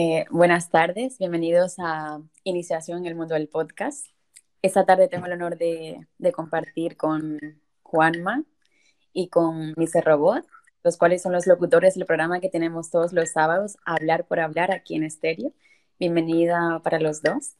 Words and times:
Eh, 0.00 0.26
buenas 0.30 0.70
tardes, 0.70 1.18
bienvenidos 1.18 1.74
a 1.80 2.22
Iniciación 2.44 2.98
en 3.00 3.06
el 3.06 3.16
Mundo 3.16 3.34
del 3.34 3.48
Podcast. 3.48 4.06
Esta 4.62 4.86
tarde 4.86 5.08
tengo 5.08 5.26
el 5.26 5.32
honor 5.32 5.58
de, 5.58 6.06
compartir 6.32 6.96
con 6.96 7.40
Juanma 7.82 8.44
y 9.12 9.28
con 9.28 9.74
Mr. 9.76 10.04
Robot, 10.04 10.46
los 10.84 10.98
cuales 10.98 11.20
son 11.20 11.32
los 11.32 11.48
locutores 11.48 11.96
del 11.96 12.06
programa 12.06 12.38
que 12.38 12.48
tenemos 12.48 12.92
todos 12.92 13.12
los 13.12 13.32
sábados, 13.32 13.76
Hablar 13.84 14.28
por 14.28 14.38
Hablar, 14.38 14.70
aquí 14.70 14.94
en 14.94 15.02
Estéreo. 15.02 15.52
Bienvenida 15.98 16.80
para 16.84 17.00
los 17.00 17.20
dos. 17.20 17.56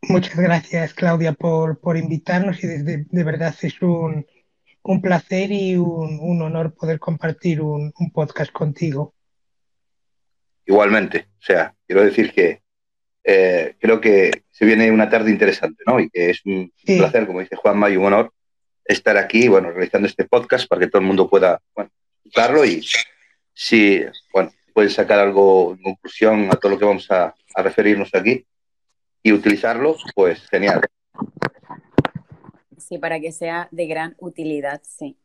Muchas 0.00 0.36
gracias, 0.36 0.94
Claudia, 0.94 1.34
por, 1.34 1.78
por 1.78 1.98
invitarnos 1.98 2.64
y 2.64 2.68
de, 2.68 3.06
verdad 3.22 3.54
es 3.60 3.82
un, 3.82 4.26
un 4.82 5.02
placer 5.02 5.52
y 5.52 5.76
un, 5.76 6.18
un, 6.22 6.40
honor 6.40 6.72
poder 6.72 6.98
compartir 6.98 7.60
un 7.60 7.92
podcast 8.14 8.50
contigo. 8.50 9.12
Igualmente, 10.66 11.28
o 11.40 11.42
sea, 11.42 11.74
quiero 11.86 12.04
decir 12.04 12.32
que 12.32 12.62
eh, 13.24 13.76
creo 13.80 14.00
que 14.00 14.44
se 14.50 14.64
viene 14.64 14.90
una 14.90 15.08
tarde 15.08 15.30
interesante, 15.30 15.82
¿no? 15.86 16.00
Y 16.00 16.10
que 16.10 16.30
es 16.30 16.40
un 16.44 16.72
placer, 16.84 17.26
como 17.26 17.40
dice 17.40 17.56
Juanma, 17.56 17.90
y 17.90 17.96
un 17.96 18.06
honor 18.06 18.32
estar 18.84 19.16
aquí, 19.16 19.48
bueno, 19.48 19.70
realizando 19.70 20.08
este 20.08 20.24
podcast 20.24 20.68
para 20.68 20.80
que 20.80 20.88
todo 20.88 21.00
el 21.00 21.06
mundo 21.06 21.28
pueda, 21.28 21.60
bueno, 21.74 21.90
escucharlo 22.16 22.64
y 22.64 22.84
si, 23.54 24.02
bueno, 24.32 24.52
puede 24.74 24.90
sacar 24.90 25.20
algo 25.20 25.74
en 25.74 25.82
conclusión 25.82 26.48
a 26.50 26.56
todo 26.56 26.72
lo 26.72 26.78
que 26.78 26.84
vamos 26.84 27.10
a, 27.10 27.34
a 27.54 27.62
referirnos 27.62 28.14
aquí 28.14 28.44
y 29.22 29.32
utilizarlo, 29.32 29.96
pues 30.14 30.48
genial. 30.48 30.80
Sí, 32.78 32.98
para 32.98 33.20
que 33.20 33.32
sea 33.32 33.68
de 33.70 33.86
gran 33.86 34.16
utilidad, 34.18 34.82
sí. 34.84 35.16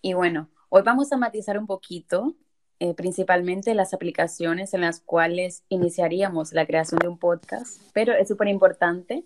Y 0.00 0.12
bueno, 0.12 0.48
hoy 0.68 0.82
vamos 0.82 1.12
a 1.12 1.16
matizar 1.16 1.58
un 1.58 1.66
poquito 1.66 2.36
eh, 2.80 2.94
principalmente 2.94 3.74
las 3.74 3.92
aplicaciones 3.92 4.72
en 4.72 4.82
las 4.82 5.00
cuales 5.00 5.64
iniciaríamos 5.68 6.52
la 6.52 6.66
creación 6.66 7.00
de 7.00 7.08
un 7.08 7.18
podcast, 7.18 7.80
pero 7.92 8.12
es 8.12 8.28
súper 8.28 8.48
importante 8.48 9.24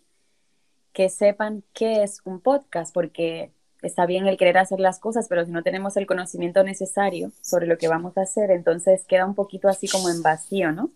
que 0.93 1.09
sepan 1.11 1.63
qué 1.75 2.03
es 2.03 2.21
un 2.25 2.41
podcast, 2.41 2.95
porque 2.95 3.53
está 3.83 4.07
bien 4.07 4.27
el 4.27 4.39
querer 4.39 4.59
hacer 4.59 4.81
las 4.81 4.99
cosas, 4.99 5.27
pero 5.29 5.45
si 5.45 5.51
no 5.51 5.63
tenemos 5.63 5.97
el 5.97 6.07
conocimiento 6.07 6.65
necesario 6.65 7.33
sobre 7.43 7.67
lo 7.67 7.77
que 7.77 7.89
vamos 7.89 8.17
a 8.17 8.23
hacer, 8.23 8.51
entonces 8.51 9.05
queda 9.07 9.27
un 9.27 9.35
poquito 9.35 9.69
así 9.69 9.87
como 9.87 10.09
en 10.09 10.23
vacío, 10.23 10.73
¿no? 10.73 10.91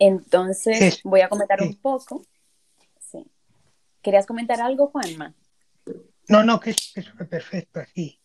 Entonces 0.00 1.00
voy 1.04 1.20
a 1.20 1.28
comentar 1.28 1.62
un 1.62 1.76
poco. 1.76 2.24
Sí. 2.98 3.30
¿Querías 4.02 4.26
comentar 4.26 4.60
algo, 4.60 4.88
Juanma? 4.88 5.34
No, 6.28 6.42
no, 6.42 6.58
que 6.58 6.70
es, 6.70 6.92
perfecto 7.28 7.78
aquí. 7.78 8.18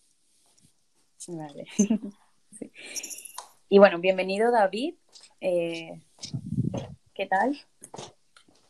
Vale. 1.27 1.67
Y 3.69 3.79
bueno, 3.79 3.99
bienvenido 3.99 4.51
David. 4.51 4.95
Eh, 5.41 6.01
¿Qué 7.13 7.25
tal? 7.25 7.57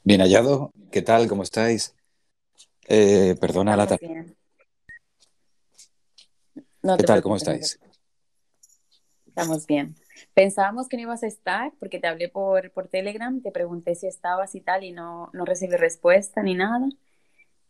Bien 0.04 0.22
hallado. 0.22 0.72
¿Qué 0.92 1.02
tal? 1.02 1.28
¿Cómo 1.28 1.44
estáis? 1.44 1.96
Eh, 2.88 3.36
perdona 3.40 3.76
la 3.76 3.88
tarde. 3.88 4.36
¿Qué 6.54 7.04
tal? 7.04 7.22
¿Cómo 7.22 7.36
estáis? 7.36 7.80
Estamos 9.28 9.68
bien. 9.68 9.96
Pensábamos 10.34 10.88
que 10.88 10.98
no 10.98 11.04
ibas 11.04 11.24
a 11.24 11.28
estar 11.28 11.74
porque 11.80 12.00
te 12.00 12.08
hablé 12.08 12.30
por, 12.30 12.72
por 12.72 12.88
Telegram, 12.88 13.42
te 13.42 13.52
pregunté 13.52 13.94
si 13.94 14.08
estabas 14.08 14.56
y 14.56 14.62
tal 14.62 14.84
y 14.84 14.92
no, 14.92 15.30
no 15.34 15.46
recibí 15.46 15.76
respuesta 15.76 16.42
ni 16.42 16.56
nada. 16.56 16.88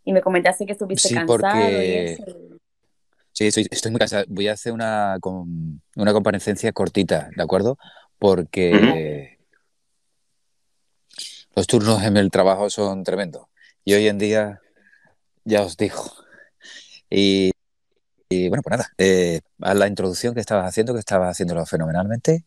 Y 0.05 0.13
me 0.13 0.21
comentaste 0.21 0.65
que 0.65 0.71
estuviste 0.71 1.13
cansado 1.13 1.69
y 1.69 1.91
eso. 1.95 2.23
Sí, 3.37 3.45
estoy, 3.45 3.91
muy 3.91 3.99
cansado. 3.99 4.25
Voy 4.29 4.47
a 4.47 4.53
hacer 4.53 4.73
una, 4.73 5.19
una 5.95 6.11
comparecencia 6.11 6.71
cortita, 6.71 7.29
¿de 7.35 7.43
acuerdo? 7.43 7.77
Porque 8.17 9.37
los 11.55 11.67
turnos 11.67 12.01
en 12.01 12.17
el 12.17 12.31
trabajo 12.31 12.71
son 12.71 13.03
tremendos. 13.03 13.45
Y 13.85 13.93
hoy 13.93 14.07
en 14.07 14.17
día, 14.17 14.59
ya 15.43 15.61
os 15.61 15.77
digo. 15.77 16.03
Y, 17.11 17.51
bueno, 18.49 18.63
pues 18.63 18.71
nada, 18.71 18.89
eh, 18.97 19.41
a 19.61 19.75
la 19.75 19.85
introducción 19.85 20.33
que 20.33 20.39
estabas 20.39 20.65
haciendo, 20.65 20.93
que 20.93 20.99
estabas 20.99 21.29
haciéndolo 21.29 21.63
fenomenalmente. 21.67 22.43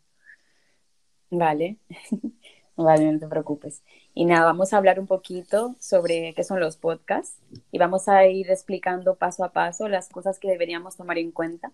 Vale, 1.29 1.77
vale, 2.75 3.13
no 3.13 3.17
te 3.17 3.27
preocupes. 3.27 3.81
Y 4.13 4.25
nada, 4.25 4.45
vamos 4.45 4.73
a 4.73 4.77
hablar 4.77 4.99
un 4.99 5.07
poquito 5.07 5.75
sobre 5.79 6.33
qué 6.33 6.43
son 6.43 6.59
los 6.59 6.75
podcasts 6.75 7.37
y 7.71 7.79
vamos 7.79 8.09
a 8.09 8.25
ir 8.27 8.49
explicando 8.49 9.15
paso 9.15 9.45
a 9.45 9.53
paso 9.53 9.87
las 9.87 10.09
cosas 10.09 10.37
que 10.37 10.49
deberíamos 10.49 10.97
tomar 10.97 11.17
en 11.17 11.31
cuenta 11.31 11.71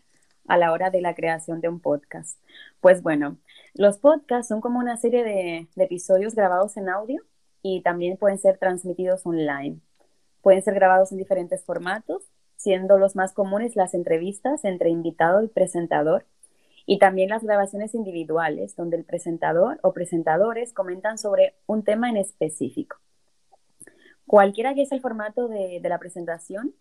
a 0.47 0.57
la 0.57 0.71
hora 0.71 0.91
de 0.91 1.01
la 1.01 1.15
creación 1.15 1.61
de 1.61 1.69
un 1.69 1.79
podcast. 1.79 2.39
Pues 2.79 3.01
bueno, 3.01 3.37
los 3.73 3.97
podcasts 3.97 4.49
son 4.49 4.61
como 4.61 4.79
una 4.79 4.97
serie 4.97 5.23
de, 5.23 5.67
episodios 5.83 6.35
grabados 6.35 6.77
en 6.77 6.89
audio 6.89 7.23
y 7.63 7.81
también 7.81 8.17
pueden 8.17 8.37
ser 8.37 8.57
transmitidos 8.59 9.25
online. 9.25 9.79
Pueden 10.41 10.61
ser 10.61 10.75
grabados 10.75 11.11
en 11.11 11.17
diferentes 11.17 11.65
formatos, 11.65 12.23
siendo 12.55 12.99
los 12.99 13.15
más 13.15 13.33
comunes 13.33 13.75
las 13.75 13.95
entrevistas 13.95 14.63
entre 14.63 14.89
invitado 14.89 15.41
y 15.41 15.47
presentador 15.47 16.25
y 16.89 16.99
también 16.99 17.29
las 17.29 17.43
grabaciones 17.43 17.93
individuales, 17.93 18.75
donde 18.77 18.95
el 18.95 19.03
presentador 19.03 19.77
o 19.83 19.93
presentadores 19.93 20.73
comentan 20.73 21.17
sobre 21.17 21.57
un 21.67 21.83
tema 21.83 22.09
en 22.09 22.15
específico. 22.15 22.97
Cualquiera 24.25 24.73
que 24.73 24.85
sea 24.85 24.95
el 24.95 25.01
formato 25.01 25.49
de, 25.49 25.81
la 25.83 25.99
presentación, 25.99 26.73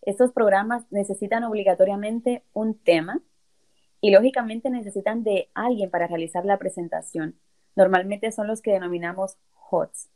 estos 0.00 0.32
programas 0.32 0.84
necesitan 0.90 1.44
obligatoriamente 1.44 2.44
un 2.54 2.74
tema 2.78 3.20
y 4.00 4.10
lógicamente 4.10 4.70
necesitan 4.70 5.22
de 5.22 5.50
alguien 5.52 5.90
para 5.90 6.06
realizar 6.06 6.46
la 6.46 6.58
presentación. 6.58 7.38
Normalmente 7.76 8.32
son 8.32 8.46
los 8.46 8.62
que 8.62 8.72
denominamos 8.72 9.36
HOTS. 9.70 10.08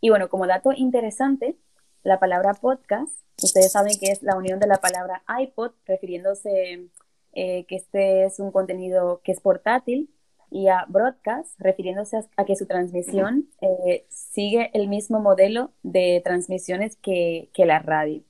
Y 0.00 0.08
bueno, 0.08 0.30
como 0.30 0.46
dato 0.46 0.72
interesante, 0.72 1.58
la 2.02 2.18
palabra 2.18 2.54
podcast, 2.54 3.12
ustedes 3.42 3.72
saben 3.72 3.98
que 4.00 4.10
es 4.10 4.22
la 4.22 4.36
unión 4.36 4.58
de 4.58 4.68
la 4.68 4.76
palabra 4.76 5.22
iPod, 5.38 5.72
refiriéndose 5.84 6.88
eh, 7.36 7.66
que 7.66 7.76
este 7.76 8.24
es 8.24 8.40
un 8.40 8.50
contenido 8.50 9.20
que 9.22 9.30
es 9.30 9.40
portátil, 9.40 10.10
y 10.50 10.68
a 10.68 10.86
broadcast, 10.88 11.60
refiriéndose 11.60 12.18
a, 12.36 12.44
que 12.46 12.56
su 12.56 12.66
transmisión 12.66 13.50
eh, 13.60 14.06
sigue 14.08 14.70
el 14.72 14.88
mismo 14.88 15.20
modelo 15.20 15.72
de 15.82 16.22
transmisiones 16.24 16.96
que, 16.96 17.50
la 17.58 17.78
radio. 17.80 18.22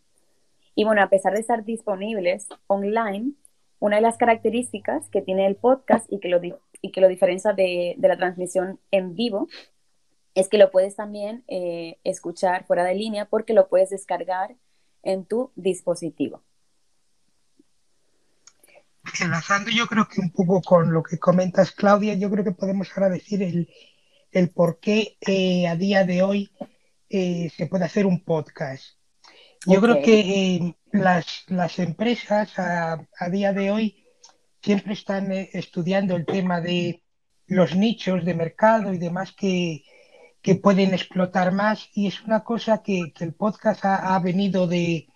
Y 0.74 0.84
bueno, 0.84 1.02
a 1.02 1.08
pesar 1.08 1.34
de 1.34 1.40
estar 1.40 1.64
disponibles 1.64 2.48
online, 2.66 3.32
una 3.78 3.96
de 3.96 4.02
las 4.02 4.16
características 4.16 5.08
que 5.08 5.22
tiene 5.22 5.46
el 5.46 5.54
podcast 5.54 6.10
y 6.10 6.18
que 6.18 6.28
lo, 6.28 6.40
y 6.42 6.90
que 6.90 7.00
lo 7.00 7.08
diferencia 7.08 7.52
de, 7.52 7.96
la 7.98 8.16
transmisión 8.16 8.80
en 8.90 9.14
vivo 9.14 9.46
es 10.34 10.48
que 10.48 10.58
lo 10.58 10.72
puedes 10.72 10.96
también 10.96 11.44
eh, 11.46 11.98
escuchar 12.02 12.64
fuera 12.64 12.82
de 12.82 12.94
línea 12.94 13.26
porque 13.26 13.52
lo 13.52 13.68
puedes 13.68 13.90
descargar 13.90 14.56
en 15.02 15.24
tu 15.24 15.52
dispositivo 15.54 16.42
enlazando 19.20 19.70
yo 19.70 19.86
creo 19.86 20.08
que 20.08 20.20
un 20.20 20.30
poco 20.30 20.62
con 20.62 20.92
lo 20.92 21.02
que 21.02 21.18
comentas, 21.18 21.72
Claudia, 21.72 22.14
yo 22.14 22.30
creo 22.30 22.44
que 22.44 22.52
podemos 22.52 22.90
agradecer 22.92 23.42
el, 23.42 23.68
el 24.32 24.50
por 24.50 24.78
qué 24.80 25.16
eh, 25.20 25.66
a 25.66 25.76
día 25.76 26.04
de 26.04 26.22
hoy 26.22 26.50
eh, 27.08 27.50
se 27.56 27.66
puede 27.66 27.84
hacer 27.84 28.06
un 28.06 28.24
podcast. 28.24 28.84
Yo 29.66 29.80
creo 29.80 30.00
que 30.02 30.20
eh, 30.20 30.76
las, 30.92 31.44
las, 31.48 31.78
empresas 31.78 32.58
a, 32.58 33.06
a, 33.18 33.30
día 33.30 33.52
de 33.52 33.70
hoy 33.70 34.04
siempre 34.62 34.92
están 34.92 35.32
estudiando 35.32 36.14
el 36.14 36.24
tema 36.24 36.60
de 36.60 37.02
los 37.46 37.74
nichos 37.74 38.24
de 38.24 38.34
mercado 38.34 38.92
y 38.92 38.98
demás 38.98 39.32
que, 39.32 39.84
que 40.42 40.54
pueden 40.54 40.94
explotar 40.94 41.52
más 41.52 41.88
y 41.94 42.06
es 42.06 42.22
una 42.22 42.44
cosa 42.44 42.82
que, 42.82 43.12
que 43.12 43.24
el 43.24 43.34
podcast 43.34 43.84
ha, 43.84 44.14
ha 44.14 44.18
venido 44.20 44.66
de, 44.68 45.08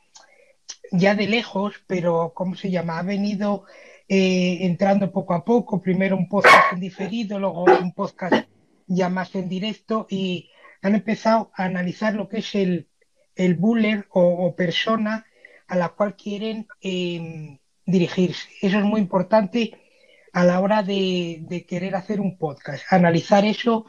ya 0.91 1.15
de 1.15 1.27
lejos, 1.27 1.75
pero 1.87 2.33
¿cómo 2.35 2.55
se 2.55 2.71
llama? 2.71 2.99
Ha 2.99 3.03
venido 3.03 3.65
eh, 4.09 4.59
entrando 4.63 5.13
poco 5.13 5.35
a 5.35 5.45
poco, 5.45 5.81
primero 5.81 6.17
un 6.17 6.29
podcast 6.29 6.73
en 6.73 6.81
diferido, 6.81 7.39
luego 7.39 7.65
un 7.65 7.93
podcast 7.95 8.49
ya 8.87 9.09
más 9.09 9.35
en 9.35 9.49
directo 9.49 10.07
y 10.11 10.51
han 10.83 10.95
empezado 10.95 11.51
a 11.55 11.65
analizar 11.65 12.15
lo 12.15 12.29
que 12.29 12.39
es 12.39 12.55
el, 12.55 12.89
el 13.37 13.55
buller 13.55 14.07
o, 14.11 14.55
persona 14.57 15.27
a 15.69 15.77
la 15.77 15.91
cual 15.91 16.17
quieren 16.17 16.67
em, 16.81 17.59
dirigirse. 17.87 18.49
Eso 18.61 18.79
es 18.79 18.85
muy 18.85 19.01
importante 19.01 19.79
a 20.33 20.45
la 20.45 20.61
hora 20.61 20.83
de, 20.83 21.45
de, 21.49 21.65
querer 21.67 21.95
hacer 21.95 22.21
un 22.21 22.37
podcast, 22.39 22.85
analizar 22.93 23.45
eso 23.45 23.87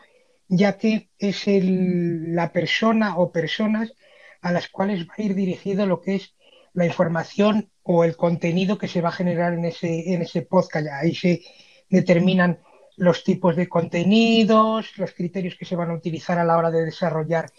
ya 0.52 0.78
que 0.78 1.10
es 1.18 1.48
el, 1.48 2.36
la 2.36 2.52
persona 2.52 3.18
o 3.18 3.32
personas 3.32 3.94
a 4.42 4.52
las 4.52 4.68
cuales 4.68 5.08
va 5.08 5.14
a 5.18 5.22
ir 5.22 5.34
dirigido 5.34 5.86
lo 5.86 6.02
que 6.02 6.16
es 6.16 6.36
la 6.74 6.86
información 6.86 7.70
o 7.84 8.04
el 8.04 8.16
contenido 8.16 8.78
que 8.78 8.88
se 8.88 9.02
va 9.02 9.10
a 9.10 9.14
generar 9.14 9.54
en 9.54 9.66
ese, 9.66 10.14
en 10.14 10.22
ese 10.22 10.42
podcast. 10.44 10.88
Ahí 10.88 11.16
se 11.16 11.42
determinan 11.90 12.60
los 12.98 13.24
tipos 13.24 13.56
de 13.56 13.68
contenidos, 13.68 14.98
los 14.98 15.14
criterios 15.14 15.56
que 15.56 15.66
se 15.66 15.76
van 15.76 15.90
a 15.90 15.96
utilizar 15.96 16.38
a 16.38 16.44
la 16.44 16.58
hora 16.58 16.72
de 16.72 16.86
desarrollar 16.86 17.52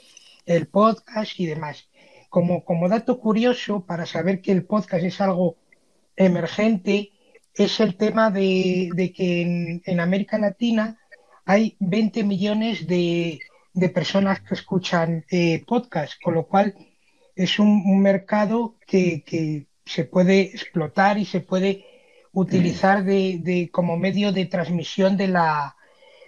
el 0.46 0.66
podcast 0.66 1.38
y 1.38 1.46
demás. 1.46 1.88
Como, 2.28 2.64
como 2.64 2.88
dato 2.88 3.18
curioso, 3.18 3.84
para 3.84 4.06
saber 4.06 4.40
que 4.40 4.52
el 4.52 4.64
podcast 4.64 5.04
es 5.04 5.20
algo 5.20 5.56
emergente, 6.16 7.10
es 7.54 7.80
el 7.80 7.96
tema 7.96 8.30
de, 8.30 9.12
que 9.14 9.80
en, 9.84 10.00
América 10.00 10.38
Latina 10.38 10.98
hay 11.44 11.76
20 11.80 12.24
millones 12.24 12.86
de, 12.86 13.40
personas 13.92 14.40
que 14.40 14.54
escuchan 14.54 15.24
eh, 15.30 15.62
podcast, 15.66 16.14
con 16.22 16.34
lo 16.34 16.46
cual 16.46 16.74
es 17.34 17.58
un, 17.58 18.00
mercado 18.00 18.76
que, 18.86 19.66
se 19.84 20.04
puede 20.04 20.42
explotar 20.42 21.18
y 21.18 21.24
se 21.24 21.40
puede 21.40 21.84
utilizar 22.32 23.04
de, 23.04 23.68
como 23.72 23.96
medio 23.96 24.32
de 24.32 24.46
transmisión 24.46 25.16
de 25.16 25.28
la, 25.28 25.76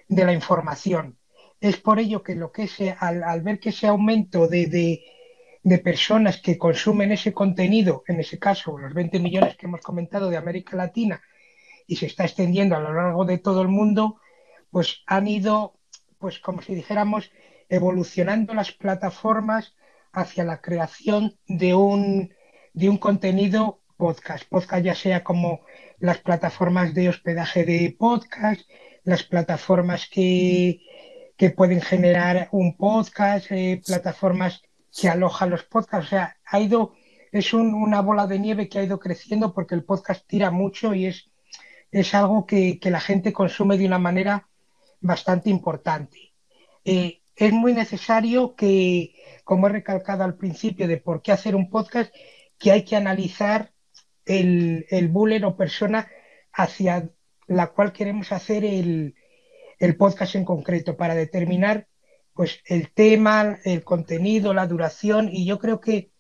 de 0.09 0.25
la 0.25 0.33
información. 0.33 1.17
Es 1.61 1.77
por 1.77 1.99
ello 1.99 2.23
que 2.23 2.35
lo 2.35 2.53
que 2.53 2.67
se, 2.67 2.91
al, 2.99 3.43
ver 3.43 3.61
que 3.61 3.71
ese 3.71 3.87
aumento 3.87 4.49
de, 4.49 4.67
de, 5.63 5.79
personas 5.79 6.41
que 6.41 6.59
consumen 6.59 7.13
ese 7.13 7.33
contenido, 7.33 8.03
en 8.07 8.21
ese 8.21 8.39
caso 8.39 8.77
los 8.77 8.93
20 8.93 9.19
millones 9.21 9.57
que 9.57 9.67
hemos 9.67 9.81
comentado 9.81 10.29
de 10.29 10.37
América 10.37 10.77
Latina, 10.77 11.23
y 11.87 11.97
se 11.97 12.07
está 12.07 12.25
extendiendo 12.25 12.77
a 12.77 12.81
lo 12.81 12.93
largo 12.93 13.25
de 13.25 13.39
todo 13.39 13.63
el 13.63 13.69
mundo, 13.69 14.21
pues 14.71 15.03
han 15.07 15.29
ido, 15.29 15.79
pues 16.19 16.39
como 16.39 16.61
si 16.61 16.75
dijéramos, 16.75 17.31
evolucionando 17.69 18.53
las 18.55 18.73
plataformas 18.73 19.75
hacia 20.15 20.45
la 20.45 20.61
creación 20.61 21.37
de 21.47 21.75
un, 21.75 22.33
de 22.73 22.89
un 22.89 22.99
contenido 22.99 23.83
podcast. 23.97 24.45
Podcast 24.49 24.85
ya 24.85 24.95
sea 24.95 25.25
como 25.25 25.61
las 25.99 26.19
plataformas 26.19 26.95
de 26.95 27.09
hospedaje 27.09 27.65
de 27.65 27.95
podcast, 27.99 28.63
las 29.05 29.23
plataformas 29.23 30.09
que, 30.11 30.81
que 31.37 31.51
pueden 31.51 31.81
generar 31.81 32.49
un 32.53 32.77
podcast, 32.77 33.51
eh, 33.51 33.81
plataformas 33.85 34.63
que 34.97 35.09
alojan 35.09 35.51
los 35.51 35.65
podcasts. 35.65 36.07
O 36.07 36.11
sea, 36.11 36.37
ha 36.45 36.61
ido, 36.61 36.95
es 37.33 37.53
una 37.53 38.01
bola 38.01 38.27
de 38.27 38.39
nieve 38.39 38.69
que 38.69 38.79
ha 38.79 38.85
ido 38.85 38.99
creciendo 38.99 39.53
porque 39.53 39.75
el 39.75 39.85
podcast 39.85 40.27
tira 40.27 40.51
mucho 40.51 40.95
y 40.95 41.07
es, 41.07 41.31
es 41.91 42.15
algo 42.15 42.47
que, 42.47 42.79
la 42.83 43.01
gente 43.01 43.33
consume 43.33 43.79
de 43.79 43.87
una 43.87 43.99
manera 43.99 44.49
bastante 45.01 45.51
importante. 45.51 46.33
Eh, 46.85 47.21
es 47.37 47.53
muy 47.53 47.73
necesario 47.73 48.55
que, 48.55 49.15
como 49.45 49.67
he 49.67 49.71
recalcado 49.71 50.25
al 50.25 50.37
principio 50.37 50.89
de 50.89 50.99
por 50.99 51.23
qué 51.23 51.33
hacer 51.33 51.57
un 51.57 51.69
podcast, 51.69 52.13
que 52.59 52.73
hay 52.73 52.85
que 52.85 52.97
analizar 52.97 53.73
el, 54.25 54.87
el 54.91 55.11
o 55.45 55.57
persona 55.57 56.09
hacia 56.53 57.11
la 57.47 57.67
cual 57.69 57.93
queremos 57.93 58.33
hacer 58.33 58.65
el, 58.65 59.15
el 59.79 59.97
podcast 59.97 60.35
en 60.35 60.45
concreto 60.45 60.97
para 60.97 61.15
determinar 61.15 61.89
pues 62.33 62.61
el 62.67 62.93
tema, 62.93 63.59
el 63.65 63.85
contenido, 63.85 64.55
la 64.55 64.67
duración. 64.67 65.29
Y 65.31 65.47
yo 65.47 65.59
creo 65.59 65.81
que 65.81 66.11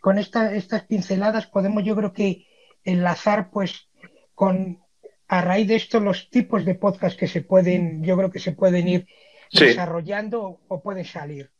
con 0.00 0.18
estas 0.18 0.82
pinceladas 0.84 1.46
podemos 1.46 1.84
yo 1.84 1.96
creo 1.96 2.12
que 2.12 2.46
enlazar 2.84 3.50
pues 3.50 3.88
con 4.34 4.82
a 5.26 5.40
raíz 5.40 5.68
de 5.68 5.76
esto 5.76 6.00
los 6.00 6.28
tipos 6.28 6.66
de 6.66 6.74
podcast 6.74 7.18
que 7.18 7.26
se 7.26 7.40
pueden 7.40 8.04
yo 8.04 8.14
creo 8.16 8.30
que 8.30 8.40
se 8.40 8.52
pueden 8.52 8.88
ir 8.88 9.06
desarrollando 9.52 10.60
o 10.68 10.82
pueden 10.82 11.04
salir. 11.04 11.50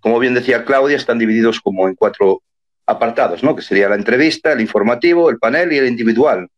Como 0.00 0.18
bien 0.18 0.34
decía 0.34 0.64
Claudia, 0.64 0.96
están 0.96 1.18
divididos 1.18 1.60
como 1.60 1.86
en 1.86 1.94
cuatro 1.94 2.42
apartados, 2.86 3.42
¿no? 3.42 3.54
Que 3.54 3.62
sería 3.62 3.88
la 3.88 3.94
entrevista, 3.94 4.52
el 4.52 4.60
informativo, 4.60 5.30
el 5.30 5.38
panel 5.38 5.72
y 5.72 5.78
el 5.78 5.86
individual, 5.86 6.48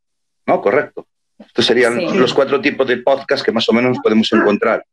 ¿no? 0.47 0.61
Correcto. 0.61 1.07
Estos 1.39 1.67
serían 1.67 2.19
los 2.19 2.33
cuatro 2.33 2.61
tipos 2.61 2.87
de 2.87 2.99
podcast 2.99 3.45
que 3.45 3.53
más 3.53 3.69
o 3.69 3.73
menos 3.73 3.99
podemos 4.03 4.33
encontrar. 4.33 4.85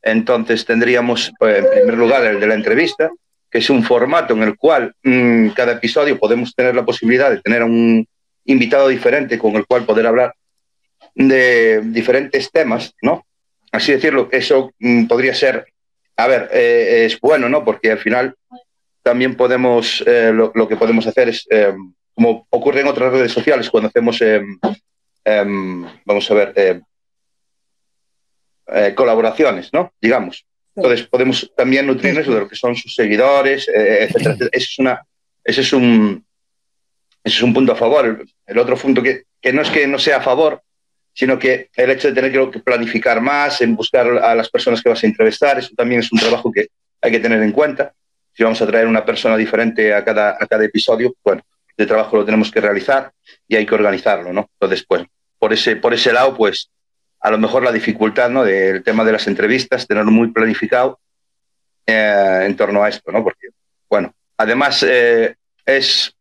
Entonces 0.00 0.64
tendríamos, 0.64 1.32
pues, 1.38 1.58
en 1.58 1.70
primer 1.70 1.98
lugar, 1.98 2.24
el 2.24 2.38
de 2.38 2.46
la 2.46 2.54
entrevista, 2.54 3.10
que 3.50 3.58
es 3.58 3.70
un 3.70 3.82
formato 3.82 4.34
en 4.34 4.42
el 4.42 4.56
cual 4.56 4.94
mm, 5.02 5.48
cada 5.48 5.72
episodio 5.72 6.18
podemos 6.18 6.54
tener 6.54 6.74
la 6.74 6.84
posibilidad 6.84 7.30
de 7.30 7.40
tener 7.40 7.62
un 7.62 8.06
invitado 8.44 8.88
diferente 8.88 9.38
con 9.38 9.56
el 9.56 9.66
cual 9.66 9.84
poder 9.84 10.06
hablar 10.06 10.34
de 11.14 11.80
diferentes 11.84 12.50
temas, 12.50 12.94
¿no? 13.02 13.24
Así 13.72 13.92
decirlo, 13.92 14.28
eso 14.32 14.72
mm, 14.78 15.06
podría 15.06 15.34
ser, 15.34 15.66
a 16.16 16.26
ver, 16.26 16.48
eh, 16.52 17.04
es 17.06 17.20
bueno, 17.20 17.48
¿no? 17.48 17.64
Porque 17.64 17.90
al 17.92 17.98
final 17.98 18.34
también 19.02 19.36
podemos, 19.36 20.02
eh, 20.06 20.32
lo, 20.32 20.68
que 20.68 20.76
podemos 20.76 21.06
hacer 21.06 21.28
es, 21.28 21.46
eh, 21.50 21.74
como 22.14 22.46
ocurre 22.50 22.80
en 22.80 22.88
otras 22.88 23.12
redes 23.12 23.32
sociales, 23.32 23.70
cuando 23.70 23.88
hacemos 23.88 24.20
Em, 25.28 25.84
vamos 26.06 26.30
a 26.30 26.34
ver, 26.34 26.80
eh, 28.68 28.94
colaboraciones, 28.94 29.70
¿no? 29.74 29.92
Digamos. 30.00 30.46
Entonces 30.74 31.06
podemos 31.06 31.52
también 31.54 31.86
nutrirnos 31.86 32.26
de 32.26 32.40
lo 32.40 32.48
que 32.48 32.56
son 32.56 32.76
sus 32.76 32.94
seguidores, 32.94 33.68
eh, 33.68 34.04
etcétera, 34.04 34.36
Ese 34.52 34.64
es, 34.64 34.78
una, 34.78 35.06
ese 35.44 35.60
es, 35.60 35.72
un, 35.72 36.24
ese 37.22 37.36
es 37.36 37.42
un 37.42 37.52
punto 37.52 37.72
a 37.72 37.76
favor. 37.76 38.24
El, 38.46 38.58
otro 38.58 38.76
punto 38.76 39.02
que, 39.02 39.24
que, 39.40 39.52
no 39.52 39.60
es 39.60 39.70
que 39.70 39.86
no 39.86 39.98
sea 39.98 40.18
a 40.18 40.22
favor, 40.22 40.62
sino 41.18 41.36
que 41.36 41.68
el 41.74 41.90
hecho 41.90 42.06
de 42.06 42.14
tener 42.14 42.30
que 42.30 42.60
planificar 42.60 43.20
más, 43.20 43.60
en 43.60 43.74
buscar 43.74 44.06
a 44.06 44.36
las 44.36 44.48
personas 44.48 44.80
que 44.80 44.88
vas 44.88 45.02
a 45.02 45.06
entrevistar, 45.08 45.58
eso 45.58 45.70
también 45.76 46.00
es 46.00 46.12
un 46.12 46.20
trabajo 46.20 46.52
que 46.52 46.68
hay 47.02 47.10
que 47.10 47.18
tener 47.18 47.42
en 47.42 47.50
cuenta. 47.50 47.92
Si 48.32 48.44
vamos 48.44 48.62
a 48.62 48.66
traer 48.68 48.86
una 48.86 49.04
persona 49.04 49.36
diferente 49.36 49.92
a 49.92 50.04
cada, 50.04 50.36
a 50.40 50.46
cada 50.46 50.64
episodio, 50.64 51.16
bueno, 51.24 51.42
de 51.76 51.86
trabajo 51.86 52.18
lo 52.18 52.24
tenemos 52.24 52.52
que 52.52 52.60
realizar 52.60 53.10
y 53.48 53.56
hay 53.56 53.66
que 53.66 53.74
organizarlo, 53.74 54.32
¿no? 54.32 54.48
Entonces, 54.60 54.86
pues, 54.86 55.06
por 55.40 55.52
ese, 55.52 55.74
por 55.74 55.92
ese 55.92 56.12
lado, 56.12 56.36
pues 56.36 56.70
a 57.18 57.32
lo 57.32 57.38
mejor 57.38 57.64
la 57.64 57.72
dificultad 57.72 58.30
¿no? 58.30 58.44
del 58.44 58.84
tema 58.84 59.04
de 59.04 59.10
las 59.10 59.26
entrevistas, 59.26 59.88
tenerlo 59.88 60.12
muy 60.12 60.30
planificado 60.30 61.00
eh, 61.84 62.44
en 62.46 62.54
torno 62.54 62.84
a 62.84 62.90
esto, 62.90 63.10
¿no? 63.10 63.24
Porque, 63.24 63.48
bueno, 63.90 64.14
además 64.36 64.84
eh, 64.88 65.34
es, 65.66 66.14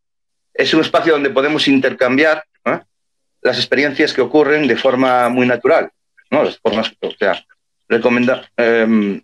es 0.56 0.74
un 0.74 0.82
espacio 0.82 1.14
donde 1.14 1.30
podemos 1.30 1.68
intercambiar 1.68 2.47
las 3.48 3.58
experiencias 3.58 4.14
que 4.14 4.22
ocurren 4.22 4.68
de 4.68 4.76
forma 4.76 5.30
muy 5.30 5.48
natural, 5.48 5.90
¿no? 6.30 6.44
Las 6.44 6.60
formas, 6.60 6.92
o 7.00 7.12
sea, 7.12 7.44
recomendar, 7.88 8.50
em, 8.58 9.22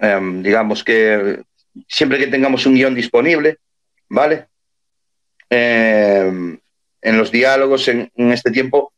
em, 0.00 0.42
digamos 0.42 0.84
que 0.84 1.42
siempre 1.88 2.18
que 2.18 2.28
tengamos 2.28 2.66
un 2.66 2.74
guion 2.74 2.94
disponible, 2.94 3.58
¿vale? 4.08 4.46
Em, 5.50 6.58
en 7.02 7.18
los 7.18 7.30
diálogos 7.30 7.88
en, 7.88 8.10
en 8.14 8.32
este 8.32 8.50
tiempo 8.50 8.92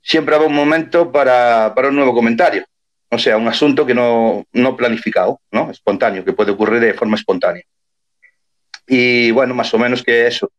siempre 0.00 0.34
habrá 0.34 0.46
un 0.46 0.54
momento 0.54 1.10
para, 1.10 1.74
para, 1.74 1.88
un 1.88 1.96
nuevo 1.96 2.14
comentario. 2.14 2.64
O 3.10 3.18
sea, 3.18 3.36
un 3.36 3.48
asunto 3.48 3.84
que 3.84 3.94
no, 3.94 4.44
no 4.52 4.76
planificado, 4.76 5.40
¿no? 5.50 5.70
espontáneo, 5.70 6.24
que 6.24 6.32
puede 6.32 6.52
ocurrir 6.52 6.80
de 6.80 6.94
forma 6.94 7.16
espontánea. 7.16 7.62
Y 8.86 9.30
bueno, 9.30 9.54
más 9.54 9.72
o 9.74 9.78
menos 9.78 10.02
que 10.02 10.26
eso, 10.26 10.50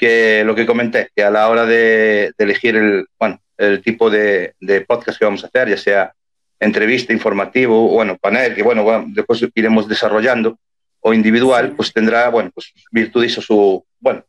que 0.00 0.42
lo 0.44 0.54
que 0.54 0.66
comenté, 0.66 1.10
que 1.14 1.22
a 1.22 1.30
la 1.30 1.48
hora 1.48 1.66
de, 1.66 2.32
elegir 2.38 2.74
el, 2.76 3.06
bueno, 3.18 3.38
el 3.58 3.82
tipo 3.82 4.08
de, 4.10 4.54
de, 4.58 4.80
podcast 4.80 5.18
que 5.18 5.26
vamos 5.26 5.44
a 5.44 5.48
hacer, 5.48 5.68
ya 5.68 5.76
sea 5.76 6.12
entrevista, 6.58 7.12
informativo, 7.12 7.88
bueno, 7.88 8.16
panel, 8.16 8.54
que 8.54 8.62
bueno, 8.62 9.04
después 9.08 9.44
iremos 9.54 9.86
desarrollando, 9.86 10.58
o 11.00 11.14
individual, 11.14 11.74
pues 11.76 11.92
tendrá, 11.92 12.30
bueno, 12.30 12.50
pues 12.52 12.72
virtudes 12.90 13.38
o 13.38 13.42
su, 13.42 13.84
bueno, 14.00 14.24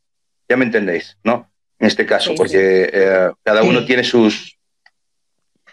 ya 0.48 0.58
me 0.58 0.66
entendéis, 0.66 1.18
¿no? 1.24 1.52
en 1.82 1.88
este 1.88 2.06
caso, 2.06 2.36
porque 2.36 2.90
eh, 2.94 3.32
cada 3.44 3.64
uno 3.64 3.84
tiene 3.84 4.04
sus, 4.04 4.56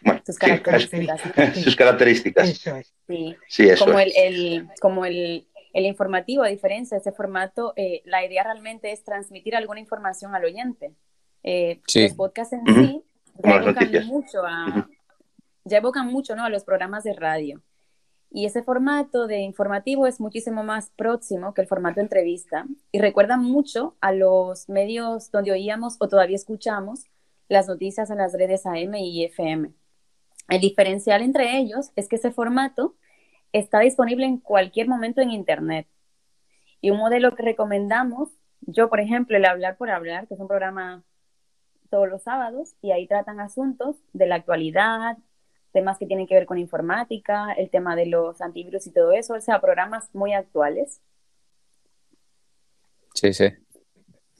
sus 0.24 0.38
características. 0.38 1.20
sus 1.62 1.76
características. 1.76 2.64
Sí, 3.46 3.68
como, 3.78 3.98
el, 4.00 4.66
como 4.80 5.04
el, 5.04 5.46
informativo, 5.74 6.42
a 6.42 6.48
diferencia 6.48 6.96
de 6.96 7.00
ese 7.00 7.12
formato, 7.12 7.72
eh, 7.76 8.02
la 8.04 8.24
idea 8.24 8.42
realmente 8.42 8.92
es 8.92 9.04
transmitir 9.04 9.54
alguna 9.56 9.80
información 9.80 10.34
al 10.34 10.44
oyente. 10.44 10.94
Eh, 11.42 11.80
los 11.94 12.14
podcasts 12.14 12.54
en 12.54 12.66
sí 12.74 13.02
ya 13.42 13.56
evocan, 13.56 14.06
mucho 14.06 14.42
a, 14.44 14.88
ya 15.64 15.78
evocan 15.78 16.06
mucho 16.08 16.34
¿no? 16.36 16.44
a 16.44 16.50
los 16.50 16.64
programas 16.64 17.04
de 17.04 17.12
radio. 17.12 17.62
Y 18.30 18.44
ese 18.44 18.62
formato 18.62 19.26
de 19.26 19.38
informativo 19.38 20.06
es 20.06 20.20
muchísimo 20.20 20.62
más 20.62 20.90
próximo 20.96 21.54
que 21.54 21.62
el 21.62 21.66
formato 21.66 21.96
de 21.96 22.02
entrevista 22.02 22.66
y 22.92 22.98
recuerda 22.98 23.38
mucho 23.38 23.96
a 24.00 24.12
los 24.12 24.68
medios 24.68 25.30
donde 25.30 25.52
oíamos 25.52 25.96
o 25.98 26.08
todavía 26.08 26.36
escuchamos 26.36 27.04
las 27.48 27.68
noticias 27.68 28.10
en 28.10 28.18
las 28.18 28.34
redes 28.34 28.66
AM 28.66 28.94
y 28.96 29.24
FM. 29.24 29.70
El 30.48 30.60
diferencial 30.60 31.22
entre 31.22 31.58
ellos 31.58 31.90
es 31.96 32.08
que 32.08 32.16
ese 32.16 32.30
formato 32.30 32.96
está 33.52 33.80
disponible 33.80 34.26
en 34.26 34.38
cualquier 34.38 34.88
momento 34.88 35.20
en 35.20 35.30
Internet. 35.30 35.86
Y 36.80 36.90
un 36.90 36.98
modelo 36.98 37.34
que 37.34 37.42
recomendamos, 37.42 38.30
yo 38.60 38.88
por 38.88 39.00
ejemplo, 39.00 39.36
el 39.36 39.44
Hablar 39.44 39.76
por 39.76 39.90
Hablar, 39.90 40.28
que 40.28 40.34
es 40.34 40.40
un 40.40 40.48
programa 40.48 41.02
todos 41.90 42.08
los 42.08 42.22
sábados, 42.22 42.74
y 42.82 42.92
ahí 42.92 43.06
tratan 43.06 43.40
asuntos 43.40 43.96
de 44.12 44.26
la 44.26 44.36
actualidad, 44.36 45.16
temas 45.72 45.98
que 45.98 46.06
tienen 46.06 46.26
que 46.26 46.34
ver 46.34 46.46
con 46.46 46.58
informática, 46.58 47.52
el 47.52 47.70
tema 47.70 47.96
de 47.96 48.06
los 48.06 48.40
antivirus 48.40 48.86
y 48.86 48.92
todo 48.92 49.12
eso, 49.12 49.34
o 49.34 49.40
sea, 49.40 49.60
programas 49.60 50.14
muy 50.14 50.32
actuales. 50.32 51.00
Sí, 53.14 53.32
sí. 53.32 53.48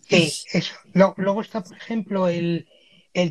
Sí, 0.08 0.32
eso. 0.52 0.74
Luego 1.16 1.42
está, 1.42 1.62
por 1.62 1.76
ejemplo, 1.76 2.28
el, 2.28 2.66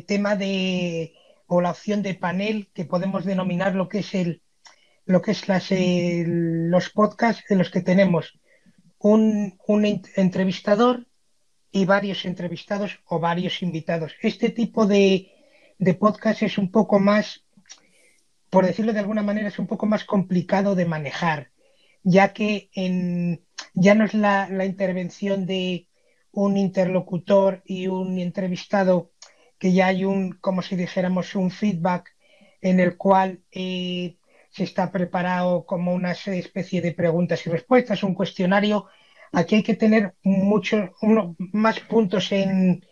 tema 0.06 0.36
de, 0.36 1.14
o 1.46 1.60
la 1.60 1.70
opción 1.70 2.02
de 2.02 2.14
panel, 2.14 2.68
que 2.72 2.84
podemos 2.84 3.24
denominar 3.24 3.74
lo 3.74 3.88
que 3.88 4.00
es 4.00 4.14
el, 4.14 4.42
lo 5.08 5.22
que 5.22 5.30
es 5.30 5.48
las, 5.48 5.70
los 5.70 6.90
podcasts 6.90 7.42
en 7.50 7.56
los 7.58 7.70
que 7.70 7.80
tenemos 7.80 8.38
un, 8.98 9.58
un 9.66 9.84
entrevistador 10.16 11.06
y 11.72 11.86
varios 11.86 12.26
entrevistados 12.26 13.00
o 13.06 13.18
varios 13.18 13.62
invitados. 13.62 14.12
Este 14.20 14.50
tipo 14.50 14.86
de, 14.86 15.32
podcast 15.98 16.42
es 16.42 16.58
un 16.58 16.70
poco 16.70 16.98
más, 16.98 17.46
por 18.50 18.66
decirlo 18.66 18.92
de 18.92 19.00
alguna 19.00 19.22
manera, 19.22 19.48
es 19.48 19.58
un 19.58 19.66
poco 19.66 19.86
más 19.86 20.04
complicado 20.04 20.74
de 20.74 20.84
manejar, 20.84 21.52
ya 22.02 22.34
que 22.34 22.68
en, 22.74 23.42
ya 23.72 23.94
no 23.94 24.04
es 24.04 24.12
la, 24.12 24.64
intervención 24.66 25.46
de 25.46 25.88
un 26.32 26.58
interlocutor 26.58 27.62
y 27.64 27.86
un 27.86 28.18
entrevistado, 28.18 29.10
que 29.58 29.72
ya 29.72 29.86
hay 29.86 30.04
un, 30.04 30.32
como 30.32 30.60
si 30.60 30.76
dijéramos, 30.76 31.34
un 31.34 31.50
feedback 31.50 32.14
en 32.60 32.78
el 32.78 32.98
cual 32.98 33.40
eh, 33.52 34.17
se 34.58 34.64
está 34.64 34.90
preparado 34.90 35.64
como 35.64 35.94
una 35.94 36.12
especie 36.12 36.80
de 36.82 36.92
preguntas 36.92 37.46
y 37.46 37.50
respuestas, 37.50 38.02
un 38.02 38.14
cuestionario. 38.14 38.86
Aquí 39.32 39.56
hay 39.56 39.62
que 39.62 39.74
tener 39.74 40.14
muchos 40.22 40.90
más 41.52 41.80
puntos 41.80 42.32
en 42.32 42.84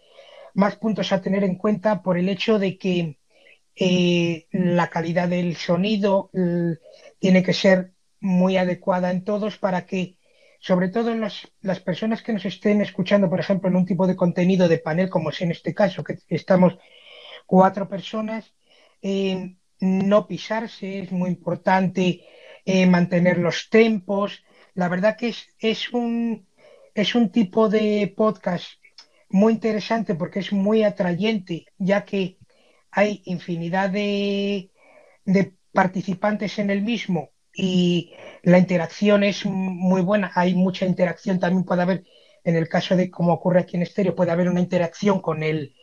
más 0.55 0.77
puntos 0.77 1.13
a 1.13 1.21
tener 1.21 1.45
en 1.45 1.57
cuenta 1.57 2.03
por 2.03 2.17
el 2.17 2.29
hecho 2.29 2.59
de 2.59 2.79
que 2.79 3.19
eh, 3.75 4.47
la 4.53 4.89
calidad 4.89 5.29
del 5.29 5.57
sonido 5.57 6.31
tiene 7.19 7.43
que 7.43 7.53
ser 7.53 7.93
muy 8.21 8.57
adecuada 8.57 9.11
en 9.11 9.23
todos 9.23 9.59
para 9.59 9.85
que, 9.85 10.19
sobre 10.61 10.89
todo 10.89 11.11
en 11.11 11.21
las 11.21 11.81
personas 11.81 12.23
que 12.23 12.33
nos 12.33 12.47
estén 12.47 12.81
escuchando, 12.81 13.29
por 13.29 13.41
ejemplo, 13.41 13.69
en 13.69 13.77
un 13.77 13.85
tipo 13.85 14.07
de 14.07 14.17
contenido 14.17 14.67
de 14.67 14.79
panel, 14.79 15.11
como 15.11 15.29
es 15.31 15.43
en 15.43 15.51
este 15.51 15.75
caso, 15.75 16.03
que 16.03 16.19
estamos 16.29 16.79
cuatro 17.45 17.89
personas, 17.89 18.55
eh, 19.03 19.57
no 19.81 20.27
pisarse, 20.27 21.01
es 21.01 21.13
muy 21.13 21.31
importante 21.31 22.25
eh, 22.65 22.87
mantener 22.87 23.39
los 23.39 23.69
tempos, 23.71 24.43
la 24.75 24.89
verdad 24.89 25.17
que 25.17 25.29
es, 25.29 25.49
es, 25.59 25.93
un, 25.93 26.47
es 26.95 27.15
un 27.15 27.31
tipo 27.31 27.69
de 27.69 28.13
podcast 28.17 28.67
muy 29.29 29.55
interesante 29.55 30.15
porque 30.15 30.41
es 30.41 30.53
muy 30.53 30.83
atrayente, 30.83 31.67
ya 31.79 32.05
que 32.05 32.39
hay 32.91 33.23
infinidad 33.25 33.91
de, 33.91 34.71
participantes 35.73 36.59
en 36.59 36.71
el 36.71 36.83
mismo 36.83 37.33
y 37.53 38.13
la 38.43 38.59
interacción 38.59 39.25
es 39.25 39.45
muy 39.45 40.01
buena. 40.01 40.33
Hay 40.35 40.55
mucha 40.55 40.87
interacción, 40.87 41.39
también 41.39 41.65
puede 41.65 41.83
haber, 41.83 42.05
en 42.45 42.57
el 42.57 42.69
caso 42.69 42.97
de 42.97 43.11
como 43.11 43.35
ocurre 43.35 43.61
aquí 43.61 43.77
en 43.77 43.83
Estéreo, 43.83 44.15
puede 44.15 44.31
haber 44.31 44.49
una 44.49 44.61
interacción 44.61 45.21
con 45.21 45.43
el, 45.43 45.75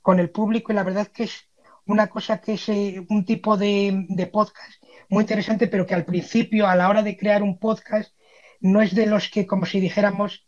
con 0.00 0.20
el 0.20 0.30
público 0.30 0.72
y 0.72 0.76
la 0.76 0.84
verdad 0.84 1.08
que 1.08 1.24
es 1.24 1.48
una 1.86 2.08
cosa 2.08 2.40
que 2.40 2.54
es 2.54 2.68
eh, 2.68 3.04
un 3.08 3.24
tipo 3.24 3.56
de, 3.56 4.06
de 4.08 4.26
podcast 4.26 4.82
muy 5.08 5.22
interesante, 5.22 5.68
pero 5.68 5.86
que 5.86 5.94
al 5.94 6.04
principio, 6.04 6.66
a 6.66 6.74
la 6.74 6.88
hora 6.88 7.02
de 7.02 7.16
crear 7.16 7.42
un 7.42 7.58
podcast, 7.58 8.14
no 8.60 8.80
es 8.80 8.94
de 8.94 9.06
los 9.06 9.28
que, 9.28 9.46
como 9.46 9.66
si 9.66 9.80
dijéramos, 9.80 10.46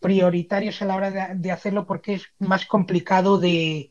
prioritarios 0.00 0.80
a 0.80 0.86
la 0.86 0.96
hora 0.96 1.34
de, 1.34 1.50
hacerlo 1.50 1.86
porque 1.86 2.14
es 2.14 2.22
más 2.38 2.66
complicado 2.66 3.38
de, 3.38 3.90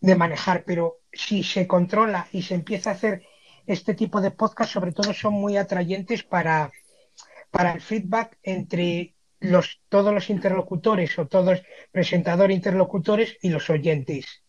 manejar, 0.00 0.64
pero 0.64 0.98
si 1.12 1.42
se 1.42 1.66
controla 1.66 2.26
y 2.32 2.42
se 2.42 2.54
empieza 2.54 2.90
a 2.90 2.94
hacer 2.94 3.22
este 3.66 3.94
tipo 3.94 4.20
de 4.20 4.30
podcast, 4.30 4.72
sobre 4.72 4.92
todo 4.92 5.14
son 5.14 5.34
muy 5.34 5.56
atrayentes 5.56 6.22
para, 6.22 6.72
para 7.50 7.72
el 7.72 7.80
feedback 7.80 8.38
entre 8.42 9.14
los, 9.40 9.80
todos 9.88 10.12
los 10.12 10.30
interlocutores 10.30 11.18
o 11.18 11.26
todos 11.26 11.62
presentadores, 11.92 12.56
interlocutores 12.56 13.38
y 13.40 13.50
los 13.50 13.70
oyentes. 13.70 14.42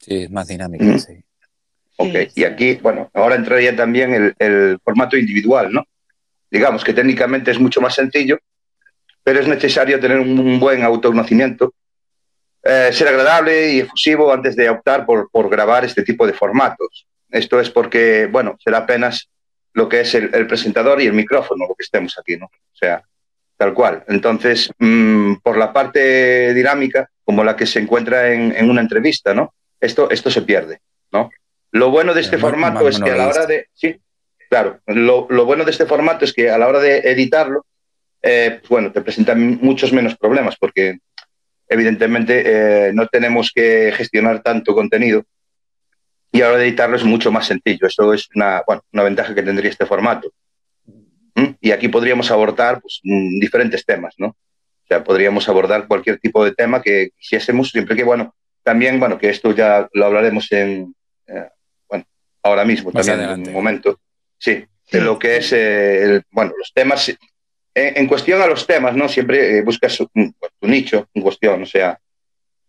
Sí, 0.00 0.24
es 0.24 0.30
más 0.30 0.48
dinámico, 0.48 0.98
sí. 0.98 1.22
Ok, 1.96 2.14
y 2.34 2.44
aquí, 2.44 2.74
bueno, 2.76 3.10
ahora 3.12 3.36
entraría 3.36 3.76
también 3.76 4.14
el, 4.14 4.34
el 4.38 4.78
formato 4.82 5.16
individual, 5.18 5.70
¿no? 5.70 5.84
digamos 6.50 6.82
que 6.82 6.92
técnicamente 6.92 7.50
es 7.50 7.60
mucho 7.60 7.80
más 7.80 7.94
sencillo, 7.94 8.38
pero 9.22 9.40
es 9.40 9.46
necesario 9.46 10.00
tener 10.00 10.18
un, 10.18 10.58
buen 10.58 10.82
autoconocimiento, 10.82 11.74
eh, 12.62 12.90
ser 12.92 13.08
agradable 13.08 13.72
y 13.72 13.80
efusivo 13.80 14.32
antes 14.32 14.56
de 14.56 14.68
optar 14.68 15.06
por, 15.06 15.30
por, 15.30 15.48
grabar 15.48 15.84
este 15.84 16.02
tipo 16.02 16.26
de 16.26 16.32
formatos. 16.32 17.06
Esto 17.30 17.60
es 17.60 17.70
porque, 17.70 18.28
bueno, 18.30 18.56
será 18.62 18.78
apenas 18.78 19.28
lo 19.72 19.88
que 19.88 20.00
es 20.00 20.14
el, 20.14 20.46
presentador 20.46 21.00
y 21.00 21.06
el 21.06 21.12
micrófono 21.12 21.66
lo 21.68 21.74
que 21.74 21.84
estemos 21.84 22.18
aquí, 22.18 22.36
¿no? 22.36 22.46
O 22.46 22.76
sea, 22.76 23.02
tal 23.56 23.72
cual. 23.72 24.04
Entonces, 24.08 24.70
mm, 24.78 25.34
por 25.36 25.56
la 25.56 25.72
parte 25.72 26.52
dinámica, 26.52 27.08
como 27.24 27.44
la 27.44 27.54
que 27.54 27.66
se 27.66 27.78
encuentra 27.78 28.32
en, 28.32 28.52
en, 28.56 28.68
una 28.68 28.80
entrevista, 28.80 29.32
¿no? 29.32 29.54
Esto, 29.80 30.10
esto 30.10 30.30
se 30.30 30.42
pierde, 30.42 30.80
¿no? 31.12 31.30
Lo 31.72 31.90
bueno 31.90 32.14
de 32.14 32.20
este 32.20 32.38
formato 32.38 32.88
es 32.88 32.98
que 32.98 33.10
a 33.10 33.16
la 33.16 33.28
hora 33.28 33.46
de... 33.46 33.68
Sí, 33.72 34.00
Claro, 34.50 34.80
lo, 34.86 35.26
bueno 35.46 35.64
de 35.64 35.70
este 35.70 35.86
formato 35.86 36.24
es 36.24 36.32
que 36.32 36.50
a 36.50 36.58
la 36.58 36.66
hora 36.66 36.80
de 36.80 36.98
editarlo, 36.98 37.64
eh, 38.20 38.60
bueno, 38.68 38.90
te 38.90 39.00
presentan 39.00 39.60
muchos 39.62 39.92
menos 39.92 40.16
problemas 40.16 40.56
porque 40.56 40.98
evidentemente 41.68 42.42
eh, 42.88 42.92
no 42.92 43.06
tenemos 43.06 43.52
que 43.54 43.92
gestionar 43.96 44.42
tanto 44.42 44.74
contenido 44.74 45.22
y 46.32 46.40
a 46.40 46.46
la 46.46 46.50
hora 46.50 46.58
de 46.58 46.66
editarlo 46.66 46.96
es 46.96 47.04
mucho 47.04 47.30
más 47.30 47.46
sencillo. 47.46 47.86
Eso 47.86 48.12
es 48.12 48.28
una, 48.34 48.60
una 48.92 49.04
ventaja 49.04 49.36
que 49.36 49.44
tendría 49.44 49.70
este 49.70 49.86
formato. 49.86 50.32
¿Mm? 51.36 51.50
Y 51.60 51.70
aquí 51.70 51.86
podríamos 51.86 52.32
abordar 52.32 52.80
pues, 52.80 52.98
mm, 53.04 53.38
diferentes 53.38 53.86
temas, 53.86 54.16
¿no? 54.18 54.26
O 54.30 54.86
sea, 54.88 55.04
podríamos 55.04 55.48
abordar 55.48 55.86
cualquier 55.86 56.18
tipo 56.18 56.44
de 56.44 56.52
tema 56.56 56.82
que 56.82 57.10
quisiésemos, 57.16 57.70
siempre 57.70 57.94
que, 57.94 58.02
bueno, 58.02 58.34
también, 58.70 59.00
bueno, 59.00 59.18
que 59.18 59.30
esto 59.30 59.52
ya 59.52 59.88
lo 59.92 60.06
hablaremos 60.06 60.50
en, 60.52 60.94
eh, 61.26 61.48
bueno, 61.88 62.04
ahora 62.42 62.64
mismo, 62.64 62.92
también 62.92 63.20
en 63.20 63.48
un 63.48 63.52
momento 63.52 63.98
Sí, 64.40 64.64
de 64.90 65.00
lo 65.02 65.18
que 65.18 65.36
es, 65.36 65.52
eh, 65.52 66.22
bueno, 66.30 66.52
los 66.56 66.72
temas. 66.72 67.14
En, 67.74 68.06
cuestión 68.06 68.40
a 68.40 68.46
los 68.46 68.66
temas, 68.66 68.96
¿no? 68.96 69.06
Siempre 69.08 69.58
eh, 69.58 69.62
buscas 69.62 70.00
un, 70.00 70.34
nicho 70.62 71.08
en 71.12 71.22
cuestión, 71.22 71.62
o 71.62 71.66
sea, 71.66 71.98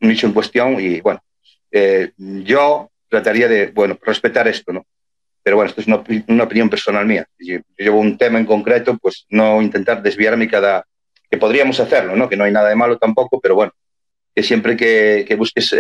un 0.02 0.10
nicho 0.10 0.28
en 0.28 0.34
cuestión 0.34 0.80
y, 0.80 1.00
bueno, 1.00 1.24
eh, 1.72 2.12
yo 2.18 2.92
trataría 3.10 3.48
de, 3.48 3.68
bueno, 3.68 3.98
respetar 4.02 4.48
esto, 4.48 4.74
¿no? 4.74 4.86
Pero 5.42 5.56
bueno, 5.56 5.70
esto 5.70 5.82
es 5.82 5.88
una, 5.88 6.44
opinión 6.44 6.70
personal 6.70 7.06
mía. 7.06 7.26
Yo 7.40 7.60
llevo 7.78 8.00
un 8.00 8.18
tema 8.18 8.38
en 8.38 8.46
concreto, 8.46 8.98
pues 9.02 9.26
no 9.30 9.62
intentar 9.62 10.04
desviarme 10.04 10.50
cada... 10.50 10.86
que 11.30 11.38
podríamos 11.38 11.80
hacerlo, 11.80 12.16
¿no? 12.16 12.30
Que 12.30 12.38
no 12.38 12.44
hay 12.44 12.52
nada 12.52 12.70
de 12.70 12.76
malo 12.76 12.98
tampoco, 12.98 13.40
pero 13.40 13.56
bueno, 13.56 13.72
que 14.34 14.44
siempre 14.44 14.78
que, 14.78 15.26
que 15.28 15.36
busques 15.36 15.76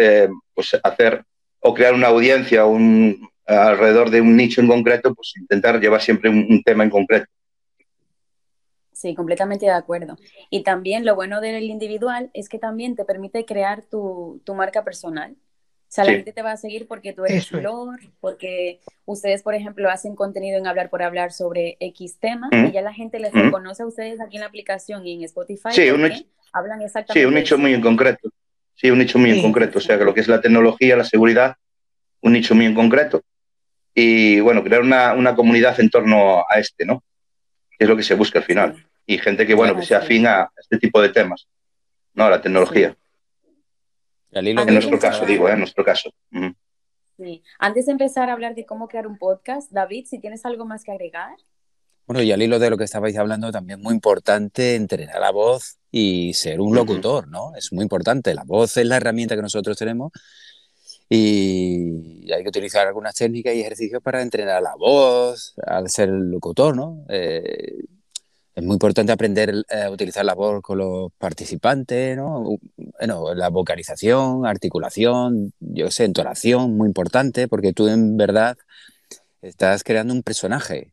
pues 0.54 0.78
hacer 0.84 1.24
o 1.60 1.74
crear 1.74 1.94
una 1.94 2.08
audiencia, 2.08 2.66
un, 2.66 3.32
alrededor 3.58 4.10
de 4.10 4.22
un 4.22 4.36
nicho 4.36 4.62
en 4.62 4.68
concreto, 4.68 5.14
pues 5.14 5.34
intentar 5.38 5.80
llevar 5.80 6.02
siempre 6.02 6.30
un, 6.30 6.62
tema 6.64 6.84
en 6.84 6.90
concreto. 6.90 7.28
Sí, 8.94 9.16
completamente 9.16 9.66
de 9.66 9.72
acuerdo. 9.72 10.18
Y 10.50 10.64
también 10.64 11.06
lo 11.06 11.16
bueno 11.16 11.42
del 11.42 11.64
individual 11.64 12.30
es 12.34 12.50
que 12.50 12.60
también 12.60 12.96
te 12.96 13.06
permite 13.06 13.46
crear 13.46 13.84
tu, 13.84 14.42
marca 14.56 14.84
personal. 14.84 15.32
O 15.34 15.94
sea, 15.94 16.06
la 16.06 16.14
gente 16.14 16.32
te 16.32 16.42
va 16.42 16.54
a 16.54 16.58
seguir 16.58 16.88
porque 16.88 17.12
tú 17.12 17.26
eres 17.26 17.50
flor, 17.50 18.00
porque 18.22 18.80
ustedes, 19.04 19.44
por 19.44 19.56
ejemplo, 19.56 19.90
hacen 19.90 20.16
contenido 20.16 20.58
en 20.58 20.66
Hablar 20.66 20.90
por 20.90 21.04
Hablar 21.04 21.34
sobre 21.34 21.76
X 21.82 22.18
tema 22.18 22.48
y 22.50 22.72
ya 22.72 22.82
la 22.82 22.94
gente 22.94 23.20
les 23.20 23.34
reconoce 23.34 23.84
a 23.84 23.88
ustedes 23.88 24.22
aquí 24.22 24.38
en 24.38 24.42
la 24.42 24.48
aplicación 24.48 25.06
y 25.06 25.16
en 25.16 25.24
Spotify. 25.24 25.72
Sí, 25.72 25.90
un 25.90 26.04
nicho, 26.04 26.24
hablan 26.54 26.82
exactamente. 26.82 27.20
Sí, 27.20 27.26
un 27.26 27.34
nicho 27.34 27.58
muy 27.58 27.74
en 27.74 27.82
concreto. 27.82 28.30
Sí, 28.76 28.90
un 28.90 29.00
nicho 29.00 29.20
muy 29.20 29.32
en 29.32 29.42
concreto. 29.42 29.78
O 29.78 29.82
sea, 29.82 29.98
que 29.98 30.06
lo 30.06 30.14
que 30.14 30.22
es 30.22 30.28
la 30.28 30.42
tecnología, 30.42 30.96
la 30.96 31.04
seguridad, 31.04 31.56
un 32.22 32.34
nicho 32.34 32.56
muy 32.56 32.66
en 32.66 32.74
concreto 32.74 33.24
y 33.94 34.40
bueno, 34.40 34.64
crear 34.64 34.82
una, 34.82 35.14
una, 35.14 35.36
comunidad 35.36 35.80
en 35.80 35.90
torno 35.90 36.46
a 36.50 36.60
este, 36.60 36.86
¿no? 36.86 37.04
Que 37.78 37.84
es 37.84 37.90
lo 37.90 37.98
que 37.98 38.04
se 38.04 38.16
busca 38.16 38.40
al 38.40 38.46
final. 38.46 38.86
Y 39.06 39.18
gente 39.18 39.46
que, 39.46 39.54
bueno, 39.54 39.76
que 39.76 39.86
sea 39.86 39.98
afín 40.00 40.28
a 40.28 40.50
este 40.58 40.78
tipo 40.78 41.02
de 41.02 41.10
temas, 41.10 41.48
¿no? 42.14 42.26
A 42.26 42.30
la 42.30 42.42
tecnología. 42.42 42.96
En 44.32 44.74
nuestro 44.74 44.98
caso, 44.98 45.26
digo, 45.26 45.50
¿eh? 45.50 45.54
en 45.54 45.60
nuestro 45.60 45.84
caso. 45.84 46.14
Sí. 47.18 47.44
Antes 47.60 47.88
de 47.88 47.92
empezar 47.92 48.30
a 48.30 48.34
hablar 48.34 48.56
de 48.56 48.66
cómo 48.66 48.88
crear 48.88 49.08
un 49.08 49.18
podcast, 49.18 49.70
David, 49.72 50.06
si 50.06 50.20
tienes 50.20 50.46
algo 50.46 50.66
más 50.66 50.84
que 50.84 50.92
agregar. 50.92 51.36
Bueno, 52.12 52.24
y 52.24 52.32
al 52.34 52.42
hilo 52.42 52.60
de 52.60 52.70
lo 52.70 52.78
que 52.78 52.84
estabais 52.84 53.18
hablando, 53.18 53.54
también 53.54 53.80
muy 53.80 53.94
importante 53.94 54.76
entrenar 54.76 55.22
la 55.22 55.32
voz 55.32 55.78
y 55.92 56.34
ser 56.34 56.60
un 56.60 56.76
locutor, 56.76 57.30
¿no? 57.30 57.56
Es 57.56 57.72
muy 57.72 57.84
importante. 57.84 58.36
La 58.36 58.44
voz 58.44 58.76
es 58.76 58.86
la 58.86 58.98
herramienta 58.98 59.38
que 59.38 59.42
nosotros 59.42 59.78
tenemos 59.78 60.12
y 61.08 62.30
hay 62.30 62.44
que 62.44 62.50
utilizar 62.50 62.86
algunas 62.86 63.16
técnicas 63.16 63.56
y 63.56 63.62
ejercicios 63.62 64.04
para 64.04 64.22
entrenar 64.22 64.62
la 64.62 64.76
voz, 64.76 65.54
al 65.66 65.90
ser 65.90 66.10
locutor, 66.10 66.76
¿no? 66.76 67.06
Eh, 67.08 67.76
es 68.56 68.64
muy 68.64 68.74
importante 68.74 69.14
aprender 69.14 69.64
a 69.70 69.90
utilizar 69.90 70.26
la 70.26 70.34
voz 70.34 70.62
con 70.62 70.80
los 70.80 71.14
participantes, 71.18 72.18
¿no? 72.18 72.58
Bueno, 72.76 73.34
la 73.36 73.48
vocalización, 73.48 74.46
articulación, 74.46 75.54
yo 75.62 75.90
sé, 75.92 76.04
entonación, 76.04 76.76
muy 76.76 76.88
importante, 76.88 77.48
porque 77.48 77.72
tú 77.72 77.88
en 77.88 78.18
verdad 78.18 78.58
estás 79.42 79.86
creando 79.86 80.14
un 80.14 80.24
personaje 80.24 80.92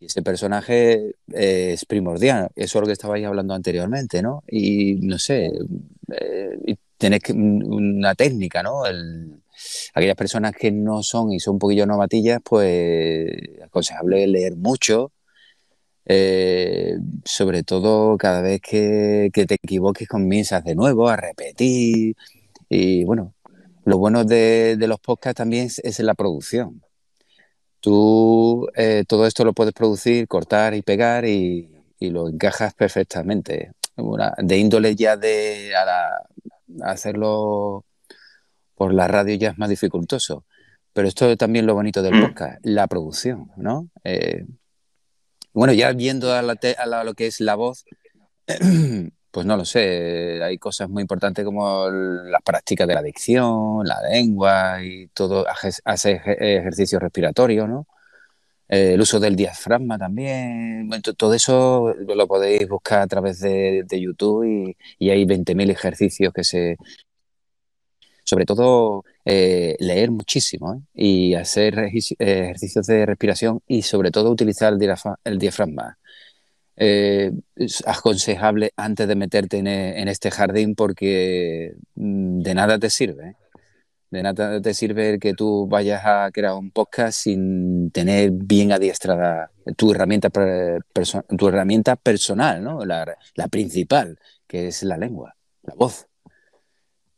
y 0.00 0.06
ese 0.06 0.22
personaje 0.22 1.14
es 1.28 1.84
primordial. 1.84 2.48
Eso 2.56 2.78
es 2.78 2.80
lo 2.82 2.86
que 2.86 2.94
estabais 2.94 3.24
hablando 3.26 3.54
anteriormente, 3.54 4.22
¿no? 4.22 4.42
Y 4.48 4.94
no 5.02 5.18
sé, 5.18 5.52
eh, 6.12 6.76
tienes 6.98 7.20
una 7.30 8.14
técnica, 8.14 8.62
¿no? 8.62 8.86
El, 8.86 9.42
aquellas 9.94 10.16
personas 10.16 10.54
que 10.56 10.70
no 10.72 11.02
son 11.02 11.32
y 11.32 11.40
son 11.40 11.54
un 11.54 11.58
poquillo 11.60 11.86
novatillas, 11.86 12.40
pues 12.44 13.30
aconsejable 13.62 14.26
leer 14.26 14.56
mucho, 14.56 15.12
Eh, 16.12 16.96
sobre 17.24 17.62
todo 17.62 18.16
cada 18.18 18.40
vez 18.42 18.60
que, 18.60 19.30
te 19.32 19.54
equivoques 19.54 20.08
comienzas 20.08 20.64
de 20.64 20.74
nuevo 20.74 21.08
a 21.08 21.16
repetir. 21.16 22.16
Y 22.68 23.04
bueno, 23.04 23.34
lo 23.84 23.98
bueno 23.98 24.24
de, 24.24 24.76
los 24.88 25.00
podcasts 25.00 25.36
también 25.38 25.68
es, 25.82 26.00
la 26.00 26.14
producción. 26.14 26.82
Tú 27.80 28.68
eh, 28.74 29.04
todo 29.08 29.26
esto 29.26 29.44
lo 29.44 29.52
puedes 29.52 29.72
producir, 29.72 30.28
cortar 30.28 30.74
y 30.74 30.82
pegar 30.82 31.24
y, 31.24 31.68
lo 32.00 32.28
encajas 32.28 32.72
perfectamente. 32.74 33.72
de 34.38 34.58
índole 34.58 34.94
ya 34.96 35.16
de 35.16 35.72
hacerlo 36.82 37.84
por 38.74 38.94
la 38.94 39.06
radio 39.08 39.34
ya 39.34 39.50
es 39.50 39.58
más 39.58 39.68
dificultoso. 39.68 40.44
Pero 40.92 41.06
esto 41.06 41.30
es 41.30 41.38
también 41.38 41.66
lo 41.66 41.74
bonito 41.74 42.02
del 42.02 42.14
mm. 42.14 42.22
podcast, 42.22 42.58
la 42.62 42.86
producción, 42.86 43.50
¿no? 43.56 43.88
Eh, 44.04 44.44
bueno, 45.52 45.72
ya 45.72 45.92
viendo 45.92 46.32
a, 46.32 46.42
lo 46.42 47.14
que 47.14 47.26
es 47.26 47.40
la 47.40 47.54
voz, 47.56 47.84
pues 49.30 49.46
no 49.46 49.56
lo 49.56 49.64
sé, 49.64 50.42
hay 50.42 50.58
cosas 50.58 50.88
muy 50.88 51.02
importantes 51.02 51.44
como 51.44 51.88
las 51.90 52.42
prácticas 52.42 52.86
de 52.88 52.94
la 52.94 53.02
dicción, 53.02 53.86
la 53.86 54.00
lengua 54.02 54.82
y 54.82 55.08
todo, 55.08 55.46
hace 55.84 56.20
ejercicio 56.24 56.98
respiratorio, 56.98 57.66
¿no? 57.66 57.86
Eh, 58.68 58.94
el 58.94 59.00
uso 59.00 59.18
del 59.20 59.36
diafragma 59.36 59.98
también, 59.98 60.88
todo 61.16 61.34
eso 61.34 61.92
lo 61.94 62.26
podéis 62.28 62.68
buscar 62.68 63.00
a 63.00 63.06
través 63.08 63.40
de, 63.40 63.84
YouTube 63.90 64.44
y, 64.44 64.76
y 64.98 65.10
hay 65.10 65.24
20.000 65.24 65.70
ejercicios 65.70 66.32
que 66.32 66.44
se, 66.44 66.76
sobre 68.30 68.46
todo 68.46 69.04
eh, 69.24 69.76
leer 69.80 70.10
muchísimo 70.12 70.74
¿eh? 70.74 70.80
y 70.94 71.34
hacer 71.34 71.78
ejercicios 71.78 72.86
de 72.86 73.04
respiración 73.06 73.60
y 73.66 73.82
sobre 73.82 74.10
todo 74.12 74.30
utilizar 74.30 74.72
el, 75.24 75.38
diafragma. 75.38 75.98
Eh, 76.82 77.32
es 77.56 77.86
aconsejable 77.86 78.72
antes 78.74 79.06
de 79.06 79.14
meterte 79.14 79.58
en, 79.58 80.08
este 80.08 80.30
jardín 80.30 80.74
porque 80.74 81.74
mm, 81.94 82.40
de 82.40 82.54
nada 82.54 82.78
te 82.78 82.88
sirve. 82.88 83.36
De 84.10 84.22
nada 84.22 84.60
te 84.62 84.74
sirve 84.74 85.18
que 85.18 85.34
tú 85.34 85.68
vayas 85.68 86.02
a 86.06 86.30
crear 86.32 86.54
un 86.54 86.70
podcast 86.70 87.20
sin 87.20 87.90
tener 87.90 88.30
bien 88.32 88.72
adiestrada 88.72 89.52
tu 89.76 89.92
herramienta, 89.92 90.30
tu 91.36 91.48
herramienta 91.48 91.96
personal, 91.96 92.64
¿no? 92.64 92.84
la 92.84 93.48
principal, 93.50 94.18
que 94.46 94.68
es 94.68 94.82
la 94.82 94.96
lengua, 94.96 95.36
la 95.62 95.74
voz. 95.74 96.09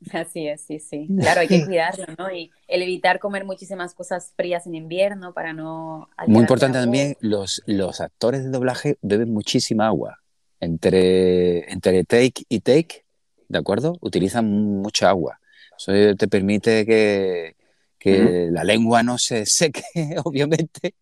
Así 0.13 0.49
es, 0.49 0.63
sí, 0.63 0.79
sí. 0.79 1.09
Claro, 1.19 1.41
hay 1.41 1.49
que 1.49 1.65
cuidarlo, 1.67 2.07
¿no? 2.19 2.31
Y 2.31 2.51
el 2.69 2.83
evitar 2.83 3.19
comer 3.19 3.45
muchísimas 3.45 3.95
cosas 3.95 4.33
frías 4.37 4.67
en 4.67 4.75
invierno 4.75 5.33
para 5.33 5.53
no... 5.53 6.09
Muy 6.27 6.41
importante 6.41 6.79
también, 6.79 7.17
los, 7.21 7.63
los 7.67 8.01
actores 8.01 8.45
de 8.45 8.51
doblaje 8.51 8.97
beben 9.03 9.33
muchísima 9.33 9.87
agua. 9.87 10.19
Entre, 10.61 11.73
entre 11.73 12.05
take 12.05 12.45
y 12.49 12.61
take, 12.61 13.05
¿de 13.49 13.59
acuerdo? 13.59 13.99
Utilizan 14.01 14.49
mucha 14.49 15.09
agua. 15.09 15.41
Eso 15.77 16.15
te 16.17 16.29
permite 16.29 16.87
que, 16.87 17.57
que 17.99 18.49
la 18.51 18.63
lengua 18.63 19.03
no 19.03 19.19
se 19.19 19.45
seque, 19.47 19.83
obviamente. 20.25 20.95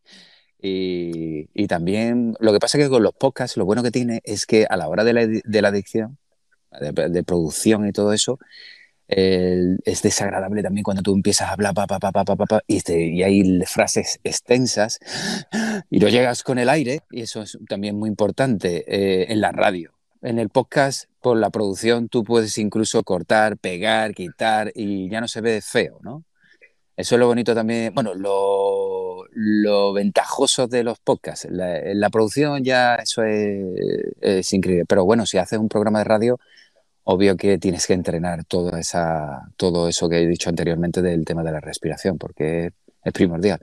Y, 0.62 1.48
y, 1.54 1.66
también 1.68 2.36
lo 2.38 2.52
que 2.52 2.58
pasa 2.58 2.76
es 2.76 2.84
que 2.84 2.90
con 2.90 3.02
los 3.02 3.14
podcasts 3.14 3.56
lo 3.56 3.64
bueno 3.64 3.82
que 3.82 3.90
tiene 3.90 4.20
es 4.24 4.44
que 4.44 4.66
a 4.68 4.76
la 4.76 4.88
hora 4.88 5.04
de 5.04 5.12
la, 5.14 5.26
de 5.26 5.62
la 5.62 5.68
adicción, 5.68 6.18
de, 6.78 6.92
de 7.08 7.22
producción 7.22 7.88
y 7.88 7.92
todo 7.92 8.12
eso, 8.12 8.38
es 9.10 10.02
desagradable 10.02 10.62
también 10.62 10.84
cuando 10.84 11.02
tú 11.02 11.14
empiezas 11.14 11.48
a 11.48 11.52
hablar 11.52 11.74
pa, 11.74 11.86
pa, 11.86 11.98
pa, 11.98 12.12
pa, 12.12 12.62
y, 12.66 12.76
este, 12.76 13.06
y 13.06 13.22
hay 13.22 13.60
frases 13.66 14.20
extensas 14.24 15.00
y 15.90 15.98
lo 16.00 16.08
llegas 16.08 16.42
con 16.42 16.58
el 16.58 16.68
aire 16.68 17.00
y 17.10 17.22
eso 17.22 17.42
es 17.42 17.58
también 17.68 17.96
muy 17.96 18.08
importante 18.08 18.84
eh, 18.86 19.32
en 19.32 19.40
la 19.40 19.52
radio. 19.52 19.92
En 20.22 20.38
el 20.38 20.50
podcast, 20.50 21.06
por 21.20 21.38
la 21.38 21.50
producción, 21.50 22.08
tú 22.08 22.24
puedes 22.24 22.58
incluso 22.58 23.02
cortar, 23.02 23.56
pegar, 23.56 24.14
quitar 24.14 24.70
y 24.74 25.08
ya 25.08 25.20
no 25.20 25.28
se 25.28 25.40
ve 25.40 25.62
feo, 25.62 25.98
¿no? 26.02 26.24
Eso 27.00 27.14
es 27.14 27.18
lo 27.18 27.28
bonito 27.28 27.54
también, 27.54 27.94
bueno, 27.94 28.12
lo, 28.12 29.24
lo 29.32 29.92
ventajoso 29.94 30.66
de 30.66 30.84
los 30.84 30.98
podcasts. 30.98 31.48
La, 31.50 31.80
la 31.94 32.10
producción 32.10 32.62
ya 32.62 32.96
eso 32.96 33.22
es, 33.22 33.64
es, 34.20 34.52
increíble, 34.52 34.84
pero 34.86 35.06
bueno, 35.06 35.24
si 35.24 35.38
haces 35.38 35.58
un 35.58 35.70
programa 35.70 36.00
de 36.00 36.04
radio, 36.04 36.38
obvio 37.04 37.36
que 37.36 37.58
tienes 37.58 37.86
que 37.86 37.94
entrenar 37.94 38.44
todo, 38.44 38.76
esa, 38.76 39.50
todo 39.56 39.88
eso 39.88 40.08
que 40.08 40.18
he 40.18 40.26
dicho 40.26 40.50
anteriormente 40.50 41.02
del 41.02 41.24
tema 41.24 41.42
de 41.42 41.52
la 41.52 41.60
respiración, 41.60 42.18
porque 42.18 42.70
es 43.04 43.12
primordial. 43.12 43.60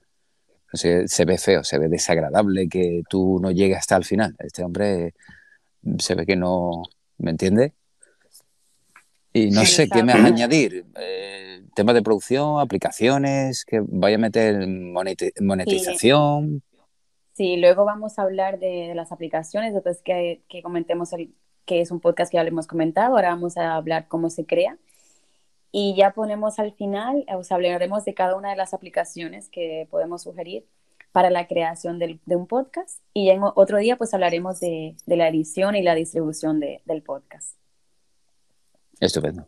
se 0.74 1.26
ve 1.26 1.38
feo, 1.38 1.64
se 1.64 1.78
ve 1.78 1.88
desagradable 1.88 2.68
que 2.68 3.04
tú 3.10 3.40
no 3.42 3.52
llegues 3.52 3.78
hasta 3.78 3.96
el 3.96 4.06
final. 4.06 4.36
Este 4.40 4.64
hombre 4.64 5.14
se 6.00 6.16
ve 6.16 6.26
que 6.26 6.36
no, 6.36 6.84
¿me 7.18 7.32
entiende? 7.32 7.74
Y 9.34 9.52
no 9.52 9.66
sé 9.66 9.88
qué 9.88 10.04
me 10.04 10.14
vas 10.14 10.24
a 10.24 10.28
añadir. 10.28 10.86
Eh, 10.96 11.62
tema 11.76 11.94
de 11.94 12.02
producción, 12.02 12.60
aplicaciones, 12.60 13.66
que 13.66 13.82
vaya 13.86 14.16
a 14.16 14.20
meter 14.20 14.68
monetización. 14.68 16.64
Sí. 17.34 17.58
luego 17.58 17.86
vamos 17.86 18.18
a 18.18 18.24
hablar 18.24 18.58
de, 18.58 18.94
las 18.96 19.12
aplicaciones, 19.12 19.76
después 19.76 20.02
que, 20.02 20.42
que 20.50 20.64
comentemos 20.64 21.14
el, 21.14 21.36
que 21.68 21.82
es 21.82 21.92
un 21.92 22.00
podcast 22.00 22.32
que 22.32 22.38
ya 22.38 22.44
le 22.44 22.50
hemos 22.50 22.66
comentado, 22.66 23.16
ahora 23.16 23.30
vamos 23.30 23.58
a 23.58 23.76
hablar 23.76 24.08
cómo 24.08 24.32
se 24.32 24.46
crea. 24.46 24.78
Y 25.72 25.94
ya 25.96 26.14
ponemos 26.14 26.58
al 26.58 26.72
final, 26.74 27.26
os 27.36 27.52
hablaremos 27.52 28.06
de 28.06 28.16
cada 28.16 28.36
una 28.36 28.50
de 28.50 28.56
las 28.56 28.74
aplicaciones 28.74 29.50
que 29.50 29.88
podemos 29.92 30.24
sugerir 30.24 30.66
para 31.12 31.30
la 31.30 31.46
creación 31.46 32.00
de 32.00 32.36
un 32.36 32.48
podcast. 32.48 33.02
Y 33.14 33.30
en 33.30 33.42
otro 33.44 33.78
día, 33.78 33.98
pues 33.98 34.14
hablaremos 34.14 34.60
de, 34.60 34.96
la 35.06 35.28
edición 35.28 35.76
y 35.76 35.84
la 35.84 35.94
distribución 35.94 36.60
del 36.60 37.04
podcast. 37.04 37.56
Estupendo. 39.00 39.48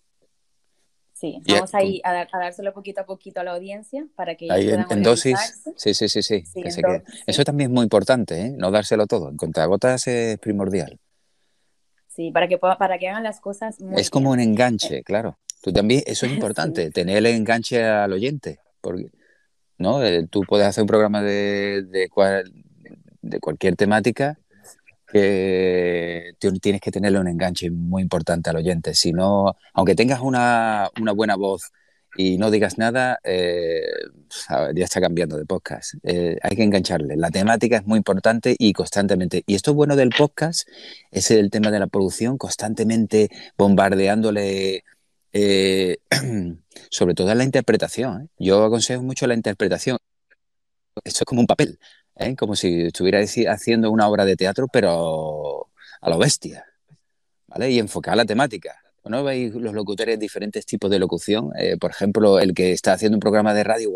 Sí, 1.13 1.41
vamos 1.47 1.73
ahí 1.73 2.01
a, 2.03 2.27
dárselo 2.31 2.73
poquito 2.73 3.01
a 3.01 3.05
poquito 3.05 3.41
a 3.41 3.43
la 3.43 3.51
audiencia 3.51 4.05
para 4.15 4.35
que 4.35 4.47
ahí 4.51 4.69
en, 4.69 5.03
dosis. 5.03 5.63
Sí, 5.75 5.93
sí, 5.93 6.07
sí, 6.09 6.21
sí. 6.21 6.43
Eso 7.27 7.43
también 7.43 7.71
es 7.71 7.73
muy 7.73 7.83
importante, 7.83 8.39
¿eh? 8.41 8.53
no 8.57 8.71
dárselo 8.71 9.07
todo. 9.07 9.29
En 9.29 9.37
contagotas 9.37 10.07
es 10.07 10.37
primordial. 10.37 10.99
Sí, 12.19 12.31
para 12.31 12.49
que, 12.49 12.57
para 12.57 12.99
que 12.99 13.07
hagan 13.07 13.23
las 13.23 13.39
cosas 13.39 13.77
Es 13.95 14.09
como 14.09 14.31
un 14.31 14.41
enganche, 14.41 15.03
claro. 15.03 15.37
Tú 15.61 15.71
también, 15.71 16.03
eso 16.05 16.25
es 16.25 16.33
importante, 16.33 16.91
tener 16.91 17.15
el 17.15 17.27
enganche 17.27 17.81
al 17.81 18.11
oyente. 18.11 18.59
Porque, 18.81 19.09
¿no? 19.77 20.03
Eh, 20.03 20.27
tú 20.29 20.41
puedes 20.41 20.67
hacer 20.67 20.81
un 20.81 20.89
programa 20.89 21.21
de, 21.21 21.83
de, 21.83 22.09
de 23.21 23.39
cualquier 23.39 23.77
temática 23.77 24.37
que 25.07 26.33
tienes 26.61 26.81
que 26.81 26.91
tenerle 26.91 27.21
un 27.21 27.29
enganche 27.29 27.71
muy 27.71 28.01
importante 28.01 28.49
al 28.49 28.57
oyente. 28.57 28.95
Si 28.95 29.13
no, 29.13 29.55
aunque 29.73 29.95
tengas 29.95 30.19
una, 30.19 30.89
una 30.99 31.13
buena 31.13 31.37
voz 31.37 31.71
y 32.15 32.37
no 32.37 32.51
digas 32.51 32.77
nada, 32.77 33.19
eh, 33.23 33.81
ya 34.75 34.83
está 34.83 34.99
cambiando 35.01 35.37
de 35.37 35.45
podcast. 35.45 35.95
Eh, 36.03 36.37
hay 36.41 36.55
que 36.55 36.63
engancharle. 36.63 37.15
La 37.17 37.31
temática 37.31 37.77
es 37.77 37.85
muy 37.85 37.97
importante 37.97 38.55
y 38.57 38.73
constantemente. 38.73 39.43
Y 39.45 39.55
esto 39.55 39.73
bueno 39.73 39.95
del 39.95 40.09
podcast 40.09 40.67
es 41.11 41.31
el 41.31 41.49
tema 41.49 41.71
de 41.71 41.79
la 41.79 41.87
producción, 41.87 42.37
constantemente 42.37 43.29
bombardeándole, 43.57 44.83
eh, 45.33 45.97
sobre 46.89 47.13
todo 47.13 47.31
en 47.31 47.37
la 47.37 47.43
interpretación. 47.43 48.29
Yo 48.37 48.63
aconsejo 48.63 49.03
mucho 49.03 49.27
la 49.27 49.35
interpretación. 49.35 49.97
Esto 51.03 51.19
es 51.21 51.25
como 51.25 51.41
un 51.41 51.47
papel, 51.47 51.79
como 52.37 52.55
si 52.55 52.81
estuviera 52.87 53.19
haciendo 53.21 53.91
una 53.91 54.07
obra 54.09 54.25
de 54.25 54.35
teatro, 54.35 54.67
pero 54.67 55.69
a 56.01 56.09
lo 56.09 56.17
bestia. 56.17 56.65
¿vale? 57.47 57.71
Y 57.71 57.79
enfocar 57.79 58.17
la 58.17 58.25
temática 58.25 58.75
¿no? 59.05 59.23
Veis 59.23 59.53
los 59.53 59.73
locutores 59.73 60.19
diferentes 60.19 60.65
tipos 60.65 60.89
de 60.89 60.99
locución. 60.99 61.51
Eh, 61.57 61.77
por 61.77 61.91
ejemplo, 61.91 62.39
el 62.39 62.53
que 62.53 62.71
está 62.71 62.93
haciendo 62.93 63.15
un 63.17 63.21
programa 63.21 63.53
de 63.53 63.63
radio, 63.63 63.93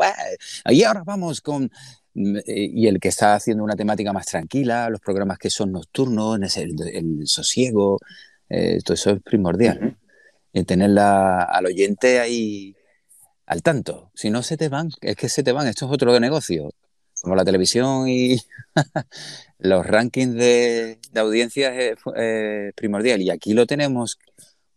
y 0.69 0.83
ahora 0.83 1.03
vamos 1.05 1.41
con... 1.41 1.71
Mm, 2.15 2.37
eh, 2.37 2.43
y 2.73 2.87
el 2.87 2.99
que 2.99 3.09
está 3.09 3.35
haciendo 3.35 3.63
una 3.63 3.75
temática 3.75 4.13
más 4.13 4.25
tranquila, 4.27 4.89
los 4.89 4.99
programas 5.01 5.37
que 5.37 5.49
son 5.49 5.71
nocturnos, 5.71 6.57
el, 6.57 6.75
el 6.93 7.27
sosiego, 7.27 7.99
eh, 8.49 8.79
todo 8.83 8.93
eso 8.93 9.11
es 9.11 9.21
primordial. 9.21 9.97
Y 10.53 10.63
tenerla 10.63 11.43
al 11.43 11.65
oyente 11.65 12.19
ahí 12.19 12.75
al 13.47 13.63
tanto. 13.63 14.11
Si 14.13 14.29
no 14.29 14.43
se 14.43 14.57
te 14.57 14.69
van, 14.69 14.89
es 15.01 15.15
que 15.15 15.29
se 15.29 15.43
te 15.43 15.51
van, 15.51 15.67
esto 15.67 15.85
es 15.85 15.91
otro 15.91 16.13
de 16.13 16.19
negocio. 16.19 16.69
Como 17.21 17.35
la 17.35 17.45
televisión 17.45 18.07
y 18.09 18.37
los 19.59 19.85
rankings 19.85 20.35
de, 20.35 20.99
de 21.11 21.19
audiencias 21.19 21.73
es 21.75 22.73
primordial. 22.75 23.21
Y 23.21 23.29
aquí 23.31 23.53
lo 23.53 23.65
tenemos 23.65 24.19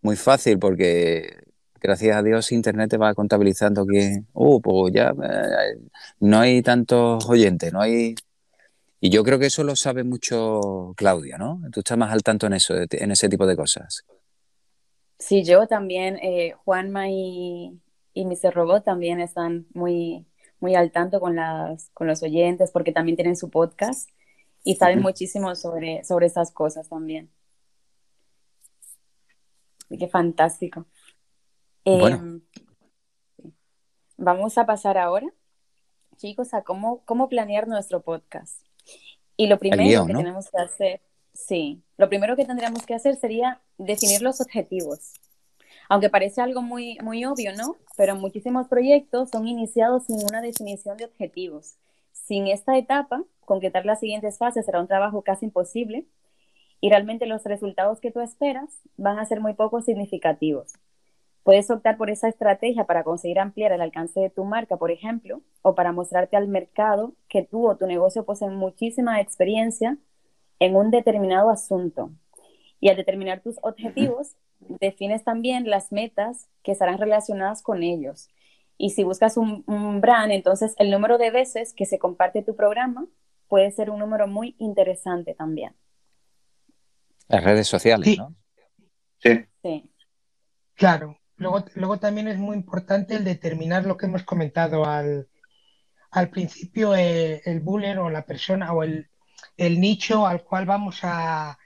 muy 0.06 0.16
fácil 0.16 0.58
porque 0.60 1.36
gracias 1.80 2.16
a 2.16 2.22
Dios 2.22 2.52
Internet 2.52 2.90
te 2.90 2.96
va 2.96 3.12
contabilizando 3.14 3.84
que, 3.84 4.22
uh, 4.32 4.60
pues 4.60 4.94
ya 4.94 5.10
eh, 5.10 5.78
no 6.20 6.38
hay 6.38 6.62
tantos 6.62 7.28
oyentes, 7.28 7.72
no 7.72 7.80
hay... 7.80 8.14
Y 9.00 9.10
yo 9.10 9.24
creo 9.24 9.38
que 9.38 9.46
eso 9.46 9.64
lo 9.64 9.74
sabe 9.74 10.04
mucho 10.04 10.94
Claudia, 10.96 11.38
¿no? 11.38 11.60
Tú 11.72 11.80
estás 11.80 11.98
más 11.98 12.12
al 12.12 12.22
tanto 12.22 12.46
en 12.46 12.54
eso, 12.54 12.74
en 12.76 13.10
ese 13.10 13.28
tipo 13.28 13.46
de 13.46 13.56
cosas. 13.56 14.04
Sí, 15.18 15.44
yo 15.44 15.66
también, 15.66 16.18
eh, 16.22 16.54
Juanma 16.64 17.10
y, 17.10 17.78
y 18.14 18.24
Mr. 18.26 18.54
Robot 18.54 18.84
también 18.84 19.20
están 19.20 19.66
muy, 19.74 20.24
muy 20.60 20.74
al 20.76 20.92
tanto 20.92 21.20
con, 21.20 21.34
las, 21.34 21.90
con 21.94 22.06
los 22.06 22.22
oyentes 22.22 22.70
porque 22.70 22.92
también 22.92 23.16
tienen 23.16 23.36
su 23.36 23.50
podcast 23.50 24.08
y 24.64 24.76
saben 24.76 25.02
muchísimo 25.02 25.54
sobre, 25.56 26.04
sobre 26.04 26.26
esas 26.26 26.52
cosas 26.52 26.88
también. 26.88 27.28
Qué 29.88 30.08
fantástico. 30.08 30.86
Em, 31.84 32.40
vamos 34.16 34.58
a 34.58 34.66
pasar 34.66 34.98
ahora, 34.98 35.26
chicos, 36.16 36.54
a 36.54 36.62
cómo, 36.62 37.04
cómo 37.04 37.28
planear 37.28 37.68
nuestro 37.68 38.02
podcast. 38.02 38.60
Y 39.36 39.46
lo 39.46 39.58
primero 39.58 40.06
que 40.06 40.14
tenemos 40.14 40.50
que 40.50 40.58
hacer, 40.58 41.00
sí, 41.32 41.82
lo 41.96 42.08
primero 42.08 42.36
que 42.36 42.44
tendríamos 42.44 42.84
que 42.84 42.94
hacer 42.94 43.16
sería 43.16 43.60
definir 43.78 44.22
los 44.22 44.40
objetivos. 44.40 45.12
Aunque 45.88 46.10
parece 46.10 46.40
algo 46.40 46.62
muy, 46.62 46.98
muy 47.02 47.24
obvio, 47.24 47.54
¿no? 47.54 47.76
Pero 47.96 48.16
muchísimos 48.16 48.66
proyectos 48.66 49.30
son 49.30 49.46
iniciados 49.46 50.06
sin 50.06 50.16
una 50.24 50.40
definición 50.40 50.96
de 50.96 51.04
objetivos. 51.04 51.76
Sin 52.12 52.48
esta 52.48 52.76
etapa, 52.76 53.22
concretar 53.44 53.86
las 53.86 54.00
siguientes 54.00 54.38
fases 54.38 54.66
será 54.66 54.80
un 54.80 54.88
trabajo 54.88 55.22
casi 55.22 55.44
imposible 55.44 56.06
y 56.80 56.90
realmente 56.90 57.26
los 57.26 57.44
resultados 57.44 58.00
que 58.00 58.10
tú 58.10 58.20
esperas 58.20 58.80
van 58.96 59.18
a 59.18 59.26
ser 59.26 59.40
muy 59.40 59.54
poco 59.54 59.80
significativos. 59.80 60.74
Puedes 61.42 61.70
optar 61.70 61.96
por 61.96 62.10
esa 62.10 62.28
estrategia 62.28 62.84
para 62.84 63.04
conseguir 63.04 63.38
ampliar 63.38 63.70
el 63.70 63.80
alcance 63.80 64.18
de 64.18 64.30
tu 64.30 64.44
marca, 64.44 64.76
por 64.76 64.90
ejemplo, 64.90 65.42
o 65.62 65.74
para 65.76 65.92
mostrarte 65.92 66.36
al 66.36 66.48
mercado 66.48 67.14
que 67.28 67.42
tú 67.42 67.68
o 67.68 67.76
tu 67.76 67.86
negocio 67.86 68.24
poseen 68.24 68.56
muchísima 68.56 69.20
experiencia 69.20 69.96
en 70.58 70.74
un 70.74 70.90
determinado 70.90 71.50
asunto. 71.50 72.10
Y 72.80 72.88
al 72.88 72.96
determinar 72.96 73.42
tus 73.42 73.58
objetivos, 73.62 74.36
defines 74.58 75.24
también 75.24 75.70
las 75.70 75.92
metas 75.92 76.48
que 76.62 76.72
estarán 76.72 76.98
relacionadas 76.98 77.62
con 77.62 77.82
ellos. 77.82 78.28
Y 78.78 78.90
si 78.90 79.04
buscas 79.04 79.36
un, 79.36 79.64
brand, 80.00 80.32
entonces 80.32 80.74
el 80.78 80.90
número 80.90 81.16
de 81.18 81.30
veces 81.30 81.72
que 81.72 81.86
se 81.86 81.98
comparte 81.98 82.42
tu 82.42 82.56
programa 82.56 83.06
puede 83.48 83.70
ser 83.70 83.90
un 83.90 84.00
número 84.00 84.26
muy 84.26 84.54
interesante 84.58 85.34
también. 85.34 85.74
Las 87.28 87.44
redes 87.44 87.66
sociales, 87.66 88.18
¿no? 88.18 88.34
Sí. 89.18 89.44
Sí. 89.62 89.90
Claro. 90.74 91.18
Luego, 91.36 91.64
luego 91.74 91.98
también 91.98 92.28
es 92.28 92.38
muy 92.38 92.56
importante 92.56 93.14
el 93.14 93.24
determinar 93.24 93.84
lo 93.84 93.96
que 93.96 94.06
hemos 94.06 94.22
comentado 94.22 94.86
al, 94.86 95.28
al 96.10 96.30
principio, 96.30 96.94
el, 96.94 97.40
el 97.44 97.60
buller 97.60 97.98
o 97.98 98.08
la 98.08 98.24
persona 98.24 98.72
o 98.72 98.82
el, 98.82 99.10
el 99.56 99.80
nicho 99.80 100.26
al 100.26 100.44
cual 100.44 100.66
vamos 100.66 101.00
a, 101.02 101.58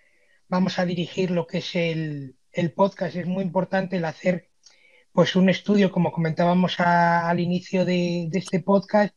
vamos 0.49 0.79
a 0.79 0.85
dirigir 0.85 1.31
lo 1.31 1.47
que 1.47 1.59
es 1.59 1.75
el, 1.77 2.37
el 2.53 2.73
podcast. 2.73 3.17
Es 3.17 3.27
muy 3.27 3.45
importante 3.45 3.97
el 3.97 4.05
hacer 4.05 4.51
pues 5.13 5.37
un 5.37 5.49
estudio, 5.49 5.91
como 5.91 6.13
comentábamos 6.13 6.79
al 6.79 7.41
inicio 7.41 7.85
de, 7.85 8.29
este 8.33 8.61
podcast, 8.61 9.15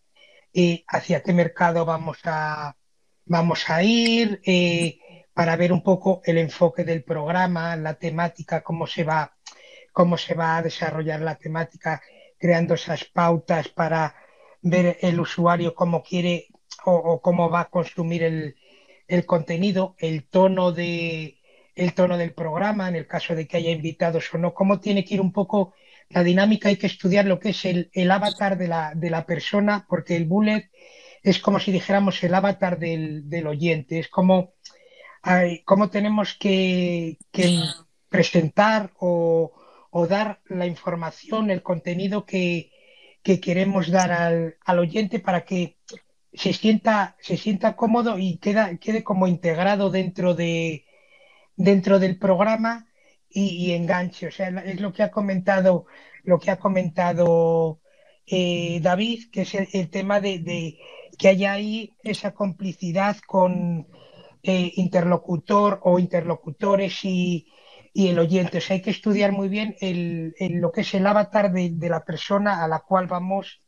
eh, 0.54 0.84
hacia 0.88 1.22
qué 1.22 1.34
mercado 1.34 1.86
vamos 1.86 2.18
a, 2.24 2.76
vamos 3.26 3.70
a 3.70 3.84
ir, 3.84 4.42
eh, 4.46 5.00
para 5.34 5.56
ver 5.56 5.72
un 5.72 5.84
poco 5.84 6.22
el 6.26 6.38
enfoque 6.38 6.84
del 6.84 7.04
programa, 7.04 7.76
la 7.76 7.96
temática, 7.96 8.62
cómo 8.62 8.88
se 8.88 9.04
va, 9.04 9.36
cómo 9.92 10.18
se 10.18 10.34
va 10.34 10.58
a 10.58 10.62
desarrollar 10.62 11.22
la 11.22 11.36
temática, 11.36 12.02
creando 12.38 12.76
esas 12.76 13.06
pautas 13.06 13.70
para 13.70 14.16
ver 14.62 14.98
el 15.02 15.20
usuario 15.20 15.76
cómo 15.76 16.04
quiere 16.04 16.48
o, 16.86 17.22
cómo 17.22 17.50
va 17.50 17.62
a 17.62 17.70
consumir 17.70 18.24
el, 18.24 18.56
el 19.08 19.26
contenido, 19.26 19.96
el 20.00 20.28
tono 20.28 20.72
de 20.72 21.40
el 21.76 21.94
tono 21.94 22.18
del 22.18 22.34
programa, 22.34 22.88
en 22.88 22.96
el 22.96 23.08
caso 23.08 23.36
de 23.36 23.48
que 23.48 23.58
haya 23.58 23.72
invitados 23.72 24.32
o 24.34 24.38
no, 24.38 24.54
cómo 24.54 24.80
tiene 24.80 25.04
que 25.04 25.16
ir 25.16 25.22
un 25.22 25.32
poco 25.32 25.74
la 26.10 26.24
dinámica, 26.24 26.70
hay 26.70 26.78
que 26.78 26.88
estudiar 26.88 27.26
lo 27.26 27.40
que 27.40 27.50
es 27.50 27.66
el, 27.66 28.12
avatar 28.12 28.58
de 28.58 28.68
la, 28.68 28.94
de 28.96 29.10
la, 29.10 29.26
persona, 29.26 29.86
porque 29.90 30.16
el 30.16 30.26
bullet 30.26 30.70
es 31.24 31.40
como 31.40 31.60
si 31.60 31.72
dijéramos 31.72 32.24
el 32.24 32.34
avatar 32.36 32.78
del, 32.78 33.48
oyente, 33.48 34.00
es 34.00 34.10
como, 34.10 34.54
cómo 35.66 35.90
tenemos 35.90 36.36
que, 36.36 37.18
presentar 38.10 38.92
o, 39.00 39.52
dar 40.10 40.42
la 40.48 40.66
información, 40.66 41.50
el 41.50 41.64
contenido 41.64 42.26
que, 42.26 42.72
queremos 43.24 43.90
dar 43.90 44.12
al, 44.12 44.58
al, 44.66 44.80
oyente 44.80 45.20
para 45.20 45.46
que 45.46 45.78
se 46.34 46.52
sienta, 46.54 47.16
se 47.22 47.38
sienta 47.38 47.76
cómodo 47.76 48.18
y 48.18 48.38
queda, 48.38 48.78
quede 48.78 49.04
como 49.04 49.28
integrado 49.28 49.90
dentro 49.90 50.34
de, 50.34 50.86
dentro 51.56 52.00
del 52.00 52.18
programa 52.18 52.88
y, 53.30 53.72
enganche. 53.72 54.28
O 54.28 54.32
sea, 54.32 54.50
es 54.50 54.80
lo 54.80 54.94
que 54.94 55.04
ha 55.04 55.12
comentado, 55.12 55.86
lo 56.24 56.40
que 56.40 56.52
ha 56.52 56.58
comentado 56.58 57.80
eh, 58.26 58.80
David, 58.82 59.26
que 59.32 59.42
es 59.42 59.54
el, 59.56 59.90
tema 59.90 60.20
de, 60.20 60.80
que 61.18 61.28
haya 61.28 61.54
ahí 61.54 61.94
esa 62.04 62.34
complicidad 62.34 63.18
con 63.26 63.88
eh, 64.44 64.74
interlocutor 64.76 65.80
o 65.84 66.00
interlocutores 66.00 67.06
y, 67.06 67.48
el 67.96 68.20
oyente. 68.20 68.58
O 68.58 68.62
sea, 68.62 68.76
hay 68.76 68.82
que 68.82 68.90
estudiar 68.90 69.32
muy 69.32 69.48
bien 69.48 69.76
el, 69.80 70.34
lo 70.60 70.72
que 70.72 70.82
es 70.82 70.94
el 70.96 71.08
avatar 71.08 71.52
de, 71.52 71.90
la 71.90 72.04
persona 72.04 72.64
a 72.64 72.68
la 72.68 72.80
cual 72.80 73.08
vamos, 73.08 73.62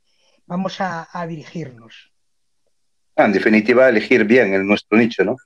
vamos 0.45 0.77
a, 0.79 1.25
dirigirnos. 1.27 2.11
En 3.15 3.31
definitiva, 3.31 3.87
elegir 3.87 4.25
bien 4.25 4.53
el 4.53 4.67
nuestro 4.67 4.97
nicho, 4.97 5.23
¿no? 5.23 5.37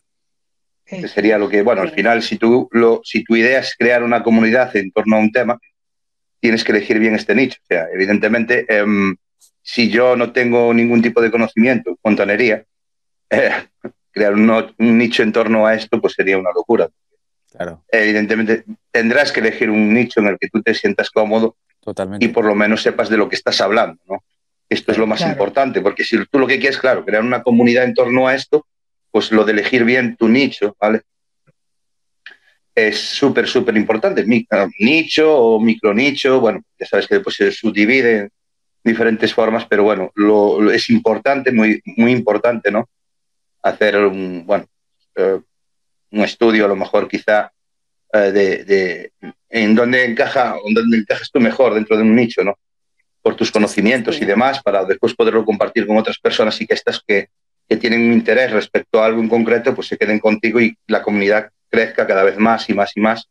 que 0.86 1.08
sería 1.08 1.38
lo 1.38 1.48
que, 1.48 1.62
bueno, 1.62 1.84
al 1.84 1.92
final, 1.92 2.24
si, 2.24 2.38
tú 2.38 2.68
lo, 2.72 3.02
si 3.04 3.24
tu 3.24 3.36
idea 3.36 3.60
es 3.60 3.76
crear 3.78 4.02
una 4.02 4.24
comunidad 4.24 4.76
en 4.76 4.92
torno 4.92 5.18
a 5.18 5.20
un 5.20 5.32
tema, 5.32 5.60
tienes 6.40 6.64
que 6.64 6.72
elegir 6.72 6.98
bien 6.98 7.14
este 7.14 7.36
nicho. 7.36 7.60
O 7.62 7.66
sea, 7.68 7.88
evidentemente, 7.94 8.66
em, 8.68 9.16
si 9.62 9.92
yo 9.92 10.16
no 10.16 10.32
tengo 10.32 10.74
ningún 10.74 11.04
tipo 11.04 11.22
de 11.22 11.30
conocimiento 11.30 11.92
en 11.92 11.98
fontanería, 12.02 12.66
eh, 13.30 13.52
crear 14.12 14.34
un, 14.34 14.74
nicho 14.78 15.24
en 15.24 15.32
torno 15.32 15.66
a 15.66 15.76
esto, 15.76 16.00
pues 16.02 16.14
sería 16.14 16.38
una 16.38 16.52
locura. 16.54 16.90
Claro. 17.52 17.84
Evidentemente, 17.92 18.64
tendrás 18.92 19.32
que 19.32 19.40
elegir 19.40 19.70
un 19.70 19.94
nicho 19.94 20.20
en 20.20 20.28
el 20.28 20.38
que 20.38 20.50
tú 20.50 20.62
te 20.62 20.74
sientas 20.74 21.10
cómodo 21.10 21.56
Totalmente. 21.80 22.26
y 22.26 22.30
por 22.30 22.46
lo 22.46 22.56
menos 22.56 22.82
sepas 22.82 23.10
de 23.10 23.18
lo 23.18 23.28
que 23.28 23.36
estás 23.36 23.60
hablando, 23.62 24.00
¿no? 24.08 24.24
Esto 24.70 24.92
es 24.92 25.00
lo 25.00 25.08
más 25.08 25.22
importante, 25.22 25.82
porque 25.82 26.04
si 26.04 26.24
tú 26.28 26.38
lo 26.38 26.46
que 26.46 26.60
quieres, 26.60 26.78
claro, 26.78 27.04
crear 27.04 27.24
una 27.24 27.42
comunidad 27.42 27.86
en 27.86 27.96
torno 27.96 28.28
a 28.28 28.36
esto, 28.36 28.68
pues 29.10 29.32
lo 29.32 29.44
de 29.44 29.54
elegir 29.54 29.84
bien 29.84 30.16
tu 30.16 30.30
nicho, 30.30 30.76
¿vale? 30.80 31.02
Es 32.76 33.00
súper, 33.00 33.48
súper 33.48 33.76
importante. 33.76 34.24
Nicho 34.26 35.36
o 35.36 35.60
micronicho, 35.60 36.40
bueno, 36.40 36.62
ya 36.80 36.86
sabes 36.86 37.08
que 37.08 37.16
después 37.16 37.36
se 37.36 37.52
subdivide 37.52 38.18
en 38.20 38.32
diferentes 38.84 39.34
formas, 39.34 39.66
pero 39.66 39.84
bueno, 39.84 40.12
lo, 40.14 40.72
es 40.72 40.90
importante, 40.92 41.52
muy, 41.52 41.82
muy 41.98 42.12
importante, 42.12 42.72
¿no? 42.72 42.88
Hacer 43.62 43.98
un, 43.98 44.46
bueno, 44.46 44.66
eh, 45.16 45.40
un 46.12 46.22
estudio 46.22 46.66
a 46.66 46.68
lo 46.68 46.76
mejor 46.76 47.08
quizá 47.08 47.52
eh, 48.14 48.32
de, 48.32 49.12
en 49.50 49.76
dónde 49.76 50.06
encaja, 50.06 50.56
dónde 50.74 50.98
encajas 50.98 51.30
tú 51.32 51.40
mejor 51.40 51.74
dentro 51.74 51.98
de 51.98 52.04
un 52.04 52.16
nicho, 52.16 52.44
¿no? 52.44 52.58
Por 53.22 53.36
tus 53.36 53.52
conocimientos 53.52 54.22
y 54.22 54.26
demás, 54.26 54.62
para 54.64 54.86
después 54.86 55.14
poderlo 55.14 55.46
compartir 55.46 55.86
con 55.86 55.98
otras 55.98 56.18
personas 56.18 56.60
y 56.62 56.68
que 56.68 56.74
estas 56.74 57.04
que, 57.06 57.30
que 57.68 57.78
tienen 57.78 58.02
un 58.02 58.14
interés 58.14 58.52
respecto 58.52 59.02
a 59.02 59.06
algo 59.06 59.22
en 59.22 59.30
concreto, 59.30 59.76
pues 59.76 59.88
se 59.88 59.98
queden 59.98 60.20
contigo 60.20 60.60
y 60.60 60.76
la 60.88 61.02
comunidad 61.02 61.50
crezca 61.70 62.08
cada 62.08 62.24
vez 62.24 62.38
más 62.38 62.70
y 62.70 62.74
más 62.74 62.92
y 62.96 63.02
más 63.02 63.30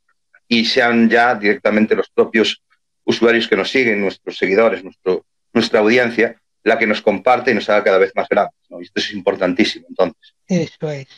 y 0.49 0.65
sean 0.65 1.09
ya 1.11 1.35
directamente 1.35 1.95
los 1.95 2.09
propios 2.09 2.63
usuarios 3.05 3.47
que 3.47 3.57
nos 3.57 3.71
siguen, 3.71 4.01
nuestros 4.01 4.37
seguidores, 4.37 4.83
nuestro, 4.83 5.25
nuestra 5.53 5.81
audiencia, 5.81 6.41
la 6.63 6.79
que 6.79 6.87
nos 6.87 7.03
comparte 7.03 7.51
y 7.51 7.55
nos 7.55 7.69
haga 7.69 7.85
cada 7.85 7.99
vez 7.99 8.13
más 8.15 8.29
grandes. 8.29 8.55
Y 8.69 8.83
esto 8.83 9.01
es 9.01 9.13
importantísimo, 9.13 9.87
entonces. 9.89 10.35
Eso 10.47 10.91
es. 10.91 11.09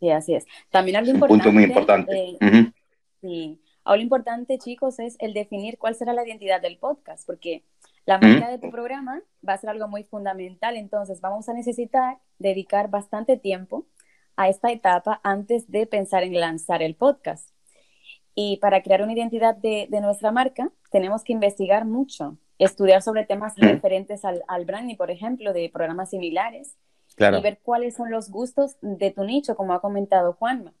Sí, 0.00 0.10
así 0.10 0.34
es. 0.34 0.44
También 0.70 0.96
algo 0.96 1.10
importante. 1.10 1.34
Un 1.34 1.40
punto 1.40 1.52
muy 1.52 1.64
importante. 1.64 2.36
Eh, 2.40 2.72
sí. 3.20 3.60
Algo 3.84 4.02
importante, 4.02 4.58
chicos, 4.58 4.98
es 4.98 5.16
el 5.18 5.34
definir 5.34 5.78
cuál 5.78 5.94
será 5.94 6.12
la 6.14 6.26
identidad 6.26 6.60
del 6.60 6.78
podcast, 6.78 7.26
porque 7.26 7.64
la 8.06 8.18
marca 8.18 8.50
de 8.50 8.58
tu 8.58 8.70
programa 8.70 9.22
va 9.46 9.54
a 9.54 9.58
ser 9.58 9.70
algo 9.70 9.88
muy 9.88 10.04
fundamental, 10.04 10.76
entonces 10.76 11.20
vamos 11.20 11.48
a 11.48 11.54
necesitar 11.54 12.18
dedicar 12.38 12.88
bastante 12.88 13.36
tiempo 13.36 13.86
a 14.36 14.48
esta 14.48 14.72
etapa 14.72 15.20
antes 15.22 15.70
de 15.70 15.86
pensar 15.86 16.22
en 16.22 16.38
lanzar 16.38 16.82
el 16.82 16.94
podcast. 16.94 17.53
Y 18.34 18.56
para 18.58 18.82
crear 18.82 19.02
una 19.02 19.12
identidad 19.12 19.56
de, 19.56 19.88
nuestra 20.02 20.32
marca, 20.32 20.70
tenemos 20.90 21.22
que 21.22 21.32
investigar 21.32 21.84
mucho, 21.84 22.36
estudiar 22.58 23.02
sobre 23.02 23.24
temas 23.24 23.54
referentes 23.56 24.24
al, 24.24 24.42
al, 24.48 24.64
branding, 24.64 24.96
por 24.96 25.10
ejemplo, 25.10 25.52
de 25.52 25.70
programas 25.72 26.10
similares, 26.10 26.76
y 27.16 27.42
ver 27.42 27.60
cuáles 27.62 27.94
son 27.94 28.10
los 28.10 28.30
gustos 28.30 28.76
de 28.80 29.12
tu 29.12 29.24
nicho, 29.24 29.54
como 29.54 29.72
ha 29.72 29.80
comentado 29.80 30.32
Juanma. 30.32 30.72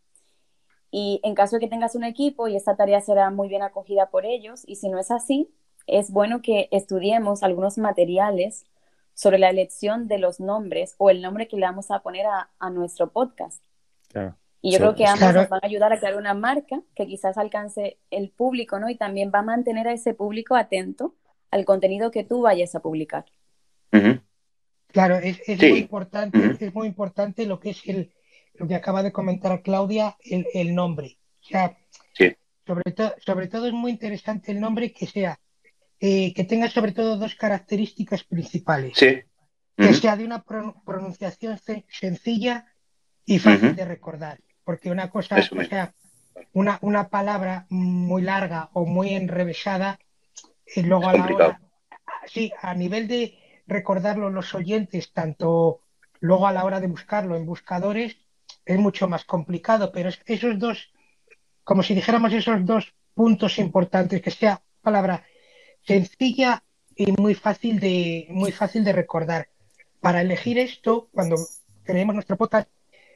Y 0.90 1.20
en 1.22 1.34
caso 1.34 1.56
de 1.56 1.60
que 1.60 1.68
tengas 1.68 1.94
un 1.94 2.04
equipo 2.04 2.48
y 2.48 2.56
esta 2.56 2.76
tarea 2.76 3.00
será 3.00 3.30
muy 3.30 3.48
bien 3.48 3.62
acogida 3.62 4.10
por 4.10 4.26
ellos, 4.26 4.62
y 4.66 4.76
si 4.76 4.88
no 4.88 4.98
es 4.98 5.10
así, 5.10 5.50
es 5.86 6.10
bueno 6.10 6.42
que 6.42 6.68
estudiemos 6.72 7.42
algunos 7.42 7.78
materiales 7.78 8.66
sobre 9.14 9.38
la 9.38 9.50
elección 9.50 10.08
de 10.08 10.18
los 10.18 10.40
nombres 10.40 10.94
o 10.98 11.10
el 11.10 11.22
nombre 11.22 11.46
que 11.48 11.56
le 11.56 11.66
vamos 11.66 11.90
a 11.90 12.00
poner 12.00 12.26
a, 12.26 12.70
nuestro 12.70 13.10
podcast. 13.10 13.62
Y 14.64 14.72
yo 14.72 14.78
creo 14.78 14.94
que 14.94 15.04
ambos 15.04 15.34
nos 15.34 15.48
van 15.50 15.60
a 15.62 15.66
ayudar 15.66 15.92
a 15.92 15.98
crear 15.98 16.16
una 16.16 16.32
marca 16.32 16.80
que 16.96 17.06
quizás 17.06 17.36
alcance 17.36 17.98
el 18.10 18.30
público, 18.30 18.80
¿no? 18.80 18.88
Y 18.88 18.96
también 18.96 19.30
va 19.32 19.40
a 19.40 19.42
mantener 19.42 19.86
a 19.88 19.92
ese 19.92 20.14
público 20.14 20.56
atento 20.56 21.16
al 21.50 21.66
contenido 21.66 22.10
que 22.10 22.24
tú 22.24 22.40
vayas 22.40 22.74
a 22.74 22.80
publicar. 22.80 23.26
Claro, 24.86 25.16
es, 25.16 25.38
muy 25.58 25.80
importante, 25.80 26.56
es 26.58 26.74
muy 26.74 26.86
importante 26.86 27.44
lo 27.44 27.60
que 27.60 27.70
es 27.70 27.82
el, 27.84 28.10
lo 28.54 28.66
que 28.66 28.74
acaba 28.74 29.02
de 29.02 29.12
comentar 29.12 29.60
Claudia, 29.60 30.16
el, 30.24 30.74
nombre. 30.74 31.18
O 31.42 31.46
sea, 31.46 31.76
sobre, 32.66 32.92
todo 32.92 33.14
sobre 33.18 33.48
todo 33.48 33.66
es 33.66 33.74
muy 33.74 33.92
interesante 33.92 34.50
el 34.50 34.60
nombre 34.60 34.92
que 34.94 35.06
sea, 35.06 35.38
eh, 36.00 36.32
que 36.32 36.44
tenga 36.44 36.70
sobre 36.70 36.92
todo 36.92 37.18
dos 37.18 37.34
características 37.34 38.24
principales. 38.24 38.96
Que 38.96 39.92
sea 39.92 40.16
de 40.16 40.24
una 40.24 40.42
pronunciación 40.42 41.58
sencilla 41.86 42.64
y 43.26 43.38
fácil 43.38 43.76
de 43.76 43.84
recordar. 43.84 44.38
Porque 44.64 44.90
una 44.90 45.10
cosa, 45.10 45.36
o 45.36 45.64
sea, 45.64 45.94
una, 46.52 46.78
una 46.82 47.08
palabra 47.08 47.66
muy 47.68 48.22
larga 48.22 48.70
o 48.72 48.86
muy 48.86 49.10
enrevesada, 49.14 49.98
y 50.74 50.82
luego 50.82 51.08
a 51.08 51.12
la 51.12 51.26
hora, 51.26 51.60
sí, 52.26 52.52
a 52.60 52.74
nivel 52.74 53.06
de 53.08 53.38
recordarlo 53.66 54.30
los 54.30 54.54
oyentes, 54.54 55.12
tanto 55.12 55.80
luego 56.20 56.46
a 56.46 56.52
la 56.52 56.64
hora 56.64 56.80
de 56.80 56.86
buscarlo 56.86 57.36
en 57.36 57.46
buscadores, 57.46 58.16
es 58.64 58.78
mucho 58.78 59.08
más 59.08 59.24
complicado, 59.24 59.92
pero 59.92 60.10
esos 60.26 60.58
dos, 60.58 60.92
como 61.64 61.82
si 61.82 61.94
dijéramos 61.94 62.32
esos 62.32 62.64
dos 62.64 62.94
puntos 63.14 63.58
importantes, 63.58 64.22
que 64.22 64.30
sea 64.30 64.62
palabra 64.80 65.24
sencilla 65.82 66.62
y 66.96 67.12
muy 67.12 67.34
fácil 67.34 67.78
de, 67.80 68.26
muy 68.30 68.52
fácil 68.52 68.84
de 68.84 68.92
recordar. 68.92 69.48
Para 70.00 70.20
elegir 70.20 70.58
esto, 70.58 71.08
cuando 71.12 71.36
creemos 71.82 72.14
nuestro 72.14 72.36
podcast, 72.36 72.68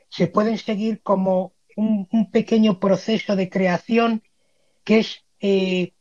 se 0.09 0.27
pueden 0.27 0.59
seguir 0.59 1.03
como 1.03 1.53
un, 1.77 2.09
pequeño 2.33 2.81
proceso 2.81 3.37
de 3.37 3.49
creación 3.49 4.23
que 4.85 4.99
es 5.01 5.25
eh, 5.41 5.93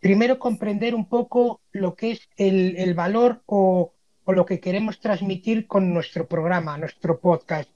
primero 0.00 0.38
comprender 0.38 0.94
un 0.94 1.08
poco 1.08 1.60
lo 1.72 1.94
que 1.94 2.12
es 2.12 2.28
el, 2.36 2.94
valor 2.94 3.42
o, 3.46 3.94
lo 4.26 4.44
que 4.44 4.60
queremos 4.60 5.00
transmitir 5.00 5.66
con 5.66 5.92
nuestro 5.92 6.26
programa, 6.26 6.78
nuestro 6.78 7.20
podcast. 7.20 7.70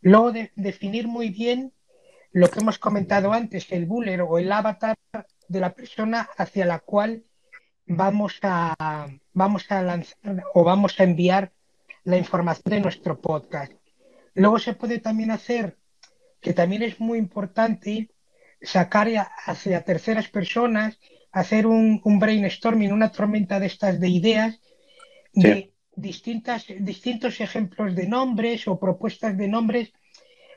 Luego 0.00 0.32
de, 0.32 0.52
definir 0.56 1.08
muy 1.08 1.30
bien 1.30 1.72
lo 2.32 2.48
que 2.48 2.60
hemos 2.60 2.78
comentado 2.78 3.32
antes, 3.32 3.70
el 3.72 3.86
buller 3.86 4.22
o 4.22 4.38
el 4.38 4.50
avatar 4.52 4.96
de 5.48 5.60
la 5.60 5.74
persona 5.74 6.28
hacia 6.36 6.64
la 6.64 6.78
cual 6.78 7.24
vamos 7.86 8.38
a, 8.42 9.08
vamos 9.32 9.70
a 9.70 9.82
lanzar 9.82 10.44
o 10.54 10.64
vamos 10.64 10.98
a 11.00 11.04
enviar 11.04 11.52
la 12.04 12.16
información 12.16 12.70
de 12.70 12.80
nuestro 12.80 13.20
podcast. 13.20 13.72
Luego 14.34 14.58
se 14.58 14.74
puede 14.74 14.98
también 14.98 15.30
hacer, 15.30 15.76
que 16.40 16.52
también 16.52 16.82
es 16.82 17.00
muy 17.00 17.18
importante, 17.18 18.10
sacar 18.62 19.08
hacia 19.46 19.84
terceras 19.84 20.28
personas, 20.28 20.98
hacer 21.32 21.66
un, 21.66 22.00
brainstorming, 22.04 22.92
una 22.92 23.10
tormenta 23.10 23.58
de 23.58 23.66
estas 23.66 24.00
de 24.00 24.08
ideas, 24.08 24.60
de 25.32 25.72
distintas, 25.96 26.66
distintos 26.80 27.40
ejemplos 27.40 27.94
de 27.94 28.06
nombres 28.06 28.68
o 28.68 28.78
propuestas 28.78 29.36
de 29.36 29.48
nombres 29.48 29.92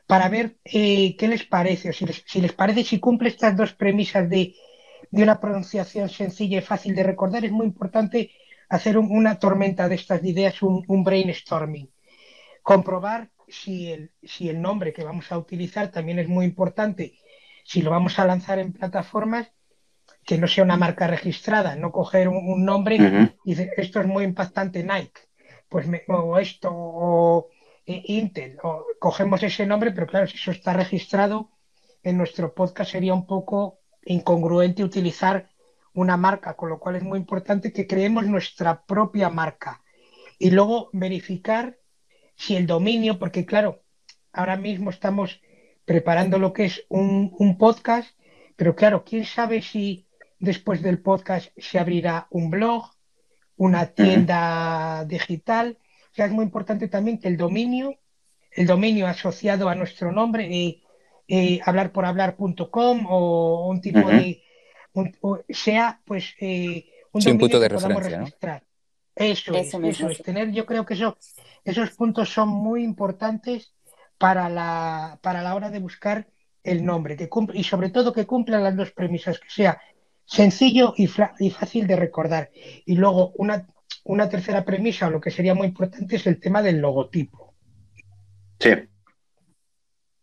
para 0.07 0.29
ver 0.29 0.57
eh, 0.65 1.15
qué 1.17 1.27
les 1.27 1.45
parece, 1.45 1.89
o 1.89 1.93
si 1.93 2.05
les, 2.41 2.53
parece, 2.53 2.83
si 2.83 2.99
cumple 2.99 3.29
estas 3.29 3.57
dos 3.57 3.73
premisas 3.73 4.29
de, 4.29 4.53
una 5.11 5.39
pronunciación 5.39 6.09
sencilla 6.09 6.59
y 6.59 6.61
fácil 6.61 6.93
de 6.93 7.03
recordar, 7.03 7.45
es 7.45 7.51
muy 7.51 7.65
importante 7.65 8.31
hacer 8.69 8.97
una 8.97 9.39
tormenta 9.39 9.87
de 9.87 9.95
estas 9.95 10.23
ideas, 10.23 10.61
un, 10.61 10.83
un 10.87 11.03
brainstorming. 11.03 11.89
Comprobar 12.61 13.29
si 13.47 13.91
el, 13.91 14.11
si 14.23 14.49
el 14.49 14.61
nombre 14.61 14.93
que 14.93 15.03
vamos 15.03 15.31
a 15.31 15.37
utilizar 15.37 15.91
también 15.91 16.19
es 16.19 16.27
muy 16.27 16.45
importante, 16.45 17.19
si 17.63 17.81
lo 17.81 17.91
vamos 17.91 18.19
a 18.19 18.25
lanzar 18.25 18.59
en 18.59 18.73
plataformas, 18.73 19.51
que 20.23 20.37
no 20.37 20.47
sea 20.47 20.63
una 20.63 20.77
marca 20.77 21.07
registrada, 21.07 21.75
no 21.75 21.91
coger 21.91 22.27
un, 22.27 22.65
nombre 22.65 22.95
y 23.43 23.55
decir, 23.55 23.71
esto 23.77 24.01
es 24.01 24.07
muy 24.07 24.23
impactante 24.23 24.83
Nike, 24.83 25.21
pues 25.69 25.87
o 26.07 26.39
esto, 26.39 26.69
o 26.71 27.49
eh, 27.85 28.01
Intel, 28.05 28.57
o 28.63 28.85
cogemos 28.99 29.43
ese 29.43 29.65
nombre, 29.65 29.91
pero 29.91 30.07
claro, 30.07 30.27
si 30.27 30.37
eso 30.37 30.51
está 30.51 30.73
registrado 30.73 31.51
en 32.03 32.17
nuestro 32.17 32.53
podcast 32.53 32.91
sería 32.91 33.13
un 33.13 33.25
poco 33.25 33.79
incongruente 34.05 34.83
utilizar 34.83 35.49
una 35.93 36.17
marca, 36.17 36.55
con 36.55 36.69
lo 36.69 36.79
cual 36.79 36.97
es 36.97 37.03
muy 37.03 37.19
importante 37.19 37.71
que 37.71 37.87
creemos 37.87 38.25
nuestra 38.25 38.83
propia 38.85 39.29
marca. 39.29 39.81
Y 40.37 40.51
luego 40.51 40.89
verificar 40.91 41.79
si 42.35 42.55
el 42.55 42.67
dominio, 42.67 43.19
porque 43.19 43.45
claro, 43.45 43.83
ahora 44.31 44.57
mismo 44.57 44.89
estamos 44.89 45.41
preparando 45.85 46.37
lo 46.39 46.53
que 46.53 46.65
es 46.65 46.83
un, 46.89 47.57
podcast, 47.57 48.09
pero 48.55 48.75
claro, 48.75 49.03
¿quién 49.03 49.25
sabe 49.25 49.61
si 49.61 50.07
después 50.39 50.81
del 50.81 50.99
podcast 50.99 51.51
se 51.57 51.79
abrirá 51.79 52.27
un 52.29 52.49
blog, 52.49 52.91
una 53.55 53.87
tienda 53.87 55.05
digital? 55.05 55.77
O 56.11 56.15
sea, 56.15 56.25
es 56.25 56.31
muy 56.31 56.45
importante 56.45 56.87
también 56.87 57.19
que 57.19 57.27
el 57.27 57.37
dominio, 57.37 57.97
el 58.51 58.67
dominio 58.67 59.07
asociado 59.07 59.69
a 59.69 59.75
nuestro 59.75 60.11
nombre, 60.11 60.45
eh, 60.45 60.81
eh, 61.27 61.59
hablarporhablar.com 61.63 63.05
o 63.09 63.69
un 63.69 63.81
tipo 63.81 64.07
de, 64.07 64.43
sea 65.49 66.01
pues 66.05 66.33
eh, 66.39 66.85
un, 67.11 67.37
punto 67.37 67.59
de 67.59 67.69
referencia, 67.69 68.19
registrar. 68.19 68.63
Eso, 69.15 69.53
es, 69.53 69.73
eso 69.73 70.09
es. 70.09 70.21
Tener, 70.21 70.51
yo 70.51 70.65
creo 70.65 70.85
que 70.85 70.95
eso, 70.95 71.17
esos 71.63 71.91
puntos 71.91 72.29
son 72.29 72.49
muy 72.49 72.83
importantes 72.83 73.73
para 74.17 74.49
la, 74.49 75.19
para 75.21 75.41
la 75.41 75.55
hora 75.55 75.69
de 75.69 75.79
buscar 75.79 76.27
el 76.63 76.83
nombre, 76.83 77.15
que 77.15 77.29
cumple, 77.29 77.59
y 77.59 77.63
sobre 77.63 77.89
todo 77.89 78.11
que 78.11 78.25
cumplan 78.25 78.63
las 78.63 78.75
dos 78.75 78.91
premisas, 78.91 79.39
que 79.39 79.49
sea 79.49 79.79
sencillo 80.25 80.93
y, 80.97 81.09
y 81.39 81.49
fácil 81.51 81.87
de 81.87 81.95
recordar. 81.95 82.49
Y 82.85 82.95
luego 82.95 83.31
una, 83.35 83.67
una 84.03 84.27
tercera 84.27 84.65
premisa, 84.65 85.07
o 85.07 85.11
lo 85.11 85.21
que 85.21 85.31
sería 85.31 85.53
muy 85.53 85.67
importante, 85.67 86.15
es 86.15 86.27
el 86.27 86.39
tema 86.39 86.61
del 86.61 86.79
logotipo. 86.79 87.53
Sí. 88.59 88.71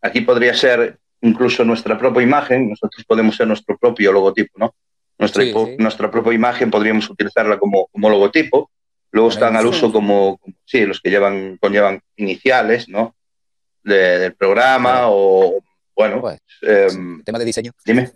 Aquí 0.00 0.22
podría 0.22 0.52
ser 0.54 0.98
incluso 1.20 1.64
nuestra 1.64 1.96
propia 1.96 2.22
imagen, 2.22 2.70
nosotros 2.70 3.04
podemos 3.06 3.36
ser 3.36 3.46
nuestro 3.46 3.78
propio 3.78 4.12
logotipo, 4.12 4.58
¿no? 4.58 4.74
Nuestra, 5.18 5.44
nuestra 5.78 6.10
propia 6.10 6.32
imagen 6.32 6.70
podríamos 6.70 7.08
utilizarla 7.08 7.56
como, 7.58 7.86
como 7.86 8.10
logotipo 8.10 8.70
Luego 9.12 9.28
están 9.28 9.56
al 9.56 9.66
uso 9.66 9.92
como, 9.92 10.40
sí, 10.64 10.84
los 10.84 11.00
que 11.00 11.10
llevan, 11.10 11.58
conllevan 11.58 12.00
iniciales, 12.16 12.88
¿no? 12.88 13.14
del 13.84 14.34
programa 14.34 15.02
o, 15.08 15.58
bueno. 15.94 16.20
Pues, 16.20 16.40
em, 16.62 17.22
tema 17.22 17.38
de 17.38 17.44
diseño. 17.44 17.72
Dime. 17.84 18.10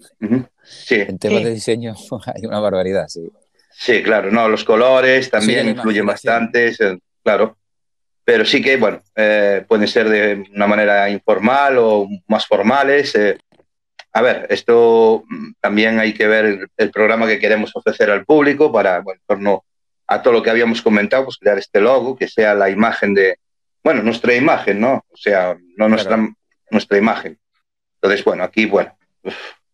Sí. 0.63 0.97
En 0.97 1.19
temas 1.19 1.45
de 1.45 1.51
diseño 1.51 1.95
hay 2.35 2.47
una 2.47 2.61
barbaridad, 2.61 3.07
sí. 3.09 3.29
Sí, 3.71 4.03
claro, 4.03 4.31
no, 4.31 4.49
los 4.49 4.65
colores 4.65 5.31
también 5.31 5.69
influyen 5.69 6.07
bastante, 6.07 6.75
claro. 7.23 7.59
Pero 8.25 8.45
sí 8.45 8.63
que, 8.63 8.77
bueno, 8.77 9.03
eh, 9.15 9.65
pueden 9.69 9.87
ser 9.87 10.09
de 10.09 10.45
una 10.55 10.67
manera 10.67 11.09
informal 11.11 11.77
o 11.79 12.09
más 12.27 12.47
formales. 12.47 13.15
Eh. 13.15 13.39
A 14.15 14.23
ver, 14.23 14.47
esto 14.49 15.25
mm, 15.29 15.53
también 15.61 16.01
hay 16.01 16.15
que 16.15 16.27
ver 16.27 16.69
el, 16.77 16.91
programa 16.91 17.27
que 17.27 17.39
queremos 17.39 17.71
ofrecer 17.77 18.11
al 18.11 18.25
público 18.25 18.73
para, 18.73 19.01
bueno, 19.01 19.21
torno 19.27 19.66
a 20.07 20.23
todo 20.23 20.35
lo 20.35 20.43
que 20.43 20.51
habíamos 20.51 20.83
comentado, 20.83 21.25
pues 21.25 21.39
crear 21.39 21.59
este 21.59 21.81
logo, 21.81 22.17
que 22.17 22.29
sea 22.29 22.55
la 22.55 22.71
imagen 22.71 23.15
de, 23.15 23.39
bueno, 23.83 24.03
nuestra 24.03 24.35
imagen, 24.35 24.81
¿no? 24.81 25.05
O 25.11 25.17
sea, 25.17 25.57
no 25.77 25.89
nuestra, 25.89 26.19
nuestra 26.71 26.99
imagen. 26.99 27.39
Entonces, 27.95 28.25
bueno, 28.25 28.45
aquí, 28.45 28.67
bueno, 28.67 28.97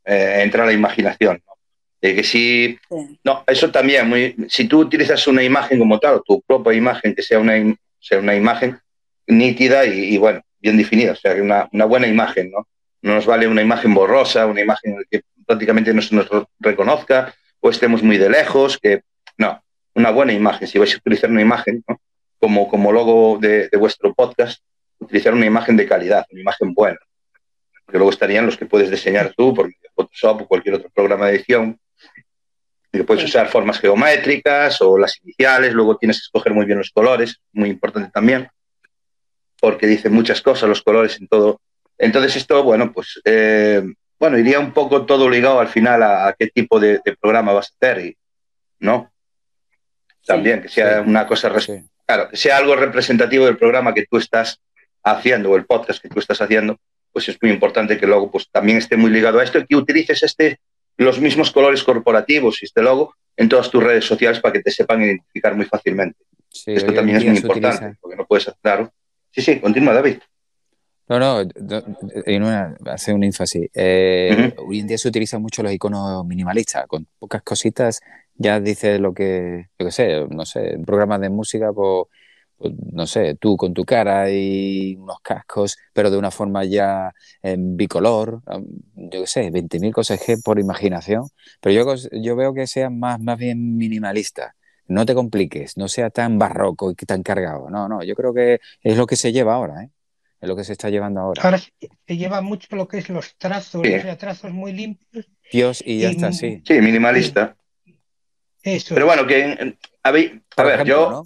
eh, 0.04 0.40
entra 0.42 0.66
la 0.66 0.72
imaginación, 0.72 1.42
¿no? 1.46 1.52
De 2.00 2.16
que 2.16 2.24
si, 2.24 2.78
no, 3.22 3.44
eso 3.46 3.70
también, 3.70 4.08
muy, 4.08 4.34
si 4.48 4.66
tú 4.66 4.80
utilizas 4.80 5.26
una 5.28 5.42
imagen 5.42 5.78
como 5.78 6.00
tal, 6.00 6.20
tu 6.26 6.42
propia 6.42 6.74
imagen, 6.74 7.14
que 7.14 7.22
sea 7.22 7.38
una, 7.38 7.54
sea 8.00 8.18
una 8.18 8.34
imagen 8.34 8.78
nítida 9.26 9.84
y, 9.86 10.16
bueno, 10.18 10.42
bien 10.58 10.76
definida, 10.76 11.12
o 11.12 11.16
sea, 11.16 11.34
una, 11.34 11.68
una 11.72 11.84
buena 11.84 12.08
imagen, 12.08 12.50
¿no? 12.50 12.66
No 13.02 13.14
nos 13.14 13.26
vale 13.26 13.46
una 13.46 13.62
imagen 13.62 13.94
borrosa, 13.94 14.46
una 14.46 14.60
imagen 14.60 14.96
que 15.10 15.22
prácticamente 15.46 15.92
no 15.94 16.02
se 16.02 16.14
nos 16.14 16.28
reconozca 16.58 17.34
o 17.60 17.70
estemos 17.70 18.02
muy 18.02 18.18
de 18.18 18.28
lejos, 18.28 18.78
que 18.78 19.02
no, 19.38 19.62
una 19.94 20.10
buena 20.10 20.32
imagen, 20.32 20.66
si 20.66 20.78
vais 20.78 20.94
a 20.94 20.98
utilizar 20.98 21.30
una 21.30 21.42
imagen 21.42 21.84
como, 22.38 22.68
como 22.68 22.92
logo 22.92 23.38
de, 23.38 23.68
vuestro 23.78 24.14
podcast, 24.14 24.62
utilizar 24.98 25.34
una 25.34 25.46
imagen 25.46 25.76
de 25.76 25.86
calidad, 25.86 26.26
una 26.30 26.40
imagen 26.40 26.74
buena. 26.74 26.98
Porque 27.84 27.98
luego 27.98 28.10
estarían 28.10 28.46
los 28.46 28.56
que 28.56 28.66
puedes 28.66 28.90
diseñar 28.90 29.32
tú 29.36 29.54
por 29.54 29.70
Photoshop 29.94 30.42
o 30.42 30.48
cualquier 30.48 30.76
otro 30.76 30.90
programa 30.90 31.26
de 31.26 31.36
edición. 31.36 31.78
Y 32.92 32.98
que 32.98 33.04
puedes 33.04 33.24
usar 33.24 33.48
formas 33.48 33.78
geométricas 33.78 34.80
o 34.82 34.98
las 34.98 35.18
iniciales, 35.22 35.72
luego 35.72 35.96
tienes 35.96 36.18
que 36.18 36.24
escoger 36.24 36.52
muy 36.52 36.66
bien 36.66 36.78
los 36.78 36.90
colores, 36.90 37.40
muy 37.52 37.70
importante 37.70 38.10
también, 38.12 38.48
porque 39.60 39.86
dicen 39.86 40.12
muchas 40.12 40.42
cosas 40.42 40.68
los 40.68 40.82
colores 40.82 41.18
en 41.20 41.28
todo. 41.28 41.60
Entonces 41.96 42.36
esto, 42.36 42.62
bueno, 42.64 42.92
pues 42.92 43.20
eh, 43.24 43.82
bueno, 44.18 44.36
iría 44.36 44.58
un 44.58 44.72
poco 44.72 45.06
todo 45.06 45.30
ligado 45.30 45.60
al 45.60 45.68
final 45.68 46.02
a, 46.02 46.34
qué 46.38 46.48
tipo 46.48 46.80
de, 46.80 47.00
de, 47.04 47.16
programa 47.16 47.52
vas 47.52 47.68
a 47.68 47.86
hacer, 47.86 48.06
y, 48.06 48.16
¿no? 48.80 49.11
También, 50.26 50.62
que 50.62 50.68
sea 50.68 51.02
una 51.02 51.26
cosa, 51.26 51.52
claro, 52.06 52.28
que 52.28 52.36
sea 52.36 52.56
algo 52.58 52.76
representativo 52.76 53.46
del 53.46 53.56
programa 53.56 53.94
que 53.94 54.06
tú 54.06 54.18
estás 54.18 54.60
haciendo 55.02 55.50
o 55.50 55.56
el 55.56 55.64
podcast 55.64 56.00
que 56.00 56.08
tú 56.08 56.20
estás 56.20 56.40
haciendo, 56.40 56.78
pues 57.12 57.28
es 57.28 57.38
muy 57.42 57.50
importante 57.50 57.98
que 57.98 58.06
luego 58.06 58.30
pues 58.30 58.48
también 58.50 58.78
esté 58.78 58.96
muy 58.96 59.10
ligado 59.10 59.38
a 59.38 59.44
esto 59.44 59.58
y 59.58 59.66
que 59.66 59.76
utilices 59.76 60.22
este, 60.22 60.60
los 60.96 61.20
mismos 61.20 61.50
colores 61.50 61.82
corporativos 61.82 62.62
y 62.62 62.66
este 62.66 62.82
logo 62.82 63.14
en 63.36 63.48
todas 63.48 63.70
tus 63.70 63.82
redes 63.82 64.04
sociales 64.04 64.40
para 64.40 64.52
que 64.52 64.62
te 64.62 64.70
sepan 64.70 65.02
identificar 65.02 65.54
muy 65.54 65.66
fácilmente. 65.66 66.18
Esto 66.66 66.92
también 66.92 67.18
es 67.18 67.24
muy 67.24 67.36
importante, 67.36 67.96
porque 68.00 68.16
no 68.16 68.26
puedes, 68.26 68.50
claro. 68.60 68.92
Sí, 69.30 69.40
sí, 69.40 69.58
continúa, 69.58 69.94
David. 69.94 70.18
No, 71.08 71.18
no, 71.18 71.40
en 71.40 72.42
una, 72.42 72.76
hace 72.86 73.12
un 73.12 73.24
énfasis. 73.24 73.68
Eh, 73.74 74.54
hoy 74.58 74.80
en 74.80 74.86
día 74.86 74.98
se 74.98 75.08
utilizan 75.08 75.42
mucho 75.42 75.62
los 75.62 75.72
iconos 75.72 76.24
minimalistas, 76.24 76.86
con 76.86 77.06
pocas 77.18 77.42
cositas 77.42 78.00
ya 78.34 78.60
dices 78.60 79.00
lo 79.00 79.14
que, 79.14 79.68
yo 79.78 79.86
qué 79.86 79.92
sé, 79.92 80.26
no 80.28 80.44
sé, 80.44 80.78
programas 80.84 81.20
de 81.20 81.30
música, 81.30 81.72
pues, 81.72 82.06
pues, 82.62 82.74
no 82.92 83.06
sé, 83.08 83.34
tú 83.34 83.56
con 83.56 83.74
tu 83.74 83.84
cara 83.84 84.30
y 84.30 84.94
unos 84.96 85.18
cascos, 85.20 85.76
pero 85.92 86.10
de 86.10 86.16
una 86.18 86.30
forma 86.30 86.64
ya 86.64 87.12
en 87.42 87.76
bicolor, 87.76 88.40
yo 88.94 89.20
qué 89.22 89.26
sé, 89.26 89.50
20.000 89.50 89.92
cosas 89.92 90.20
que 90.24 90.36
por 90.38 90.60
imaginación, 90.60 91.24
pero 91.60 91.74
yo, 91.74 92.08
yo 92.12 92.36
veo 92.36 92.54
que 92.54 92.68
sean 92.68 92.98
más, 93.00 93.20
más 93.20 93.36
bien 93.36 93.76
minimalista. 93.76 94.54
No 94.86 95.06
te 95.06 95.14
compliques, 95.14 95.76
no 95.76 95.88
sea 95.88 96.10
tan 96.10 96.38
barroco 96.38 96.90
y 96.90 96.94
tan 96.94 97.22
cargado. 97.22 97.68
No, 97.70 97.88
no, 97.88 98.04
yo 98.04 98.14
creo 98.14 98.32
que 98.32 98.60
es 98.82 98.96
lo 98.96 99.06
que 99.06 99.16
se 99.16 99.32
lleva 99.32 99.54
ahora, 99.54 99.84
¿eh? 99.84 99.90
Es 100.40 100.48
lo 100.48 100.56
que 100.56 100.64
se 100.64 100.72
está 100.72 100.90
llevando 100.90 101.20
ahora. 101.20 101.42
Ahora 101.42 101.58
se 101.58 102.16
lleva 102.16 102.42
mucho 102.42 102.74
lo 102.76 102.86
que 102.88 102.98
es 102.98 103.08
los 103.08 103.36
trazos, 103.36 103.80
o 103.80 103.84
sea, 103.84 104.18
trazos 104.18 104.52
muy 104.52 104.72
limpios. 104.72 105.28
Dios 105.52 105.82
y 105.86 106.00
ya 106.00 106.10
está, 106.10 106.32
sí. 106.32 106.62
Sí, 106.64 106.80
minimalista. 106.80 107.56
Eso. 108.62 108.94
Pero 108.94 109.06
bueno, 109.06 109.26
que 109.26 109.76
a 110.02 110.10
ver, 110.10 110.42
yo 110.84 111.24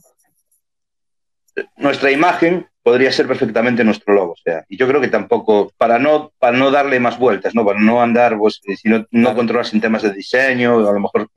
nuestra 1.76 2.10
imagen 2.10 2.66
podría 2.82 3.10
ser 3.10 3.26
perfectamente 3.26 3.82
nuestro 3.82 4.14
logo, 4.14 4.32
o 4.32 4.36
sea, 4.36 4.64
y 4.68 4.76
yo 4.76 4.86
creo 4.86 5.00
que 5.00 5.08
tampoco 5.08 5.72
para 5.76 5.98
no 5.98 6.32
para 6.38 6.56
no 6.56 6.70
darle 6.70 7.00
más 7.00 7.18
vueltas, 7.18 7.54
no, 7.54 7.64
para 7.64 7.80
no 7.80 8.00
andar, 8.00 8.38
pues, 8.38 8.60
si 8.76 8.88
no, 8.88 9.04
no 9.10 9.34
controlas 9.34 9.74
en 9.74 9.80
temas 9.80 10.02
de 10.02 10.12
diseño, 10.12 10.78
a 10.88 10.92
lo 10.92 11.00
mejor 11.00 11.28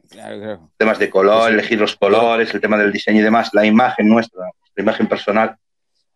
temas 0.77 0.99
de 0.99 1.09
color, 1.09 1.41
pues 1.41 1.53
elegir 1.53 1.79
los 1.79 1.95
colores, 1.95 2.53
el 2.53 2.61
tema 2.61 2.77
del 2.77 2.91
diseño 2.91 3.21
y 3.21 3.23
demás, 3.23 3.49
la 3.53 3.65
imagen 3.65 4.07
nuestra, 4.07 4.43
la 4.75 4.83
imagen 4.83 5.07
personal 5.07 5.57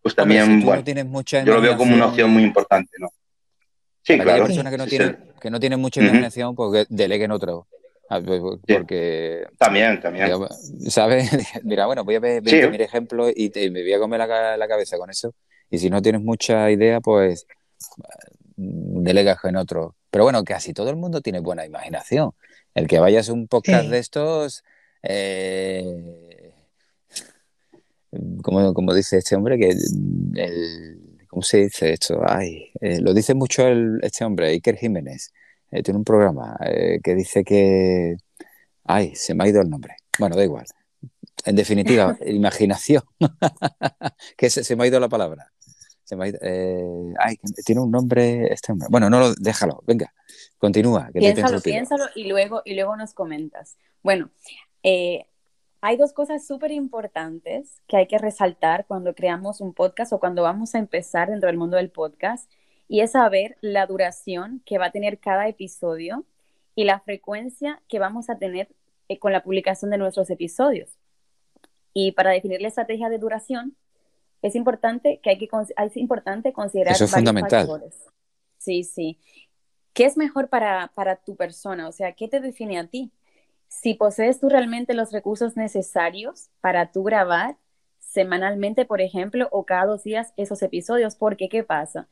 pues 0.03 0.15
también, 0.15 0.61
bueno, 0.61 0.83
yo 0.83 1.45
lo 1.45 1.61
veo 1.61 1.77
como 1.77 1.95
una 1.95 2.07
opción 2.07 2.29
muy 2.29 2.43
importante, 2.43 2.91
¿no? 2.99 3.09
Sí, 4.01 4.19
claro. 4.19 4.45
personas 4.45 4.71
que 4.71 4.77
no, 4.77 4.85
tienen, 4.85 5.17
que 5.39 5.49
no 5.49 5.59
tienen 5.61 5.79
mucha 5.79 6.01
imaginación, 6.01 6.53
pues 6.53 6.85
deleguen 6.89 7.31
otro. 7.31 7.67
Ah, 8.13 8.21
pues, 8.23 8.41
pues, 8.41 8.59
porque. 8.67 9.45
También, 9.57 9.99
también. 9.99 10.29
¿Sabes? 10.89 11.29
Mira, 11.63 11.85
bueno, 11.85 12.03
voy 12.03 12.15
a 12.15 12.19
ver 12.19 12.43
20.000 12.43 12.81
ejemplos 12.81 13.31
y, 13.35 13.51
me 13.71 13.81
voy 13.81 13.93
a 13.93 13.99
comer 13.99 14.19
la, 14.19 14.57
la, 14.57 14.67
cabeza 14.67 14.97
con 14.97 15.09
eso. 15.09 15.33
Y 15.69 15.79
si 15.79 15.89
no 15.89 16.01
tienes 16.01 16.21
mucha 16.21 16.69
idea, 16.69 16.99
pues 16.99 17.47
delegas 18.55 19.43
en 19.45 19.55
otro. 19.57 19.95
Pero 20.11 20.25
bueno, 20.25 20.43
casi 20.43 20.73
todo 20.73 20.89
el 20.89 20.95
mundo 20.95 21.21
tiene 21.21 21.39
buena 21.39 21.65
imaginación. 21.65 22.31
El 22.75 22.87
que 22.87 22.99
vayas 22.99 23.29
a 23.29 23.33
un 23.33 23.47
podcast 23.47 23.89
de 23.89 23.99
estos, 23.99 24.63
eh, 25.03 26.53
como, 28.41 28.93
dice 28.93 29.17
este 29.17 29.35
hombre, 29.35 29.57
que 29.57 29.69
el, 29.69 31.25
¿cómo 31.27 31.41
se 31.41 31.63
dice 31.63 31.93
esto? 31.93 32.21
Ay, 32.25 32.71
eh, 32.81 32.99
lo 33.01 33.13
dice 33.13 33.33
mucho 33.33 33.67
el, 33.67 33.99
este 34.03 34.23
hombre, 34.23 34.49
Iker 34.49 34.77
Jiménez. 34.77 35.33
Eh, 35.73 35.81
tiene 35.81 35.97
un 35.97 36.03
programa 36.03 36.55
eh, 36.65 36.99
que 37.03 37.15
dice 37.15 37.43
que... 37.43 38.15
Ay, 38.83 39.15
se 39.15 39.33
me 39.33 39.43
ha 39.43 39.47
ido 39.47 39.61
el 39.61 39.69
nombre. 39.69 39.95
Bueno, 40.19 40.35
da 40.35 40.43
igual. 40.43 40.65
En 41.45 41.55
definitiva, 41.55 42.15
imaginación. 42.25 43.01
que 44.37 44.49
se, 44.49 44.75
me 44.75 44.83
ha 44.83 44.87
ido 44.87 44.99
la 44.99 45.09
palabra. 45.09 45.51
Se 46.03 46.15
me 46.15 46.25
ha 46.25 46.27
ido, 46.27 46.39
ay, 47.19 47.37
tiene 47.65 47.81
un 47.81 47.89
nombre 47.89 48.53
este 48.53 48.71
hombre. 48.71 48.87
Bueno, 48.91 49.09
no 49.09 49.19
lo, 49.19 49.33
déjalo. 49.33 49.81
Venga, 49.87 50.13
continúa. 50.57 51.09
piénsalo, 51.13 51.61
piénsalo 51.61 52.05
y 52.13 52.25
luego, 52.25 52.61
y 52.65 52.75
luego 52.75 52.95
nos 52.95 53.13
comentas. 53.13 53.77
Bueno, 54.03 54.29
eh, 54.83 55.25
hay 55.81 55.97
dos 55.97 56.13
cosas 56.13 56.45
súper 56.45 56.71
importantes 56.71 57.81
que 57.87 57.97
hay 57.97 58.07
que 58.07 58.17
resaltar 58.17 58.85
cuando 58.85 59.15
creamos 59.15 59.59
un 59.59 59.73
podcast 59.73 60.13
o 60.13 60.19
cuando 60.19 60.43
vamos 60.43 60.75
a 60.75 60.79
empezar 60.79 61.29
dentro 61.29 61.47
del 61.47 61.57
mundo 61.57 61.77
del 61.77 61.89
podcast 61.89 62.49
y 62.87 63.01
es 63.01 63.11
saber 63.11 63.57
la 63.61 63.85
duración 63.85 64.61
que 64.65 64.77
va 64.77 64.87
a 64.87 64.91
tener 64.91 65.19
cada 65.19 65.47
episodio 65.47 66.25
y 66.75 66.83
la 66.83 66.99
frecuencia 66.99 67.81
que 67.87 67.99
vamos 67.99 68.29
a 68.29 68.37
tener 68.37 68.69
eh, 69.09 69.19
con 69.19 69.31
la 69.31 69.43
publicación 69.43 69.91
de 69.91 69.97
nuestros 69.97 70.29
episodios. 70.29 70.97
Y 71.93 72.13
para 72.13 72.31
definir 72.31 72.61
la 72.61 72.67
estrategia 72.67 73.09
de 73.09 73.19
duración, 73.19 73.75
es 74.41 74.55
importante 74.55 75.19
que 75.21 75.29
hay 75.29 75.37
que 75.37 75.49
es 75.77 75.97
importante 75.97 76.51
considerar 76.51 76.93
Eso 76.93 77.05
es 77.05 77.11
fundamental. 77.11 77.67
Sí, 78.57 78.83
sí. 78.83 79.19
¿Qué 79.93 80.05
es 80.05 80.17
mejor 80.17 80.49
para, 80.49 80.91
para 80.95 81.17
tu 81.17 81.35
persona? 81.35 81.87
O 81.87 81.91
sea, 81.91 82.13
¿qué 82.13 82.27
te 82.27 82.39
define 82.39 82.79
a 82.79 82.87
ti? 82.87 83.11
si 83.81 83.95
posees 83.95 84.39
tú 84.39 84.49
realmente 84.49 84.93
los 84.93 85.11
recursos 85.11 85.57
necesarios 85.57 86.49
para 86.61 86.91
tú 86.91 87.03
grabar 87.03 87.57
semanalmente, 87.99 88.85
por 88.85 89.01
ejemplo, 89.01 89.47
o 89.51 89.65
cada 89.65 89.85
dos 89.85 90.03
días 90.03 90.33
esos 90.37 90.61
episodios, 90.61 91.15
porque 91.15 91.49
¿qué 91.49 91.63
pasa? 91.63 92.07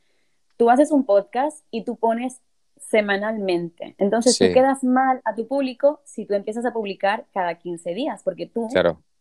Tú 0.56 0.70
haces 0.70 0.90
un 0.90 1.04
podcast 1.04 1.64
y 1.70 1.84
tú 1.84 1.96
pones 1.96 2.40
semanalmente. 2.76 3.94
Entonces 3.98 4.38
tú 4.38 4.44
quedas 4.52 4.84
mal 4.84 5.20
a 5.24 5.34
tu 5.34 5.46
público 5.46 6.00
si 6.04 6.26
tú 6.26 6.34
empiezas 6.34 6.64
a 6.66 6.72
publicar 6.72 7.26
cada 7.32 7.54
15 7.54 7.94
días, 7.94 8.22
porque 8.22 8.46
tú 8.46 8.68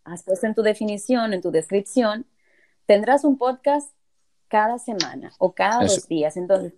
has 0.04 0.24
puesto 0.24 0.48
en 0.48 0.56
tu 0.56 0.62
definición, 0.62 1.34
en 1.34 1.42
tu 1.42 1.52
descripción, 1.52 2.26
tendrás 2.86 3.24
un 3.24 3.38
podcast 3.38 3.94
cada 4.48 4.78
semana 4.80 5.32
o 5.38 5.54
cada 5.54 5.82
dos 5.84 6.08
días. 6.08 6.36
Entonces, 6.36 6.74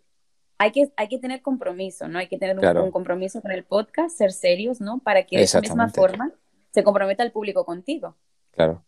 hay 0.60 0.72
que, 0.72 0.92
hay 0.96 1.08
que 1.08 1.18
tener 1.18 1.42
compromiso, 1.42 2.08
¿no? 2.08 2.20
Hay 2.20 2.28
que 2.28 2.38
tener 2.38 2.58
un, 2.60 2.92
compromiso 2.92 3.42
con 3.42 3.52
el 3.52 3.64
podcast, 3.64 4.16
ser 4.16 4.32
serios, 4.32 4.80
¿no? 4.80 5.00
Para 5.00 5.24
que 5.24 5.38
de 5.38 5.44
esa 5.44 5.62
misma 5.62 5.90
forma 5.90 6.32
se 6.72 6.84
comprometa 6.84 7.24
el 7.24 7.32
público 7.32 7.66
contigo. 7.66 8.16
Claro. 8.52 8.84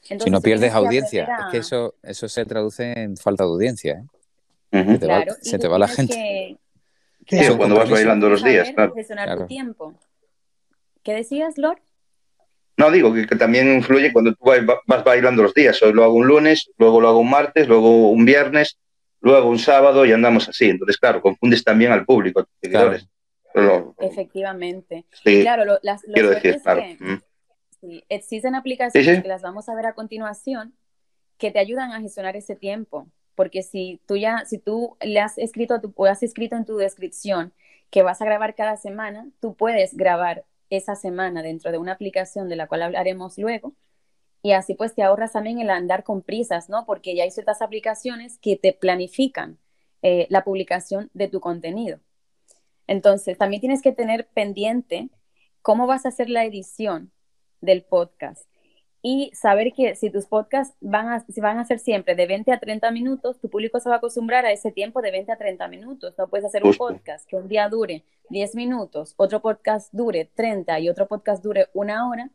si 0.00 0.30
no 0.30 0.40
pierdes 0.40 0.72
audiencia, 0.72 1.24
es 1.24 1.46
que 1.50 1.58
eso, 1.58 1.94
eso 2.02 2.28
se 2.28 2.44
traduce 2.44 2.92
en 2.92 3.16
falta 3.16 3.44
de 3.44 3.50
audiencia. 3.50 3.92
¿eh? 3.94 4.15
Se 4.84 4.98
te 4.98 5.06
va, 5.06 5.24
se 5.40 5.58
te 5.58 5.68
va 5.68 5.78
la 5.78 5.88
gente. 5.88 6.58
Que, 7.24 7.56
cuando 7.56 7.76
vas 7.76 7.90
bailando 7.90 8.28
los 8.28 8.42
días, 8.42 8.70
claro. 8.72 8.94
Tu 8.94 9.46
tiempo. 9.46 9.94
¿Qué 11.02 11.14
decías, 11.14 11.58
Lord? 11.58 11.78
No, 12.76 12.90
digo 12.90 13.12
que, 13.14 13.26
también 13.36 13.72
influye 13.72 14.12
cuando 14.12 14.34
tú 14.34 14.44
vas 14.86 15.04
bailando 15.04 15.42
los 15.42 15.54
días. 15.54 15.82
Hoy 15.82 15.92
lo 15.92 16.04
hago 16.04 16.14
un 16.14 16.26
lunes, 16.26 16.70
luego 16.76 17.00
lo 17.00 17.08
hago 17.08 17.18
un 17.20 17.30
martes, 17.30 17.66
luego 17.68 18.10
un 18.10 18.24
viernes, 18.24 18.78
luego 19.20 19.48
un 19.48 19.58
sábado 19.58 20.04
y 20.04 20.12
andamos 20.12 20.48
así. 20.48 20.68
Entonces, 20.68 20.98
claro, 20.98 21.22
confundes 21.22 21.64
también 21.64 21.92
al 21.92 22.04
público, 22.04 22.40
a 22.40 22.44
tus 22.44 22.54
seguidores. 22.60 23.08
Efectivamente. 23.98 25.06
claro, 25.22 25.78
las, 25.82 26.02
quiero 26.02 26.30
decir, 26.30 26.60
claro. 26.62 26.82
existen 28.08 28.54
aplicaciones 28.54 29.22
que 29.22 29.28
las 29.28 29.42
vamos 29.42 29.68
a 29.68 29.74
ver 29.74 29.86
a 29.86 29.94
continuación 29.94 30.74
que 31.38 31.50
te 31.50 31.58
ayudan 31.58 31.92
a 31.92 32.00
gestionar 32.00 32.36
ese 32.36 32.56
tiempo. 32.56 33.08
Porque 33.36 33.62
si 33.62 34.00
tú 34.06 34.16
ya, 34.16 34.44
si 34.46 34.58
tú 34.58 34.96
le 35.00 35.20
has 35.20 35.38
escrito 35.38 35.80
tu, 35.80 35.92
o 35.94 36.06
has 36.06 36.24
escrito 36.24 36.56
en 36.56 36.64
tu 36.64 36.76
descripción 36.76 37.52
que 37.90 38.02
vas 38.02 38.20
a 38.20 38.24
grabar 38.24 38.56
cada 38.56 38.76
semana, 38.76 39.28
tú 39.40 39.54
puedes 39.54 39.96
grabar 39.96 40.44
esa 40.70 40.96
semana 40.96 41.42
dentro 41.42 41.70
de 41.70 41.78
una 41.78 41.92
aplicación 41.92 42.48
de 42.48 42.56
la 42.56 42.66
cual 42.66 42.82
hablaremos 42.82 43.38
luego 43.38 43.74
y 44.46 44.52
así 44.52 44.74
pues 44.74 44.94
te 44.94 45.02
ahorras 45.02 45.32
también 45.32 45.58
el 45.58 45.70
andar 45.70 46.04
con 46.04 46.22
prisas, 46.22 46.68
¿no? 46.68 46.86
Porque 46.86 47.16
ya 47.16 47.24
hay 47.24 47.32
ciertas 47.32 47.62
aplicaciones 47.62 48.38
que 48.38 48.56
te 48.56 48.72
planifican 48.72 49.58
eh, 50.02 50.28
la 50.30 50.44
publicación 50.44 51.10
de 51.14 51.26
tu 51.26 51.40
contenido. 51.40 51.98
Entonces, 52.86 53.38
también 53.38 53.60
tienes 53.60 53.82
que 53.82 53.90
tener 53.90 54.28
pendiente 54.28 55.10
cómo 55.62 55.88
vas 55.88 56.06
a 56.06 56.10
hacer 56.10 56.30
la 56.30 56.44
edición 56.44 57.10
del 57.60 57.82
podcast 57.82 58.48
y 59.08 59.30
saber 59.34 59.72
que 59.72 59.94
si 59.94 60.10
tus 60.10 60.26
podcasts 60.26 60.76
van 60.80 61.06
a, 61.06 61.20
si 61.20 61.40
van 61.40 61.58
a 61.58 61.64
ser 61.64 61.78
siempre 61.78 62.16
de 62.16 62.26
20 62.26 62.50
a 62.50 62.58
30 62.58 62.90
minutos, 62.90 63.38
tu 63.38 63.48
público 63.48 63.78
se 63.78 63.88
va 63.88 63.94
a 63.94 63.98
acostumbrar 63.98 64.44
a 64.44 64.50
ese 64.50 64.72
tiempo 64.72 65.00
de 65.00 65.12
20 65.12 65.30
a 65.30 65.36
30 65.36 65.68
minutos. 65.68 66.14
No 66.18 66.26
puedes 66.26 66.44
hacer 66.44 66.64
un 66.64 66.74
podcast 66.74 67.24
que 67.28 67.36
un 67.36 67.46
día 67.46 67.68
dure 67.68 68.02
10 68.30 68.56
minutos, 68.56 69.14
otro 69.16 69.40
podcast 69.40 69.92
dure 69.92 70.28
30 70.34 70.80
y 70.80 70.88
otro 70.88 71.06
podcast 71.06 71.40
dure 71.40 71.68
una 71.72 72.08
hora 72.08 72.30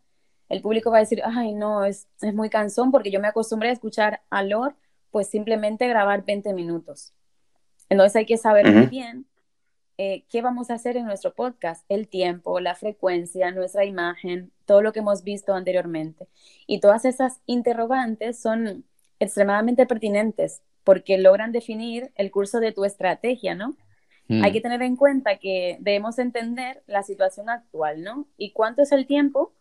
el 0.48 0.62
público 0.62 0.92
va 0.92 0.98
a 0.98 1.02
decir, 1.02 1.22
ay, 1.26 1.54
no, 1.54 1.84
es, 1.84 2.08
es 2.22 2.34
muy 2.34 2.50
cansón 2.50 2.90
porque 2.90 3.12
yo 3.12 3.20
me 3.20 3.28
acostumbré 3.28 3.68
a 3.68 3.74
escuchar 3.74 4.22
a 4.30 4.42
Lord, 4.42 4.76
pues 5.10 5.30
simplemente 5.30 5.90
grabar 5.90 6.24
20 6.24 6.54
minutos. 6.54 7.14
Entonces 7.90 8.16
hay 8.16 8.26
que 8.26 8.38
saber 8.38 8.72
muy 8.72 8.86
bien 8.88 9.26
eh, 9.98 10.24
qué 10.30 10.42
vamos 10.42 10.70
a 10.70 10.76
hacer 10.76 10.98
en 10.98 11.06
nuestro 11.06 11.34
podcast, 11.34 11.86
el 11.90 12.08
tiempo, 12.08 12.60
la 12.60 12.76
frecuencia, 12.76 13.52
nuestra 13.52 13.86
imagen, 13.86 14.52
todo 14.72 14.82
lo 14.82 14.94
que 14.94 15.00
hemos 15.00 15.26
visto 15.26 15.54
anteriormente. 15.54 16.30
Y 16.66 16.80
todas 16.80 17.04
esas 17.04 17.42
interrogantes 17.46 18.42
son 18.42 18.86
extremadamente 19.20 19.86
pertinentes 19.86 20.62
porque 20.86 21.18
logran 21.18 21.52
definir 21.52 22.14
el 22.16 22.32
curso 22.32 22.62
de 22.62 22.72
tu 22.72 22.86
estrategia, 22.86 23.54
¿no? 23.54 23.76
Hay 24.30 24.50
mm. 24.50 24.54
que 24.54 24.62
tener 24.62 24.82
en 24.82 24.96
cuenta 24.96 25.40
que 25.40 25.76
debemos 25.82 26.20
entender 26.20 26.84
la 26.88 27.04
situación 27.04 27.50
actual, 27.50 28.02
¿no? 28.02 28.30
Y 28.38 28.54
cuánto 28.54 28.82
es 28.82 28.94
el 28.94 29.08
tiempo 29.08 29.52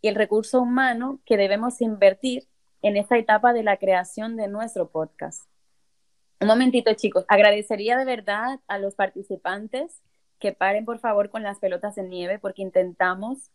y 0.00 0.08
el 0.08 0.16
recurso 0.16 0.60
humano 0.60 1.20
que 1.24 1.36
debemos 1.36 1.80
invertir 1.80 2.48
en 2.82 2.96
esta 2.96 3.18
etapa 3.18 3.52
de 3.52 3.62
la 3.62 3.76
creación 3.76 4.34
de 4.34 4.48
nuestro 4.48 4.90
podcast. 4.90 5.48
Un 6.40 6.48
momentito, 6.48 6.92
chicos. 6.94 7.24
Agradecería 7.28 7.96
de 7.96 8.04
verdad 8.04 8.58
a 8.66 8.78
los 8.78 8.96
participantes 8.96 10.02
que 10.40 10.50
paren, 10.52 10.84
por 10.84 10.98
favor, 10.98 11.30
con 11.30 11.44
las 11.44 11.60
pelotas 11.60 11.94
de 11.94 12.02
nieve 12.02 12.40
porque 12.40 12.62
intentamos 12.62 13.52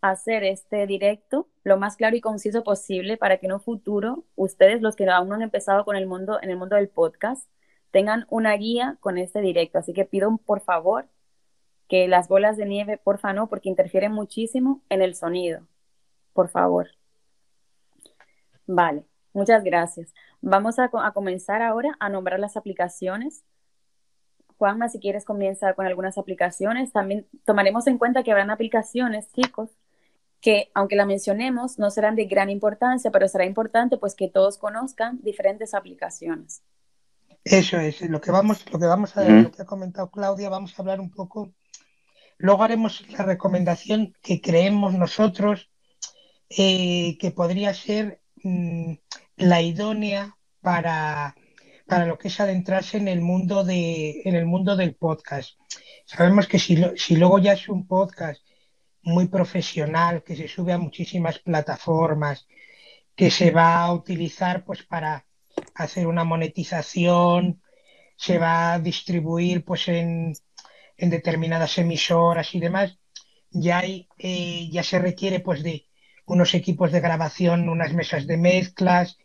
hacer 0.00 0.44
este 0.44 0.86
directo 0.86 1.48
lo 1.62 1.76
más 1.76 1.96
claro 1.96 2.16
y 2.16 2.20
conciso 2.20 2.64
posible 2.64 3.16
para 3.16 3.38
que 3.38 3.46
en 3.46 3.52
un 3.52 3.60
futuro 3.60 4.24
ustedes, 4.36 4.80
los 4.82 4.96
que 4.96 5.08
aún 5.08 5.28
no 5.28 5.34
han 5.34 5.42
empezado 5.42 5.84
con 5.84 5.96
el 5.96 6.06
mundo, 6.06 6.38
en 6.42 6.50
el 6.50 6.56
mundo 6.56 6.76
del 6.76 6.88
podcast, 6.88 7.48
tengan 7.90 8.26
una 8.30 8.54
guía 8.56 8.96
con 9.00 9.18
este 9.18 9.40
directo. 9.40 9.78
Así 9.78 9.92
que 9.92 10.04
pido 10.04 10.38
por 10.38 10.60
favor 10.60 11.08
que 11.88 12.08
las 12.08 12.28
bolas 12.28 12.56
de 12.56 12.66
nieve, 12.66 12.98
porfa 12.98 13.32
no, 13.32 13.48
porque 13.48 13.68
interfieren 13.68 14.12
muchísimo 14.12 14.82
en 14.88 15.02
el 15.02 15.14
sonido. 15.14 15.66
Por 16.32 16.48
favor. 16.48 16.88
Vale, 18.66 19.04
muchas 19.32 19.64
gracias. 19.64 20.14
Vamos 20.40 20.78
a, 20.78 20.90
a 20.92 21.12
comenzar 21.12 21.62
ahora 21.62 21.96
a 21.98 22.08
nombrar 22.08 22.38
las 22.38 22.56
aplicaciones. 22.56 23.44
Juanma, 24.56 24.88
si 24.88 25.00
quieres 25.00 25.24
comienza 25.24 25.74
con 25.74 25.86
algunas 25.86 26.16
aplicaciones. 26.16 26.92
También 26.92 27.26
tomaremos 27.44 27.86
en 27.88 27.98
cuenta 27.98 28.22
que 28.22 28.30
habrán 28.30 28.50
aplicaciones, 28.50 29.32
chicos, 29.32 29.70
que 30.40 30.70
aunque 30.74 30.96
la 30.96 31.06
mencionemos, 31.06 31.78
no 31.78 31.90
serán 31.90 32.16
de 32.16 32.24
gran 32.24 32.50
importancia, 32.50 33.10
pero 33.10 33.28
será 33.28 33.44
importante 33.44 33.98
pues 33.98 34.14
que 34.14 34.28
todos 34.28 34.58
conozcan 34.58 35.20
diferentes 35.22 35.74
aplicaciones. 35.74 36.62
Eso 37.44 37.78
es, 37.78 38.00
lo 38.02 38.20
que 38.20 38.30
vamos, 38.30 38.64
lo 38.70 38.78
que 38.78 38.86
vamos 38.86 39.16
a 39.16 39.22
ver, 39.22 39.30
lo 39.42 39.50
que 39.50 39.62
ha 39.62 39.66
comentado 39.66 40.10
Claudia, 40.10 40.48
vamos 40.48 40.78
a 40.78 40.82
hablar 40.82 41.00
un 41.00 41.10
poco. 41.10 41.52
Luego 42.36 42.62
haremos 42.62 43.08
la 43.10 43.24
recomendación 43.24 44.14
que 44.22 44.40
creemos 44.40 44.94
nosotros 44.94 45.70
eh, 46.48 47.16
que 47.18 47.30
podría 47.30 47.72
ser 47.74 48.20
mm, 48.42 48.94
la 49.36 49.62
idónea 49.62 50.36
para, 50.60 51.34
para 51.86 52.06
lo 52.06 52.18
que 52.18 52.28
es 52.28 52.40
adentrarse 52.40 52.98
en 52.98 53.08
el 53.08 53.20
mundo 53.20 53.64
de, 53.64 54.22
en 54.24 54.34
el 54.34 54.46
mundo 54.46 54.76
del 54.76 54.94
podcast. 54.94 55.58
Sabemos 56.04 56.46
que 56.46 56.58
si, 56.58 56.82
si 56.96 57.16
luego 57.16 57.38
ya 57.38 57.52
es 57.52 57.68
un 57.68 57.86
podcast 57.86 58.42
muy 59.02 59.28
profesional, 59.28 60.22
que 60.22 60.36
se 60.36 60.48
sube 60.48 60.72
a 60.72 60.78
muchísimas 60.78 61.38
plataformas, 61.38 62.46
que 63.14 63.30
se 63.30 63.50
va 63.50 63.82
a 63.82 63.92
utilizar 63.92 64.64
pues 64.64 64.82
para 64.82 65.26
hacer 65.74 66.06
una 66.06 66.24
monetización, 66.24 67.62
se 68.16 68.38
va 68.38 68.74
a 68.74 68.78
distribuir 68.78 69.64
pues 69.64 69.88
en, 69.88 70.34
determinadas 70.98 71.78
emisoras 71.78 72.54
y 72.54 72.60
demás, 72.60 72.98
ya, 73.50 73.78
hay, 73.78 74.08
eh, 74.18 74.68
ya 74.70 74.82
se 74.82 74.98
requiere 74.98 75.40
pues 75.40 75.62
de 75.62 75.86
unos 76.26 76.54
equipos 76.54 76.92
de 76.92 77.00
grabación, 77.00 77.68
unas 77.68 77.92
mesas 77.94 78.26
de 78.26 78.36
mezclas, 78.36 79.18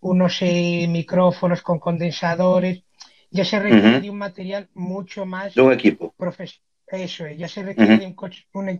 unos 0.00 0.42
eh, 0.42 0.86
micrófonos 0.88 1.62
con 1.62 1.78
condensadores, 1.78 2.84
ya 3.30 3.44
se 3.44 3.58
requiere 3.58 4.00
de 4.00 4.10
un 4.10 4.18
material 4.18 4.68
mucho 4.74 5.24
más 5.24 5.54
de 5.54 5.62
un 5.62 5.72
equipo 5.72 6.14
eso 6.96 7.26
es, 7.26 7.38
ya 7.38 7.48
se 7.48 7.62
requiere 7.62 7.98
de 7.98 8.06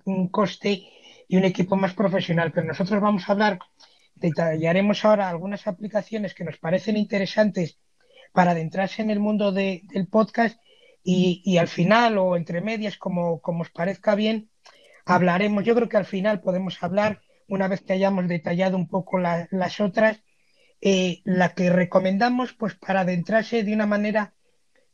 un, 0.05 0.29
coste 0.29 0.83
y 1.29 1.37
un 1.37 1.45
equipo 1.45 1.77
más 1.77 1.95
profesional, 1.95 2.53
pero 2.53 2.67
nosotros 2.67 3.01
vamos 3.01 3.29
a 3.29 3.33
hablar, 3.33 3.59
detallaremos 4.15 5.05
ahora 5.05 5.29
algunas 5.29 5.67
aplicaciones 5.67 6.35
que 6.35 6.45
nos 6.45 6.59
parecen 6.59 6.97
interesantes 6.97 7.79
para 8.33 8.53
adentrarse 8.53 9.03
en 9.03 9.11
el 9.11 9.21
mundo 9.21 9.53
del 9.53 10.09
podcast 10.11 10.59
y, 11.05 11.57
al 11.59 11.69
final 11.69 12.19
o 12.19 12.37
entre 12.37 12.61
medias, 12.61 12.97
como, 12.97 13.41
como 13.41 13.63
os 13.63 13.71
parezca 13.71 14.15
bien, 14.15 14.51
hablaremos, 15.05 15.65
yo 15.65 15.75
creo 15.75 15.89
que 15.89 15.97
al 15.97 16.07
final 16.07 16.41
podemos 16.41 16.83
hablar, 16.83 17.23
una 17.49 17.69
vez 17.69 17.83
que 17.83 17.93
hayamos 17.93 18.29
detallado 18.29 18.77
un 18.77 18.89
poco 18.89 19.19
las 19.19 19.81
otras, 19.81 20.23
eh, 20.81 21.21
la 21.25 21.55
que 21.55 21.71
recomendamos 21.71 22.55
pues 22.55 22.75
para 22.75 23.01
adentrarse 23.01 23.63
de 23.63 23.73
una 23.73 23.87
manera, 23.87 24.35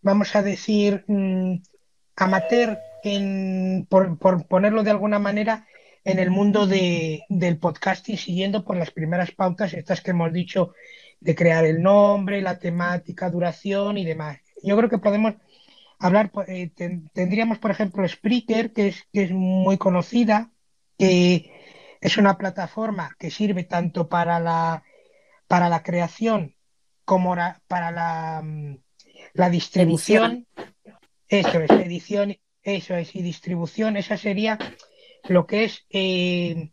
vamos 0.03 0.37
a 0.37 0.43
decir, 0.43 1.05
mm, 1.07 1.62
amateur 2.16 2.79
por, 3.89 4.47
ponerlo 4.47 4.83
de 4.83 4.91
alguna 4.91 5.19
manera, 5.19 5.67
en 6.05 6.19
el 6.19 6.31
mundo 6.31 6.67
de, 6.67 7.25
del 7.29 7.59
podcasting, 7.59 8.17
siguiendo 8.17 8.65
por 8.65 8.77
las 8.77 8.91
primeras 8.91 9.31
pautas, 9.33 9.75
estas 9.75 10.01
que 10.01 10.13
hemos 10.13 10.33
dicho, 10.33 10.73
de 11.21 11.35
crear 11.35 11.65
el 11.65 11.83
nombre, 11.83 12.41
la 12.41 12.59
temática, 12.59 13.31
duración 13.31 13.99
y 13.99 14.05
demás. 14.05 14.39
Yo 14.63 14.77
creo 14.77 14.89
que 14.89 14.99
podemos 14.99 15.35
hablar, 15.99 16.31
eh, 16.47 16.71
tendríamos, 17.13 17.59
por 17.59 17.71
ejemplo, 17.71 18.07
Spreaker, 18.07 18.73
que 18.73 18.89
es, 18.89 19.05
que 19.13 19.25
es 19.25 19.31
muy 19.33 19.77
conocida, 19.77 20.51
que 20.97 21.53
es 22.01 22.17
una 22.17 22.39
plataforma 22.39 23.17
que 23.19 23.31
sirve 23.31 23.65
tanto 23.65 24.09
para 24.09 24.41
la, 24.41 24.85
para 25.47 25.69
la 25.69 25.83
creación 25.83 26.55
como 27.05 27.35
para 27.67 27.91
la, 27.91 28.43
mm, 28.45 28.77
la 29.35 29.51
distribución. 29.51 30.47
Eso 31.29 31.61
es, 31.61 31.71
edición 31.71 32.37
eso 32.63 32.95
es, 32.97 33.15
y 33.15 33.23
distribución, 33.23 33.97
esa 33.97 34.17
sería 34.17 34.59
lo 35.29 35.47
que 35.47 35.65
es, 35.65 35.87
eh, 35.91 36.71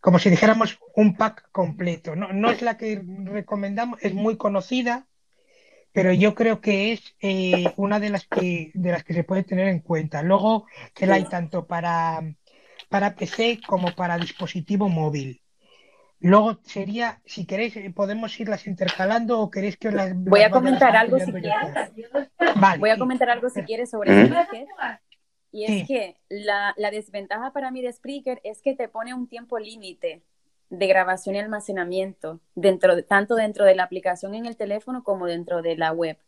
como 0.00 0.18
si 0.18 0.30
dijéramos, 0.30 0.78
un 0.94 1.16
pack 1.16 1.50
completo. 1.52 2.16
No, 2.16 2.32
no 2.32 2.50
es 2.50 2.62
la 2.62 2.76
que 2.76 3.02
recomendamos, 3.24 3.98
es 4.02 4.14
muy 4.14 4.36
conocida, 4.36 5.06
pero 5.92 6.12
yo 6.12 6.34
creo 6.34 6.60
que 6.60 6.92
es 6.92 7.14
eh, 7.20 7.72
una 7.76 7.98
de 8.00 8.10
las 8.10 8.26
que 8.26 8.70
de 8.74 8.92
las 8.92 9.02
que 9.02 9.14
se 9.14 9.24
puede 9.24 9.44
tener 9.44 9.68
en 9.68 9.80
cuenta. 9.80 10.22
Luego 10.22 10.66
que 10.94 11.06
la 11.06 11.14
hay 11.14 11.24
tanto 11.24 11.66
para, 11.66 12.22
para 12.88 13.14
PC 13.14 13.60
como 13.66 13.94
para 13.94 14.18
dispositivo 14.18 14.88
móvil. 14.88 15.40
Luego 16.20 16.58
sería, 16.64 17.20
si 17.24 17.46
queréis, 17.46 17.76
eh, 17.76 17.92
podemos 17.94 18.38
irlas 18.40 18.66
intercalando 18.66 19.40
o 19.40 19.50
queréis 19.50 19.76
que 19.76 19.88
os 19.88 19.94
las... 19.94 20.14
Voy 20.14 20.42
a 20.42 20.50
comentar 20.50 20.96
algo 20.96 21.18
si 21.18 21.30
quieres. 21.32 21.92
Voy 22.78 22.90
a 22.90 22.98
comentar 22.98 23.30
algo 23.30 23.50
si 23.50 23.62
quieres 23.62 23.90
sobre 23.90 24.24
eso. 24.24 24.34
Y 25.56 25.64
es 25.64 25.88
que 25.88 26.16
la, 26.28 26.74
desventaja 26.90 27.50
para 27.50 27.70
mí 27.70 27.80
de 27.80 27.90
Spreaker 27.90 28.42
es 28.44 28.60
que 28.60 28.74
te 28.76 28.88
pone 28.88 29.14
un 29.14 29.26
tiempo 29.26 29.58
límite 29.58 30.22
de 30.68 30.86
grabación 30.86 31.34
y 31.34 31.38
almacenamiento, 31.38 32.40
dentro 32.54 32.94
de, 32.94 33.02
tanto 33.02 33.36
dentro 33.36 33.64
de 33.64 33.74
la 33.74 33.84
aplicación 33.84 34.34
en 34.34 34.44
el 34.44 34.58
teléfono 34.58 35.02
como 35.02 35.24
dentro 35.24 35.62
de 35.62 35.74
la 35.76 35.92
web. 35.92 36.18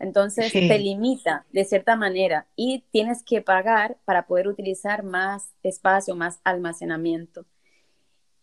Entonces 0.00 0.50
te 0.50 0.78
limita 0.80 1.46
de 1.52 1.64
cierta 1.64 1.94
manera 1.94 2.48
y 2.56 2.84
tienes 2.90 3.22
que 3.22 3.40
pagar 3.40 3.98
para 4.04 4.26
poder 4.26 4.48
utilizar 4.48 5.04
más 5.04 5.54
espacio, 5.62 6.16
más 6.16 6.40
almacenamiento. 6.42 7.46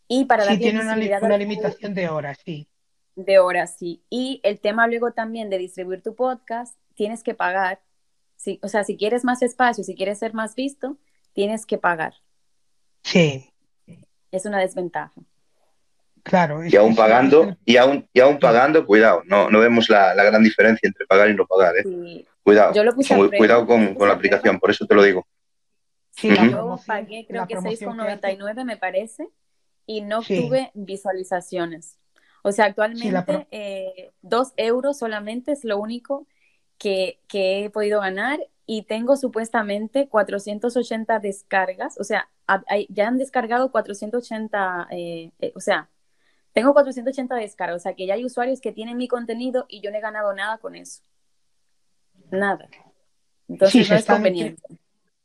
Y 0.07 0.23
para 0.23 0.45
sí, 0.45 0.57
tiene 0.57 0.79
una, 0.79 0.95
una 1.21 1.37
limitación 1.37 1.93
de 1.93 2.07
horas, 2.07 2.39
sí. 2.45 2.69
De 3.17 3.39
horas, 3.39 3.75
sí. 3.77 4.03
Y 4.09 4.39
el 4.43 4.61
tema 4.61 4.87
luego 4.87 5.11
también 5.11 5.49
de 5.49 5.57
distribuir 5.57 6.01
tu 6.01 6.15
podcast, 6.15 6.77
tienes 6.95 7.23
que 7.23 7.33
pagar 7.33 7.81
o 8.61 8.67
sea, 8.67 8.83
si 8.83 8.97
quieres 8.97 9.23
más 9.23 9.41
espacio, 9.41 9.83
si 9.83 9.95
quieres 9.95 10.19
ser 10.19 10.33
más 10.33 10.55
visto, 10.55 10.97
tienes 11.33 11.65
que 11.65 11.77
pagar. 11.77 12.13
Sí. 13.03 13.51
Es 14.31 14.45
una 14.45 14.59
desventaja. 14.59 15.13
Claro. 16.21 16.65
y 16.65 16.75
aún 16.75 16.95
pagando, 16.95 17.55
y 17.65 17.77
aún, 17.77 18.07
y 18.13 18.19
aún 18.19 18.39
pagando, 18.39 18.85
cuidado, 18.85 19.23
no, 19.25 19.49
no 19.49 19.59
vemos 19.59 19.89
la, 19.89 20.13
gran 20.13 20.43
diferencia 20.43 20.85
entre 20.85 21.05
pagar 21.05 21.29
y 21.29 21.33
no 21.33 21.47
pagar. 21.47 21.75
¿eh? 21.77 22.25
Cuidado, 22.43 22.73
cuidado 23.37 23.65
con, 23.65 23.95
la 23.99 24.13
aplicación, 24.13 24.59
por 24.59 24.69
eso 24.69 24.85
te 24.85 24.95
lo 24.95 25.03
digo. 25.03 25.25
Sí, 26.11 26.29
yo 26.29 26.77
pagué 26.85 27.25
creo 27.27 27.47
que 27.47 27.55
6,99 27.55 28.65
me 28.65 28.77
parece 28.77 29.29
y 29.85 30.01
no 30.01 30.21
tuve 30.21 30.71
visualizaciones. 30.73 31.97
O 32.43 32.51
sea, 32.51 32.65
actualmente 32.65 33.47
eh, 33.51 34.11
dos 34.21 34.53
euros 34.57 34.99
solamente 34.99 35.51
es 35.51 35.63
lo 35.63 35.79
único 35.79 36.27
que, 36.79 37.19
he 37.31 37.69
podido 37.69 38.01
ganar 38.01 38.39
y 38.65 38.83
tengo 38.83 39.15
supuestamente 39.15 40.07
480 40.07 41.19
descargas, 41.19 41.99
o 41.99 42.03
sea, 42.03 42.29
ya 42.89 43.07
han 43.07 43.17
descargado 43.17 43.71
480, 43.71 44.87
eh, 44.91 45.31
eh, 45.39 45.51
o 45.55 45.59
sea, 45.59 45.89
tengo 46.53 46.73
480 46.73 47.35
descargas, 47.35 47.75
o 47.75 47.79
sea, 47.79 47.93
que 47.93 48.07
ya 48.07 48.15
hay 48.15 48.25
usuarios 48.25 48.61
que 48.61 48.71
tienen 48.71 48.97
mi 48.97 49.07
contenido 49.07 49.65
y 49.69 49.81
yo 49.81 49.91
no 49.91 49.97
he 49.97 50.01
ganado 50.01 50.33
nada 50.33 50.57
con 50.57 50.75
eso. 50.75 51.03
Nada. 52.31 52.67
Entonces 53.47 53.89
no 53.89 53.95
es 53.95 54.05
conveniente. 54.05 54.61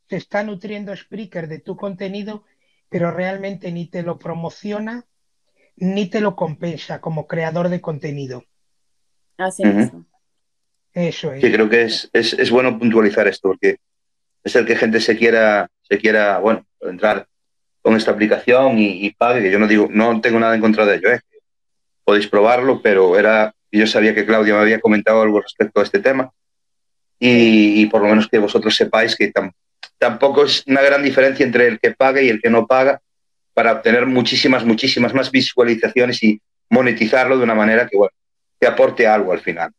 Se 0.09 0.16
está 0.16 0.42
nutriendo 0.42 0.94
Spreaker 0.94 1.48
de 1.48 1.61
tu 1.61 1.76
contenido, 1.76 2.44
pero 2.90 3.11
realmente 3.11 3.72
ni 3.72 3.86
te 3.86 4.02
lo 4.02 4.18
promociona 4.18 5.07
ni 5.76 6.09
te 6.09 6.20
lo 6.20 6.36
compensa 6.36 7.00
como 7.00 7.26
creador 7.26 7.68
de 7.68 7.80
contenido. 7.80 8.44
Así 9.36 9.62
es. 9.64 9.90
Eso 10.95 11.32
es. 11.32 11.42
Sí, 11.42 11.53
creo 11.53 11.68
que 11.68 11.82
es, 11.82 12.09
es, 12.12 12.51
bueno 12.51 12.78
puntualizar 12.78 13.26
esto, 13.26 13.49
porque 13.49 13.78
es 14.45 14.57
el 14.57 14.64
que 14.64 14.76
gente 14.76 15.01
se 15.01 15.16
quiera, 15.16 15.68
se 15.82 15.99
quiera, 15.99 16.38
bueno, 16.38 16.64
entrar 16.80 17.26
con 17.82 17.97
esta 17.97 18.12
aplicación 18.12 18.78
y, 18.78 19.11
pague, 19.11 19.42
que 19.42 19.51
yo 19.51 19.59
no 19.59 19.66
digo, 19.66 19.88
no 19.90 20.20
tengo 20.20 20.38
nada 20.38 20.55
en 20.55 20.61
contra 20.61 20.86
de 20.86 20.97
ello, 20.97 21.12
¿eh? 21.12 21.20
podéis 22.05 22.28
probarlo, 22.28 22.80
pero 22.80 23.18
era, 23.18 23.55
yo 23.72 23.86
sabía 23.86 24.14
que 24.14 24.24
Claudia 24.24 24.55
me 24.55 24.61
había 24.61 24.80
comentado 24.80 25.20
algo 25.20 25.40
respecto 25.40 25.80
a 25.80 25.82
este 25.82 25.99
tema 25.99 26.30
y, 27.18 27.86
por 27.86 28.03
lo 28.03 28.09
menos 28.09 28.28
que 28.28 28.38
vosotros 28.38 28.74
sepáis 28.74 29.16
que 29.16 29.32
tampoco 29.99 30.45
es 30.45 30.62
una 30.66 30.82
gran 30.82 31.03
diferencia 31.03 31.45
entre 31.45 31.66
el 31.66 31.80
que 31.80 31.92
paga 31.92 32.20
y 32.22 32.28
el 32.28 32.40
que 32.40 32.51
no 32.51 32.66
paga 32.66 33.01
para 33.55 33.72
obtener 33.72 34.07
muchísimas, 34.07 34.64
muchísimas 34.64 35.14
más 35.14 35.30
visualizaciones 35.30 36.22
y 36.22 36.40
monetizarlo 36.68 37.38
de 37.38 37.45
una 37.45 37.55
manera 37.55 37.86
que, 37.86 37.97
bueno, 37.97 38.12
que 38.61 38.66
aporte 38.66 39.07
algo 39.07 39.32
al 39.32 39.40
final. 39.40 39.70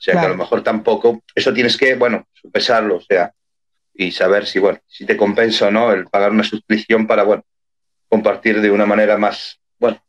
O 0.00 0.02
sea, 0.02 0.14
que 0.14 0.26
a 0.26 0.30
lo 0.30 0.36
mejor 0.36 0.62
tampoco, 0.62 1.22
eso 1.34 1.52
tienes 1.52 1.76
que, 1.76 1.94
bueno, 1.94 2.26
pesarlo, 2.50 2.96
o 2.96 3.00
sea, 3.02 3.34
y 3.92 4.10
saber 4.12 4.46
si, 4.46 4.58
bueno, 4.58 4.80
si 4.86 5.04
te 5.04 5.14
compensa 5.14 5.68
o 5.68 5.70
no 5.70 5.92
el 5.92 6.06
pagar 6.06 6.30
una 6.30 6.42
suscripción 6.42 7.06
para, 7.06 7.22
bueno, 7.22 7.44
compartir 8.08 8.62
de 8.62 8.70
una 8.70 8.86
manera 8.86 9.18
más, 9.18 9.60
bueno, 9.78 10.02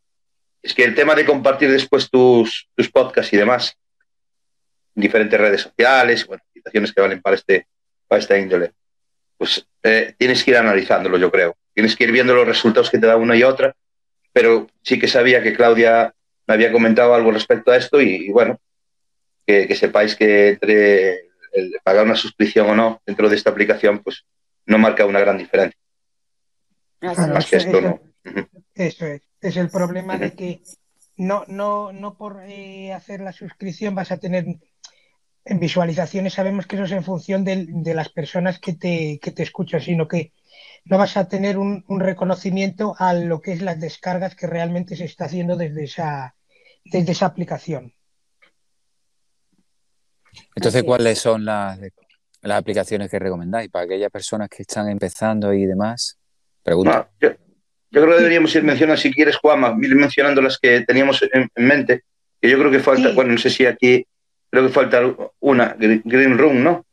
es 0.62 0.74
que 0.74 0.86
el 0.86 0.96
tema 0.96 1.14
de 1.14 1.26
compartir 1.26 1.70
después 1.70 2.10
tus, 2.10 2.70
tus 2.74 2.90
podcasts 2.90 3.34
y 3.34 3.38
demás, 3.38 3.78
diferentes 4.96 5.38
redes 5.38 5.64
sociales, 5.64 6.26
bueno, 6.26 6.42
situaciones 6.54 6.94
que 6.94 7.02
valen 7.02 7.22
para 7.22 7.36
este, 7.36 7.68
para 8.08 8.22
esta 8.22 8.40
índole, 8.40 8.72
pues 9.38 9.68
eh, 9.84 10.16
tienes 10.18 10.42
que 10.42 10.52
ir 10.52 10.58
analizándolo, 10.58 11.18
yo 11.18 11.30
creo. 11.30 11.58
Tienes 11.74 11.98
que 11.98 12.06
ir 12.06 12.14
viendo 12.14 12.34
los 12.34 12.48
resultados 12.48 12.90
que 12.90 12.98
te 12.98 13.08
da 13.08 13.18
una 13.18 13.36
y 13.36 13.44
otra, 13.44 13.76
pero 14.32 14.68
sí 14.84 14.98
que 14.98 15.10
sabía 15.10 15.44
que 15.44 15.54
Claudia 15.54 16.14
me 16.48 16.54
había 16.54 16.72
comentado 16.72 17.14
algo 17.14 17.32
respecto 17.32 17.72
a 17.72 17.76
esto 17.76 18.00
y, 18.00 18.30
bueno, 18.30 18.58
que, 19.46 19.76
sepáis 19.76 20.16
que 20.16 20.50
entre 20.50 21.30
el 21.54 21.76
pagar 21.84 22.06
una 22.06 22.16
suscripción 22.16 22.70
o 22.70 22.76
no 22.76 23.02
dentro 23.06 23.30
de 23.30 23.36
esta 23.36 23.50
aplicación, 23.50 24.00
pues 24.00 24.26
no 24.66 24.78
marca 24.78 25.06
una 25.06 25.20
gran 25.20 25.38
diferencia. 25.38 25.80
Más 27.02 27.50
que 27.50 27.58
esto, 27.58 27.82
no. 27.82 28.00
Eso 28.76 29.06
es. 29.06 29.22
Es 29.42 29.58
el 29.58 29.70
problema 29.70 30.18
de 30.18 30.34
que 30.34 30.62
no, 31.18 31.44
no, 31.48 31.92
no 31.92 32.16
por 32.16 32.44
eh, 32.46 32.94
hacer 32.94 33.22
la 33.22 33.34
suscripción 33.34 33.96
vas 33.96 34.12
a 34.12 34.18
tener 34.18 34.46
en 35.46 35.60
visualizaciones 35.60 36.34
sabemos 36.34 36.68
que 36.68 36.76
eso 36.76 36.86
es 36.86 36.92
en 36.92 37.04
función 37.04 37.44
de, 37.44 37.94
las 37.96 38.10
personas 38.10 38.60
que 38.60 38.74
te, 38.74 39.20
que 39.22 39.32
te, 39.32 39.44
escuchan, 39.44 39.82
sino 39.82 40.08
que 40.08 40.34
no 40.86 40.98
vas 40.98 41.18
a 41.18 41.28
tener 41.28 41.58
un, 41.58 41.84
reconocimiento 41.88 42.96
a 42.98 43.14
lo 43.14 43.42
que 43.42 43.54
es 43.54 43.62
las 43.62 43.80
descargas 43.80 44.36
que 44.36 44.48
realmente 44.48 44.96
se 44.96 45.06
está 45.06 45.26
haciendo 45.26 45.56
desde 45.56 45.84
esa, 45.84 46.36
desde 46.86 47.12
esa 47.12 47.26
aplicación. 47.28 47.94
Entonces, 50.56 50.84
¿cuáles 50.84 51.20
son 51.20 51.46
las, 51.46 51.80
las 52.42 52.58
aplicaciones 52.58 53.10
que 53.10 53.20
recomendáis 53.20 53.70
para 53.70 53.86
aquellas 53.86 54.12
personas 54.12 54.50
que 54.50 54.64
están 54.64 54.90
empezando 54.90 55.54
y 55.54 55.66
demás? 55.66 56.18
Pregunta. 56.64 57.10
yo, 57.20 57.30
creo 57.90 58.08
que 58.08 58.16
deberíamos 58.16 58.54
ir 58.56 58.64
mencionando, 58.64 59.02
si 59.02 59.12
quieres, 59.12 59.38
Juanma, 59.38 59.76
ir 59.82 59.96
mencionando 59.96 60.42
las 60.42 60.58
que 60.60 60.82
teníamos 60.82 61.24
en, 61.34 61.50
mente, 61.56 62.04
que 62.40 62.50
yo 62.50 62.58
creo 62.60 62.72
que 62.72 62.80
falta, 62.80 63.12
bueno, 63.14 63.32
no 63.32 63.38
sé 63.38 63.50
si 63.50 63.66
aquí 63.66 64.06
creo 64.50 64.68
que 64.68 64.74
falta 64.74 65.02
una, 65.40 65.76
Green 65.78 66.38
Room, 66.38 66.64
¿no? 66.64 66.86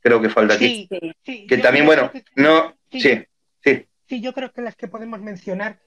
creo 0.00 0.20
que 0.20 0.28
falta 0.28 0.54
aquí. 0.54 0.88
Sí, 1.24 1.46
que 1.46 1.58
también, 1.58 1.86
bueno, 1.86 2.10
no, 2.34 2.74
sí, 2.90 3.24
sí. 3.62 3.86
Sí, 4.08 4.20
yo 4.20 4.32
creo 4.32 4.52
que 4.52 4.62
las 4.62 4.76
que 4.76 4.88
podemos 4.88 5.20
mencionar, 5.20 5.80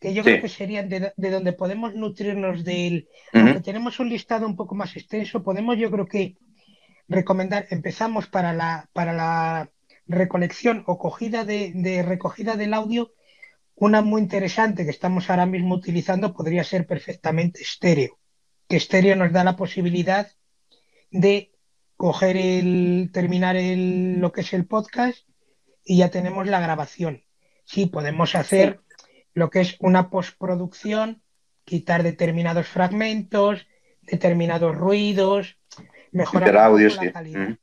que 0.00 0.14
yo 0.14 0.22
creo 0.22 0.40
que 0.40 0.48
serían 0.48 0.88
de, 0.88 1.12
donde 1.16 1.52
podemos 1.52 1.94
nutrirnos 1.94 2.64
del... 2.64 3.08
Aunque 3.32 3.60
tenemos 3.60 3.98
un 4.00 4.08
listado 4.08 4.46
un 4.46 4.56
poco 4.56 4.74
más 4.74 4.96
extenso, 4.96 5.42
podemos 5.42 5.76
yo 5.76 5.90
creo 5.90 6.06
que 6.06 6.36
recomendar, 7.08 7.66
empezamos 7.70 8.26
para 8.26 8.52
la, 8.52 8.88
para 8.92 9.12
la 9.12 9.70
recolección 10.06 10.84
o 10.86 10.98
cogida 10.98 11.44
de, 11.44 11.72
de 11.74 12.02
recogida 12.02 12.56
del 12.56 12.74
audio, 12.74 13.12
una 13.74 14.02
muy 14.02 14.22
interesante 14.22 14.84
que 14.84 14.90
estamos 14.90 15.30
ahora 15.30 15.46
mismo 15.46 15.74
utilizando 15.74 16.32
podría 16.32 16.64
ser 16.64 16.86
perfectamente 16.86 17.62
estéreo. 17.62 18.18
Que 18.68 18.76
estéreo 18.76 19.16
nos 19.16 19.32
da 19.32 19.44
la 19.44 19.56
posibilidad 19.56 20.30
de 21.10 21.52
coger 21.96 22.36
el, 22.36 23.10
terminar 23.12 23.56
el, 23.56 24.20
lo 24.20 24.32
que 24.32 24.42
es 24.42 24.52
el 24.52 24.66
podcast 24.66 25.18
y 25.84 25.98
ya 25.98 26.10
tenemos 26.10 26.46
la 26.46 26.60
grabación. 26.60 27.24
Sí, 27.64 27.86
podemos 27.86 28.34
hacer 28.34 28.80
lo 29.32 29.50
que 29.50 29.60
es 29.60 29.76
una 29.80 30.10
postproducción, 30.10 31.22
quitar 31.64 32.02
determinados 32.02 32.68
fragmentos, 32.68 33.66
determinados 34.02 34.76
ruidos, 34.76 35.56
mejorar 36.14 36.56
audios, 36.56 36.96
la 36.96 37.12
calidad. 37.12 37.58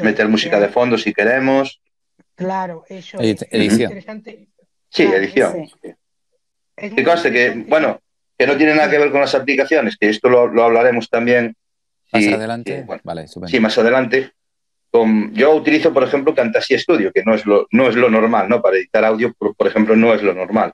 Meter 0.00 0.28
música 0.28 0.58
de 0.58 0.68
fondo 0.68 0.98
si 0.98 1.14
queremos. 1.14 1.80
Claro, 2.34 2.84
eso 2.88 3.18
es 3.20 3.42
interesante. 3.52 4.48
Sí, 4.88 5.04
edición. 5.04 5.70
Que 6.76 7.04
conste 7.04 7.30
que, 7.30 7.50
bueno, 7.68 8.00
que 8.36 8.46
no 8.46 8.56
tiene 8.56 8.74
nada 8.74 8.90
que 8.90 8.98
ver 8.98 9.10
con 9.10 9.20
las 9.20 9.34
aplicaciones, 9.34 9.96
que 9.96 10.08
esto 10.08 10.28
lo, 10.28 10.48
lo 10.48 10.64
hablaremos 10.64 11.08
también 11.08 11.54
más 12.12 12.26
adelante. 12.26 12.86
vale, 13.04 13.26
sí, 13.26 13.60
más 13.60 13.78
adelante. 13.78 14.32
Con, 14.90 15.32
yo 15.32 15.54
utilizo, 15.54 15.92
por 15.92 16.04
ejemplo, 16.04 16.34
Camtasia 16.34 16.78
Studio, 16.78 17.10
que 17.12 17.22
no 17.24 17.34
es 17.34 17.46
lo, 17.46 17.66
no 17.70 17.88
es 17.88 17.96
lo 17.96 18.10
normal, 18.10 18.48
¿no? 18.48 18.60
Para 18.60 18.76
editar 18.76 19.04
audio, 19.04 19.32
por, 19.32 19.66
ejemplo, 19.66 19.96
no 19.96 20.12
es 20.12 20.22
lo 20.22 20.34
normal. 20.34 20.72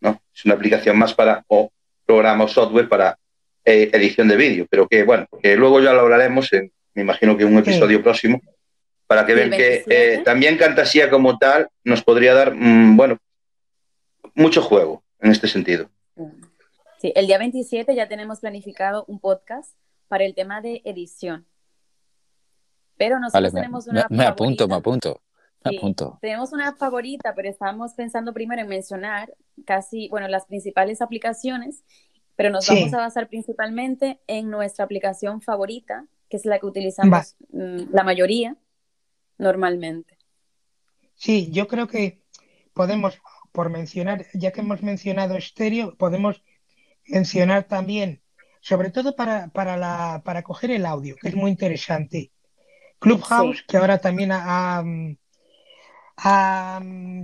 ¿no? 0.00 0.22
Es 0.34 0.44
una 0.46 0.54
aplicación 0.54 0.96
más 0.98 1.12
para, 1.12 1.44
o 1.48 1.70
programa 2.06 2.44
o 2.44 2.48
software 2.48 2.88
para 2.88 3.18
eh, 3.64 3.90
edición 3.92 4.28
de 4.28 4.36
vídeo, 4.36 4.66
pero 4.70 4.88
que, 4.88 5.04
bueno, 5.04 5.26
que 5.40 5.56
luego 5.56 5.80
ya 5.80 5.92
lo 5.92 6.00
hablaremos, 6.00 6.52
en, 6.52 6.72
me 6.94 7.02
imagino 7.02 7.36
que 7.36 7.44
en 7.44 7.52
un 7.52 7.58
episodio 7.58 8.02
próximo, 8.02 8.40
para 9.06 9.26
que 9.26 9.34
vean 9.34 9.50
que 9.50 9.84
eh, 9.88 10.22
también 10.24 10.56
Camtasia 10.56 11.10
como 11.10 11.38
tal 11.38 11.68
nos 11.84 12.02
podría 12.02 12.34
dar, 12.34 12.54
mm, 12.54 12.96
bueno, 12.96 13.18
mucho 14.34 14.62
juego 14.62 15.02
en 15.20 15.30
este 15.30 15.48
sentido. 15.48 15.90
Sí, 16.98 17.12
el 17.14 17.26
día 17.26 17.38
27 17.38 17.94
ya 17.94 18.08
tenemos 18.08 18.40
planificado 18.40 19.04
un 19.08 19.18
podcast 19.18 19.74
para 20.08 20.24
el 20.24 20.34
tema 20.34 20.60
de 20.60 20.82
edición. 20.84 21.46
Pero 22.96 23.18
nosotros 23.18 23.52
tenemos 23.52 23.86
una. 23.88 24.06
Me, 24.10 24.24
apunto, 24.24 24.68
me 24.68 24.76
apunto. 24.76 25.20
Me 25.64 25.76
apunto. 25.76 26.18
Tenemos 26.20 26.52
una 26.52 26.74
favorita, 26.74 27.34
pero 27.34 27.48
estábamos 27.48 27.94
pensando 27.94 28.32
primero 28.32 28.62
en 28.62 28.68
mencionar 28.68 29.34
casi, 29.64 30.08
bueno, 30.08 30.28
las 30.28 30.46
principales 30.46 31.02
aplicaciones, 31.02 31.82
pero 32.36 32.50
nos 32.50 32.66
vamos 32.66 32.92
a 32.94 32.98
basar 32.98 33.28
principalmente 33.28 34.20
en 34.26 34.50
nuestra 34.50 34.84
aplicación 34.84 35.40
favorita, 35.40 36.06
que 36.28 36.36
es 36.36 36.46
la 36.46 36.58
que 36.58 36.66
utilizamos 36.66 37.36
mm, 37.52 37.92
la 37.92 38.04
mayoría 38.04 38.56
normalmente. 39.38 40.16
Sí, 41.14 41.50
yo 41.52 41.68
creo 41.68 41.86
que 41.86 42.22
podemos, 42.72 43.20
por 43.52 43.70
mencionar, 43.70 44.26
ya 44.34 44.52
que 44.52 44.60
hemos 44.60 44.82
mencionado 44.82 45.36
estéreo, 45.36 45.96
podemos 45.96 46.42
mencionar 47.06 47.64
también 47.64 48.22
sobre 48.62 48.90
todo 48.90 49.14
para, 49.16 49.48
para, 49.48 49.76
la, 49.76 50.22
para 50.24 50.42
coger 50.42 50.70
el 50.70 50.86
audio, 50.86 51.16
que 51.20 51.28
es 51.28 51.34
muy 51.34 51.50
interesante. 51.50 52.30
Clubhouse, 53.00 53.64
que 53.66 53.76
ahora 53.76 53.98
también 53.98 54.30
ha, 54.32 54.82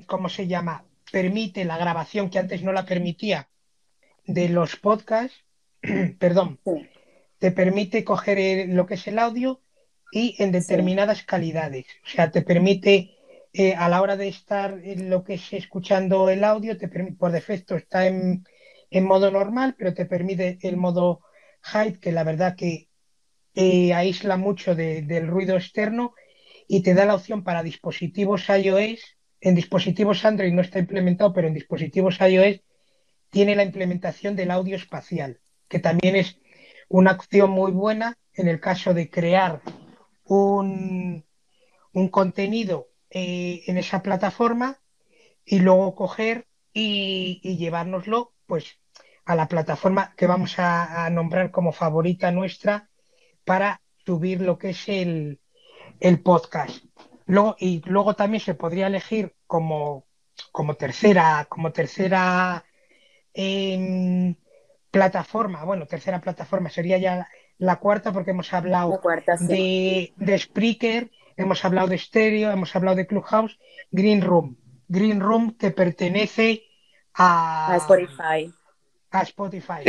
¿cómo 0.07 0.29
se 0.29 0.49
llama? 0.49 0.85
Permite 1.11 1.65
la 1.65 1.79
grabación 1.79 2.29
que 2.29 2.41
antes 2.41 2.63
no 2.63 2.73
la 2.73 2.85
permitía 2.85 3.49
de 4.29 4.51
los 4.51 4.77
podcasts, 4.77 5.45
perdón, 6.19 6.61
te 7.39 7.51
permite 7.51 8.05
coger 8.05 8.69
lo 8.69 8.87
que 8.87 8.95
es 8.95 9.09
el 9.09 9.19
audio 9.19 9.63
y 10.13 10.37
en 10.39 10.53
determinadas 10.53 11.25
calidades. 11.25 11.87
O 12.05 12.09
sea, 12.09 12.31
te 12.31 12.43
permite 12.43 13.17
eh, 13.55 13.75
a 13.75 13.89
la 13.89 14.03
hora 14.03 14.17
de 14.17 14.29
estar 14.29 14.79
en 14.85 15.09
lo 15.09 15.25
que 15.25 15.35
es 15.35 15.53
escuchando 15.55 16.29
el 16.29 16.45
audio, 16.45 16.77
te 16.77 16.89
por 16.89 17.33
defecto 17.33 17.75
está 17.77 18.07
en, 18.07 18.45
en 18.91 19.05
modo 19.05 19.31
normal, 19.31 19.75
pero 19.79 19.95
te 19.95 20.05
permite 20.05 20.59
el 20.63 20.77
modo 20.77 21.23
Hyde, 21.63 21.99
que 21.99 22.13
la 22.13 22.25
verdad 22.25 22.55
que 22.55 22.89
eh, 23.55 23.95
aísla 23.95 24.37
mucho 24.37 24.75
del 24.75 25.27
ruido 25.27 25.57
externo 25.57 26.13
y 26.69 26.83
te 26.83 26.93
da 26.93 27.07
la 27.07 27.15
opción 27.15 27.45
para 27.45 27.63
dispositivos 27.63 28.47
iOS. 28.49 29.01
En 29.41 29.55
dispositivos 29.55 30.25
Android 30.27 30.53
no 30.53 30.61
está 30.61 30.81
implementado, 30.81 31.33
pero 31.33 31.49
en 31.49 31.55
dispositivos 31.55 32.21
iOS 32.21 32.61
tiene 33.31 33.57
la 33.57 33.65
implementación 33.65 34.37
del 34.37 34.51
audio 34.51 34.77
espacial, 34.77 35.41
que 35.69 35.79
también 35.79 36.17
es 36.17 36.39
una 36.89 37.13
opción 37.13 37.51
muy 37.51 37.73
buena 37.73 38.17
en 38.35 38.49
el 38.49 38.61
caso 38.61 38.95
de 38.95 39.11
crear 39.11 39.61
un, 40.25 41.25
un 41.93 42.09
contenido 42.09 42.89
eh, 43.11 43.63
en 43.67 43.79
esa 43.79 44.03
plataforma 44.03 44.81
y 45.45 45.61
luego 45.61 45.95
coger 45.95 46.47
y, 46.73 47.57
llevárnoslo 47.57 48.35
pues 48.47 48.79
a 49.25 49.35
la 49.35 49.49
plataforma 49.49 50.15
que 50.17 50.27
vamos 50.27 50.59
a, 50.59 51.09
nombrar 51.11 51.51
como 51.51 51.73
favorita 51.73 52.31
nuestra 52.31 52.91
para 53.45 53.81
subir 54.05 54.41
lo 54.41 54.59
que 54.59 54.71
es 54.71 54.89
el, 54.89 55.41
podcast. 56.23 56.85
Luego, 57.27 57.57
y 57.59 57.83
luego 57.85 58.15
también 58.15 58.43
se 58.43 58.55
podría 58.55 58.87
elegir 58.87 59.35
como, 59.47 60.07
como 60.53 60.75
tercera, 60.75 61.47
como 61.49 61.73
tercera 61.73 62.65
em, 63.35 64.35
plataforma, 64.91 65.65
bueno, 65.65 65.87
tercera 65.87 66.21
plataforma 66.21 66.71
sería 66.71 66.99
ya 66.99 67.29
la, 67.59 67.77
cuarta 67.77 68.13
porque 68.13 68.31
hemos 68.31 68.53
hablado 68.53 69.01
de, 69.41 70.13
de 70.17 70.39
Spreaker, 70.39 71.11
hemos 71.37 71.65
hablado 71.65 71.89
de 71.89 71.99
Stereo, 71.99 72.51
hemos 72.51 72.75
hablado 72.75 72.97
de 72.97 73.07
Clubhouse, 73.07 73.59
Green 73.91 74.23
Room. 74.23 74.57
Green 74.89 75.21
Room 75.21 75.57
que 75.57 75.71
pertenece 75.71 76.63
a, 77.15 77.75
a 77.75 77.77
Spotify 77.77 78.53
a 79.11 79.23
Spotify. 79.23 79.85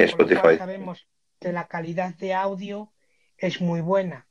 sabemos 0.57 1.07
que 1.39 1.51
la 1.51 1.67
calidad 1.67 2.15
de 2.15 2.33
audio 2.33 2.91
es 3.37 3.61
muy 3.61 3.81
buena. 3.81 4.27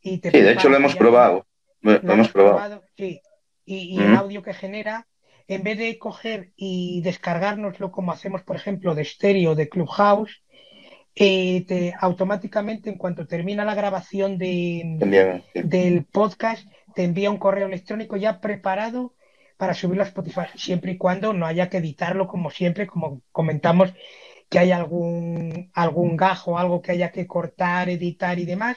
Y 0.00 0.16
sí, 0.16 0.30
de 0.30 0.52
hecho 0.52 0.68
lo 0.68 0.76
hemos 0.76 0.96
probado. 0.96 1.46
Lo, 1.80 1.92
hemos 1.92 2.28
probado. 2.30 2.82
sí. 2.96 3.20
Y, 3.64 4.00
el 4.00 4.16
audio 4.16 4.42
que 4.42 4.54
genera, 4.54 5.06
en 5.54 5.62
vez 5.62 5.78
de 5.78 5.98
coger 5.98 6.52
y 6.56 7.00
descargárnoslo 7.02 7.90
como 7.90 8.12
hacemos, 8.12 8.42
por 8.42 8.56
ejemplo, 8.56 8.94
de 8.94 9.02
estéreo 9.02 9.54
de 9.54 9.68
Clubhouse, 9.68 10.42
eh, 11.14 11.64
te, 11.66 11.94
automáticamente 11.98 12.88
en 12.88 12.96
cuanto 12.96 13.26
termina 13.26 13.64
la 13.64 13.74
grabación 13.74 14.38
de, 14.38 15.42
del 15.54 16.04
podcast, 16.04 16.66
te 16.94 17.04
envía 17.04 17.30
un 17.30 17.36
correo 17.36 17.66
electrónico 17.66 18.16
ya 18.16 18.40
preparado 18.40 19.14
para 19.58 19.74
subirlo 19.74 20.02
a 20.02 20.06
Spotify, 20.06 20.46
siempre 20.56 20.92
y 20.92 20.98
cuando 20.98 21.32
no 21.32 21.46
haya 21.46 21.68
que 21.68 21.76
editarlo 21.76 22.26
como 22.26 22.50
siempre, 22.50 22.86
como 22.86 23.22
comentamos, 23.30 23.92
que 24.48 24.58
hay 24.58 24.72
algún, 24.72 25.70
algún 25.72 26.16
gajo, 26.16 26.58
algo 26.58 26.82
que 26.82 26.92
haya 26.92 27.12
que 27.12 27.26
cortar, 27.26 27.88
editar 27.88 28.38
y 28.38 28.44
demás. 28.44 28.76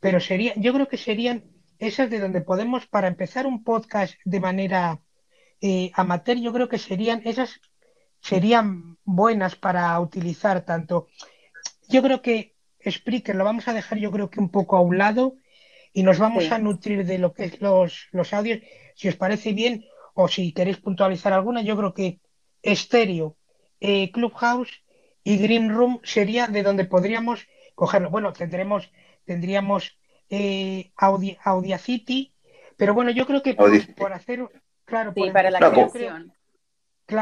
Pero 0.00 0.18
sería, 0.20 0.52
yo 0.56 0.72
creo 0.72 0.88
que 0.88 0.96
serían 0.96 1.44
esas 1.78 2.10
de 2.10 2.18
donde 2.18 2.40
podemos, 2.40 2.86
para 2.86 3.08
empezar 3.08 3.46
un 3.46 3.64
podcast 3.64 4.14
de 4.24 4.40
manera 4.40 5.00
eh, 5.60 5.90
amateur, 5.94 6.38
yo 6.38 6.52
creo 6.52 6.68
que 6.68 6.78
serían 6.78 7.22
esas 7.24 7.60
serían 8.20 8.98
buenas 9.04 9.56
para 9.56 9.98
utilizar 10.00 10.64
tanto. 10.64 11.08
Yo 11.88 12.02
creo 12.02 12.22
que 12.22 12.54
Spreaker 12.88 13.34
lo 13.34 13.44
vamos 13.44 13.68
a 13.68 13.72
dejar, 13.72 13.98
yo 13.98 14.10
creo 14.10 14.30
que 14.30 14.40
un 14.40 14.50
poco 14.50 14.76
a 14.76 14.80
un 14.80 14.98
lado 14.98 15.36
y 15.92 16.02
nos 16.02 16.18
vamos 16.18 16.50
a 16.50 16.58
nutrir 16.58 17.04
de 17.04 17.18
lo 17.18 17.32
que 17.32 17.44
es 17.44 17.60
los, 17.60 18.08
los 18.12 18.32
audios. 18.32 18.60
Si 18.94 19.08
os 19.08 19.16
parece 19.16 19.52
bien 19.52 19.84
o 20.14 20.28
si 20.28 20.52
queréis 20.52 20.76
puntualizar 20.78 21.32
alguna, 21.32 21.62
yo 21.62 21.76
creo 21.76 21.94
que 21.94 22.20
Estéreo, 22.62 23.36
eh, 23.80 24.10
Clubhouse 24.12 24.82
y 25.24 25.38
Green 25.38 25.70
Room 25.70 26.00
sería 26.04 26.46
de 26.46 26.62
donde 26.62 26.84
podríamos 26.84 27.46
cogerlo. 27.74 28.10
Bueno, 28.10 28.32
tendremos, 28.32 28.90
tendríamos 29.24 29.98
eh, 30.28 30.92
City 31.78 32.34
pero 32.76 32.94
bueno, 32.94 33.10
yo 33.10 33.26
creo 33.26 33.42
que 33.42 33.54
por, 33.54 34.12
hacer, 34.14 34.48
claro, 34.90 35.14
para 35.32 35.50
la 35.50 35.58
creación. 35.70 36.32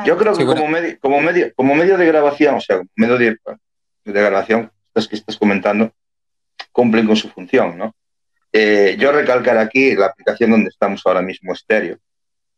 Yo 0.04 0.18
creo 0.18 0.36
que 0.36 0.44
como, 0.44 0.68
medio, 0.68 0.98
como, 1.00 1.20
medio, 1.20 1.52
como 1.54 1.74
medio 1.74 1.96
de 1.96 2.06
grabación, 2.06 2.56
o 2.56 2.60
sea, 2.60 2.82
medio 2.94 3.16
de, 3.16 3.38
de 4.04 4.12
grabación, 4.12 4.70
estas 4.88 5.08
que 5.08 5.16
estás 5.16 5.36
comentando, 5.36 5.92
cumplen 6.72 7.06
con 7.06 7.16
su 7.16 7.28
función, 7.28 7.78
¿no? 7.78 7.94
Eh, 8.52 8.96
yo 8.98 9.12
recalcar 9.12 9.58
aquí 9.58 9.94
la 9.94 10.06
aplicación 10.06 10.50
donde 10.50 10.70
estamos 10.70 11.02
ahora 11.04 11.22
mismo, 11.22 11.54
Stereo, 11.54 11.98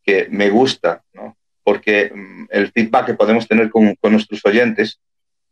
que 0.03 0.29
me 0.31 0.49
gusta, 0.51 1.03
¿no? 1.13 1.37
Porque 1.63 2.11
mm, 2.15 2.47
el 2.51 2.73
feedback 2.73 3.07
que 3.07 3.15
podemos 3.15 3.47
tener 3.47 3.71
con, 3.71 3.95
con, 3.97 4.13
nuestros 4.13 4.45
oyentes 4.45 5.01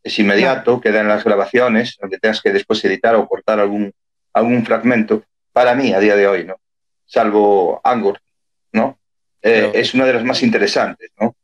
es 0.02 0.18
inmediato, 0.18 0.80
queda 0.80 1.00
en 1.00 1.08
las 1.08 1.24
grabaciones, 1.24 1.96
aunque 2.00 2.18
tengas 2.18 2.40
que 2.40 2.52
después 2.52 2.84
editar 2.84 3.14
o 3.14 3.28
cortar 3.28 3.60
algún, 3.60 3.92
algún 4.32 4.64
fragmento, 4.64 5.24
para 5.52 5.74
mí, 5.74 5.92
a 5.92 6.00
día 6.00 6.16
de 6.16 6.28
hoy, 6.28 6.44
¿no? 6.44 6.56
Salvo 7.04 7.80
Angor, 7.84 8.20
¿no? 8.72 8.98
Eh, 9.42 9.70
es 9.74 9.94
una 9.94 10.04
de 10.04 10.14
las 10.14 10.24
más 10.24 10.42
interesantes, 10.42 11.10
¿no? 11.20 11.34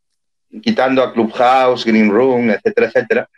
quitando 0.63 1.03
a 1.03 1.13
Clubhouse, 1.13 1.85
Green 1.85 2.11
Room, 2.11 2.51
etcétera, 2.51 2.87
etcétera, 2.89 3.29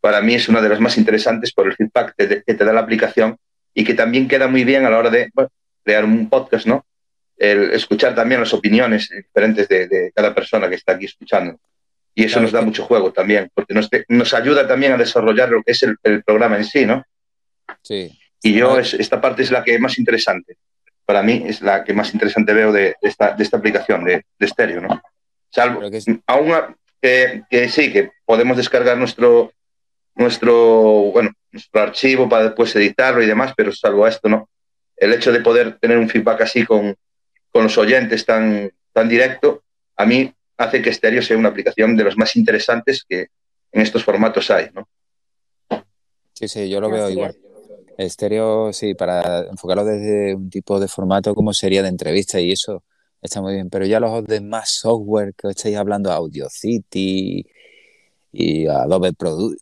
para 0.00 0.20
mí 0.20 0.34
es 0.34 0.48
una 0.48 0.60
de 0.60 0.68
las 0.68 0.80
más 0.80 0.96
interesantes 0.96 1.52
por 1.52 1.66
el 1.66 1.74
feedback 1.74 2.14
que 2.16 2.54
te, 2.54 2.64
da 2.64 2.72
la 2.72 2.80
aplicación 2.80 3.36
y 3.74 3.84
que 3.84 3.94
también 3.94 4.26
queda 4.26 4.48
muy 4.48 4.64
bien 4.64 4.84
a 4.84 4.90
la 4.90 4.98
hora 4.98 5.10
de 5.10 5.30
crear 5.84 6.04
un 6.04 6.28
podcast, 6.28 6.66
¿no? 6.66 6.84
El 7.36 7.72
escuchar 7.72 8.14
también 8.14 8.40
las 8.40 8.52
opiniones 8.52 9.08
diferentes 9.10 9.68
de, 9.68 10.12
cada 10.14 10.34
persona 10.34 10.68
que 10.68 10.74
está 10.74 10.92
aquí 10.92 11.06
escuchando. 11.06 11.58
Y 12.14 12.24
eso 12.24 12.40
nos 12.40 12.52
da 12.52 12.60
mucho 12.60 12.84
juego 12.84 13.12
también, 13.12 13.50
porque 13.54 13.72
nos, 13.72 13.88
nos, 14.08 14.34
ayuda 14.34 14.66
también 14.66 14.92
a 14.92 14.96
desarrollar 14.96 15.48
lo 15.50 15.62
que 15.62 15.72
es 15.72 15.82
el, 15.82 16.22
programa 16.24 16.56
en 16.56 16.64
sí, 16.64 16.84
¿no? 16.84 17.04
Sí. 17.82 18.18
Y 18.42 18.54
yo, 18.54 18.78
es, 18.78 18.94
esta 18.94 19.20
parte 19.20 19.42
es 19.42 19.50
la 19.50 19.62
que 19.62 19.78
más 19.78 19.98
interesante. 19.98 20.56
Para 21.10 21.24
mí 21.24 21.42
es 21.44 21.60
la 21.60 21.82
que 21.82 21.92
más 21.92 22.14
interesante 22.14 22.52
veo 22.52 22.70
de, 22.70 22.94
esta, 23.02 23.34
de 23.34 23.42
esta 23.42 23.56
aplicación 23.56 24.04
de, 24.04 24.24
de 24.38 24.46
estéreo, 24.46 24.80
¿no? 24.80 25.02
Salvo, 25.50 25.80
aún 26.24 26.52
que, 27.02 27.68
sí, 27.68 27.92
que 27.92 28.12
podemos 28.24 28.56
descargar 28.56 28.96
nuestro, 28.96 29.52
nuestro, 30.14 31.10
bueno, 31.10 31.32
nuestro 31.50 31.80
archivo 31.80 32.28
para 32.28 32.44
después 32.44 32.76
editarlo 32.76 33.20
y 33.24 33.26
demás, 33.26 33.54
pero 33.56 33.72
salvo 33.72 34.06
esto, 34.06 34.28
¿no? 34.28 34.48
El 34.96 35.12
hecho 35.12 35.32
de 35.32 35.40
poder 35.40 35.80
tener 35.80 35.98
un 35.98 36.08
feedback 36.08 36.42
así 36.42 36.64
con, 36.64 36.94
con 37.50 37.64
los 37.64 37.76
oyentes 37.76 38.24
tan, 38.24 38.70
tan 38.92 39.08
directo, 39.08 39.64
a 39.96 40.06
mí 40.06 40.32
hace 40.58 40.80
que 40.80 40.92
Stereo 40.92 41.22
sea 41.22 41.36
una 41.36 41.48
aplicación 41.48 41.96
de 41.96 42.04
las 42.04 42.16
más 42.16 42.36
interesantes 42.36 43.02
que 43.02 43.30
en 43.72 43.82
estos 43.82 44.04
formatos 44.04 44.48
hay, 44.52 44.70
¿no? 44.72 44.88
Sí, 46.34 46.46
sí, 46.46 46.70
yo 46.70 46.80
lo 46.80 46.88
veo 46.88 47.10
igual. 47.10 47.36
Estéreo, 48.00 48.72
sí, 48.72 48.94
para 48.94 49.40
enfocarlo 49.48 49.84
desde 49.84 50.34
un 50.34 50.50
tipo 50.50 50.80
de 50.80 50.88
formato 50.88 51.34
como 51.34 51.52
sería 51.52 51.82
de 51.82 51.88
entrevista 51.88 52.40
y 52.40 52.52
eso, 52.52 52.82
está 53.22 53.42
muy 53.42 53.54
bien, 53.54 53.70
pero 53.70 53.86
ya 53.86 54.00
los 54.00 54.24
demás 54.26 54.70
software 54.70 55.34
que 55.34 55.48
estáis 55.48 55.76
hablando, 55.76 56.10
Audacity 56.12 57.46
y 58.32 58.66
Adobe 58.66 59.12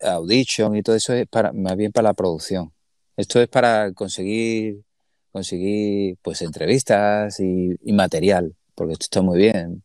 Audition 0.02 0.76
y 0.76 0.82
todo 0.82 0.96
eso 0.96 1.14
es 1.14 1.26
para, 1.28 1.52
más 1.52 1.76
bien 1.76 1.92
para 1.92 2.08
la 2.08 2.14
producción. 2.14 2.72
Esto 3.16 3.40
es 3.40 3.48
para 3.48 3.92
conseguir, 3.92 4.82
conseguir 5.32 6.16
pues 6.22 6.42
entrevistas 6.42 7.40
y, 7.40 7.76
material, 7.92 8.54
porque 8.74 8.92
esto 8.92 9.04
está 9.04 9.22
muy 9.22 9.38
bien, 9.38 9.82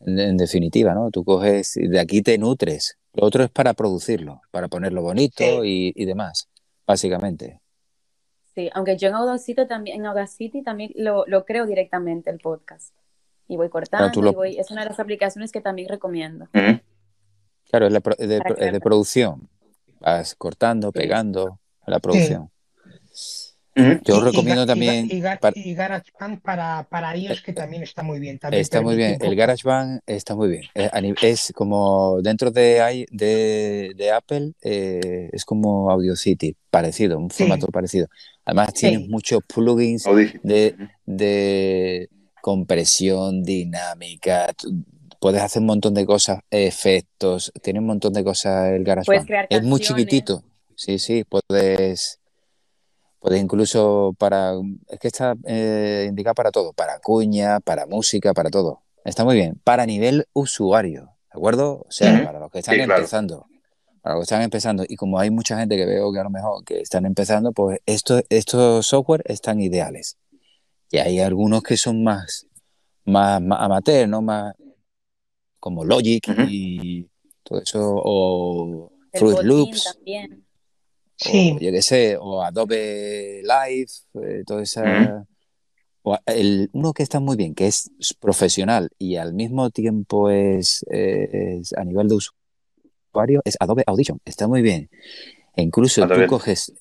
en, 0.00 0.36
definitiva, 0.36 0.94
¿no? 0.94 1.10
Tú 1.10 1.24
coges, 1.24 1.76
y 1.78 1.88
de 1.88 2.00
aquí 2.00 2.22
te 2.22 2.36
nutres. 2.38 2.98
Lo 3.14 3.24
otro 3.26 3.44
es 3.44 3.50
para 3.50 3.74
producirlo, 3.74 4.42
para 4.50 4.68
ponerlo 4.68 5.02
bonito 5.02 5.64
y, 5.64 5.92
demás, 6.04 6.48
básicamente. 6.86 7.60
Sí, 8.54 8.70
aunque 8.72 8.96
yo 8.96 9.08
en 9.08 9.14
Audacity 9.14 9.66
también, 9.66 10.00
en 10.00 10.06
Audacity 10.06 10.62
también 10.62 10.92
lo, 10.94 11.24
lo 11.26 11.44
creo 11.44 11.66
directamente 11.66 12.30
el 12.30 12.38
podcast 12.38 12.94
y 13.48 13.56
voy 13.56 13.68
cortando 13.68 14.30
y 14.30 14.34
voy, 14.34 14.58
es 14.58 14.70
una 14.70 14.82
de 14.82 14.90
las 14.90 15.00
aplicaciones 15.00 15.52
que 15.52 15.60
también 15.60 15.88
recomiendo. 15.88 16.48
Claro, 17.68 17.88
es, 17.88 18.28
de, 18.28 18.80
producción. 18.80 19.48
Vas 20.00 20.34
cortando, 20.34 20.92
pegando 20.92 21.58
la 21.86 21.98
producción. 21.98 22.50
Yo 23.74 24.20
recomiendo 24.20 24.66
también. 24.66 25.08
Y, 25.10 25.20
GarageBand 25.20 26.40
para, 26.42 26.86
para 26.88 27.16
iOS, 27.16 27.42
que 27.42 27.52
también 27.52 27.82
está 27.82 28.02
muy 28.02 28.20
bien. 28.20 28.38
está 28.52 28.80
muy 28.80 28.94
bien. 28.94 29.18
El 29.20 29.34
GarageBand 29.34 30.00
está 30.06 30.36
muy 30.36 30.48
bien. 30.48 30.62
Eh, 30.74 31.14
es, 31.22 31.52
como 31.54 32.20
dentro 32.22 32.50
de, 32.52 33.06
de, 33.10 33.92
de 33.96 34.12
Apple, 34.12 34.52
eh, 34.62 35.30
es 35.32 35.44
como 35.44 35.88
City 36.14 36.56
parecido, 36.70 37.18
un 37.18 37.30
formato 37.30 37.66
parecido. 37.68 38.06
Además, 38.44 38.74
tiene 38.74 38.98
muchos 39.08 39.40
plugins 39.46 40.04
de, 40.42 40.76
de 41.06 42.08
compresión, 42.42 43.42
dinámica, 43.42 44.52
puedes 45.24 45.40
hacer 45.40 45.60
un 45.60 45.66
montón 45.68 45.94
de 45.94 46.04
cosas, 46.04 46.40
efectos, 46.50 47.50
tiene 47.62 47.78
un 47.78 47.86
montón 47.86 48.12
de 48.12 48.22
cosas 48.22 48.72
el 48.72 48.84
GarageBand. 48.84 49.46
Es 49.48 49.62
muy 49.62 49.80
chiquitito. 49.80 50.44
Sí, 50.76 50.98
sí, 50.98 51.24
puedes 51.24 52.20
puedes 53.20 53.40
incluso 53.40 54.14
para 54.18 54.52
es 54.86 54.98
que 54.98 55.08
está 55.08 55.34
eh, 55.46 56.04
indicado 56.10 56.34
para 56.34 56.50
todo, 56.50 56.74
para 56.74 56.98
cuña, 56.98 57.60
para 57.60 57.86
música, 57.86 58.34
para 58.34 58.50
todo. 58.50 58.82
Está 59.02 59.24
muy 59.24 59.36
bien, 59.36 59.58
para 59.64 59.86
nivel 59.86 60.26
usuario, 60.34 61.04
¿de 61.32 61.38
acuerdo? 61.38 61.86
O 61.88 61.90
sea, 61.90 62.22
para 62.22 62.38
los 62.38 62.50
que 62.50 62.58
están 62.58 62.78
empezando. 62.78 63.46
Para 64.04 64.16
los 64.16 64.24
que 64.24 64.34
están 64.34 64.42
empezando 64.42 64.84
y 64.86 64.96
como 64.96 65.18
hay 65.18 65.30
mucha 65.30 65.58
gente 65.58 65.78
que 65.78 65.86
veo 65.86 66.12
que 66.12 66.18
a 66.18 66.24
lo 66.24 66.28
mejor 66.28 66.62
que 66.62 66.78
están 66.78 67.06
empezando, 67.06 67.52
pues 67.52 67.80
estos 67.86 68.22
estos 68.28 68.86
software 68.86 69.22
están 69.24 69.62
ideales. 69.62 70.18
Y 70.90 70.98
hay 70.98 71.20
algunos 71.20 71.62
que 71.62 71.78
son 71.78 72.04
más, 72.04 72.46
más, 73.06 73.40
amateur, 73.40 74.06
¿no? 74.06 74.20
Más 74.20 74.54
como 75.58 75.86
Logic 75.86 76.22
y 76.46 77.08
todo 77.42 77.62
eso, 77.62 77.80
o 77.82 78.92
Fruit 79.14 79.38
Loops. 79.40 79.84
También. 79.94 80.44
Sí. 81.16 81.56
Yo 81.58 81.72
qué 81.72 81.80
sé, 81.80 82.18
o 82.20 82.42
Adobe 82.42 83.40
Live, 83.42 83.90
eh, 84.22 84.42
todo 84.46 84.60
esa. 84.60 85.26
o 86.02 86.18
el, 86.26 86.68
uno 86.74 86.92
que 86.92 87.02
está 87.02 87.20
muy 87.20 87.36
bien, 87.36 87.54
que 87.54 87.68
es 87.68 87.90
profesional 88.20 88.90
y 88.98 89.16
al 89.16 89.32
mismo 89.32 89.70
tiempo 89.70 90.28
es, 90.28 90.84
es 90.90 91.72
a 91.72 91.84
nivel 91.84 92.08
de 92.08 92.16
usuario, 93.14 93.40
es 93.44 93.56
Adobe 93.60 93.84
Audition. 93.86 94.20
Está 94.24 94.48
muy 94.48 94.62
bien. 94.62 94.90
E 95.56 95.62
incluso 95.62 96.06
tú 96.08 96.26
coges 96.26 96.72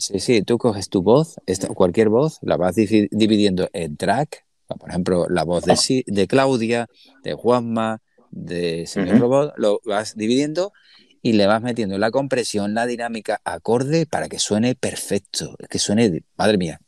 Sí, 0.00 0.18
sí, 0.18 0.42
tú 0.42 0.56
coges 0.56 0.88
tu 0.88 1.02
voz, 1.02 1.36
cualquier 1.74 2.08
voz, 2.08 2.38
la 2.40 2.56
vas 2.56 2.74
dividiendo 2.74 3.68
en 3.74 3.98
track, 3.98 4.46
por 4.66 4.88
ejemplo, 4.88 5.26
la 5.28 5.44
voz 5.44 5.64
de, 5.64 6.04
de 6.06 6.26
Claudia, 6.26 6.86
de 7.22 7.34
Juanma, 7.34 8.00
de 8.30 8.86
Señor 8.86 9.18
Robot, 9.18 9.52
lo 9.58 9.82
vas 9.84 10.16
dividiendo 10.16 10.72
y 11.20 11.34
le 11.34 11.46
vas 11.46 11.60
metiendo 11.60 11.98
la 11.98 12.10
compresión, 12.10 12.72
la 12.72 12.86
dinámica 12.86 13.42
acorde 13.44 14.06
para 14.06 14.30
que 14.30 14.38
suene 14.38 14.74
perfecto, 14.74 15.54
que 15.68 15.78
suene, 15.78 16.22
madre 16.36 16.56
mía. 16.56 16.80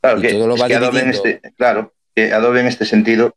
Claro, 0.00 0.20
que, 0.20 0.74
Adobe 0.76 1.00
en 1.00 1.10
este, 1.10 1.40
claro, 1.56 1.92
que 2.14 2.32
Adobe 2.32 2.60
en 2.60 2.66
este 2.68 2.84
sentido, 2.84 3.34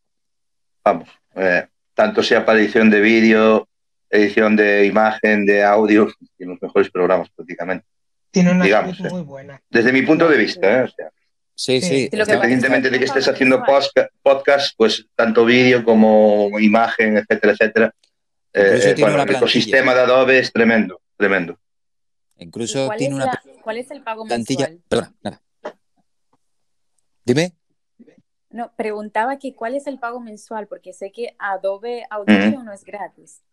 vamos, 0.83 1.09
eh, 1.35 1.65
tanto 1.95 2.21
sea 2.21 2.45
para 2.45 2.59
edición 2.59 2.91
de 2.91 3.01
vídeo, 3.01 3.67
edición 4.09 4.55
de 4.55 4.85
imagen, 4.85 5.45
de 5.45 5.63
audio, 5.63 6.11
tiene 6.37 6.53
los 6.53 6.61
mejores 6.61 6.89
programas 6.89 7.29
prácticamente. 7.29 7.85
Tiene 8.31 8.51
una 8.51 8.63
digamos, 8.63 8.99
muy 8.99 9.21
buena. 9.21 9.61
Desde 9.69 9.91
mi 9.91 10.01
punto 10.03 10.27
de 10.29 10.37
vista, 10.37 10.83
¿eh? 10.83 10.89
sí, 11.55 11.81
sí. 11.81 12.09
Independientemente 12.11 12.89
de 12.89 12.99
que 12.99 13.05
estés 13.05 13.27
haciendo 13.27 13.63
podcast, 14.21 14.73
pues 14.77 15.07
tanto 15.15 15.45
vídeo 15.45 15.83
como 15.83 16.59
imagen, 16.59 17.17
etcétera, 17.17 17.53
etcétera. 17.53 17.95
Eh, 18.53 18.95
el 18.97 19.29
ecosistema 19.29 19.93
de 19.93 20.01
Adobe 20.01 20.39
es 20.39 20.51
tremendo, 20.51 21.01
tremendo. 21.17 21.57
Incluso 22.37 22.89
tiene 22.97 23.15
una 23.15 23.41
¿Cuál 23.61 23.77
es 23.77 23.91
el 23.91 24.01
pago 24.01 24.25
plantilla? 24.25 24.71
Perdona, 24.87 25.13
nada. 25.21 25.41
Dime. 27.25 27.53
No, 28.49 28.71
preguntaba 28.75 29.37
que 29.37 29.53
cuál 29.53 29.75
es 29.75 29.85
el 29.85 29.99
pago 29.99 30.19
mensual, 30.19 30.67
porque 30.67 30.93
sé 30.93 31.11
que 31.11 31.35
Adobe 31.37 32.07
Audition 32.09 32.65
no 32.65 32.73
es 32.73 32.83
gratis. 32.83 33.43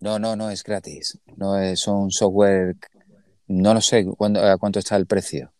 No, 0.00 0.18
no, 0.18 0.36
no 0.36 0.50
es 0.50 0.62
gratis. 0.62 1.18
No 1.36 1.58
es 1.58 1.86
un 1.86 2.10
software. 2.10 2.76
No 3.48 3.74
lo 3.74 3.80
sé 3.80 4.04
cuándo, 4.04 4.44
a 4.44 4.58
cuánto 4.58 4.78
está 4.78 4.96
el 4.96 5.06
precio. 5.06 5.52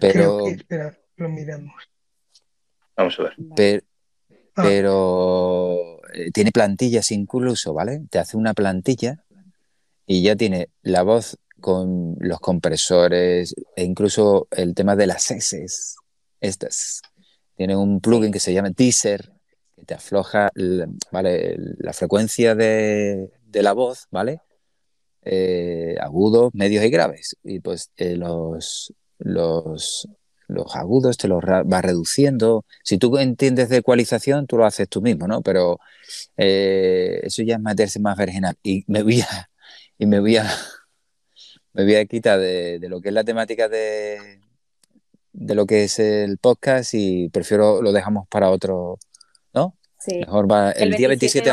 pero, 0.00 0.46
espera, 0.48 0.98
lo 1.16 1.28
miramos. 1.28 1.74
Vamos 2.96 3.18
a 3.18 3.22
ver. 3.24 3.84
Ah. 4.54 4.62
Pero, 4.62 6.00
eh, 6.14 6.30
tiene 6.32 6.50
plantillas 6.50 7.10
incluso, 7.10 7.74
¿vale? 7.74 8.02
Te 8.10 8.18
hace 8.18 8.36
una 8.36 8.54
plantilla 8.54 9.22
y 10.06 10.22
ya 10.22 10.36
tiene 10.36 10.70
la 10.82 11.02
voz 11.02 11.38
con 11.60 12.16
los 12.20 12.40
compresores 12.40 13.54
e 13.74 13.84
incluso 13.84 14.48
el 14.50 14.74
tema 14.74 14.96
de 14.96 15.06
las 15.06 15.30
S. 15.30 15.66
Estas. 16.40 17.02
Tiene 17.56 17.76
un 17.76 18.00
plugin 18.00 18.32
que 18.32 18.40
se 18.40 18.52
llama 18.52 18.70
Teaser, 18.70 19.30
que 19.30 19.35
te 19.86 19.94
afloja 19.94 20.50
¿vale? 21.10 21.56
la 21.78 21.92
frecuencia 21.92 22.54
de, 22.54 23.30
la 23.52 23.72
voz, 23.72 24.06
¿vale? 24.10 24.40
Eh, 25.22 25.96
agudos, 26.00 26.52
medios 26.54 26.84
y 26.84 26.90
graves. 26.90 27.36
Y 27.42 27.60
pues 27.60 27.90
eh, 27.96 28.16
los, 28.16 28.92
los, 29.18 30.06
agudos 30.74 31.16
te 31.16 31.28
los 31.28 31.42
va 31.42 31.82
reduciendo. 31.82 32.64
Si 32.84 32.98
tú 32.98 33.16
entiendes 33.18 33.68
de 33.68 33.78
ecualización, 33.78 34.46
tú 34.46 34.58
lo 34.58 34.66
haces 34.66 34.88
tú 34.88 35.02
mismo, 35.02 35.26
¿no? 35.26 35.42
Pero 35.42 35.78
eh, 36.36 37.20
eso 37.22 37.42
ya 37.42 37.56
es 37.56 37.60
meterse 37.60 38.00
más 38.00 38.16
virginal. 38.16 38.56
Y 38.62 38.84
me 38.88 39.02
voy 39.02 39.22
a, 39.22 39.50
y 39.98 40.06
me 40.06 40.20
voy 40.20 40.36
a, 40.36 40.46
me 41.72 41.84
voy 41.84 41.96
a 41.96 42.06
quitar 42.06 42.38
de, 42.40 42.78
lo 42.88 43.00
que 43.00 43.08
es 43.08 43.14
la 43.14 43.24
temática 43.24 43.68
de, 43.68 44.40
de 45.32 45.54
lo 45.54 45.66
que 45.66 45.84
es 45.84 45.98
el 45.98 46.38
podcast 46.38 46.94
y 46.94 47.28
prefiero 47.30 47.82
lo 47.82 47.92
dejamos 47.92 48.26
para 48.28 48.50
otro. 48.50 48.98
Sí. 50.06 50.18
Mejor 50.20 50.50
va, 50.50 50.70
el, 50.70 50.92
día 50.92 51.08
27 51.08 51.52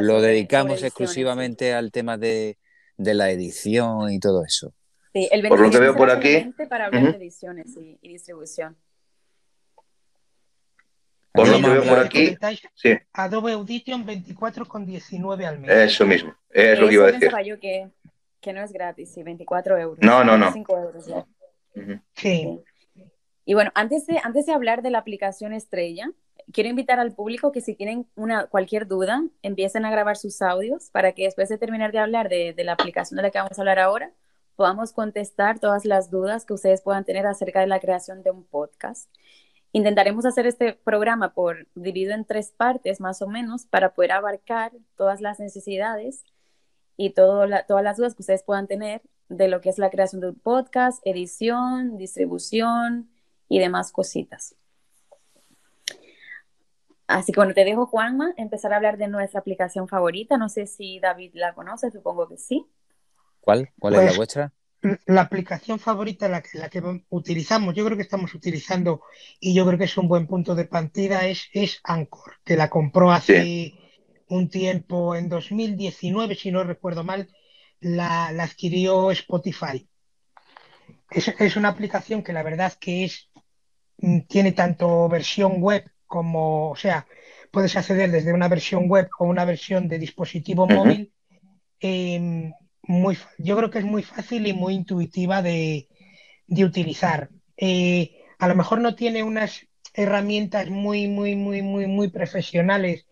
lo 0.00 0.22
dedicamos 0.22 0.82
exclusivamente 0.82 1.74
al 1.74 1.92
tema 1.92 2.16
de, 2.16 2.56
de 2.96 3.14
la 3.14 3.30
edición 3.30 4.10
y 4.10 4.18
todo 4.18 4.42
eso. 4.44 4.72
Sí, 5.12 5.28
el 5.30 5.46
por 5.46 5.60
lo 5.60 5.70
que 5.70 5.78
veo 5.78 5.94
por 5.94 6.10
aquí. 6.10 6.52
Para 6.68 6.86
hablar 6.86 7.12
de 7.12 7.18
ediciones 7.18 7.76
y, 7.76 7.98
distribución. 8.08 8.76
Por 11.30 11.48
lo 11.48 11.60
que 11.60 11.68
veo 11.68 11.84
por 11.84 11.98
aquí. 11.98 12.36
Sí. 12.74 12.96
Adobe 13.12 13.52
Audition 13.52 14.06
24,19 14.06 15.44
al 15.44 15.58
mes. 15.58 15.70
Eso 15.70 16.06
mismo, 16.06 16.34
es 16.50 16.78
lo 16.78 16.88
que 16.88 16.94
iba 16.94 17.08
a 17.08 17.12
decir. 17.12 17.30
Yo 17.44 17.60
que, 17.60 17.90
que 18.40 18.52
no 18.52 18.62
es 18.62 18.72
gratis, 18.72 19.12
sí, 19.12 19.22
24 19.22 19.78
euros. 19.78 19.98
No, 20.00 20.24
no, 20.24 20.38
no. 20.38 20.52
5 20.52 20.78
euros 20.78 21.06
ya. 21.06 21.26
sí. 22.14 22.60
Y 23.44 23.54
bueno, 23.54 23.70
antes 23.74 24.06
de, 24.06 24.18
antes 24.22 24.46
de 24.46 24.52
hablar 24.52 24.82
de 24.82 24.90
la 24.90 24.98
aplicación 24.98 25.52
estrella, 25.52 26.10
quiero 26.52 26.70
invitar 26.70 26.98
al 27.00 27.12
público 27.12 27.52
que 27.52 27.60
si 27.60 27.74
tienen 27.74 28.06
una, 28.14 28.46
cualquier 28.46 28.86
duda, 28.86 29.24
empiecen 29.42 29.84
a 29.84 29.90
grabar 29.90 30.16
sus 30.16 30.42
audios 30.42 30.90
para 30.90 31.12
que 31.12 31.24
después 31.24 31.48
de 31.48 31.58
terminar 31.58 31.92
de 31.92 31.98
hablar 31.98 32.28
de, 32.28 32.54
la 32.58 32.72
aplicación 32.72 33.16
de 33.16 33.22
la 33.22 33.30
que 33.30 33.38
vamos 33.38 33.58
a 33.58 33.62
hablar 33.62 33.78
ahora, 33.78 34.12
podamos 34.56 34.92
contestar 34.92 35.58
todas 35.58 35.84
las 35.84 36.10
dudas 36.10 36.44
que 36.44 36.54
ustedes 36.54 36.82
puedan 36.82 37.04
tener 37.04 37.26
acerca 37.26 37.60
de 37.60 37.66
la 37.66 37.80
creación 37.80 38.22
de 38.22 38.30
un 38.30 38.44
podcast. 38.44 39.10
Intentaremos 39.72 40.24
hacer 40.24 40.46
este 40.46 40.74
programa 40.74 41.34
por 41.34 41.66
dividido 41.74 42.14
en 42.14 42.24
tres 42.24 42.52
partes 42.52 43.00
más 43.00 43.22
o 43.22 43.26
menos 43.26 43.66
para 43.66 43.94
poder 43.94 44.12
abarcar 44.12 44.72
todas 44.96 45.20
las 45.20 45.40
necesidades 45.40 46.24
y 46.96 47.10
todas 47.10 47.48
las 47.68 47.96
dudas 47.96 48.14
que 48.14 48.22
ustedes 48.22 48.44
puedan 48.44 48.68
tener 48.68 49.02
de 49.28 49.48
lo 49.48 49.60
que 49.60 49.70
es 49.70 49.78
la 49.78 49.90
creación 49.90 50.20
de 50.20 50.28
un 50.28 50.38
podcast, 50.38 51.04
edición, 51.04 51.96
distribución 51.98 53.10
y 53.48 53.58
demás 53.58 53.90
cositas. 53.90 54.54
Así 57.06 57.32
que 57.32 57.40
bueno, 57.40 57.54
te 57.54 57.64
dejo 57.64 57.86
Juanma 57.86 58.32
empezar 58.36 58.72
a 58.72 58.76
hablar 58.76 58.96
de 58.96 59.08
nuestra 59.08 59.40
aplicación 59.40 59.88
favorita. 59.88 60.38
No 60.38 60.48
sé 60.48 60.66
si 60.66 61.00
David 61.00 61.32
la 61.34 61.54
conoce, 61.54 61.90
supongo 61.90 62.28
que 62.28 62.38
sí. 62.38 62.66
¿Cuál? 63.40 63.70
¿Cuál 63.78 63.94
es 63.94 64.00
la 64.00 64.06
pues, 64.06 64.16
vuestra? 64.16 64.52
La 65.06 65.22
aplicación 65.22 65.78
favorita, 65.78 66.28
la 66.28 66.42
que, 66.42 66.58
la 66.58 66.68
que 66.68 66.82
utilizamos, 67.08 67.74
yo 67.74 67.84
creo 67.84 67.96
que 67.96 68.02
estamos 68.02 68.34
utilizando 68.34 69.02
y 69.40 69.54
yo 69.54 69.66
creo 69.66 69.78
que 69.78 69.84
es 69.84 69.96
un 69.96 70.08
buen 70.08 70.26
punto 70.26 70.54
de 70.54 70.66
partida, 70.66 71.26
es, 71.26 71.48
es 71.52 71.80
Anchor, 71.84 72.34
que 72.44 72.56
la 72.56 72.68
compró 72.68 73.10
hace 73.10 73.74
un 74.28 74.50
tiempo, 74.50 75.14
en 75.14 75.28
2019, 75.28 76.34
si 76.34 76.50
no 76.50 76.64
recuerdo 76.64 77.02
mal, 77.02 77.28
la, 77.80 78.26
adquirió 78.26 79.10
Spotify. 79.10 79.88
Es, 81.10 81.28
es, 81.28 81.56
una 81.56 81.68
aplicación 81.68 82.22
que 82.22 82.32
la 82.32 82.42
verdad 82.42 82.74
que 82.78 83.04
es 83.04 83.30
mm, 83.98 84.20
tiene 84.28 84.52
tanto 84.52 85.08
versión 85.08 85.62
web 85.62 85.84
como, 86.06 86.70
o 86.70 86.76
sea, 86.76 87.06
puedes 87.50 87.76
acceder 87.76 88.10
desde 88.10 88.32
una 88.32 88.48
versión 88.48 88.88
web 88.88 89.08
o 89.18 89.24
una 89.26 89.44
versión 89.44 89.88
de 89.88 89.98
dispositivo 89.98 90.66
móvil. 90.66 91.12
Em, 91.80 92.52
muy, 92.82 93.18
yo 93.38 93.56
creo 93.56 93.70
que 93.70 93.78
es 93.78 93.84
muy 93.84 94.02
fácil 94.02 94.46
y 94.46 94.52
muy 94.52 94.74
intuitiva 94.74 95.42
de, 95.42 95.88
utilizar. 96.48 97.30
Eh, 97.56 98.18
a 98.38 98.48
lo 98.48 98.54
mejor 98.54 98.80
no 98.80 98.94
tiene 98.94 99.22
unas 99.22 99.66
herramientas 99.94 100.68
muy, 100.68 101.08
muy, 101.08 101.36
muy, 101.36 101.62
muy, 101.62 101.86
muy 101.86 102.08
profesionales 102.08 103.06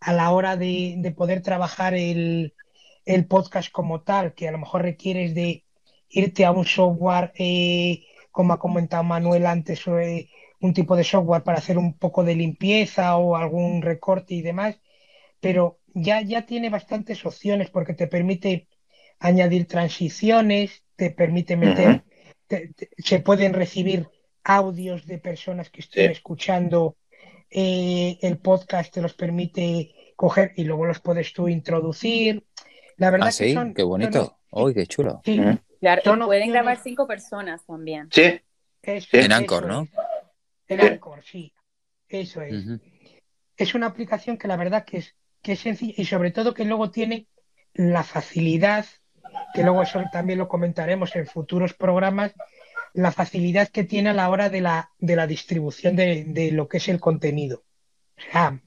a 0.00 0.12
la 0.12 0.30
hora 0.30 0.56
de, 0.56 1.14
poder 1.16 1.42
trabajar 1.42 1.94
el, 1.94 2.52
podcast 3.28 3.70
como 3.70 4.02
tal, 4.02 4.34
que 4.34 4.48
a 4.48 4.52
lo 4.52 4.58
mejor 4.58 4.82
requieres 4.82 5.34
de 5.34 5.64
irte 6.08 6.44
a 6.44 6.50
un 6.50 6.66
software, 6.66 7.32
eh, 7.38 8.04
como 8.30 8.52
ha 8.52 8.58
comentado 8.58 9.04
Manuel 9.04 9.46
antes, 9.46 9.86
eh, 9.86 10.28
un 10.60 10.72
tipo 10.72 10.96
de 10.96 11.04
software 11.04 11.42
para 11.42 11.58
hacer 11.58 11.78
un 11.78 11.98
poco 11.98 12.24
de 12.24 12.34
limpieza 12.34 13.16
o 13.16 13.36
algún 13.36 13.82
recorte 13.82 14.34
y 14.34 14.42
demás, 14.42 14.80
pero 15.40 15.78
ya, 15.94 16.20
ya 16.22 16.46
tiene 16.46 16.70
bastantes 16.70 17.24
opciones 17.24 17.70
porque 17.70 17.94
te 17.94 18.06
permite 18.06 18.68
añadir 19.18 19.66
transiciones, 19.66 20.82
te 20.96 21.10
permite 21.10 21.56
meter, 21.56 22.04
se 22.98 23.20
pueden 23.20 23.52
recibir 23.52 24.08
audios 24.44 25.06
de 25.06 25.18
personas 25.18 25.70
que 25.70 25.80
estén 25.80 26.10
escuchando 26.10 26.96
eh, 27.50 28.18
el 28.22 28.38
podcast, 28.38 28.92
te 28.92 29.02
los 29.02 29.14
permite 29.14 29.94
coger 30.16 30.52
y 30.56 30.64
luego 30.64 30.86
los 30.86 31.00
puedes 31.00 31.32
tú 31.32 31.48
introducir. 31.48 32.44
La 32.96 33.10
verdad 33.10 33.28
ah, 33.32 33.36
que 33.36 33.52
son, 33.52 33.74
qué 33.74 33.82
bonito. 33.82 34.38
Uy, 34.50 34.74
qué 34.74 34.86
chulo. 34.86 35.20
Claro, 35.80 36.26
pueden 36.26 36.50
grabar 36.50 36.78
cinco 36.82 37.06
personas 37.06 37.64
también. 37.66 38.08
Sí. 38.10 38.40
en 38.82 39.32
Anchor, 39.32 39.66
¿no? 39.66 39.86
En 40.68 40.80
Anchor, 40.80 41.22
sí. 41.22 41.52
Eso 42.08 42.42
es. 42.42 42.64
Es 43.56 43.74
una 43.74 43.86
aplicación 43.86 44.36
que 44.36 44.48
la 44.48 44.56
verdad 44.56 44.84
que 44.84 44.98
es, 44.98 45.16
que 45.42 45.52
es 45.52 45.60
sencilla 45.60 45.94
y 45.96 46.04
sobre 46.04 46.30
todo 46.30 46.54
que 46.54 46.64
luego 46.64 46.90
tiene 46.90 47.26
la 47.74 48.04
facilidad 48.04 48.86
que 49.54 49.62
luego 49.62 49.82
eso 49.82 50.02
también 50.12 50.38
lo 50.38 50.48
comentaremos 50.48 51.14
en 51.16 51.26
futuros 51.26 51.74
programas, 51.74 52.34
la 52.92 53.12
facilidad 53.12 53.68
que 53.68 53.84
tiene 53.84 54.10
a 54.10 54.14
la 54.14 54.30
hora 54.30 54.48
de 54.48 54.60
la, 54.60 54.90
de 54.98 55.16
la 55.16 55.26
distribución 55.26 55.96
de, 55.96 56.50
lo 56.52 56.68
que 56.68 56.78
es 56.78 56.88
el 56.88 57.00
contenido. 57.00 57.64
O 58.16 58.32
sea, 58.32 58.60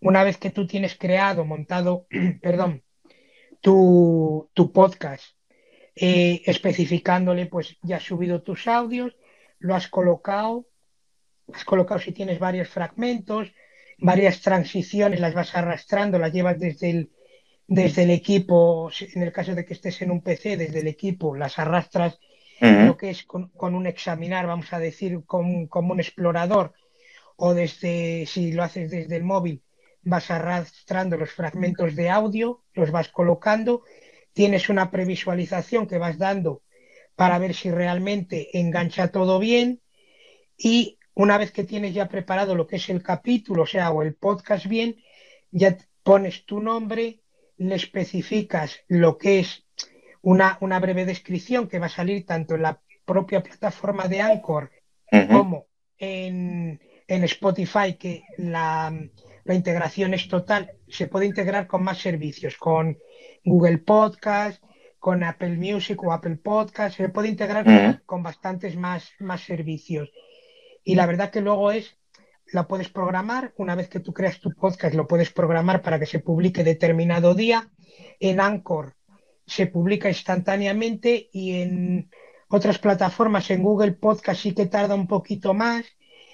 una 0.00 0.24
vez 0.24 0.38
que 0.38 0.50
tú 0.50 0.66
tienes 0.66 0.96
creado, 0.96 1.44
montado, 1.44 2.06
perdón, 2.42 2.82
tu, 3.60 4.50
podcast, 4.72 5.24
eh, 5.94 6.42
especificándole, 6.46 7.46
pues 7.46 7.76
ya 7.82 7.96
has 7.96 8.04
subido 8.04 8.42
tus 8.42 8.66
audios, 8.66 9.16
lo 9.58 9.74
has 9.74 9.88
colocado, 9.88 10.66
has 11.52 11.64
colocado 11.64 12.00
si 12.00 12.12
tienes 12.12 12.38
varios 12.38 12.68
fragmentos, 12.68 13.52
varias 13.98 14.40
transiciones, 14.40 15.20
las 15.20 15.34
vas 15.34 15.54
arrastrando, 15.54 16.18
las 16.18 16.32
llevas 16.32 16.58
desde 16.58 16.90
el, 16.90 17.10
desde 17.66 18.02
el 18.04 18.10
equipo, 18.10 18.90
en 19.14 19.22
el 19.22 19.32
caso 19.32 19.54
de 19.54 19.64
que 19.64 19.74
estés 19.74 20.02
en 20.02 20.10
un 20.10 20.22
PC, 20.22 20.56
desde 20.56 20.80
el 20.80 20.88
equipo 20.88 21.34
las 21.34 21.58
arrastras 21.58 22.18
lo 22.60 22.96
que 22.96 23.10
es 23.10 23.24
con, 23.24 23.50
un 23.60 23.86
examinar, 23.86 24.46
vamos 24.46 24.72
a 24.72 24.78
decir, 24.78 25.22
como, 25.26 25.68
un 25.70 26.00
explorador, 26.00 26.72
o 27.36 27.52
desde, 27.52 28.24
si 28.26 28.52
lo 28.52 28.62
haces 28.62 28.90
desde 28.90 29.16
el 29.16 29.24
móvil, 29.24 29.62
vas 30.02 30.30
arrastrando 30.30 31.16
los 31.16 31.30
fragmentos 31.30 31.94
de 31.96 32.08
audio, 32.08 32.62
los 32.72 32.90
vas 32.90 33.08
colocando, 33.08 33.82
tienes 34.32 34.68
una 34.68 34.90
previsualización 34.90 35.86
que 35.86 35.98
vas 35.98 36.16
dando 36.16 36.62
para 37.14 37.38
ver 37.38 37.54
si 37.54 37.70
realmente 37.70 38.58
engancha 38.58 39.08
todo 39.08 39.38
bien 39.38 39.80
y 40.56 40.95
una 41.16 41.38
vez 41.38 41.50
que 41.50 41.64
tienes 41.64 41.94
ya 41.94 42.08
preparado 42.08 42.54
lo 42.54 42.66
que 42.66 42.76
es 42.76 42.88
el 42.90 43.02
capítulo, 43.02 43.62
o 43.62 43.66
sea, 43.66 43.90
o 43.90 44.02
el 44.02 44.14
podcast 44.14 44.66
bien, 44.66 44.96
ya 45.50 45.76
pones 46.02 46.44
tu 46.44 46.60
nombre, 46.60 47.22
le 47.56 47.74
especificas 47.74 48.84
lo 48.86 49.16
que 49.16 49.40
es 49.40 49.64
una, 50.20 50.58
una 50.60 50.78
breve 50.78 51.06
descripción 51.06 51.68
que 51.68 51.78
va 51.78 51.86
a 51.86 51.88
salir 51.88 52.26
tanto 52.26 52.54
en 52.54 52.62
la 52.62 52.80
propia 53.06 53.42
plataforma 53.42 54.08
de 54.08 54.20
Anchor 54.20 54.70
como 55.30 55.66
en, 55.96 56.80
en, 57.08 57.24
Spotify, 57.24 57.94
que 57.98 58.24
la, 58.36 58.92
la, 59.44 59.54
integración 59.54 60.12
es 60.12 60.28
total, 60.28 60.72
se 60.86 61.06
puede 61.06 61.24
integrar 61.24 61.66
con 61.66 61.82
más 61.82 61.98
servicios, 61.98 62.58
con 62.58 62.98
Google 63.42 63.78
Podcast, 63.78 64.62
con 64.98 65.24
Apple 65.24 65.56
Music 65.56 66.02
o 66.02 66.12
Apple 66.12 66.36
Podcast, 66.36 66.96
se 66.96 67.08
puede 67.08 67.28
integrar 67.28 67.64
con, 68.04 68.22
bastantes 68.22 68.76
más, 68.76 69.12
más 69.20 69.40
servicios. 69.40 70.10
Y 70.86 70.94
la 70.94 71.04
verdad 71.04 71.32
que 71.32 71.40
luego 71.40 71.72
es 71.72 71.98
la 72.52 72.68
puedes 72.68 72.88
programar. 72.88 73.52
Una 73.56 73.74
vez 73.74 73.88
que 73.88 73.98
tú 73.98 74.12
creas 74.14 74.38
tu 74.38 74.54
podcast, 74.54 74.94
lo 74.94 75.08
puedes 75.08 75.32
programar 75.32 75.82
para 75.82 75.98
que 75.98 76.06
se 76.06 76.20
publique 76.20 76.62
determinado 76.62 77.34
día. 77.34 77.68
En 78.20 78.38
Anchor 78.38 78.94
se 79.44 79.66
publica 79.66 80.08
instantáneamente 80.08 81.28
y 81.32 81.60
en 81.60 82.08
otras 82.48 82.78
plataformas, 82.78 83.50
en 83.50 83.64
Google 83.64 83.94
Podcast 83.94 84.40
sí 84.40 84.54
que 84.54 84.66
tarda 84.66 84.94
un 84.94 85.08
poquito 85.08 85.54
más. 85.54 85.84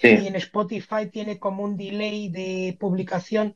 Y 0.02 0.26
en 0.26 0.36
Spotify 0.36 1.06
tiene 1.10 1.38
como 1.38 1.64
un 1.64 1.78
delay 1.78 2.28
de 2.28 2.76
publicación 2.78 3.54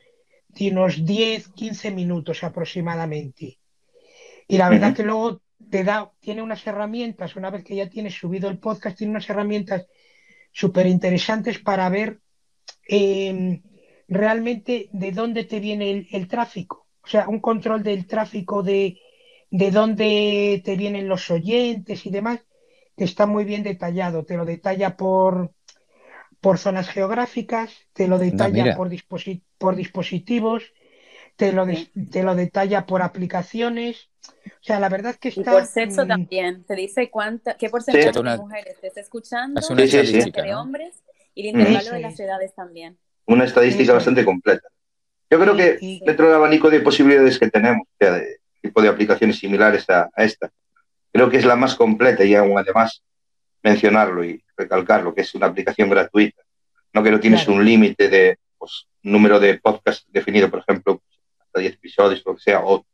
de 0.49 0.70
unos 0.70 1.05
10, 1.05 1.49
15 1.49 1.90
minutos 1.90 2.42
aproximadamente. 2.42 3.59
Y 4.49 4.57
la 4.57 4.70
verdad 4.70 4.94
que 4.94 5.03
luego 5.03 5.42
te 5.70 5.84
da, 5.84 6.11
tiene 6.20 6.40
unas 6.40 6.66
herramientas, 6.66 7.36
una 7.36 7.51
vez 7.51 7.64
que 7.64 7.76
ya 7.76 7.90
tienes 7.90 8.14
subido 8.14 8.49
el 8.49 8.59
podcast, 8.59 8.97
tiene 8.97 9.11
unas 9.11 9.28
herramientas 9.28 9.86
súper 10.57 10.86
interesantes 10.86 11.59
para 11.59 11.86
ver 11.90 12.20
em, 12.88 13.62
realmente 14.09 14.88
de 14.90 15.12
dónde 15.12 15.44
te 15.44 15.61
viene 15.61 16.09
el, 16.11 16.28
tráfico. 16.28 16.86
O 17.04 17.09
sea, 17.09 17.28
un 17.28 17.40
control 17.40 17.82
del 17.82 18.07
tráfico 18.07 18.62
de, 18.62 18.98
de 19.50 19.70
dónde 19.70 20.62
te 20.64 20.76
vienen 20.76 21.09
los 21.09 21.30
oyentes 21.30 22.07
y 22.07 22.11
demás, 22.11 22.40
que 22.96 23.04
está 23.04 23.26
muy 23.26 23.44
bien 23.44 23.64
detallado. 23.64 24.24
Te 24.24 24.38
lo 24.38 24.46
detalla 24.46 24.96
por, 24.96 25.52
por 26.40 26.57
zonas 26.57 26.88
geográficas, 26.88 27.70
te 27.92 28.09
lo 28.09 28.18
detalla 28.18 28.74
por, 28.76 28.88
por 29.59 29.76
dispositivos, 29.76 30.62
te 31.36 31.52
lo, 31.52 31.66
te 32.11 32.22
lo 32.22 32.34
detalla 32.34 32.86
por 32.86 33.02
aplicaciones. 33.02 34.09
O 34.66 34.68
sea, 34.68 34.80
la 34.80 34.88
verdad 34.88 35.12
es 35.12 35.18
que 35.18 35.28
está... 35.28 35.42
Y 35.42 35.44
por 35.44 35.64
sexo 35.64 36.04
también, 36.08 36.64
te 36.64 36.74
dice 36.74 37.08
cuánta, 37.08 37.56
qué 37.56 37.70
porcentaje 37.70 38.10
de 38.10 38.36
mujeres 38.36 38.80
te 38.80 38.88
está 38.88 39.00
escuchando, 39.00 39.60
qué 39.76 39.86
de 39.86 40.54
hombres 40.56 41.04
y 41.36 41.42
el 41.42 41.56
intervalo 41.56 41.92
de 41.92 42.00
las 42.00 42.18
edades 42.18 42.52
también. 42.52 42.98
Una 43.26 43.44
estadística 43.44 43.92
bastante 43.92 44.24
completa. 44.24 44.66
Yo 45.30 45.38
creo 45.38 45.54
que 45.54 46.00
dentro 46.04 46.26
del 46.26 46.34
abanico 46.34 46.68
de 46.68 46.80
posibilidades 46.80 47.38
que 47.38 47.48
tenemos, 47.48 47.86
de 48.00 48.40
tipo 48.60 48.82
de 48.82 48.88
aplicaciones 48.88 49.38
similares 49.38 49.88
a, 49.88 50.10
esta, 50.16 50.50
creo 51.12 51.30
que 51.30 51.36
es 51.36 51.44
la 51.44 51.54
más 51.54 51.76
completa 51.76 52.24
y 52.24 52.34
aún 52.34 52.58
además 52.58 53.04
mencionarlo 53.62 54.24
y 54.24 54.42
recalcarlo, 54.56 55.14
que 55.14 55.20
es 55.20 55.32
una 55.36 55.46
aplicación 55.46 55.88
gratuita, 55.88 56.42
no 56.92 57.04
que 57.04 57.12
no 57.12 57.20
tienes 57.20 57.46
un 57.46 57.64
límite 57.64 58.08
de 58.08 58.36
pues, 58.58 58.88
número 59.04 59.38
de 59.38 59.60
podcasts 59.60 60.04
definido, 60.08 60.50
por 60.50 60.58
ejemplo, 60.58 61.00
10 61.54 61.72
episodios, 61.74 62.20
lo 62.26 62.34
que 62.34 62.42
sea, 62.42 62.64
o, 62.64 62.84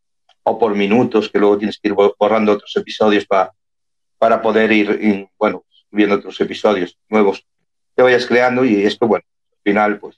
por 0.44 0.74
minutos, 0.74 1.28
que 1.28 1.38
luego 1.38 1.58
tienes 1.58 1.78
que 1.78 1.88
ir 1.88 1.94
borrando 1.94 2.52
otros 2.52 2.74
episodios 2.76 3.24
para, 3.26 3.52
para 4.18 4.42
poder 4.42 4.72
ir, 4.72 5.28
bueno, 5.38 5.64
viendo 5.90 6.16
otros 6.16 6.40
episodios 6.40 6.98
nuevos 7.08 7.46
que 7.96 8.02
vayas 8.02 8.26
creando 8.26 8.64
y 8.64 8.82
esto, 8.84 9.06
bueno, 9.06 9.24
al 9.52 9.62
final, 9.62 9.98
pues. 9.98 10.16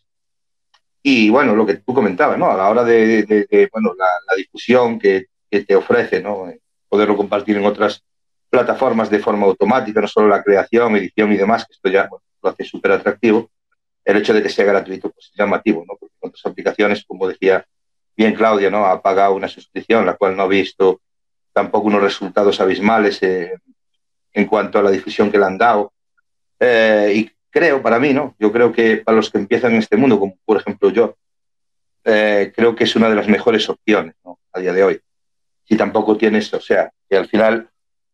Y 1.02 1.28
bueno, 1.28 1.54
lo 1.54 1.66
que 1.66 1.74
tú 1.74 1.92
comentabas, 1.92 2.38
¿no? 2.38 2.50
A 2.50 2.56
la 2.56 2.70
hora 2.70 2.84
de, 2.84 3.68
bueno, 3.72 3.94
la, 3.96 4.36
difusión 4.36 4.98
que, 4.98 5.26
te 5.50 5.76
ofrece, 5.76 6.20
¿no? 6.20 6.48
Eh, 6.48 6.60
poderlo 6.88 7.16
compartir 7.16 7.56
en 7.56 7.64
otras 7.64 8.02
plataformas 8.50 9.08
de 9.08 9.20
forma 9.20 9.46
automática, 9.46 10.00
no 10.00 10.08
solo 10.08 10.28
la 10.28 10.42
creación, 10.42 10.96
edición 10.96 11.32
y 11.32 11.36
demás, 11.36 11.64
que 11.64 11.74
esto 11.74 11.88
ya 11.88 12.08
lo 12.10 12.50
hace 12.50 12.64
súper 12.64 12.92
atractivo. 12.92 13.50
El 14.04 14.16
hecho 14.16 14.34
de 14.34 14.42
que 14.42 14.48
sea 14.48 14.64
gratuito, 14.64 15.10
pues 15.10 15.30
es 15.30 15.36
llamativo, 15.36 15.84
¿no? 15.86 15.96
Porque 15.98 16.14
otras 16.20 16.44
aplicaciones, 16.46 17.04
como 17.04 17.28
decía 17.28 17.64
bien 18.16 18.34
Claudia, 18.34 18.70
¿no? 18.70 18.86
Ha 18.86 19.00
pagado 19.02 19.34
una 19.34 19.48
suscripción, 19.48 20.06
la 20.06 20.14
cual 20.14 20.36
no 20.36 20.42
ha 20.44 20.48
visto 20.48 21.00
tampoco 21.52 21.86
unos 21.86 22.02
resultados 22.02 22.60
abismales 22.60 23.22
eh, 23.22 23.58
en 24.32 24.46
cuanto 24.46 24.78
a 24.78 24.82
la 24.82 24.90
difusión 24.90 25.30
que 25.30 25.38
le 25.38 25.44
han 25.44 25.58
dado. 25.58 25.92
Eh, 26.58 27.12
y 27.14 27.30
creo, 27.50 27.80
para 27.82 27.98
mí, 27.98 28.12
¿no? 28.12 28.34
Yo 28.38 28.52
creo 28.52 28.72
que 28.72 28.98
para 28.98 29.16
los 29.16 29.30
que 29.30 29.38
empiezan 29.38 29.72
en 29.72 29.78
este 29.78 29.96
mundo, 29.96 30.18
como 30.18 30.36
por 30.44 30.56
ejemplo 30.56 30.90
yo, 30.90 31.16
eh, 32.04 32.52
creo 32.54 32.74
que 32.74 32.84
es 32.84 32.96
una 32.96 33.08
de 33.08 33.14
las 33.14 33.28
mejores 33.28 33.68
opciones. 33.68 34.14
A 34.52 34.60
día 34.60 34.72
de 34.72 34.84
hoy. 34.84 35.00
Si 35.64 35.76
tampoco 35.76 36.16
tienes, 36.16 36.52
o 36.54 36.60
sea, 36.60 36.92
que 37.08 37.16
al 37.16 37.26
final, 37.28 37.68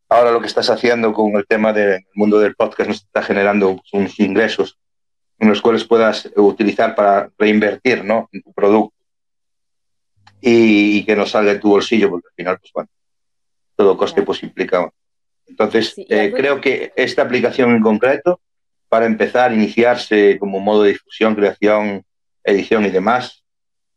ahora 0.09 0.31
lo 0.31 0.41
que 0.41 0.47
estás 0.47 0.69
haciendo 0.69 1.13
con 1.13 1.35
el 1.35 1.45
tema 1.45 1.71
del 1.71 2.05
mundo 2.15 2.39
del 2.39 2.55
podcast 2.55 2.87
nos 2.89 2.97
está 2.97 3.21
generando 3.21 3.79
unos 3.93 4.19
ingresos 4.19 4.79
en 5.37 5.49
los 5.49 5.61
cuales 5.61 5.83
puedas 5.83 6.29
utilizar 6.35 6.95
para 6.95 7.29
reinvertir, 7.37 8.03
¿no? 8.03 8.29
En 8.31 8.41
tu 8.41 8.53
producto 8.53 9.00
y, 10.41 11.03
que 11.05 11.15
no 11.15 11.25
salga 11.25 11.53
de 11.53 11.59
tu 11.59 11.69
bolsillo, 11.69 12.09
porque 12.09 12.27
al 12.29 12.35
final, 12.35 12.59
pues 12.59 12.71
bueno, 12.73 12.89
todo 13.75 13.97
coste 13.97 14.23
pues 14.23 14.43
implica. 14.43 14.91
Entonces, 15.47 15.93
eh, 15.97 16.33
creo 16.35 16.59
que 16.59 16.93
esta 16.95 17.21
aplicación 17.21 17.71
en 17.71 17.81
concreto, 17.81 18.41
para 18.89 19.05
empezar 19.05 19.51
a 19.51 19.53
iniciarse 19.53 20.37
como 20.39 20.59
modo 20.59 20.83
de 20.83 20.91
difusión, 20.91 21.35
creación, 21.35 22.03
edición 22.43 22.85
y 22.85 22.89
demás, 22.89 23.43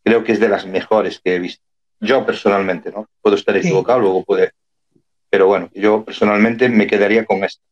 creo 0.03 0.23
que 0.23 0.33
es 0.33 0.41
de 0.41 0.49
las 0.49 0.67
mejores 0.67 1.21
que 1.21 1.35
he 1.35 1.39
visto. 1.39 1.65
Yo 2.01 2.25
personalmente, 2.27 2.93
¿no? 2.93 3.09
Puedo 3.21 3.37
estar 3.37 3.57
equivocado, 3.57 4.01
luego 4.01 4.25
puede. 4.25 4.53
Pero 5.31 5.47
bueno, 5.47 5.71
yo 5.75 6.05
personalmente 6.05 6.69
me 6.69 6.87
quedaría 6.87 7.25
con 7.25 7.43
esto. 7.43 7.63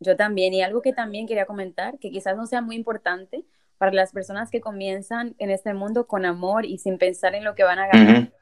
Yo 0.00 0.16
también, 0.16 0.54
y 0.54 0.62
algo 0.62 0.82
que 0.82 0.92
también 0.92 1.26
quería 1.26 1.46
comentar, 1.46 1.98
que 1.98 2.10
quizás 2.10 2.36
no 2.36 2.46
sea 2.46 2.60
muy 2.60 2.76
importante, 2.76 3.44
para 3.78 3.92
las 3.92 4.12
personas 4.12 4.50
que 4.50 4.60
comienzan 4.60 5.34
en 5.38 5.50
este 5.50 5.74
mundo 5.74 6.06
con 6.06 6.24
amor 6.24 6.64
y 6.64 6.78
sin 6.78 6.98
pensar 6.98 7.34
en 7.34 7.44
lo 7.44 7.54
que 7.54 7.64
van 7.64 7.78
a 7.78 7.86
ganar. 7.88 8.32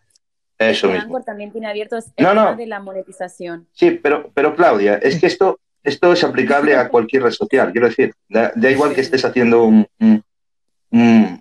Eso 0.58 0.88
mismo. 0.88 1.20
también 1.22 1.50
tiene 1.50 1.68
abierto 1.68 1.96
el 1.96 2.04
tema 2.14 2.54
de 2.54 2.66
la 2.66 2.80
monetización. 2.80 3.66
Sí, 3.72 3.90
pero, 3.90 4.30
pero 4.34 4.54
Claudia, 4.54 4.96
es 4.96 5.20
que 5.20 5.26
esto, 5.26 5.58
esto 5.82 6.12
es 6.12 6.22
aplicable 6.22 6.76
a 6.76 6.88
cualquier 6.88 7.24
red 7.24 7.32
social. 7.32 7.72
Quiero 7.72 7.88
decir, 7.88 8.14
da, 8.28 8.52
igual 8.70 8.94
que 8.94 9.00
estés 9.00 9.24
haciendo 9.24 9.64
un, 9.64 9.86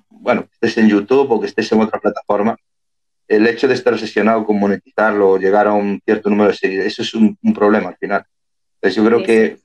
bueno, 0.10 0.48
estés 0.54 0.78
en 0.78 0.90
YouTube 0.90 1.32
o 1.32 1.40
que 1.40 1.48
estés 1.48 1.72
en 1.72 1.82
otra 1.82 2.00
plataforma, 2.00 2.58
el 3.28 3.48
hecho 3.48 3.68
de 3.68 3.76
estar 3.76 3.94
obsesionado 3.94 4.46
con 4.46 4.60
monetizarlo 4.60 5.32
o 5.32 5.38
llegar 5.38 5.68
a 5.68 5.74
un 5.74 6.02
cierto 6.04 6.30
número 6.30 6.52
de 6.52 6.58
seguidores, 6.58 6.94
eso 6.94 7.02
es 7.02 7.14
un, 7.14 7.38
problema 7.54 7.90
al 7.90 7.98
final. 7.98 8.26
Entonces 8.76 8.96
yo 8.96 9.06
creo 9.06 9.24
que, 9.24 9.58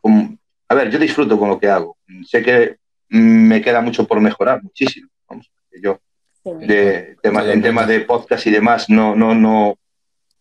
a 0.69 0.75
ver, 0.75 0.91
yo 0.91 0.99
disfruto 0.99 1.39
con 1.39 1.49
lo 1.49 1.59
que 1.59 1.69
hago. 1.69 1.97
Sé 2.27 2.43
que 2.43 2.77
me 3.09 3.63
queda 3.63 3.81
mucho 3.81 4.07
por 4.07 4.21
mejorar, 4.21 4.63
muchísimo. 4.63 5.09
Vamos, 5.29 5.51
yo 5.81 6.01
de, 6.61 7.17
en 7.23 7.63
temas 7.63 7.89
de 7.89 8.01
podcast 8.01 8.47
y 8.47 8.51
demás 8.51 8.89
no, 8.89 9.17
no, 9.17 9.35
no 9.35 9.79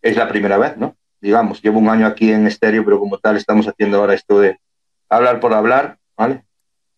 es 0.02 0.16
la 0.16 0.28
primera 0.28 0.56
vez, 0.58 0.76
¿no? 0.76 0.96
Digamos, 1.20 1.60
llevo 1.62 1.78
un 1.78 1.88
año 1.88 2.06
aquí 2.06 2.30
en 2.30 2.46
estéreo, 2.46 2.84
pero 2.84 3.00
como 3.00 3.18
tal 3.18 3.36
estamos 3.36 3.66
haciendo 3.66 3.98
ahora 3.98 4.14
esto 4.14 4.38
de 4.38 4.58
hablar 5.08 5.40
por 5.40 5.52
hablar, 5.52 5.98
¿vale? 6.16 6.44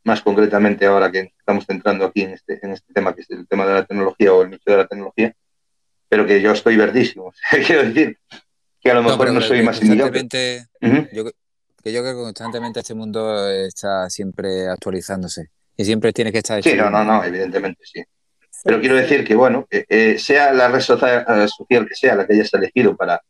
Más 0.04 0.20
concretamente 0.20 0.86
ahora 0.86 1.10
que 1.10 1.32
estamos 1.38 1.64
centrando 1.64 2.04
aquí 2.04 2.22
en 2.22 2.32
este, 2.32 2.58
en 2.62 2.72
este 2.72 2.92
tema, 2.92 3.14
que 3.14 3.22
es 3.22 3.30
el 3.30 3.46
tema 3.46 3.66
de 3.66 3.74
la 3.74 3.84
tecnología 3.84 4.32
o 4.32 4.42
el 4.42 4.50
nicho 4.50 4.70
de 4.70 4.76
la 4.76 4.86
tecnología, 4.86 5.34
pero 6.08 6.26
que 6.26 6.40
yo 6.42 6.52
estoy 6.52 6.76
verdísimo. 6.76 7.32
Quiero 7.66 7.84
decir 7.84 8.18
que 8.80 8.90
a 8.90 8.94
lo 8.94 9.02
mejor 9.02 9.32
no, 9.32 9.40
soy 9.40 9.62
más 9.62 9.80
yo, 9.80 10.10
que 11.82 11.92
yo 11.92 12.02
creo 12.02 12.16
que 12.16 12.22
constantemente 12.22 12.80
este 12.80 12.94
mundo 12.94 13.48
está 13.48 14.10
siempre 14.10 14.68
actualizándose 14.68 15.50
y 15.78 15.84
siempre 15.84 16.12
tiene 16.12 16.32
que 16.32 16.38
estar... 16.38 16.60
Sí, 16.60 16.74
no, 16.74 16.90
no, 16.90 17.04
no, 17.04 17.24
evidentemente 17.24 17.80
sí. 17.84 18.02
Pero 18.64 18.80
quiero 18.80 18.96
decir 18.96 19.24
que, 19.24 19.36
bueno, 19.36 19.66
eh, 19.70 20.18
sea 20.18 20.52
la 20.52 20.66
red 20.66 20.80
social, 20.80 21.24
social, 21.48 21.86
que 21.86 21.94
sea 21.94 22.16
la 22.16 22.26
que 22.26 22.34
hayas 22.34 22.52
elegido 22.52 22.96
para, 22.96 23.22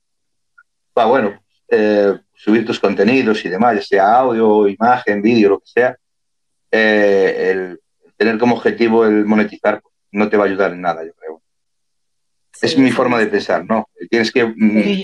para 0.94 1.06
bueno, 1.08 1.42
eh, 1.68 2.18
subir 2.34 2.64
tus 2.64 2.80
contenidos 2.80 3.44
y 3.44 3.50
demás, 3.50 3.76
ya 3.76 3.82
sea 3.82 4.14
audio, 4.14 4.66
imagen, 4.66 5.20
vídeo, 5.20 5.50
lo 5.50 5.58
que 5.60 5.66
sea, 5.66 5.98
eh, 6.70 7.50
el 7.50 7.80
tener 8.16 8.38
como 8.38 8.56
objetivo 8.56 9.04
el 9.04 9.26
monetizar 9.26 9.82
no 10.12 10.30
te 10.30 10.38
va 10.38 10.44
a 10.44 10.46
ayudar 10.46 10.72
en 10.72 10.80
nada, 10.80 11.04
yo 11.04 11.12
creo. 11.12 11.42
es 12.62 12.78
mi 12.78 12.90
forma 12.90 13.18
de 13.18 13.26
pensar, 13.26 13.62
¿no? 13.66 13.90
Tienes 14.08 14.32
que... 14.32 14.46
Mm, 14.46 15.02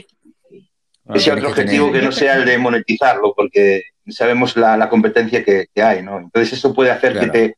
ese 1.15 1.31
otro 1.31 1.49
objetivo 1.49 1.93
que 1.93 2.01
no 2.01 2.11
sea 2.11 2.37
el 2.37 2.47
de 2.47 2.57
monetizarlo, 2.57 3.35
porque 3.37 3.83
sabemos 4.09 4.57
la, 4.57 4.89
competencia 4.89 5.45
que, 5.45 5.69
hay, 5.77 6.03
¿no? 6.03 6.19
Entonces 6.19 6.55
eso 6.55 6.75
puede 6.75 6.91
hacer 6.91 7.19
que, 7.19 7.29
te, 7.29 7.57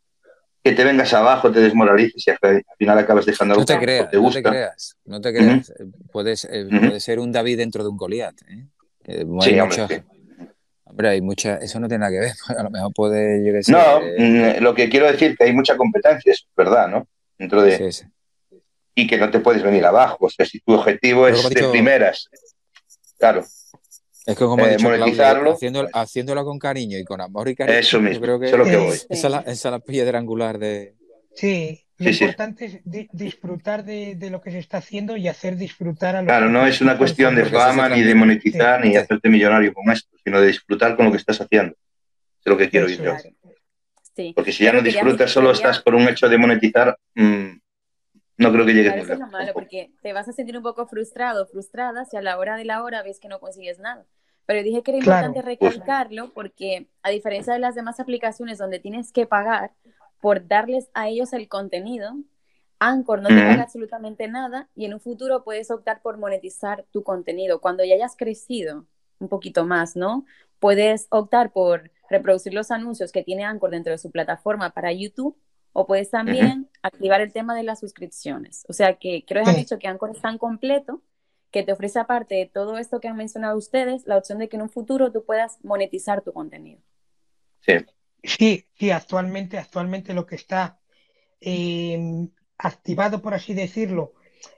que 0.63 0.73
te 0.73 0.85
vengas 0.85 1.13
abajo, 1.13 1.51
te 1.51 1.61
desmoralices 1.61 2.27
y 2.27 2.31
al 2.31 2.65
final 2.79 2.99
acabas 2.99 3.27
dejando 3.27 3.55
algo 3.55 3.63
no 3.63 3.67
te 3.67 3.79
creas, 3.79 4.11
te 4.11 4.17
gusta. 4.17 4.41
No 4.41 4.43
te 4.43 4.51
creas, 4.51 4.97
no 5.05 5.21
te 5.21 5.35
creas. 5.35 5.73
Puedes, 6.13 6.45
eh, 6.45 6.67
Puede 6.69 7.01
ser 7.01 7.19
un 7.19 7.33
David 7.33 7.59
dentro 7.59 7.83
de 7.83 7.91
un 7.91 7.97
Goliat. 7.97 8.35
¿eh? 8.49 8.67
Eh, 9.05 9.27
sí, 9.41 9.61
hombre, 9.61 10.05
hombre, 10.85 11.09
hay 11.09 11.21
mucha, 11.21 11.57
eso 11.57 11.79
no 11.81 11.89
tiene 11.89 12.01
nada 12.01 12.13
que 12.13 12.21
ver. 12.21 12.33
A 12.59 12.63
lo 12.63 12.71
mejor 12.71 12.93
puede 12.95 13.39
llegar 13.41 13.63
No, 13.69 14.01
mm, 14.01 14.63
lo 14.63 14.75
que 14.75 14.89
quiero 14.89 15.07
decir 15.07 15.33
es 15.33 15.39
que 15.39 15.45
hay 15.45 15.53
mucha 15.53 15.77
competencia, 15.77 16.33
es 16.33 16.47
verdad, 16.57 16.89
¿no? 16.89 17.07
Dentro 17.39 17.63
de... 17.63 17.93
Sí, 17.93 18.05
Y 18.95 19.07
que 19.07 19.19
no 19.19 19.31
te 19.31 19.41
puedes 19.41 19.63
venir 19.63 19.85
abajo. 19.85 20.27
O 20.27 20.31
sea, 20.31 20.47
si 20.47 20.61
tu 20.61 20.73
objetivo 20.73 21.29
es 21.29 21.49
de 21.49 21.69
primeras 21.69 22.29
Claro. 23.19 23.45
Es 24.27 24.37
que 24.37 24.45
como 24.45 24.67
eh, 24.67 24.77
monetizarlo, 24.81 25.57
haciéndolo, 25.93 26.45
con 26.45 26.59
cariño 26.59 26.99
y 26.99 27.05
con 27.05 27.21
amor 27.21 27.49
y 27.49 27.55
cariño. 27.55 27.79
Eso 27.79 28.01
mismo, 28.01 28.21
creo 28.21 28.41
que, 28.41 28.47
es 28.47 28.53
lo 28.53 28.65
que 28.65 28.77
voy. 28.77 28.97
Esa, 29.09 29.45
es 29.47 29.65
la, 29.65 29.79
piedra 29.79 30.19
angular 30.19 30.59
de... 30.59 30.95
Sí, 31.37 31.87
lo 31.99 32.11
importante 32.11 32.65
es 32.65 32.81
disfrutar 33.13 33.85
de, 33.85 34.19
lo 34.29 34.41
que 34.41 34.51
se 34.51 34.59
está 34.59 34.79
haciendo 34.79 35.17
y 35.17 35.29
hacer 35.29 35.57
disfrutar 35.57 36.17
a 36.17 36.23
los 36.23 36.27
Claro, 36.27 36.49
no 36.49 36.67
es 36.67 36.81
una 36.81 36.99
cuestión 36.99 37.37
de 37.37 37.45
fama, 37.45 37.89
ni 37.89 38.03
de 38.03 38.15
monetizar, 38.17 38.85
ni 38.85 38.97
hacerte 38.97 39.29
millonario 39.29 39.73
con 39.73 39.91
esto, 39.93 40.17
sino 40.25 40.41
de 40.41 40.49
disfrutar 40.49 40.97
con 40.97 41.07
lo 41.07 41.13
que 41.13 41.19
estás 41.19 41.41
haciendo. 41.41 41.77
Es 42.45 42.47
lo 42.47 42.57
que 42.57 42.69
quiero 42.69 42.89
ir 42.89 43.01
yo. 43.01 43.15
Sí. 44.17 44.33
Porque 44.35 44.51
si 44.51 44.65
ya 44.65 44.73
no 44.73 44.83
disfrutas, 44.83 45.31
solo 45.31 45.53
estás 45.53 45.81
por 45.81 45.95
un 45.95 46.09
hecho 46.09 46.29
de 46.29 46.37
monetizar, 46.37 46.99
mm, 47.15 47.51
no 48.39 48.53
creo 48.53 48.67
que 48.67 48.75
llegues 48.75 48.93
a 48.93 48.97
Eso 48.97 49.13
es 49.15 49.19
lo 49.19 49.27
malo, 49.29 49.53
porque 49.55 49.93
te 50.03 50.13
vas 50.13 50.29
a 50.29 50.33
sentir 50.33 50.57
un 50.57 50.63
poco 50.63 50.87
frustrado, 50.87 51.47
frustrada 51.47 52.05
si 52.05 52.17
a 52.17 52.23
la 52.23 52.39
hora 52.39 52.57
de 52.57 52.65
la 52.65 52.83
hora 52.83 53.03
ves 53.03 53.19
que 53.19 53.29
no 53.29 53.41
consigues 53.41 53.79
nada. 53.79 54.05
Pero 54.45 54.63
dije 54.63 54.83
que 54.83 54.93
era 54.93 54.99
importante 54.99 55.43
recalcarlo 55.43 56.33
porque 56.33 56.89
a 57.03 57.11
diferencia 57.11 57.53
de 57.53 57.59
las 57.59 57.75
demás 57.75 57.99
aplicaciones 57.99 58.59
donde 58.59 58.79
tienes 58.79 59.11
que 59.11 59.27
pagar 59.27 59.73
por 60.21 60.47
darles 60.47 60.89
a 60.95 61.09
ellos 61.09 61.33
el 61.33 61.49
contenido, 61.49 62.13
Anchor 62.79 63.23
no 63.23 63.29
te 63.29 63.37
paga 63.37 63.63
absolutamente 63.63 64.29
nada 64.29 64.69
y 64.77 64.85
en 64.85 64.95
un 64.95 65.01
futuro 65.01 65.43
puedes 65.43 65.71
optar 65.71 66.03
por 66.03 66.19
monetizar 66.19 66.85
tu 66.93 67.03
contenido. 67.03 67.61
Cuando 67.61 67.85
ya 67.85 67.95
hayas 67.95 68.17
crecido 68.17 68.87
un 69.19 69.29
poquito 69.29 69.65
más, 69.65 69.97
¿no? 69.97 70.27
Puedes 70.61 71.07
optar 71.11 71.53
por 71.53 71.91
reproducir 72.09 72.55
los 72.55 72.71
anuncios 72.71 73.13
que 73.13 73.25
tiene 73.25 73.45
Anchor 73.45 73.71
dentro 73.71 73.93
de 73.93 73.99
su 73.99 74.11
plataforma 74.11 74.71
para 74.71 74.93
YouTube 74.93 75.37
o 75.79 75.87
puedes 75.87 76.09
también 76.09 76.71
activar 76.81 77.21
el 77.21 77.35
tema 77.35 77.55
de 77.55 77.63
las 77.63 77.81
suscripciones. 77.81 78.65
O 78.67 78.73
sea 78.73 78.95
que 78.95 79.27
creo 79.27 79.45
que 79.45 79.51
han 79.51 79.57
dicho 79.57 79.79
que 79.79 79.87
Anchor 79.87 80.11
es 80.11 80.23
tan 80.23 80.39
completo 80.39 81.03
que 81.51 81.65
te 81.65 81.73
ofrece 81.73 81.99
aparte 81.99 82.35
de 82.35 82.47
todo 82.47 82.79
esto 82.79 82.99
que 82.99 83.09
han 83.09 83.17
mencionado 83.19 83.59
ustedes, 83.59 84.07
la 84.07 84.17
opción 84.17 84.39
de 84.39 84.49
que 84.49 84.57
en 84.57 84.63
un 84.63 84.71
futuro 84.71 85.13
tú 85.13 85.27
puedas 85.27 85.63
monetizar 85.63 86.23
tu 86.23 86.33
contenido. 86.33 86.81
Sí. 87.61 87.75
Sí, 88.23 88.67
sí, 88.79 88.91
actualmente, 88.91 89.59
actualmente 89.59 90.15
lo 90.15 90.25
que 90.25 90.37
está 90.37 90.81
em, 91.41 92.31
activado, 92.57 93.21
por 93.21 93.35
así 93.35 93.53
decirlo, 93.53 94.15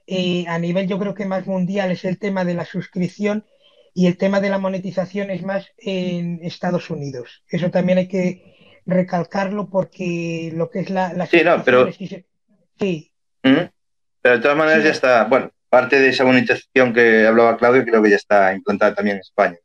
eh, 0.06 0.44
a 0.46 0.56
nivel 0.60 0.86
yo 0.86 1.00
creo 1.00 1.14
que 1.14 1.26
más 1.26 1.48
mundial 1.48 1.90
es 1.90 2.04
el 2.04 2.20
tema 2.20 2.44
de 2.44 2.54
la 2.54 2.64
suscripción 2.64 3.44
y 3.92 4.06
el 4.06 4.16
tema 4.16 4.40
de 4.40 4.50
la 4.50 4.58
monetización 4.58 5.30
es 5.30 5.42
más 5.42 5.66
en 5.78 6.38
Estados 6.42 6.90
Unidos. 6.90 7.42
Eso 7.48 7.72
también 7.72 7.98
hay 7.98 8.06
que 8.06 8.57
recalcarlo 8.88 9.68
porque 9.68 10.50
lo 10.54 10.70
que 10.70 10.80
es 10.80 10.90
la... 10.90 11.26
sí, 11.26 11.42
no, 11.44 11.62
pero... 11.62 11.92
Sí. 11.92 13.12
Pero 13.42 14.36
de 14.36 14.38
todas 14.40 14.56
maneras 14.56 14.82
ya 14.82 14.90
está, 14.90 15.24
bueno, 15.24 15.50
parte 15.68 16.00
de 16.00 16.08
esa 16.08 16.24
monetización 16.24 16.92
que 16.92 17.26
hablaba 17.26 17.56
Claudio 17.56 17.84
creo 17.84 18.02
que 18.02 18.10
ya 18.10 18.16
está 18.16 18.52
implantada 18.54 18.94
también 18.94 19.16
en 19.16 19.20
España. 19.20 19.56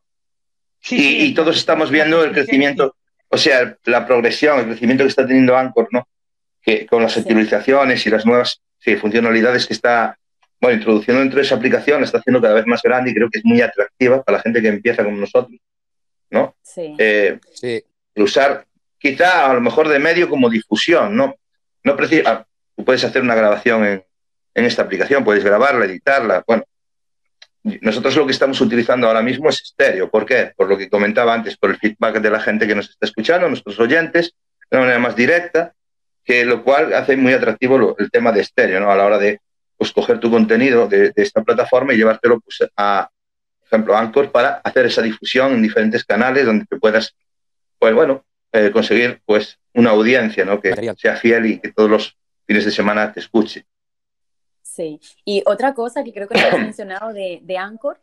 Sí, 0.79 1.25
y, 1.25 1.33
todos 1.33 1.55
estamos 1.55 1.89
viendo 1.89 2.23
el 2.23 2.33
crecimiento, 2.33 2.95
o 3.29 3.37
sea, 3.37 3.77
la 3.85 4.05
progresión, 4.05 4.59
el 4.59 4.65
crecimiento 4.65 5.05
que 5.05 5.09
está 5.09 5.25
teniendo 5.25 5.55
Anchor, 5.55 5.87
¿no? 5.91 6.07
Que 6.61 6.85
con 6.85 7.01
las 7.01 7.15
utilizaciones 7.15 8.05
y 8.05 8.09
las 8.09 8.25
nuevas 8.25 8.61
funcionalidades 8.99 9.65
que 9.65 9.73
está 9.73 10.17
bueno, 10.59 10.77
introduciendo 10.77 11.21
dentro 11.21 11.37
de 11.37 11.45
esa 11.45 11.55
aplicación, 11.55 12.03
está 12.03 12.17
haciendo 12.17 12.41
cada 12.41 12.55
vez 12.55 12.67
más 12.67 12.81
grande 12.81 13.11
y 13.11 13.13
creo 13.13 13.29
que 13.29 13.39
es 13.39 13.45
muy 13.45 13.61
atractiva 13.61 14.21
para 14.23 14.37
la 14.37 14.43
gente 14.43 14.61
que 14.61 14.67
empieza 14.67 15.03
como 15.03 15.17
nosotros, 15.17 15.57
¿no? 16.29 16.55
Sí. 16.61 16.95
Eh, 16.97 17.39
sí. 17.53 17.83
Usar 18.15 18.65
quizá 19.03 19.51
a 19.51 19.53
lo 19.53 19.59
mejor 19.59 19.89
de 19.89 19.99
medio 19.99 20.29
como 20.29 20.49
difusión, 20.49 21.15
¿no? 21.15 21.35
No 21.83 21.97
precisa, 21.97 22.31
ah, 22.31 22.47
tú 22.75 22.85
puedes 22.85 23.03
hacer 23.03 23.21
una 23.21 23.35
grabación 23.35 23.85
en, 23.85 24.03
en 24.55 24.65
esta 24.65 24.83
aplicación, 24.83 25.25
puedes 25.25 25.43
grabarla, 25.43 25.85
editarla, 25.85 26.43
bueno. 26.47 26.63
Nosotros 27.81 28.15
lo 28.17 28.25
que 28.25 28.33
estamos 28.33 28.59
utilizando 28.59 29.07
ahora 29.07 29.21
mismo 29.21 29.47
es 29.47 29.61
estéreo. 29.61 30.09
¿Por 30.09 30.25
qué? 30.25 30.51
Por 30.55 30.67
lo 30.67 30.77
que 30.77 30.89
comentaba 30.89 31.33
antes, 31.33 31.55
por 31.55 31.69
el 31.69 31.77
feedback 31.77 32.19
de 32.19 32.29
la 32.29 32.41
gente 32.41 32.67
que 32.67 32.75
nos 32.75 32.89
está 32.89 33.05
escuchando, 33.05 33.47
nuestros 33.47 33.79
oyentes, 33.79 34.33
de 34.69 34.77
una 34.77 34.81
manera 34.81 34.99
más 34.99 35.15
directa, 35.15 35.73
que 36.25 36.43
lo 36.43 36.61
cual 36.61 36.93
hace 36.93 37.15
muy 37.15 37.31
atractivo 37.31 37.95
el 37.97 38.11
tema 38.11 38.33
de 38.33 38.41
estéreo, 38.41 38.81
¿no? 38.81 38.91
A 38.91 38.97
la 38.97 39.05
hora 39.05 39.17
de 39.17 39.39
pues, 39.77 39.93
coger 39.93 40.19
tu 40.19 40.29
contenido 40.29 40.87
de, 40.87 41.13
esta 41.15 41.41
plataforma 41.41 41.93
y 41.93 41.97
llevártelo 41.97 42.41
pues, 42.41 42.69
a, 42.75 43.09
por 43.59 43.67
ejemplo, 43.67 43.97
Anchor 43.97 44.31
para 44.31 44.61
hacer 44.63 44.85
esa 44.85 45.01
difusión 45.01 45.53
en 45.53 45.61
diferentes 45.61 46.03
canales 46.03 46.45
donde 46.45 46.65
te 46.65 46.77
puedas, 46.77 47.15
pues 47.79 47.93
bueno, 47.93 48.25
eh, 48.53 48.71
conseguir 48.71 49.21
pues 49.25 49.59
una 49.73 49.89
audiencia, 49.89 50.45
¿no? 50.45 50.61
Que 50.61 50.73
sea 50.97 51.15
fiel 51.15 51.45
y 51.47 51.59
que 51.59 51.71
todos 51.71 51.89
los 51.89 52.17
fines 52.45 52.63
de 52.63 52.71
semana 52.71 53.11
te 53.11 53.19
escuche. 53.19 53.65
Sí, 54.61 54.99
y 55.25 55.43
otra 55.45 55.73
cosa 55.73 56.03
que 56.03 56.13
creo 56.13 56.27
que 56.27 56.39
has 56.39 56.57
mencionado 56.57 57.13
de, 57.13 57.39
de 57.43 57.57
Anchor, 57.57 57.99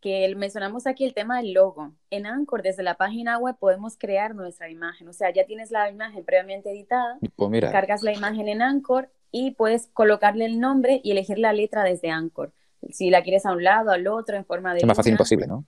que 0.00 0.34
mencionamos 0.34 0.86
aquí 0.86 1.04
el 1.04 1.14
tema 1.14 1.38
del 1.38 1.52
logo. 1.52 1.92
En 2.10 2.26
Anchor, 2.26 2.62
desde 2.62 2.82
la 2.82 2.94
página 2.94 3.38
web, 3.38 3.56
podemos 3.58 3.96
crear 3.98 4.34
nuestra 4.34 4.70
imagen. 4.70 5.08
O 5.08 5.12
sea, 5.12 5.32
ya 5.32 5.44
tienes 5.44 5.70
la 5.70 5.90
imagen 5.90 6.24
previamente 6.24 6.70
editada, 6.70 7.18
pues 7.36 7.70
cargas 7.70 8.02
la 8.02 8.12
imagen 8.12 8.48
en 8.48 8.62
Anchor 8.62 9.10
y 9.30 9.52
puedes 9.52 9.88
colocarle 9.92 10.46
el 10.46 10.58
nombre 10.58 11.00
y 11.04 11.10
elegir 11.10 11.38
la 11.38 11.52
letra 11.52 11.84
desde 11.84 12.10
Anchor. 12.10 12.52
Si 12.90 13.10
la 13.10 13.22
quieres 13.22 13.44
a 13.44 13.52
un 13.52 13.62
lado, 13.62 13.90
al 13.90 14.06
otro, 14.06 14.36
en 14.36 14.44
forma 14.46 14.72
de... 14.72 14.80
Es 14.80 14.86
más 14.86 14.96
fácil 14.96 15.12
imposible, 15.12 15.46
¿no? 15.46 15.66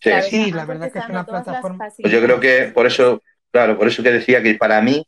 Sí, 0.00 0.52
la 0.52 0.64
verdad 0.64 0.92
que 0.92 0.98
es 0.98 1.08
una 1.08 1.24
plataforma... 1.24 1.88
Pues 1.96 2.12
yo 2.12 2.22
creo 2.22 2.38
que 2.40 2.70
por 2.72 2.86
eso, 2.86 3.22
claro, 3.50 3.76
por 3.76 3.88
eso 3.88 4.02
que 4.02 4.12
decía 4.12 4.42
que 4.42 4.54
para 4.54 4.80
mí, 4.80 5.04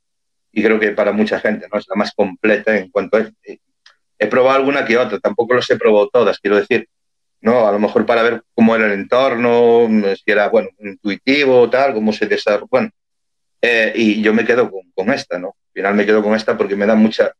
y 0.52 0.62
creo 0.62 0.80
que 0.80 0.90
para 0.90 1.12
mucha 1.12 1.38
gente, 1.40 1.66
¿no? 1.70 1.78
Es 1.78 1.86
la 1.88 1.96
más 1.96 2.12
completa 2.12 2.76
en 2.76 2.90
cuanto 2.90 3.18
a... 3.18 3.30
He 4.18 4.26
probado 4.26 4.56
alguna 4.56 4.84
que 4.84 4.98
otra, 4.98 5.18
tampoco 5.18 5.54
los 5.54 5.70
he 5.70 5.76
probado 5.76 6.08
todas, 6.08 6.38
quiero 6.40 6.56
decir, 6.56 6.88
¿no? 7.40 7.66
A 7.66 7.72
lo 7.72 7.78
mejor 7.78 8.04
para 8.04 8.22
ver 8.22 8.42
cómo 8.54 8.76
era 8.76 8.86
el 8.86 8.92
entorno, 8.92 9.88
si 9.88 10.30
era, 10.30 10.48
bueno, 10.48 10.68
intuitivo, 10.78 11.70
tal, 11.70 11.94
cómo 11.94 12.12
se 12.12 12.26
desarrolla, 12.26 12.68
bueno. 12.70 12.90
Eh, 13.62 13.92
y 13.94 14.22
yo 14.22 14.32
me 14.32 14.44
quedo 14.44 14.70
con, 14.70 14.90
con, 14.94 15.12
esta, 15.12 15.38
¿no? 15.38 15.48
Al 15.48 15.72
final 15.72 15.94
me 15.94 16.06
quedo 16.06 16.22
con 16.22 16.34
esta 16.34 16.56
porque 16.56 16.76
me 16.76 16.86
da 16.86 16.94
mucha, 16.94 17.32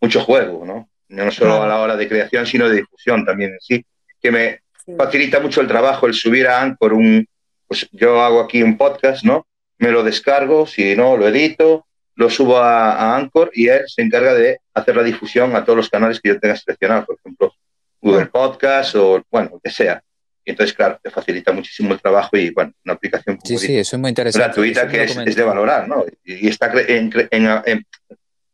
mucho 0.00 0.20
juego, 0.20 0.64
¿no? 0.64 0.88
No 1.08 1.30
solo 1.30 1.62
a 1.62 1.68
la 1.68 1.80
hora 1.80 1.96
de 1.96 2.08
creación, 2.08 2.46
sino 2.46 2.68
de 2.68 2.76
difusión 2.76 3.24
también 3.24 3.52
en 3.52 3.60
sí, 3.60 3.84
que 4.20 4.30
me 4.30 4.60
facilita 4.96 5.40
mucho 5.40 5.60
el 5.60 5.68
trabajo 5.68 6.06
el 6.06 6.14
subir 6.14 6.46
a 6.46 6.60
Anchor 6.60 6.92
un, 6.92 7.26
pues 7.66 7.88
yo 7.92 8.22
hago 8.22 8.40
aquí 8.40 8.62
un 8.62 8.76
podcast, 8.76 9.24
¿no? 9.24 9.46
Me 9.78 9.90
lo 9.90 10.02
descargo, 10.02 10.66
si 10.66 10.94
no, 10.94 11.16
lo 11.16 11.28
edito, 11.28 11.86
lo 12.16 12.30
subo 12.30 12.58
a, 12.58 12.92
a 12.92 13.16
Anchor 13.16 13.50
y 13.54 13.68
él 13.68 13.82
se 13.86 14.02
encarga 14.02 14.34
de 14.34 14.60
hacer 14.72 14.96
la 14.96 15.02
difusión 15.02 15.56
a 15.56 15.64
todos 15.64 15.76
los 15.76 15.90
canales 15.90 16.20
que 16.20 16.30
yo 16.30 16.38
tenga 16.38 16.56
seleccionados, 16.56 17.06
por 17.06 17.16
ejemplo, 17.16 17.52
Google 18.00 18.26
Podcast 18.26 18.94
o, 18.96 19.24
bueno, 19.30 19.50
lo 19.52 19.60
que 19.60 19.70
sea. 19.70 20.02
Y 20.44 20.50
entonces, 20.50 20.76
claro, 20.76 21.00
te 21.02 21.10
facilita 21.10 21.52
muchísimo 21.52 21.94
el 21.94 22.00
trabajo 22.00 22.36
y, 22.36 22.50
bueno, 22.50 22.72
una 22.84 22.94
aplicación 22.94 23.38
sí, 23.42 23.56
sí, 23.56 23.78
eso 23.78 23.96
es 23.96 24.00
muy 24.00 24.10
interesante. 24.10 24.46
gratuita 24.46 24.86
que 24.86 25.04
es, 25.04 25.36
de 25.36 25.42
valorar, 25.42 25.88
¿no? 25.88 26.04
Y, 26.22 26.48
está 26.48 26.70
en, 26.86 27.10
en, 27.30 27.86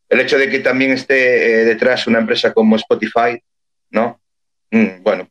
el 0.09 0.21
hecho 0.21 0.39
de 0.39 0.49
que 0.49 0.61
también 0.61 0.93
esté 0.93 1.63
eh, 1.63 1.65
detrás 1.65 2.07
una 2.07 2.21
empresa 2.21 2.53
como 2.53 2.77
Spotify, 2.77 3.43
¿no? 3.91 4.21
Mm, 4.71 5.03
bueno, 5.03 5.29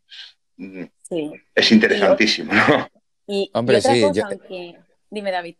es 1.55 1.72
interesantísimo, 1.72 2.53
¿no? 2.53 2.88
Y, 3.28 3.49
Hombre, 3.53 3.82
sí, 3.82 4.03
Dime, 5.12 5.32
David. 5.32 5.55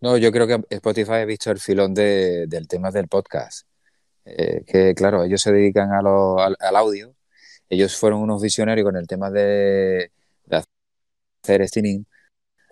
No, 0.00 0.16
yo 0.16 0.32
creo 0.32 0.46
que 0.46 0.60
Spotify 0.70 1.12
ha 1.12 1.24
visto 1.24 1.50
el 1.50 1.60
filón 1.60 1.94
del 1.94 2.66
tema 2.68 2.90
del 2.90 3.08
podcast. 3.08 3.66
Eh, 4.24 4.62
que 4.66 4.94
claro, 4.94 5.24
ellos 5.24 5.40
se 5.40 5.52
dedican 5.52 5.92
a 5.92 5.98
al, 6.00 6.76
audio. 6.76 7.14
Ellos 7.68 7.96
fueron 7.96 8.20
unos 8.20 8.42
visionarios 8.42 8.84
con 8.84 8.96
el 8.96 9.06
tema 9.06 9.30
de, 9.30 10.10
hacer 10.50 11.62
streaming, 11.62 12.04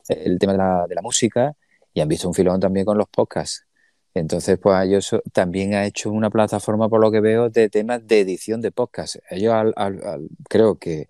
el 0.09 0.39
tema 0.39 0.53
de 0.53 0.59
la, 0.59 0.87
de 0.89 0.95
la 0.95 1.03
música, 1.03 1.53
y 1.95 2.01
han 2.01 2.09
visto 2.09 2.29
un 2.29 2.35
filón 2.35 2.61
también 2.61 2.85
con 2.85 2.99
los 2.99 3.09
podcasts. 3.09 3.65
Entonces, 4.13 4.59
pues 4.59 4.87
ellos 4.87 5.17
también 5.33 5.75
ha 5.75 5.87
hecho 5.87 6.11
una 6.11 6.31
plataforma, 6.31 6.89
por 6.89 7.01
lo 7.01 7.11
que 7.13 7.21
veo, 7.21 7.49
de 7.49 7.69
temas 7.69 8.07
de 8.07 8.21
edición 8.21 8.61
de 8.61 8.73
podcast. 8.73 9.17
Ellos 9.31 9.55
creo 10.49 10.79
que, 10.79 11.09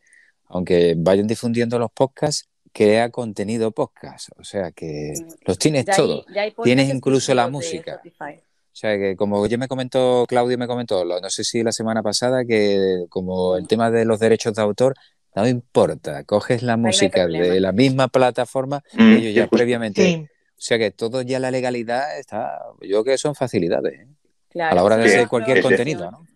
aunque 0.51 0.95
vayan 0.97 1.27
difundiendo 1.27 1.79
los 1.79 1.91
podcasts, 1.91 2.49
crea 2.73 3.11
contenido 3.11 3.71
podcast. 3.71 4.29
O 4.37 4.45
sea 4.45 4.73
que 4.73 5.15
los 5.47 5.59
tienes 5.59 5.87
todos. 5.87 6.27
Tienes 6.63 6.93
incluso 6.93 7.35
la 7.35 7.49
música. 7.49 8.01
O 8.03 8.77
sea 8.81 8.97
que 8.97 9.17
como 9.17 9.47
ya 9.47 9.59
me 9.59 9.69
comentó, 9.69 10.25
Claudio 10.29 10.59
me 10.59 10.67
comentó, 10.67 11.05
no 11.05 11.31
sé 11.31 11.45
si 11.45 11.63
la 11.63 11.73
semana 11.73 12.03
pasada, 12.03 12.45
que 12.45 13.05
como 13.09 13.57
el 13.57 13.67
tema 13.67 13.91
de 13.91 14.05
los 14.05 14.21
derechos 14.21 14.55
de 14.55 14.63
autor, 14.63 14.95
no 15.35 15.47
importa, 15.47 16.25
coges 16.25 16.63
la 16.63 16.77
música 16.77 17.27
de 17.27 17.61
la 17.61 17.73
misma 17.73 18.09
plataforma, 18.09 18.83
mm, 18.95 19.13
ellos 19.15 19.35
ya 19.35 19.49
previamente... 19.49 20.29
O 20.61 20.63
sea 20.63 20.77
que 20.77 20.91
todo 20.91 21.23
ya 21.23 21.39
la 21.39 21.51
legalidad 21.51 22.19
está, 22.19 22.59
yo 22.83 23.03
creo 23.03 23.05
que 23.05 23.17
son 23.17 23.35
facilidades 23.35 24.01
¿eh? 24.01 24.63
a 24.63 24.75
la 24.75 24.85
hora 24.85 24.99
de 24.99 25.07
hacer 25.07 25.27
cualquier 25.27 25.63
contenido, 25.63 26.11
¿no? 26.11 26.27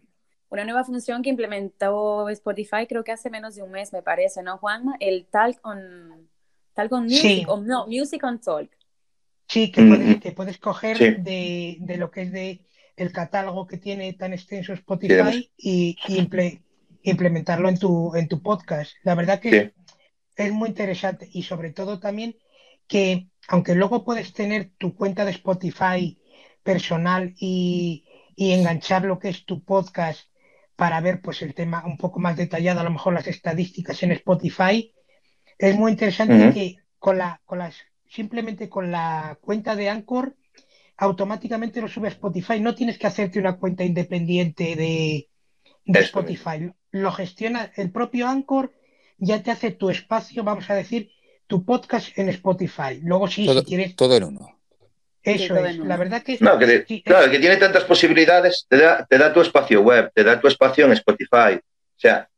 Una 0.55 0.62
nueva 0.62 0.84
función 0.84 1.20
que 1.20 1.30
implementó 1.30 2.28
Spotify 2.28 2.86
creo 2.88 3.02
que 3.02 3.11
hace 3.11 3.28
menos 3.28 3.57
de 3.57 3.62
un 3.64 3.72
mes, 3.72 3.92
me 3.92 4.02
parece, 4.02 4.40
¿no, 4.40 4.57
Juanma? 4.59 4.94
El 5.00 5.26
Talk 5.26 5.59
on, 5.64 6.28
talk 6.74 6.92
on 6.92 7.07
Music, 7.07 7.48
o 7.48 7.61
no, 7.61 7.88
Music 7.88 8.22
on 8.22 8.40
Talk. 8.40 8.70
Sí, 9.48 9.72
que 9.72 9.82
puedes, 9.82 10.20
que 10.20 10.30
puedes 10.30 10.59
coger 10.59 11.20
de, 11.24 11.78
de, 11.80 11.96
lo 11.96 12.12
que 12.12 12.22
es 12.22 12.30
de 12.30 12.61
el 12.94 13.11
catálogo 13.11 13.66
que 13.66 13.78
tiene 13.78 14.12
tan 14.12 14.32
extenso 14.32 14.72
Spotify 14.74 15.50
y, 15.57 15.98
implementarlo 17.02 17.68
en 17.68 17.76
tu, 17.76 18.14
en 18.14 18.28
tu 18.28 18.40
podcast. 18.40 18.92
La 19.02 19.16
verdad 19.16 19.40
que 19.40 19.74
es 20.36 20.52
muy 20.52 20.68
interesante 20.68 21.28
y 21.32 21.42
sobre 21.42 21.72
todo 21.72 21.98
también 21.98 22.36
que 22.86 23.26
aunque 23.48 23.74
luego 23.74 24.05
puedes 24.05 24.32
tener 24.32 24.70
tu 24.78 24.94
cuenta 24.94 25.24
de 25.24 25.32
Spotify 25.32 26.16
personal 26.62 27.34
y, 27.40 28.05
enganchar 28.36 29.05
lo 29.05 29.18
que 29.18 29.30
es 29.30 29.44
tu 29.44 29.64
podcast 29.64 30.28
para 30.77 31.01
ver 31.01 31.20
pues 31.20 31.43
el 31.43 31.55
tema 31.55 31.85
un 31.87 31.97
poco 31.97 32.18
más 32.18 32.37
detallado, 32.37 32.81
a 32.81 32.85
lo 32.85 32.91
mejor 32.91 33.14
las 33.14 33.27
estadísticas 33.27 34.03
en 34.03 34.12
Spotify, 34.12 34.93
es 35.59 35.77
muy 35.77 35.93
interesante 35.93 36.53
que 36.53 36.77
con 36.99 37.18
la, 37.18 37.41
con 37.45 37.59
las, 37.59 37.77
simplemente 38.09 38.68
con 38.68 38.91
la 38.91 39.39
cuenta 39.41 39.77
de 39.77 39.89
Anchor 39.89 40.37
automáticamente 40.97 41.81
lo 41.81 41.89
sube 41.89 42.09
a 42.09 42.11
Spotify. 42.11 42.61
No 42.61 42.75
tienes 42.75 42.99
que 42.99 43.07
hacerte 43.07 43.39
una 43.39 43.57
cuenta 43.57 43.85
independiente 43.85 44.77
de, 44.77 45.29
Spotify. 45.87 46.72
Lo 46.91 47.12
gestiona 47.12 47.72
el 47.77 47.91
propio 47.91 48.29
Anchor, 48.29 48.72
ya 49.18 49.43
te 49.43 49.51
hace 49.51 49.70
tu 49.70 49.91
espacio, 49.91 50.45
vamos 50.45 50.70
a 50.70 50.75
decir, 50.75 51.11
tu 51.47 51.64
podcast 51.64 52.16
en 52.18 52.29
Spotify. 52.31 53.01
Luego 53.03 53.29
sí, 53.29 53.47
todo, 53.47 53.61
si 53.61 53.66
quieres... 53.66 53.97
Todo 53.97 54.16
en 54.16 54.25
uno. 54.25 54.53
Eso 55.25 55.57
es. 55.57 55.79
La 55.79 55.97
verdad 55.97 56.22
que... 56.22 56.37
No, 56.41 56.59
que 56.59 57.03
claro, 57.03 57.31
que 57.31 57.39
tiene 57.39 57.57
tantas 57.57 57.85
posibilidades, 57.85 58.66
te 58.68 58.77
da, 58.77 59.07
te 59.07 59.18
da 59.18 59.33
tu 59.33 59.41
espacio 59.41 59.81
web, 59.81 60.12
te 60.14 60.22
da 60.22 60.41
tu 60.41 60.49
espacio 60.49 60.87
en 60.87 60.93
Spotify. 60.93 61.57
O 61.57 61.99
sea, 61.99 62.29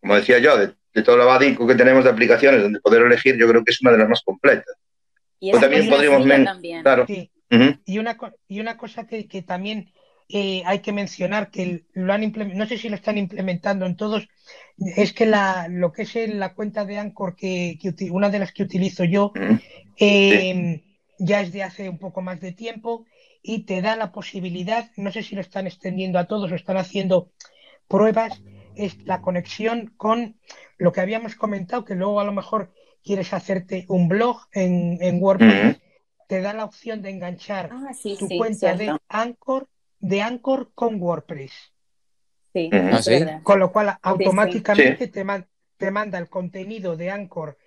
como 0.00 0.14
decía 0.14 0.38
yo, 0.38 0.56
de, 0.56 1.02
todo 1.02 1.16
el 1.16 1.22
abadico 1.22 1.66
que 1.66 1.74
tenemos 1.74 2.04
de 2.04 2.10
aplicaciones 2.10 2.62
donde 2.62 2.80
poder 2.80 3.02
elegir, 3.02 3.36
yo 3.36 3.48
creo 3.48 3.64
que 3.64 3.72
es 3.72 3.80
una 3.82 3.92
de 3.92 3.98
las 3.98 4.08
más 4.08 4.22
completas. 4.22 4.76
Y 5.40 5.50
pues 5.50 5.60
también 5.60 5.88
podríamos... 5.88 6.26
También. 6.44 6.82
Claro. 6.82 7.04
y, 7.08 7.98
una, 7.98 8.16
y 8.48 8.60
una 8.60 8.76
cosa 8.76 9.06
que, 9.06 9.26
que 9.26 9.42
también 9.42 9.92
eh, 10.28 10.62
hay 10.64 10.78
que 10.78 10.92
mencionar 10.92 11.50
que 11.50 11.84
lo 11.92 12.12
han 12.12 12.32
no 12.54 12.66
sé 12.66 12.78
si 12.78 12.88
lo 12.88 12.94
están 12.94 13.18
implementando 13.18 13.84
en 13.84 13.94
todos, 13.94 14.26
es 14.78 15.12
que 15.12 15.26
la, 15.26 15.68
lo 15.68 15.92
que 15.92 16.02
es 16.02 16.14
la 16.34 16.54
cuenta 16.54 16.86
de 16.86 16.98
Anchor, 16.98 17.36
que, 17.36 17.78
una 18.10 18.30
de 18.30 18.38
las 18.38 18.52
que 18.52 18.62
utilizo 18.62 19.04
yo, 19.04 19.32
em, 19.96 20.80
ya 21.18 21.40
es 21.40 21.52
de 21.52 21.62
hace 21.62 21.88
un 21.88 21.98
poco 21.98 22.22
más 22.22 22.40
de 22.40 22.52
tiempo 22.52 23.06
y 23.42 23.64
te 23.64 23.82
da 23.82 23.96
la 23.96 24.12
posibilidad, 24.12 24.90
no 24.96 25.12
sé 25.12 25.22
si 25.22 25.34
lo 25.34 25.40
están 25.40 25.66
extendiendo 25.66 26.18
a 26.18 26.26
todos 26.26 26.50
o 26.50 26.54
están 26.54 26.76
haciendo 26.76 27.30
pruebas, 27.88 28.42
es 28.74 29.04
la 29.04 29.20
conexión 29.20 29.92
con 29.96 30.36
lo 30.78 30.92
que 30.92 31.00
habíamos 31.00 31.34
comentado, 31.36 31.84
que 31.84 31.94
luego 31.94 32.20
a 32.20 32.24
lo 32.24 32.32
mejor 32.32 32.72
quieres 33.02 33.32
hacerte 33.32 33.84
un 33.88 34.08
blog 34.08 34.40
en, 34.52 35.22
WordPress, 35.22 35.80
te 36.26 36.40
da 36.40 36.54
la 36.54 36.64
opción 36.64 37.02
de 37.02 37.10
enganchar 37.10 37.70
ah, 37.72 37.92
tu 38.18 38.28
cuenta 38.38 38.74
de 38.74 38.96
Anchor 39.08 39.68
de 40.04 40.20
Anchor 40.20 40.70
con 40.74 41.00
WordPress. 41.00 41.52
Sí, 42.52 42.70
ah, 42.72 43.40
Con 43.42 43.58
lo 43.58 43.72
cual 43.72 43.98
automáticamente 44.02 45.08
te, 45.08 45.24
te, 45.78 45.90
manda 45.90 46.18
el 46.18 46.28
contenido 46.28 46.96
de 46.96 47.10
Anchor, 47.10 47.58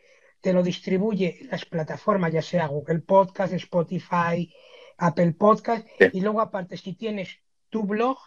te 0.42 0.54
lo 0.54 0.64
distribuye 0.64 1.40
en 1.42 1.50
las 1.50 1.66
plataformas, 1.66 2.32
ya 2.32 2.42
sea 2.42 2.68
Google 2.68 3.00
Podcast, 3.00 3.54
Spotify, 3.54 4.54
Apple 4.98 5.34
Podcast, 5.34 5.88
y 6.14 6.22
luego 6.22 6.42
aparte 6.42 6.78
si 6.78 6.94
tienes 6.94 7.30
tu 7.70 7.84
blog, 7.84 8.18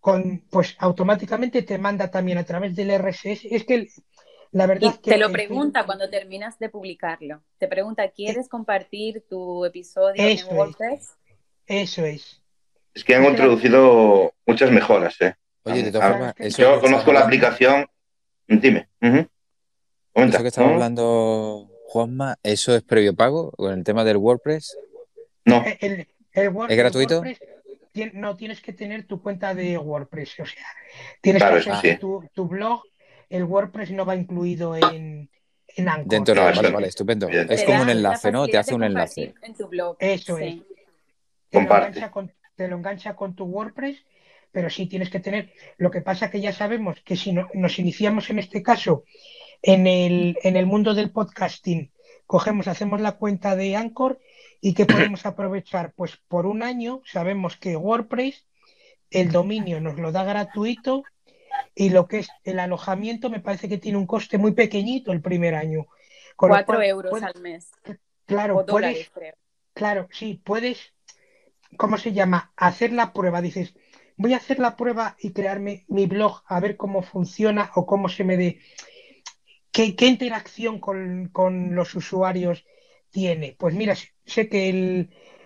con, 0.00 0.44
pues 0.50 0.76
automáticamente 0.78 1.62
te 1.62 1.78
manda 1.78 2.10
también 2.10 2.38
a 2.38 2.44
través 2.44 2.74
del 2.76 2.96
RSS. 2.96 3.44
Es 3.50 3.64
que 3.64 3.88
la 4.52 4.66
verdad 4.66 4.94
que 5.02 5.10
te 5.10 5.18
lo 5.18 5.30
pregunta 5.30 5.84
cuando 5.84 6.08
terminas 6.08 6.58
de 6.58 6.68
publicarlo. 6.68 7.42
Te 7.58 7.68
pregunta, 7.68 8.08
¿quieres 8.08 8.46
eh, 8.46 8.50
compartir 8.50 9.24
tu 9.28 9.64
episodio 9.64 10.22
en 10.22 10.38
WordPress? 10.56 11.16
eso 11.66 12.04
es. 12.04 12.42
Es 12.94 13.04
que 13.04 13.14
han 13.14 13.24
introducido 13.24 14.32
muchas 14.46 14.70
mejoras, 14.70 15.20
¿eh? 15.20 15.34
Oye, 15.64 15.90
de 15.90 15.98
ah, 16.00 16.34
Yo 16.56 16.80
conozco 16.80 17.12
la 17.12 17.20
aplicación. 17.20 17.86
Dime. 18.46 18.88
Eso 20.24 20.42
que 20.42 20.48
estaba 20.48 20.70
hablando 20.70 21.68
Juanma, 21.88 22.38
¿eso 22.42 22.74
es 22.74 22.82
previo 22.82 23.14
pago 23.14 23.50
con 23.52 23.72
el 23.72 23.84
tema 23.84 24.04
del 24.04 24.18
WordPress? 24.18 24.78
No. 25.44 25.64
El, 25.80 26.06
¿Es 26.32 26.76
gratuito? 26.76 27.22
no 28.12 28.36
tienes 28.36 28.60
que 28.60 28.72
tener 28.72 29.06
tu 29.06 29.20
cuenta 29.20 29.54
de 29.54 29.76
WordPress. 29.78 30.40
O 30.40 30.46
sea, 30.46 30.64
tienes 31.20 31.42
que 31.42 31.70
hacer 31.70 31.98
tu, 31.98 32.48
blog. 32.48 32.82
El 33.28 33.44
WordPress 33.44 33.90
no 33.90 34.04
va 34.04 34.14
incluido 34.14 34.76
en, 34.76 35.28
en 35.76 35.88
Anchor. 35.88 36.06
Dentro 36.06 36.34
de, 36.34 36.40
vale, 36.40 36.70
vale, 36.70 36.86
estupendo. 36.88 37.28
Es 37.28 37.64
como 37.64 37.82
un 37.82 37.90
enlace, 37.90 38.30
¿no? 38.30 38.46
Te 38.46 38.58
hace 38.58 38.74
un 38.74 38.84
enlace. 38.84 39.34
En 39.42 39.54
tu 39.54 39.66
blog. 39.66 39.96
Eso 39.98 40.38
es. 40.38 40.56
Comparte 41.50 42.00
te 42.58 42.66
lo 42.66 42.76
engancha 42.76 43.14
con 43.14 43.36
tu 43.36 43.44
WordPress, 43.44 44.04
pero 44.50 44.68
sí 44.68 44.86
tienes 44.86 45.10
que 45.10 45.20
tener. 45.20 45.52
Lo 45.76 45.92
que 45.92 46.00
pasa 46.00 46.28
que 46.28 46.40
ya 46.40 46.52
sabemos 46.52 47.00
que 47.04 47.16
si 47.16 47.32
nos 47.32 47.78
iniciamos 47.78 48.28
en 48.30 48.40
este 48.40 48.64
caso 48.64 49.04
en 49.62 49.86
el, 49.86 50.38
en 50.42 50.56
el 50.56 50.66
mundo 50.66 50.94
del 50.94 51.10
podcasting, 51.10 51.92
cogemos, 52.26 52.68
hacemos 52.68 53.00
la 53.00 53.12
cuenta 53.12 53.56
de 53.56 53.76
Anchor 53.76 54.20
y 54.60 54.74
que 54.74 54.86
podemos 54.86 55.26
aprovechar, 55.26 55.92
pues 55.94 56.16
por 56.28 56.46
un 56.46 56.62
año 56.62 57.02
sabemos 57.04 57.56
que 57.56 57.76
WordPress, 57.76 58.46
el 59.10 59.32
dominio 59.32 59.80
nos 59.80 59.98
lo 59.98 60.12
da 60.12 60.24
gratuito 60.24 61.02
y 61.74 61.90
lo 61.90 62.06
que 62.06 62.18
es 62.18 62.28
el 62.44 62.58
alojamiento 62.58 63.30
me 63.30 63.40
parece 63.40 63.68
que 63.68 63.78
tiene 63.78 63.98
un 63.98 64.06
coste 64.06 64.38
muy 64.38 64.52
pequeñito 64.52 65.12
el 65.12 65.22
primer 65.22 65.54
año. 65.54 65.86
Cuatro 66.36 66.80
euros 66.82 67.22
al 67.22 67.40
mes. 67.40 67.70
Claro, 68.26 68.64
puedes, 68.66 69.10
claro, 69.72 70.08
sí, 70.12 70.40
puedes 70.44 70.92
¿cómo 71.76 71.98
se 71.98 72.12
llama? 72.12 72.52
Hacer 72.56 72.92
la 72.92 73.12
prueba. 73.12 73.42
Dices, 73.42 73.74
voy 74.16 74.32
a 74.32 74.38
hacer 74.38 74.58
la 74.58 74.76
prueba 74.76 75.16
y 75.20 75.32
crearme 75.32 75.84
mi 75.88 76.06
blog 76.06 76.42
a 76.46 76.60
ver 76.60 76.76
cómo 76.76 77.02
funciona 77.02 77.70
o 77.74 77.86
cómo 77.86 78.08
se 78.08 78.24
me 78.24 78.36
dé. 78.36 78.60
¿Qué, 79.96 80.06
interacción 80.06 80.80
con, 80.80 81.74
los 81.74 81.94
usuarios 81.94 82.64
tiene? 83.10 83.54
Pues 83.58 83.74
mira, 83.74 83.94
sé 84.24 84.48
que 84.48 84.68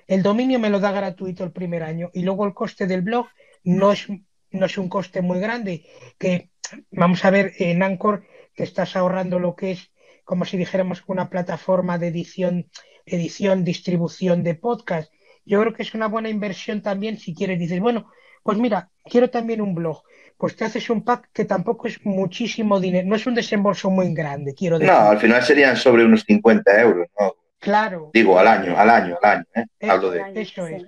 el, 0.07 0.23
dominio 0.23 0.59
me 0.59 0.71
lo 0.71 0.81
da 0.81 0.91
gratuito 0.91 1.45
el 1.45 1.53
primer 1.53 1.83
año 1.83 2.11
y 2.15 2.23
luego 2.23 2.47
el 2.47 2.55
coste 2.55 2.87
del 2.87 3.03
blog 3.03 3.27
no 3.63 3.93
es, 3.93 4.09
no 4.51 4.67
es 4.67 4.79
un 4.79 4.89
coste 4.89 5.21
muy 5.21 5.39
grande. 5.39 5.85
Que 6.19 6.51
vamos 6.91 7.25
a 7.25 7.31
ver 7.31 7.53
en 7.59 7.83
Anchor 7.83 8.25
que 8.55 8.63
estás 8.63 8.97
ahorrando 8.97 9.39
lo 9.39 9.55
que 9.55 9.73
es 9.73 9.91
como 10.25 10.45
si 10.45 10.57
dijéramos 10.57 11.03
una 11.07 11.29
plataforma 11.29 11.99
de 11.99 12.09
edición, 12.09 12.71
edición, 13.05 13.65
distribución 13.65 14.43
de 14.45 14.55
podcast 14.55 15.13
yo 15.45 15.61
creo 15.61 15.75
que 15.75 15.83
es 15.83 15.95
una 15.95 16.09
buena 16.09 16.29
inversión 16.29 16.83
también 16.83 17.19
si 17.19 17.35
quieres, 17.35 17.59
dices, 17.59 17.81
bueno, 17.81 18.11
pues 18.43 18.59
mira, 18.59 18.91
quiero 19.05 19.31
también 19.31 19.61
un 19.61 19.75
blog. 19.75 20.03
Pues 20.43 20.57
te 20.57 20.65
haces 20.65 20.91
un 20.91 21.05
pack 21.05 21.29
que 21.33 21.45
tampoco 21.45 21.87
es 21.87 22.05
muchísimo 22.05 22.81
dinero, 22.81 23.07
no 23.07 23.15
es 23.15 23.25
un 23.29 23.35
desembolso 23.37 23.91
muy 23.91 24.13
grande, 24.13 24.53
quiero 24.55 24.77
decir. 24.77 24.93
No, 24.93 25.11
al 25.11 25.19
final 25.21 25.41
serían 25.41 25.77
sobre 25.77 26.05
unos 26.05 26.25
50 26.25 26.81
euros, 26.81 27.07
¿no? 27.17 27.37
Claro. 27.61 28.11
Digo, 28.13 28.37
al 28.37 28.49
año, 28.49 28.77
al 28.77 28.91
año, 28.91 29.17
al 29.23 29.31
año, 29.31 29.45
¿eh? 29.55 29.89
Hablo 29.89 30.11
de... 30.11 30.33
Eso 30.35 30.67
es, 30.67 30.83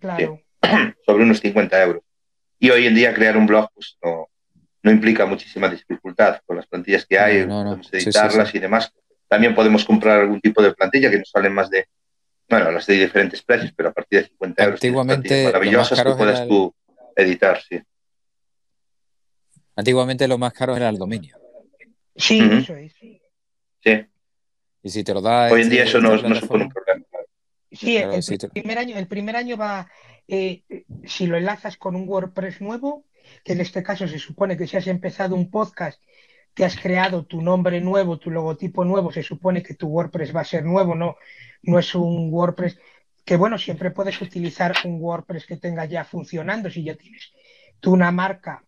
claro. 0.00 0.40
sobre 1.06 1.22
unos 1.22 1.38
50 1.38 1.84
euros. 1.84 2.02
Y 2.58 2.70
hoy 2.70 2.88
en 2.88 2.96
día 2.96 3.14
crear 3.14 3.36
un 3.36 3.46
blog, 3.46 3.70
pues 3.72 3.96
no, 4.02 4.28
no 4.82 4.90
implica 4.90 5.24
muchísima 5.24 5.68
dificultad 5.68 6.40
con 6.44 6.56
las 6.56 6.66
plantillas 6.66 7.06
que 7.06 7.16
hay, 7.16 7.44
podemos 7.44 7.88
editarlas 7.92 8.52
y 8.56 8.58
demás. 8.58 8.92
También 9.28 9.54
podemos 9.54 9.84
comprar 9.84 10.22
algún 10.22 10.40
tipo 10.40 10.60
de 10.60 10.74
plantilla 10.74 11.12
que 11.12 11.18
nos 11.20 11.30
salen 11.30 11.52
más 11.52 11.70
de 11.70 11.86
bueno, 12.48 12.72
las 12.72 12.84
de 12.88 12.94
diferentes 12.94 13.40
precios, 13.40 13.72
pero 13.76 13.90
a 13.90 13.92
partir 13.92 14.22
de 14.22 14.28
50 14.30 14.64
euros. 14.64 14.78
Antiguamente. 14.78 15.44
Maravillosas 15.44 16.02
que 16.02 16.10
puedes 16.10 16.48
tú 16.48 16.74
editar, 17.14 17.62
sí. 17.62 17.80
Antiguamente 19.76 20.26
lo 20.26 20.38
más 20.38 20.52
caro 20.52 20.74
era 20.74 20.88
el 20.88 20.96
dominio. 20.96 21.36
Sí, 22.16 22.40
eso 22.40 22.74
es. 22.74 22.94
Sí. 22.98 24.06
Y 24.82 24.88
si 24.88 25.04
te 25.04 25.12
lo 25.12 25.20
da. 25.20 25.52
Hoy 25.52 25.62
en 25.62 25.70
día 25.70 25.84
eso 25.84 26.00
no, 26.00 26.16
no 26.16 26.34
supone 26.34 26.64
un 26.64 26.70
problema. 26.70 27.04
Sí, 27.70 27.98
el, 27.98 28.22
primer 28.52 28.78
año, 28.78 28.96
el 28.96 29.06
primer 29.06 29.36
año 29.36 29.56
va, 29.58 29.90
eh, 30.26 30.62
si 31.04 31.26
lo 31.26 31.36
enlazas 31.36 31.76
con 31.76 31.94
un 31.94 32.08
WordPress 32.08 32.62
nuevo, 32.62 33.04
que 33.44 33.52
en 33.52 33.60
este 33.60 33.82
caso 33.82 34.08
se 34.08 34.18
supone 34.18 34.56
que 34.56 34.66
si 34.66 34.78
has 34.78 34.86
empezado 34.86 35.34
un 35.34 35.50
podcast, 35.50 36.02
que 36.54 36.64
has 36.64 36.76
creado 36.76 37.26
tu 37.26 37.42
nombre 37.42 37.82
nuevo, 37.82 38.18
tu 38.18 38.30
logotipo 38.30 38.84
nuevo, 38.84 39.12
se 39.12 39.22
supone 39.22 39.62
que 39.62 39.74
tu 39.74 39.88
WordPress 39.88 40.34
va 40.34 40.40
a 40.40 40.44
ser 40.44 40.64
nuevo, 40.64 40.94
no, 40.94 41.16
no 41.62 41.78
es 41.78 41.94
un 41.94 42.32
WordPress 42.32 42.78
que 43.26 43.36
bueno, 43.36 43.58
siempre 43.58 43.90
puedes 43.90 44.22
utilizar 44.22 44.72
un 44.84 44.98
WordPress 45.02 45.44
que 45.44 45.56
tenga 45.56 45.84
ya 45.84 46.04
funcionando 46.04 46.70
si 46.70 46.84
ya 46.84 46.94
tienes 46.94 47.32
tú 47.80 47.92
una 47.92 48.12
marca 48.12 48.64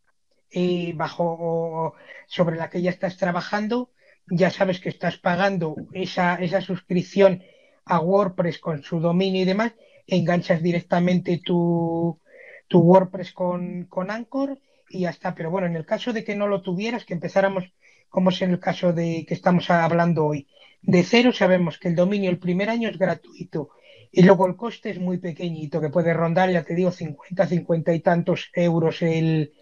bajo 0.94 1.94
sobre 2.26 2.56
la 2.56 2.70
que 2.70 2.82
ya 2.82 2.90
estás 2.90 3.16
trabajando, 3.16 3.90
ya 4.30 4.50
sabes 4.50 4.80
que 4.80 4.88
estás 4.88 5.16
pagando 5.18 5.76
esa, 5.92 6.36
esa 6.36 6.60
suscripción 6.60 7.42
a 7.84 8.00
WordPress 8.00 8.58
con 8.58 8.82
su 8.82 9.00
dominio 9.00 9.42
y 9.42 9.46
demás, 9.46 9.72
enganchas 10.06 10.62
directamente 10.62 11.40
tu, 11.44 12.20
tu 12.68 12.80
WordPress 12.80 13.32
con, 13.32 13.84
con 13.84 14.10
Anchor 14.10 14.58
y 14.90 15.00
ya 15.00 15.10
está. 15.10 15.34
Pero 15.34 15.50
bueno, 15.50 15.66
en 15.66 15.76
el 15.76 15.86
caso 15.86 16.12
de 16.12 16.24
que 16.24 16.36
no 16.36 16.46
lo 16.46 16.62
tuvieras, 16.62 17.04
que 17.04 17.14
empezáramos 17.14 17.64
como 18.08 18.30
es 18.30 18.40
en 18.42 18.50
el 18.50 18.60
caso 18.60 18.92
de 18.92 19.24
que 19.26 19.34
estamos 19.34 19.70
hablando 19.70 20.26
hoy, 20.26 20.48
de 20.80 21.02
cero 21.02 21.32
sabemos 21.32 21.78
que 21.78 21.88
el 21.88 21.94
dominio 21.94 22.30
el 22.30 22.38
primer 22.38 22.70
año 22.70 22.88
es 22.88 22.98
gratuito 22.98 23.70
y 24.10 24.22
luego 24.22 24.46
el 24.46 24.56
coste 24.56 24.90
es 24.90 24.98
muy 24.98 25.18
pequeñito, 25.18 25.80
que 25.80 25.90
puede 25.90 26.14
rondar, 26.14 26.50
ya 26.50 26.62
te 26.62 26.74
digo, 26.74 26.90
50, 26.90 27.46
50 27.46 27.92
y 27.92 28.00
tantos 28.00 28.50
euros 28.54 29.02
el, 29.02 29.52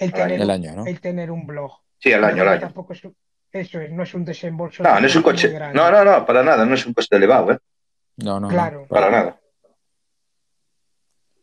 el, 0.00 0.12
tener, 0.12 0.50
año, 0.50 0.84
el 0.86 1.00
tener 1.00 1.30
un 1.30 1.46
blog. 1.46 1.72
Sí, 1.98 2.12
al 2.12 2.24
año, 2.24 2.42
al 2.42 2.48
año. 2.48 2.60
Tampoco 2.60 2.92
es, 2.92 3.02
eso 3.52 3.80
es, 3.80 3.92
no 3.92 4.02
es 4.02 4.14
un 4.14 4.24
desembolso. 4.24 4.82
No, 4.82 5.00
no 5.00 5.06
es 5.06 5.14
un 5.14 5.22
coche. 5.22 5.52
No, 5.74 5.90
no, 5.90 6.04
no, 6.04 6.24
para 6.24 6.42
nada, 6.42 6.64
no 6.64 6.74
es 6.74 6.86
un 6.86 6.94
coste 6.94 7.16
elevado, 7.16 7.52
¿eh? 7.52 7.58
No, 8.16 8.40
no. 8.40 8.48
Claro. 8.48 8.86
Para 8.88 9.10
nada. 9.10 9.40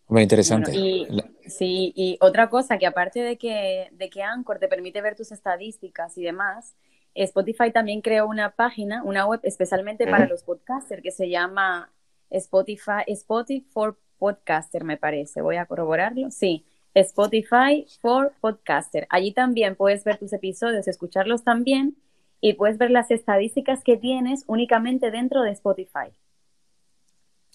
Muy 0.07 0.23
interesante. 0.23 0.71
y, 0.73 1.07
sí, 1.47 1.91
y 1.95 2.17
otra 2.21 2.49
cosa 2.49 2.77
que 2.77 2.87
aparte 2.87 3.19
de 3.19 3.37
que, 3.37 3.89
de 3.91 4.09
que 4.09 4.23
Anchor 4.23 4.57
te 4.57 4.69
permite 4.69 5.01
ver 5.01 5.15
tus 5.15 5.31
estadísticas 5.31 6.17
y 6.17 6.23
demás, 6.23 6.75
Spotify 7.13 7.71
también 7.71 8.01
creó 8.01 8.27
una 8.27 8.51
página, 8.55 9.03
una 9.03 9.25
web 9.25 9.41
especialmente 9.43 10.07
para 10.07 10.27
los 10.27 10.43
podcasters 10.43 11.01
que 11.01 11.11
se 11.11 11.29
llama 11.29 11.91
Spotify, 12.29 13.03
Spotify 13.07 13.65
for 13.69 13.97
Podcaster, 14.17 14.83
me 14.83 14.97
parece. 14.97 15.41
Voy 15.41 15.57
a 15.57 15.65
corroborarlo. 15.65 16.31
Sí, 16.31 16.65
Spotify 17.01 17.85
for 18.01 18.33
Podcaster. 18.41 19.05
Allí 19.09 19.31
también 19.31 19.75
puedes 19.75 20.03
ver 20.03 20.17
tus 20.17 20.33
episodios, 20.33 20.87
escucharlos 20.87 21.43
también 21.43 21.95
y 22.41 22.53
puedes 22.53 22.77
ver 22.77 22.91
las 22.91 23.11
estadísticas 23.11 23.83
que 23.83 23.97
tienes 23.97 24.43
únicamente 24.47 25.11
dentro 25.11 25.43
de 25.43 25.51
Spotify. 25.51 26.11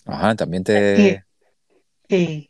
Ajá, 0.06 0.34
también 0.34 0.64
te... 0.64 1.24
Sí. 2.08 2.48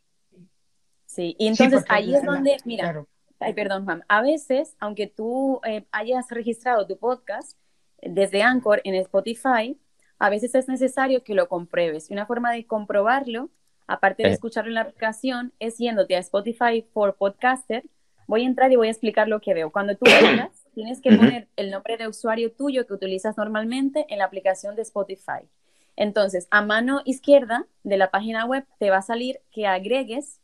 Sí, 1.07 1.37
y 1.39 1.47
entonces 1.49 1.85
ahí 1.89 2.15
es 2.15 2.25
donde, 2.25 2.57
mira, 2.65 3.05
ay, 3.39 3.53
perdón, 3.53 3.85
Juan, 3.85 4.03
a 4.09 4.23
veces, 4.23 4.75
aunque 4.79 5.07
tú 5.07 5.61
eh, 5.65 5.85
hayas 5.93 6.31
registrado 6.31 6.87
tu 6.87 6.97
podcast 6.99 7.59
desde 8.01 8.43
Anchor 8.43 8.81
en 8.85 8.95
Spotify, 8.95 9.79
a 10.19 10.31
veces 10.31 10.55
es 10.55 10.69
necesario 10.69 11.23
que 11.23 11.35
lo 11.35 11.49
compruebes. 11.49 12.11
Y 12.11 12.15
una 12.15 12.27
forma 12.27 12.53
de 12.53 12.67
comprobarlo, 12.67 13.51
aparte 13.87 14.23
de 14.23 14.31
eh. 14.31 14.33
escucharlo 14.33 14.71
en 14.71 14.75
la 14.75 14.83
aplicación, 14.83 15.53
es 15.59 15.79
yéndote 15.79 16.17
a 16.17 16.21
Spotify 16.21 16.87
for 16.93 17.17
Podcaster. 17.17 17.85
Voy 18.27 18.43
a 18.43 18.47
entrar 18.47 18.73
y 18.73 18.77
voy 18.77 18.89
a 18.89 18.91
explicar 18.91 19.29
lo 19.29 19.41
que 19.41 19.55
veo. 19.55 19.71
Cuando 19.71 19.97
tú 19.97 20.07
entras, 20.07 20.65
tienes 20.75 21.01
que 21.01 21.15
poner 21.17 21.49
el 21.57 21.71
nombre 21.71 21.97
de 21.97 22.09
usuario 22.09 22.53
tuyo 22.53 22.87
que 22.87 22.95
utilizas 22.95 23.37
normalmente 23.37 24.07
en 24.09 24.19
la 24.19 24.25
aplicación 24.25 24.77
de 24.77 24.83
Spotify. 24.83 25.49
Entonces, 25.97 26.49
a 26.51 26.63
mano 26.63 27.03
izquierda 27.05 27.67
de 27.83 27.97
la 27.97 28.11
página 28.11 28.47
web 28.47 28.65
te 28.79 28.91
va 28.91 28.99
a 28.99 29.03
salir 29.03 29.41
que 29.51 29.67
agregues 29.67 30.41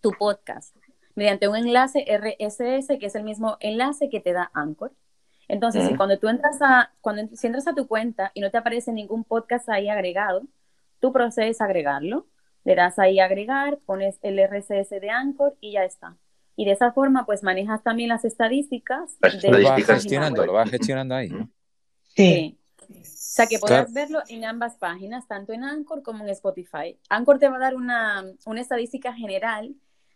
tu 0.00 0.12
podcast 0.12 0.76
mediante 1.14 1.48
un 1.48 1.56
enlace 1.56 2.04
RSS, 2.06 2.98
que 2.98 3.06
es 3.06 3.14
el 3.14 3.24
mismo 3.24 3.56
enlace 3.60 4.08
que 4.08 4.20
te 4.20 4.32
da 4.32 4.50
Anchor. 4.54 4.92
Entonces, 5.48 5.88
si 5.88 5.96
cuando 5.96 6.18
tú 6.18 6.28
entras 6.28 6.58
a, 6.62 6.92
cuando 7.00 7.26
si 7.36 7.46
entras 7.46 7.66
a 7.66 7.74
tu 7.74 7.88
cuenta 7.88 8.30
y 8.34 8.40
no 8.40 8.50
te 8.50 8.58
aparece 8.58 8.92
ningún 8.92 9.24
podcast 9.24 9.68
ahí 9.68 9.88
agregado, 9.88 10.42
tú 11.00 11.12
procedes 11.12 11.60
a 11.60 11.64
agregarlo, 11.64 12.26
le 12.64 12.74
das 12.74 12.98
ahí 12.98 13.20
a 13.20 13.24
agregar, 13.24 13.78
pones 13.86 14.18
el 14.22 14.38
RSS 14.38 14.90
de 14.90 15.10
Anchor 15.10 15.56
y 15.60 15.72
ya 15.72 15.84
está. 15.84 16.16
Y 16.56 16.64
de 16.66 16.72
esa 16.72 16.92
forma, 16.92 17.24
pues 17.24 17.42
manejas 17.42 17.82
también 17.82 18.08
las 18.08 18.24
estadísticas. 18.24 19.16
lo 19.20 19.62
vas 19.62 19.84
gestionando, 19.84 20.44
lo 20.44 20.52
vas 20.52 20.70
gestionando 20.70 21.14
ahí. 21.14 21.30
Sí. 22.14 22.58
O 22.90 23.02
sea, 23.02 23.46
que 23.46 23.58
podrás 23.58 23.92
verlo 23.92 24.20
en 24.28 24.44
ambas 24.44 24.76
páginas, 24.76 25.26
tanto 25.28 25.52
en 25.52 25.64
Anchor 25.64 26.02
como 26.02 26.24
en 26.24 26.30
Spotify. 26.30 26.98
Anchor 27.08 27.38
te 27.38 27.48
va 27.48 27.56
a 27.56 27.60
dar 27.60 27.76
una, 27.76 28.24
una 28.44 28.60
estadística 28.60 29.12
general 29.12 29.74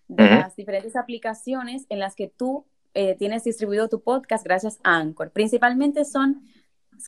de 0.09 0.25
las 0.25 0.57
diferentes 0.57 0.97
aplicaciones 0.97 1.87
en 1.89 1.99
las 1.99 2.15
que 2.15 2.29
tú 2.29 2.67
eh, 2.93 3.17
tienes 3.17 3.45
distribuido 3.45 3.89
tu 3.89 4.03
podcast 4.03 4.45
gracias 4.45 4.79
a 4.85 4.97
Anchor. 4.97 5.31
Principalmente 5.31 6.05
son, 6.05 6.43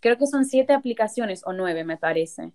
creo 0.00 0.16
que 0.16 0.26
son 0.26 0.44
siete 0.44 0.72
aplicaciones 0.72 1.42
o 1.44 1.52
nueve, 1.52 1.84
me 1.84 1.96
parece. 1.96 2.52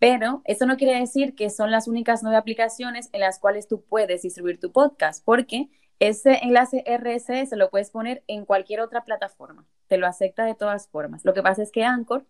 Pero 0.00 0.40
eso 0.46 0.64
no 0.66 0.78
quiere 0.78 0.98
decir 0.98 1.34
que 1.34 1.50
son 1.50 1.70
las 1.70 1.86
únicas 1.86 2.22
nueve 2.22 2.38
aplicaciones 2.38 3.10
en 3.12 3.20
las 3.20 3.38
cuales 3.38 3.68
tú 3.68 3.84
puedes 3.84 4.22
distribuir 4.22 4.58
tu 4.58 4.72
podcast, 4.72 5.22
porque 5.24 5.68
ese 6.00 6.40
enlace 6.42 6.82
RSS 6.86 7.54
lo 7.56 7.68
puedes 7.68 7.90
poner 7.90 8.24
en 8.26 8.46
cualquier 8.46 8.80
otra 8.80 9.04
plataforma. 9.04 9.66
Te 9.88 9.98
lo 9.98 10.06
acepta 10.06 10.46
de 10.46 10.54
todas 10.54 10.88
formas. 10.88 11.22
Lo 11.26 11.34
que 11.34 11.42
pasa 11.42 11.62
es 11.62 11.70
que 11.70 11.84
Anchor 11.84 12.24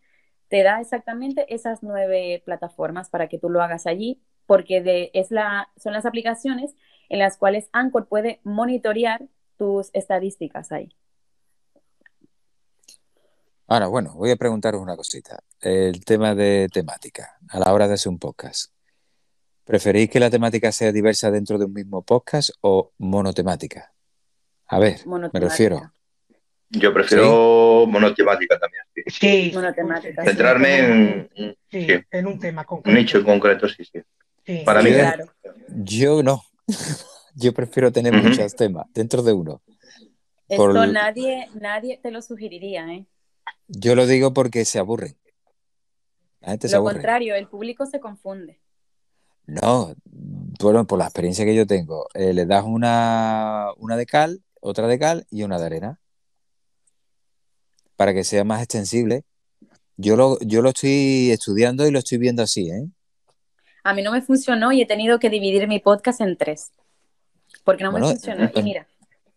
te 0.48 0.64
da 0.64 0.80
exactamente 0.80 1.46
esas 1.54 1.80
nueve 1.80 2.42
plataformas 2.44 3.08
para 3.08 3.28
que 3.28 3.38
tú 3.38 3.48
lo 3.48 3.62
hagas 3.62 3.86
allí, 3.86 4.20
porque 4.46 4.82
de, 4.82 5.12
es 5.14 5.30
la, 5.30 5.70
son 5.76 5.92
las 5.92 6.06
aplicaciones 6.06 6.74
en 7.08 7.20
las 7.20 7.36
cuales 7.36 7.68
Anchor 7.72 8.08
puede 8.08 8.40
monitorear 8.42 9.28
tus 9.56 9.90
estadísticas 9.92 10.72
ahí. 10.72 10.88
Ahora, 13.70 13.86
bueno, 13.86 14.14
voy 14.14 14.32
a 14.32 14.36
preguntaros 14.36 14.82
una 14.82 14.96
cosita. 14.96 15.38
El 15.60 16.04
tema 16.04 16.34
de 16.34 16.68
temática, 16.72 17.38
a 17.50 17.60
la 17.60 17.72
hora 17.72 17.86
de 17.86 17.94
hacer 17.94 18.10
un 18.10 18.18
podcast. 18.18 18.72
¿Preferís 19.62 20.10
que 20.10 20.18
la 20.18 20.28
temática 20.28 20.72
sea 20.72 20.90
diversa 20.90 21.30
dentro 21.30 21.56
de 21.56 21.66
un 21.66 21.72
mismo 21.72 22.02
podcast 22.02 22.50
o 22.62 22.90
monotemática? 22.98 23.92
A 24.66 24.80
ver, 24.80 24.98
me 25.06 25.38
refiero. 25.38 25.92
Yo 26.68 26.92
prefiero 26.92 27.86
monotemática 27.86 28.58
también. 28.58 28.82
Sí, 29.06 29.52
monotemática. 29.54 30.24
Centrarme 30.24 30.78
en, 30.80 31.56
en, 32.10 32.26
un 32.26 32.40
tema 32.40 32.64
concreto. 32.64 32.90
Un 32.90 33.00
nicho 33.00 33.18
en 33.18 33.24
concreto, 33.24 33.68
sí, 33.68 33.84
sí. 33.84 34.64
Para 34.64 34.82
mí, 34.82 34.90
claro. 34.90 35.26
yo 35.68 36.24
no. 36.24 36.42
yo 37.36 37.54
prefiero 37.54 37.92
tener 37.92 38.20
muchos 38.20 38.52
temas 38.56 38.86
dentro 38.92 39.22
de 39.22 39.32
uno. 39.32 39.62
Esto 40.48 40.86
nadie, 40.88 41.46
nadie 41.54 42.00
te 42.02 42.10
lo 42.10 42.20
sugeriría, 42.20 42.92
¿eh? 42.92 43.06
Yo 43.68 43.94
lo 43.94 44.06
digo 44.06 44.32
porque 44.32 44.64
se 44.64 44.78
aburre. 44.78 45.16
lo 46.70 46.84
contrario, 46.84 47.34
el 47.34 47.48
público 47.48 47.86
se 47.86 48.00
confunde. 48.00 48.60
No, 49.46 49.94
bueno, 50.60 50.86
por 50.86 50.98
la 50.98 51.06
experiencia 51.06 51.44
que 51.44 51.54
yo 51.54 51.66
tengo, 51.66 52.06
eh, 52.14 52.32
le 52.32 52.46
das 52.46 52.64
una, 52.64 53.68
una 53.78 53.96
de 53.96 54.06
cal, 54.06 54.42
otra 54.60 54.86
de 54.86 54.98
cal 54.98 55.26
y 55.30 55.42
una 55.42 55.58
de 55.58 55.66
arena 55.66 56.00
para 57.96 58.14
que 58.14 58.24
sea 58.24 58.44
más 58.44 58.62
extensible. 58.62 59.24
Yo 59.98 60.16
lo, 60.16 60.38
yo 60.40 60.62
lo 60.62 60.70
estoy 60.70 61.30
estudiando 61.32 61.86
y 61.86 61.90
lo 61.90 61.98
estoy 61.98 62.16
viendo 62.16 62.42
así, 62.42 62.70
¿eh? 62.70 62.88
A 63.82 63.92
mí 63.92 64.02
no 64.02 64.12
me 64.12 64.22
funcionó 64.22 64.72
y 64.72 64.80
he 64.80 64.86
tenido 64.86 65.18
que 65.18 65.28
dividir 65.28 65.66
mi 65.68 65.80
podcast 65.80 66.20
en 66.22 66.36
tres, 66.36 66.72
porque 67.64 67.84
no 67.84 67.92
me 67.92 68.00
funcionó. 68.00 68.50
Y 68.54 68.62
mira, 68.62 68.86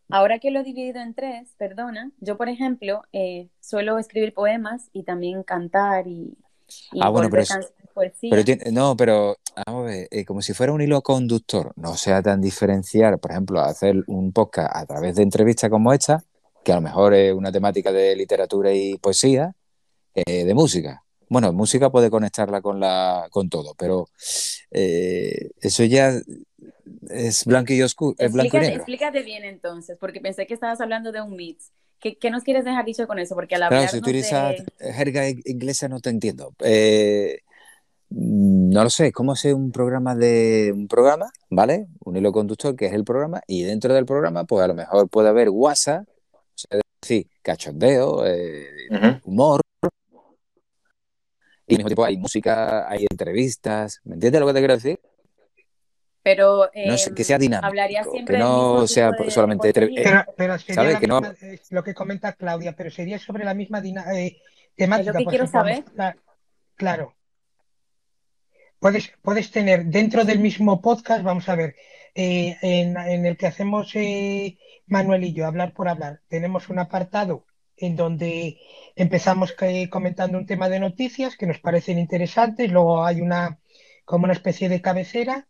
ahora 0.09 0.39
que 0.39 0.51
lo 0.51 0.59
he 0.59 0.63
dividido 0.63 1.01
en 1.01 1.13
tres, 1.13 1.53
perdona, 1.57 2.11
yo 2.19 2.37
por 2.37 2.49
ejemplo 2.49 3.03
eh, 3.11 3.49
suelo 3.59 3.97
escribir 3.97 4.33
poemas 4.33 4.89
y 4.93 5.03
también 5.03 5.43
cantar 5.43 6.07
y... 6.07 6.37
ah, 6.99 7.09
bueno, 7.09 7.29
pero, 7.29 7.43
no, 8.71 8.97
pero 8.97 9.37
vamos 9.65 9.83
a 9.83 9.85
ver, 9.85 10.07
eh, 10.11 10.25
como 10.25 10.41
si 10.41 10.53
fuera 10.53 10.73
un 10.73 10.81
hilo 10.81 11.01
conductor, 11.01 11.73
no 11.75 11.95
sea 11.95 12.21
tan 12.21 12.41
diferenciar, 12.41 13.19
por 13.19 13.31
ejemplo, 13.31 13.61
hacer 13.61 14.03
un 14.07 14.31
podcast 14.31 14.75
a 14.75 14.85
través 14.85 15.15
de 15.15 15.23
entrevistas 15.23 15.69
como 15.69 15.93
esta, 15.93 16.23
que 16.63 16.71
a 16.71 16.75
lo 16.75 16.81
mejor 16.81 17.13
es 17.13 17.33
una 17.33 17.51
temática 17.51 17.91
de 17.91 18.15
literatura 18.15 18.73
y 18.73 18.97
poesía, 18.97 19.53
eh, 20.15 20.45
de 20.45 20.53
música. 20.53 21.03
Bueno, 21.29 21.51
música 21.51 21.89
puede 21.89 22.11
conectarla 22.11 22.61
con, 22.61 22.79
la, 22.79 23.27
con 23.31 23.49
todo, 23.49 23.73
pero 23.75 24.07
eh, 24.71 25.49
eso 25.61 25.83
ya 25.83 26.13
es 27.09 27.45
blanco 27.45 27.73
y 27.73 27.81
oscuro. 27.81 28.15
Es 28.17 28.31
blanco 28.31 28.57
explícate, 28.57 29.23
bien 29.23 29.43
entonces, 29.43 29.97
porque 29.99 30.21
pensé 30.21 30.47
que 30.47 30.53
estabas 30.53 30.81
hablando 30.81 31.11
de 31.11 31.21
un 31.21 31.35
mix. 31.35 31.71
¿Qué, 31.99 32.17
¿Qué, 32.17 32.29
nos 32.29 32.43
quieres 32.43 32.65
dejar 32.65 32.83
dicho 32.83 33.07
con 33.07 33.17
eso? 33.19 33.33
Porque 33.35 33.55
a 33.55 33.59
la 33.59 33.69
Claro, 33.69 33.87
si 33.87 33.97
utilizas 33.97 34.55
jerga 34.79 35.29
inglesa 35.29 35.87
no 35.87 36.01
te 36.01 36.09
entiendo. 36.09 36.53
Eh, 36.59 37.39
no 38.09 38.83
lo 38.83 38.89
sé, 38.89 39.11
¿cómo 39.11 39.31
hacer 39.31 39.53
un 39.53 39.71
programa 39.71 40.13
de 40.13 40.71
un 40.75 40.87
programa, 40.87 41.31
¿vale? 41.49 41.87
Un 42.03 42.17
hilo 42.17 42.31
conductor 42.31 42.75
que 42.75 42.87
es 42.87 42.93
el 42.93 43.03
programa 43.03 43.41
y 43.47 43.63
dentro 43.63 43.93
del 43.93 44.05
programa 44.05 44.43
pues 44.43 44.63
a 44.63 44.67
lo 44.67 44.75
mejor 44.75 45.09
puede 45.09 45.29
haber 45.29 45.49
WhatsApp 45.49 46.05
es 46.69 46.81
decir, 47.01 47.27
cachondeo, 47.41 48.25
eh, 48.25 49.19
humor. 49.23 49.61
Y 51.65 51.75
al 51.75 51.77
mismo 51.77 51.87
tiempo 51.87 52.05
hay 52.05 52.17
música, 52.17 52.89
hay 52.89 53.05
entrevistas. 53.09 54.01
¿Me 54.03 54.15
entiendes 54.15 54.41
lo 54.41 54.47
que 54.47 54.53
te 54.53 54.59
quiero 54.59 54.75
decir? 54.75 54.99
Pero 56.23 56.69
que 56.71 57.23
sea 57.25 57.35
em, 57.35 57.41
dinámico, 57.41 58.25
que 58.25 58.37
no 58.37 58.87
sea 58.87 59.11
solamente 59.27 59.73
pero, 59.73 59.89
pero 60.37 60.57
sería 60.57 60.97
que 60.97 61.07
no... 61.07 61.21
lo 61.69 61.83
que 61.83 61.93
comenta 61.93 62.31
Claudia, 62.31 62.73
pero 62.73 62.89
sería 62.89 63.19
sobre 63.19 63.43
la 63.43 63.53
misma 63.53 63.79
eh, 63.79 64.37
temática. 64.75 65.09
Es 65.09 65.15
lo 65.15 65.19
que 65.19 65.25
quiero 65.25 65.47
saber. 65.47 65.83
claro. 66.75 67.13
Puedes, 68.79 69.11
puedes 69.21 69.51
tener 69.51 69.85
dentro 69.85 70.25
del 70.25 70.39
mismo 70.39 70.81
podcast, 70.81 71.23
vamos 71.23 71.47
a 71.47 71.55
ver, 71.55 71.75
eh, 72.15 72.57
en, 72.61 73.25
el 73.25 73.37
que 73.37 73.47
hacemos 73.47 73.91
eh, 73.95 74.57
Manuel 74.87 75.23
y 75.23 75.33
yo, 75.33 75.45
hablar 75.45 75.73
por 75.73 75.87
hablar, 75.87 76.21
tenemos 76.27 76.69
un 76.69 76.79
apartado 76.79 77.45
en 77.77 77.95
donde 77.95 78.59
empezamos 78.95 79.55
comentando 79.89 80.37
un 80.37 80.45
tema 80.45 80.69
de 80.69 80.79
noticias 80.79 81.37
que 81.37 81.47
nos 81.47 81.59
parecen 81.59 81.97
interesantes, 81.97 82.71
luego 82.71 83.05
hay 83.05 83.21
una 83.21 83.59
como 84.05 84.25
una 84.25 84.33
especie 84.33 84.67
de 84.67 84.81
cabecera 84.81 85.47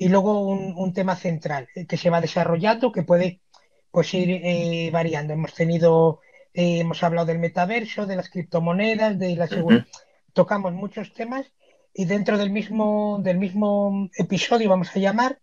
y 0.00 0.08
luego 0.08 0.48
un, 0.48 0.94
tema 0.94 1.14
central 1.14 1.68
eh, 1.74 1.84
que 1.86 1.98
se 1.98 2.08
va 2.08 2.22
desarrollando 2.22 2.90
que 2.90 3.02
puede 3.02 3.42
pues 3.90 4.14
ir 4.14 4.90
variando. 4.90 5.34
Hemos 5.34 5.52
tenido, 5.52 6.20
hemos 6.54 7.02
hablado 7.02 7.26
del 7.26 7.38
metaverso, 7.38 8.06
de 8.06 8.16
las 8.16 8.30
criptomonedas, 8.30 9.18
de 9.18 9.36
la 9.36 9.46
seguridad. 9.46 9.84
Tocamos 10.32 10.72
muchos 10.72 11.12
temas 11.12 11.52
y 11.92 12.06
dentro 12.06 12.38
del 12.38 12.48
mismo, 12.50 13.20
del 13.22 13.36
mismo 13.36 14.08
episodio, 14.16 14.70
vamos 14.70 14.96
a 14.96 15.00
llamar, 15.00 15.38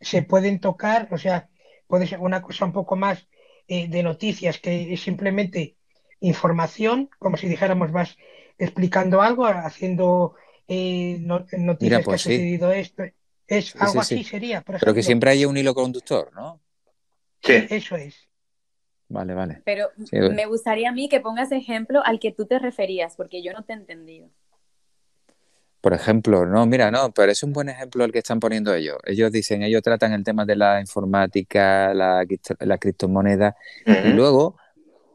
se 0.00 0.22
pueden 0.22 0.58
tocar, 0.58 1.08
o 1.10 1.18
sea, 1.18 1.50
puede 1.86 2.06
ser 2.06 2.20
una 2.20 2.40
cosa 2.40 2.64
un 2.64 2.72
poco 2.72 2.96
más 2.96 3.28
eh, 3.68 3.88
de 3.88 4.02
noticias, 4.02 4.58
que 4.58 4.94
es 4.94 5.02
simplemente 5.02 5.76
información, 6.20 7.10
como 7.18 7.36
si 7.36 7.46
dijéramos, 7.46 7.92
vas 7.92 8.16
explicando 8.56 9.20
algo, 9.20 9.44
haciendo 9.44 10.34
eh, 10.66 11.18
noticias 11.20 11.98
que 11.98 12.02
ha 12.02 12.04
pues 12.04 12.22
sucedido 12.22 12.72
esto. 12.72 13.02
Es 13.56 13.74
algo 13.76 14.00
así 14.00 14.24
sería, 14.24 14.62
Pero 14.62 14.94
que 14.94 15.02
siempre 15.02 15.30
haya 15.30 15.48
un 15.48 15.56
hilo 15.56 15.74
conductor, 15.74 16.30
¿no? 16.34 16.60
Sí. 17.42 17.66
Eso 17.70 17.96
es. 17.96 18.14
Vale, 19.08 19.34
vale. 19.34 19.62
Pero 19.64 19.90
me 20.10 20.46
gustaría 20.46 20.88
a 20.88 20.92
mí 20.92 21.08
que 21.08 21.20
pongas 21.20 21.52
ejemplo 21.52 22.00
al 22.04 22.18
que 22.18 22.32
tú 22.32 22.46
te 22.46 22.58
referías, 22.58 23.14
porque 23.16 23.42
yo 23.42 23.52
no 23.52 23.62
te 23.62 23.72
he 23.72 23.76
entendido. 23.76 24.30
por 25.82 25.92
ejemplo, 25.92 26.46
no, 26.46 26.64
mira, 26.64 26.90
no, 26.92 27.10
pero 27.12 27.32
es 27.32 27.42
un 27.42 27.52
buen 27.52 27.68
ejemplo 27.68 28.04
el 28.04 28.12
que 28.12 28.20
están 28.20 28.38
poniendo 28.38 28.72
ellos. 28.72 28.98
Ellos 29.04 29.32
dicen, 29.32 29.64
ellos 29.64 29.82
tratan 29.82 30.12
el 30.12 30.22
tema 30.22 30.44
de 30.44 30.54
la 30.54 30.80
informática, 30.80 31.92
la, 31.92 32.24
la 32.60 32.78
criptomoneda, 32.78 33.56
y 33.84 34.10
luego 34.10 34.56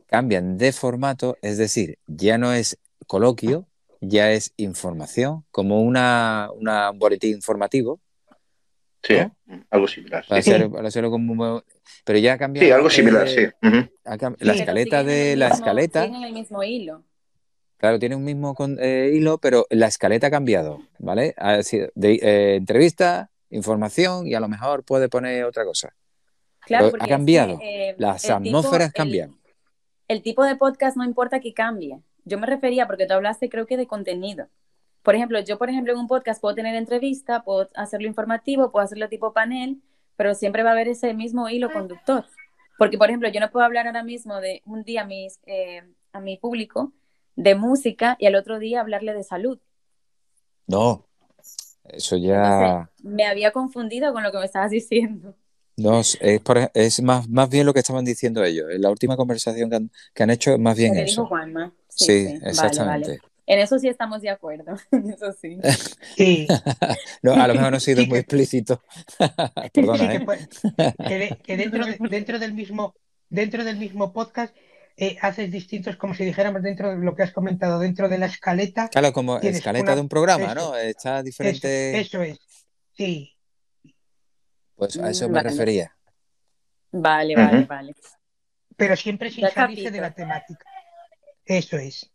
cambian 0.07 0.57
de 0.57 0.73
formato, 0.73 1.37
es 1.41 1.57
decir, 1.57 1.97
ya 2.05 2.37
no 2.37 2.51
es 2.51 2.77
coloquio, 3.07 3.65
ya 4.01 4.31
es 4.31 4.53
información, 4.57 5.45
como 5.51 5.81
una, 5.81 6.49
un 6.53 6.99
boletín 6.99 7.35
informativo. 7.35 7.99
Sí, 9.03 9.15
algo 9.69 9.87
similar. 9.87 10.25
Para, 10.27 10.87
hacerlo 10.87 11.11
como, 11.11 11.63
pero 12.03 12.19
ya 12.19 12.33
ha 12.33 12.37
cambiado. 12.37 12.65
Sí, 12.65 12.71
algo 12.71 12.89
similar, 12.89 13.27
sí. 13.27 13.47
La 14.39 14.53
escaleta 14.53 15.03
de 15.03 15.35
la 15.35 15.49
escaleta. 15.49 16.01
Tienen 16.01 16.23
el 16.23 16.33
mismo 16.33 16.63
hilo. 16.63 17.03
Claro, 17.77 17.99
tiene 17.99 18.15
un 18.15 18.23
mismo 18.23 18.55
eh, 18.79 19.11
hilo, 19.13 19.37
pero 19.37 19.67
la 19.69 19.85
escaleta 19.85 20.27
ha 20.27 20.31
cambiado, 20.31 20.81
¿vale? 20.97 21.35
Ha 21.37 21.61
sido 21.61 21.89
de, 21.93 22.15
eh, 22.15 22.55
entrevista, 22.55 23.29
información 23.51 24.25
y 24.25 24.33
a 24.33 24.39
lo 24.39 24.47
mejor 24.47 24.83
puede 24.83 25.09
poner 25.09 25.45
otra 25.45 25.63
cosa. 25.63 25.93
Claro, 26.61 26.91
ha 26.99 27.07
cambiado. 27.07 27.59
Eh, 27.61 27.95
Las 27.97 28.29
atmósferas 28.29 28.91
cambian. 28.91 29.37
El, 30.07 30.23
tipo 30.23 30.43
de 30.43 30.55
podcast 30.55 30.97
no 30.97 31.05
importa 31.05 31.39
que 31.39 31.53
cambie. 31.53 32.01
Yo 32.25 32.39
me 32.39 32.47
refería, 32.47 32.87
porque 32.87 33.05
tú 33.05 33.13
hablaste 33.13 33.47
creo 33.47 33.67
que 33.67 33.77
de 33.77 33.85
contenido. 33.85 34.47
Por 35.07 35.15
ejemplo, 35.15 35.39
yo, 35.39 35.57
por 35.57 35.69
ejemplo, 35.69 35.93
en 35.93 35.99
un 35.99 36.07
podcast 36.09 36.41
puedo 36.41 36.53
tener 36.53 36.75
entrevista, 36.75 37.45
puedo 37.45 37.69
hacerlo 37.75 38.07
informativo, 38.07 38.73
puedo 38.73 38.83
hacerlo 38.83 39.07
tipo 39.07 39.31
panel, 39.31 39.81
pero 40.17 40.35
siempre 40.35 40.63
va 40.63 40.71
a 40.71 40.73
haber 40.73 40.89
ese 40.89 41.13
mismo 41.13 41.47
hilo 41.47 41.71
conductor. 41.71 42.25
Porque, 42.77 42.97
por 42.97 43.07
ejemplo, 43.07 43.29
yo 43.29 43.39
no 43.39 43.49
puedo 43.49 43.65
hablar 43.65 43.87
ahora 43.87 44.03
mismo 44.03 44.41
de 44.41 44.61
un 44.65 44.83
día 44.83 45.03
a, 45.03 45.05
mis, 45.05 45.39
a 46.11 46.19
mi 46.19 46.35
público 46.35 46.91
de 47.37 47.55
música 47.55 48.17
y 48.19 48.25
al 48.25 48.35
otro 48.35 48.59
día 48.59 48.81
hablarle 48.81 49.13
de 49.13 49.23
salud. 49.23 49.59
No, 50.67 51.07
eso 51.85 52.17
ya... 52.17 52.89
me 53.01 53.25
había 53.27 53.51
confundido 53.51 54.11
con 54.11 54.23
lo 54.23 54.31
que 54.33 54.39
me 54.39 54.45
estabas 54.45 54.71
diciendo. 54.71 55.37
No, 55.77 56.01
es, 56.01 56.17
es 56.19 57.01
más, 57.01 57.29
más 57.29 57.49
bien 57.49 57.65
lo 57.65 57.73
que 57.73 57.79
estaban 57.79 58.03
diciendo 58.03 58.43
ellos. 58.43 58.65
En 58.71 58.81
la 58.81 58.89
última 58.89 59.15
conversación 59.15 59.69
que 60.13 60.23
han, 60.23 60.31
hecho, 60.31 60.57
más 60.57 60.75
bien 60.75 60.97
eso. 60.97 61.21
Dijo 61.21 61.27
Juanma. 61.27 61.73
Sí, 61.87 62.27
exactamente. 62.43 63.21
En 63.47 63.59
eso 63.59 63.79
sí 63.79 63.87
estamos 63.87 64.21
de 64.21 64.29
acuerdo. 64.29 64.75
eso 64.91 65.31
sí. 65.31 65.57
sí. 66.17 66.47
no, 67.23 67.33
a 67.33 67.47
lo 67.47 67.55
mejor 67.55 67.71
no 67.71 67.77
he 67.77 67.79
sido 67.79 68.05
muy 68.05 68.19
explícito. 68.19 68.83
Perdona, 69.73 70.15
¿eh? 70.15 71.37
que, 71.43 71.57
dentro, 71.57 71.85
dentro, 72.09 72.39
del 72.39 72.53
mismo, 72.53 72.93
dentro 73.29 73.63
del 73.63 73.77
mismo 73.77 74.11
podcast 74.11 74.53
eh, 74.97 75.17
haces 75.21 75.49
distintos, 75.49 75.95
como 75.95 76.13
si 76.13 76.25
dijéramos 76.25 76.61
dentro 76.61 76.89
de 76.89 76.97
lo 76.97 77.15
que 77.15 77.23
has 77.23 77.31
comentado, 77.31 77.79
dentro 77.79 78.09
de 78.09 78.17
la 78.17 78.25
escaleta. 78.25 78.89
Claro, 78.89 79.13
como 79.13 79.39
escaleta 79.39 79.95
de 79.95 80.01
un 80.01 80.09
programa, 80.09 80.53
¿no? 80.53 80.75
Está 80.75 81.23
diferente. 81.23 81.97
Eso, 81.97 82.21
es, 82.21 82.37
sí. 82.97 83.33
Pues 84.75 84.97
a 84.97 85.09
eso 85.09 85.29
me 85.29 85.41
refería. 85.41 85.95
Vale, 86.91 87.35
vale, 87.35 87.63
vale. 87.63 87.95
Pero 88.75 88.97
siempre 88.97 89.31
sin 89.31 89.47
salirse 89.47 89.89
de 89.89 90.01
la 90.01 90.13
temática. 90.13 90.65
Eso 91.45 91.77
es. 91.77 92.11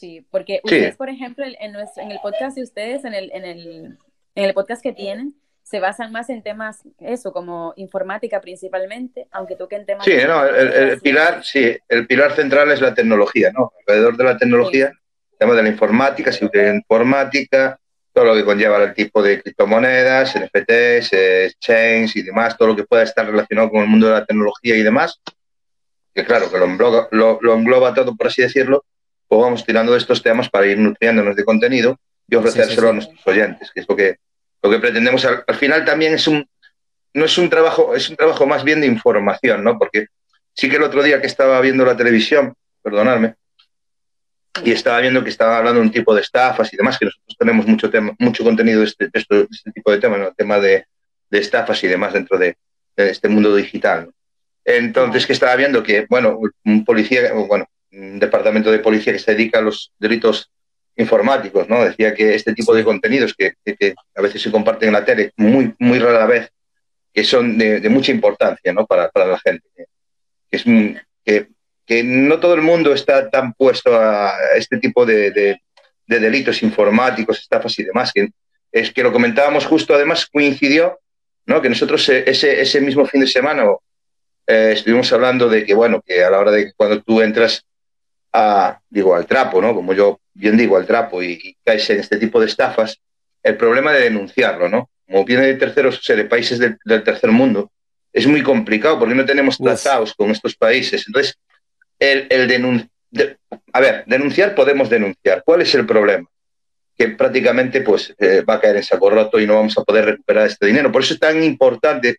Sí, 0.00 0.26
porque 0.30 0.62
ustedes, 0.64 0.96
por 0.96 1.10
ejemplo, 1.10 1.44
en, 1.44 1.54
en, 1.60 2.10
el 2.10 2.18
podcast 2.22 2.56
de 2.56 2.62
ustedes, 2.62 3.04
en 3.04 3.12
el, 3.12 3.30
en 3.34 3.44
el, 3.44 3.98
en 4.34 4.44
el 4.44 4.54
podcast 4.54 4.82
que 4.82 4.94
tienen, 4.94 5.34
se 5.62 5.78
basan 5.78 6.10
más 6.10 6.30
en 6.30 6.42
temas, 6.42 6.80
eso, 7.00 7.34
como 7.34 7.74
informática 7.76 8.40
principalmente, 8.40 9.28
aunque 9.30 9.56
toquen 9.56 9.84
temas... 9.84 10.06
Sí, 10.06 10.14
no, 10.26 10.46
el, 10.46 10.98
pilar, 11.02 11.44
sí, 11.44 11.76
el 11.86 12.06
pilar 12.06 12.32
central 12.32 12.70
es 12.70 12.80
la 12.80 12.94
tecnología, 12.94 13.52
¿no? 13.52 13.72
Alrededor 13.86 14.16
de 14.16 14.24
la 14.24 14.38
tecnología, 14.38 14.86
el 14.86 15.38
tema 15.38 15.52
de 15.52 15.64
la 15.64 15.68
informática, 15.68 16.32
si 16.32 16.46
utiliza 16.46 16.74
informática, 16.74 17.78
todo 18.14 18.24
lo 18.24 18.34
que 18.34 18.44
conlleva 18.46 18.82
el 18.82 18.94
tipo 18.94 19.22
de 19.22 19.42
criptomonedas, 19.42 20.34
NFTs, 20.34 21.12
exchange 21.12 22.16
y 22.16 22.22
demás, 22.22 22.56
todo 22.56 22.68
lo 22.68 22.76
que 22.76 22.84
pueda 22.84 23.02
estar 23.02 23.26
relacionado 23.26 23.68
con 23.68 23.82
el 23.82 23.88
mundo 23.88 24.06
de 24.06 24.14
la 24.14 24.24
tecnología 24.24 24.76
y 24.76 24.82
demás, 24.82 25.20
que 26.14 26.24
claro, 26.24 26.50
que 26.50 26.58
lo 26.58 26.64
engloba, 26.64 27.06
lo, 27.10 27.54
engloba 27.54 27.92
todo, 27.92 28.16
por 28.16 28.28
así 28.28 28.40
decirlo, 28.40 28.84
pues 29.30 29.42
vamos 29.42 29.64
tirando 29.64 29.92
de 29.92 29.98
estos 29.98 30.24
temas 30.24 30.50
para 30.50 30.66
ir 30.66 30.76
nutriéndonos 30.76 31.36
de 31.36 31.44
contenido 31.44 32.00
y 32.28 32.34
ofrecérselo 32.34 32.88
a 32.88 32.92
nuestros 32.94 33.24
oyentes, 33.24 33.70
que 33.72 33.80
es 33.80 33.86
lo 33.88 33.94
que 33.94 34.16
lo 34.60 34.70
que 34.70 34.80
pretendemos 34.80 35.24
al, 35.24 35.54
final 35.54 35.84
también 35.84 36.14
es 36.14 36.26
un, 36.26 36.44
no 37.14 37.24
es 37.24 37.38
un 37.38 37.48
trabajo, 37.48 37.94
es 37.94 38.10
un 38.10 38.16
trabajo 38.16 38.44
más 38.44 38.64
bien 38.64 38.80
de 38.80 38.88
información, 38.88 39.62
¿no? 39.62 39.78
Porque 39.78 40.08
sí 40.52 40.68
que 40.68 40.76
el 40.76 40.82
otro 40.82 41.02
día 41.02 41.20
que 41.20 41.28
estaba 41.28 41.60
viendo 41.60 41.84
la 41.84 41.96
televisión, 41.96 42.54
perdonadme, 42.82 43.36
y 44.64 44.72
estaba 44.72 45.00
viendo 45.00 45.22
que 45.22 45.30
estaba 45.30 45.58
hablando 45.58 45.80
de 45.80 45.86
un 45.86 45.92
tipo 45.92 46.12
de 46.12 46.22
estafas 46.22 46.72
y 46.74 46.76
demás, 46.76 46.98
que 46.98 47.06
nosotros 47.06 47.36
tenemos 47.38 47.66
mucho, 47.66 47.88
tema, 47.88 48.14
mucho 48.18 48.42
contenido 48.42 48.80
de 48.80 48.86
este, 48.86 49.08
este, 49.12 49.46
tipo 49.72 49.92
de 49.92 49.98
temas, 49.98 50.18
¿no? 50.18 50.28
el 50.28 50.34
tema 50.34 50.58
de, 50.58 50.84
de, 51.30 51.38
estafas 51.38 51.82
y 51.84 51.86
demás 51.86 52.12
dentro 52.12 52.36
de, 52.36 52.56
este 52.96 53.28
mundo 53.28 53.54
digital. 53.54 54.10
Entonces, 54.62 55.26
que 55.26 55.32
estaba 55.32 55.56
viendo 55.56 55.82
que, 55.82 56.04
bueno, 56.10 56.38
un 56.66 56.84
policía, 56.84 57.32
bueno, 57.32 57.66
departamento 57.90 58.70
de 58.70 58.78
policía 58.78 59.12
que 59.12 59.18
se 59.18 59.32
dedica 59.34 59.58
a 59.58 59.62
los 59.62 59.92
delitos 59.98 60.50
informáticos, 60.96 61.68
¿no? 61.68 61.84
Decía 61.84 62.14
que 62.14 62.34
este 62.34 62.54
tipo 62.54 62.74
de 62.74 62.84
contenidos 62.84 63.34
que, 63.34 63.54
a 64.14 64.22
veces 64.22 64.42
se 64.42 64.50
comparten 64.50 64.88
en 64.88 64.92
la 64.94 65.04
tele, 65.04 65.32
muy, 65.36 65.74
muy 65.78 65.98
rara 65.98 66.26
vez, 66.26 66.50
que 67.12 67.24
son 67.24 67.58
de, 67.58 67.88
mucha 67.88 68.12
importancia, 68.12 68.72
¿no? 68.72 68.86
Para, 68.86 69.10
la 69.14 69.38
gente. 69.38 69.66
Que, 69.76 70.56
es, 70.56 70.64
que, 71.24 71.48
que, 71.86 72.04
no 72.04 72.38
todo 72.38 72.54
el 72.54 72.62
mundo 72.62 72.92
está 72.92 73.30
tan 73.30 73.52
puesto 73.54 73.98
a 73.98 74.32
este 74.56 74.78
tipo 74.78 75.06
de, 75.06 75.58
delitos 76.06 76.62
informáticos, 76.62 77.38
estafas 77.38 77.78
y 77.78 77.84
demás, 77.84 78.12
que 78.12 78.28
es 78.72 78.92
que 78.92 79.02
lo 79.02 79.12
comentábamos 79.12 79.66
justo, 79.66 79.94
además 79.94 80.26
coincidió, 80.26 81.00
¿no? 81.46 81.60
Que 81.60 81.68
nosotros 81.68 82.08
eh, 82.08 82.24
ese, 82.26 82.60
ese 82.60 82.80
mismo 82.80 83.04
fin 83.06 83.20
de 83.20 83.26
semana 83.26 83.64
eh, 84.46 84.72
estuvimos 84.74 85.12
hablando 85.12 85.48
de 85.48 85.64
que, 85.64 85.74
bueno, 85.74 86.00
que 86.04 86.22
a 86.22 86.30
la 86.30 86.38
hora 86.38 86.52
de 86.52 86.66
que 86.66 86.72
cuando 86.76 87.02
tú 87.02 87.20
entras 87.20 87.64
a, 88.32 88.80
digo, 88.88 89.14
al 89.14 89.26
trapo, 89.26 89.60
¿no? 89.60 89.74
Como 89.74 89.92
yo 89.92 90.20
bien 90.34 90.56
digo, 90.56 90.76
al 90.76 90.86
trapo 90.86 91.22
y, 91.22 91.56
caes 91.64 91.88
en 91.90 92.00
este 92.00 92.16
tipo 92.16 92.40
de 92.40 92.46
estafas, 92.46 93.00
el 93.42 93.56
problema 93.56 93.92
de 93.92 94.00
denunciarlo, 94.02 94.68
¿no? 94.68 94.90
Como 95.06 95.24
viene 95.24 95.46
de 95.46 95.54
terceros, 95.54 95.98
o 95.98 96.02
sea, 96.02 96.16
de 96.16 96.24
países 96.24 96.58
del, 96.58 96.78
tercer 97.04 97.30
mundo, 97.30 97.70
es 98.12 98.26
muy 98.26 98.42
complicado 98.42 98.98
porque 98.98 99.14
no 99.14 99.24
tenemos 99.24 99.58
tratados 99.58 100.14
con 100.14 100.30
estos 100.30 100.56
países. 100.56 101.04
Entonces, 101.06 101.36
el, 101.98 102.26
el 102.30 102.88
a 103.72 103.80
ver, 103.80 104.04
denunciar 104.06 104.54
podemos 104.54 104.88
denunciar. 104.88 105.42
¿Cuál 105.44 105.62
es 105.62 105.74
el 105.74 105.86
problema? 105.86 106.28
Que 106.96 107.08
prácticamente 107.08 107.80
pues, 107.80 108.14
eh, 108.18 108.42
va 108.42 108.54
a 108.54 108.60
caer 108.60 108.76
en 108.76 108.84
saco 108.84 109.10
roto 109.10 109.40
y 109.40 109.46
no 109.46 109.54
vamos 109.54 109.76
a 109.78 109.84
poder 109.84 110.04
recuperar 110.04 110.46
este 110.46 110.66
dinero. 110.66 110.92
Por 110.92 111.02
eso 111.02 111.14
es 111.14 111.20
tan 111.20 111.42
importante 111.42 112.18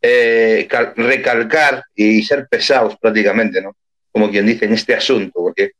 eh, 0.00 0.68
recalcar 0.96 1.82
y 1.94 2.22
ser 2.22 2.46
pesados 2.48 2.96
prácticamente, 3.00 3.62
¿no? 3.62 3.74
Como 4.16 4.30
quien 4.30 4.46
dice, 4.46 4.64
en 4.64 4.72
este 4.72 4.94
asunto, 4.94 5.32
porque 5.34 5.72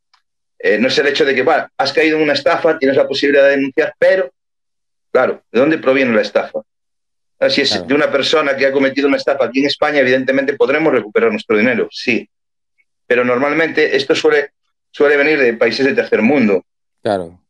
eh, 0.58 0.76
no 0.76 0.88
es 0.88 0.98
el 0.98 1.06
hecho 1.06 1.24
de 1.24 1.34
que, 1.34 1.40
bueno, 1.40 1.66
has 1.78 1.90
caído 1.90 2.18
en 2.18 2.24
una 2.24 2.34
estafa, 2.34 2.78
tienes 2.78 2.94
la 2.94 3.08
posibilidad 3.08 3.44
de 3.44 3.52
denunciar, 3.52 3.94
pero, 3.98 4.30
claro, 5.10 5.42
¿de 5.50 5.58
dónde 5.58 5.78
proviene 5.78 6.14
la 6.14 6.20
estafa? 6.20 6.60
Ah, 7.40 7.48
si 7.48 7.62
es 7.62 7.86
de 7.86 7.94
una 7.94 8.12
persona 8.12 8.54
que 8.54 8.66
ha 8.66 8.72
cometido 8.72 9.08
una 9.08 9.16
estafa 9.16 9.46
aquí 9.46 9.60
en 9.60 9.68
España, 9.68 10.00
evidentemente 10.00 10.52
podremos 10.52 10.92
recuperar 10.92 11.30
nuestro 11.30 11.56
dinero, 11.56 11.88
sí. 11.90 12.28
Pero 13.06 13.24
normalmente 13.24 13.96
esto 13.96 14.14
suele, 14.14 14.50
suele 14.90 15.16
venir 15.16 15.40
de 15.40 15.54
países 15.54 15.86
de 15.86 15.94
tercer 15.94 16.20
mundo. 16.20 16.62
Claro. 17.02 17.40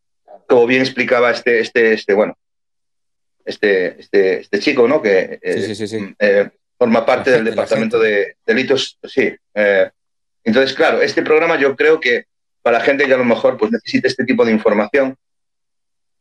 Como 0.46 0.68
bien 0.68 0.82
explicaba 0.82 1.32
este, 1.32 1.58
este, 1.58 1.94
este 1.94 2.14
bueno, 2.14 2.38
este, 3.44 4.00
este, 4.00 4.38
este 4.38 4.60
chico, 4.60 4.86
¿no? 4.86 5.02
Que 5.02 5.40
eh, 5.42 6.14
eh, 6.20 6.50
forma 6.78 7.04
parte 7.04 7.32
del 7.32 7.44
Departamento 7.44 7.98
de 7.98 8.36
Delitos. 8.46 9.00
Sí. 9.02 9.34
Entonces, 10.47 10.74
claro, 10.74 11.02
este 11.02 11.23
programa 11.23 11.59
yo 11.59 11.74
creo 11.77 12.01
que 12.01 12.24
para 12.62 12.81
gente 12.81 13.06
que 13.06 13.14
a 13.14 13.18
lo 13.18 13.24
mejor 13.24 13.59
pues, 13.59 13.73
necesite 13.73 14.09
este 14.09 14.24
tipo 14.24 14.44
de 14.44 14.52
información, 14.52 15.16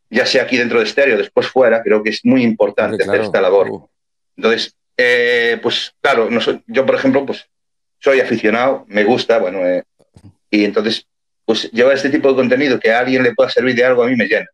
ya 0.10 0.26
sea 0.26 0.43
aquí 0.43 0.57
dentro 0.57 0.80
de 0.80 0.85
estéreo, 0.85 1.18
después 1.18 1.47
fuera, 1.47 1.81
creo 1.81 2.03
que 2.03 2.10
es 2.10 2.26
muy 2.26 2.43
importante 2.43 3.03
hacer 3.03 3.22
esta 3.22 3.39
labor. 3.39 3.69
Uh. 3.69 3.89
Entonces, 4.35 4.76
eh, 4.97 5.60
pues 5.61 5.93
claro, 6.02 6.30
yo 6.68 6.85
por 6.85 6.95
ejemplo, 6.95 7.26
pues 7.26 7.45
soy 7.99 8.19
aficionado, 8.19 8.85
me 8.88 9.03
gusta, 9.03 9.38
bueno, 9.38 9.65
eh, 9.65 9.84
y 10.49 10.65
entonces, 10.65 11.06
pues 11.45 11.72
llevar 11.72 11.95
este 11.95 12.10
tipo 12.10 12.30
de 12.30 12.35
contenido 12.35 12.80
que 12.80 12.91
a 12.91 12.99
alguien 12.99 13.23
le 13.23 13.34
pueda 13.34 13.49
servir 13.49 13.76
de 13.76 13.85
algo 13.85 14.03
a 14.03 14.07
mí 14.07 14.15
me 14.15 14.27
llena. 14.27 14.47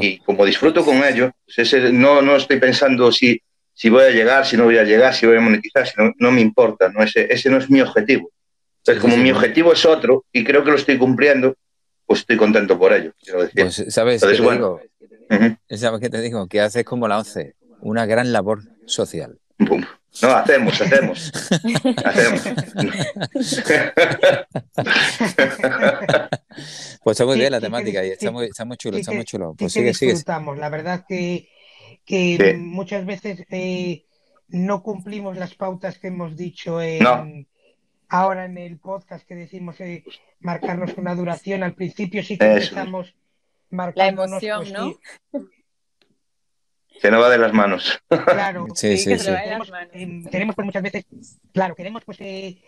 Y, 0.00 0.18
como 0.18 0.46
disfruto 0.46 0.84
con 0.84 1.02
ello, 1.02 1.32
pues 1.44 1.72
no, 1.92 2.22
no 2.22 2.36
estoy 2.36 2.60
pensando 2.60 3.10
si, 3.10 3.42
si 3.74 3.90
voy 3.90 4.04
a 4.04 4.10
llegar, 4.10 4.46
si 4.46 4.56
no 4.56 4.64
voy 4.64 4.78
a 4.78 4.84
llegar, 4.84 5.12
si 5.12 5.26
voy 5.26 5.38
a 5.38 5.40
monetizar, 5.40 5.86
si 5.86 5.94
no, 6.18 6.30
me 6.30 6.40
importa, 6.40 6.88
no, 6.88 7.02
ese, 7.02 7.26
ese 7.32 7.50
no 7.50 7.58
es 7.58 7.68
mi 7.68 7.80
objetivo. 7.80 8.30
Entonces, 8.80 9.02
como 9.02 9.16
mi 9.16 9.30
objetivo 9.30 9.72
es 9.72 9.84
otro 9.84 10.24
y 10.32 10.44
creo 10.44 10.64
que 10.64 10.70
lo 10.70 10.76
estoy 10.76 10.98
cumpliendo, 10.98 11.54
pues 12.06 12.20
estoy 12.20 12.36
contento 12.36 12.78
por 12.78 12.92
ello. 12.92 13.12
Pues, 13.54 13.84
¿sabes 13.88 14.22
qué 14.22 14.28
te 14.28 14.42
digo? 14.42 14.80
¿Sabes 15.68 16.00
qué 16.00 16.10
te 16.10 16.20
digo? 16.20 16.46
Que 16.48 16.60
haces 16.60 16.84
como 16.84 17.06
la 17.06 17.18
ONCE, 17.18 17.54
una 17.80 18.06
gran 18.06 18.32
labor 18.32 18.62
social. 18.86 19.38
No, 20.22 20.30
hacemos, 20.30 20.80
hacemos. 20.80 21.32
hacemos. 22.04 22.42
Pues 27.02 27.14
está 27.14 27.24
muy 27.24 27.38
bien 27.38 27.52
la 27.52 27.60
temática 27.60 28.04
y 28.04 28.10
está 28.10 28.30
muy, 28.30 28.46
está 28.46 28.66
muy 28.66 28.76
chulo, 28.76 28.98
está 28.98 29.12
muy 29.12 29.24
chulo. 29.24 29.54
Pues 29.56 29.72
sigue, 29.72 29.88
disfrutamos. 29.88 30.58
La 30.58 30.68
verdad 30.68 31.06
que, 31.08 31.48
que 32.04 32.56
muchas 32.58 33.06
veces 33.06 33.44
eh, 33.50 34.04
no 34.48 34.82
cumplimos 34.82 35.38
las 35.38 35.54
pautas 35.54 35.98
que 35.98 36.08
hemos 36.08 36.36
dicho 36.36 36.82
en, 36.82 37.46
ahora 38.10 38.44
en 38.44 38.58
el 38.58 38.78
podcast 38.78 39.26
que 39.26 39.36
decimos 39.36 39.80
eh, 39.80 40.04
marcarnos 40.40 40.94
una 40.98 41.14
duración. 41.14 41.62
Al 41.62 41.74
principio 41.74 42.22
sí 42.22 42.36
que 42.36 42.46
empezamos 42.46 43.14
marcando 43.70 44.22
La 44.22 44.26
emoción, 44.26 44.58
pues, 44.58 44.72
¿no? 44.72 45.48
Se 47.00 47.10
nos 47.10 47.22
va 47.22 47.30
de 47.30 47.38
las 47.38 47.54
manos. 47.54 47.98
Claro, 48.08 48.66
sí, 48.74 48.98
sí, 48.98 49.18
sí. 49.18 49.30
Queremos, 50.30 50.54
pues 50.54 50.64
muchas 50.66 50.82
veces, 50.82 51.06
claro, 51.54 51.74
queremos 51.74 52.04
pues 52.04 52.20
eh, 52.20 52.60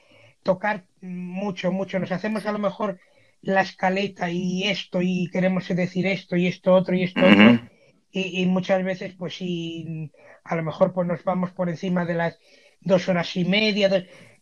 tocar 0.43 0.85
mucho, 1.03 1.71
mucho. 1.71 1.99
Nos 1.99 2.13
hacemos 2.13 2.47
a 2.47 2.53
lo 2.53 2.59
mejor 2.59 2.99
la 3.43 3.61
escaleta 3.61 4.31
y 4.31 4.65
esto 4.65 5.03
y 5.03 5.29
queremos 5.31 5.69
decir 5.69 6.07
esto 6.07 6.37
y 6.37 6.47
esto 6.47 6.73
otro 6.73 6.95
y 6.95 7.03
esto 7.03 7.21
otro. 7.21 7.69
Y, 8.15 8.45
muchas 8.47 8.85
veces 8.85 9.15
pues 9.19 9.37
sí, 9.37 10.11
a 10.45 10.55
lo 10.55 10.63
mejor 10.63 10.93
pues 10.93 11.09
nos 11.09 11.25
vamos 11.25 11.51
por 11.51 11.69
encima 11.69 12.05
de 12.05 12.15
las 12.15 12.39
dos 12.81 13.09
horas 13.09 13.37
y 13.37 13.45
media, 13.45 13.89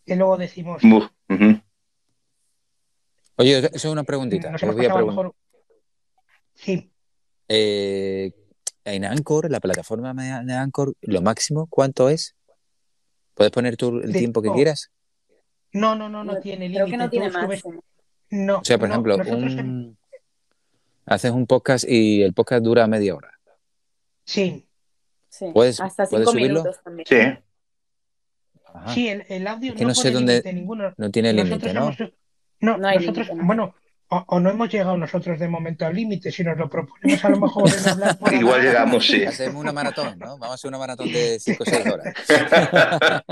que 0.05 0.17
luego 0.17 0.37
decimos... 0.37 0.83
Oye, 3.37 3.59
eso 3.59 3.71
es 3.73 3.85
una 3.87 4.05
preguntita. 4.05 4.53
Sí. 6.55 6.93
Eh, 7.49 8.33
en 8.85 9.05
Anchor, 9.05 9.51
la 9.51 9.61
plataforma 9.61 10.13
de 10.13 10.53
Anchor, 10.53 10.95
lo 11.01 11.23
máximo, 11.23 11.67
¿cuánto 11.69 12.11
es? 12.11 12.37
¿Puedes 13.35 13.51
poner 13.53 13.77
tú 13.77 13.99
el 14.01 14.13
tiempo 14.13 14.43
que 14.43 14.51
quieras? 14.53 14.91
No, 15.73 15.95
no, 15.95 16.09
no, 16.09 16.25
no 16.25 16.39
tiene 16.41 16.69
límite. 16.69 16.85
Creo 16.85 16.91
que 16.91 16.97
no 16.97 17.11
tiene 17.11 17.31
más. 17.31 17.63
No. 18.31 18.59
O 18.59 18.65
sea, 18.65 18.79
por 18.79 18.89
ejemplo, 18.91 19.17
haces 21.07 21.31
un 21.31 21.47
podcast 21.47 21.85
y 21.89 22.23
el 22.23 22.35
podcast 22.35 22.63
dura 22.63 22.87
media 22.87 23.15
hora. 23.15 23.41
Sí. 24.25 24.69
sí. 25.29 25.51
¿Puedes, 25.55 25.81
Hasta 25.81 26.07
cinco 26.07 26.33
minutos 26.35 26.81
también. 26.85 27.07
Sí. 27.09 27.43
Sí, 28.95 29.09
el, 29.09 29.25
el 29.29 29.47
audio 29.47 29.75
no, 29.75 29.89
no 29.89 29.95
sé 29.95 30.11
dónde 30.11 30.43
no 30.97 31.11
tiene 31.11 31.33
límite, 31.33 31.73
¿no? 31.73 31.91
no, 32.61 32.77
nosotros, 32.77 33.29
bueno, 33.35 33.75
o, 34.13 34.41
no 34.41 34.51
hemos 34.51 34.69
llegado 34.69 34.97
nosotros 34.97 35.39
de 35.39 35.47
momento 35.47 35.87
al 35.87 35.95
límite, 35.95 36.33
si 36.33 36.43
nos 36.43 36.59
lo 36.59 36.69
proponemos 36.69 37.25
a 37.25 37.29
lo 37.29 37.39
mejor 37.39 37.71
en 37.73 37.89
hablar 37.89 38.19
Igual 38.33 38.61
llegamos, 38.61 39.07
sí. 39.07 39.25
Hacemos 39.25 39.63
una 39.63 39.73
maratón, 39.73 40.19
¿no? 40.19 40.37
Vamos 40.37 40.51
a 40.51 40.55
hacer 40.55 40.69
una 40.69 40.79
maratón 40.79 41.13
de 41.13 41.39
5 41.39 41.63
o 41.63 41.67
6 41.67 41.87
horas. 41.87 42.15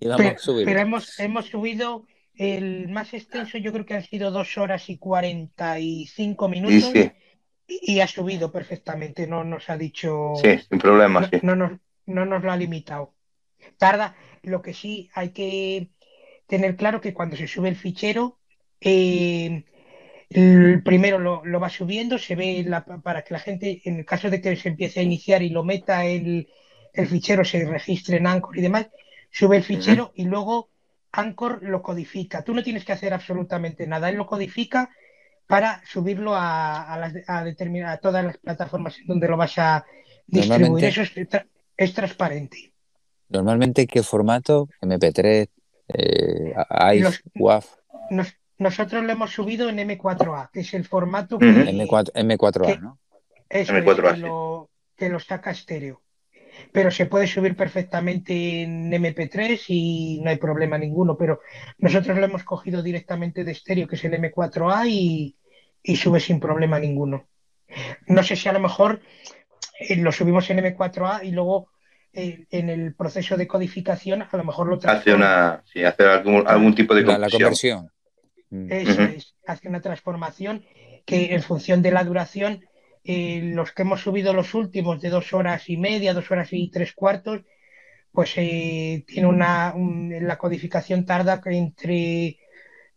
y 0.00 0.08
vamos 0.08 0.26
pero, 0.26 0.36
a 0.36 0.38
subir. 0.38 0.64
Pero 0.64 0.80
hemos, 0.80 1.20
hemos 1.20 1.46
subido 1.46 2.06
el 2.34 2.88
más 2.88 3.14
extenso, 3.14 3.56
yo 3.58 3.72
creo 3.72 3.86
que 3.86 3.94
han 3.94 4.02
sido 4.02 4.32
2 4.32 4.58
horas 4.58 4.88
y 4.88 4.98
45 4.98 6.48
minutos. 6.48 6.90
Sí, 6.92 7.12
Y, 7.68 8.00
ha 8.00 8.08
subido 8.08 8.50
perfectamente, 8.50 9.28
no 9.28 9.44
nos 9.44 9.70
ha 9.70 9.76
dicho. 9.76 10.32
Sí, 10.42 10.58
sin 10.68 10.80
problema. 10.80 11.30
No, 11.42 11.54
no, 11.54 11.78
no 12.06 12.26
nos 12.26 12.42
lo 12.42 12.50
ha 12.50 12.56
limitado. 12.56 13.14
Tarda, 13.76 14.16
lo 14.42 14.62
que 14.62 14.74
sí 14.74 15.10
hay 15.14 15.30
que 15.30 15.90
tener 16.46 16.76
claro 16.76 17.00
que 17.00 17.14
cuando 17.14 17.36
se 17.36 17.46
sube 17.46 17.68
el 17.68 17.76
fichero, 17.76 18.38
eh, 18.80 19.64
el 20.30 20.82
primero 20.82 21.18
lo, 21.18 21.60
va 21.60 21.68
subiendo, 21.68 22.18
se 22.18 22.36
ve 22.36 22.66
para 23.02 23.22
que 23.22 23.34
la 23.34 23.40
gente, 23.40 23.80
en 23.84 23.98
el 23.98 24.04
caso 24.04 24.30
de 24.30 24.40
que 24.40 24.56
se 24.56 24.68
empiece 24.68 25.00
a 25.00 25.02
iniciar 25.02 25.42
y 25.42 25.50
lo 25.50 25.64
meta 25.64 26.04
el, 26.04 26.48
fichero, 27.08 27.44
se 27.44 27.64
registre 27.64 28.16
en 28.16 28.26
Anchor 28.26 28.58
y 28.58 28.62
demás, 28.62 28.88
sube 29.30 29.56
el 29.56 29.62
fichero 29.62 30.12
y 30.14 30.24
luego 30.24 30.70
Anchor 31.12 31.62
lo 31.62 31.82
codifica. 31.82 32.42
Tú 32.42 32.54
no 32.54 32.62
tienes 32.62 32.84
que 32.84 32.92
hacer 32.92 33.14
absolutamente 33.14 33.86
nada, 33.86 34.08
él 34.08 34.16
lo 34.16 34.26
codifica 34.26 34.90
para 35.46 35.82
subirlo 35.86 36.34
a, 36.34 36.92
a, 36.92 36.98
las, 36.98 37.14
a, 37.26 37.96
todas 37.98 38.24
las 38.24 38.36
plataformas 38.38 38.98
en 38.98 39.06
donde 39.06 39.28
lo 39.28 39.36
vas 39.36 39.58
a 39.58 39.84
distribuir. 40.26 40.84
Eso 40.84 41.02
es, 41.76 41.94
transparente. 41.94 42.74
Normalmente, 43.28 43.86
¿qué 43.86 44.02
formato? 44.02 44.68
MP3, 44.80 45.48
eh, 45.88 46.54
ICE, 46.94 47.20
WAV. 47.34 47.64
Nosotros 48.58 49.04
lo 49.04 49.12
hemos 49.12 49.30
subido 49.30 49.68
en 49.68 49.78
M4A, 49.78 50.50
que 50.50 50.60
es 50.60 50.74
el 50.74 50.84
formato 50.84 51.38
que, 51.38 51.46
M4, 51.46 52.12
M4A, 52.12 52.80
¿no? 52.80 52.98
Es 53.48 53.70
M4A, 53.70 54.14
que, 54.14 54.20
lo, 54.20 54.70
que 54.96 55.08
lo 55.08 55.20
saca 55.20 55.52
estéreo. 55.52 56.02
Pero 56.72 56.90
se 56.90 57.06
puede 57.06 57.28
subir 57.28 57.54
perfectamente 57.54 58.62
en 58.62 58.90
MP3 58.90 59.62
y 59.68 60.20
no 60.24 60.30
hay 60.30 60.38
problema 60.38 60.76
ninguno. 60.76 61.16
Pero 61.16 61.40
nosotros 61.78 62.18
lo 62.18 62.24
hemos 62.24 62.42
cogido 62.42 62.82
directamente 62.82 63.44
de 63.44 63.52
estéreo, 63.52 63.86
que 63.86 63.94
es 63.94 64.04
el 64.04 64.14
M4A, 64.14 64.88
y, 64.88 65.36
y 65.82 65.96
sube 65.96 66.18
sin 66.18 66.40
problema 66.40 66.80
ninguno. 66.80 67.28
No 68.06 68.22
sé 68.24 68.34
si 68.34 68.48
a 68.48 68.52
lo 68.52 68.60
mejor 68.60 69.00
eh, 69.78 69.96
lo 69.96 70.10
subimos 70.10 70.50
en 70.50 70.58
M4A 70.58 71.24
y 71.24 71.30
luego 71.30 71.68
eh, 72.12 72.46
en 72.50 72.70
el 72.70 72.94
proceso 72.94 73.36
de 73.36 73.46
codificación 73.46 74.22
a 74.22 74.36
lo 74.36 74.44
mejor 74.44 74.68
lo 74.68 74.78
hace 74.90 75.14
una 75.14 75.62
sí, 75.66 75.84
hace 75.84 76.04
algún, 76.04 76.46
algún 76.46 76.74
tipo 76.74 76.94
de 76.94 77.02
la, 77.02 77.18
la 77.18 77.28
conversión 77.28 77.90
Mm. 78.50 78.72
Es, 78.72 79.34
hace 79.46 79.68
una 79.68 79.80
transformación 79.80 80.64
que 81.04 81.34
en 81.34 81.42
función 81.42 81.82
de 81.82 81.90
la 81.90 82.04
duración, 82.04 82.64
eh, 83.04 83.40
los 83.54 83.72
que 83.72 83.82
hemos 83.82 84.02
subido 84.02 84.32
los 84.32 84.54
últimos 84.54 85.00
de 85.00 85.10
dos 85.10 85.32
horas 85.32 85.68
y 85.68 85.76
media, 85.76 86.14
dos 86.14 86.30
horas 86.30 86.48
y 86.52 86.70
tres 86.70 86.92
cuartos, 86.92 87.42
pues 88.12 88.32
eh, 88.36 89.04
tiene 89.06 89.28
una, 89.28 89.74
la 89.76 90.38
codificación 90.38 91.04
tarda 91.04 91.40
entre 91.46 92.38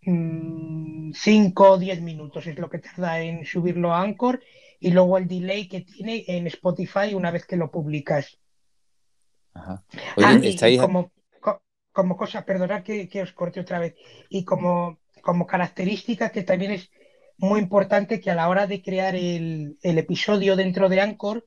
5 0.04 0.10
mm, 0.10 1.54
o 1.58 1.78
10 1.78 2.02
minutos, 2.02 2.48
es 2.48 2.58
lo 2.58 2.70
que 2.70 2.80
tarda 2.80 3.22
en 3.22 3.46
subirlo 3.46 3.94
a 3.94 4.02
Anchor, 4.02 4.42
y 4.80 4.92
luego 4.92 5.18
el 5.18 5.28
delay 5.28 5.68
que 5.68 5.82
tiene 5.82 6.24
en 6.28 6.48
Spotify 6.48 7.14
una 7.14 7.30
vez 7.32 7.46
que 7.46 7.58
lo 7.58 7.70
publicas. 7.70 8.40
Ajá. 9.54 9.84
Ah, 10.18 10.40
como, 10.80 11.12
como 11.92 12.18
cosa, 12.18 12.46
perdonad 12.46 12.84
que, 12.84 13.10
que, 13.10 13.22
os 13.22 13.34
corte 13.34 13.60
otra 13.60 13.80
vez, 13.80 13.96
y 14.30 14.46
como 14.46 15.02
como 15.22 15.48
característica 15.48 16.32
que 16.32 16.44
también 16.44 16.72
es 16.72 16.90
muy 17.38 17.60
importante 17.60 18.20
que 18.20 18.30
a 18.30 18.36
la 18.36 18.50
hora 18.50 18.68
de 18.68 18.82
crear 18.82 19.16
el, 19.16 19.78
episodio 19.82 20.56
dentro 20.56 20.90
de 20.90 21.02
Anchor 21.02 21.46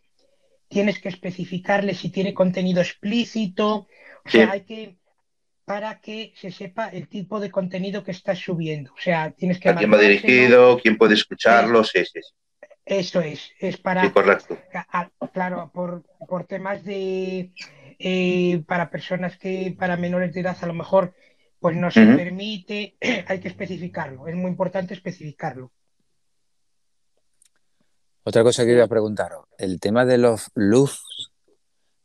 tienes 0.68 0.98
que 1.00 1.08
especificarle 1.08 1.94
si 1.94 2.08
tiene 2.08 2.34
contenido 2.34 2.80
explícito, 2.80 3.86
o 4.24 4.30
sea, 4.30 4.52
hay 4.52 4.62
que 4.62 4.96
para 5.64 6.00
que 6.00 6.32
se 6.36 6.50
sepa 6.50 6.88
el 6.88 7.08
tipo 7.08 7.40
de 7.40 7.50
contenido 7.50 8.04
que 8.04 8.10
estás 8.10 8.38
subiendo. 8.38 8.92
O 8.92 9.00
sea, 9.00 9.30
tienes 9.30 9.58
que... 9.58 9.70
¿A 9.70 9.76
quién 9.76 9.90
va 9.90 9.98
dirigido? 9.98 10.78
¿Quién 10.78 10.98
puede 10.98 11.14
escucharlo? 11.14 11.82
Sí, 11.84 12.04
sí, 12.04 12.20
Eso 12.84 13.20
es, 13.22 13.50
es 13.58 13.78
para... 13.78 14.02
Sí, 14.02 14.10
correcto. 14.10 14.58
claro, 15.32 15.70
por, 15.72 16.02
por 16.28 16.44
temas 16.44 16.84
de... 16.84 17.52
Eh, 18.06 18.62
para 18.66 18.90
personas 18.90 19.38
que, 19.38 19.74
para 19.78 19.96
menores 19.96 20.34
de 20.34 20.40
edad, 20.40 20.58
a 20.60 20.66
lo 20.66 20.74
mejor 20.74 21.14
pues 21.58 21.74
no 21.74 21.90
se 21.90 22.04
permite, 22.04 22.98
hay 23.26 23.40
que 23.40 23.48
especificarlo, 23.48 24.28
es 24.28 24.34
muy 24.34 24.50
importante 24.50 24.92
especificarlo. 24.92 25.72
Otra 28.22 28.42
cosa 28.42 28.66
que 28.66 28.72
iba 28.72 28.84
a 28.84 28.88
preguntaros, 28.88 29.46
el 29.56 29.80
tema 29.80 30.04
de 30.04 30.18
los 30.18 30.50
loops, 30.54 31.32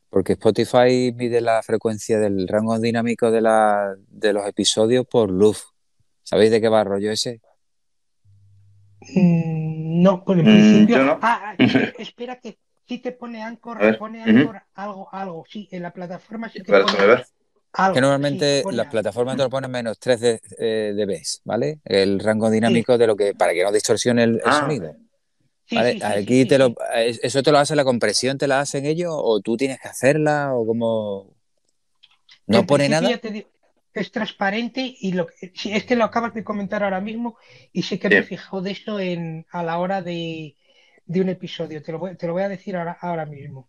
porque 0.09 0.33
Spotify 0.33 1.13
mide 1.13 1.41
la 1.41 1.61
frecuencia 1.63 2.17
del 2.17 2.47
rango 2.47 2.79
dinámico 2.79 3.29
de, 3.29 3.41
la, 3.41 3.93
de 4.07 4.31
los 4.31 4.47
episodios 4.47 5.05
por 5.05 5.29
loop. 5.29 5.57
¿Sabéis 6.23 6.51
de 6.51 6.61
qué 6.61 6.69
va 6.69 6.79
el 6.79 6.87
rollo 6.87 7.11
ese? 7.11 7.41
Mm, 9.01 10.01
no, 10.01 10.23
por 10.23 10.37
el 10.37 10.43
mm, 10.43 10.45
principio. 10.45 11.19
Ah, 11.21 11.41
ah 11.43 11.55
espera 11.97 12.39
que 12.39 12.57
sí 12.89 12.97
te 12.97 13.11
pone 13.11 13.43
Anchor, 13.43 13.97
pone 13.97 14.23
Anchor 14.23 14.61
algo, 14.73 15.07
algo, 15.13 15.45
sí, 15.47 15.69
en 15.71 15.83
la 15.83 15.93
plataforma 15.93 16.49
sí 16.49 16.63
te 16.63 16.71
pone 16.71 17.23
que 17.93 18.01
normalmente 18.01 18.63
las 18.71 18.87
plataformas 18.87 19.37
te 19.37 19.43
lo 19.43 19.49
ponen 19.49 19.69
menos 19.69 19.99
3 19.99 20.19
de, 20.19 20.41
eh, 20.57 20.93
dB, 20.95 21.21
¿vale? 21.45 21.79
El 21.85 22.19
rango 22.19 22.49
dinámico 22.49 22.97
de 22.97 23.05
lo 23.05 23.15
que, 23.15 23.35
para 23.35 23.53
que 23.53 23.63
no 23.63 23.71
distorsione 23.71 24.23
el, 24.23 24.41
ah. 24.43 24.59
sonido. 24.59 24.95
¿Vale? 25.71 25.99
Aquí 26.03 26.45
te 26.45 26.57
lo, 26.57 26.73
eso 26.95 27.43
te 27.43 27.51
lo 27.51 27.59
hace 27.59 27.75
la 27.75 27.83
compresión, 27.83 28.39
te 28.39 28.47
la 28.47 28.59
hacen 28.59 28.87
ellos, 28.87 29.13
o 29.15 29.39
tú 29.39 29.55
tienes 29.55 29.79
que 29.79 29.87
hacerla, 29.87 30.55
o 30.55 30.65
como 30.65 31.35
no 32.47 32.65
pone 32.65 32.89
nada. 32.89 33.07
es 33.93 34.11
transparente 34.11 34.95
y 34.99 35.11
lo 35.11 35.27
es 35.39 35.83
que 35.83 35.95
lo 35.95 36.05
acabas 36.05 36.33
de 36.33 36.43
comentar 36.43 36.83
ahora 36.83 37.01
mismo 37.01 37.37
y 37.71 37.83
sé 37.83 37.99
que 37.99 38.09
me 38.09 38.17
he 38.17 38.23
fijado 38.23 38.63
de 38.63 38.71
eso 38.71 38.99
en, 38.99 39.45
a 39.51 39.61
la 39.61 39.77
hora 39.77 40.01
de, 40.01 40.55
de 41.09 41.21
un 41.21 41.29
episodio. 41.29 41.81
Te 41.81 41.91
lo 41.91 41.99
voy, 41.99 42.15
te 42.15 42.27
lo 42.27 42.33
voy 42.33 42.43
a 42.43 42.49
decir 42.49 42.77
ahora, 42.77 42.97
ahora 43.01 43.25
mismo. 43.25 43.67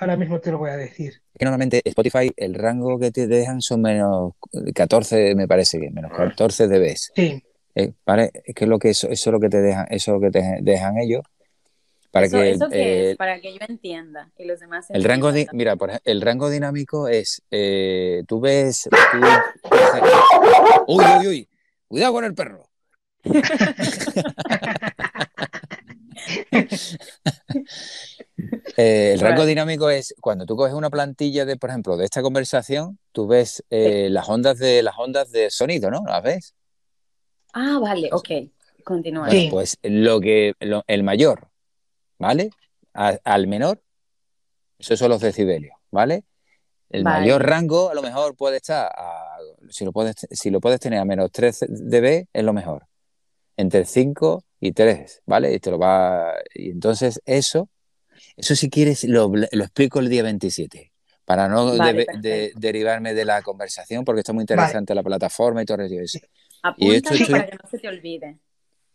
Ahora 0.00 0.16
mismo 0.16 0.40
te 0.40 0.50
lo 0.50 0.58
voy 0.58 0.70
a 0.70 0.76
decir. 0.76 1.22
Que 1.38 1.44
normalmente 1.44 1.80
Spotify, 1.84 2.32
el 2.36 2.54
rango 2.54 2.98
que 2.98 3.12
te 3.12 3.28
dejan 3.28 3.62
son 3.62 3.82
menos 3.82 4.32
14, 4.74 5.36
me 5.36 5.46
parece 5.46 5.78
que 5.78 5.90
menos 5.90 6.12
14 6.12 6.66
dB. 6.66 6.96
Sí. 7.14 7.42
Eh, 7.74 7.92
¿Vale? 8.04 8.32
Es 8.44 8.54
que 8.54 8.64
es 8.64 8.68
lo 8.68 8.78
que 8.78 8.90
eso, 8.90 9.08
es 9.08 9.24
lo 9.26 9.38
que 9.38 9.48
te 9.48 9.62
dejan, 9.62 9.86
eso 9.90 10.10
es 10.10 10.20
lo 10.20 10.20
que 10.20 10.30
te 10.30 10.58
dejan 10.60 10.98
ellos. 10.98 11.22
Para 12.10 12.28
que, 12.28 12.50
eso 12.50 12.68
es? 12.70 13.16
Para 13.16 13.40
que 13.40 13.54
yo 13.54 13.60
entienda 13.66 14.30
y 14.36 14.44
los 14.44 14.60
demás 14.60 14.86
El 14.90 15.04
rango, 15.04 15.30
mira, 15.52 15.76
por 15.76 15.88
ejemplo, 15.90 16.12
el 16.12 16.20
rango 16.20 16.50
dinámico 16.50 17.08
es, 17.08 17.42
eh, 17.50 18.24
tú 18.26 18.40
ves, 18.40 18.88
uy, 20.88 21.04
uy, 21.20 21.26
uy, 21.28 21.48
cuidado 21.88 22.12
con 22.12 22.24
el 22.24 22.34
perro. 22.34 22.68
Eh, 28.76 29.12
el 29.14 29.20
rango 29.20 29.44
dinámico 29.44 29.90
es 29.90 30.14
cuando 30.20 30.46
tú 30.46 30.56
coges 30.56 30.74
una 30.74 30.90
plantilla 30.90 31.44
de, 31.44 31.56
por 31.56 31.70
ejemplo, 31.70 31.96
de 31.96 32.04
esta 32.04 32.22
conversación, 32.22 32.98
tú 33.12 33.26
ves 33.26 33.62
eh, 33.70 34.08
las 34.10 34.28
ondas 34.28 34.58
de 34.58 34.82
las 34.82 34.98
ondas 34.98 35.30
de 35.30 35.50
sonido, 35.50 35.90
¿no? 35.90 36.02
¿Las 36.06 36.22
ves? 36.22 36.54
Ah, 37.52 37.78
vale, 37.80 38.08
ok. 38.10 38.30
Continúa. 38.82 39.28
Pues 39.50 39.78
lo 39.82 40.20
que 40.20 40.54
el 40.86 41.02
mayor, 41.02 41.48
¿vale? 42.18 42.50
al 42.94 43.46
menor, 43.46 43.80
esos 44.78 44.98
son 44.98 45.10
los 45.10 45.20
decibelios, 45.20 45.76
¿vale? 45.90 46.24
El 46.90 47.04
mayor 47.04 47.42
rango 47.46 47.90
a 47.90 47.94
lo 47.94 48.02
mejor 48.02 48.36
puede 48.36 48.56
estar, 48.56 48.92
si, 49.70 49.84
lo 49.84 49.92
puedes, 49.92 50.14
si 50.30 50.50
lo 50.50 50.60
puedes 50.60 50.78
tener 50.78 50.98
a 50.98 51.04
menos 51.04 51.30
3 51.32 51.64
dB, 51.68 52.26
es 52.32 52.44
lo 52.44 52.52
mejor. 52.52 52.86
Entre 53.56 53.86
5 53.86 54.44
y 54.62 54.70
3, 54.70 55.22
¿vale? 55.26 55.52
Y 55.52 55.58
te 55.58 55.72
lo 55.72 55.78
va. 55.78 56.34
Y 56.54 56.70
entonces 56.70 57.20
eso, 57.26 57.68
eso 58.36 58.54
si 58.54 58.70
quieres, 58.70 59.02
lo, 59.02 59.34
explico 59.34 59.98
el 59.98 60.08
día 60.08 60.22
27 60.22 60.92
para 61.24 61.48
no 61.48 61.72
derivarme 61.74 63.12
de 63.12 63.24
la 63.24 63.42
conversación, 63.42 64.04
porque 64.04 64.20
está 64.20 64.32
muy 64.32 64.42
interesante 64.42 64.94
la 64.94 65.02
plataforma 65.02 65.62
y 65.62 65.64
todo 65.64 65.82
eso. 65.82 66.20
Apúntalo 66.62 67.16
y 67.16 67.24
para 67.24 67.46
que 67.48 67.56
no 67.60 67.68
se 67.68 67.78
te 67.78 67.88
olvide. 67.88 68.38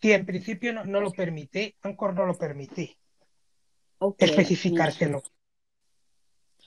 Sí, 0.02 0.14
en 0.14 0.26
principio 0.26 0.72
no, 0.72 1.02
lo 1.02 1.12
permite, 1.12 1.76
Anchor 1.82 2.14
no 2.14 2.26
lo 2.26 2.38
permite. 2.38 2.98
especificárselo. 4.20 5.22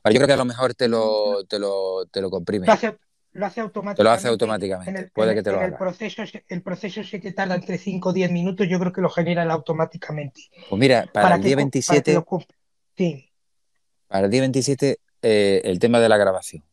Yo 0.05 0.13
creo 0.13 0.27
que 0.27 0.33
a 0.35 0.37
lo 0.37 0.45
mejor 0.45 0.75
te 0.75 0.89
lo, 0.89 1.45
te 1.45 1.59
lo, 1.59 2.05
te 2.07 2.21
lo 2.21 2.29
comprime. 2.29 2.67
Lo 2.67 2.73
hace, 2.75 2.99
lo 3.32 3.47
hace 3.47 3.61
automáticamente. 3.61 3.97
Te 3.97 4.05
lo 4.05 4.11
hace 4.11 4.28
automáticamente. 4.28 5.11
Puede 5.15 5.35
que 5.35 5.43
te 5.43 5.51
lo 5.51 5.59
haga. 5.59 5.66
El 5.66 5.74
proceso, 5.74 6.23
el 6.48 6.62
proceso 6.62 7.05
sí 7.05 7.20
que 7.20 7.32
tarda 7.32 7.55
entre 7.55 7.78
5 7.78 8.09
o 8.09 8.12
10 8.12 8.31
minutos, 8.32 8.66
yo 8.69 8.78
creo 8.81 8.93
que 8.93 9.01
lo 9.01 9.11
genera 9.11 9.44
automáticamente. 9.51 10.43
Pues 10.69 10.81
mira, 10.81 11.07
para, 11.12 11.36
el 11.36 11.43
día 11.43 11.57
27. 11.57 12.20
Para, 12.20 12.44
sí. 12.97 13.31
para 14.09 14.24
el 14.27 14.31
día 14.31 14.40
27, 14.40 14.98
eh, 15.23 15.61
el 15.65 15.78
tema 15.78 16.01
de 16.01 16.09
la 16.09 16.16
grabación. 16.16 16.65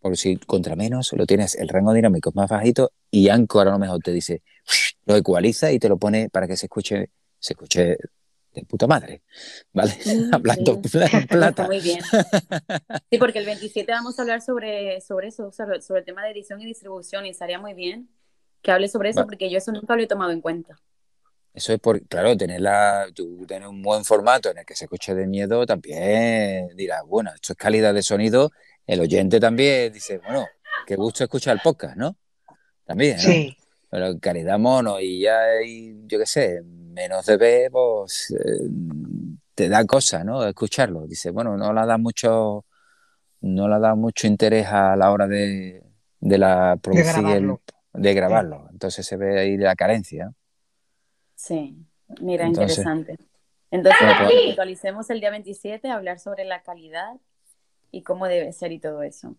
Porque 0.00 0.16
si 0.16 0.36
contra 0.36 0.76
menos 0.76 1.12
lo 1.12 1.26
tienes 1.26 1.54
el 1.54 1.68
rango 1.68 1.92
dinámico 1.92 2.32
más 2.34 2.48
bajito 2.48 2.92
y 3.10 3.28
Anchor 3.28 3.68
a 3.68 3.72
lo 3.72 3.78
mejor 3.78 4.00
te 4.00 4.12
dice, 4.12 4.42
lo 5.04 5.14
ecualiza 5.14 5.70
y 5.72 5.78
te 5.78 5.88
lo 5.88 5.98
pone 5.98 6.30
para 6.30 6.48
que 6.48 6.56
se 6.56 6.66
escuche, 6.66 7.10
se 7.38 7.52
escuche 7.52 7.98
de 8.54 8.64
puta 8.64 8.86
madre, 8.86 9.22
¿vale? 9.72 9.96
Mm, 10.04 10.34
Hablando 10.34 10.80
plata. 11.28 11.66
Muy 11.66 11.80
bien. 11.80 12.00
Sí, 13.10 13.18
porque 13.18 13.38
el 13.38 13.46
27 13.46 13.90
vamos 13.92 14.18
a 14.18 14.22
hablar 14.22 14.42
sobre, 14.42 15.00
sobre 15.00 15.28
eso, 15.28 15.52
sobre, 15.52 15.78
el 15.78 16.04
tema 16.04 16.24
de 16.24 16.30
edición 16.30 16.60
y 16.60 16.66
distribución 16.66 17.26
y 17.26 17.30
estaría 17.30 17.58
muy 17.58 17.74
bien 17.74 18.08
que 18.62 18.70
hable 18.70 18.88
sobre 18.88 19.10
eso 19.10 19.24
porque 19.24 19.50
yo 19.50 19.58
eso 19.58 19.72
nunca 19.72 19.96
lo 19.96 20.02
he 20.02 20.06
tomado 20.06 20.32
en 20.32 20.40
cuenta. 20.40 20.78
Eso 21.52 21.72
es 21.72 21.80
por, 21.80 22.00
claro, 22.06 22.36
tener, 22.36 22.60
la, 22.60 23.06
tener 23.48 23.66
un 23.66 23.82
buen 23.82 24.04
formato 24.04 24.50
en 24.50 24.58
el 24.58 24.64
que 24.64 24.76
se 24.76 24.84
escuche 24.84 25.14
de 25.14 25.26
miedo 25.26 25.66
también 25.66 26.68
dirás, 26.76 27.02
bueno, 27.06 27.32
esto 27.34 27.54
es 27.54 27.56
calidad 27.56 27.92
de 27.92 28.02
sonido. 28.02 28.50
El 28.86 29.00
oyente 29.00 29.40
también 29.40 29.92
dice, 29.92 30.18
bueno, 30.18 30.46
qué 30.86 30.94
gusto 30.94 31.24
escuchar 31.24 31.54
el 31.54 31.60
podcast, 31.62 31.96
¿no? 31.96 32.16
También, 32.84 33.16
¿no? 33.16 33.22
Sí. 33.22 33.56
Pero 33.90 34.18
calidad 34.20 34.58
mono 34.58 35.00
y 35.00 35.22
ya, 35.22 35.40
hay, 35.40 36.00
yo 36.06 36.18
qué 36.18 36.26
sé, 36.26 36.62
menos 36.62 37.26
de 37.26 37.36
B, 37.36 37.68
pues 37.72 38.30
eh, 38.30 38.68
te 39.54 39.68
da 39.68 39.84
cosa, 39.84 40.22
¿no? 40.22 40.46
Escucharlo. 40.46 41.06
Dice, 41.06 41.30
bueno, 41.30 41.56
no 41.56 41.72
le 41.72 41.86
da 41.86 41.98
mucho, 41.98 42.64
no 43.40 43.68
le 43.68 43.80
da 43.80 43.96
mucho 43.96 44.28
interés 44.28 44.68
a 44.68 44.94
la 44.94 45.10
hora 45.10 45.26
de, 45.26 45.82
la 46.20 46.78
producción 46.80 47.60
de 47.92 48.14
grabarlo. 48.14 48.68
Entonces 48.70 49.04
se 49.04 49.16
ve 49.16 49.40
ahí 49.40 49.56
la 49.56 49.74
carencia. 49.74 50.32
Sí, 51.34 51.76
mira, 52.20 52.46
interesante. 52.46 53.16
Entonces, 53.72 54.00
pues 54.22 54.50
actualicemos 54.50 55.10
el 55.10 55.20
día 55.20 55.30
27, 55.30 55.90
hablar 55.90 56.18
sobre 56.18 56.44
la 56.44 56.62
calidad 56.62 57.16
y 57.90 58.02
cómo 58.02 58.26
debe 58.26 58.52
ser 58.52 58.72
y 58.72 58.78
todo 58.78 59.02
eso. 59.02 59.36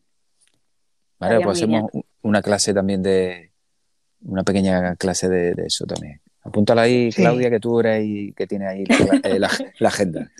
Vale, 1.20 1.42
pues 1.42 1.58
hacemos 1.58 1.92
una 2.22 2.42
clase 2.42 2.74
también 2.74 3.04
de, 3.04 3.51
una 4.22 4.44
pequeña 4.44 4.96
clase 4.96 5.30
de 5.30 5.54
eso 5.66 5.86
también. 5.86 6.22
Apúntala 6.44 6.84
ahí, 6.84 7.12
Claudia, 7.12 7.52
que 7.52 7.60
tú 7.60 7.80
eres 7.80 8.00
ahí, 8.00 8.34
que 8.34 8.48
tiene 8.48 8.68
ahí 8.68 8.84
la, 9.38 9.48
agenda. 9.88 10.32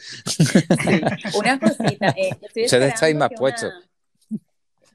Una 1.38 1.60
cosita. 1.60 2.10
Eh, 2.18 2.32
estoy 2.42 2.64
estáis 2.88 3.16
más 3.16 3.30
puestos. 3.38 3.72
Eh, 4.32 4.40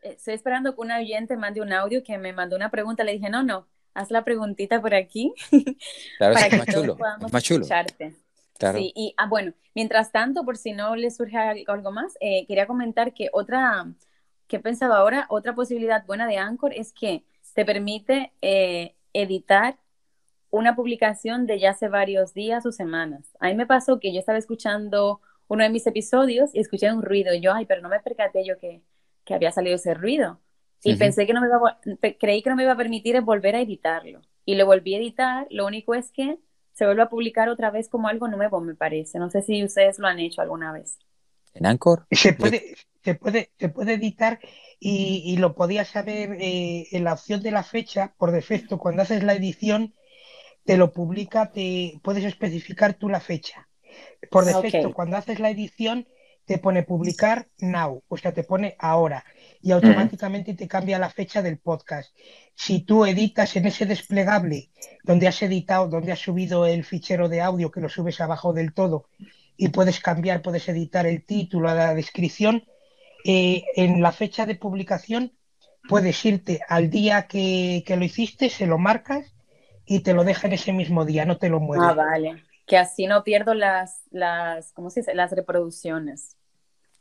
estoy 0.02 0.34
esperando 0.34 0.74
que 0.74 0.80
un 0.80 0.90
oyente 0.90 1.36
mande 1.36 1.60
un 1.60 1.72
audio 1.72 2.02
que 2.02 2.18
me 2.18 2.32
mandó 2.32 2.56
una 2.56 2.72
pregunta. 2.72 3.04
Le 3.04 3.12
dije, 3.12 3.30
no, 3.30 3.44
no, 3.44 3.68
haz 3.94 4.10
la 4.10 4.24
preguntita 4.24 4.80
por 4.80 4.94
aquí. 4.94 5.32
Claro, 6.18 6.34
para 6.34 6.46
es 6.48 6.58
más 6.58 6.66
chulo. 6.66 6.96
Es 7.24 7.32
más 7.32 7.42
chulo. 7.42 7.66
Claro. 8.58 8.78
Sí, 8.78 8.92
y 8.96 9.14
ah, 9.16 9.28
bueno, 9.28 9.52
mientras 9.74 10.10
tanto, 10.10 10.42
por 10.44 10.56
si 10.56 10.72
no 10.72 10.96
le 10.96 11.10
surge 11.10 11.36
algo 11.38 11.92
más, 11.92 12.14
eh, 12.20 12.46
quería 12.46 12.66
comentar 12.66 13.12
que 13.12 13.28
otra, 13.32 13.86
que 14.48 14.58
pensaba 14.58 14.96
ahora, 14.96 15.26
otra 15.28 15.54
posibilidad 15.54 16.04
buena 16.04 16.26
de 16.26 16.38
Anchor 16.38 16.72
es 16.72 16.92
que 16.92 17.22
te 17.56 17.64
permite 17.64 18.32
eh, 18.42 18.94
editar 19.14 19.78
una 20.50 20.76
publicación 20.76 21.46
de 21.46 21.58
ya 21.58 21.70
hace 21.70 21.88
varios 21.88 22.34
días 22.34 22.66
o 22.66 22.70
semanas. 22.70 23.34
A 23.40 23.48
mí 23.48 23.54
me 23.54 23.66
pasó 23.66 23.98
que 23.98 24.12
yo 24.12 24.20
estaba 24.20 24.36
escuchando 24.36 25.22
uno 25.48 25.64
de 25.64 25.70
mis 25.70 25.86
episodios 25.86 26.54
y 26.54 26.60
escuché 26.60 26.92
un 26.92 27.02
ruido 27.02 27.32
y 27.32 27.40
yo, 27.40 27.54
ay, 27.54 27.64
pero 27.64 27.80
no 27.80 27.88
me 27.88 27.98
percaté 28.00 28.44
yo 28.46 28.58
que, 28.58 28.82
que 29.24 29.34
había 29.34 29.52
salido 29.52 29.76
ese 29.76 29.94
ruido. 29.94 30.38
Y 30.82 30.96
pensé 30.96 31.26
que 31.26 31.32
no 31.32 31.40
me 31.40 31.46
iba 31.46 31.56
a, 31.56 31.80
creí 32.20 32.42
que 32.42 32.50
no 32.50 32.56
me 32.56 32.62
iba 32.62 32.72
a 32.72 32.76
permitir 32.76 33.18
volver 33.22 33.56
a 33.56 33.62
editarlo. 33.62 34.20
Y 34.44 34.54
lo 34.54 34.66
volví 34.66 34.94
a 34.94 34.98
editar, 34.98 35.46
lo 35.50 35.66
único 35.66 35.94
es 35.94 36.12
que 36.12 36.38
se 36.74 36.84
vuelve 36.84 37.02
a 37.02 37.08
publicar 37.08 37.48
otra 37.48 37.70
vez 37.70 37.88
como 37.88 38.08
algo 38.08 38.28
nuevo, 38.28 38.60
me 38.60 38.74
parece. 38.74 39.18
No 39.18 39.30
sé 39.30 39.40
si 39.40 39.64
ustedes 39.64 39.98
lo 39.98 40.06
han 40.06 40.18
hecho 40.18 40.42
alguna 40.42 40.72
vez. 40.72 40.98
¿En 41.54 41.64
Anchor? 41.64 42.06
Se 42.10 42.34
puede, 42.34 42.76
se 43.06 43.14
puede, 43.14 43.52
se 43.56 43.68
puede 43.68 43.94
editar 43.94 44.40
y, 44.80 45.36
lo 45.36 45.54
podías 45.54 45.86
saber 45.86 46.36
eh, 46.40 46.88
en 46.90 47.04
la 47.04 47.12
opción 47.12 47.40
de 47.40 47.52
la 47.52 47.62
fecha, 47.62 48.14
por 48.18 48.32
defecto, 48.32 48.78
cuando 48.78 49.02
haces 49.02 49.22
la 49.22 49.34
edición, 49.34 49.94
te 50.64 50.76
lo 50.76 50.92
publica, 50.92 51.52
te 51.52 52.00
puedes 52.02 52.24
especificar 52.24 52.94
tú 52.94 53.08
la 53.08 53.20
fecha. 53.20 53.68
Por 54.28 54.44
defecto, 54.44 54.92
cuando 54.92 55.16
haces 55.16 55.38
la 55.38 55.50
edición, 55.50 56.08
te 56.46 56.58
pone 56.58 56.82
publicar 56.82 57.46
now, 57.58 58.02
o 58.08 58.16
sea, 58.16 58.34
te 58.34 58.42
pone 58.42 58.74
ahora 58.80 59.24
y 59.62 59.70
automáticamente 59.70 60.54
te 60.54 60.66
cambia 60.66 60.98
la 60.98 61.10
fecha 61.10 61.42
del 61.42 61.58
podcast. 61.58 62.12
Si 62.56 62.80
tú 62.80 63.06
editas 63.06 63.54
en 63.54 63.66
ese 63.66 63.86
desplegable 63.86 64.70
donde 65.04 65.28
has 65.28 65.40
editado, 65.42 65.86
donde 65.86 66.10
has 66.10 66.18
subido 66.18 66.66
el 66.66 66.82
fichero 66.82 67.28
de 67.28 67.40
audio, 67.40 67.70
que 67.70 67.80
lo 67.80 67.88
subes 67.88 68.20
abajo 68.20 68.52
del 68.52 68.74
todo, 68.74 69.08
y 69.56 69.68
puedes 69.68 70.00
cambiar, 70.00 70.42
puedes 70.42 70.68
editar 70.68 71.06
el 71.06 71.24
título, 71.24 71.72
la 71.72 71.94
descripción, 71.94 72.64
eh, 73.28 73.64
en 73.74 74.02
la 74.02 74.12
fecha 74.12 74.46
de 74.46 74.54
publicación 74.54 75.32
puedes 75.88 76.24
irte 76.24 76.60
al 76.68 76.90
día 76.90 77.26
que, 77.26 77.82
que 77.84 77.96
lo 77.96 78.04
hiciste, 78.04 78.50
se 78.50 78.66
lo 78.66 78.78
marcas 78.78 79.34
y 79.84 80.00
te 80.00 80.14
lo 80.14 80.22
deja 80.22 80.46
en 80.46 80.52
ese 80.52 80.72
mismo 80.72 81.04
día, 81.04 81.24
no 81.24 81.36
te 81.36 81.48
lo 81.48 81.58
mueve. 81.58 81.84
Ah, 81.88 81.92
vale. 81.92 82.44
Que 82.68 82.76
así 82.76 83.06
no 83.08 83.24
pierdo 83.24 83.52
las, 83.54 84.02
las 84.12 84.72
¿cómo 84.74 84.90
se 84.90 85.00
dice? 85.00 85.14
Las 85.16 85.32
reproducciones. 85.32 86.36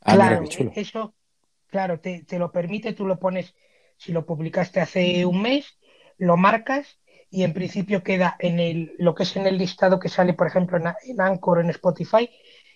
Ah, 0.00 0.14
claro, 0.14 0.42
eso, 0.74 1.14
claro, 1.68 2.00
te, 2.00 2.24
lo 2.32 2.50
permite, 2.50 2.92
tú 2.92 3.06
lo 3.06 3.20
pones, 3.20 3.54
si 3.96 4.10
lo 4.10 4.26
publicaste 4.26 4.80
hace 4.80 5.24
un 5.26 5.42
mes, 5.42 5.78
lo 6.18 6.36
marcas 6.36 6.98
y 7.30 7.44
en 7.44 7.52
principio 7.52 8.02
queda 8.02 8.34
en 8.40 8.58
el, 8.58 8.94
lo 8.98 9.14
que 9.14 9.22
es 9.22 9.36
en 9.36 9.46
el 9.46 9.58
listado 9.58 10.00
que 10.00 10.08
sale, 10.08 10.34
por 10.34 10.48
ejemplo, 10.48 10.76
en, 10.76 10.86
en 11.04 11.20
Anchor 11.20 11.58
o 11.58 11.60
en 11.60 11.70
Spotify, 11.70 12.28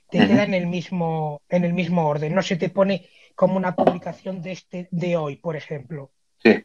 te 0.08 0.18
queda 0.26 0.44
en 0.44 0.54
el 0.54 0.68
mismo, 0.68 1.42
en 1.48 1.64
el 1.64 1.72
mismo 1.72 2.08
orden. 2.08 2.34
No 2.34 2.42
se 2.42 2.56
te 2.56 2.68
pone 2.68 3.08
como 3.34 3.56
una 3.56 3.74
publicación 3.74 4.42
de 4.42 4.52
este, 4.52 4.88
de 4.90 5.16
hoy, 5.16 5.36
por 5.36 5.56
ejemplo. 5.56 6.10
Sí. 6.42 6.64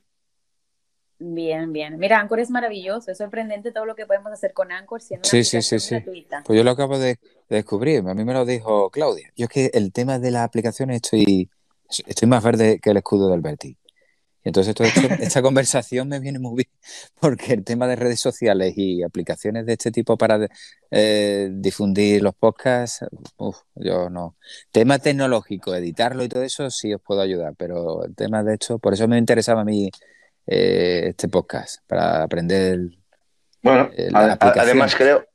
Bien, 1.18 1.72
bien. 1.72 1.98
Mira, 1.98 2.20
Anchor 2.20 2.40
es 2.40 2.50
maravilloso, 2.50 3.10
es 3.10 3.18
sorprendente 3.18 3.72
todo 3.72 3.86
lo 3.86 3.96
que 3.96 4.06
podemos 4.06 4.32
hacer 4.34 4.54
con 4.54 4.72
Anchor 4.72 5.02
siendo 5.02 5.28
sí, 5.28 5.44
sí, 5.44 5.62
sí, 5.62 5.80
sí. 5.80 6.04
Pues 6.46 6.58
yo 6.58 6.64
lo 6.64 6.72
acabo 6.72 7.00
de, 7.00 7.18
descubrir, 7.48 8.04
a 8.06 8.14
mí 8.14 8.26
me 8.26 8.34
lo 8.34 8.46
dijo 8.46 8.90
Claudia. 8.90 9.32
Yo 9.36 9.46
es 9.46 9.50
que 9.50 9.72
el 9.74 9.94
tema 9.94 10.20
de 10.20 10.32
las 10.32 10.44
aplicaciones 10.44 10.98
estoy, 10.98 11.50
estoy 12.06 12.28
más 12.28 12.44
verde 12.44 12.80
que 12.82 12.90
el 12.90 12.98
escudo 12.98 13.30
del 13.30 13.42
Berti. 13.42 13.78
Entonces 14.46 14.76
esta 15.20 15.42
conversación 15.42 16.08
me 16.08 16.20
viene 16.20 16.38
muy 16.38 16.56
bien, 16.56 16.70
porque 17.20 17.54
el 17.54 17.64
tema 17.64 17.88
de 17.88 17.96
redes 17.96 18.20
sociales 18.20 18.76
y 18.78 19.02
aplicaciones 19.02 19.66
de 19.66 19.74
este 19.74 19.92
tipo 19.92 20.18
para 20.18 20.48
eh, 20.92 21.50
difundir 21.52 22.22
los 22.22 22.36
podcasts, 22.36 23.04
uf, 23.38 23.58
yo 23.74 24.08
no. 24.12 24.38
Tema 24.72 25.00
tecnológico, 25.00 25.74
editarlo 25.74 26.24
y 26.24 26.30
todo 26.30 26.44
eso 26.44 26.70
sí 26.70 26.94
os 26.94 27.02
puedo 27.02 27.22
ayudar, 27.22 27.56
pero 27.58 28.06
el 28.06 28.16
tema 28.16 28.44
de 28.44 28.54
esto, 28.54 28.78
por 28.78 28.94
eso 28.94 29.08
me 29.08 29.18
interesaba 29.18 29.62
a 29.62 29.66
mí 29.66 29.90
eh, 30.46 31.06
este 31.08 31.28
podcast 31.28 31.82
para 31.88 32.22
aprender. 32.22 32.82
Bueno, 33.64 33.90
eh, 33.98 34.12
además 34.14 34.94
creo, 34.96 35.26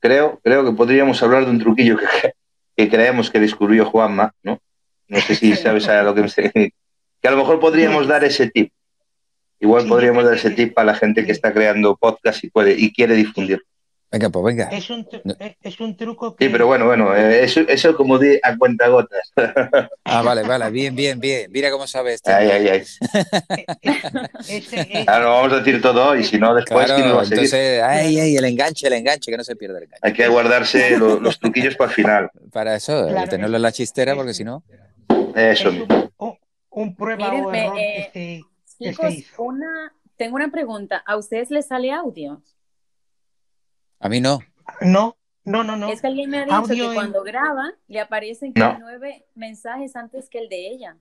creo, 0.00 0.40
creo 0.42 0.64
que 0.64 0.72
podríamos 0.72 1.22
hablar 1.22 1.44
de 1.44 1.52
un 1.52 1.60
truquillo 1.60 1.96
que, 1.96 2.32
que 2.76 2.90
creemos 2.90 3.30
que 3.30 3.38
descubrió 3.38 3.86
Juanma, 3.86 4.34
¿no? 4.42 4.60
No 5.06 5.20
sé 5.20 5.36
si 5.36 5.54
sabes 5.54 5.88
a 5.88 6.02
lo 6.02 6.16
que 6.16 6.22
me 6.22 6.28
que 7.20 7.28
a 7.28 7.30
lo 7.30 7.36
mejor 7.36 7.60
podríamos 7.60 8.06
dar 8.06 8.24
ese 8.24 8.50
tip. 8.50 8.72
Igual 9.58 9.86
podríamos 9.86 10.24
dar 10.24 10.34
ese 10.34 10.50
tip 10.50 10.78
a 10.78 10.84
la 10.84 10.94
gente 10.94 11.24
que 11.24 11.32
está 11.32 11.52
creando 11.52 11.96
podcast 11.96 12.42
y 12.44 12.50
puede 12.50 12.72
y 12.72 12.92
quiere 12.92 13.14
difundir. 13.14 13.62
Venga, 14.12 14.28
pues 14.28 14.44
venga. 14.44 14.64
Es 14.70 14.90
un, 14.90 15.06
es 15.62 15.78
un 15.78 15.96
truco 15.96 16.34
que... 16.34 16.46
Sí, 16.46 16.50
pero 16.50 16.66
bueno, 16.66 16.84
bueno, 16.84 17.14
eh, 17.14 17.44
eso, 17.44 17.60
eso 17.60 17.94
como 17.94 18.18
di 18.18 18.40
a 18.42 18.56
cuenta 18.56 18.88
gotas. 18.88 19.32
Ah, 20.04 20.22
vale, 20.22 20.42
vale, 20.42 20.68
bien, 20.72 20.96
bien, 20.96 21.20
bien. 21.20 21.48
Mira 21.52 21.70
cómo 21.70 21.86
sabes. 21.86 22.16
Este 22.16 22.32
ay, 22.32 22.48
ay, 22.50 22.68
ay. 22.68 22.82
Ahora 25.06 25.24
lo 25.24 25.30
vamos 25.30 25.52
a 25.52 25.56
decir 25.58 25.80
todo 25.80 26.16
y 26.16 26.24
si 26.24 26.36
no, 26.36 26.52
después 26.52 26.86
claro, 26.86 27.06
no 27.06 27.14
va 27.14 27.22
a 27.22 27.24
seguir? 27.24 27.44
Entonces, 27.44 27.80
ay, 27.80 28.18
ay, 28.18 28.36
el 28.36 28.44
enganche, 28.44 28.88
el 28.88 28.94
enganche, 28.94 29.30
que 29.30 29.36
no 29.36 29.44
se 29.44 29.54
pierda 29.54 29.78
el 29.78 29.84
enganche. 29.84 30.00
Hay 30.02 30.12
que 30.12 30.26
guardarse 30.26 30.98
los, 30.98 31.22
los 31.22 31.38
truquillos 31.38 31.76
para 31.76 31.90
el 31.90 31.94
final. 31.94 32.30
Para 32.50 32.74
eso, 32.74 33.06
claro, 33.06 33.30
tenerlo 33.30 33.54
en 33.54 33.62
la 33.62 33.70
chistera, 33.70 34.16
porque 34.16 34.34
si 34.34 34.42
no... 34.42 34.64
Eso 35.36 35.68
un, 35.68 36.10
un, 36.18 36.36
un, 36.70 36.96
prueba 36.96 37.28
o 37.28 37.52
error 37.52 37.78
eh, 37.78 38.10
que, 38.12 38.44
se, 38.64 38.84
chicos, 38.84 39.06
que 39.06 39.12
se 39.12 39.18
hizo. 39.18 39.42
Una, 39.42 39.92
tengo 40.16 40.36
una 40.36 40.50
pregunta. 40.50 41.02
¿A 41.06 41.16
ustedes 41.16 41.50
les 41.50 41.66
sale 41.66 41.92
audio? 41.92 42.42
A 43.98 44.08
mí 44.08 44.20
no. 44.20 44.40
No, 44.80 45.16
no, 45.44 45.64
no, 45.64 45.76
no. 45.76 45.88
Es 45.88 46.00
que 46.00 46.06
alguien 46.06 46.30
me 46.30 46.38
ha 46.38 46.44
dicho 46.44 46.54
Audio 46.54 46.88
que 46.88 46.94
cuando 46.94 47.22
graba 47.22 47.72
le 47.88 48.00
aparecen 48.00 48.52
no. 48.54 48.78
nueve 48.78 49.26
mensajes 49.34 49.96
antes 49.96 50.28
que 50.28 50.38
el 50.38 50.48
de 50.48 50.68
ella. 50.68 50.96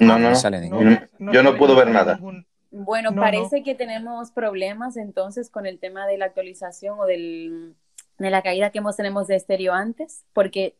No, 0.00 0.18
no, 0.18 0.30
no. 0.30 0.36
sale 0.36 0.60
ninguno. 0.60 1.00
No, 1.18 1.32
yo 1.32 1.42
no 1.42 1.56
puedo 1.56 1.74
ver 1.74 1.88
nada. 1.88 2.16
Ningún... 2.16 2.46
Bueno, 2.70 3.14
parece 3.14 3.62
que 3.62 3.74
tenemos 3.74 4.32
problemas 4.32 4.96
entonces 4.96 5.48
con 5.48 5.66
el 5.66 5.78
tema 5.78 6.06
de 6.06 6.18
la 6.18 6.26
actualización 6.26 6.98
o 7.00 7.06
del, 7.06 7.74
de 8.18 8.30
la 8.30 8.42
caída 8.42 8.70
que 8.70 8.78
hemos 8.78 8.96
tenemos 8.96 9.28
de 9.28 9.36
estéreo 9.36 9.72
antes, 9.72 10.24
porque 10.32 10.76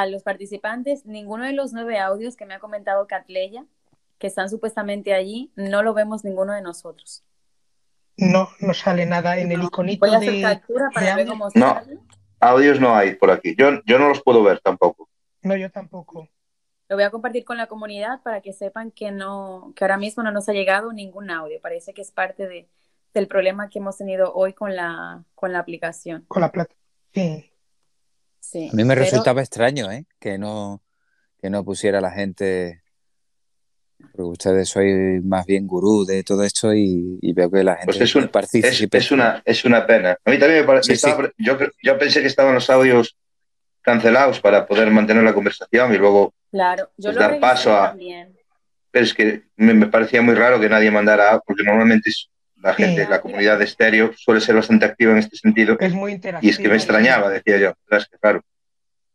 a 0.00 0.06
los 0.06 0.22
participantes, 0.22 1.06
ninguno 1.06 1.44
de 1.44 1.52
los 1.52 1.72
nueve 1.72 1.98
audios 1.98 2.36
que 2.36 2.46
me 2.46 2.54
ha 2.54 2.58
comentado 2.58 3.06
Catleya, 3.06 3.64
que 4.18 4.26
están 4.26 4.50
supuestamente 4.50 5.14
allí, 5.14 5.52
no 5.54 5.82
lo 5.82 5.94
vemos 5.94 6.24
ninguno 6.24 6.52
de 6.52 6.62
nosotros. 6.62 7.24
No, 8.16 8.48
no 8.60 8.74
sale 8.74 9.06
nada 9.06 9.38
en 9.38 9.50
el 9.50 9.62
iconito 9.62 10.06
Voy 10.06 10.14
a 10.14 10.18
hacer 10.18 10.32
de, 10.32 10.42
captura 10.42 10.88
para 10.94 11.16
ver 11.16 11.26
cómo 11.26 11.48
No, 11.54 11.80
audios 12.40 12.80
no 12.80 12.94
hay 12.94 13.14
por 13.14 13.30
aquí. 13.30 13.54
Yo, 13.56 13.82
yo 13.86 13.98
no 13.98 14.08
los 14.08 14.22
puedo 14.22 14.42
ver 14.42 14.60
tampoco. 14.60 15.08
No, 15.42 15.56
yo 15.56 15.70
tampoco. 15.70 16.28
Lo 16.88 16.96
voy 16.96 17.04
a 17.04 17.10
compartir 17.10 17.44
con 17.44 17.56
la 17.56 17.66
comunidad 17.66 18.22
para 18.22 18.40
que 18.40 18.52
sepan 18.52 18.90
que 18.90 19.10
no, 19.10 19.72
que 19.74 19.84
ahora 19.84 19.96
mismo 19.96 20.22
no 20.22 20.30
nos 20.30 20.48
ha 20.48 20.52
llegado 20.52 20.92
ningún 20.92 21.30
audio. 21.30 21.60
Parece 21.60 21.92
que 21.94 22.02
es 22.02 22.10
parte 22.10 22.46
de, 22.46 22.68
del 23.14 23.26
problema 23.26 23.68
que 23.68 23.78
hemos 23.78 23.96
tenido 23.96 24.32
hoy 24.34 24.52
con 24.52 24.76
la, 24.76 25.24
con 25.34 25.52
la 25.52 25.60
aplicación. 25.60 26.24
Con 26.28 26.42
la 26.42 26.52
plata. 26.52 26.74
Sí. 27.12 27.50
Sí. 28.44 28.68
A 28.72 28.76
mí 28.76 28.84
me 28.84 28.94
pero... 28.94 29.04
resultaba 29.04 29.40
extraño, 29.40 29.90
¿eh? 29.90 30.06
Que 30.18 30.38
no, 30.38 30.82
que 31.40 31.50
no 31.50 31.64
pusiera 31.64 32.00
la 32.00 32.10
gente 32.10 32.84
porque 34.12 34.22
ustedes 34.22 34.68
sois 34.68 35.24
más 35.24 35.46
bien 35.46 35.66
gurú 35.66 36.04
de 36.04 36.22
todo 36.22 36.42
esto 36.44 36.74
y, 36.74 37.18
y 37.20 37.32
veo 37.32 37.50
que 37.50 37.64
la 37.64 37.76
gente 37.76 37.86
pues 37.86 38.00
es, 38.00 38.14
un. 38.14 38.30
Es, 38.52 38.86
es, 38.90 39.10
una, 39.10 39.42
es 39.44 39.64
una 39.64 39.86
pena. 39.86 40.16
A 40.24 40.30
mí 40.30 40.38
también 40.38 40.60
me 40.60 40.66
parece. 40.66 40.86
Sí, 40.86 40.92
estaba, 40.92 41.26
sí. 41.26 41.32
Yo, 41.38 41.56
yo 41.82 41.98
pensé 41.98 42.20
que 42.20 42.26
estaban 42.26 42.54
los 42.54 42.68
audios 42.70 43.16
cancelados 43.82 44.40
para 44.40 44.66
poder 44.66 44.90
mantener 44.90 45.22
la 45.22 45.34
conversación 45.34 45.94
y 45.94 45.98
luego 45.98 46.32
claro, 46.50 46.90
yo 46.96 47.10
pues, 47.10 47.16
dar 47.16 47.40
paso 47.40 47.76
a. 47.76 47.90
También. 47.90 48.36
Pero 48.90 49.04
es 49.04 49.14
que 49.14 49.42
me, 49.56 49.74
me, 49.74 49.86
parecía 49.88 50.22
muy 50.22 50.34
raro 50.34 50.60
que 50.60 50.68
nadie 50.68 50.90
mandara, 50.90 51.40
porque 51.44 51.64
normalmente 51.64 52.10
es 52.10 52.30
la 52.64 52.72
gente, 52.72 53.04
sí. 53.04 53.10
la 53.10 53.20
comunidad 53.20 53.58
de 53.58 53.64
estéreo 53.66 54.12
suele 54.16 54.40
ser 54.40 54.54
bastante 54.54 54.86
activa 54.86 55.12
en 55.12 55.18
este 55.18 55.36
sentido. 55.36 55.76
Es 55.78 55.92
muy 55.92 56.12
interactiva. 56.12 56.48
Y 56.48 56.50
es 56.50 56.58
que 56.58 56.68
me 56.68 56.76
extrañaba, 56.76 57.28
decía 57.28 57.58
yo. 57.58 57.74
Es 57.90 58.08
que, 58.08 58.18
claro. 58.18 58.42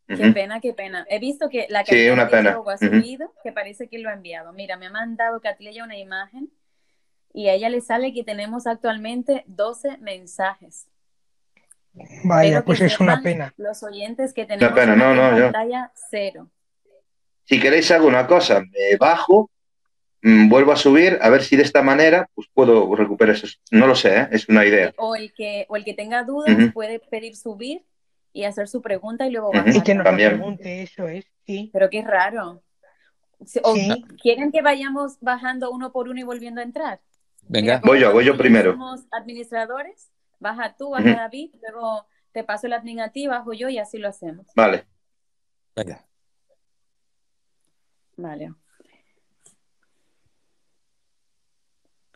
Qué 0.07 0.13
uh 0.13 0.17
-huh. 0.17 0.34
pena, 0.34 0.59
qué 0.61 0.73
pena. 0.73 1.05
He 1.09 1.19
visto 1.19 1.49
que 1.49 1.65
la 1.69 1.84
sí, 1.84 2.09
una 2.09 2.30
pena. 2.30 2.51
ha 2.51 2.77
subido, 2.77 3.26
uh 3.26 3.30
-huh. 3.30 3.41
que 3.43 3.51
parece 3.51 3.88
que 3.88 3.97
lo 3.97 4.09
ha 4.09 4.13
enviado. 4.13 4.53
Mira, 4.53 4.77
me 4.77 4.85
ha 4.85 4.91
mandado 4.91 5.41
Catleya 5.41 5.84
una 5.84 5.97
imagen 5.97 6.51
y 7.34 7.47
a 7.47 7.53
ella 7.53 7.69
le 7.69 7.81
sale 7.81 8.13
que 8.13 8.23
tenemos 8.23 8.67
actualmente 8.67 9.43
12 9.47 9.97
mensajes. 9.97 10.88
Vaya, 12.23 12.63
pues 12.63 12.81
es 12.81 12.99
una 12.99 13.21
pena. 13.21 13.51
Los 13.57 13.81
oyentes 13.81 14.34
que 14.34 14.45
tenemos 14.45 14.71
una 14.71 14.76
pena, 14.80 14.95
no, 14.95 15.15
no, 15.15 15.35
en 15.35 15.43
pantalla 15.43 15.88
yo. 15.88 16.01
cero. 16.11 16.49
Si 17.45 17.59
queréis 17.59 17.89
hago 17.89 18.07
una 18.07 18.27
cosa, 18.27 18.61
me 18.61 18.95
bajo, 18.99 19.49
vuelvo 20.22 20.72
a 20.72 20.76
subir, 20.76 21.18
a 21.22 21.30
ver 21.30 21.44
si 21.44 21.56
de 21.56 21.64
esta 21.64 21.82
manera 21.82 22.30
pues 22.36 22.48
puedo 22.54 22.94
recuperar 22.96 23.36
eso. 23.36 23.48
No 23.72 23.88
lo 23.88 23.96
sé, 23.96 24.18
¿eh? 24.18 24.28
es 24.32 24.50
una 24.50 24.66
idea. 24.66 24.94
O 24.98 25.16
el 25.16 25.34
que, 25.34 25.66
o 25.70 25.76
el 25.78 25.84
que 25.86 25.94
tenga 25.94 26.24
dudas 26.24 26.56
uh 26.56 26.60
-huh. 26.60 26.74
puede 26.74 27.00
pedir 27.00 27.36
subir 27.36 27.84
y 28.34 28.44
hacer 28.44 28.68
su 28.68 28.82
pregunta 28.82 29.28
y 29.28 29.32
luego 29.32 29.52
bajar. 29.52 29.76
Y 29.76 29.82
que 29.82 29.96
nos 29.96 30.04
También. 30.04 30.34
pregunte 30.36 30.82
eso, 30.84 31.08
es, 31.08 31.26
sí. 31.46 31.70
Pero 31.74 31.90
qué 31.90 32.02
raro. 32.02 32.62
¿O 33.64 33.76
sí. 33.76 34.06
¿Quieren 34.22 34.52
que 34.52 34.62
vayamos 34.62 35.18
bajando 35.22 35.72
uno 35.72 35.91
por 35.91 36.10
uno 36.10 36.20
y 36.20 36.24
volviendo 36.24 36.60
a 36.60 36.64
entrar? 36.66 37.00
Venga, 37.48 37.78
Mira, 37.78 37.82
voy 37.86 38.00
yo, 38.02 38.12
voy 38.12 38.26
yo 38.26 38.38
primero. 38.38 38.74
Somos 38.74 39.06
administradores, 39.12 40.12
baja 40.40 40.76
tú, 40.78 40.90
baja 40.90 41.04
uh 41.04 41.08
-huh. 41.08 41.18
David, 41.18 41.56
luego 41.62 42.06
te 42.34 42.44
paso 42.44 42.68
el 42.68 42.74
admin 42.74 43.00
a 43.00 43.12
ti, 43.12 43.28
bajo 43.28 43.54
yo 43.54 43.70
y 43.70 43.78
así 43.78 43.98
lo 43.98 44.10
hacemos. 44.10 44.46
Vale. 44.56 44.86
Venga. 45.76 46.06
Vale. 48.18 48.54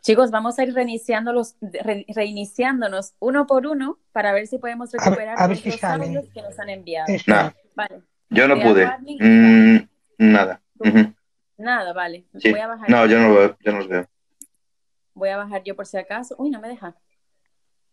Chicos, 0.04 0.30
vamos 0.30 0.58
a 0.58 0.64
ir 0.64 0.74
reiniciando 0.74 1.32
los, 1.32 1.56
re, 1.62 2.04
reiniciándonos 2.08 3.14
uno 3.20 3.46
por 3.46 3.66
uno 3.66 3.98
para 4.12 4.34
ver 4.34 4.46
si 4.46 4.58
podemos 4.58 4.92
recuperar 4.92 5.38
a, 5.38 5.44
a 5.44 5.46
ver 5.46 5.64
los 5.64 5.82
audios 5.82 6.28
que 6.28 6.42
nos 6.42 6.58
han 6.58 6.68
enviado. 6.68 7.06
No. 7.26 7.54
Vale. 7.74 8.02
Yo 8.28 8.46
no 8.46 8.60
pude. 8.60 8.86
Mm, 9.18 9.88
nada. 10.18 10.60
Uh 10.78 10.84
-huh. 10.84 11.14
Nada, 11.56 11.94
vale. 11.94 12.26
Sí. 12.36 12.50
Voy 12.50 12.60
a 12.60 12.66
bajar. 12.66 12.90
No, 12.90 13.06
yo 13.06 13.18
no, 13.18 13.28
lo 13.28 13.34
veo, 13.34 13.56
yo 13.60 13.72
no 13.72 13.78
los 13.78 13.88
veo. 13.88 14.06
Voy 15.14 15.30
a 15.30 15.38
bajar 15.38 15.62
yo 15.64 15.74
por 15.74 15.86
si 15.86 15.96
acaso. 15.96 16.34
Uy, 16.36 16.50
no 16.50 16.60
me 16.60 16.68
deja. 16.68 16.94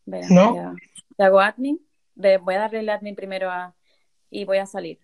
Vea, 0.05 0.27
no. 0.29 0.55
Ya. 0.55 0.73
Te 1.15 1.23
hago 1.23 1.39
admin. 1.39 1.79
Voy 2.15 2.55
a 2.55 2.59
darle 2.59 2.79
el 2.79 2.89
admin 2.89 3.15
primero 3.15 3.49
a... 3.49 3.73
y 4.29 4.43
voy 4.43 4.57
a 4.57 4.65
salir. 4.65 4.99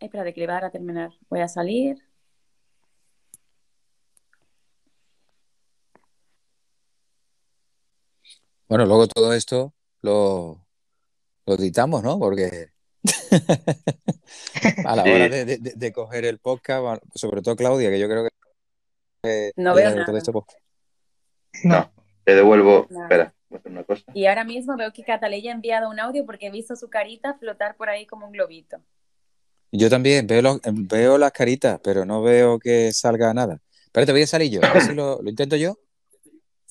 Espérate, 0.00 0.34
que 0.34 0.40
le 0.40 0.48
va 0.48 0.54
a 0.54 0.56
dar 0.56 0.64
a 0.64 0.70
terminar. 0.70 1.12
Voy 1.30 1.40
a 1.40 1.46
salir. 1.46 1.98
Bueno, 8.72 8.86
luego 8.86 9.06
todo 9.06 9.34
esto 9.34 9.74
lo, 10.00 10.66
lo 11.44 11.54
editamos, 11.56 12.02
¿no? 12.02 12.18
Porque 12.18 12.70
a 14.86 14.96
la 14.96 15.02
hora 15.02 15.28
de, 15.28 15.44
de, 15.44 15.58
de, 15.58 15.92
coger 15.92 16.24
el 16.24 16.38
podcast, 16.38 17.04
sobre 17.14 17.42
todo 17.42 17.54
Claudia, 17.54 17.90
que 17.90 18.00
yo 18.00 18.08
creo 18.08 18.24
que... 19.22 19.52
no 19.56 19.74
veo 19.74 19.90
nada. 19.90 20.16
Este 20.16 20.32
no, 21.64 21.92
te 22.24 22.34
devuelvo... 22.34 22.86
Nada. 22.88 23.04
Espera, 23.04 23.34
voy 23.50 23.56
a 23.56 23.60
hacer 23.60 23.72
una 23.72 23.84
cosa. 23.84 24.04
Y 24.14 24.24
ahora 24.24 24.44
mismo 24.44 24.74
veo 24.78 24.90
que 24.90 25.04
Cataleya 25.04 25.50
ha 25.50 25.54
enviado 25.54 25.90
un 25.90 26.00
audio 26.00 26.24
porque 26.24 26.46
he 26.46 26.50
visto 26.50 26.74
su 26.74 26.88
carita 26.88 27.34
flotar 27.34 27.76
por 27.76 27.90
ahí 27.90 28.06
como 28.06 28.24
un 28.24 28.32
globito. 28.32 28.78
Yo 29.70 29.90
también 29.90 30.26
veo, 30.26 30.40
lo, 30.40 30.58
veo 30.64 31.18
las 31.18 31.32
caritas, 31.32 31.78
pero 31.84 32.06
no 32.06 32.22
veo 32.22 32.58
que 32.58 32.90
salga 32.94 33.34
nada. 33.34 33.60
Pero 33.92 34.06
te 34.06 34.12
voy 34.12 34.22
a 34.22 34.26
salir 34.26 34.50
yo, 34.50 34.64
a 34.64 34.72
ver 34.72 34.82
si 34.82 34.94
lo, 34.94 35.20
lo 35.20 35.28
intento 35.28 35.56
yo. 35.56 35.76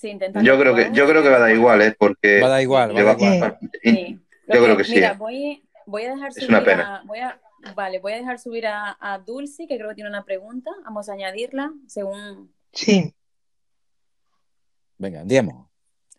Sí, 0.01 0.17
yo 0.41 0.59
creo 0.59 0.73
que 0.73 0.89
yo 0.93 1.07
creo 1.07 1.21
que 1.21 1.29
va 1.29 1.35
a 1.35 1.41
dar 1.41 1.51
igual, 1.51 1.79
¿eh? 1.83 1.95
Porque 1.95 2.41
va 2.41 2.47
a 2.47 2.49
dar 2.49 2.61
igual, 2.61 2.95
va 2.95 3.01
a 3.01 3.03
dar 3.03 3.35
igual. 3.35 3.59
Sí. 3.83 4.19
Yo 4.47 4.63
creo 4.63 4.75
que 4.75 4.83
sí. 4.83 4.95
Mira, 4.95 5.13
voy, 5.13 5.63
voy 5.85 6.03
a 6.05 6.15
dejar 6.15 6.29
es 6.29 6.35
subir 6.35 6.49
una 6.49 6.63
pena. 6.63 6.95
A, 6.95 7.03
voy 7.03 7.19
a, 7.19 7.39
vale, 7.75 7.99
voy 7.99 8.13
a 8.13 8.15
dejar 8.15 8.39
subir 8.39 8.65
a, 8.65 8.97
a, 8.99 9.19
Dulce, 9.19 9.67
que 9.67 9.77
creo 9.77 9.89
que 9.89 9.95
tiene 9.95 10.09
una 10.09 10.25
pregunta. 10.25 10.71
Vamos 10.83 11.07
a 11.07 11.13
añadirla 11.13 11.71
según. 11.85 12.51
Sí. 12.73 13.13
Venga, 14.97 15.21
andiamo. 15.21 15.69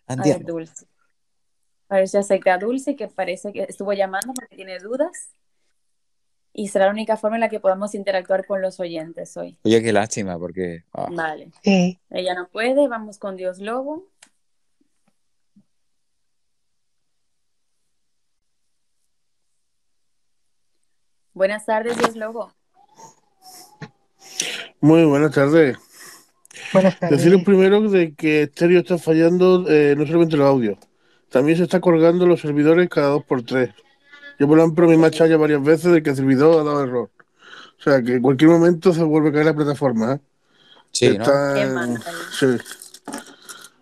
andiamo. 0.07 0.37
A 0.37 0.39
ver, 0.39 0.47
Dulce. 0.47 0.87
A 1.89 1.97
ver 1.97 2.07
si 2.07 2.17
acepta 2.17 2.55
a 2.55 2.59
Dulce, 2.59 2.95
que 2.95 3.09
parece 3.09 3.53
que 3.53 3.65
estuvo 3.65 3.93
llamando 3.95 4.33
porque 4.33 4.55
tiene 4.55 4.79
dudas. 4.79 5.35
Y 6.55 6.69
será 6.69 6.87
la 6.87 6.93
única 6.93 7.17
forma 7.17 7.37
en 7.37 7.41
la 7.41 7.49
que 7.49 7.61
podamos 7.61 7.95
interactuar 7.95 8.47
con 8.47 8.61
los 8.61 8.79
oyentes 8.79 9.37
hoy. 9.37 9.59
Oye, 9.65 9.83
qué 9.83 9.93
lástima, 9.93 10.39
porque. 10.39 10.85
Oh. 10.93 11.09
Vale. 11.11 11.51
Sí. 11.63 11.99
Ella 12.11 12.35
no 12.35 12.49
puede, 12.49 12.89
vamos 12.89 13.19
con 13.19 13.37
Dios 13.37 13.59
Lobo. 13.59 14.07
Buenas 21.33 21.65
tardes, 21.65 21.97
Dios 21.97 22.15
Lobo. 22.17 22.53
Muy 24.81 25.05
buenas 25.05 25.33
tardes. 25.33 25.79
Buenas 26.75 26.99
tardes. 26.99 27.19
Deciros 27.19 27.43
primero 27.43 27.81
de 27.89 28.15
que 28.15 28.51
Stereo 28.53 28.81
está 28.81 28.99
fallando 28.99 29.65
eh, 29.69 29.95
no 29.97 30.05
solamente 30.05 30.37
los 30.37 30.47
audios, 30.47 30.79
también 31.31 31.57
se 31.57 31.65
está 31.65 31.81
colgando 31.81 32.27
los 32.27 32.41
servidores 32.41 32.91
cada 32.91 33.09
dos 33.09 33.25
por 33.25 33.43
tres. 33.43 33.71
Yo, 34.43 34.49
por 34.49 34.59
ejemplo, 34.59 34.89
me 34.89 34.95
he 34.95 34.99
machado 34.99 35.31
ya 35.31 35.37
varias 35.37 35.63
veces 35.63 35.93
de 35.93 36.03
que 36.03 36.11
el 36.11 36.17
servidor 36.17 36.61
ha 36.61 36.65
dado 36.65 36.83
error. 36.83 37.11
O 37.79 37.81
sea, 37.81 38.03
que 38.03 38.15
en 38.15 38.23
cualquier 38.23 38.51
momento 38.51 38.93
se 38.93 39.05
vuelve 39.05 39.29
a 39.29 39.33
caer 39.35 39.47
la 39.47 39.55
plataforma. 39.55 40.15
¿eh? 40.15 40.21
Sí, 40.91 41.07
Está... 41.07 41.65
¿no? 41.65 41.97
Sí. 42.37 42.47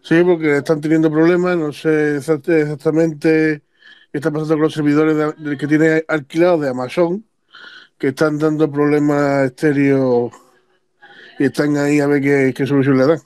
sí, 0.02 0.22
porque 0.22 0.58
están 0.58 0.82
teniendo 0.82 1.10
problemas. 1.10 1.56
No 1.56 1.72
sé 1.72 2.18
exactamente 2.18 3.62
qué 4.12 4.18
está 4.18 4.30
pasando 4.30 4.52
con 4.56 4.62
los 4.64 4.74
servidores 4.74 5.16
de, 5.16 5.32
de, 5.32 5.56
que 5.56 5.66
tiene 5.66 6.04
alquilados 6.06 6.60
de 6.60 6.68
Amazon, 6.68 7.24
que 7.96 8.08
están 8.08 8.36
dando 8.36 8.70
problemas 8.70 9.46
estéreo 9.46 10.30
y 11.38 11.44
están 11.46 11.74
ahí 11.78 12.00
a 12.00 12.06
ver 12.06 12.20
qué, 12.20 12.52
qué 12.54 12.66
solución 12.66 12.98
le 12.98 13.06
dan. 13.06 13.20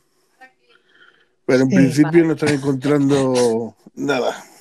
Pero 1.46 1.64
en 1.64 1.68
principio 1.68 2.26
no 2.26 2.34
están 2.34 2.50
encontrando 2.50 3.74
nada. 3.96 4.53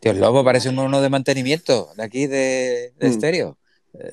Dios 0.00 0.16
Lobo 0.16 0.44
parece 0.44 0.68
un 0.68 0.76
mono 0.76 1.00
de 1.00 1.08
mantenimiento 1.08 1.90
de 1.96 2.02
aquí 2.04 2.26
de, 2.26 2.92
de 2.98 3.08
mm. 3.08 3.10
estéreo. 3.10 3.58
Eh, 3.94 4.08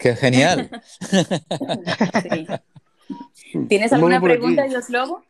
qué 0.00 0.16
genial. 0.16 0.70
¿Tienes 3.68 3.92
alguna 3.92 4.20
pregunta, 4.20 4.64
Dios 4.64 4.90
Lobo? 4.90 5.24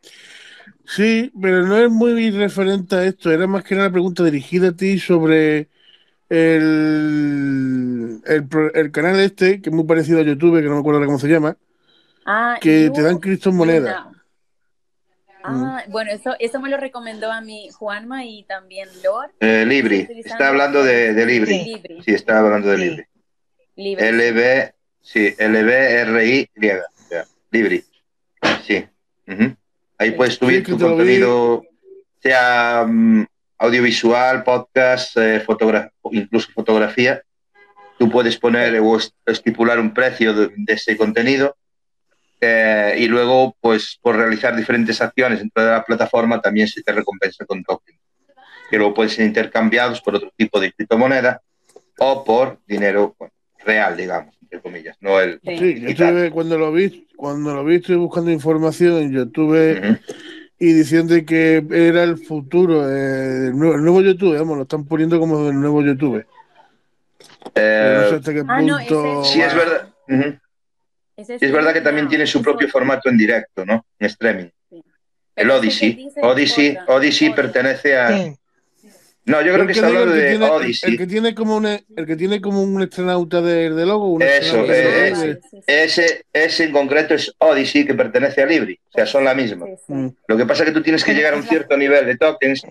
Sí, 0.85 1.31
pero 1.39 1.65
no 1.67 1.77
es 1.77 1.89
muy 1.91 2.31
referente 2.31 2.95
a 2.95 3.03
esto. 3.05 3.31
Era 3.31 3.45
más 3.47 3.63
que 3.63 3.75
una 3.75 3.91
pregunta 3.91 4.23
dirigida 4.23 4.69
a 4.69 4.75
ti 4.75 4.97
sobre 4.99 5.69
el, 6.29 8.21
el, 8.25 8.91
canal 8.91 9.19
este, 9.19 9.61
que 9.61 9.69
es 9.69 9.75
muy 9.75 9.85
parecido 9.85 10.19
a 10.19 10.23
YouTube, 10.23 10.61
que 10.61 10.67
no 10.67 10.75
me 10.75 10.79
acuerdo 10.79 11.05
cómo 11.05 11.19
se 11.19 11.27
llama, 11.27 11.57
ah, 12.25 12.57
que 12.59 12.89
te 12.93 13.01
dan 13.01 13.19
criptomonedas. 13.19 14.07
Ah, 15.43 15.83
bueno, 15.87 16.11
eso, 16.11 16.35
eso 16.39 16.59
me 16.59 16.69
lo 16.69 16.77
recomendó 16.77 17.31
a 17.31 17.41
mí 17.41 17.69
Juanma 17.71 18.25
y 18.25 18.43
también 18.43 18.89
Lord. 19.03 19.31
Eh, 19.39 19.65
Libri, 19.65 20.07
está 20.25 20.49
hablando 20.49 20.83
de, 20.83 21.13
de 21.13 21.25
Libri. 21.25 21.81
Sí. 22.03 22.13
está 22.13 22.39
hablando 22.39 22.69
de 22.69 22.77
Libri. 22.77 23.05
LB, 23.95 24.73
sí, 25.01 25.33
LBRI, 25.39 26.49
Libri. 27.51 27.83
Sí. 28.65 28.85
Ahí 29.97 30.11
puedes 30.11 30.35
subir 30.35 30.65
tu 30.65 30.77
contenido, 30.77 31.63
sea 32.21 32.85
mm, 32.85 33.25
audiovisual, 33.59 34.43
podcast, 34.43 35.15
eh, 35.17 35.43
incluso 36.11 36.51
fotografía. 36.53 37.21
Tú 37.97 38.09
puedes 38.09 38.37
poner 38.37 38.79
o 38.79 38.97
estipular 39.25 39.79
un 39.79 39.93
precio 39.93 40.33
de 40.33 40.73
ese 40.73 40.97
contenido 40.97 41.55
eh, 42.41 42.95
y 42.97 43.07
luego, 43.07 43.55
pues, 43.59 43.99
por 44.01 44.15
realizar 44.15 44.55
diferentes 44.55 45.01
acciones 45.01 45.39
dentro 45.39 45.63
de 45.63 45.71
la 45.71 45.83
plataforma, 45.83 46.41
también 46.41 46.67
se 46.67 46.81
te 46.81 46.91
recompensa 46.91 47.45
con 47.45 47.63
tokens, 47.63 47.99
que 48.69 48.77
luego 48.77 48.93
pueden 48.93 49.09
ser 49.09 49.25
intercambiados 49.25 50.01
por 50.01 50.15
otro 50.15 50.31
tipo 50.35 50.59
de 50.59 50.71
criptomoneda 50.71 51.41
o 51.97 52.23
por 52.23 52.59
dinero 52.65 53.15
real, 53.65 53.97
digamos, 53.97 54.35
entre 54.41 54.61
comillas, 54.61 54.97
no 55.01 55.19
el. 55.19 55.39
Sí, 55.43 55.95
cuando 56.31 56.57
lo 56.57 56.71
vi, 56.71 57.07
cuando 57.15 57.53
lo 57.53 57.65
vi, 57.65 57.75
estoy 57.75 57.97
buscando 57.97 58.31
información 58.31 58.97
en 58.97 59.11
YouTube. 59.11 59.99
Y 60.61 60.73
diciendo 60.73 61.15
que 61.25 61.65
era 61.71 62.03
el 62.03 62.17
futuro, 62.17 62.89
eh, 62.89 63.47
el, 63.47 63.57
nuevo, 63.57 64.01
YouTube, 64.01 64.33
digamos, 64.33 64.57
lo 64.57 64.63
están 64.63 64.85
poniendo 64.85 65.17
como 65.17 65.47
el 65.47 65.57
nuevo 65.57 65.81
YouTube. 65.81 66.25
Eh, 67.55 67.97
no 68.01 68.09
sé 68.09 68.15
hasta 68.15 68.33
qué 68.33 68.43
ah, 68.45 68.57
punto. 68.57 69.23
sí, 69.23 69.41
es 69.41 69.55
verdad. 69.55 69.89
Es, 71.27 71.51
verdad 71.51 71.73
que 71.73 71.81
también 71.81 72.07
tiene 72.07 72.25
su 72.25 72.41
propio 72.41 72.67
formato 72.69 73.09
en 73.09 73.17
directo, 73.17 73.65
¿no? 73.65 73.85
En 73.99 74.07
streaming. 74.07 74.49
El 75.35 75.51
Odyssey. 75.51 76.09
Odyssey, 76.21 76.77
Odyssey 76.87 77.33
pertenece 77.33 77.97
a. 77.97 78.33
No, 79.25 79.41
yo 79.43 79.53
creo 79.53 79.65
que 79.67 79.73
está 79.73 79.87
hablando 79.87 80.13
de 80.13 80.37
Odyssey. 80.37 80.91
El 80.91 80.97
que 80.97 81.07
tiene 81.07 81.35
como 81.35 81.55
un, 81.55 81.65
el 81.65 82.05
que 82.05 82.15
tiene 82.15 82.41
como 82.41 82.63
un 82.63 82.81
estrenauta 82.81 83.41
de, 83.41 83.69
de 83.69 83.85
logo. 83.85 84.19
Eso, 84.19 84.65
ese, 85.67 86.25
ese 86.33 86.63
en 86.63 86.71
concreto 86.71 87.13
es 87.13 87.33
Odyssey, 87.37 87.85
que 87.85 87.93
pertenece 87.93 88.41
a 88.41 88.45
Libri. 88.45 88.79
O 88.89 88.91
sea, 88.91 89.05
son 89.05 89.23
la 89.23 89.35
misma. 89.35 89.67
Mm. 89.87 90.07
Lo 90.27 90.37
que 90.37 90.45
pasa 90.45 90.63
es 90.63 90.69
que 90.69 90.75
tú 90.75 90.81
tienes 90.81 91.03
que 91.03 91.13
llegar 91.13 91.33
a 91.33 91.37
un 91.37 91.43
cierto 91.43 91.77
nivel 91.77 92.05
de 92.05 92.17
tokens 92.17 92.63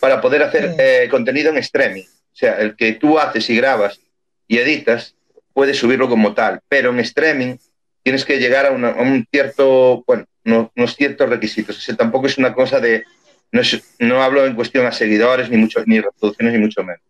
para 0.00 0.20
poder 0.20 0.42
hacer 0.42 0.74
eh, 0.78 1.08
contenido 1.10 1.50
en 1.50 1.58
streaming. 1.58 2.04
O 2.04 2.36
sea, 2.36 2.58
el 2.58 2.74
que 2.74 2.92
tú 2.94 3.18
haces 3.18 3.48
y 3.50 3.56
grabas 3.56 4.00
y 4.48 4.58
editas, 4.58 5.14
puedes 5.52 5.76
subirlo 5.76 6.08
como 6.08 6.34
tal. 6.34 6.60
Pero 6.68 6.90
en 6.90 7.00
streaming 7.00 7.56
tienes 8.02 8.24
que 8.24 8.38
llegar 8.38 8.66
a, 8.66 8.70
un 8.70 9.26
cierto, 9.30 10.04
bueno, 10.06 10.26
unos 10.44 10.96
ciertos 10.96 11.28
requisitos. 11.28 11.76
O 11.76 11.80
sea, 11.80 11.96
tampoco 11.96 12.26
es 12.26 12.38
una 12.38 12.54
cosa 12.54 12.80
de, 12.80 13.04
no, 13.52 13.62
no 14.00 14.22
hablo 14.22 14.46
en 14.46 14.54
cuestión 14.54 14.86
a 14.86 14.92
seguidores, 14.92 15.50
ni 15.50 15.56
mucho, 15.56 15.82
ni 15.86 16.00
reproducciones, 16.00 16.54
ni 16.54 16.60
mucho 16.60 16.82
menos. 16.82 17.02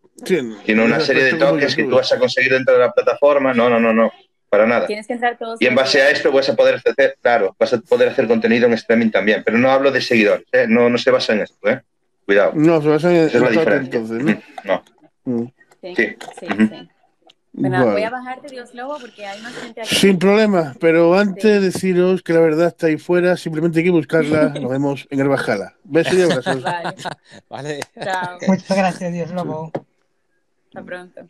sino 0.65 0.85
una 0.85 0.99
serie 0.99 1.23
de 1.23 1.33
toques 1.33 1.75
que 1.75 1.83
tú 1.83 1.95
vas 1.95 2.11
a 2.11 2.19
conseguir 2.19 2.51
dentro 2.51 2.73
de 2.73 2.79
la 2.79 2.91
plataforma. 2.91 3.53
No, 3.53 3.69
no, 3.69 3.79
no, 3.79 3.93
no, 3.93 4.11
para 4.49 4.65
nada. 4.65 4.87
Tienes 4.87 5.07
que 5.07 5.13
entrar 5.13 5.37
todos 5.37 5.61
y 5.61 5.65
en 5.65 5.75
base 5.75 6.01
a 6.01 6.09
esto 6.09 6.31
vas 6.31 6.49
a 6.49 6.55
poder 6.55 6.75
hacer, 6.75 7.17
claro, 7.21 7.55
vas 7.57 7.73
a 7.73 7.79
poder 7.79 8.09
hacer 8.09 8.27
contenido 8.27 8.67
en 8.67 8.73
streaming 8.73 9.09
también, 9.09 9.43
pero 9.45 9.57
no 9.57 9.71
hablo 9.71 9.91
de 9.91 10.01
seguidores, 10.01 10.45
¿eh? 10.51 10.65
no, 10.67 10.89
no 10.89 10.97
se 10.97 11.11
basa 11.11 11.33
en 11.33 11.41
esto, 11.41 11.69
¿eh? 11.69 11.81
Cuidado. 12.25 12.51
No, 12.55 12.81
se 12.81 12.89
basa 12.89 13.11
en, 13.11 13.27
Esa 13.27 13.37
es 13.37 13.43
la 13.43 13.49
diferencia. 13.49 13.99
¿no? 13.99 14.43
no. 14.63 14.83
Mm. 15.23 15.47
Sí, 15.81 15.93
sí, 15.95 16.15
sí. 16.39 16.89
Bueno, 17.53 17.91
voy 17.91 18.03
a 18.03 18.09
bajarte 18.09 18.47
Dios 18.47 18.73
Lobo 18.73 18.97
porque 18.99 19.25
hay 19.25 19.41
más 19.41 19.53
gente 19.53 19.81
aquí. 19.81 19.95
Sin 19.95 20.17
problema, 20.17 20.73
pero 20.79 21.13
antes 21.17 21.43
de 21.43 21.59
deciros 21.59 22.23
que 22.23 22.31
la 22.31 22.39
verdad 22.39 22.67
está 22.67 22.87
ahí 22.87 22.97
fuera, 22.97 23.35
simplemente 23.35 23.79
hay 23.79 23.85
que 23.85 23.91
buscarla. 23.91 24.49
Nos 24.61 24.71
vemos 24.71 25.07
en 25.09 25.19
el 25.19 25.27
Bajala. 25.27 25.75
Besos 25.83 26.13
y 26.13 26.21
abrazos. 26.21 26.63
Vale. 26.63 26.95
vale. 27.49 27.79
Chao. 28.01 28.37
Muchas 28.47 28.77
gracias, 28.77 29.11
Dios 29.11 29.31
Lobo. 29.31 29.69
Hasta 30.67 30.83
pronto. 30.83 31.21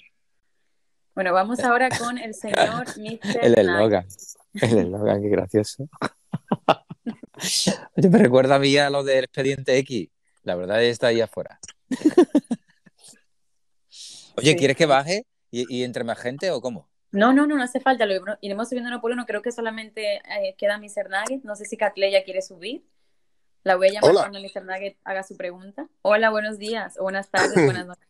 Bueno, 1.15 1.33
vamos 1.33 1.59
ahora 1.61 1.89
con 1.89 2.19
el 2.19 2.35
señor 2.35 2.85
Mr. 2.97 3.39
El 3.41 3.57
eslogan. 3.57 4.05
El 4.53 4.77
eslogan, 4.77 5.21
qué 5.23 5.29
gracioso. 5.29 5.89
Oye, 7.95 8.09
me 8.09 8.19
recuerda 8.19 8.55
a 8.55 8.59
mí 8.59 8.77
a 8.77 8.91
lo 8.91 9.03
del 9.03 9.23
expediente 9.23 9.75
X. 9.79 10.09
La 10.43 10.55
verdad 10.55 10.83
está 10.83 11.07
ahí 11.07 11.19
afuera. 11.19 11.59
Oye, 14.37 14.55
¿quieres 14.55 14.77
que 14.77 14.85
baje? 14.85 15.25
¿Y, 15.51 15.83
entre 15.83 16.05
más 16.05 16.17
gente 16.17 16.49
o 16.49 16.61
cómo? 16.61 16.87
No, 17.11 17.33
no, 17.33 17.45
no, 17.45 17.57
no 17.57 17.63
hace 17.63 17.81
falta. 17.81 18.05
Lo 18.05 18.15
iremos 18.39 18.69
subiendo 18.69 18.89
uno 18.89 19.01
por 19.01 19.11
uno. 19.11 19.25
Creo 19.25 19.41
que 19.41 19.51
solamente 19.51 20.15
eh, 20.15 20.55
queda 20.57 20.77
Mr. 20.77 21.09
Nugget. 21.09 21.43
No 21.43 21.57
sé 21.57 21.65
si 21.65 21.75
Catleya 21.75 22.23
quiere 22.23 22.41
subir. 22.41 22.85
La 23.63 23.75
voy 23.75 23.89
a 23.89 23.91
llamar 23.91 24.29
cuando 24.29 24.39
Mr. 24.39 24.63
Nugget 24.63 24.97
haga 25.03 25.23
su 25.23 25.35
pregunta. 25.35 25.87
Hola, 26.01 26.31
buenos 26.31 26.57
días, 26.57 26.97
o 26.97 27.03
buenas 27.03 27.29
tardes, 27.29 27.53
buenas 27.65 27.85
noches. 27.85 28.07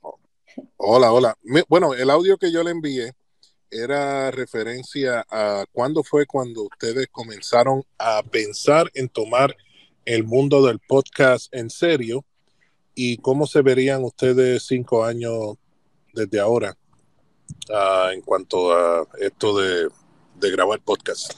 Hola, 0.77 1.11
hola. 1.11 1.37
Bueno, 1.67 1.93
el 1.93 2.09
audio 2.09 2.37
que 2.37 2.51
yo 2.51 2.63
le 2.63 2.71
envié 2.71 3.13
era 3.69 4.31
referencia 4.31 5.25
a 5.29 5.65
cuándo 5.71 6.03
fue 6.03 6.25
cuando 6.25 6.63
ustedes 6.63 7.07
comenzaron 7.07 7.83
a 7.97 8.21
pensar 8.21 8.89
en 8.93 9.09
tomar 9.09 9.55
el 10.05 10.23
mundo 10.23 10.65
del 10.65 10.79
podcast 10.79 11.53
en 11.53 11.69
serio 11.69 12.23
y 12.93 13.17
cómo 13.17 13.47
se 13.47 13.61
verían 13.61 14.03
ustedes 14.03 14.63
cinco 14.63 15.03
años 15.03 15.57
desde 16.13 16.39
ahora 16.39 16.77
en 18.13 18.21
cuanto 18.21 18.73
a 18.73 19.07
esto 19.19 19.57
de, 19.57 19.89
grabar 20.51 20.79
podcast? 20.81 21.33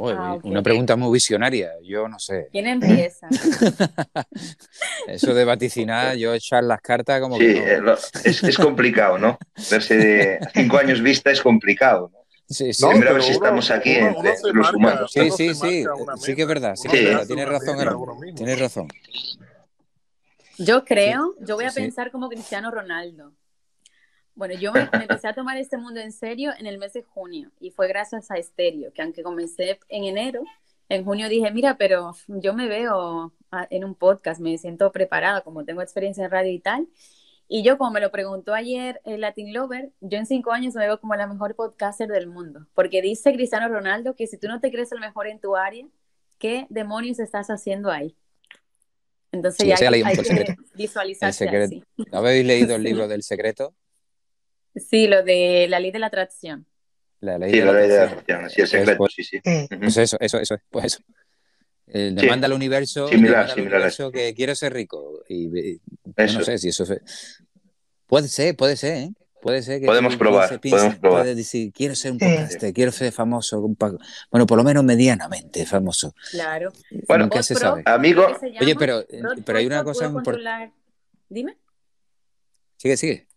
Ah, 0.00 0.38
una 0.44 0.62
pregunta 0.62 0.94
muy 0.94 1.12
visionaria, 1.12 1.72
yo 1.82 2.06
no 2.06 2.20
sé. 2.20 2.48
¿Quién 2.52 2.68
empieza? 2.68 3.26
Eso 5.08 5.34
de 5.34 5.44
vaticinar, 5.44 6.16
yo 6.16 6.32
echar 6.34 6.62
las 6.62 6.80
cartas 6.80 7.20
como 7.20 7.36
sí, 7.36 7.54
que 7.54 7.80
es, 8.24 8.56
complicado, 8.56 9.18
¿no? 9.18 9.36
Verse 9.68 9.96
de 9.96 10.38
cinco 10.54 10.78
años 10.78 11.02
vista 11.02 11.32
es 11.32 11.42
complicado, 11.42 12.10
¿no? 12.12 12.18
Sí, 12.48 12.72
sí. 12.72 12.84
a 12.84 13.12
ver 13.12 13.22
si 13.22 13.32
estamos 13.32 13.70
aquí 13.72 13.90
en 13.90 14.14
los 14.54 14.72
humanos. 14.72 15.10
Sí, 15.12 15.30
sí, 15.32 15.52
sí, 15.52 15.84
sí 16.18 16.36
que 16.36 16.42
es 16.42 16.48
verdad, 16.48 16.76
sí, 16.76 16.88
tienes 16.88 17.48
razón, 17.48 17.76
tienes 18.36 18.60
razón. 18.60 18.88
Yo 20.58 20.84
creo, 20.84 21.34
yo 21.40 21.56
voy 21.56 21.66
a 21.66 21.72
pensar 21.72 22.10
como 22.10 22.28
Cristiano 22.28 22.70
Ronaldo. 22.70 23.32
Bueno, 24.38 24.54
yo 24.54 24.72
me, 24.72 24.88
empecé 24.92 25.26
a 25.26 25.34
tomar 25.34 25.56
este 25.56 25.76
mundo 25.78 25.98
en 25.98 26.12
serio 26.12 26.52
en 26.56 26.66
el 26.66 26.78
mes 26.78 26.92
de 26.92 27.02
junio 27.02 27.50
y 27.58 27.72
fue 27.72 27.88
gracias 27.88 28.30
a 28.30 28.36
Estéreo, 28.36 28.92
que 28.92 29.02
aunque 29.02 29.24
comencé 29.24 29.80
en 29.88 30.04
enero, 30.04 30.44
en 30.88 31.04
junio 31.04 31.28
dije, 31.28 31.50
mira, 31.50 31.76
pero 31.76 32.14
yo 32.28 32.54
me 32.54 32.68
veo 32.68 33.32
en 33.68 33.84
un 33.84 33.96
podcast, 33.96 34.40
me 34.40 34.56
siento 34.56 34.92
preparada, 34.92 35.40
como 35.40 35.64
tengo 35.64 35.82
experiencia 35.82 36.24
en 36.24 36.30
radio 36.30 36.52
y 36.52 36.60
tal. 36.60 36.86
Y 37.48 37.64
yo, 37.64 37.78
como 37.78 37.90
me 37.90 38.00
lo 38.00 38.12
preguntó 38.12 38.54
ayer 38.54 39.00
el 39.04 39.22
Latin 39.22 39.52
Lover, 39.52 39.90
yo 40.00 40.18
en 40.18 40.26
cinco 40.26 40.52
años 40.52 40.76
me 40.76 40.86
veo 40.86 41.00
como 41.00 41.16
la 41.16 41.26
mejor 41.26 41.56
podcaster 41.56 42.06
del 42.06 42.28
mundo, 42.28 42.64
porque 42.74 43.02
dice 43.02 43.32
Cristiano 43.32 43.66
Ronaldo 43.66 44.14
que 44.14 44.28
si 44.28 44.38
tú 44.38 44.46
no 44.46 44.60
te 44.60 44.70
crees 44.70 44.92
el 44.92 45.00
mejor 45.00 45.26
en 45.26 45.40
tu 45.40 45.56
área, 45.56 45.84
¿qué 46.38 46.68
demonios 46.70 47.18
estás 47.18 47.50
haciendo 47.50 47.90
ahí? 47.90 48.14
Entonces 49.32 49.66
ya 49.66 49.74
hay, 49.90 50.04
que 50.04 50.56
visualizarse 50.76 51.48
así. 51.48 51.82
¿No 52.12 52.18
habéis 52.18 52.46
leído 52.46 52.76
el 52.76 52.82
libro 52.84 53.08
del 53.08 53.24
secreto? 53.24 53.74
Sí, 54.74 55.06
lo 55.06 55.22
de 55.22 55.66
la 55.68 55.80
ley 55.80 55.90
de 55.90 55.98
la 55.98 56.06
atracción. 56.06 56.66
La 57.20 57.38
ley 57.38 57.50
sí, 57.50 57.58
de 57.58 57.64
la, 57.64 57.72
ley 57.72 57.88
de 57.88 57.96
la 57.96 58.04
atracción, 58.04 58.50
sí, 58.50 58.60
el 58.60 58.68
secreto, 58.68 58.98
pues, 58.98 59.12
sí, 59.14 59.24
sí. 59.24 59.40
Pues 59.42 59.96
eso, 59.96 60.16
eso, 60.20 60.38
eso, 60.38 60.56
pues 60.70 60.84
eso. 60.84 61.02
Eh, 61.90 62.10
demanda 62.12 62.46
al 62.46 62.52
universo, 62.52 63.08
similar, 63.08 63.48
similar 63.50 63.74
universo 63.76 64.12
que 64.12 64.34
quiero 64.34 64.54
ser 64.54 64.74
rico. 64.74 65.22
Y, 65.28 65.80
no 66.04 66.44
sé 66.44 66.58
si 66.58 66.68
eso 66.68 66.84
es... 66.84 67.42
Puede 68.06 68.28
ser, 68.28 68.56
puede 68.56 68.76
ser, 68.76 68.96
¿eh? 68.96 69.10
Puede 69.40 69.62
ser 69.62 69.80
que 69.80 69.86
podemos 69.86 70.16
probar, 70.16 70.60
podemos 70.60 70.96
probar. 70.96 71.22
Puede 71.22 71.34
decir, 71.36 71.72
quiero 71.72 71.94
ser 71.94 72.12
un 72.12 72.18
podcast, 72.18 72.64
quiero 72.74 72.90
ser 72.90 73.12
famoso, 73.12 73.60
bueno, 74.30 74.46
por 74.46 74.58
lo 74.58 74.64
menos 74.64 74.82
medianamente 74.82 75.64
famoso. 75.64 76.12
Claro. 76.32 76.72
Bueno, 77.06 77.30
¿qué 77.30 77.42
se 77.44 77.54
sabe? 77.54 77.82
Amigo. 77.84 78.26
Oye, 78.60 78.74
pero, 78.74 79.04
pero 79.44 79.58
hay 79.58 79.66
una 79.66 79.84
cosa 79.84 80.06
importante. 80.06 80.74
Dime. 81.28 81.56
Sigue, 82.76 82.96
sigue. 82.96 83.27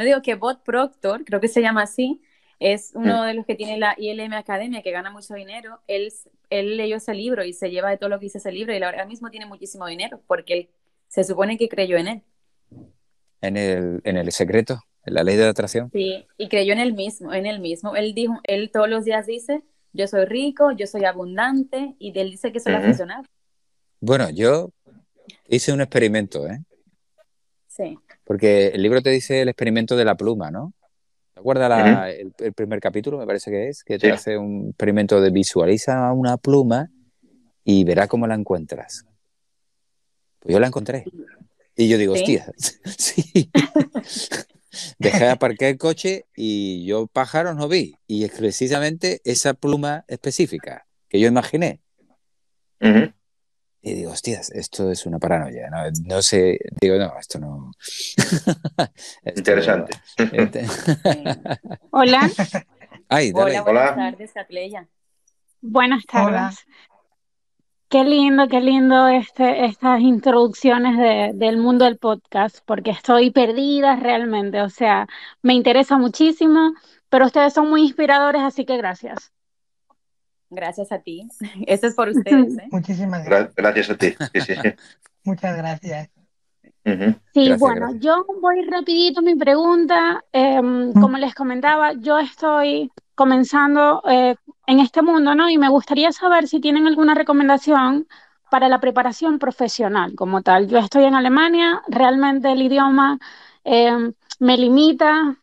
No 0.00 0.06
digo 0.06 0.22
que 0.22 0.34
Bot 0.34 0.62
Proctor, 0.62 1.26
creo 1.26 1.40
que 1.42 1.48
se 1.48 1.60
llama 1.60 1.82
así, 1.82 2.22
es 2.58 2.92
uno 2.94 3.22
mm. 3.22 3.26
de 3.26 3.34
los 3.34 3.44
que 3.44 3.54
tiene 3.54 3.76
la 3.76 3.94
ILM 3.98 4.32
Academia, 4.32 4.80
que 4.80 4.92
gana 4.92 5.10
mucho 5.10 5.34
dinero. 5.34 5.82
Él, 5.88 6.10
él 6.48 6.78
leyó 6.78 6.96
ese 6.96 7.12
libro 7.12 7.44
y 7.44 7.52
se 7.52 7.68
lleva 7.68 7.90
de 7.90 7.98
todo 7.98 8.08
lo 8.08 8.18
que 8.18 8.24
dice 8.24 8.38
ese 8.38 8.50
libro 8.50 8.72
y 8.74 8.82
ahora 8.82 9.04
mismo 9.04 9.28
tiene 9.28 9.44
muchísimo 9.44 9.86
dinero 9.86 10.22
porque 10.26 10.54
él 10.54 10.70
se 11.08 11.22
supone 11.22 11.58
que 11.58 11.68
creyó 11.68 11.98
en 11.98 12.08
él. 12.08 12.22
En 13.42 13.58
el, 13.58 14.00
en 14.04 14.16
el 14.16 14.32
secreto, 14.32 14.80
en 15.04 15.12
la 15.12 15.22
ley 15.22 15.36
de 15.36 15.46
atracción. 15.46 15.90
Sí, 15.92 16.26
y 16.38 16.48
creyó 16.48 16.72
en 16.72 16.78
él 16.78 16.94
mismo, 16.94 17.34
en 17.34 17.44
él 17.44 17.60
mismo. 17.60 17.94
Él 17.94 18.14
dijo, 18.14 18.40
él 18.44 18.70
todos 18.72 18.88
los 18.88 19.04
días 19.04 19.26
dice, 19.26 19.60
yo 19.92 20.06
soy 20.06 20.24
rico, 20.24 20.72
yo 20.72 20.86
soy 20.86 21.04
abundante, 21.04 21.94
y 21.98 22.18
él 22.18 22.30
dice 22.30 22.52
que 22.52 22.56
eso 22.56 22.70
le 22.70 22.76
ha 22.76 22.80
funcionado. 22.80 23.24
Bueno, 24.00 24.30
yo 24.30 24.70
hice 25.46 25.74
un 25.74 25.82
experimento, 25.82 26.48
¿eh? 26.48 26.64
Sí. 27.68 27.98
Porque 28.30 28.68
el 28.68 28.82
libro 28.82 29.02
te 29.02 29.10
dice 29.10 29.42
el 29.42 29.48
experimento 29.48 29.96
de 29.96 30.04
la 30.04 30.16
pluma, 30.16 30.52
¿no? 30.52 30.72
¿Te 31.34 31.40
acuerdas 31.40 32.14
el, 32.16 32.52
primer 32.52 32.78
capítulo, 32.78 33.18
me 33.18 33.26
parece 33.26 33.50
que 33.50 33.66
es? 33.66 33.82
Que 33.82 33.98
te 33.98 34.12
hace 34.12 34.38
un 34.38 34.68
experimento 34.68 35.20
de 35.20 35.30
visualiza 35.30 36.12
una 36.12 36.36
pluma 36.36 36.90
y 37.64 37.82
verá 37.82 38.06
cómo 38.06 38.28
la 38.28 38.36
encuentras. 38.36 39.04
Pues 40.38 40.52
yo 40.52 40.60
la 40.60 40.68
encontré. 40.68 41.06
Y 41.74 41.88
yo 41.88 41.98
digo, 41.98 42.12
hostia, 42.12 42.46
sí. 42.96 43.50
Dejé 45.00 45.24
de 45.24 45.30
aparcar 45.30 45.70
el 45.70 45.78
coche 45.78 46.26
y 46.36 46.84
yo 46.84 47.08
pájaros 47.08 47.56
no 47.56 47.66
vi. 47.66 47.96
Y 48.06 48.22
es 48.22 48.30
precisamente 48.30 49.20
esa 49.24 49.54
pluma 49.54 50.04
específica 50.06 50.86
que 51.08 51.18
yo 51.18 51.26
imaginé. 51.26 51.80
Y 53.82 53.94
digo, 53.94 54.12
hostias, 54.12 54.50
esto 54.50 54.90
es 54.90 55.06
una 55.06 55.18
paranoia. 55.18 55.70
No, 56.04 56.20
sé, 56.20 56.58
digo, 56.80 56.96
no, 56.96 57.18
esto 57.18 57.38
no. 57.38 57.70
Interesante. 59.36 59.98
Este 60.32 60.66
Hola. 61.90 62.30
Hola, 63.08 63.62
buenas 63.62 63.96
tardes, 63.96 64.32
Catleya. 64.32 64.86
Buenas 65.62 66.04
tardes. 66.04 66.66
Qué 67.88 68.04
lindo, 68.04 68.48
qué 68.48 68.60
lindo 68.60 69.08
este, 69.08 69.64
estas 69.64 70.00
introducciones 70.00 70.96
del 71.36 71.56
mundo 71.56 71.86
del 71.86 71.98
podcast, 71.98 72.58
porque 72.64 72.90
estoy 72.90 73.30
perdida 73.30 73.96
realmente. 73.96 74.60
O 74.60 74.68
sea, 74.68 75.08
me 75.42 75.54
interesa 75.54 75.96
muchísimo, 75.96 76.74
pero 77.08 77.26
ustedes 77.26 77.54
son 77.54 77.68
muy 77.68 77.82
inspiradores, 77.82 78.42
así 78.42 78.64
que 78.64 78.76
gracias. 78.76 79.32
Gracias 80.50 80.90
a 80.92 80.98
ti. 80.98 81.28
Esto 81.66 81.86
es 81.86 81.94
por 81.94 82.08
ustedes. 82.08 82.58
¿eh? 82.58 82.68
Muchísimas 82.70 83.24
gracias. 83.24 83.54
Gracias 83.54 83.90
a 83.90 83.96
ti. 83.96 84.14
Muchas 85.24 85.56
gracias. 85.56 86.10
Sí, 87.34 87.52
bueno, 87.58 87.94
yo 87.96 88.24
voy 88.40 88.64
rapidito 88.64 89.22
mi 89.22 89.36
pregunta. 89.36 90.24
Em, 90.32 90.92
como 90.94 91.18
les 91.18 91.34
comentaba, 91.34 91.92
yo 91.92 92.18
estoy 92.18 92.90
comenzando 93.14 94.02
eh, 94.08 94.34
en 94.66 94.80
este 94.80 95.02
mundo, 95.02 95.34
¿no? 95.34 95.48
Y 95.48 95.58
me 95.58 95.68
gustaría 95.68 96.10
saber 96.10 96.48
si 96.48 96.58
tienen 96.58 96.86
alguna 96.86 97.14
recomendación 97.14 98.08
para 98.50 98.68
la 98.68 98.80
preparación 98.80 99.38
profesional 99.38 100.14
como 100.16 100.42
tal. 100.42 100.68
Yo 100.68 100.78
estoy 100.78 101.04
en 101.04 101.14
Alemania, 101.14 101.82
realmente 101.86 102.50
el 102.50 102.62
idioma 102.62 103.18
em, 103.62 104.12
me 104.40 104.56
limita 104.56 105.36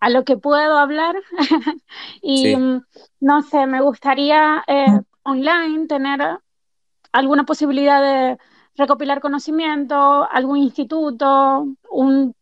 a 0.00 0.08
lo 0.08 0.24
que 0.24 0.36
puedo 0.36 0.78
hablar 0.78 1.14
y 2.22 2.56
mm, 2.56 2.82
no 3.20 3.42
sé, 3.42 3.66
me 3.66 3.82
gustaría 3.82 4.64
eh, 4.66 5.00
online 5.22 5.86
tener 5.86 6.38
alguna 7.12 7.44
posibilidad 7.44 8.00
de 8.00 8.38
recopilar 8.76 9.20
conocimiento, 9.20 10.26
algún 10.30 10.58
instituto, 10.58 11.66
un 11.90 12.34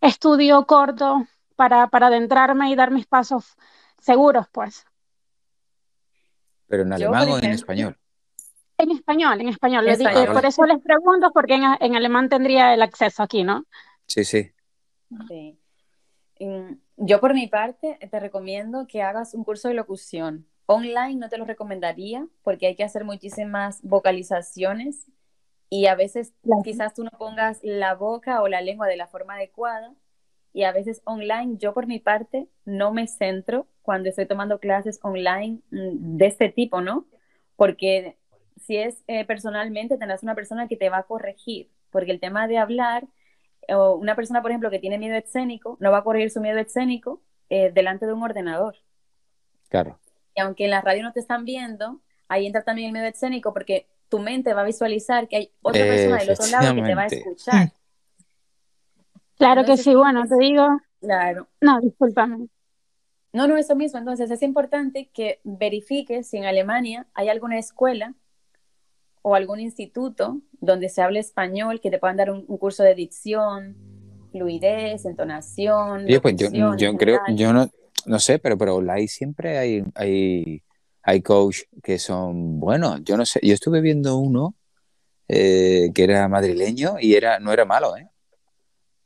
estudio 0.00 0.66
corto 0.66 1.26
para, 1.54 1.88
para 1.88 2.08
adentrarme 2.08 2.70
y 2.70 2.74
dar 2.74 2.90
mis 2.90 3.06
pasos 3.06 3.56
seguros, 4.00 4.46
pues. 4.50 4.84
¿Pero 6.66 6.82
en 6.82 6.92
alemán 6.92 7.28
o 7.28 7.38
en 7.38 7.44
español? 7.52 7.96
En 8.78 8.90
español, 8.90 9.40
en 9.40 9.48
español. 9.48 9.86
por 10.32 10.44
eso 10.44 10.66
les 10.66 10.82
pregunto, 10.82 11.30
porque 11.32 11.54
en, 11.54 11.62
en, 11.80 11.96
alemán 11.96 12.28
tendría 12.28 12.74
el 12.74 12.82
acceso 12.82 13.22
aquí, 13.22 13.44
¿no? 13.44 13.64
Sí, 14.06 14.24
sí. 14.24 14.50
sí. 15.28 15.58
Yo 16.96 17.20
por 17.20 17.34
mi 17.34 17.46
parte 17.46 17.98
te 18.10 18.20
recomiendo 18.20 18.86
que 18.86 19.02
hagas 19.02 19.34
un 19.34 19.44
curso 19.44 19.68
de 19.68 19.74
locución. 19.74 20.46
Online 20.66 21.16
no 21.16 21.28
te 21.28 21.36
lo 21.38 21.44
recomendaría 21.44 22.26
porque 22.42 22.66
hay 22.66 22.76
que 22.76 22.84
hacer 22.84 23.04
muchísimas 23.04 23.82
vocalizaciones 23.82 25.06
y 25.68 25.86
a 25.86 25.94
veces 25.94 26.32
quizás 26.64 26.94
tú 26.94 27.04
no 27.04 27.10
pongas 27.10 27.60
la 27.62 27.94
boca 27.94 28.40
o 28.40 28.48
la 28.48 28.62
lengua 28.62 28.86
de 28.88 28.96
la 28.96 29.08
forma 29.08 29.34
adecuada 29.34 29.94
y 30.52 30.64
a 30.64 30.72
veces 30.72 31.02
online 31.04 31.58
yo 31.58 31.74
por 31.74 31.86
mi 31.86 31.98
parte 31.98 32.48
no 32.64 32.92
me 32.92 33.06
centro 33.06 33.68
cuando 33.82 34.08
estoy 34.08 34.26
tomando 34.26 34.58
clases 34.58 34.98
online 35.02 35.60
mm, 35.70 36.16
de 36.16 36.26
este 36.26 36.48
tipo, 36.48 36.80
¿no? 36.80 37.06
Porque 37.56 38.16
si 38.56 38.78
es 38.78 39.04
eh, 39.06 39.24
personalmente 39.26 39.98
tendrás 39.98 40.22
una 40.22 40.34
persona 40.34 40.66
que 40.66 40.76
te 40.76 40.88
va 40.88 40.98
a 40.98 41.02
corregir, 41.04 41.70
porque 41.90 42.10
el 42.12 42.20
tema 42.20 42.48
de 42.48 42.58
hablar 42.58 43.06
o 43.68 43.96
una 43.96 44.14
persona, 44.14 44.42
por 44.42 44.50
ejemplo, 44.50 44.70
que 44.70 44.78
tiene 44.78 44.98
miedo 44.98 45.16
escénico, 45.16 45.76
no 45.80 45.90
va 45.90 45.98
a 45.98 46.04
corregir 46.04 46.30
su 46.30 46.40
miedo 46.40 46.58
escénico 46.58 47.20
eh, 47.48 47.70
delante 47.72 48.06
de 48.06 48.12
un 48.12 48.22
ordenador. 48.22 48.76
Claro. 49.68 49.98
Y 50.34 50.40
aunque 50.40 50.64
en 50.64 50.70
la 50.70 50.80
radio 50.80 51.02
no 51.02 51.12
te 51.12 51.20
están 51.20 51.44
viendo, 51.44 52.00
ahí 52.28 52.46
entra 52.46 52.62
también 52.62 52.88
el 52.88 52.92
miedo 52.92 53.06
escénico 53.06 53.52
porque 53.52 53.86
tu 54.08 54.18
mente 54.18 54.54
va 54.54 54.62
a 54.62 54.64
visualizar 54.64 55.28
que 55.28 55.36
hay 55.36 55.50
otra 55.62 55.84
persona 55.84 56.18
del 56.18 56.30
otro 56.30 56.46
lado 56.46 56.74
que 56.74 56.82
te 56.82 56.94
va 56.94 57.02
a 57.02 57.06
escuchar. 57.06 57.72
Claro 59.36 59.64
que 59.64 59.76
sí, 59.76 59.94
bueno, 59.94 60.26
te 60.26 60.36
digo. 60.36 60.66
Claro. 61.00 61.48
No, 61.60 61.80
discúlpame. 61.80 62.48
No, 63.32 63.46
no, 63.46 63.56
eso 63.56 63.76
mismo. 63.76 63.98
Entonces 63.98 64.30
es 64.30 64.42
importante 64.42 65.10
que 65.12 65.40
verifiques 65.44 66.28
si 66.28 66.38
en 66.38 66.46
Alemania 66.46 67.06
hay 67.12 67.28
alguna 67.28 67.58
escuela 67.58 68.14
o 69.28 69.34
algún 69.34 69.58
instituto 69.58 70.40
donde 70.52 70.88
se 70.88 71.02
hable 71.02 71.18
español, 71.18 71.80
que 71.80 71.90
te 71.90 71.98
puedan 71.98 72.16
dar 72.16 72.30
un, 72.30 72.46
curso 72.46 72.84
de 72.84 72.94
dicción, 72.94 73.76
fluidez, 74.30 75.04
entonación. 75.04 76.06
pues 76.22 76.36
yo, 76.36 76.76
yo 76.76 76.96
creo, 76.96 77.18
yo 77.34 77.52
no, 77.52 77.68
no 78.04 78.20
sé, 78.20 78.38
pero, 78.38 78.56
pero 78.56 78.76
online 78.76 79.08
siempre 79.08 79.58
hay, 79.58 79.82
hay, 79.96 80.62
hay 81.02 81.22
coach 81.22 81.62
que 81.82 81.98
son 81.98 82.60
buenos. 82.60 83.02
Yo 83.02 83.16
no 83.16 83.26
sé, 83.26 83.40
yo 83.42 83.52
estuve 83.52 83.80
viendo 83.80 84.16
uno 84.16 84.54
eh, 85.26 85.90
que 85.92 86.04
era 86.04 86.28
madrileño 86.28 86.94
y 87.00 87.14
era, 87.14 87.40
no 87.40 87.52
era 87.52 87.64
malo, 87.64 87.96
¿eh? 87.96 88.08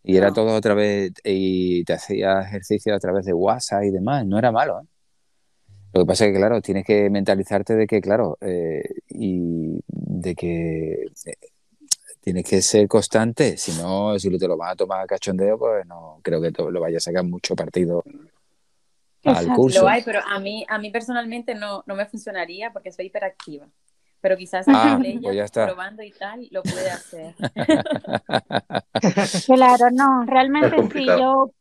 Y 0.02 0.18
era 0.18 0.34
todo 0.34 0.54
a 0.54 0.60
través, 0.60 1.12
y 1.24 1.82
te 1.84 1.94
hacía 1.94 2.42
ejercicio 2.42 2.94
a 2.94 2.98
través 2.98 3.24
de 3.24 3.32
WhatsApp 3.32 3.84
y 3.84 3.90
demás, 3.90 4.26
no 4.26 4.38
era 4.38 4.52
malo, 4.52 4.82
¿eh? 4.82 4.86
Lo 5.92 6.02
que 6.02 6.06
pasa 6.06 6.26
es 6.26 6.32
que, 6.32 6.38
claro, 6.38 6.60
tienes 6.60 6.84
que 6.84 7.10
mentalizarte 7.10 7.74
de 7.74 7.86
que, 7.86 8.00
claro, 8.00 8.38
eh, 8.40 8.82
y 9.08 9.80
de 9.88 10.34
que 10.34 11.06
eh, 11.26 11.36
tienes 12.20 12.44
que 12.44 12.62
ser 12.62 12.86
constante, 12.86 13.56
si 13.56 13.72
no, 13.80 14.18
si 14.18 14.36
te 14.38 14.46
lo 14.46 14.56
vas 14.56 14.72
a 14.72 14.76
tomar 14.76 15.00
a 15.00 15.06
cachondeo, 15.06 15.58
pues 15.58 15.86
no 15.86 16.20
creo 16.22 16.40
que 16.40 16.50
lo 16.50 16.80
vayas 16.80 17.06
a 17.06 17.10
sacar 17.10 17.24
mucho 17.24 17.56
partido 17.56 18.04
al 19.24 19.52
curso. 19.52 19.82
Lo 19.82 19.88
hay, 19.88 20.02
pero 20.02 20.20
a 20.24 20.38
mí, 20.38 20.64
a 20.68 20.78
mí 20.78 20.90
personalmente 20.90 21.54
no, 21.54 21.82
no 21.86 21.94
me 21.94 22.06
funcionaría 22.06 22.72
porque 22.72 22.92
soy 22.92 23.06
hiperactiva. 23.06 23.66
Pero 24.20 24.36
quizás 24.36 24.66
ah, 24.68 25.00
pues 25.00 25.50
probando 25.50 26.02
y 26.02 26.12
tal, 26.12 26.46
lo 26.50 26.62
puede 26.62 26.90
hacer. 26.90 27.34
claro, 29.46 29.90
no, 29.90 30.26
realmente 30.26 30.76
sí, 30.92 31.06
yo 31.06 31.54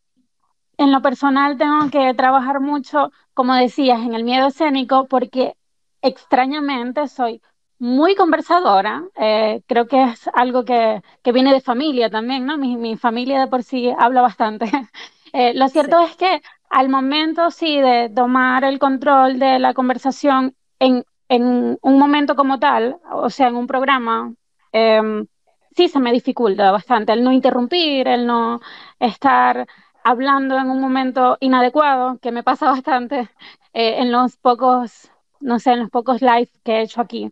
en 0.79 0.91
lo 0.91 1.01
personal 1.01 1.57
tengo 1.57 1.89
que 1.89 2.13
trabajar 2.13 2.61
mucho, 2.61 3.11
como 3.39 3.55
decías, 3.55 4.01
en 4.01 4.13
el 4.13 4.25
miedo 4.25 4.47
escénico, 4.47 5.07
porque 5.07 5.55
extrañamente 6.01 7.07
soy 7.07 7.41
muy 7.77 8.13
conversadora. 8.13 9.05
Eh, 9.15 9.61
creo 9.65 9.87
que 9.87 10.03
es 10.03 10.29
algo 10.33 10.65
que, 10.65 11.01
que, 11.23 11.31
viene 11.31 11.53
de 11.53 11.61
familia 11.61 12.09
también, 12.09 12.45
¿no? 12.45 12.57
Mi, 12.57 12.75
mi 12.75 12.97
familia 12.97 13.39
de 13.39 13.47
por 13.47 13.63
sí 13.63 13.93
habla 13.97 14.21
bastante. 14.21 14.65
Eh, 15.31 15.53
lo 15.53 15.67
cierto 15.69 15.99
es 16.01 16.15
que 16.15 16.41
al 16.71 16.89
momento, 16.89 17.51
sí, 17.51 17.79
de 17.79 18.09
tomar 18.09 18.63
el 18.63 18.79
control 18.79 19.37
de 19.37 19.59
la 19.59 19.75
conversación 19.75 20.55
en, 20.79 21.05
en 21.29 21.77
un 21.79 21.99
momento 21.99 22.35
como 22.35 22.57
tal, 22.57 22.97
o 23.11 23.29
sea, 23.29 23.49
en 23.49 23.55
un 23.55 23.67
programa, 23.67 24.33
em, 24.71 25.27
sí 25.75 25.87
se 25.87 25.99
me 25.99 26.11
dificulta 26.11 26.71
bastante 26.71 27.13
el 27.13 27.23
no 27.23 27.31
interrumpir, 27.31 28.07
el 28.07 28.25
no 28.25 28.59
estar 28.99 29.67
hablando 30.09 30.57
en 30.57 30.71
un 30.71 30.81
momento 30.81 31.37
inadecuado, 31.39 32.17
que 32.17 32.31
me 32.31 32.41
pasa 32.43 32.65
bastante 32.71 33.29
eh, 33.73 33.99
en 33.99 34.11
los 34.11 34.37
pocos, 34.37 35.11
no 35.39 35.59
sé, 35.59 35.71
en 35.71 35.79
los 35.79 35.89
pocos 35.89 36.21
live 36.21 36.49
que 36.63 36.77
he 36.77 36.81
hecho 36.81 37.01
aquí. 37.01 37.31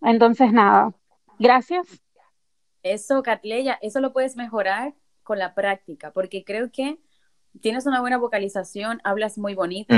Entonces, 0.00 0.52
nada, 0.52 0.92
gracias. 1.38 1.86
Eso, 2.82 3.22
Catleya, 3.22 3.78
eso 3.82 4.00
lo 4.00 4.12
puedes 4.12 4.36
mejorar 4.36 4.94
con 5.22 5.38
la 5.38 5.54
práctica, 5.54 6.12
porque 6.12 6.44
creo 6.44 6.70
que 6.70 6.98
tienes 7.60 7.86
una 7.86 8.00
buena 8.00 8.18
vocalización, 8.18 9.00
hablas 9.04 9.38
muy 9.38 9.54
bonito, 9.54 9.94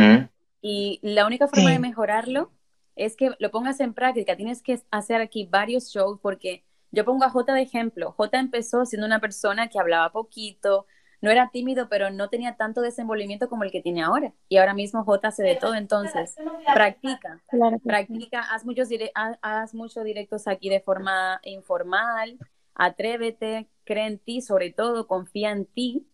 y 0.62 1.00
la 1.02 1.26
única 1.26 1.48
forma 1.48 1.70
de 1.70 1.78
mejorarlo 1.78 2.50
es 2.94 3.14
que 3.16 3.32
lo 3.38 3.50
pongas 3.50 3.80
en 3.80 3.92
práctica. 3.92 4.36
Tienes 4.36 4.62
que 4.62 4.80
hacer 4.90 5.20
aquí 5.20 5.46
varios 5.50 5.90
shows, 5.90 6.18
porque 6.20 6.64
yo 6.92 7.04
pongo 7.04 7.24
a 7.24 7.30
J 7.30 7.52
de 7.52 7.62
ejemplo. 7.62 8.12
J 8.12 8.38
empezó 8.38 8.86
siendo 8.86 9.06
una 9.06 9.20
persona 9.20 9.68
que 9.68 9.78
hablaba 9.78 10.12
poquito, 10.12 10.86
no 11.20 11.30
era 11.30 11.50
tímido, 11.50 11.88
pero 11.88 12.10
no 12.10 12.28
tenía 12.28 12.56
tanto 12.56 12.80
desenvolvimiento 12.80 13.48
como 13.48 13.64
el 13.64 13.70
que 13.70 13.82
tiene 13.82 14.02
ahora. 14.02 14.32
Y 14.48 14.58
ahora 14.58 14.74
mismo 14.74 15.04
J 15.04 15.28
hace 15.28 15.42
de 15.42 15.56
todo, 15.56 15.74
entonces 15.74 16.34
practica, 16.74 17.42
practica, 17.84 18.40
haz 18.42 18.64
muchos, 18.64 18.88
haz 19.14 19.74
muchos 19.74 20.04
directos 20.04 20.46
aquí 20.46 20.68
de 20.68 20.80
forma 20.80 21.40
informal, 21.44 22.38
atrévete, 22.74 23.68
cree 23.84 24.06
en 24.06 24.18
ti, 24.18 24.40
sobre 24.40 24.72
todo, 24.72 25.06
confía 25.06 25.50
en 25.50 25.66
ti. 25.66 26.06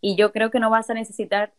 Y 0.00 0.16
yo 0.16 0.32
creo 0.32 0.50
que 0.50 0.60
no 0.60 0.70
vas 0.70 0.90
a 0.90 0.94
necesitar 0.94 1.52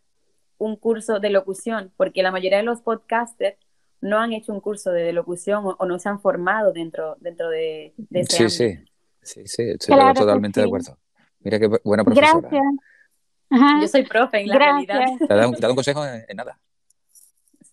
un 0.58 0.76
curso 0.76 1.20
de 1.20 1.32
locución, 1.32 1.92
porque 1.98 2.24
la 2.24 2.32
mayoría 2.32 2.58
de 2.58 2.64
los 2.64 2.82
podcasters 2.82 3.58
no 4.00 4.20
han 4.20 4.34
hecho 4.34 4.52
un 4.52 4.62
curso 4.62 4.92
de 4.92 5.14
locución 5.14 5.64
o, 5.78 5.86
no 5.86 6.00
se 6.00 6.10
han 6.10 6.20
formado 6.20 6.72
dentro, 6.72 7.18
dentro 7.20 7.50
de, 7.50 7.94
ese 8.12 8.50
sí, 8.50 8.78
Sí, 9.24 9.46
sí, 9.46 9.48
sí, 9.48 9.64
estoy 9.72 10.14
totalmente 10.16 10.60
de 10.60 10.66
acuerdo. 10.66 10.98
Mira 11.40 11.60
qué 11.60 11.68
buena 11.84 12.04
profesora. 12.04 12.40
Gracias. 12.40 12.64
Yo 13.52 13.88
soy 13.88 14.04
profe 14.04 14.42
en 14.42 14.48
la 14.48 14.58
realidad. 14.58 15.06
Te 15.20 15.34
da 15.34 15.48
un, 15.48 15.56
un 15.56 15.76
consejo 15.76 16.06
en, 16.06 16.26
nada. 16.36 16.58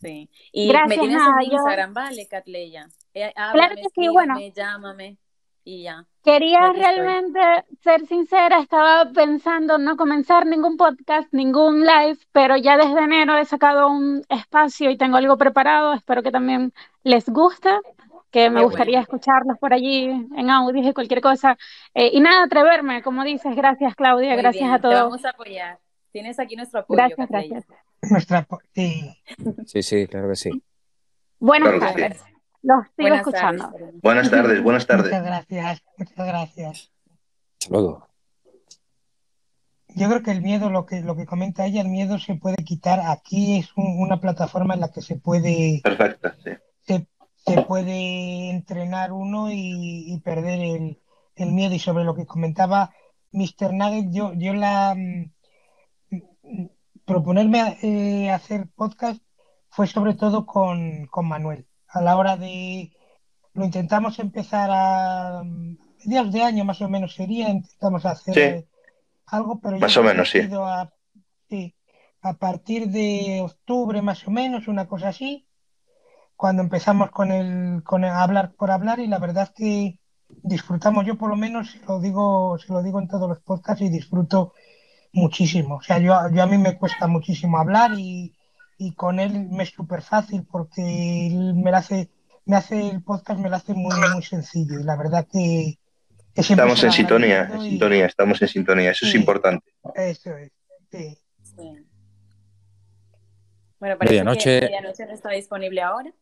Sí. 0.01 0.29
Y 0.53 0.73
me 0.73 0.97
tienes 0.97 1.21
en 1.23 1.53
Instagram, 1.53 1.95
vale, 1.95 2.27
Catleya. 2.29 2.89
Eh, 3.15 3.33
claro 3.35 3.75
que 3.75 3.89
sí, 3.95 4.09
bueno. 4.09 4.37
Llámame 4.55 5.19
y 5.65 5.83
ya. 5.83 6.07
Quería 6.25 6.73
realmente 6.73 7.41
ser 7.83 8.07
sincera, 8.07 8.61
estaba 8.61 9.11
pensando 9.13 9.77
no 9.79 9.97
comenzar 9.97 10.47
ningún 10.47 10.77
podcast, 10.77 11.33
ningún 11.33 11.81
live, 11.81 12.19
pero 12.33 12.57
ya 12.57 12.77
desde 12.77 13.01
enero 13.01 13.37
he 13.37 13.45
sacado 13.45 13.89
un 13.89 14.23
espacio 14.29 14.91
y 14.91 14.97
tengo 14.97 15.17
algo 15.17 15.37
preparado, 15.37 15.95
espero 15.95 16.23
que 16.23 16.31
también 16.31 16.73
les 17.03 17.29
guste 17.29 17.71
que 18.31 18.51
me 18.51 18.63
gustaría 18.63 19.01
escucharlos 19.01 19.59
por 19.59 19.73
allí 19.73 20.05
en 20.05 20.51
audio 20.51 20.89
y 20.89 20.93
cualquier 20.93 21.21
cosa. 21.21 21.57
Eh, 21.95 22.11
y 22.13 22.21
nada, 22.21 22.45
atreverme, 22.45 23.03
como 23.03 23.25
dices, 23.25 23.55
gracias 23.57 23.95
Claudia, 23.95 24.37
gracias 24.37 24.71
a 24.71 24.79
todos. 24.79 24.95
Te 24.95 25.03
vamos 25.03 25.25
a 25.25 25.31
apoyar. 25.31 25.79
Tienes 26.13 26.39
aquí 26.39 26.57
nuestro 26.57 26.81
apoyo. 26.81 26.97
Gracias, 26.97 27.29
gracias. 27.29 27.65
Nuestra 28.03 28.47
sí. 28.75 29.17
sí, 29.67 29.83
sí, 29.83 30.07
claro 30.07 30.29
que 30.29 30.37
sí. 30.37 30.63
Buenas 31.39 31.79
tardes. 31.79 32.25
Los 32.63 32.87
sigo 32.97 33.15
escuchando. 33.15 33.71
Buenas 34.03 34.31
tardes, 34.31 34.63
buenas 34.63 34.87
tardes. 34.87 35.07
Muchas 35.07 35.25
gracias, 35.25 35.83
muchas 35.97 36.27
gracias. 36.27 36.93
Hasta 37.61 37.75
luego. 37.75 38.09
Yo 39.95 40.09
creo 40.09 40.23
que 40.23 40.31
el 40.31 40.43
miedo, 40.43 40.71
lo 40.71 40.87
que, 40.87 41.01
lo 41.01 41.17
que 41.17 41.27
comenta 41.27 41.67
ella, 41.67 41.81
el 41.81 41.89
miedo 41.89 42.19
se 42.19 42.35
puede 42.35 42.63
quitar. 42.65 43.01
Aquí 43.07 43.59
es 43.59 43.71
una 43.77 44.21
plataforma 44.21 44.75
en 44.75 44.81
la 44.81 44.93
que 44.93 45.01
se 45.01 45.17
puede. 45.17 45.81
Perfecto, 45.83 46.31
sí 46.45 46.51
se 46.89 47.07
puede 47.57 48.51
entrenar 48.51 49.13
uno 49.13 49.49
y, 49.51 50.21
perder 50.25 50.61
el, 50.61 51.53
miedo. 51.53 51.75
Y 51.75 51.79
sobre 51.79 52.05
lo 52.05 52.15
que 52.15 52.27
comentaba 52.27 52.93
Mr. 53.33 53.73
Nugget, 53.73 54.11
yo, 54.11 54.33
yo 54.35 54.55
la 54.55 54.95
mm, 54.95 55.31
proponerme 57.05 57.79
eh, 57.83 58.31
hacer 58.31 58.69
podcast 58.75 59.23
fue 59.71 59.87
sobre 59.87 60.15
todo 60.15 60.47
con, 60.47 61.09
Manuel. 61.23 61.67
A 61.89 62.03
la 62.03 62.17
hora 62.17 62.37
de 62.37 62.93
lo 63.55 63.65
intentamos 63.65 64.19
empezar 64.19 64.71
a 64.73 65.43
mediados 66.05 66.33
de 66.33 66.43
año 66.43 66.65
más 66.65 66.81
o 66.81 66.89
menos 66.89 67.15
sería, 67.15 67.49
intentamos 67.49 68.05
hacer 68.07 68.69
algo, 69.27 69.59
pero 69.61 69.79
más 69.79 69.97
o 69.97 70.03
menos 70.03 70.31
sí. 70.31 71.75
a 72.21 72.35
partir 72.35 72.89
de 72.89 73.41
octubre 73.43 74.01
más 74.03 74.27
o 74.29 74.31
menos, 74.31 74.69
una 74.69 74.87
cosa 74.87 75.09
así, 75.09 75.48
cuando 76.39 76.63
empezamos 76.63 77.11
con 77.11 77.33
el, 77.33 77.83
con 77.83 78.05
hablar 78.05 78.53
por 78.53 78.71
hablar 78.71 79.01
y 79.01 79.09
la 79.09 79.19
verdad 79.19 79.43
es 79.43 79.51
que 79.51 79.99
disfrutamos, 80.29 81.05
yo 81.05 81.19
por 81.19 81.31
lo 81.31 81.35
menos 81.35 81.73
se 81.73 81.81
lo 81.85 81.99
digo, 81.99 82.57
se 82.65 82.73
lo 82.73 82.81
digo 82.81 83.01
en 83.01 83.09
todos 83.09 83.29
los 83.29 83.41
podcasts 83.41 83.83
y 83.83 83.89
disfruto 83.89 84.55
muchísimo. 85.13 85.79
O 85.79 85.83
sea, 85.83 85.99
yo, 85.99 86.15
yo 86.33 86.43
a 86.45 86.47
mí 86.47 86.57
me 86.57 86.79
cuesta 86.79 87.09
muchísimo 87.09 87.59
hablar 87.59 87.91
y, 87.97 88.33
con 88.95 89.19
él 89.19 89.49
me 89.51 89.65
es 89.65 89.71
súper 89.71 90.01
fácil 90.01 90.47
porque 90.49 91.27
él 91.27 91.55
me 91.57 91.73
hace, 91.73 92.09
me 92.45 92.55
hace 92.55 92.89
el 92.89 93.03
podcast, 93.03 93.41
me 93.41 93.51
lo 93.51 93.57
hace 93.57 93.75
muy, 93.75 93.97
muy 94.15 94.23
sencillo 94.23 94.79
y 94.79 94.85
la 94.85 94.97
verdad 94.97 95.27
que... 95.29 95.81
estamos 96.37 96.85
en 96.85 96.93
sintonía, 96.93 97.51
en 97.53 97.63
sintonía, 97.63 98.07
estamos 98.07 98.41
en 98.41 98.47
sintonía, 98.47 98.93
eso 98.93 99.07
es 99.07 99.15
importante. 99.17 99.73
Eso 99.97 100.37
es, 100.37 100.53
sí. 100.93 101.19
Bueno, 103.81 103.99
parece 103.99 104.15
que 104.15 104.61
medianoche 104.61 105.05
no 105.05 105.15
está 105.15 105.31
disponible 105.31 105.83
ahora. 105.83 106.13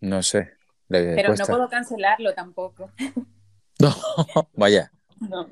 No 0.00 0.22
sé. 0.22 0.52
Pero 0.88 1.34
no 1.34 1.46
puedo 1.46 1.68
cancelarlo 1.68 2.34
tampoco. 2.34 2.90
No, 3.78 3.94
vaya. 4.54 4.90
No. 5.20 5.48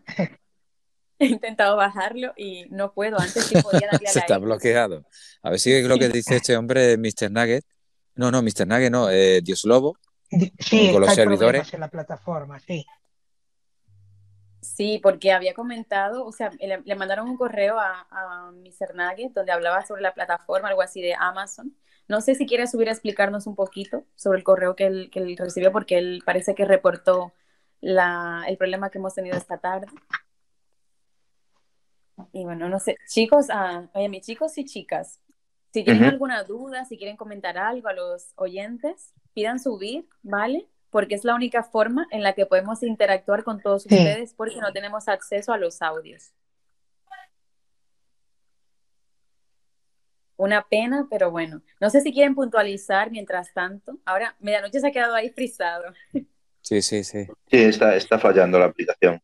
He 1.19 1.27
intentado 1.27 1.77
bajarlo 1.77 2.33
y 2.37 2.67
no 2.71 2.93
puedo. 2.93 3.19
Antes 3.19 3.45
sí 3.45 3.61
podía 3.61 3.89
darle 3.91 4.09
a 4.09 4.11
Se 4.13 4.21
está 4.21 4.39
bloqueado. 4.39 5.05
A 5.43 5.51
ver 5.51 5.61
si 5.61 5.73
es 5.73 5.85
lo 5.87 5.99
que 5.99 6.09
dice 6.09 6.37
este 6.37 6.57
hombre, 6.57 6.97
Mr. 6.97 7.31
Nugget. 7.31 7.65
No, 8.15 8.31
no, 8.31 8.43
Mr. 8.43 8.67
Nugget 8.67 8.91
no, 8.91 9.11
eh, 9.11 9.41
Dios 9.43 9.65
Lobo. 9.65 9.97
Sí, 10.59 10.93
con 10.93 11.01
los 11.01 11.15
servidores. 11.15 11.73
En 11.73 11.81
la 11.81 11.89
plataforma, 11.89 12.59
sí. 12.61 12.85
Sí, 14.61 15.01
porque 15.03 15.33
había 15.33 15.55
comentado, 15.55 16.27
o 16.27 16.33
sea, 16.33 16.51
le, 16.51 16.95
mandaron 16.95 17.29
un 17.29 17.37
correo 17.37 17.79
a, 17.79 18.07
a 18.11 18.51
Mr. 18.53 18.95
Nugget 18.95 19.33
donde 19.33 19.53
hablaba 19.53 19.87
sobre 19.87 20.03
la 20.03 20.13
plataforma, 20.13 20.69
algo 20.69 20.83
así 20.83 21.01
de 21.01 21.15
Amazon, 21.15 21.75
no 22.09 22.21
sé 22.23 22.35
si 22.35 22.47
quiere 22.47 22.67
subir 22.67 22.89
a 22.89 22.93
explicarnos 22.93 23.47
un 23.47 23.55
poquito 23.55 24.05
sobre 24.17 24.39
el 24.39 24.45
correo 24.45 24.75
que 24.75 24.87
él, 24.87 25.11
que 25.13 25.21
él 25.21 25.37
recibió, 25.37 25.71
porque 25.71 25.99
él 25.99 26.23
parece 26.25 26.55
que 26.55 26.65
reportó 26.65 27.33
la, 27.81 28.45
el 28.49 28.57
problema 28.57 28.91
que 28.91 28.99
hemos 28.99 29.15
tenido 29.15 29.37
esta 29.37 29.59
tarde. 29.59 29.87
Y 32.33 32.45
bueno, 32.45 32.69
no 32.69 32.81
sé, 32.81 32.97
chicos, 33.09 33.47
ah, 33.51 33.89
oye, 33.95 34.09
mis 34.09 34.27
chicos 34.27 34.57
y 34.59 34.65
chicas, 34.65 35.21
si 35.73 35.85
tienen 35.85 36.05
alguna 36.05 36.43
duda, 36.45 36.85
si 36.85 36.97
quieren 36.97 37.17
comentar 37.17 37.59
algo 37.59 37.89
a 37.89 37.93
los 37.93 38.33
oyentes, 38.37 39.13
pidan 39.35 39.61
subir, 39.61 40.09
¿vale? 40.23 40.67
Porque 40.91 41.15
es 41.15 41.25
la 41.25 41.35
única 41.35 41.63
forma 41.63 42.09
en 42.11 42.23
la 42.23 42.33
que 42.33 42.47
podemos 42.47 42.83
interactuar 42.83 43.45
con 43.45 43.61
todos 43.61 43.85
ustedes 43.85 44.33
porque 44.35 44.57
no 44.57 44.73
tenemos 44.73 45.09
acceso 45.09 45.53
a 45.53 45.59
los 45.59 45.83
audios. 45.83 46.33
Una 50.39 50.63
pena, 50.69 51.09
pero 51.11 51.33
bueno. 51.33 51.63
No 51.81 51.91
sé 51.91 52.01
si 52.01 52.13
quieren 52.13 52.37
puntualizar 52.37 53.11
mientras 53.11 53.53
tanto. 53.53 53.99
Ahora, 54.05 54.37
medianoche 54.39 54.79
se 54.79 54.87
ha 54.87 54.93
quedado 54.93 55.15
ahí 55.15 55.31
frisado. 55.31 55.93
Sí, 56.61 56.81
sí, 56.81 57.03
sí. 57.03 57.27
Sí, 57.51 57.57
está, 57.57 57.97
está 57.97 58.21
fallando 58.21 58.57
la 58.59 58.67
aplicación. 58.67 59.21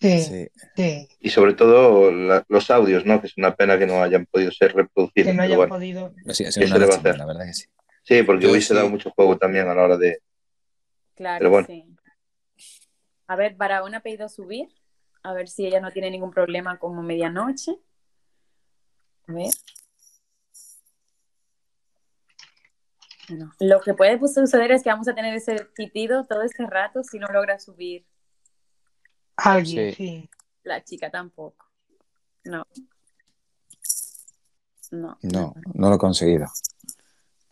Sí, 0.00 0.48
sí. 0.76 1.08
Y 1.20 1.30
sobre 1.30 1.54
todo 1.54 2.12
los 2.12 2.70
audios, 2.70 3.04
¿no? 3.04 3.20
Que 3.20 3.26
es 3.26 3.36
una 3.36 3.56
pena 3.56 3.76
que 3.76 3.86
no 3.86 4.02
hayan 4.02 4.24
podido 4.26 4.52
ser 4.52 4.72
reproducidos. 4.72 5.30
Que 5.30 5.34
no 5.34 5.42
hayan 5.42 5.68
podido. 5.68 6.14
Sí, 6.28 6.44
una 6.64 6.78
la 6.78 7.26
verdad 7.26 7.44
que 7.44 7.54
sí. 7.54 7.66
Sí, 8.04 8.22
porque 8.22 8.46
hubiese 8.46 8.74
dado 8.74 8.88
mucho 8.88 9.10
juego 9.10 9.36
también 9.38 9.66
a 9.68 9.74
la 9.74 9.82
hora 9.82 9.96
de. 9.96 10.20
Claro, 11.16 11.64
sí. 11.64 11.84
A 13.26 13.34
ver, 13.34 13.54
Barahona 13.56 13.98
ha 13.98 14.02
pedido 14.02 14.28
subir. 14.28 14.68
A 15.24 15.32
ver 15.32 15.48
si 15.48 15.66
ella 15.66 15.80
no 15.80 15.90
tiene 15.90 16.10
ningún 16.10 16.30
problema 16.30 16.78
como 16.78 17.02
medianoche. 17.02 17.72
A 19.26 19.32
ver. 19.32 19.50
Lo 23.60 23.80
que 23.80 23.94
puede 23.94 24.18
suceder 24.28 24.72
es 24.72 24.82
que 24.82 24.90
vamos 24.90 25.08
a 25.08 25.14
tener 25.14 25.34
ese 25.34 25.66
pitido 25.74 26.24
todo 26.24 26.42
este 26.42 26.66
rato 26.66 27.02
si 27.02 27.18
no 27.18 27.28
logra 27.28 27.58
subir. 27.58 28.04
Alguien, 29.36 29.94
sí. 29.94 30.30
La 30.62 30.82
chica 30.84 31.10
tampoco. 31.10 31.66
No. 32.44 32.66
No. 34.90 35.18
No, 35.22 35.54
no 35.74 35.88
lo 35.88 35.94
he 35.94 35.98
conseguido. 35.98 36.46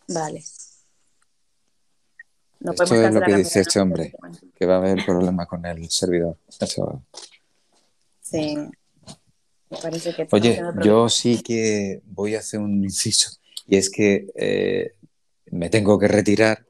Vale. 0.08 0.42
No 2.60 2.72
Esto 2.72 2.94
es 2.94 3.14
lo 3.14 3.22
que 3.22 3.36
dice 3.36 3.60
este 3.60 3.80
hombre, 3.80 4.12
que 4.54 4.66
va 4.66 4.74
a 4.74 4.78
haber 4.78 5.04
problemas 5.04 5.46
con 5.46 5.64
el 5.64 5.88
servidor. 5.88 6.36
Sí. 8.20 8.54
Me 9.70 9.78
parece 9.78 10.14
que 10.14 10.28
Oye, 10.30 10.60
yo 10.82 11.08
sí 11.08 11.42
que 11.42 12.02
voy 12.04 12.34
a 12.34 12.40
hacer 12.40 12.60
un 12.60 12.84
inciso. 12.84 13.30
Y 13.66 13.76
es 13.76 13.88
que 13.88 14.26
eh, 14.34 14.94
me 15.50 15.70
tengo 15.70 15.98
que 15.98 16.08
retirar. 16.08 16.66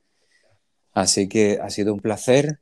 Así 0.93 1.29
que 1.29 1.59
ha 1.63 1.71
sido 1.71 1.95
un 1.95 2.01
placer. 2.01 2.61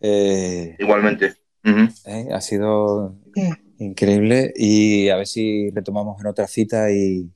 Eh, 0.00 0.76
Igualmente. 0.78 1.34
Eh, 1.64 2.28
ha 2.32 2.40
sido 2.40 3.16
increíble 3.78 4.52
y 4.54 5.08
a 5.08 5.16
ver 5.16 5.26
si 5.26 5.70
retomamos 5.70 6.20
en 6.20 6.28
otra 6.28 6.46
cita 6.46 6.92
y, 6.92 7.28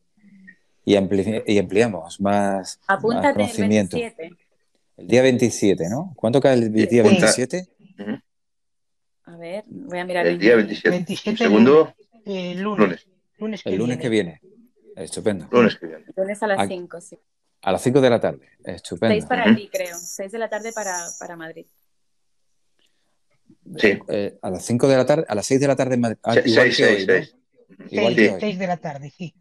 y, 0.84 0.96
ampliamos 0.96 2.20
más, 2.20 2.80
conocimiento. 3.00 3.96
El, 3.96 4.02
27. 4.02 4.36
el 4.98 5.06
día 5.08 5.22
27, 5.22 5.88
¿no? 5.88 6.12
¿Cuánto 6.16 6.40
cae 6.40 6.54
el 6.54 6.72
día 6.72 7.02
27? 7.02 7.68
A 9.24 9.36
ver, 9.36 9.64
voy 9.66 9.98
a 9.98 10.04
mirar 10.04 10.26
el, 10.26 10.38
día 10.38 10.54
27. 10.54 11.36
segundo, 11.36 11.92
lunes. 12.24 13.06
lunes. 13.38 13.62
el 13.64 13.76
lunes 13.76 13.98
que 13.98 14.08
viene. 14.08 14.40
Estupendo. 14.94 15.48
Lunes 15.50 15.76
que 15.76 15.86
viene. 15.86 16.04
Lunes 16.16 16.42
a 16.42 16.46
las 16.46 16.68
5, 16.68 17.00
sí. 17.00 17.18
A 17.62 17.72
las 17.72 17.82
5 17.82 18.00
de 18.00 18.10
la 18.10 18.20
tarde. 18.20 18.48
Estupendo. 18.64 19.14
6 19.14 19.26
para 19.26 19.54
ti, 19.54 19.68
creo. 19.70 19.96
6 19.98 20.32
de 20.32 20.38
la 20.38 20.48
tarde 20.48 20.72
para, 20.72 21.06
para 21.18 21.36
Madrid. 21.36 21.66
Sí. 23.76 23.98
Eh, 24.08 24.38
a 24.40 24.50
las 24.50 24.64
5 24.64 24.88
de 24.88 24.96
la 24.96 25.06
tarde, 25.06 25.24
a 25.28 25.34
las 25.34 25.46
6 25.46 25.60
de 25.60 25.66
la 25.66 25.76
tarde 25.76 25.94
en 25.94 26.00
Madrid. 26.00 26.18
Ah, 26.22 26.34
6, 26.34 26.76
6, 26.76 27.04
6. 27.06 27.36
Igual 27.90 28.16
que 28.16 28.36
6 28.40 28.58
de 28.58 28.66
la 28.66 28.76
tarde, 28.76 29.12
sí. 29.16 29.34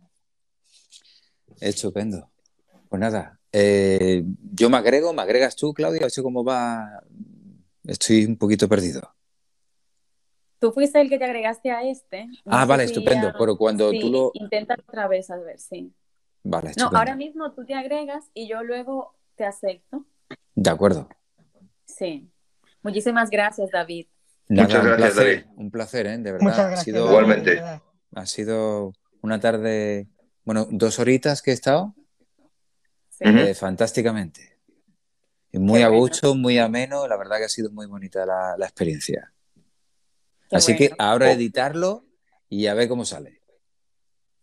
Estupendo. 1.59 2.29
Pues 2.89 2.99
nada, 2.99 3.39
eh, 3.51 4.23
yo 4.53 4.69
me 4.69 4.77
agrego, 4.77 5.13
me 5.13 5.21
agregas 5.21 5.55
tú, 5.55 5.73
Claudia, 5.73 6.07
¿eso 6.07 6.23
cómo 6.23 6.43
va? 6.43 7.03
Estoy 7.83 8.25
un 8.25 8.37
poquito 8.37 8.67
perdido. 8.67 9.13
Tú 10.59 10.71
fuiste 10.71 10.99
el 10.99 11.09
que 11.09 11.17
te 11.17 11.25
agregaste 11.25 11.71
a 11.71 11.83
este. 11.83 12.27
ah, 12.45 12.65
vale, 12.65 12.83
estupendo. 12.83 13.31
Pero 13.37 13.57
cuando 13.57 13.91
tú 13.91 14.09
lo. 14.09 14.31
Intenta 14.33 14.75
otra 14.87 15.07
vez 15.07 15.29
a 15.29 15.37
ver, 15.37 15.59
sí. 15.59 15.93
Vale. 16.49 16.71
No, 16.77 16.87
ahora 16.87 17.15
mismo 17.15 17.51
tú 17.51 17.63
te 17.63 17.75
agregas 17.75 18.25
y 18.33 18.49
yo 18.49 18.63
luego 18.63 19.15
te 19.35 19.45
acepto. 19.45 20.05
De 20.55 20.69
acuerdo. 20.71 21.07
Sí. 21.85 22.27
Muchísimas 22.81 23.29
gracias, 23.29 23.69
David. 23.69 24.07
Muchas 24.47 24.83
gracias, 24.83 25.15
David. 25.15 25.43
Un 25.57 25.69
placer, 25.69 26.07
¿eh? 26.07 26.17
De 26.17 26.31
verdad. 26.31 26.73
Ha 26.73 26.77
sido, 26.77 27.05
Igualmente. 27.07 27.61
Ha 28.15 28.25
sido 28.25 28.93
una 29.21 29.39
tarde, 29.39 30.07
bueno, 30.43 30.67
dos 30.71 30.97
horitas 30.97 31.43
que 31.43 31.51
he 31.51 31.53
estado. 31.53 31.93
Eh, 33.19 33.53
fantásticamente. 33.53 34.57
Y 35.51 35.59
muy 35.59 35.83
a 35.83 35.89
gusto, 35.89 36.33
muy 36.33 36.57
ameno. 36.57 37.07
La 37.07 37.17
verdad 37.17 37.37
que 37.37 37.45
ha 37.45 37.49
sido 37.49 37.69
muy 37.69 37.85
bonita 37.85 38.25
la, 38.25 38.55
experiencia. 38.65 39.33
Así 40.51 40.75
que 40.75 40.89
ahora 40.97 41.27
oh. 41.27 41.31
editarlo 41.31 42.05
y 42.49 42.65
a 42.65 42.73
ver 42.73 42.89
cómo 42.89 43.05
sale. 43.05 43.38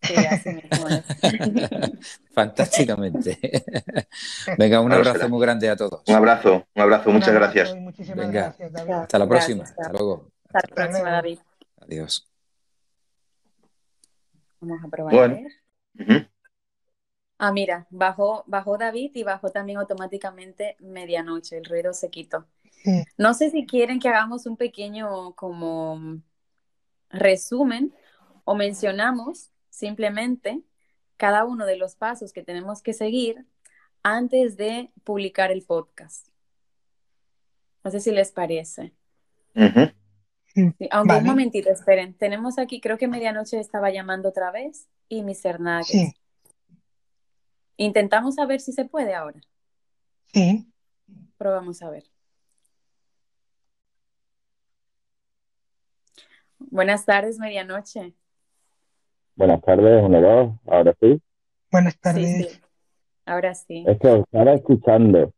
Fantásticamente. 2.32 3.38
Venga, 4.58 4.80
un 4.80 4.92
abrazo 4.92 5.28
muy 5.28 5.40
grande 5.40 5.68
a 5.68 5.76
todos. 5.76 6.02
Un 6.06 6.14
abrazo, 6.14 6.66
un 6.74 6.82
abrazo, 6.82 7.10
muchas 7.10 7.34
gracias. 7.34 7.74
Venga, 8.14 8.54
hasta 9.02 9.18
la 9.18 9.28
próxima. 9.28 9.64
Hasta 9.64 9.92
luego. 9.92 10.30
Hasta 10.52 10.68
la 10.68 10.74
próxima, 10.74 11.10
David. 11.10 11.38
Adiós. 11.80 12.26
Vamos 14.60 14.84
a 14.84 14.88
probar. 14.88 15.14
Bueno. 15.14 15.48
Ah, 17.38 17.52
mira, 17.52 17.86
bajó, 17.90 18.44
bajó 18.46 18.78
David 18.78 19.10
y 19.14 19.22
bajó 19.22 19.50
también 19.50 19.78
automáticamente 19.78 20.76
medianoche, 20.80 21.58
el 21.58 21.66
ruido 21.66 21.92
se 21.92 22.08
quitó. 22.10 22.46
No 23.18 23.34
sé 23.34 23.50
si 23.50 23.66
quieren 23.66 23.98
que 23.98 24.08
hagamos 24.08 24.46
un 24.46 24.56
pequeño 24.56 25.34
como 25.34 26.20
resumen 27.10 27.92
o 28.44 28.54
mencionamos 28.54 29.50
simplemente 29.76 30.62
cada 31.18 31.44
uno 31.44 31.66
de 31.66 31.76
los 31.76 31.96
pasos 31.96 32.32
que 32.32 32.42
tenemos 32.42 32.80
que 32.80 32.94
seguir 32.94 33.44
antes 34.02 34.56
de 34.56 34.90
publicar 35.04 35.50
el 35.52 35.62
podcast. 35.64 36.28
No 37.84 37.90
sé 37.90 38.00
si 38.00 38.10
les 38.10 38.32
parece. 38.32 38.94
aunque 40.90 41.14
un 41.16 41.24
momentito, 41.24 41.70
esperen. 41.70 42.14
Tenemos 42.14 42.58
aquí, 42.58 42.80
creo 42.80 42.96
que 42.96 43.06
medianoche 43.06 43.60
estaba 43.60 43.90
llamando 43.90 44.30
otra 44.30 44.50
vez 44.50 44.88
y 45.10 45.22
mi 45.22 45.36
Hernández. 45.44 45.88
Sí. 45.88 46.14
Intentamos 47.76 48.38
a 48.38 48.46
ver 48.46 48.60
si 48.60 48.72
se 48.72 48.86
puede 48.86 49.14
ahora. 49.14 49.40
Sí. 50.32 50.72
Probamos 51.36 51.82
a 51.82 51.90
ver. 51.90 52.04
Buenas 56.58 57.04
tardes, 57.04 57.38
medianoche. 57.38 58.14
Buenas 59.36 59.60
tardes, 59.60 60.02
uno, 60.02 60.20
dos, 60.22 60.50
ahora 60.66 60.94
sí. 60.98 61.20
Buenas 61.70 61.98
tardes. 61.98 62.58
Ahora 63.26 63.54
sí. 63.54 63.84
Es 63.86 63.98
que 63.98 64.20
estaba 64.20 64.54
escuchando. 64.54 65.30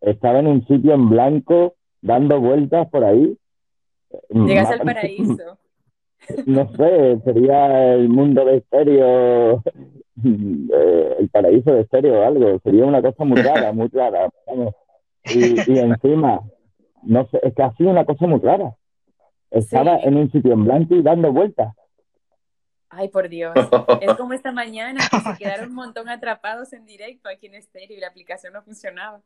Estaba 0.00 0.38
en 0.38 0.46
un 0.46 0.66
sitio 0.66 0.94
en 0.94 1.10
blanco, 1.10 1.74
dando 2.00 2.40
vueltas 2.40 2.88
por 2.88 3.04
ahí. 3.04 3.36
Llegas 4.30 4.70
al 4.70 4.80
paraíso. 4.80 5.58
No 6.46 6.66
sé, 6.76 7.20
sería 7.24 7.92
el 7.92 8.08
mundo 8.08 8.44
de 8.46 8.56
estéreo, 8.56 9.62
eh, 10.24 11.16
el 11.20 11.28
paraíso 11.28 11.74
de 11.74 11.82
estéreo 11.82 12.20
o 12.20 12.24
algo. 12.24 12.58
Sería 12.60 12.86
una 12.86 13.02
cosa 13.02 13.24
muy 13.24 13.40
rara, 13.42 13.70
muy 13.72 13.88
rara. 13.88 14.30
Y, 15.24 15.70
y 15.70 15.78
encima, 15.78 16.40
no 17.02 17.28
sé, 17.28 17.38
es 17.42 17.54
que 17.54 17.62
ha 17.62 17.72
sido 17.74 17.90
una 17.90 18.06
cosa 18.06 18.26
muy 18.26 18.40
rara. 18.40 18.74
Estaba 19.50 19.98
en 19.98 20.16
un 20.16 20.32
sitio 20.32 20.54
en 20.54 20.64
blanco 20.64 20.94
y 20.94 21.02
dando 21.02 21.32
vueltas. 21.32 21.74
Ay, 22.96 23.08
por 23.08 23.28
Dios. 23.28 23.54
Es 24.00 24.14
como 24.14 24.32
esta 24.32 24.52
mañana 24.52 25.00
que 25.10 25.20
se 25.20 25.38
quedaron 25.38 25.68
un 25.68 25.74
montón 25.74 26.08
atrapados 26.08 26.72
en 26.72 26.86
directo 26.86 27.28
aquí 27.28 27.46
en 27.46 27.54
estéreo 27.56 27.96
y 27.96 28.00
la 28.00 28.08
aplicación 28.08 28.54
no 28.54 28.62
funcionaba. 28.62 29.20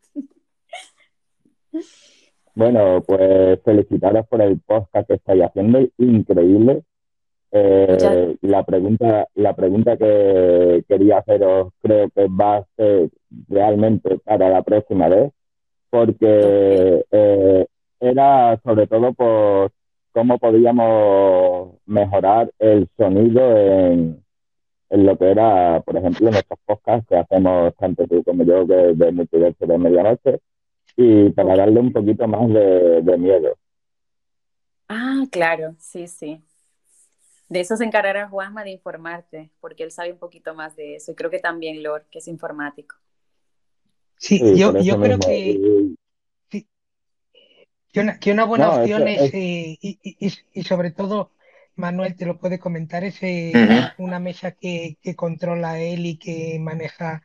Bueno, 2.54 3.02
pues 3.06 3.60
felicitaros 3.64 4.26
por 4.26 4.42
el 4.42 4.58
podcast 4.60 5.06
que 5.06 5.14
estáis 5.14 5.44
haciendo, 5.44 5.80
increíble. 5.98 6.82
Eh, 7.52 8.36
la 8.42 8.64
pregunta, 8.64 9.28
la 9.34 9.54
pregunta 9.54 9.96
que 9.96 10.84
quería 10.88 11.18
haceros 11.18 11.72
creo 11.80 12.08
que 12.10 12.26
va 12.28 12.58
a 12.58 12.66
ser 12.76 13.10
realmente 13.48 14.18
para 14.18 14.50
la 14.50 14.62
próxima 14.62 15.08
vez, 15.08 15.32
porque 15.90 17.04
eh, 17.10 17.66
era 18.00 18.60
sobre 18.62 18.86
todo 18.86 19.12
por 19.12 19.72
cómo 20.12 20.38
podíamos 20.38 21.76
mejorar 21.86 22.50
el 22.58 22.88
sonido 22.96 23.56
en, 23.56 24.22
en 24.90 25.06
lo 25.06 25.16
que 25.16 25.30
era, 25.30 25.80
por 25.80 25.96
ejemplo, 25.96 26.30
nuestros 26.30 26.58
podcasts 26.66 27.08
que 27.08 27.16
hacemos 27.16 27.74
tanto 27.76 28.06
tú 28.06 28.22
como 28.24 28.44
yo 28.44 28.64
de, 28.64 28.94
de 28.94 29.12
multiverso 29.12 29.66
de 29.66 29.78
medianoche 29.78 30.40
y 30.96 31.30
para 31.30 31.56
darle 31.56 31.80
un 31.80 31.92
poquito 31.92 32.26
más 32.26 32.48
de, 32.48 33.16
miedo. 33.18 33.56
Ah, 34.88 35.24
claro, 35.30 35.74
sí, 35.78 36.08
sí. 36.08 36.42
De 37.48 37.60
eso 37.60 37.76
se 37.76 37.84
encargará 37.84 38.28
Juanma 38.28 38.64
de 38.64 38.70
informarte, 38.70 39.50
porque 39.60 39.84
él 39.84 39.90
sabe 39.90 40.12
un 40.12 40.18
poquito 40.18 40.54
más 40.54 40.76
de 40.76 40.96
eso. 40.96 41.12
Y 41.12 41.14
creo 41.14 41.30
que 41.30 41.38
también 41.38 41.82
Lord, 41.82 42.04
que 42.10 42.18
es 42.18 42.28
informático. 42.28 42.96
Sí, 44.16 44.38
yo, 44.56 44.78
yo 44.78 45.00
creo 45.00 45.18
que, 45.18 45.94
que 47.92 48.32
una, 48.32 48.44
buena 48.44 48.70
opción 48.70 49.08
es, 49.08 49.34
eh, 49.34 49.78
y, 49.80 50.62
sobre 50.62 50.92
todo, 50.92 51.32
Manuel 51.74 52.14
te 52.14 52.26
lo 52.26 52.38
puede 52.38 52.58
comentar, 52.58 53.02
es 53.02 53.22
eh, 53.22 53.52
una 53.98 54.20
mesa 54.20 54.52
que, 54.52 54.96
controla 55.16 55.80
él 55.80 56.06
y 56.06 56.16
que 56.16 56.58
maneja 56.60 57.22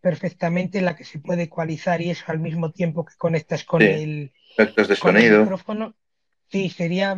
perfectamente, 0.00 0.82
la 0.82 0.96
que 0.96 1.04
se 1.04 1.18
puede 1.18 1.44
ecualizar 1.44 2.00
y 2.00 2.10
eso 2.10 2.24
al 2.28 2.38
mismo 2.38 2.70
tiempo 2.70 3.04
que 3.04 3.14
conectas 3.16 3.64
con, 3.64 3.82
el, 3.82 4.32
de 4.56 4.96
sonido. 4.96 5.40
micrófono. 5.40 5.94
Sí, 6.48 6.68
sería, 6.70 7.16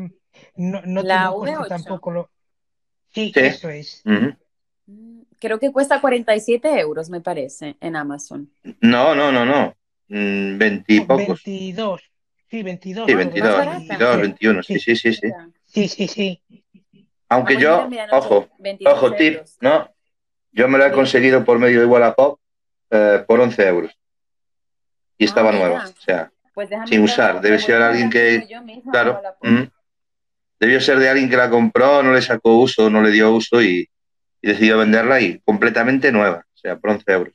no, 0.54 0.82
no 0.82 1.02
la 1.02 1.34
tampoco 1.68 2.12
lo... 2.12 2.30
Sí, 3.12 3.32
eso 3.34 3.68
es. 3.68 4.02
Mm, 4.04 5.22
creo 5.38 5.58
que 5.58 5.72
cuesta 5.72 6.00
47 6.00 6.78
euros, 6.78 7.10
me 7.10 7.20
parece, 7.20 7.76
en 7.80 7.96
Amazon. 7.96 8.50
No, 8.80 9.14
no, 9.14 9.32
no, 9.32 9.44
no. 9.44 9.74
20 10.08 10.58
mm, 10.66 10.84
y 10.86 11.00
pocos. 11.00 11.42
22. 11.44 12.02
Sí, 12.50 12.62
22. 12.62 13.06
Sí, 13.06 13.14
22, 13.14 13.66
22, 13.66 14.20
21, 14.20 14.62
sí, 14.62 14.78
sí, 14.78 14.96
sí, 14.96 15.12
sí. 15.12 15.32
Sí, 15.64 15.88
sí, 15.88 16.08
sí. 16.08 16.42
Aunque 17.28 17.56
yo, 17.56 17.88
ojo, 18.12 18.48
ojo, 18.86 19.12
tip, 19.14 19.40
¿no? 19.60 19.90
Yo 20.52 20.68
me 20.68 20.78
lo 20.78 20.86
he 20.86 20.92
conseguido 20.92 21.44
por 21.44 21.58
medio 21.58 21.80
de 21.80 21.86
Wallapop 21.86 22.38
eh, 22.90 23.24
por 23.26 23.40
11 23.40 23.66
euros. 23.66 23.92
Y 25.18 25.24
ah, 25.24 25.26
estaba 25.26 25.50
nueva, 25.50 25.84
o 25.86 26.00
sea, 26.00 26.30
pues 26.54 26.70
sin 26.86 27.02
usar. 27.02 27.40
Debe 27.40 27.58
ser 27.58 27.82
alguien 27.82 28.10
que, 28.10 28.46
claro, 28.90 29.20
debió 30.60 30.80
ser 30.80 30.98
de 30.98 31.08
alguien 31.08 31.28
que 31.28 31.36
la 31.36 31.50
compró, 31.50 32.02
no 32.02 32.12
le 32.12 32.22
sacó 32.22 32.58
uso, 32.58 32.88
no 32.88 33.02
le 33.02 33.10
dio 33.10 33.32
uso 33.32 33.60
y, 33.60 33.88
y 34.40 34.48
decidió 34.48 34.78
venderla 34.78 35.20
y 35.20 35.40
completamente 35.40 36.12
nueva, 36.12 36.46
o 36.54 36.56
sea, 36.56 36.78
por 36.78 36.90
11 36.90 37.12
euros. 37.12 37.34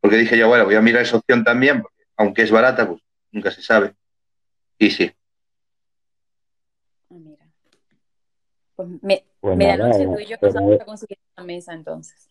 Porque 0.00 0.16
dije 0.16 0.36
yo, 0.36 0.48
bueno, 0.48 0.64
voy 0.64 0.74
a 0.74 0.82
mirar 0.82 1.02
esa 1.02 1.16
opción 1.16 1.42
también, 1.44 1.82
porque 1.82 2.04
aunque 2.16 2.42
es 2.42 2.50
barata, 2.50 2.86
pues 2.86 3.00
nunca 3.32 3.50
se 3.50 3.62
sabe. 3.62 3.94
Y 4.78 4.90
sí. 4.90 5.12
Ah, 7.10 7.16
mira. 7.18 7.50
Pues, 8.76 8.88
me, 9.02 9.24
pues 9.40 9.56
medianoche 9.56 10.04
tú 10.04 10.18
y 10.18 10.26
yo 10.26 10.36
nos 10.40 10.54
vamos 10.54 10.80
a 10.80 10.84
conseguir 10.84 11.18
una 11.36 11.46
mesa 11.46 11.74
entonces. 11.74 12.30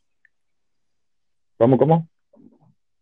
¿Cómo, 1.58 1.78
cómo? 1.78 2.08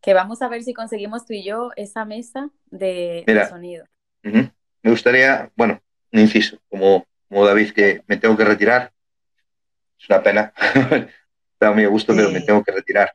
Que 0.02 0.14
vamos 0.14 0.42
a 0.42 0.48
ver 0.48 0.64
si 0.64 0.74
conseguimos 0.74 1.26
tú 1.26 1.34
y 1.34 1.44
yo 1.44 1.72
esa 1.76 2.06
mesa 2.06 2.50
de, 2.66 3.24
sonido. 3.50 3.86
Me 4.24 4.92
gustaría, 4.92 5.52
bueno, 5.56 5.82
un 6.12 6.20
inciso, 6.20 6.58
como, 6.70 7.06
como 7.28 7.46
David, 7.46 7.72
que 7.72 8.04
me 8.08 8.18
tengo 8.18 8.38
que 8.38 8.46
retirar. 8.46 8.94
Es 10.00 10.10
una 10.10 10.24
pena. 10.24 10.54
Está 11.54 11.72
muy 11.72 11.84
a 11.84 11.88
gusto, 11.88 12.16
pero 12.16 12.32
me 12.32 12.42
tengo 12.42 12.64
que 12.64 12.72
retirar. 12.72 13.14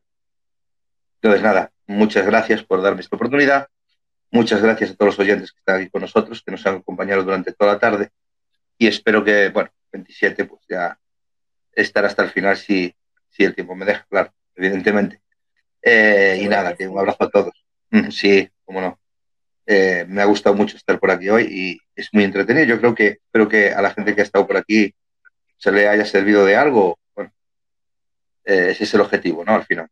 Entonces, 1.17 1.43
nada, 1.43 1.73
muchas 1.87 2.25
gracias 2.27 2.63
por 2.63 2.83
darme 2.83 3.01
esta 3.01 3.17
oportunidad. 3.17 3.69
Muchas 4.33 4.63
gracias 4.63 4.91
a 4.91 4.95
todos 4.95 5.17
los 5.17 5.19
oyentes 5.19 5.53
que 5.53 5.59
están 5.59 5.81
aquí 5.81 5.91
con 5.91 6.03
nosotros, 6.03 6.43
que 6.43 6.53
nos 6.53 6.65
han 6.67 6.77
acompañado 6.77 7.23
durante 7.25 7.53
toda 7.53 7.73
la 7.73 7.79
tarde. 7.79 8.11
Y 8.79 8.87
espero 8.87 9.25
que, 9.25 9.49
bueno, 9.49 9.71
27, 9.93 10.45
pues 10.45 10.61
ya 10.69 10.99
estar 11.73 12.05
hasta 12.05 12.23
el 12.23 12.31
final 12.31 12.57
si, 12.57 12.95
si 13.29 13.45
el 13.45 13.55
tiempo 13.55 13.75
me 13.75 13.85
deja, 13.85 14.07
claro, 14.09 14.33
evidentemente. 14.55 15.21
Eh, 15.83 16.39
y 16.43 16.49
nada, 16.49 16.77
que 16.77 16.87
un 16.87 16.99
abrazo 16.99 17.25
a 17.25 17.31
todos. 17.31 17.65
Mm, 17.91 18.11
sí, 18.11 18.49
cómo 18.65 18.81
no. 18.81 19.01
Eh, 19.67 20.05
me 20.09 20.23
ha 20.23 20.27
gustado 20.27 20.55
mucho 20.55 20.77
estar 20.77 20.99
por 20.99 21.11
aquí 21.11 21.29
hoy 21.29 21.47
y 21.51 21.79
es 21.95 22.09
muy 22.13 22.25
entretenido. 22.25 22.67
Yo 22.67 22.79
creo 22.79 22.95
que 22.95 23.07
espero 23.09 23.49
que 23.49 23.73
a 23.73 23.83
la 23.83 23.91
gente 23.91 24.15
que 24.15 24.21
ha 24.21 24.25
estado 24.25 24.47
por 24.47 24.57
aquí 24.57 24.95
se 25.57 25.73
le 25.73 25.89
haya 25.89 26.05
servido 26.05 26.45
de 26.45 26.57
algo. 26.57 26.99
Bueno, 27.15 27.33
eh, 28.45 28.69
ese 28.71 28.85
es 28.85 28.95
el 28.95 29.01
objetivo, 29.01 29.45
¿no? 29.45 29.55
Al 29.55 29.65
final. 29.65 29.89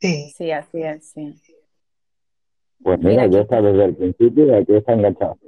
Sí, 0.00 0.32
sí, 0.36 0.50
así 0.50 0.82
es, 0.82 1.10
sí. 1.10 1.40
Pues 2.82 2.98
mira, 3.00 3.26
ya 3.26 3.40
está 3.40 3.60
desde 3.60 3.84
el 3.84 3.96
principio 3.96 4.46
y 4.46 4.54
aquí 4.54 4.74
está 4.74 4.92
enganchado. 4.92 5.38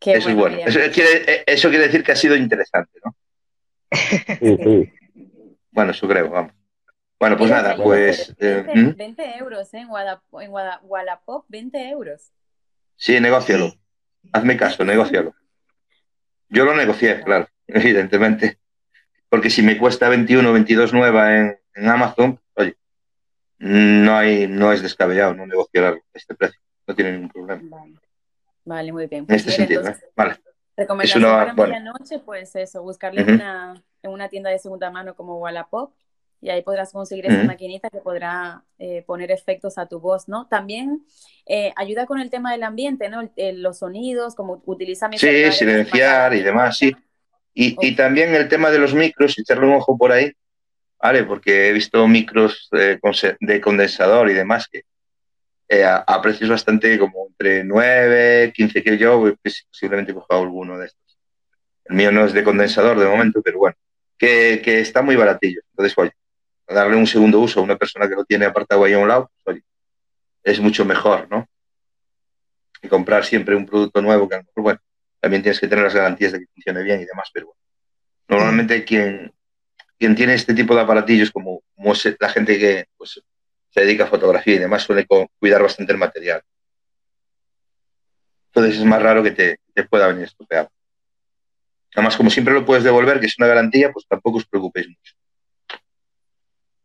eso 0.00 0.28
es 0.28 0.36
bueno. 0.36 0.56
Eh, 0.56 0.64
eso 1.46 1.68
quiere, 1.70 1.86
decir 1.86 2.02
que 2.02 2.12
ha 2.12 2.16
sido 2.16 2.36
interesante, 2.36 2.98
¿no? 3.04 3.14
Sí, 4.38 4.56
sí. 4.62 4.92
Bueno, 5.72 5.92
eso 5.92 6.08
creo, 6.08 6.28
vamos. 6.28 6.52
Bueno, 7.20 7.36
pues 7.36 7.48
nada, 7.48 7.76
pues... 7.76 8.34
20, 8.38 8.74
¿Mm? 8.74 9.38
euros, 9.38 9.72
¿eh? 9.72 9.78
En, 9.78 10.50
Wallapop, 10.50 11.44
20 11.48 11.90
euros. 11.90 12.32
Sí, 12.96 13.20
negocialo. 13.20 13.72
Hazme 14.32 14.56
caso, 14.56 14.84
negocialo. 14.84 15.32
Yo 16.48 16.64
lo 16.64 16.74
negocié, 16.74 17.22
claro, 17.22 17.46
evidentemente. 17.68 18.58
Porque 19.28 19.48
si 19.48 19.62
me 19.62 19.78
cuesta 19.78 20.08
21 20.08 20.52
22 20.52 20.92
nueva 20.92 21.36
en, 21.36 21.58
en 21.74 21.88
Amazon, 21.88 22.40
oye, 22.54 22.76
no 23.60 24.16
hay, 24.16 24.48
no 24.48 24.72
es 24.72 24.82
descabellado 24.82 25.34
no 25.34 25.46
negociar 25.46 26.00
este 26.14 26.34
precio, 26.34 26.58
no 26.86 26.94
tiene 26.94 27.12
ningún 27.12 27.28
problema. 27.28 27.84
Vale, 28.64 28.92
muy 28.92 29.06
bien. 29.06 29.26
en 29.28 29.34
este 29.34 29.52
sentido, 29.52 29.86
¿eh? 29.86 29.96
vale. 30.16 30.36
Recomendación 30.76 31.22
para 31.22 31.52
medianoche, 31.52 32.20
pues 32.20 32.56
eso, 32.56 32.82
buscarle 32.82 33.22
una, 33.22 33.74
en 34.02 34.10
una 34.10 34.28
tienda 34.30 34.48
de 34.48 34.58
segunda 34.58 34.90
mano 34.90 35.14
como 35.14 35.38
Wallapop 35.38 35.92
y 36.40 36.48
ahí 36.48 36.62
podrás 36.62 36.90
conseguir 36.90 37.26
esa 37.26 37.44
maquinita 37.44 37.90
que 37.90 37.98
podrá 37.98 38.64
eh, 38.78 39.04
poner 39.06 39.30
efectos 39.30 39.76
a 39.76 39.84
tu 39.84 40.00
voz, 40.00 40.26
¿no? 40.26 40.46
También 40.46 41.04
eh, 41.44 41.70
ayuda 41.76 42.06
con 42.06 42.18
el 42.18 42.30
tema 42.30 42.52
del 42.52 42.62
ambiente, 42.62 43.10
¿no? 43.10 43.30
los 43.36 43.78
sonidos, 43.78 44.34
como 44.34 44.62
utiliza 44.64 45.06
mi 45.08 45.18
Sí, 45.18 45.52
silenciar 45.52 46.32
y 46.32 46.40
demás, 46.40 46.78
sí. 46.78 46.96
Y, 47.52 47.76
y, 47.86 47.94
también 47.94 48.34
el 48.34 48.48
tema 48.48 48.70
de 48.70 48.78
los 48.78 48.94
micros, 48.94 49.38
echarle 49.38 49.66
un 49.66 49.74
ojo 49.74 49.98
por 49.98 50.12
ahí, 50.12 50.32
¿vale? 51.02 51.24
Porque 51.24 51.68
he 51.68 51.72
visto 51.72 52.06
micros 52.06 52.68
de 52.70 53.60
condensador 53.60 54.30
y 54.30 54.34
demás 54.34 54.68
que 54.68 54.82
eh, 55.72 55.84
a, 55.84 56.20
precios 56.20 56.50
bastante 56.50 56.98
como 56.98 57.28
entre 57.28 57.62
9, 57.62 58.52
15 58.52 58.82
que 58.82 58.98
yo, 58.98 59.36
pues, 59.40 59.68
posiblemente 59.70 60.10
he 60.10 60.14
cogido 60.16 60.40
alguno 60.42 60.76
de 60.76 60.86
estos. 60.86 61.16
El 61.84 61.94
mío 61.94 62.10
no 62.10 62.24
es 62.24 62.32
de 62.32 62.42
condensador 62.42 62.98
de 62.98 63.06
momento, 63.06 63.40
pero 63.40 63.58
bueno, 63.58 63.76
que, 64.18 64.60
que 64.64 64.80
está 64.80 65.00
muy 65.00 65.14
baratillo. 65.14 65.60
Entonces, 65.70 65.96
oye, 65.96 66.10
darle 66.66 66.96
un 66.96 67.06
segundo 67.06 67.38
uso 67.38 67.60
a 67.60 67.62
una 67.62 67.76
persona 67.76 68.08
que 68.08 68.16
lo 68.16 68.24
tiene 68.24 68.46
apartado 68.46 68.82
ahí 68.82 68.94
a 68.94 68.98
un 68.98 69.06
lado, 69.06 69.30
pues, 69.44 69.58
oye, 69.58 69.64
es 70.42 70.58
mucho 70.58 70.84
mejor, 70.84 71.28
¿no? 71.30 71.48
Y 72.82 72.88
comprar 72.88 73.24
siempre 73.24 73.54
un 73.54 73.64
producto 73.64 74.02
nuevo 74.02 74.28
que 74.28 74.34
a 74.34 74.38
lo 74.38 74.44
mejor, 74.44 74.62
bueno, 74.64 74.80
también 75.20 75.42
tienes 75.44 75.60
que 75.60 75.68
tener 75.68 75.84
las 75.84 75.94
garantías 75.94 76.32
de 76.32 76.40
que 76.40 76.46
funcione 76.52 76.82
bien 76.82 77.00
y 77.00 77.04
demás, 77.04 77.30
pero 77.32 77.46
bueno. 77.46 77.60
Normalmente 78.26 78.84
quien, 78.84 79.32
quien 80.00 80.14
tiene 80.14 80.32
este 80.32 80.54
tipo 80.54 80.74
de 80.74 80.80
aparatillos, 80.80 81.30
como, 81.30 81.62
como 81.76 81.92
la 82.18 82.28
gente 82.30 82.58
que 82.58 82.86
pues, 82.96 83.22
se 83.68 83.80
dedica 83.82 84.04
a 84.04 84.06
fotografía 84.06 84.54
y 84.54 84.58
demás, 84.58 84.82
suele 84.82 85.06
cuidar 85.06 85.62
bastante 85.62 85.92
el 85.92 85.98
material. 85.98 86.42
Entonces 88.46 88.80
es 88.80 88.84
más 88.86 89.02
raro 89.02 89.22
que 89.22 89.32
te, 89.32 89.60
te 89.74 89.84
pueda 89.84 90.08
venir 90.08 90.24
estropeado. 90.24 90.70
Además, 91.94 92.16
como 92.16 92.30
siempre 92.30 92.54
lo 92.54 92.64
puedes 92.64 92.82
devolver, 92.82 93.20
que 93.20 93.26
es 93.26 93.38
una 93.38 93.46
garantía, 93.46 93.92
pues 93.92 94.06
tampoco 94.08 94.38
os 94.38 94.46
preocupéis 94.46 94.88
mucho. 94.88 95.14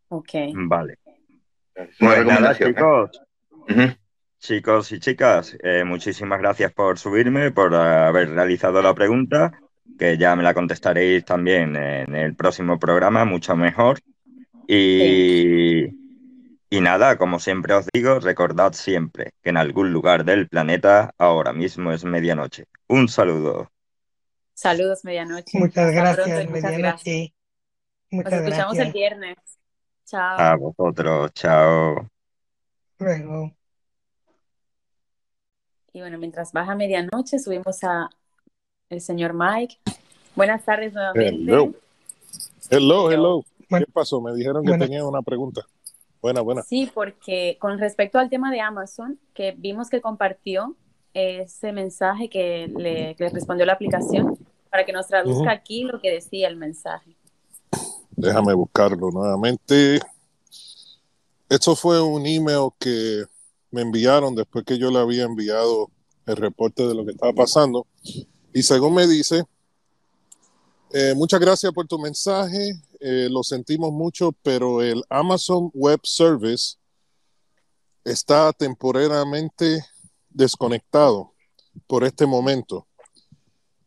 Ok. 0.10 0.32
Vale. 0.54 0.98
Pues 1.74 2.26
nada, 2.26 2.52
¿eh? 2.52 2.66
chicos. 2.66 3.22
Chicos 4.40 4.92
y 4.92 5.00
chicas, 5.00 5.58
eh, 5.64 5.86
muchísimas 5.86 6.40
gracias 6.40 6.74
por 6.74 7.00
subirme, 7.00 7.52
por 7.52 7.74
haber 7.74 8.30
realizado 8.32 8.82
la 8.82 8.94
pregunta, 8.94 9.58
que 9.98 10.18
ya 10.18 10.36
me 10.36 10.44
la 10.44 10.54
contestaréis 10.54 11.24
también 11.26 11.76
en 11.76 12.16
el 12.16 12.36
próximo 12.36 12.80
programa, 12.80 13.26
mucho 13.26 13.56
mejor. 13.56 14.00
Y, 14.68 15.86
y 16.70 16.82
nada, 16.82 17.18
como 17.18 17.40
siempre 17.40 17.74
os 17.74 17.88
digo, 17.94 18.20
recordad 18.20 18.74
siempre 18.74 19.34
que 19.42 19.52
en 19.52 19.58
algún 19.58 19.94
lugar 19.94 20.26
del 20.26 20.48
planeta 20.50 21.14
ahora 21.18 21.54
mismo 21.54 21.92
es 21.92 22.04
medianoche. 22.04 22.66
Un 22.88 23.08
saludo. 23.08 23.72
Saludos, 24.54 25.04
medianoche. 25.04 25.60
Muchas 25.60 25.92
gracias, 25.92 26.50
medianoche. 26.50 27.34
Nos 28.12 28.32
escuchamos 28.32 28.78
el 28.78 28.92
viernes. 28.92 29.38
Chao. 30.06 30.40
A 30.40 30.56
vosotros, 30.56 31.32
chao. 31.34 32.10
Luego. 33.00 33.52
Y 35.94 36.00
bueno, 36.00 36.18
mientras 36.18 36.52
baja 36.52 36.76
medianoche, 36.76 37.40
subimos 37.40 37.84
a 37.84 38.10
el 38.90 39.02
señor 39.02 39.34
Mike. 39.34 39.78
Buenas 40.36 40.64
tardes 40.64 40.94
nuevamente. 40.94 41.52
Hello. 41.52 41.74
Hello, 42.70 43.12
hello. 43.12 43.46
¿Qué 43.70 43.86
pasó? 43.92 44.22
Me 44.22 44.34
dijeron 44.34 44.64
que 44.64 44.78
tenía 44.78 45.04
una 45.06 45.22
pregunta. 45.22 45.66
Buena, 46.22 46.42
buena. 46.42 46.62
Sí, 46.64 46.90
porque 46.94 47.58
con 47.60 47.80
respecto 47.80 48.20
al 48.20 48.30
tema 48.30 48.52
de 48.52 48.62
Amazon, 48.62 49.20
que 49.34 49.54
vimos 49.58 49.90
que 49.90 50.02
compartió 50.02 50.76
ese 51.14 51.72
mensaje 51.72 52.30
que 52.30 52.72
le, 52.76 53.16
respondió 53.18 53.66
la 53.66 53.74
aplicación, 53.74 54.38
para 54.70 54.86
que 54.86 54.92
nos 54.92 55.08
traduzca 55.08 55.52
aquí 55.52 55.84
lo 55.84 56.00
que 56.02 56.12
decía 56.12 56.48
el 56.48 56.58
mensaje. 56.58 57.16
Déjame 58.12 58.54
buscarlo 58.54 59.10
nuevamente. 59.12 60.00
Esto 61.48 61.76
fue 61.76 62.02
un 62.02 62.26
email 62.26 62.70
que 62.80 63.24
me 63.72 63.82
enviaron 63.82 64.36
después 64.36 64.66
que 64.66 64.78
yo 64.78 64.92
le 64.92 65.00
había 65.00 65.24
enviado 65.24 65.90
el 66.26 66.36
reporte 66.36 66.88
de 66.88 66.96
lo 66.96 67.06
que 67.06 67.12
estaba 67.12 67.34
pasando. 67.34 67.88
Y 68.56 68.64
según 68.64 68.94
me 68.94 69.06
dice, 69.06 69.44
eh, 70.94 71.14
muchas 71.14 71.42
gracias 71.42 71.74
por 71.74 71.88
tu 71.88 72.00
mensaje. 72.00 72.82
Eh, 73.02 73.28
lo 73.30 73.44
sentimos 73.44 73.92
mucho, 73.92 74.32
pero 74.44 74.82
el 74.82 75.04
Amazon 75.10 75.70
Web 75.74 76.00
Service 76.04 76.78
está 78.06 78.54
temporariamente 78.54 79.86
desconectado 80.30 81.34
por 81.86 82.06
este 82.06 82.26
momento, 82.26 82.88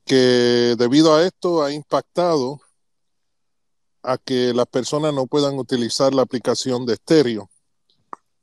que 0.04 0.76
debido 0.76 1.14
a 1.14 1.24
esto 1.24 1.62
ha 1.62 1.72
impactado 1.72 2.60
a 4.02 4.18
que 4.18 4.52
las 4.52 4.66
personas 4.66 5.14
no 5.14 5.26
puedan 5.26 5.58
utilizar 5.58 6.12
la 6.12 6.20
aplicación 6.20 6.84
de 6.84 6.92
estéreo. 6.92 7.48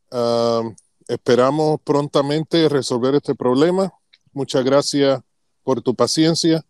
Ah, 0.10 0.64
esperamos 1.08 1.80
prontamente 1.84 2.68
resolver 2.68 3.14
este 3.14 3.36
problema. 3.36 3.94
Muchas 4.34 4.66
gracias 4.66 5.22
por 5.66 5.82
tu 5.82 5.94
paciencia 5.96 6.64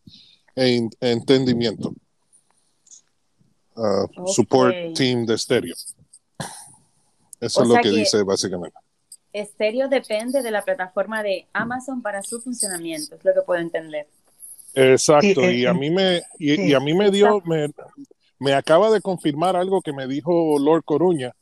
e 0.56 0.90
entendimiento. 1.02 1.94
Ah, 3.76 4.08
support 4.26 4.74
team 4.96 5.26
de 5.26 5.36
estéreo. 5.36 5.76
Eso 7.42 7.62
es 7.62 7.68
lo 7.68 7.76
que, 7.76 7.90
dice 7.90 8.24
básicamente. 8.24 8.78
Estéreo 9.34 9.90
depende 9.90 10.42
de 10.42 10.50
la 10.50 10.64
plataforma 10.64 11.22
de 11.22 11.46
Amazon 11.52 12.02
para 12.02 12.24
su 12.24 12.40
funcionamiento, 12.40 13.16
es 13.16 13.26
lo 13.26 13.34
que 13.34 13.42
puedo 13.42 13.62
entender. 13.62 14.08
Exacto, 14.74 15.52
y 15.52 15.66
a 15.66 15.74
mí 15.74 15.90
me, 15.90 16.22
y 16.40 16.74
a 16.74 16.80
mí 16.80 16.94
me 16.94 17.12
dio, 17.12 17.42
me, 17.46 17.70
me 18.40 18.54
acaba 18.54 18.90
de 18.92 19.02
confirmar 19.02 19.58
algo 19.58 19.82
que 19.82 19.94
me 19.94 20.08
dijo 20.08 20.58
Lord 20.58 20.84
Coruña 20.86 21.36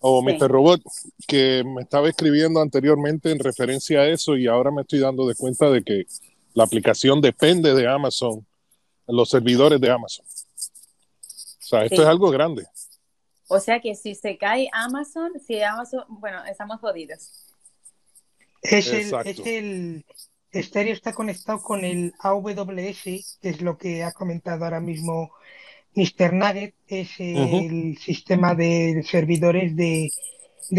o 0.00 0.20
Mr. 0.20 0.50
Robot, 0.50 0.82
que 1.28 1.62
me 1.64 1.82
estaba 1.82 2.08
escribiendo 2.08 2.60
anteriormente 2.60 3.30
en 3.30 3.38
referencia 3.38 4.00
a 4.00 4.08
eso 4.08 4.36
y 4.36 4.48
ahora 4.48 4.72
me 4.72 4.82
estoy 4.82 4.98
dando 4.98 5.28
de 5.28 5.36
cuenta 5.36 5.70
de 5.70 5.82
que 5.84 6.06
la 6.54 6.64
aplicación 6.64 7.20
depende 7.20 7.74
de 7.74 7.88
Amazon, 7.88 8.46
los 9.06 9.30
servidores 9.30 9.80
de 9.80 9.90
Amazon. 9.90 10.24
O 10.26 11.64
sea, 11.64 11.84
esto 11.84 12.02
es 12.02 12.08
algo 12.08 12.30
grande. 12.30 12.66
O 13.48 13.60
sea 13.60 13.80
que 13.80 13.94
si 13.94 14.14
se 14.14 14.38
cae 14.38 14.68
Amazon, 14.72 15.32
si 15.46 15.62
Amazon, 15.62 16.04
bueno, 16.08 16.44
estamos 16.44 16.80
jodidos. 16.80 17.30
Es 18.62 18.88
el, 18.88 19.12
es 19.24 19.38
el 19.40 20.04
estéreo 20.50 20.92
está 20.92 21.12
conectado 21.12 21.60
con 21.62 21.84
el 21.84 22.14
AWS, 22.20 23.02
que 23.40 23.48
es 23.48 23.60
lo 23.60 23.76
que 23.76 24.04
ha 24.04 24.12
comentado 24.12 24.64
ahora 24.64 24.80
mismo 24.80 25.32
Mr. 25.94 26.32
Nugget 26.32 26.74
es 26.86 27.10
el 27.18 27.98
sistema 27.98 28.54
de 28.54 29.02
servidores 29.06 29.76
de, 29.76 30.10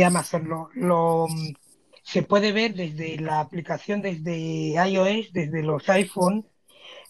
Amazon. 0.04 0.70
Lo, 0.74 1.28
se 2.04 2.22
puede 2.24 2.52
ver 2.52 2.76
desde 2.76 3.18
la 3.18 3.40
aplicación 3.40 4.02
desde 4.02 4.76
iOS, 4.88 5.34
desde 5.34 5.64
los 5.64 5.88
iPhone, 5.90 6.46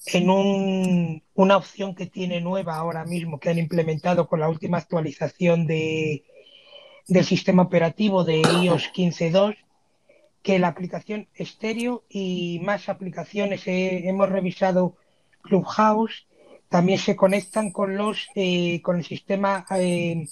en 0.06 0.30
un, 0.30 1.24
una 1.34 1.57
opción 1.57 1.95
que 1.95 2.06
tiene 2.06 2.41
nueva 2.41 2.76
ahora 2.78 3.06
mismo, 3.06 3.40
que 3.40 3.49
han 3.49 3.57
implementado 3.57 4.28
con 4.28 4.40
la 4.40 4.49
última 4.49 4.78
actualización 4.78 5.65
de, 5.65 6.24
del 7.07 7.26
sistema 7.26 7.64
operativo 7.64 8.24
de 8.24 8.41
iOS 8.41 8.91
15.2, 8.94 9.57
que 10.41 10.60
la 10.60 10.68
aplicación 10.68 11.28
estéreo 11.36 12.03
y 12.10 12.60
más 12.64 12.90
aplicaciones 12.90 13.64
hemos 13.65 14.30
revisado 14.30 14.98
Clubhouse 15.41 16.28
también 16.74 16.98
se 16.98 17.15
conectan 17.15 17.72
con 17.72 17.95
los 17.95 18.28
eh, 18.34 18.82
con 18.82 18.98
el 18.98 19.06
sistema 19.06 19.64
eh, 19.78 20.28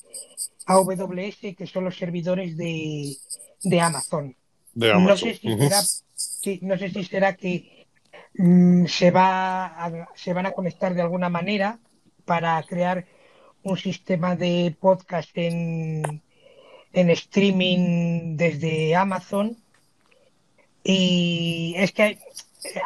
AWS, 0.65 1.55
que 1.55 1.67
son 1.67 1.83
los 1.83 1.97
servidores 1.97 2.57
de, 2.57 3.79
Amazon. 3.79 4.35
No 4.75 5.17
sé 5.17 5.35
si 5.35 5.47
será, 5.57 5.81
no 6.61 6.77
sé 6.77 6.89
si 6.89 7.03
será 7.03 7.35
que 7.35 7.87
mm, 8.35 8.85
se, 8.85 9.11
va 9.11 10.07
se 10.15 10.33
van 10.33 10.45
a 10.45 10.51
conectar 10.51 10.93
de 10.93 11.01
alguna 11.01 11.29
manera 11.29 11.79
para 12.25 12.61
crear 12.63 13.05
un 13.63 13.77
sistema 13.77 14.35
de 14.35 14.75
podcast 14.79 15.29
en, 15.35 16.21
en 16.93 17.09
streaming 17.09 18.37
desde 18.37 18.95
Amazon. 18.95 19.57
Y 20.83 21.75
es 21.77 21.91
que 21.91 22.17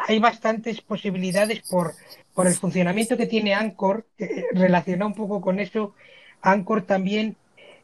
hay, 0.08 0.18
bastantes 0.18 0.80
posibilidades 0.80 1.62
por, 1.68 1.94
por 2.34 2.46
el 2.46 2.54
funcionamiento 2.54 3.16
que 3.16 3.26
tiene 3.26 3.54
Anchor, 3.54 4.06
que 4.18 4.46
relaciona 4.52 5.06
un 5.06 5.14
poco 5.14 5.40
con 5.40 5.60
eso. 5.60 5.94
Anchor 6.42 6.82
también 6.82 7.36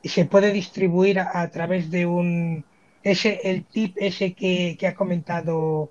se 0.05 0.25
puede 0.25 0.53
distribuir 0.53 1.21
a, 1.21 1.49
través 1.51 1.91
de 1.91 2.07
un 2.07 2.65
ese 3.03 3.41
el 3.45 3.65
tip 3.65 3.97
ese 3.97 4.35
que, 4.35 4.77
que, 4.79 4.87
ha 4.87 4.95
comentado 4.95 5.91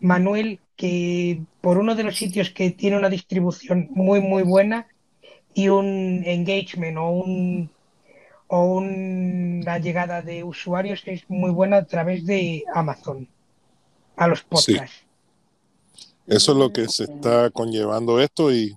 Manuel 0.00 0.60
que 0.76 1.42
por 1.60 1.78
uno 1.78 1.94
de 1.94 2.04
los 2.04 2.16
sitios 2.16 2.50
que 2.50 2.70
tiene 2.70 2.96
una 2.96 3.08
distribución 3.08 3.88
muy 3.90 4.20
muy 4.20 4.42
buena 4.42 4.86
y 5.54 5.68
un 5.68 6.22
engagement 6.24 6.96
o 6.98 7.10
un 7.10 7.70
o 8.48 8.66
una 8.66 9.78
llegada 9.78 10.20
de 10.20 10.44
usuarios 10.44 11.02
es 11.06 11.22
muy 11.28 11.50
buena 11.50 11.78
a 11.78 11.86
través 11.86 12.26
de 12.26 12.64
Amazon 12.74 13.26
a 14.16 14.28
los 14.28 14.42
podcasts. 14.42 15.06
Eso 16.26 16.52
es 16.52 16.58
lo 16.58 16.72
que 16.72 16.86
se 16.88 17.04
está 17.04 17.50
conllevando 17.50 18.20
esto 18.20 18.52
y, 18.52 18.76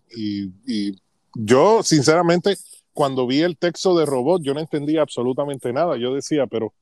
yo 1.37 1.83
sinceramente 1.83 2.55
cuando 2.93 3.27
vi 3.27 3.41
el 3.41 3.57
texto 3.57 3.97
de 3.97 4.05
robot 4.05 4.41
yo 4.41 4.53
no 4.53 4.61
entendía 4.61 5.01
absolutamente 5.01 5.73
nada. 5.73 5.97
Yo 5.97 6.13
decía, 6.13 6.47
pero 6.47 6.73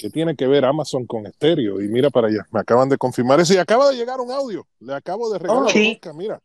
¿qué 0.00 0.08
tiene 0.08 0.34
que 0.34 0.46
ver 0.46 0.64
Amazon 0.64 1.06
con 1.06 1.26
estéreo? 1.26 1.80
Y 1.82 1.88
mira 1.88 2.08
para 2.08 2.28
allá, 2.28 2.46
me 2.50 2.60
acaban 2.60 2.88
de 2.88 2.96
confirmar 2.96 3.38
eso 3.38 3.52
y 3.52 3.58
acaba 3.58 3.90
de 3.90 3.96
llegar 3.96 4.18
un 4.18 4.30
audio. 4.30 4.66
Le 4.80 4.94
acabo 4.94 5.30
de 5.30 5.38
regalar 5.38 5.64
oh, 5.64 6.14
mira, 6.14 6.40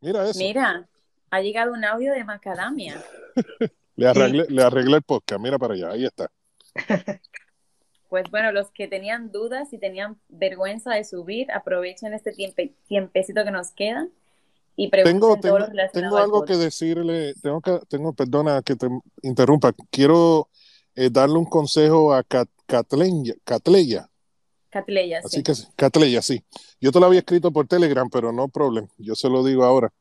mira 0.00 0.28
eso. 0.28 0.38
Mira, 0.40 0.88
ha 1.30 1.40
llegado 1.40 1.72
un 1.72 1.84
audio 1.84 2.12
de 2.12 2.24
Macadamia. 2.24 3.00
le, 3.96 4.08
arreglé, 4.08 4.46
le 4.48 4.62
arreglé 4.62 4.96
el 4.96 5.02
podcast, 5.02 5.40
mira 5.40 5.56
para 5.56 5.74
allá, 5.74 5.90
ahí 5.90 6.04
está. 6.04 6.30
Pues 8.08 8.30
bueno, 8.30 8.52
los 8.52 8.70
que 8.70 8.86
tenían 8.86 9.32
dudas 9.32 9.72
y 9.72 9.78
tenían 9.78 10.16
vergüenza 10.28 10.94
de 10.94 11.02
subir, 11.02 11.50
aprovechen 11.50 12.14
este 12.14 12.32
tiempecito 12.86 13.44
que 13.44 13.50
nos 13.50 13.72
queda 13.72 14.06
y 14.76 14.88
pregunten 14.90 15.20
tengo, 15.20 15.40
tengo, 15.40 15.90
tengo 15.92 16.16
algo 16.16 16.44
que 16.44 16.54
decirle, 16.54 17.34
tengo 17.42 17.60
que, 17.60 17.80
tengo, 17.88 18.12
perdona 18.12 18.62
que 18.62 18.76
te 18.76 18.86
interrumpa, 19.22 19.74
quiero 19.90 20.48
eh, 20.94 21.10
darle 21.10 21.34
un 21.34 21.46
consejo 21.46 22.14
a 22.14 22.22
Catleya. 22.66 23.34
Catleya, 24.70 25.20
Así 25.24 25.42
que 25.42 25.52
Catleya, 25.76 26.20
sí. 26.20 26.44
Yo 26.80 26.92
te 26.92 27.00
lo 27.00 27.06
había 27.06 27.20
escrito 27.20 27.50
por 27.50 27.66
Telegram, 27.66 28.08
pero 28.10 28.32
no 28.32 28.48
problem, 28.48 28.88
yo 28.98 29.14
se 29.14 29.28
lo 29.28 29.42
digo 29.42 29.64
ahora. 29.64 29.92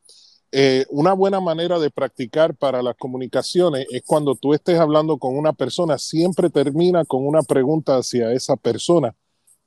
Eh, 0.52 0.86
una 0.90 1.14
buena 1.14 1.40
manera 1.40 1.80
de 1.80 1.92
practicar 1.92 2.56
para 2.56 2.82
las 2.82 2.96
comunicaciones 2.96 3.86
es 3.90 4.04
cuando 4.06 4.36
tú 4.36 4.54
estés 4.54 4.80
hablando 4.80 5.18
con 5.18 5.38
una 5.38 5.54
persona, 5.54 5.98
siempre 5.98 6.50
termina 6.50 7.06
con 7.06 7.26
una 7.26 7.42
pregunta 7.42 7.98
hacia 7.98 8.32
esa 8.32 8.56
persona 8.56 9.16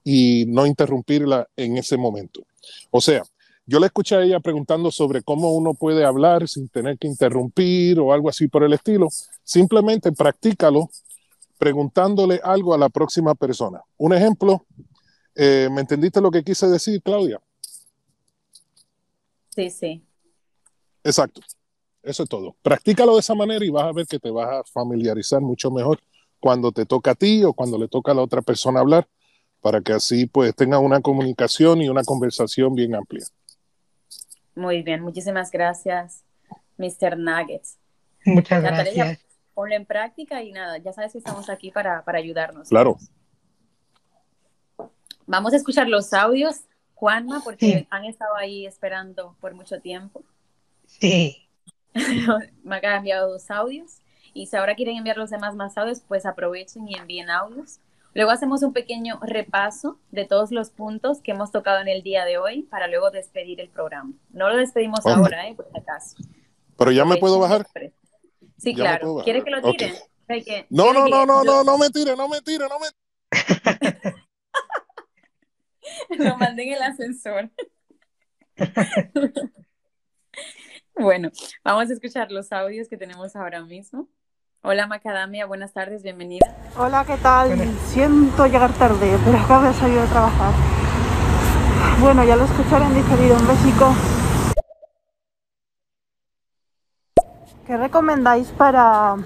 y 0.04 0.46
no 0.46 0.66
interrumpirla 0.66 1.48
en 1.56 1.76
ese 1.76 1.96
momento. 1.96 2.42
O 2.90 3.00
sea, 3.00 3.22
yo 3.66 3.78
le 3.80 3.86
escuché 3.86 4.16
a 4.16 4.22
ella 4.22 4.40
preguntando 4.40 4.90
sobre 4.90 5.22
cómo 5.22 5.52
uno 5.52 5.74
puede 5.74 6.04
hablar 6.04 6.48
sin 6.48 6.68
tener 6.70 6.96
que 6.96 7.06
interrumpir 7.06 8.00
o 8.00 8.14
algo 8.14 8.30
así 8.30 8.48
por 8.48 8.64
el 8.64 8.72
estilo. 8.72 9.08
Simplemente 9.44 10.10
practícalo 10.12 10.88
preguntándole 11.58 12.40
algo 12.42 12.72
a 12.72 12.78
la 12.78 12.88
próxima 12.88 13.34
persona. 13.34 13.82
Un 13.96 14.14
ejemplo, 14.14 14.64
eh, 15.34 15.68
¿me 15.70 15.80
entendiste 15.80 16.20
lo 16.20 16.30
que 16.30 16.42
quise 16.42 16.66
decir, 16.68 17.02
Claudia? 17.02 17.40
Sí, 19.50 19.70
sí. 19.70 20.04
Exacto. 21.02 21.40
Eso 22.02 22.22
es 22.22 22.28
todo. 22.28 22.56
Practícalo 22.62 23.14
de 23.14 23.20
esa 23.20 23.34
manera 23.34 23.64
y 23.64 23.70
vas 23.70 23.84
a 23.84 23.92
ver 23.92 24.06
que 24.06 24.18
te 24.18 24.30
vas 24.30 24.48
a 24.48 24.64
familiarizar 24.64 25.40
mucho 25.40 25.70
mejor 25.70 25.98
cuando 26.40 26.70
te 26.70 26.86
toca 26.86 27.10
a 27.10 27.14
ti 27.14 27.42
o 27.44 27.52
cuando 27.52 27.76
le 27.76 27.88
toca 27.88 28.12
a 28.12 28.14
la 28.14 28.22
otra 28.22 28.40
persona 28.40 28.80
hablar, 28.80 29.08
para 29.60 29.80
que 29.80 29.92
así 29.92 30.26
pues 30.26 30.54
tenga 30.54 30.78
una 30.78 31.00
comunicación 31.00 31.82
y 31.82 31.88
una 31.88 32.04
conversación 32.04 32.74
bien 32.74 32.94
amplia. 32.94 33.26
Muy 34.54 34.82
bien, 34.82 35.02
muchísimas 35.02 35.50
gracias, 35.50 36.24
Mr. 36.78 37.18
Nuggets. 37.18 37.78
Muchas 38.24 38.62
gracias. 38.62 39.18
Ponlo 39.58 39.74
en 39.74 39.86
práctica 39.86 40.40
y 40.40 40.52
nada, 40.52 40.78
ya 40.78 40.92
sabes 40.92 41.10
que 41.10 41.18
estamos 41.18 41.50
aquí 41.50 41.72
para, 41.72 42.04
ayudarnos. 42.06 42.68
Claro. 42.68 42.96
Vamos 45.26 45.52
a 45.52 45.56
escuchar 45.56 45.88
los 45.88 46.12
audios, 46.12 46.60
Juanma, 46.94 47.40
porque 47.42 47.88
han 47.90 48.04
estado 48.04 48.36
ahí 48.36 48.66
esperando 48.66 49.34
por 49.40 49.54
mucho 49.54 49.80
tiempo. 49.80 50.22
Sí. 50.86 51.48
Me 52.62 52.76
acaba 52.76 52.98
enviado 52.98 53.32
dos 53.32 53.50
audios. 53.50 54.00
Y 54.32 54.46
si 54.46 54.54
ahora 54.54 54.76
quieren 54.76 54.96
enviar 54.96 55.16
los 55.16 55.30
demás 55.30 55.56
más 55.56 55.76
audios, 55.76 56.02
pues 56.06 56.24
aprovechen 56.24 56.86
y 56.86 56.94
envíen 56.94 57.28
audios. 57.28 57.80
Luego 58.14 58.30
hacemos 58.30 58.62
un 58.62 58.72
pequeño 58.72 59.18
repaso 59.22 59.98
de 60.12 60.24
todos 60.24 60.52
los 60.52 60.70
puntos 60.70 61.20
que 61.20 61.32
hemos 61.32 61.50
tocado 61.50 61.80
en 61.80 61.88
el 61.88 62.04
día 62.04 62.24
de 62.24 62.38
hoy 62.38 62.62
para 62.62 62.86
luego 62.86 63.10
despedir 63.10 63.60
el 63.60 63.70
programa. 63.70 64.12
No 64.30 64.50
lo 64.50 64.56
despedimos 64.56 65.04
ahora, 65.04 65.48
¿eh? 65.48 65.56
Por 65.56 65.68
si 65.72 65.80
acaso. 65.80 66.16
Pero 66.76 66.92
ya 66.92 67.04
me 67.04 67.16
puedo 67.16 67.40
bajar. 67.40 67.66
Sí, 68.58 68.74
claro. 68.74 69.22
¿Quiere 69.24 69.42
que 69.42 69.50
lo 69.50 69.62
tire? 69.62 69.94
No, 70.68 70.92
no, 70.92 71.08
no, 71.08 71.24
no, 71.24 71.42
no, 71.42 71.64
no 71.64 71.78
me 71.78 71.88
tire, 71.90 72.14
no 72.16 72.28
me 72.28 72.42
tire, 72.42 72.66
no 72.68 72.78
me. 72.78 72.88
lo 76.18 76.36
mandé 76.36 76.64
en 76.64 76.74
el 76.74 76.82
ascensor. 76.82 77.50
Bueno, 81.00 81.30
vamos 81.62 81.88
a 81.90 81.92
escuchar 81.92 82.32
los 82.32 82.50
audios 82.50 82.88
que 82.88 82.96
tenemos 82.96 83.36
ahora 83.36 83.62
mismo. 83.62 84.08
Hola 84.62 84.88
Macadamia, 84.88 85.46
buenas 85.46 85.72
tardes, 85.72 86.02
bienvenida. 86.02 86.44
Hola, 86.76 87.04
¿qué 87.06 87.16
tal? 87.18 87.56
Siento 87.86 88.46
llegar 88.46 88.74
tarde, 88.74 89.16
pero 89.24 89.38
acabo 89.38 89.64
de 89.64 89.74
salir 89.74 90.00
a 90.00 90.06
trabajar. 90.06 90.52
Bueno, 92.00 92.24
ya 92.24 92.34
lo 92.34 92.46
escucharé 92.46 92.86
en 92.86 92.96
diferido, 92.96 93.36
un 93.36 93.46
besico. 93.46 93.94
¿Qué 97.68 97.76
recomendáis 97.76 98.48
para 98.52 99.16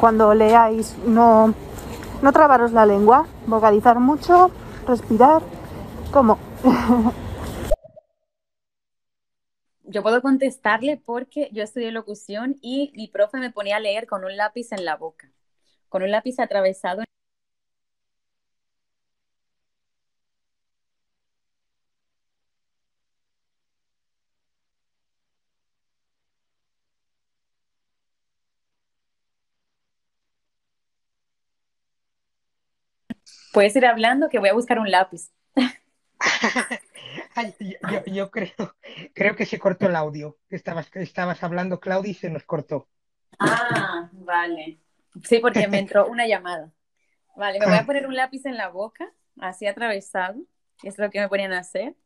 cuando 0.00 0.34
leáis 0.34 0.98
no, 1.06 1.54
no 2.20 2.32
trabaros 2.32 2.72
la 2.72 2.84
lengua? 2.84 3.28
¿Vocalizar 3.46 4.00
mucho? 4.00 4.50
¿Respirar? 4.84 5.42
¿Cómo? 6.10 6.40
yo 9.84 10.02
puedo 10.02 10.20
contestarle 10.22 10.96
porque 10.96 11.50
yo 11.52 11.62
estudié 11.62 11.92
locución 11.92 12.56
y 12.60 12.92
mi 12.96 13.06
profe 13.06 13.38
me 13.38 13.52
ponía 13.52 13.76
a 13.76 13.80
leer 13.80 14.08
con 14.08 14.24
un 14.24 14.36
lápiz 14.36 14.72
en 14.72 14.84
la 14.84 14.96
boca, 14.96 15.30
con 15.88 16.02
un 16.02 16.10
lápiz 16.10 16.40
atravesado. 16.40 17.04
Puedes 33.58 33.74
ir 33.74 33.86
hablando 33.86 34.28
que 34.28 34.38
voy 34.38 34.50
a 34.50 34.54
buscar 34.54 34.78
un 34.78 34.88
lápiz. 34.88 35.32
yo, 38.06 38.30
creo, 38.30 38.76
creo 39.12 39.34
que 39.34 39.46
se 39.46 39.58
cortó 39.58 39.86
el 39.86 39.96
audio. 39.96 40.38
Estabas, 40.48 40.88
estabas 40.94 41.42
hablando, 41.42 41.80
Claudia, 41.80 42.12
y 42.12 42.14
se 42.14 42.30
nos 42.30 42.44
cortó. 42.44 42.88
Ah, 43.40 44.10
vale. 44.12 44.78
Sí, 45.24 45.40
porque 45.40 45.66
me 45.66 45.80
entró 45.80 46.06
una 46.06 46.28
llamada. 46.28 46.72
Vale, 47.34 47.58
me 47.58 47.66
voy 47.66 47.74
a 47.74 47.84
poner 47.84 48.06
un 48.06 48.14
lápiz 48.14 48.46
en 48.46 48.56
la 48.56 48.68
boca, 48.68 49.12
así 49.40 49.66
atravesado, 49.66 50.36
es 50.84 50.96
lo 50.96 51.10
que 51.10 51.18
me 51.18 51.28
ponían 51.28 51.52
a 51.52 51.58
hacer, 51.58 51.96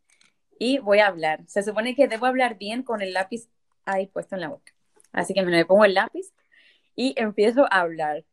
y 0.59 0.79
voy 0.79 1.01
a 1.01 1.09
hablar. 1.09 1.43
Se 1.49 1.63
supone 1.63 1.95
que 1.95 2.09
debo 2.09 2.25
hablar 2.25 2.57
bien 2.57 2.83
con 2.83 3.03
el 3.03 3.13
lápiz 3.13 3.51
ahí 3.85 4.07
puesto 4.07 4.37
en 4.37 4.41
la 4.41 4.49
boca. 4.49 4.73
Así 5.13 5.35
que 5.35 5.43
me 5.43 5.67
pongo 5.67 5.85
el 5.85 5.93
lápiz 5.93 6.33
y 6.97 7.13
empiezo 7.19 7.67
a 7.71 7.81
hablar. 7.81 8.25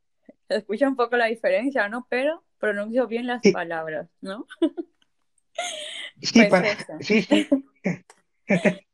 Se 0.47 0.55
escucha 0.55 0.87
un 0.87 0.95
poco 0.95 1.17
la 1.17 1.25
diferencia, 1.25 1.89
¿no? 1.89 2.07
Pero 2.09 2.45
pronuncio 2.59 3.07
bien 3.07 3.27
las 3.27 3.41
palabras, 3.51 4.09
¿no? 4.21 4.45
Sí, 6.21 6.45
pues, 6.49 6.87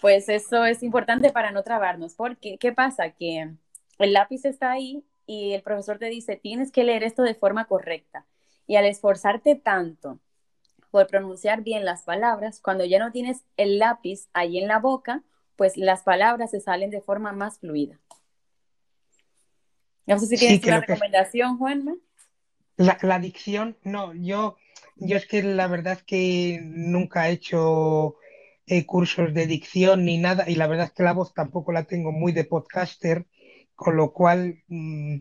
pues 0.00 0.28
eso 0.28 0.64
es 0.64 0.82
importante 0.82 1.30
para 1.30 1.50
no 1.50 1.62
trabarnos, 1.62 2.14
porque 2.14 2.58
¿qué 2.58 2.72
pasa? 2.72 3.10
Que 3.10 3.50
el 3.98 4.12
lápiz 4.12 4.44
está 4.44 4.72
ahí 4.72 5.04
y 5.26 5.52
el 5.52 5.62
profesor 5.62 5.98
te 5.98 6.06
dice, 6.06 6.36
tienes 6.36 6.70
que 6.72 6.84
leer 6.84 7.04
esto 7.04 7.22
de 7.22 7.34
forma 7.34 7.66
correcta. 7.66 8.26
Y 8.66 8.76
al 8.76 8.84
esforzarte 8.84 9.54
tanto 9.54 10.18
por 10.90 11.06
pronunciar 11.06 11.62
bien 11.62 11.84
las 11.84 12.02
palabras, 12.02 12.60
cuando 12.60 12.84
ya 12.84 12.98
no 12.98 13.12
tienes 13.12 13.44
el 13.56 13.78
lápiz 13.78 14.28
ahí 14.34 14.58
en 14.58 14.68
la 14.68 14.78
boca, 14.78 15.22
pues 15.56 15.76
las 15.76 16.02
palabras 16.02 16.50
se 16.50 16.60
salen 16.60 16.90
de 16.90 17.00
forma 17.00 17.32
más 17.32 17.58
fluida. 17.58 17.98
No 20.06 20.18
sé 20.18 20.26
si 20.26 20.36
tienes 20.36 20.62
una 20.64 20.80
recomendación, 20.80 21.58
Juanma. 21.58 21.94
La, 22.82 22.98
la, 23.02 23.18
dicción, 23.18 23.76
no, 23.84 24.12
yo 24.14 24.56
yo 24.96 25.16
es 25.16 25.26
que 25.26 25.42
la 25.42 25.66
verdad 25.66 25.98
que 26.06 26.60
nunca 26.62 27.28
he 27.28 27.32
hecho 27.32 28.16
eh, 28.66 28.86
cursos 28.86 29.34
de 29.34 29.46
dicción 29.46 30.04
ni 30.04 30.18
nada, 30.18 30.48
y 30.48 30.54
la 30.54 30.66
verdad 30.66 30.86
es 30.86 30.92
que 30.92 31.02
la 31.02 31.12
voz 31.12 31.34
tampoco 31.34 31.72
la 31.72 31.84
tengo 31.84 32.12
muy 32.12 32.32
de 32.32 32.44
podcaster, 32.44 33.26
con 33.74 33.96
lo 33.96 34.12
cual 34.12 34.62
mm, 34.68 35.16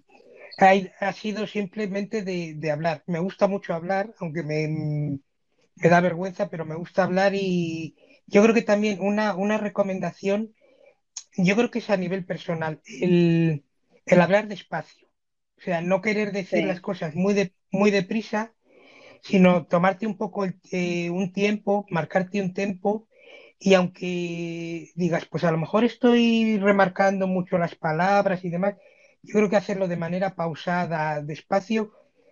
ha, 0.99 1.13
sido 1.13 1.47
simplemente 1.47 2.23
de, 2.23 2.71
hablar. 2.71 3.03
Me 3.07 3.19
gusta 3.19 3.47
mucho 3.47 3.73
hablar, 3.73 4.13
aunque 4.19 4.43
me, 4.43 4.67
me, 4.67 5.89
da 5.89 6.01
vergüenza, 6.01 6.49
pero 6.49 6.65
me 6.65 6.75
gusta 6.75 7.03
hablar 7.03 7.33
y 7.35 7.95
yo 8.27 8.43
creo 8.43 8.53
que 8.53 8.61
también 8.61 8.99
una, 9.01 9.35
una 9.35 9.57
recomendación, 9.57 10.53
yo 11.37 11.55
creo 11.55 11.71
que 11.71 11.79
es 11.79 11.89
a 11.89 11.97
nivel 11.97 12.25
personal, 12.25 12.81
el, 12.85 13.65
el 14.05 14.21
hablar 14.21 14.47
despacio. 14.47 15.10
O 15.61 15.63
sea, 15.63 15.81
no 15.81 16.01
querer 16.01 16.31
decir 16.31 16.65
las 16.65 16.81
cosas 16.81 17.13
muy, 17.15 17.35
de, 17.35 17.53
muy 17.71 17.91
deprisa, 17.91 18.53
sino 19.21 19.67
tomarte 19.67 20.07
un 20.07 20.17
poco 20.17 20.47
eh, 20.71 21.09
un 21.11 21.31
tiempo, 21.33 21.85
marcarte 21.91 22.41
un 22.41 22.53
tiempo 22.53 23.07
y 23.59 23.75
aunque 23.75 24.89
digas, 24.95 25.27
pues 25.29 25.43
a 25.43 25.51
lo 25.51 25.59
mejor 25.59 25.83
estoy 25.83 26.57
remarcando 26.57 27.27
mucho 27.27 27.59
las 27.59 27.75
palabras 27.75 28.43
y 28.43 28.49
demás, 28.49 28.75
yo 29.21 29.33
creo 29.35 29.49
que 29.51 29.55
hacerlo 29.55 29.87
de 29.87 29.97
manera 29.97 30.35
pausada, 30.35 31.21
despacio, 31.21 31.91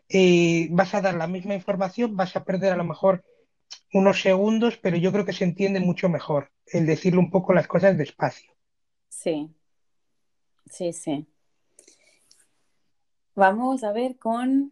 eh, 0.10 0.68
vas 0.72 0.96
a 0.96 1.02
dar 1.02 1.14
la 1.14 1.28
misma 1.28 1.54
información, 1.54 2.16
vas 2.16 2.36
a 2.36 2.44
perder 2.44 2.74
a 2.74 2.78
lo 2.78 2.84
mejor 2.84 3.24
unos 3.94 4.22
segundos, 4.22 4.78
pero 4.78 4.98
yo 4.98 5.12
creo 5.12 5.26
que 5.26 5.34
se 5.34 5.44
entiende 5.44 5.80
mucho 5.80 6.10
mejor 6.10 6.50
el 6.66 6.88
decirle 6.88 7.20
un 7.20 7.30
poco 7.30 7.54
las 7.54 7.68
cosas 7.68 7.96
despacio. 7.96 8.52
Sí, 9.10 9.54
sí, 10.72 10.94
sí. 10.94 11.29
Vamos 13.40 13.86
a 13.86 13.94
ver 13.94 14.18
con... 14.18 14.70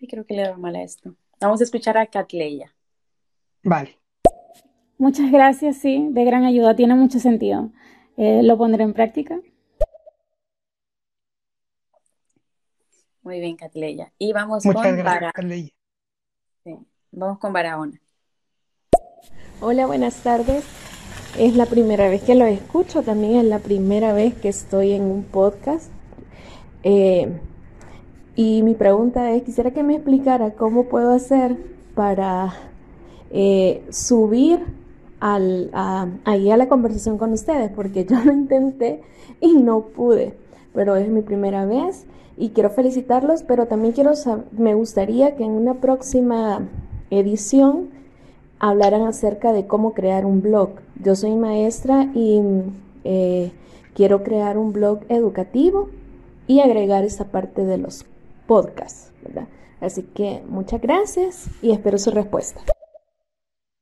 Ay, 0.00 0.08
creo 0.08 0.24
que 0.24 0.32
le 0.32 0.44
da 0.44 0.56
mal 0.56 0.74
a 0.76 0.82
esto. 0.82 1.14
Vamos 1.42 1.60
a 1.60 1.64
escuchar 1.64 1.98
a 1.98 2.06
Catleya. 2.06 2.74
Vale. 3.62 3.98
Muchas 4.96 5.30
gracias, 5.30 5.76
sí, 5.76 6.08
de 6.10 6.24
gran 6.24 6.44
ayuda, 6.44 6.74
tiene 6.74 6.94
mucho 6.94 7.18
sentido. 7.18 7.70
Eh, 8.16 8.42
¿Lo 8.42 8.56
pondré 8.56 8.82
en 8.82 8.94
práctica? 8.94 9.38
Muy 13.20 13.40
bien, 13.40 13.56
Catleya. 13.56 14.10
Y 14.16 14.32
vamos 14.32 14.62
con 14.64 14.72
Barahona. 14.72 15.32
Sí, 16.64 16.78
vamos 17.10 17.38
con 17.38 17.52
Barahona. 17.52 18.00
Hola, 19.60 19.86
buenas 19.86 20.22
tardes. 20.22 20.64
Es 21.38 21.54
la 21.54 21.66
primera 21.66 22.08
vez 22.08 22.22
que 22.22 22.36
lo 22.36 22.46
escucho, 22.46 23.02
también 23.02 23.36
es 23.36 23.44
la 23.44 23.58
primera 23.58 24.14
vez 24.14 24.32
que 24.32 24.48
estoy 24.48 24.92
en 24.92 25.02
un 25.02 25.24
podcast. 25.24 25.90
Eh, 26.82 27.38
y 28.36 28.62
mi 28.62 28.74
pregunta 28.74 29.32
es, 29.32 29.42
quisiera 29.42 29.70
que 29.70 29.82
me 29.82 29.94
explicara 29.94 30.52
cómo 30.52 30.84
puedo 30.84 31.12
hacer 31.12 31.56
para 31.94 32.52
eh, 33.30 33.82
subir 33.88 34.60
al, 35.20 35.70
a, 35.72 36.06
la 36.26 36.68
conversación 36.68 37.16
con 37.16 37.32
ustedes, 37.32 37.70
porque 37.70 38.04
yo 38.04 38.22
lo 38.22 38.32
intenté 38.32 39.00
y 39.40 39.54
no 39.54 39.86
pude, 39.86 40.34
pero 40.74 40.96
es 40.96 41.08
mi 41.08 41.22
primera 41.22 41.64
vez 41.64 42.04
y 42.36 42.50
quiero 42.50 42.68
felicitarlos, 42.68 43.42
pero 43.42 43.66
también 43.66 43.94
quiero 43.94 44.12
me 44.52 44.74
gustaría 44.74 45.34
que 45.36 45.44
en 45.44 45.52
una 45.52 45.80
próxima 45.80 46.68
edición 47.08 47.88
hablaran 48.58 49.02
acerca 49.02 49.54
de 49.54 49.66
cómo 49.66 49.94
crear 49.94 50.26
un 50.26 50.42
blog. 50.42 50.70
Yo 51.02 51.14
soy 51.16 51.34
maestra 51.36 52.10
y 52.14 52.42
eh, 53.04 53.52
quiero 53.94 54.22
crear 54.22 54.58
un 54.58 54.74
blog 54.74 55.00
educativo 55.08 55.88
y 56.46 56.60
agregar 56.60 57.04
esa 57.04 57.24
parte 57.24 57.64
de 57.64 57.78
los 57.78 58.04
podcasts, 58.46 59.12
¿verdad? 59.22 59.48
Así 59.80 60.02
que 60.02 60.42
muchas 60.46 60.80
gracias 60.80 61.48
y 61.62 61.72
espero 61.72 61.98
su 61.98 62.10
respuesta. 62.10 62.60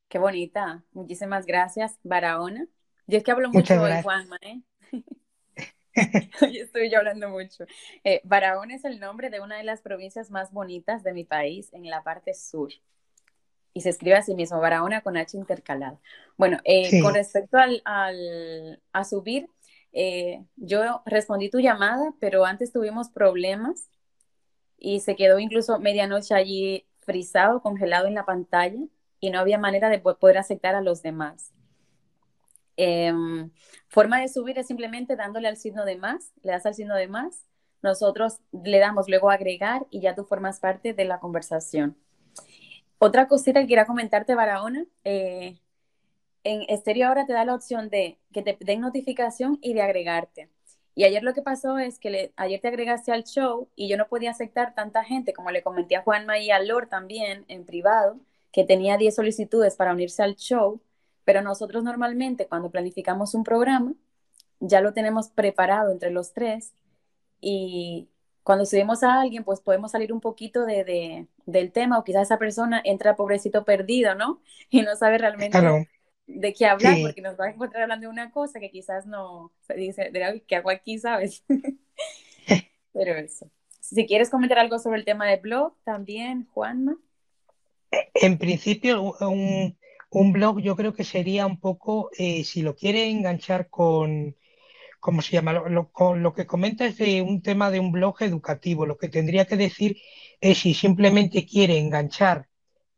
Qué 0.08 0.18
bonita. 0.18 0.84
Muchísimas 0.92 1.46
gracias, 1.46 1.98
Barahona. 2.02 2.66
Yo 3.06 3.18
es 3.18 3.24
que 3.24 3.30
hablo 3.30 3.50
mucho 3.50 3.80
hoy, 3.80 3.92
Juanma, 4.02 4.38
¿eh? 4.42 4.62
Hoy 6.42 6.58
estoy 6.58 6.90
yo 6.90 6.98
hablando 6.98 7.28
mucho. 7.28 7.64
Eh, 8.02 8.20
Barahona 8.24 8.74
es 8.74 8.84
el 8.84 8.98
nombre 8.98 9.30
de 9.30 9.40
una 9.40 9.56
de 9.56 9.64
las 9.64 9.80
provincias 9.80 10.30
más 10.30 10.52
bonitas 10.52 11.04
de 11.04 11.12
mi 11.12 11.24
país 11.24 11.72
en 11.72 11.88
la 11.88 12.02
parte 12.02 12.34
sur. 12.34 12.72
Y 13.72 13.80
se 13.80 13.90
escribe 13.90 14.16
así 14.16 14.34
mismo, 14.34 14.60
Barahona 14.60 15.02
con 15.02 15.16
H 15.16 15.36
intercalada. 15.36 16.00
Bueno, 16.36 16.58
eh, 16.64 17.00
con 17.02 17.14
respecto 17.14 17.58
al, 17.58 17.82
a 17.84 19.04
subir, 19.04 19.48
eh, 19.92 20.44
yo 20.56 21.02
respondí 21.06 21.50
tu 21.50 21.60
llamada, 21.60 22.14
pero 22.20 22.44
antes 22.44 22.72
tuvimos 22.72 23.10
problemas 23.10 23.88
y 24.84 25.00
se 25.00 25.16
quedó 25.16 25.38
incluso 25.38 25.78
medianoche 25.78 26.34
allí 26.34 26.84
frisado, 27.00 27.62
congelado 27.62 28.06
en 28.06 28.14
la 28.14 28.26
pantalla 28.26 28.80
y 29.18 29.30
no 29.30 29.38
había 29.38 29.56
manera 29.56 29.88
de 29.88 29.98
poder 29.98 30.36
aceptar 30.36 30.74
a 30.74 30.82
los 30.82 31.00
demás. 31.00 31.54
Em, 32.76 33.50
forma 33.88 34.20
de 34.20 34.28
subir 34.28 34.58
es 34.58 34.66
simplemente 34.66 35.16
dándole 35.16 35.48
al 35.48 35.56
signo 35.56 35.86
de 35.86 35.96
más, 35.96 36.32
le 36.42 36.52
das 36.52 36.66
al 36.66 36.74
signo 36.74 36.94
de 36.96 37.08
más, 37.08 37.46
nosotros 37.80 38.40
le 38.52 38.78
damos 38.78 39.08
luego 39.08 39.30
agregar 39.30 39.86
y 39.88 40.00
ya 40.00 40.14
tú 40.14 40.24
formas 40.24 40.60
parte 40.60 40.92
de 40.92 41.04
la 41.06 41.18
conversación. 41.18 41.96
Otra 42.98 43.26
cosita 43.26 43.62
que 43.62 43.68
quería 43.68 43.86
comentarte, 43.86 44.34
Barahona, 44.34 44.84
eh, 45.04 45.60
en 46.42 46.62
Estéreo 46.68 47.08
ahora 47.08 47.24
te 47.24 47.32
da 47.32 47.46
la 47.46 47.54
opción 47.54 47.88
de 47.88 48.18
que 48.32 48.42
te 48.42 48.58
den 48.60 48.82
notificación 48.82 49.58
y 49.62 49.72
de 49.72 49.80
agregarte. 49.80 50.50
Y 50.94 51.04
ayer 51.04 51.22
lo 51.22 51.34
que 51.34 51.42
pasó 51.42 51.78
es 51.78 51.98
que 51.98 52.32
ayer 52.36 52.60
te 52.60 52.68
agregaste 52.68 53.12
al 53.12 53.24
show 53.24 53.68
y 53.74 53.88
yo 53.88 53.96
no 53.96 54.06
podía 54.06 54.30
aceptar 54.30 54.74
tanta 54.74 55.02
gente, 55.02 55.32
como 55.32 55.50
le 55.50 55.62
comenté 55.62 55.96
a 55.96 56.02
Juanma 56.02 56.38
y 56.38 56.50
a 56.50 56.60
Lord 56.60 56.88
también 56.88 57.44
en 57.48 57.64
privado, 57.64 58.20
que 58.52 58.64
tenía 58.64 58.96
10 58.96 59.14
solicitudes 59.14 59.74
para 59.74 59.92
unirse 59.92 60.22
al 60.22 60.36
show, 60.36 60.80
pero 61.24 61.42
nosotros 61.42 61.82
normalmente 61.82 62.46
cuando 62.46 62.70
planificamos 62.70 63.34
un 63.34 63.42
programa, 63.42 63.94
ya 64.60 64.80
lo 64.80 64.92
tenemos 64.92 65.28
preparado 65.28 65.90
entre 65.90 66.10
los 66.10 66.32
tres 66.32 66.72
y 67.40 68.08
cuando 68.44 68.66
subimos 68.66 69.02
a 69.02 69.20
alguien, 69.20 69.42
pues 69.42 69.60
podemos 69.60 69.90
salir 69.90 70.12
un 70.12 70.20
poquito 70.20 70.64
de, 70.64 71.26
del 71.46 71.72
tema 71.72 71.98
o 71.98 72.04
quizás 72.04 72.22
esa 72.24 72.38
persona 72.38 72.80
entra 72.84 73.16
pobrecito 73.16 73.64
perdido, 73.64 74.14
¿no? 74.14 74.40
Y 74.70 74.82
no 74.82 74.94
sabe 74.96 75.18
realmente 75.18 75.58
de 76.26 76.52
qué 76.52 76.66
hablar 76.66 76.96
porque 77.02 77.20
nos 77.20 77.38
va 77.38 77.46
a 77.46 77.50
encontrar 77.50 77.82
hablando 77.82 78.06
de 78.06 78.12
una 78.12 78.30
cosa 78.30 78.60
que 78.60 78.70
quizás 78.70 79.06
no 79.06 79.52
se 79.60 79.74
dice, 79.74 80.10
¿qué 80.46 80.56
hago 80.56 80.70
aquí, 80.70 80.98
sabes? 80.98 81.44
Pero 82.92 83.16
eso. 83.16 83.50
Si 83.80 84.06
quieres 84.06 84.30
comentar 84.30 84.58
algo 84.58 84.78
sobre 84.78 84.98
el 84.98 85.04
tema 85.04 85.26
de 85.26 85.36
blog, 85.36 85.74
también, 85.84 86.46
Juanma. 86.52 86.96
En 88.14 88.38
principio, 88.38 89.14
un, 89.20 90.32
blog 90.32 90.60
yo 90.60 90.74
creo 90.74 90.94
que 90.94 91.04
sería 91.04 91.46
un 91.46 91.60
poco, 91.60 92.10
eh, 92.16 92.44
si 92.44 92.62
lo 92.62 92.74
quiere 92.74 93.10
enganchar 93.10 93.68
con, 93.68 94.36
¿cómo 95.00 95.20
se 95.20 95.32
llama? 95.32 95.52
Lo, 95.52 95.90
lo 96.16 96.34
que 96.34 96.46
comenta 96.46 96.86
es 96.86 96.96
de 96.96 97.20
un 97.20 97.42
tema 97.42 97.70
de 97.70 97.80
un 97.80 97.92
blog 97.92 98.22
educativo. 98.22 98.86
Lo 98.86 98.96
que 98.96 99.08
tendría 99.08 99.44
que 99.44 99.56
decir 99.56 99.98
es 100.40 100.58
si 100.58 100.72
simplemente 100.72 101.44
quiere 101.44 101.78
enganchar 101.78 102.48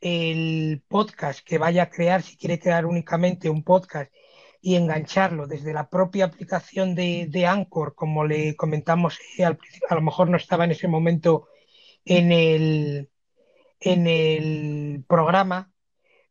el 0.06 0.82
podcast 0.88 1.40
que 1.44 1.58
vaya 1.58 1.84
a 1.84 1.90
crear, 1.90 2.22
si 2.22 2.36
quiere 2.36 2.58
crear 2.58 2.86
únicamente 2.86 3.50
un 3.50 3.62
podcast 3.64 4.12
y 4.60 4.76
engancharlo 4.76 5.46
desde 5.46 5.72
la 5.72 5.88
propia 5.88 6.26
aplicación 6.26 6.94
de, 6.94 7.26
de 7.28 7.46
Anchor, 7.46 7.94
como 7.94 8.24
le 8.24 8.56
comentamos 8.56 9.18
eh, 9.38 9.44
al 9.44 9.56
principio, 9.56 9.88
a 9.90 9.96
lo 9.96 10.02
mejor 10.02 10.28
no 10.28 10.36
estaba 10.36 10.64
en 10.64 10.72
ese 10.72 10.88
momento 10.88 11.48
en 12.04 12.32
el, 12.32 13.10
en 13.80 14.06
el 14.06 15.04
programa 15.08 15.72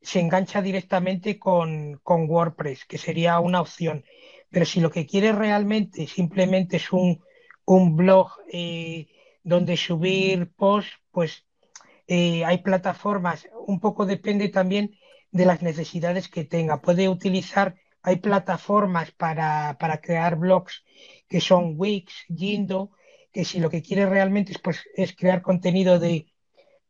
se 0.05 0.19
engancha 0.19 0.61
directamente 0.61 1.39
con, 1.39 1.99
WordPress, 2.05 2.85
que 2.85 2.97
sería 2.97 3.39
una 3.39 3.61
opción. 3.61 4.05
Pero 4.51 4.65
si 4.65 4.79
lo 4.79 4.91
que 4.91 5.05
quiere 5.05 5.31
realmente 5.31 6.07
simplemente 6.07 6.77
es 6.77 6.91
un, 6.91 7.19
blog 7.95 8.31
eh, 8.51 9.07
donde 9.43 9.75
subir 9.75 10.51
posts, 10.55 10.93
pues 11.11 11.45
eh, 12.07 12.45
hay 12.45 12.59
plataformas, 12.59 13.47
un 13.67 13.79
poco 13.79 14.05
depende 14.05 14.49
también 14.49 14.97
de 15.31 15.45
las 15.45 15.61
necesidades 15.61 16.29
que 16.29 16.45
tenga. 16.45 16.81
Puede 16.81 17.09
utilizar, 17.09 17.75
hay 18.01 18.17
plataformas 18.17 19.11
para, 19.11 19.77
para 19.79 19.99
crear 20.01 20.35
blogs 20.37 20.83
que 21.27 21.41
son 21.41 21.73
Wix, 21.77 22.13
Jindo, 22.27 22.91
que 23.31 23.43
si 23.43 23.59
lo 23.59 23.69
que 23.69 23.81
quiere 23.81 24.05
realmente 24.05 24.51
es, 24.51 24.59
pues, 24.59 24.83
es 24.95 25.15
crear 25.15 25.41
contenido 25.41 25.99
de 25.99 26.27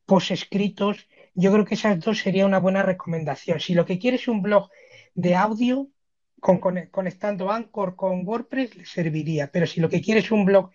post 0.06 0.32
escritos, 0.32 1.08
yo 1.34 1.52
creo 1.52 1.66
que 1.66 1.76
esas 1.76 2.00
dos 2.00 2.20
sería 2.20 2.46
una 2.46 2.60
buena 2.60 2.84
recomendación. 2.84 3.60
Si 3.60 3.74
lo 3.74 3.86
que 3.86 4.00
quieres 4.00 4.22
es 4.22 4.28
un 4.28 4.42
blog 4.42 4.70
de 5.16 5.36
audio, 5.36 5.90
con, 6.40 6.60
conectando 6.92 7.52
Anchor 7.52 7.96
con 7.96 8.28
WordPress, 8.28 8.76
le 8.76 8.86
serviría. 8.86 9.50
Pero 9.52 9.66
si 9.66 9.80
lo 9.80 9.90
que 9.90 10.02
quieres 10.02 10.26
es 10.26 10.32
un 10.32 10.46
blog 10.46 10.70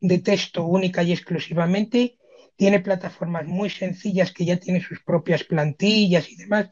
de 0.00 0.18
texto 0.18 0.64
única 0.64 1.02
y 1.02 1.12
exclusivamente, 1.12 2.16
tiene 2.60 2.80
plataformas 2.80 3.46
muy 3.46 3.70
sencillas 3.70 4.32
que 4.34 4.44
ya 4.44 4.58
tienen 4.58 4.82
sus 4.82 5.00
propias 5.00 5.44
plantillas 5.44 6.30
y 6.30 6.36
demás, 6.36 6.68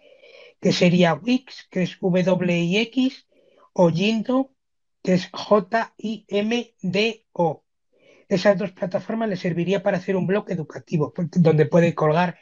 que 0.60 0.70
sería 0.70 1.14
Wix, 1.14 1.66
que 1.70 1.84
es 1.84 1.96
W-I-X, 1.98 3.26
o 3.72 3.88
Jindo, 3.88 4.52
que 5.02 5.14
es 5.14 5.30
J-I-M-D-O 5.32 6.04
esas 8.28 8.58
dos 8.58 8.72
plataformas 8.72 9.30
le 9.30 9.36
serviría 9.36 9.82
para 9.82 9.96
hacer 9.96 10.14
un 10.14 10.26
blog 10.26 10.50
educativo, 10.50 11.14
donde 11.16 11.64
puede 11.64 11.94
colgar 11.94 12.36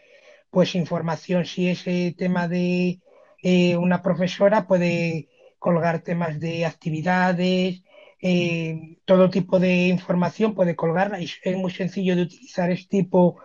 pues 0.50 0.74
información, 0.74 1.44
si 1.44 1.68
ese 1.68 2.16
tema 2.18 2.48
de 2.48 3.00
eh, 3.44 3.76
una 3.76 4.02
profesora 4.02 4.66
puede 4.66 5.28
colgar 5.60 6.00
temas 6.00 6.40
de 6.40 6.66
actividades, 6.66 7.84
eh, 8.28 8.98
todo 9.04 9.30
tipo 9.30 9.60
de 9.60 9.86
información 9.86 10.56
puede 10.56 10.74
colgarla 10.74 11.20
y 11.20 11.30
es 11.44 11.56
muy 11.56 11.70
sencillo 11.70 12.16
de 12.16 12.22
utilizar. 12.22 12.72
Es 12.72 12.88
tipo, 12.88 13.38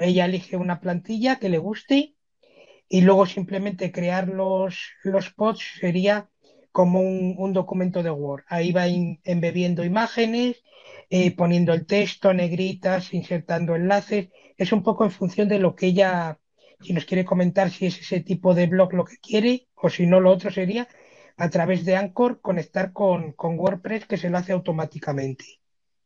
ella 0.00 0.26
elige 0.26 0.56
una 0.56 0.78
plantilla 0.78 1.40
que 1.40 1.48
le 1.48 1.58
guste 1.58 2.14
y 2.88 3.00
luego 3.00 3.26
simplemente 3.26 3.90
crear 3.90 4.28
los, 4.28 4.78
los 5.02 5.30
pods 5.30 5.64
sería 5.80 6.30
como 6.70 7.00
un, 7.00 7.52
documento 7.52 8.04
de 8.04 8.10
Word. 8.10 8.44
Ahí 8.46 8.70
va 8.70 8.86
embebiendo 8.86 9.84
imágenes, 9.84 10.62
eh, 11.10 11.34
poniendo 11.34 11.72
el 11.72 11.84
texto, 11.84 12.32
negritas, 12.32 13.12
insertando 13.12 13.74
enlaces. 13.74 14.28
Es 14.56 14.70
un 14.70 14.84
poco 14.84 15.02
en 15.02 15.10
función 15.10 15.48
de 15.48 15.58
lo 15.58 15.74
que 15.74 15.86
ella, 15.86 16.38
si 16.80 16.92
nos 16.92 17.04
quiere 17.04 17.24
comentar 17.24 17.70
si 17.70 17.86
es 17.86 17.98
ese 17.98 18.20
tipo 18.20 18.54
de 18.54 18.68
blog 18.68 18.92
lo 18.92 19.04
que 19.04 19.16
quiere 19.18 19.66
o 19.74 19.90
si 19.90 20.06
no 20.06 20.20
lo 20.20 20.30
otro 20.30 20.52
sería 20.52 20.86
a 21.38 21.48
través 21.50 21.84
de 21.84 21.96
Anchor 21.96 22.40
conectar 22.40 22.92
con, 22.92 23.32
con 23.32 23.58
WordPress 23.58 24.06
que 24.06 24.16
se 24.16 24.28
lo 24.28 24.38
hace 24.38 24.52
automáticamente. 24.52 25.44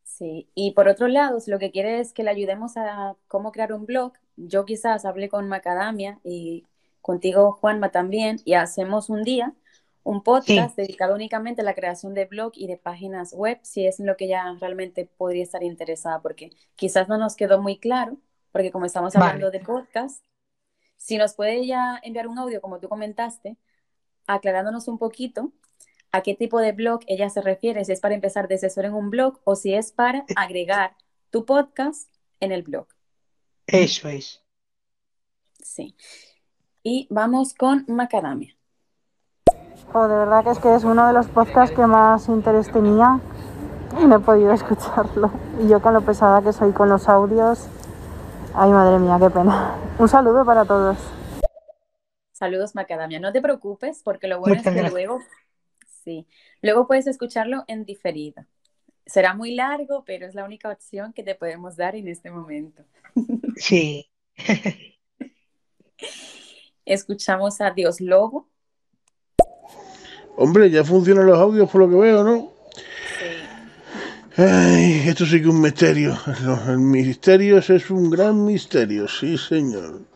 Sí, 0.04 0.48
y 0.54 0.72
por 0.72 0.88
otro 0.88 1.08
lado, 1.08 1.40
si 1.40 1.50
lo 1.50 1.58
que 1.58 1.70
quiere 1.72 1.98
es 1.98 2.12
que 2.12 2.22
le 2.22 2.30
ayudemos 2.30 2.76
a 2.76 3.16
cómo 3.28 3.50
crear 3.50 3.72
un 3.72 3.86
blog, 3.86 4.12
yo 4.36 4.64
quizás 4.66 5.04
hablé 5.04 5.28
con 5.28 5.48
Macadamia 5.48 6.20
y 6.22 6.64
contigo, 7.00 7.52
Juanma, 7.52 7.90
también, 7.90 8.38
y 8.44 8.54
hacemos 8.54 9.08
un 9.10 9.22
día 9.24 9.54
un 10.04 10.22
podcast 10.22 10.76
dedicado 10.76 11.14
únicamente 11.14 11.62
a 11.62 11.64
la 11.64 11.74
creación 11.74 12.12
de 12.14 12.26
blog 12.26 12.52
y 12.54 12.66
de 12.66 12.76
páginas 12.76 13.32
web, 13.32 13.58
si 13.62 13.86
es 13.86 14.00
en 14.00 14.06
lo 14.06 14.16
que 14.16 14.26
ella 14.26 14.56
realmente 14.60 15.08
podría 15.16 15.44
estar 15.44 15.62
interesada, 15.62 16.20
porque 16.20 16.50
quizás 16.76 17.08
no 17.08 17.18
nos 17.18 17.36
quedó 17.36 17.60
muy 17.62 17.78
claro, 17.78 18.18
porque 18.50 18.70
como 18.72 18.84
estamos 18.86 19.14
hablando 19.16 19.50
de 19.50 19.60
podcast, 19.60 20.24
si 20.96 21.16
nos 21.18 21.34
puede 21.34 21.66
ya 21.66 22.00
enviar 22.02 22.26
un 22.28 22.38
audio, 22.38 22.60
como 22.60 22.80
tú 22.80 22.88
comentaste, 22.88 23.56
aclarándonos 24.26 24.88
un 24.88 24.98
poquito 24.98 25.52
a 26.12 26.22
qué 26.22 26.34
tipo 26.34 26.60
de 26.60 26.72
blog 26.72 27.00
ella 27.06 27.30
se 27.30 27.40
refiere, 27.40 27.84
si 27.84 27.92
es 27.92 28.00
para 28.00 28.14
empezar 28.14 28.46
desde 28.46 28.70
cero 28.70 28.88
en 28.88 28.94
un 28.94 29.10
blog 29.10 29.40
o 29.44 29.56
si 29.56 29.74
es 29.74 29.92
para 29.92 30.18
eh. 30.18 30.24
agregar 30.36 30.94
tu 31.30 31.44
podcast 31.44 32.12
en 32.40 32.52
el 32.52 32.62
blog. 32.62 32.86
Eso 33.66 34.08
es. 34.08 34.42
Sí. 35.62 35.96
Y 36.82 37.06
vamos 37.10 37.54
con 37.54 37.84
Macadamia. 37.88 38.54
Oh, 39.94 40.08
de 40.08 40.14
verdad 40.14 40.44
que 40.44 40.50
es 40.50 40.58
que 40.58 40.74
es 40.74 40.84
uno 40.84 41.06
de 41.06 41.12
los 41.12 41.28
podcasts 41.28 41.74
que 41.74 41.86
más 41.86 42.28
interés 42.28 42.70
tenía 42.70 43.20
y 44.00 44.06
no 44.06 44.16
he 44.16 44.20
podido 44.20 44.52
escucharlo. 44.52 45.30
Y 45.62 45.68
yo 45.68 45.80
con 45.80 45.94
lo 45.94 46.02
pesada 46.02 46.42
que 46.42 46.52
soy 46.52 46.72
con 46.72 46.88
los 46.88 47.08
audios, 47.08 47.66
ay 48.54 48.70
madre 48.70 48.98
mía, 48.98 49.16
qué 49.18 49.30
pena. 49.30 49.76
Un 49.98 50.08
saludo 50.08 50.44
para 50.44 50.64
todos. 50.64 50.98
Saludos 52.42 52.74
Macadamia. 52.74 53.20
No 53.20 53.30
te 53.30 53.40
preocupes 53.40 54.00
porque 54.02 54.26
lo 54.26 54.40
bueno 54.40 54.56
es 54.56 54.64
que 54.64 54.82
luego, 54.90 55.20
sí, 56.02 56.26
luego 56.60 56.88
puedes 56.88 57.06
escucharlo 57.06 57.62
en 57.68 57.84
diferido. 57.84 58.44
Será 59.06 59.32
muy 59.32 59.54
largo, 59.54 60.02
pero 60.04 60.26
es 60.26 60.34
la 60.34 60.44
única 60.44 60.68
opción 60.68 61.12
que 61.12 61.22
te 61.22 61.36
podemos 61.36 61.76
dar 61.76 61.94
en 61.94 62.08
este 62.08 62.32
momento. 62.32 62.82
Sí. 63.54 64.10
Escuchamos 66.84 67.60
a 67.60 67.70
Dios 67.70 68.00
Lobo. 68.00 68.48
Hombre, 70.34 70.68
ya 70.68 70.82
funcionan 70.82 71.26
los 71.26 71.38
audios 71.38 71.70
por 71.70 71.82
lo 71.82 71.90
que 71.90 71.94
veo, 71.94 72.24
¿no? 72.24 72.52
Sí. 74.34 74.42
Ay, 74.42 75.04
esto 75.06 75.26
sí 75.26 75.40
que 75.40 75.46
es 75.46 75.54
un 75.54 75.60
misterio. 75.60 76.18
El 76.66 76.80
misterio 76.80 77.58
es 77.58 77.88
un 77.88 78.10
gran 78.10 78.44
misterio, 78.44 79.06
sí, 79.06 79.38
señor. 79.38 80.11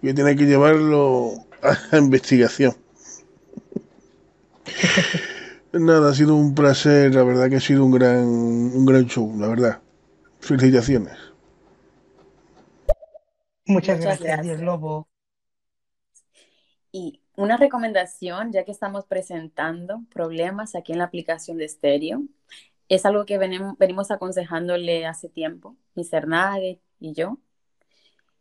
Que 0.00 0.14
tiene 0.14 0.34
que 0.36 0.46
llevarlo 0.46 1.32
a 1.62 1.96
investigación. 1.96 2.74
Nada, 5.72 6.10
ha 6.10 6.14
sido 6.14 6.34
un 6.34 6.54
placer, 6.54 7.14
la 7.14 7.22
verdad 7.22 7.48
que 7.48 7.56
ha 7.56 7.60
sido 7.60 7.84
un 7.84 7.92
gran, 7.92 8.24
un 8.24 8.86
gran 8.86 9.06
show, 9.06 9.32
la 9.38 9.48
verdad. 9.48 9.80
Felicitaciones. 10.40 11.16
Muchas, 13.66 14.00
gracias, 14.00 14.42
Dios 14.42 14.60
Lobo. 14.60 15.06
Y 16.90 17.20
una 17.36 17.56
recomendación, 17.56 18.52
ya 18.52 18.64
que 18.64 18.72
estamos 18.72 19.06
presentando 19.06 20.02
problemas 20.12 20.74
aquí 20.74 20.92
en 20.92 20.98
la 20.98 21.04
aplicación 21.04 21.58
de 21.58 21.66
estéreo, 21.66 22.24
es 22.88 23.06
algo 23.06 23.24
que 23.24 23.38
venimos, 23.38 24.10
aconsejándole 24.10 25.06
hace 25.06 25.28
tiempo, 25.28 25.76
mi 25.94 26.02
Nugget 26.02 26.80
y 26.98 27.12
yo, 27.12 27.38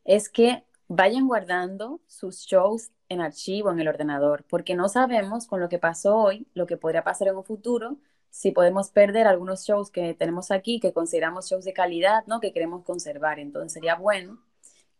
es 0.03 0.29
que 0.29 0.63
vayan 0.89 1.27
guardando 1.27 2.01
sus 2.07 2.45
shows 2.45 2.91
en 3.09 3.21
archivo 3.21 3.71
en 3.71 3.79
el 3.79 3.87
ordenador, 3.87 4.43
porque 4.49 4.75
no 4.75 4.89
sabemos 4.89 5.47
con 5.47 5.61
lo 5.61 5.69
que 5.69 5.79
pasó 5.79 6.17
hoy, 6.17 6.47
lo 6.53 6.65
que 6.65 6.77
podría 6.77 7.03
pasar 7.03 7.29
en 7.29 7.37
un 7.37 7.45
futuro, 7.45 7.97
si 8.31 8.51
podemos 8.51 8.91
perder 8.91 9.27
algunos 9.27 9.65
shows 9.65 9.91
que 9.91 10.13
tenemos 10.13 10.51
aquí, 10.51 10.79
que 10.79 10.93
consideramos 10.93 11.47
shows 11.49 11.65
de 11.65 11.73
calidad, 11.73 12.25
¿no? 12.27 12.39
Que 12.39 12.53
queremos 12.53 12.83
conservar. 12.83 13.39
Entonces 13.39 13.73
sería 13.73 13.95
bueno 13.95 14.39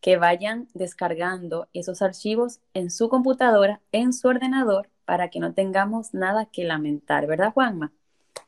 que 0.00 0.16
vayan 0.16 0.68
descargando 0.74 1.68
esos 1.72 2.02
archivos 2.02 2.60
en 2.74 2.90
su 2.90 3.08
computadora, 3.08 3.80
en 3.92 4.12
su 4.12 4.28
ordenador, 4.28 4.90
para 5.04 5.28
que 5.30 5.40
no 5.40 5.54
tengamos 5.54 6.14
nada 6.14 6.46
que 6.46 6.64
lamentar, 6.64 7.26
¿verdad, 7.26 7.52
Juanma? 7.52 7.92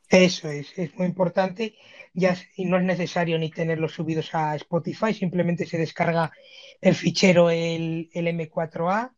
Eso 0.09 0.49
es, 0.49 0.77
es 0.77 0.95
muy 0.95 1.07
importante. 1.07 1.75
Ya 2.13 2.37
y 2.55 2.65
no 2.65 2.77
es 2.77 2.83
necesario 2.83 3.39
ni 3.39 3.49
tenerlos 3.49 3.93
subidos 3.93 4.35
a 4.35 4.55
Spotify, 4.55 5.13
simplemente 5.13 5.65
se 5.65 5.79
descarga 5.79 6.31
el 6.79 6.93
fichero, 6.93 7.49
el, 7.49 8.09
M4A, 8.13 9.13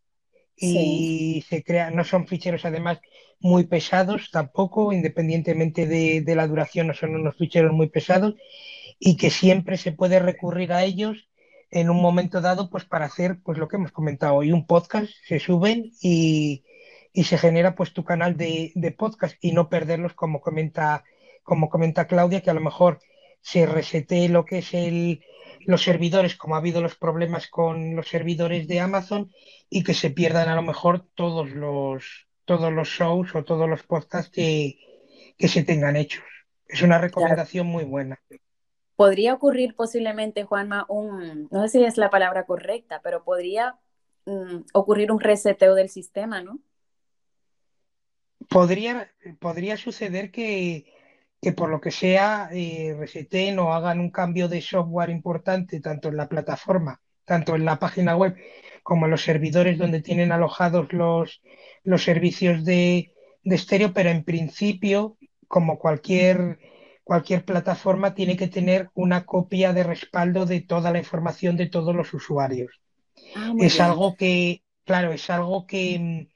y 0.55 1.43
se 1.49 1.63
crea, 1.63 1.91
no 1.91 2.05
son 2.05 2.25
ficheros 2.25 2.63
además 2.63 3.01
muy 3.41 3.65
pesados 3.65 4.31
tampoco, 4.31 4.93
independientemente 4.93 5.85
de, 5.85 6.21
de 6.21 6.35
la 6.35 6.47
duración, 6.47 6.87
no 6.87 6.93
son 6.93 7.15
unos 7.15 7.35
ficheros 7.35 7.73
muy 7.73 7.89
pesados, 7.89 8.35
y 8.97 9.17
que 9.17 9.29
siempre 9.29 9.75
se 9.75 9.91
puede 9.91 10.19
recurrir 10.19 10.71
a 10.71 10.85
ellos 10.85 11.27
en 11.71 11.89
un 11.89 12.01
momento 12.01 12.39
dado, 12.39 12.69
pues 12.69 12.85
para 12.85 13.05
hacer 13.05 13.39
pues 13.43 13.57
lo 13.57 13.67
que 13.67 13.75
hemos 13.75 13.91
comentado 13.91 14.35
hoy, 14.35 14.53
un 14.53 14.65
podcast, 14.65 15.11
se 15.27 15.39
suben 15.39 15.91
y, 16.01 16.63
se 17.23 17.37
genera 17.37 17.75
pues 17.75 17.93
tu 17.93 18.03
canal 18.03 18.37
de, 18.37 18.95
podcast 18.97 19.35
y 19.39 19.53
no 19.53 19.69
perderlos 19.69 20.13
como 20.13 20.41
comenta, 20.41 21.03
como 21.43 21.69
comenta 21.69 22.07
Claudia, 22.07 22.41
que 22.41 22.49
a 22.49 22.53
lo 22.53 22.61
mejor 22.61 22.99
se 23.41 23.65
resete 23.65 24.27
lo 24.29 24.45
que 24.45 24.59
es 24.59 24.73
el, 24.73 25.23
los 25.65 25.83
servidores, 25.83 26.35
como 26.35 26.55
ha 26.55 26.59
habido 26.59 26.81
los 26.81 26.95
problemas 26.95 27.47
con 27.47 27.95
los 27.95 28.07
servidores 28.07 28.67
de 28.67 28.79
Amazon, 28.79 29.31
y 29.69 29.83
que 29.83 29.93
se 29.93 30.09
pierdan 30.09 30.49
a 30.49 30.55
lo 30.55 30.61
mejor 30.61 31.05
todos 31.15 31.51
los, 31.51 32.27
todos 32.45 32.71
los 32.71 32.89
shows 32.89 33.33
o 33.33 33.43
todos 33.43 33.69
los 33.69 33.83
podcasts 33.83 34.31
que, 34.31 34.77
que 35.37 35.47
se 35.47 35.63
tengan 35.63 35.95
hechos. 35.95 36.23
Es 36.67 36.81
una 36.81 36.97
recomendación 36.97 37.67
muy 37.67 37.83
buena 37.83 38.19
podría 38.95 39.33
ocurrir 39.33 39.75
posiblemente, 39.75 40.43
Juanma, 40.43 40.85
un, 40.89 41.47
no 41.51 41.61
sé 41.63 41.69
si 41.69 41.83
es 41.83 41.97
la 41.97 42.09
palabra 42.09 42.45
correcta, 42.45 43.01
pero 43.03 43.23
podría 43.23 43.77
mm, 44.25 44.61
ocurrir 44.73 45.11
un 45.11 45.19
reseteo 45.19 45.75
del 45.75 45.89
sistema, 45.89 46.41
¿no? 46.41 46.59
Podría, 48.49 49.11
podría 49.39 49.77
suceder 49.77 50.31
que, 50.31 50.85
por 51.55 51.69
lo 51.69 51.81
que 51.81 51.91
sea 51.91 52.49
eh, 52.51 52.95
reseten 52.97 53.59
o 53.59 53.73
hagan 53.73 53.99
un 53.99 54.09
cambio 54.09 54.47
de 54.47 54.61
software 54.61 55.09
importante 55.09 55.79
tanto 55.79 56.09
en 56.09 56.17
la 56.17 56.29
plataforma, 56.29 57.01
tanto 57.25 57.55
en 57.55 57.65
la 57.65 57.79
página 57.79 58.15
web 58.15 58.35
como 58.83 59.05
en 59.05 59.11
los 59.11 59.23
servidores 59.23 59.77
donde 59.77 60.01
tienen 60.01 60.31
alojados 60.31 60.93
los, 60.93 61.41
los 61.83 62.03
servicios 62.03 62.63
de, 62.65 63.13
de 63.43 63.55
estéreo, 63.55 63.93
pero 63.93 64.09
en 64.09 64.23
principio, 64.23 65.17
como 65.47 65.79
cualquier 65.79 66.59
cualquier 67.05 67.45
plataforma 67.45 68.15
tiene 68.15 68.35
que 68.35 68.47
tener 68.47 68.89
una 68.95 69.25
copia 69.25 69.71
de 69.73 69.83
respaldo 69.83 70.47
de 70.47 70.61
toda 70.61 70.91
la 70.91 70.97
información 70.97 71.55
de 71.55 71.67
todos 71.67 71.95
los 71.95 72.13
usuarios. 72.13 72.81
Ah, 73.35 73.53
es 73.59 73.79
algo 73.79 74.15
que, 74.15 74.63
claro, 74.83 75.13
es 75.13 75.29
algo 75.29 75.67
que, 75.67 76.27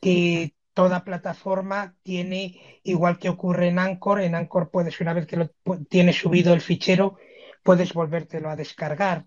que 0.00 0.53
toda 0.74 1.04
plataforma 1.04 1.96
tiene, 2.02 2.80
igual 2.82 3.18
que 3.18 3.28
ocurre 3.28 3.68
en 3.68 3.78
Anchor, 3.78 4.20
en 4.20 4.34
Anchor 4.34 4.70
puedes, 4.70 5.00
una 5.00 5.14
vez 5.14 5.26
que 5.26 5.36
lo 5.36 5.50
tienes 5.88 6.16
subido 6.16 6.52
el 6.52 6.60
fichero, 6.60 7.16
puedes 7.62 7.94
volvértelo 7.94 8.50
a 8.50 8.56
descargar. 8.56 9.26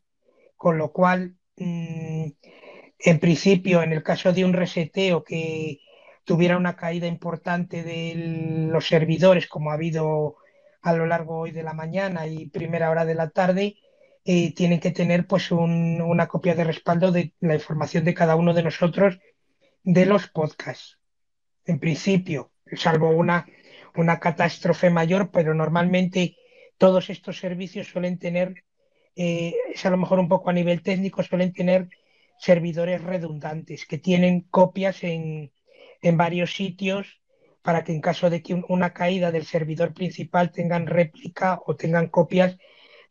Con 0.55 0.77
lo 0.77 0.91
cual, 0.91 1.37
mm, 1.55 2.27
en 2.99 3.19
principio, 3.19 3.83
en 3.83 3.93
el 3.93 4.03
caso 4.03 4.33
de 4.33 4.45
un 4.45 4.53
reseteo 4.53 5.23
que 5.23 5.79
tuviera 6.25 6.57
una 6.57 6.75
caída 6.75 7.07
importante 7.07 7.83
de 7.83 8.13
los 8.71 8.87
servidores, 8.87 9.47
como 9.47 9.71
ha 9.71 9.75
habido 9.75 10.37
a 10.81 10.93
lo 10.93 11.05
largo 11.05 11.39
hoy 11.39 11.51
de 11.51 11.63
la 11.63 11.73
mañana 11.73 12.27
y 12.27 12.49
primera 12.49 12.89
hora 12.91 13.05
de 13.05 13.15
la 13.15 13.29
tarde, 13.29 13.77
eh, 14.25 14.53
tienen 14.53 14.79
que 14.81 14.91
tener 14.91 15.25
pues 15.27 15.51
una 15.51 16.27
copia 16.27 16.55
de 16.55 16.65
respaldo 16.65 17.11
de 17.11 17.33
la 17.39 17.55
información 17.55 18.03
de 18.03 18.13
cada 18.13 18.35
uno 18.35 18.53
de 18.53 18.63
nosotros 18.63 19.19
de 19.83 20.05
los 20.05 20.27
podcasts. 20.27 20.96
En 21.67 21.79
principio, 21.79 22.51
salvo 22.75 23.09
una, 23.09 23.45
una 23.95 24.19
catástrofe 24.19 24.89
mayor, 24.89 25.31
pero 25.31 25.53
normalmente 25.53 26.37
todos 26.77 27.09
estos 27.09 27.39
servicios 27.39 27.87
suelen 27.87 28.17
tener, 28.17 28.63
eh, 29.15 29.53
es 29.73 29.85
a 29.85 29.89
lo 29.89 29.97
mejor 29.97 30.19
un 30.19 30.29
poco 30.29 30.49
a 30.49 30.53
nivel 30.53 30.81
técnico, 30.81 31.23
suelen 31.23 31.53
tener 31.53 31.89
servidores 32.39 33.03
redundantes 33.03 33.85
que 33.85 33.97
tienen 33.97 34.41
copias 34.41 35.03
en, 35.03 35.51
en 36.01 36.17
varios 36.17 36.53
sitios 36.53 37.21
para 37.61 37.83
que 37.83 37.91
en 37.91 37.99
caso 37.99 38.29
de 38.29 38.41
que 38.41 38.53
una 38.69 38.93
caída 38.93 39.31
del 39.31 39.45
servidor 39.45 39.93
principal 39.93 40.51
tengan 40.51 40.87
réplica 40.87 41.59
o 41.65 41.75
tengan 41.75 42.07
copias 42.07 42.57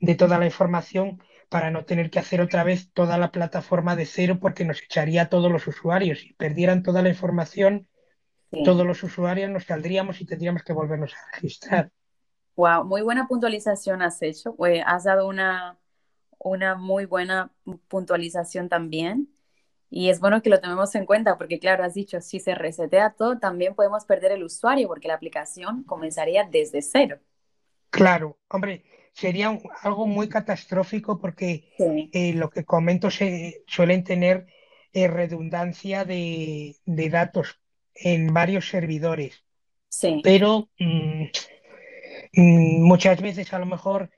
de 0.00 0.14
toda 0.14 0.38
la 0.38 0.46
información 0.46 1.22
para 1.50 1.70
no 1.70 1.84
tener 1.84 2.10
que 2.10 2.20
hacer 2.20 2.40
otra 2.40 2.64
vez 2.64 2.90
toda 2.92 3.18
la 3.18 3.30
plataforma 3.32 3.96
de 3.96 4.06
cero 4.06 4.38
porque 4.40 4.64
nos 4.64 4.82
echaría 4.82 5.22
a 5.22 5.28
todos 5.28 5.52
los 5.52 5.66
usuarios. 5.66 6.20
Si 6.20 6.32
perdieran 6.34 6.82
toda 6.82 7.02
la 7.02 7.10
información, 7.10 7.86
todos 8.64 8.86
los 8.86 9.02
usuarios 9.02 9.51
nos 9.51 9.64
saldríamos 9.64 10.20
y 10.20 10.27
tendríamos 10.27 10.62
que 10.62 10.73
volvernos 10.73 11.14
a 11.14 11.35
registrar. 11.35 11.90
Wow, 12.56 12.85
muy 12.85 13.02
buena 13.02 13.28
puntualización 13.28 14.02
has 14.02 14.23
hecho. 14.23 14.56
has 14.86 15.05
dado 15.05 15.28
una, 15.28 15.78
una 16.39 16.74
muy 16.74 17.05
buena 17.05 17.51
puntualización 17.89 18.68
también. 18.68 19.28
Y 19.89 20.10
es 20.10 20.20
bueno 20.20 20.43
que 20.43 20.51
lo 20.51 20.60
tomemos 20.60 20.94
en 20.94 21.06
cuenta 21.06 21.39
porque, 21.39 21.60
claro, 21.60 21.85
has 21.85 21.94
dicho, 21.94 22.20
si 22.20 22.40
se 22.40 22.55
resetea 22.55 23.10
todo, 23.10 23.39
también 23.39 23.74
podemos 23.74 24.05
perder 24.05 24.32
el 24.32 24.43
usuario 24.43 24.89
porque 24.89 25.09
la 25.09 25.14
aplicación 25.14 25.85
comenzaría 25.85 26.48
desde 26.51 26.82
cero. 26.82 27.20
Claro, 27.90 28.39
hombre, 28.48 28.85
sería 29.12 29.59
algo 29.82 30.06
muy 30.06 30.28
catastrófico 30.28 31.18
porque 31.18 31.73
eh, 32.12 32.35
lo 32.35 32.51
que 32.51 32.64
comento 32.64 33.10
se 33.10 33.64
suelen 33.66 34.05
tener 34.05 34.47
eh, 34.93 35.09
redundancia 35.09 36.05
de, 36.05 36.77
datos 36.85 37.60
en 37.98 38.32
varios 38.32 38.68
servidores. 38.68 39.44
Sí. 39.89 40.20
Pero 40.23 40.68
mm, 40.78 41.24
mm, 42.32 42.82
muchas 42.82 43.20
veces 43.20 43.52
a 43.52 43.59
lo 43.59 43.66
mejor 43.66 44.10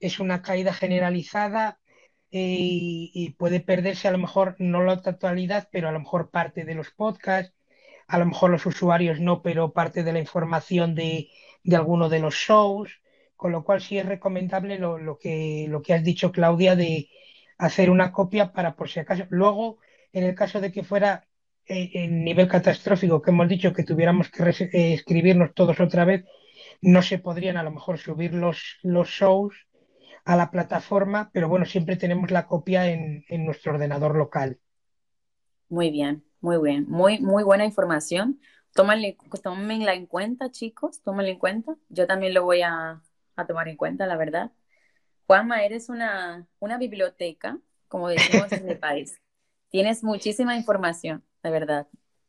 es 0.00 0.20
una 0.20 0.42
caída 0.42 0.72
generalizada 0.72 1.78
y, 2.36 3.34
puede 3.38 3.60
perderse 3.60 4.08
a 4.08 4.10
lo 4.10 4.18
mejor 4.18 4.56
no 4.58 4.82
la 4.82 5.00
totalidad, 5.02 5.68
pero 5.70 5.88
a 5.88 5.92
lo 5.92 6.00
mejor 6.00 6.30
parte 6.30 6.64
de 6.64 6.74
los 6.74 6.90
podcasts, 6.90 7.54
a 8.08 8.18
lo 8.18 8.26
mejor 8.26 8.50
los 8.50 8.66
usuarios 8.66 9.20
no, 9.20 9.40
pero 9.40 9.72
parte 9.72 10.02
de 10.02 10.12
la 10.12 10.18
información 10.18 10.94
de, 10.96 11.30
de 11.62 11.76
alguno 11.76 12.08
de 12.08 12.18
los 12.18 12.34
shows, 12.34 13.00
con 13.36 13.52
lo 13.52 13.64
cual 13.64 13.80
sí 13.80 13.98
es 13.98 14.06
recomendable 14.06 14.78
lo, 14.78 14.98
lo, 14.98 15.16
que, 15.16 15.66
lo 15.68 15.80
que 15.82 15.94
has 15.94 16.02
dicho, 16.02 16.32
Claudia, 16.32 16.74
de 16.74 17.08
hacer 17.56 17.88
una 17.90 18.10
copia 18.12 18.52
para 18.52 18.74
por 18.74 18.88
si 18.88 19.00
acaso. 19.00 19.26
Luego, 19.30 19.78
en 20.12 20.24
el 20.24 20.34
caso 20.34 20.60
de 20.60 20.72
que 20.72 20.82
fuera 20.82 21.24
eh, 21.24 21.33
en 21.66 22.24
nivel 22.24 22.48
catastrófico, 22.48 23.22
que 23.22 23.30
hemos 23.30 23.48
dicho 23.48 23.72
que 23.72 23.84
tuviéramos 23.84 24.30
que 24.30 24.42
eh, 24.42 24.94
escribirnos 24.94 25.54
todos 25.54 25.80
otra 25.80 26.04
vez, 26.04 26.24
no 26.80 27.02
se 27.02 27.18
podrían 27.18 27.56
a 27.56 27.62
lo 27.62 27.70
mejor 27.70 27.98
subir 27.98 28.34
los, 28.34 28.78
los 28.82 29.08
shows 29.08 29.54
a 30.24 30.36
la 30.36 30.50
plataforma, 30.50 31.30
pero 31.32 31.48
bueno, 31.48 31.66
siempre 31.66 31.96
tenemos 31.96 32.30
la 32.30 32.46
copia 32.46 32.90
en, 32.90 33.24
nuestro 33.44 33.72
ordenador 33.72 34.16
local. 34.16 34.58
Muy 35.68 35.90
bien, 35.90 36.24
muy 36.40 36.58
bien, 36.62 36.86
muy, 36.88 37.20
muy 37.20 37.42
buena 37.42 37.64
información. 37.64 38.40
Tómenla, 38.72 39.08
tómenla 39.42 39.94
en 39.94 40.06
cuenta, 40.06 40.50
chicos, 40.50 41.02
tómenla 41.02 41.30
en 41.30 41.38
cuenta. 41.38 41.76
Yo 41.88 42.06
también 42.06 42.34
lo 42.34 42.44
voy 42.44 42.62
a, 42.62 43.02
tomar 43.46 43.68
en 43.68 43.76
cuenta, 43.76 44.06
la 44.06 44.16
verdad. 44.16 44.52
Juanma, 45.26 45.64
eres 45.64 45.88
una, 45.88 46.46
una 46.58 46.78
biblioteca, 46.78 47.58
como 47.88 48.08
decimos 48.08 48.50
en 48.52 48.66
mi 48.66 48.74
país. 48.74 49.20
Tienes 49.68 50.02
muchísima 50.04 50.56
información, 50.56 51.24
de 51.44 51.50
verdad. 51.50 51.86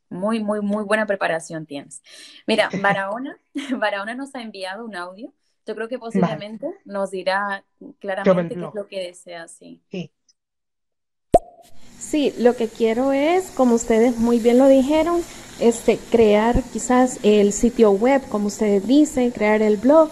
Muy, 0.09 0.43
muy, 0.43 0.61
muy 0.61 0.83
buena 0.83 1.07
preparación 1.07 1.65
tienes. 1.65 2.03
Mira, 2.45 2.69
Barahona, 2.81 3.39
Barahona 3.79 4.13
nos 4.13 4.35
ha 4.35 4.41
enviado 4.41 4.85
un 4.85 4.95
audio 4.95 5.33
yo 5.65 5.75
creo 5.75 5.87
que 5.87 5.97
posiblemente 5.97 6.67
nos 6.85 7.11
dirá 7.11 7.65
claramente 7.99 8.55
qué 8.55 8.65
es 8.65 8.73
lo 8.73 8.87
que 8.87 8.99
desea, 8.99 9.47
sí. 9.47 9.81
sí. 11.97 12.33
lo 12.37 12.55
que 12.55 12.67
quiero 12.67 13.11
es, 13.11 13.49
como 13.51 13.75
ustedes 13.75 14.17
muy 14.17 14.39
bien 14.39 14.59
lo 14.59 14.67
dijeron, 14.67 15.21
este, 15.59 15.97
crear 16.11 16.61
quizás 16.71 17.19
el 17.23 17.51
sitio 17.51 17.91
web, 17.91 18.21
como 18.29 18.47
ustedes 18.47 18.85
dicen, 18.85 19.31
crear 19.31 19.61
el 19.63 19.77
blog 19.77 20.09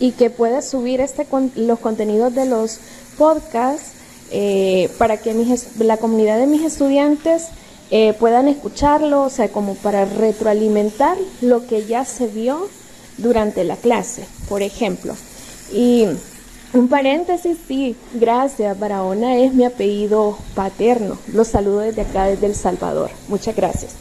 y 0.00 0.12
que 0.12 0.28
pueda 0.28 0.60
subir 0.60 1.00
este 1.00 1.26
los 1.54 1.78
contenidos 1.78 2.34
de 2.34 2.46
los 2.46 2.80
podcasts 3.16 3.92
eh, 4.32 4.90
para 4.98 5.18
que 5.18 5.32
la 5.78 5.98
comunidad 5.98 6.38
de 6.38 6.48
mis 6.48 6.64
estudiantes 6.64 7.48
eh, 7.90 8.14
puedan 8.14 8.48
escucharlo, 8.48 9.22
o 9.22 9.30
sea, 9.30 9.48
como 9.48 9.74
para 9.76 10.04
retroalimentar 10.04 11.16
lo 11.40 11.66
que 11.66 11.86
ya 11.86 12.04
se 12.04 12.26
vio 12.26 12.68
durante 13.18 13.64
la 13.64 13.76
clase, 13.76 14.26
por 14.48 14.62
ejemplo. 14.62 15.14
Y 15.72 16.06
un 16.72 16.88
paréntesis, 16.88 17.58
sí, 17.66 17.96
gracias, 18.14 18.78
Barahona 18.78 19.36
es 19.36 19.54
mi 19.54 19.64
apellido 19.64 20.36
paterno. 20.54 21.16
Los 21.32 21.48
saludo 21.48 21.80
desde 21.80 22.02
acá, 22.02 22.24
desde 22.24 22.46
El 22.46 22.54
Salvador. 22.54 23.10
Muchas 23.28 23.54
gracias. 23.54 23.96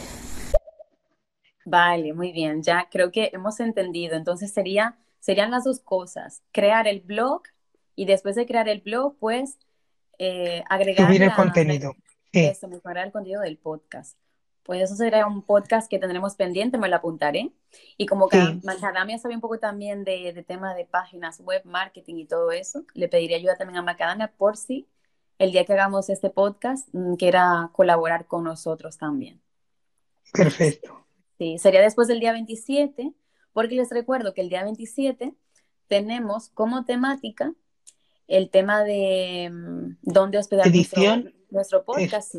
Vale, 1.64 2.14
muy 2.14 2.32
bien, 2.32 2.62
ya 2.62 2.88
creo 2.92 3.12
que 3.12 3.30
hemos 3.34 3.60
entendido. 3.60 4.16
Entonces 4.16 4.52
sería, 4.52 4.98
serían 5.20 5.52
las 5.52 5.64
dos 5.64 5.80
cosas, 5.80 6.42
crear 6.52 6.88
el 6.88 7.02
blog 7.02 7.44
y 7.96 8.06
después 8.06 8.36
de 8.36 8.46
crear 8.46 8.68
el 8.68 8.82
blog, 8.82 9.16
pues 9.20 9.58
eh, 10.20 10.64
agregar... 10.70 11.08
Subir 11.08 11.24
el 11.24 11.34
contenido. 11.34 11.96
Eso, 12.36 12.68
mejorar 12.68 13.06
el 13.06 13.12
contenido 13.12 13.42
del 13.42 13.58
podcast. 13.58 14.18
Pues 14.64 14.82
eso 14.82 14.96
será 14.96 15.28
un 15.28 15.44
podcast 15.44 15.90
que 15.90 16.00
tendremos 16.00 16.36
pendiente, 16.36 16.78
me 16.78 16.90
lo 16.90 16.96
apuntaré. 16.96 17.52
Y 17.98 18.06
como 18.08 18.30
que 18.30 18.42
sí. 18.42 18.62
Macadamia 18.64 19.18
sabe 19.20 19.36
un 19.36 19.42
poco 19.42 19.60
también 19.60 20.04
de, 20.04 20.34
de 20.34 20.44
tema 20.44 20.74
de 20.74 20.86
páginas 20.86 21.40
web, 21.40 21.62
marketing 21.66 22.16
y 22.16 22.26
todo 22.26 22.52
eso, 22.52 22.84
le 22.94 23.08
pediría 23.08 23.38
ayuda 23.38 23.58
también 23.58 23.78
a 23.78 23.84
Macadamia 23.84 24.34
por 24.36 24.58
si 24.58 24.88
el 25.38 25.52
día 25.52 25.66
que 25.66 25.74
hagamos 25.74 26.10
este 26.10 26.30
podcast 26.30 26.88
mm, 26.94 27.16
quiera 27.16 27.70
colaborar 27.74 28.26
con 28.26 28.44
nosotros 28.44 28.98
también. 28.98 29.42
Perfecto. 30.34 31.06
Sí, 31.38 31.58
sería 31.60 31.82
después 31.82 32.08
del 32.08 32.20
día 32.20 32.32
27, 32.32 33.14
porque 33.54 33.76
les 33.76 33.90
recuerdo 33.90 34.34
que 34.34 34.42
el 34.42 34.50
día 34.50 34.64
27 34.64 35.36
tenemos 35.88 36.50
como 36.50 36.86
temática 36.86 37.54
el 38.28 38.50
tema 38.50 38.84
de 38.84 39.50
mm, 39.52 39.98
dónde 40.02 40.38
hospedar 40.38 40.68
nuestro, 41.50 41.86
podcast 41.86 42.36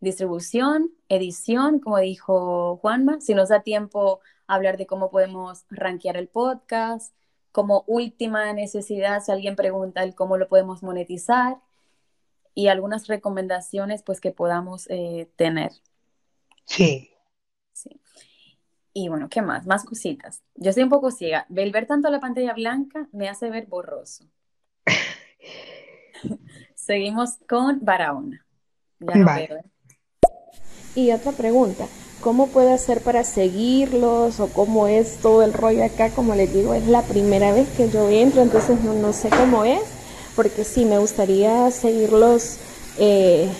distribución, 0.00 0.90
edición, 1.08 1.80
como 1.80 1.98
dijo 1.98 2.76
Juanma, 2.78 3.20
si 3.20 3.34
nos 3.34 3.48
da 3.48 3.62
tiempo 3.62 4.20
hablar 4.46 4.76
de 4.76 4.86
cómo 4.86 5.10
podemos 5.10 5.64
rankear 5.70 6.16
el 6.16 6.28
podcast, 6.28 7.14
como 7.52 7.84
última 7.86 8.52
necesidad, 8.52 9.22
si 9.22 9.32
alguien 9.32 9.56
pregunta 9.56 10.02
el 10.02 10.14
cómo 10.14 10.36
lo 10.36 10.48
podemos 10.48 10.82
monetizar 10.82 11.56
y 12.54 12.68
algunas 12.68 13.06
recomendaciones 13.06 14.02
pues 14.02 14.20
que 14.20 14.32
podamos 14.32 14.88
eh, 14.90 15.30
tener. 15.36 15.72
Sí. 16.66 17.10
Sí. 17.72 18.00
Y 18.92 19.08
bueno, 19.08 19.28
¿qué 19.28 19.42
más? 19.42 19.66
Más 19.66 19.84
cositas. 19.84 20.42
Yo 20.54 20.70
estoy 20.70 20.84
un 20.84 20.90
poco 20.90 21.10
ciega. 21.10 21.46
El 21.54 21.72
ver 21.72 21.86
tanto 21.86 22.10
la 22.10 22.20
pantalla 22.20 22.54
blanca 22.54 23.08
me 23.12 23.28
hace 23.28 23.50
ver 23.50 23.66
borroso. 23.66 24.24
Seguimos 26.74 27.38
con 27.48 27.84
Barahona. 27.84 28.44
Ya 29.00 29.16
no 29.16 29.26
veo. 29.26 29.56
¿eh? 29.56 29.64
Y 30.94 31.12
otra 31.12 31.32
pregunta, 31.32 31.86
¿cómo 32.22 32.46
puedo 32.46 32.72
hacer 32.72 33.02
para 33.02 33.22
seguirlos 33.22 34.40
o 34.40 34.48
cómo 34.48 34.86
es 34.86 35.18
todo 35.18 35.42
el 35.42 35.52
rollo 35.52 35.84
acá? 35.84 36.10
Como 36.10 36.34
les 36.34 36.52
digo, 36.52 36.72
es 36.72 36.86
la 36.86 37.02
primera 37.02 37.52
vez 37.52 37.68
que 37.76 37.90
yo 37.90 38.08
entro, 38.08 38.40
entonces 38.40 38.80
no, 38.80 39.12
sé 39.12 39.28
cómo 39.28 39.64
es, 39.64 39.82
porque 40.34 40.64
sí, 40.64 40.86
me 40.86 40.98
gustaría 40.98 41.70
seguirlos, 41.70 42.56
eh, 42.98 43.50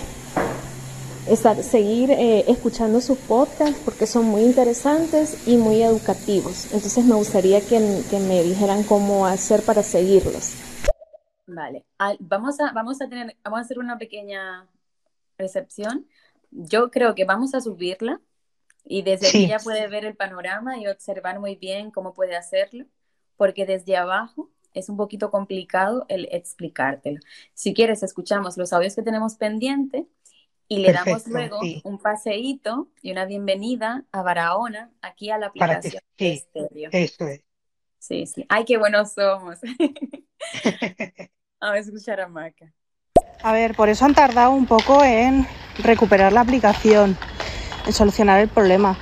estar, 1.27 1.61
seguir 1.61 2.09
eh, 2.09 2.45
escuchando 2.47 3.01
sus 3.01 3.19
podcasts 3.19 3.79
porque 3.85 4.07
son 4.07 4.25
muy 4.25 4.41
interesantes 4.41 5.37
y 5.45 5.57
muy 5.57 5.83
educativos. 5.83 6.65
Entonces 6.73 7.05
me 7.05 7.13
gustaría 7.13 7.61
que, 7.61 8.01
que 8.09 8.19
me 8.19 8.41
dijeran 8.41 8.81
cómo 8.81 9.27
hacer 9.27 9.61
para 9.61 9.83
seguirlos. 9.83 10.53
Vale, 11.47 11.85
vamos 12.19 12.59
a, 12.59 12.71
vamos 12.73 13.01
a 13.01 13.09
tener, 13.09 13.35
vamos 13.43 13.59
a 13.59 13.61
hacer 13.61 13.79
una 13.79 13.97
pequeña 13.97 14.67
recepción 15.37 16.05
yo 16.51 16.91
creo 16.91 17.15
que 17.15 17.25
vamos 17.25 17.53
a 17.53 17.61
subirla 17.61 18.21
y 18.83 19.01
desde 19.01 19.27
aquí 19.27 19.47
ya 19.47 19.59
puede 19.59 19.87
ver 19.87 20.05
el 20.05 20.15
panorama 20.15 20.77
y 20.77 20.87
observar 20.87 21.39
muy 21.39 21.55
bien 21.55 21.91
cómo 21.91 22.13
puede 22.13 22.35
hacerlo, 22.35 22.85
porque 23.35 23.65
desde 23.65 23.97
abajo 23.97 24.49
es 24.73 24.89
un 24.89 24.97
poquito 24.97 25.29
complicado 25.29 26.05
el 26.07 26.27
explicártelo. 26.31 27.19
Si 27.53 27.73
quieres, 27.73 28.03
escuchamos 28.03 28.57
los 28.57 28.71
audios 28.71 28.95
que 28.95 29.01
tenemos 29.01 29.35
pendiente 29.35 30.07
y 30.69 30.79
le 30.79 30.93
damos 30.93 31.27
luego 31.27 31.59
un 31.83 31.97
paseíto 31.97 32.89
y 33.01 33.11
una 33.11 33.25
bienvenida 33.25 34.05
a 34.11 34.21
Barahona 34.21 34.91
aquí 35.01 35.29
a 35.29 35.37
la 35.37 35.47
aplicación 35.47 36.01
de 36.17 36.89
Eso 36.91 37.27
es. 37.27 37.43
Sí, 37.99 38.25
sí. 38.25 38.45
Ay, 38.47 38.63
qué 38.63 38.77
buenos 38.77 39.13
somos. 39.13 39.59
A 41.59 41.77
escuchar 41.77 42.21
a 42.21 42.27
Maca. 42.27 42.73
A 43.43 43.51
ver, 43.51 43.75
por 43.75 43.89
eso 43.89 44.05
han 44.05 44.13
tardado 44.13 44.51
un 44.51 44.67
poco 44.67 45.03
en 45.03 45.47
recuperar 45.79 46.33
la 46.33 46.41
aplicación, 46.41 47.17
en 47.85 47.93
solucionar 47.93 48.39
el 48.39 48.47
problema. 48.47 48.97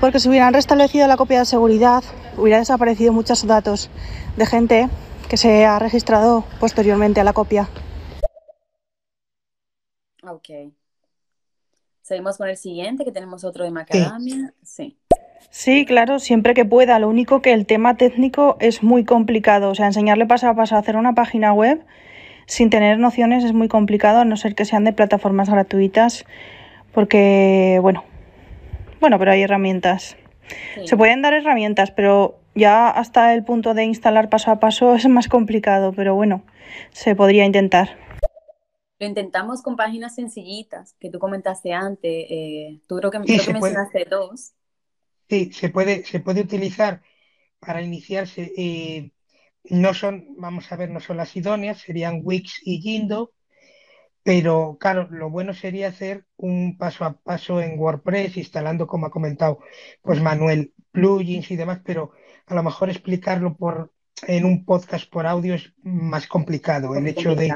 Porque 0.00 0.20
si 0.20 0.28
hubieran 0.28 0.54
restablecido 0.54 1.06
la 1.06 1.16
copia 1.16 1.40
de 1.40 1.44
seguridad, 1.44 2.02
hubiera 2.36 2.58
desaparecido 2.58 3.12
muchos 3.12 3.46
datos 3.46 3.90
de 4.36 4.46
gente 4.46 4.88
que 5.28 5.36
se 5.36 5.66
ha 5.66 5.78
registrado 5.78 6.44
posteriormente 6.60 7.20
a 7.20 7.24
la 7.24 7.32
copia. 7.32 7.68
Ok. 10.22 10.72
Seguimos 12.00 12.38
con 12.38 12.48
el 12.48 12.56
siguiente, 12.56 13.04
que 13.04 13.12
tenemos 13.12 13.44
otro 13.44 13.64
de 13.64 13.70
macadamia. 13.70 14.54
Sí. 14.62 14.94
sí. 14.94 14.97
Claro, 15.86 16.18
siempre 16.18 16.54
que 16.54 16.64
pueda. 16.64 16.98
Lo 16.98 17.08
único 17.08 17.42
que 17.42 17.52
el 17.52 17.66
tema 17.66 17.96
técnico 17.96 18.56
es 18.60 18.82
muy 18.82 19.04
complicado. 19.04 19.70
O 19.70 19.74
sea, 19.74 19.86
enseñarle 19.86 20.26
paso 20.26 20.48
a 20.48 20.54
paso 20.54 20.76
a 20.76 20.78
hacer 20.78 20.96
una 20.96 21.14
página 21.14 21.52
web 21.52 21.84
sin 22.48 22.70
tener 22.70 22.98
nociones 22.98 23.44
es 23.44 23.52
muy 23.52 23.68
complicado, 23.68 24.20
a 24.20 24.24
no 24.24 24.36
ser 24.36 24.54
que 24.54 24.64
sean 24.64 24.84
de 24.84 24.94
plataformas 24.94 25.50
gratuitas, 25.50 26.24
porque, 26.92 27.78
bueno, 27.82 28.04
bueno, 29.00 29.18
pero 29.18 29.32
hay 29.32 29.42
herramientas. 29.42 30.16
Se 30.86 30.96
pueden 30.96 31.20
dar 31.20 31.34
herramientas, 31.34 31.90
pero 31.90 32.38
ya 32.54 32.88
hasta 32.88 33.34
el 33.34 33.44
punto 33.44 33.74
de 33.74 33.84
instalar 33.84 34.30
paso 34.30 34.50
a 34.50 34.60
paso 34.60 34.94
es 34.96 35.06
más 35.08 35.28
complicado, 35.28 35.92
pero 35.92 36.14
bueno, 36.14 36.42
se 36.90 37.14
podría 37.14 37.44
intentar. 37.44 37.90
Lo 38.98 39.06
intentamos 39.06 39.62
con 39.62 39.76
páginas 39.76 40.14
sencillitas 40.14 40.96
que 40.98 41.10
tú 41.10 41.18
comentaste 41.20 41.72
antes. 41.72 42.26
Eh, 42.30 42.80
tú 42.88 42.96
creo 42.96 43.10
que, 43.10 43.18
mencionaste 43.20 44.06
dos. 44.10 44.54
Sí, 45.28 45.52
se 45.52 45.68
puede, 45.68 46.04
se 46.04 46.20
puede 46.20 46.40
utilizar 46.40 47.02
para 47.60 47.82
iniciarse. 47.82 48.52
Eh, 48.56 49.10
no 49.64 49.94
son, 49.94 50.34
vamos 50.38 50.70
a 50.72 50.76
ver, 50.76 50.90
no 50.90 51.00
son 51.00 51.18
las 51.18 51.36
idóneas, 51.36 51.78
serían 51.78 52.20
Wix 52.22 52.60
y 52.64 52.80
Jindo, 52.80 53.32
pero 54.22 54.76
claro, 54.80 55.08
lo 55.10 55.30
bueno 55.30 55.54
sería 55.54 55.88
hacer 55.88 56.24
un 56.36 56.76
paso 56.78 57.04
a 57.04 57.18
paso 57.18 57.60
en 57.60 57.78
WordPress, 57.78 58.36
instalando, 58.36 58.86
como 58.86 59.06
ha 59.06 59.10
comentado, 59.10 59.60
pues 60.02 60.20
Manuel, 60.20 60.72
plugins 60.92 61.50
y 61.50 61.56
demás, 61.56 61.80
pero 61.84 62.12
a 62.46 62.54
lo 62.54 62.62
mejor 62.62 62.90
explicarlo 62.90 63.56
por 63.56 63.92
en 64.26 64.44
un 64.44 64.64
podcast 64.64 65.08
por 65.10 65.26
audio 65.26 65.54
es 65.54 65.72
más 65.82 66.26
complicado. 66.26 66.94
El 66.96 67.06
hecho 67.06 67.34
de, 67.34 67.54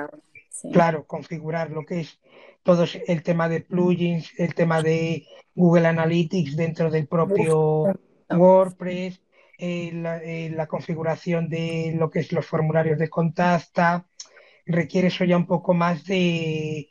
claro, 0.73 1.07
configurar 1.07 1.71
lo 1.71 1.85
que 1.85 2.01
es 2.01 2.21
todo 2.63 2.85
el 3.07 3.23
tema 3.23 3.49
de 3.49 3.61
plugins, 3.61 4.33
el 4.39 4.55
tema 4.55 4.83
de 4.83 5.27
Google 5.55 5.87
Analytics 5.89 6.57
dentro 6.57 6.91
del 6.91 7.07
propio 7.07 7.93
WordPress, 8.31 9.21
eh, 9.59 9.93
eh, 10.25 10.51
la, 10.55 10.67
configuración 10.67 11.49
de 11.49 11.95
lo 11.97 12.11
que 12.11 12.21
es 12.21 12.33
los 12.33 12.47
formularios 12.47 12.99
de 12.99 13.11
contacta, 13.11 14.07
requiere 14.67 15.09
eso 15.09 15.25
ya 15.25 15.37
un 15.37 15.47
poco 15.47 15.75
más 15.75 16.05
de, 16.05 16.89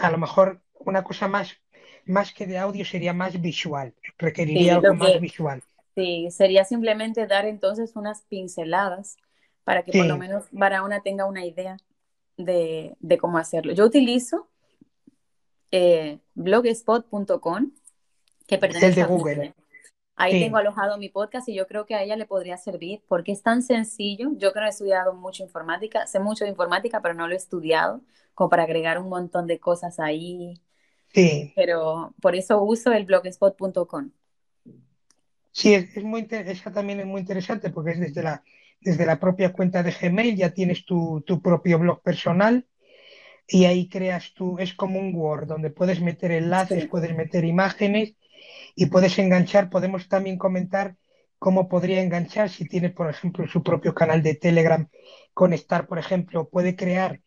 a 0.00 0.10
lo 0.10 0.18
mejor 0.18 0.60
una 0.80 1.04
cosa 1.04 1.28
más, 1.28 1.56
más 2.04 2.32
que 2.32 2.46
de 2.46 2.58
audio 2.58 2.84
sería 2.84 3.12
más 3.12 3.40
visual, 3.40 3.94
requeriría 4.16 4.76
algo 4.76 4.94
más 4.94 5.20
visual. 5.20 5.62
Sí, 5.94 6.28
sería 6.30 6.64
simplemente 6.64 7.26
dar 7.26 7.44
entonces 7.46 7.96
unas 7.96 8.22
pinceladas 8.22 9.16
para 9.64 9.82
que 9.82 9.92
por 9.92 10.06
lo 10.06 10.16
menos 10.16 10.46
Barahona 10.50 11.02
tenga 11.02 11.26
una 11.26 11.44
idea 11.44 11.76
de, 12.38 12.96
cómo 13.20 13.38
hacerlo. 13.38 13.72
Yo 13.72 13.84
utilizo 13.84 14.48
eh, 15.70 16.18
blogspot.com, 16.34 17.72
que 18.46 18.58
pertenece 18.58 19.02
a 19.02 19.06
Google. 19.06 19.54
Ahí 20.20 20.40
tengo 20.40 20.56
alojado 20.56 20.98
mi 20.98 21.10
podcast 21.10 21.48
y 21.48 21.54
yo 21.54 21.68
creo 21.68 21.86
que 21.86 21.94
a 21.94 22.02
ella 22.02 22.16
le 22.16 22.26
podría 22.26 22.56
servir 22.56 23.02
porque 23.06 23.30
es 23.30 23.42
tan 23.42 23.62
sencillo. 23.62 24.30
Yo 24.32 24.52
creo 24.52 24.64
que 24.64 24.66
he 24.66 24.70
estudiado 24.70 25.14
mucho 25.14 25.44
informática, 25.44 26.08
sé 26.08 26.18
mucho 26.18 26.44
de 26.44 26.50
informática, 26.50 27.00
pero 27.00 27.14
no 27.14 27.28
lo 27.28 27.34
he 27.34 27.36
estudiado 27.36 28.02
como 28.34 28.50
para 28.50 28.64
agregar 28.64 28.98
un 28.98 29.08
montón 29.08 29.46
de 29.46 29.60
cosas 29.60 30.00
ahí. 30.00 30.54
Sí. 31.14 31.52
Pero 31.54 32.14
por 32.20 32.34
eso 32.34 32.60
uso 32.62 32.92
el 32.92 33.04
blogspot.com. 33.04 34.10
Sí, 35.52 35.74
es, 35.74 36.02
muy 36.02 36.26
esa 36.30 36.72
también 36.72 36.98
es 36.98 37.06
muy 37.06 37.20
interesante 37.20 37.70
porque 37.70 37.92
es 37.92 38.00
desde 38.00 38.22
la, 38.22 38.42
desde 38.80 39.06
la 39.06 39.20
propia 39.20 39.52
cuenta 39.52 39.84
de 39.84 39.92
Gmail, 39.92 40.36
ya 40.36 40.50
tienes 40.50 40.84
tu, 40.84 41.22
tu 41.24 41.40
propio 41.40 41.78
blog 41.78 42.00
personal 42.02 42.66
y 43.48 43.64
ahí 43.64 43.88
creas 43.88 44.34
tú, 44.34 44.58
es 44.58 44.74
como 44.74 45.00
un 45.00 45.14
Word 45.14 45.46
donde 45.46 45.70
puedes 45.70 46.00
meter 46.00 46.30
enlaces, 46.32 46.86
puedes 46.86 47.16
meter 47.16 47.44
imágenes 47.44 48.14
y 48.76 48.86
puedes 48.86 49.18
enganchar, 49.18 49.70
podemos 49.70 50.08
también 50.08 50.36
comentar 50.36 50.96
cómo 51.38 51.68
podría 51.68 52.02
enganchar 52.02 52.50
si 52.50 52.66
tiene, 52.66 52.90
por 52.90 53.08
ejemplo, 53.08 53.46
su 53.48 53.62
propio 53.62 53.94
canal 53.94 54.22
de 54.22 54.34
Telegram, 54.34 54.88
conectar, 55.32 55.86
por 55.86 55.98
ejemplo, 55.98 56.48
puede 56.50 56.76
crear 56.76 57.20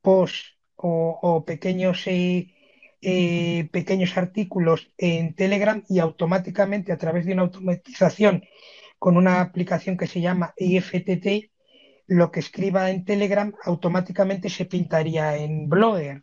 posts 0.00 0.58
o, 0.74 1.44
pequeños, 1.46 2.06
eh, 2.06 2.54
eh, 3.00 3.68
pequeños 3.72 4.16
artículos 4.16 4.92
en 4.96 5.34
Telegram 5.34 5.84
y 5.88 6.00
automáticamente 6.00 6.92
a 6.92 6.98
través 6.98 7.26
de 7.26 7.32
una 7.34 7.42
automatización 7.42 8.42
con 8.98 9.16
una 9.16 9.40
aplicación 9.40 9.96
que 9.96 10.06
se 10.06 10.20
llama 10.20 10.54
IFTT, 10.56 11.50
lo 12.08 12.32
que 12.32 12.40
escriba 12.40 12.90
en 12.90 13.04
Telegram 13.04 13.54
automáticamente 13.62 14.48
se 14.48 14.64
pintaría 14.64 15.36
en 15.36 15.68
Blogger 15.68 16.22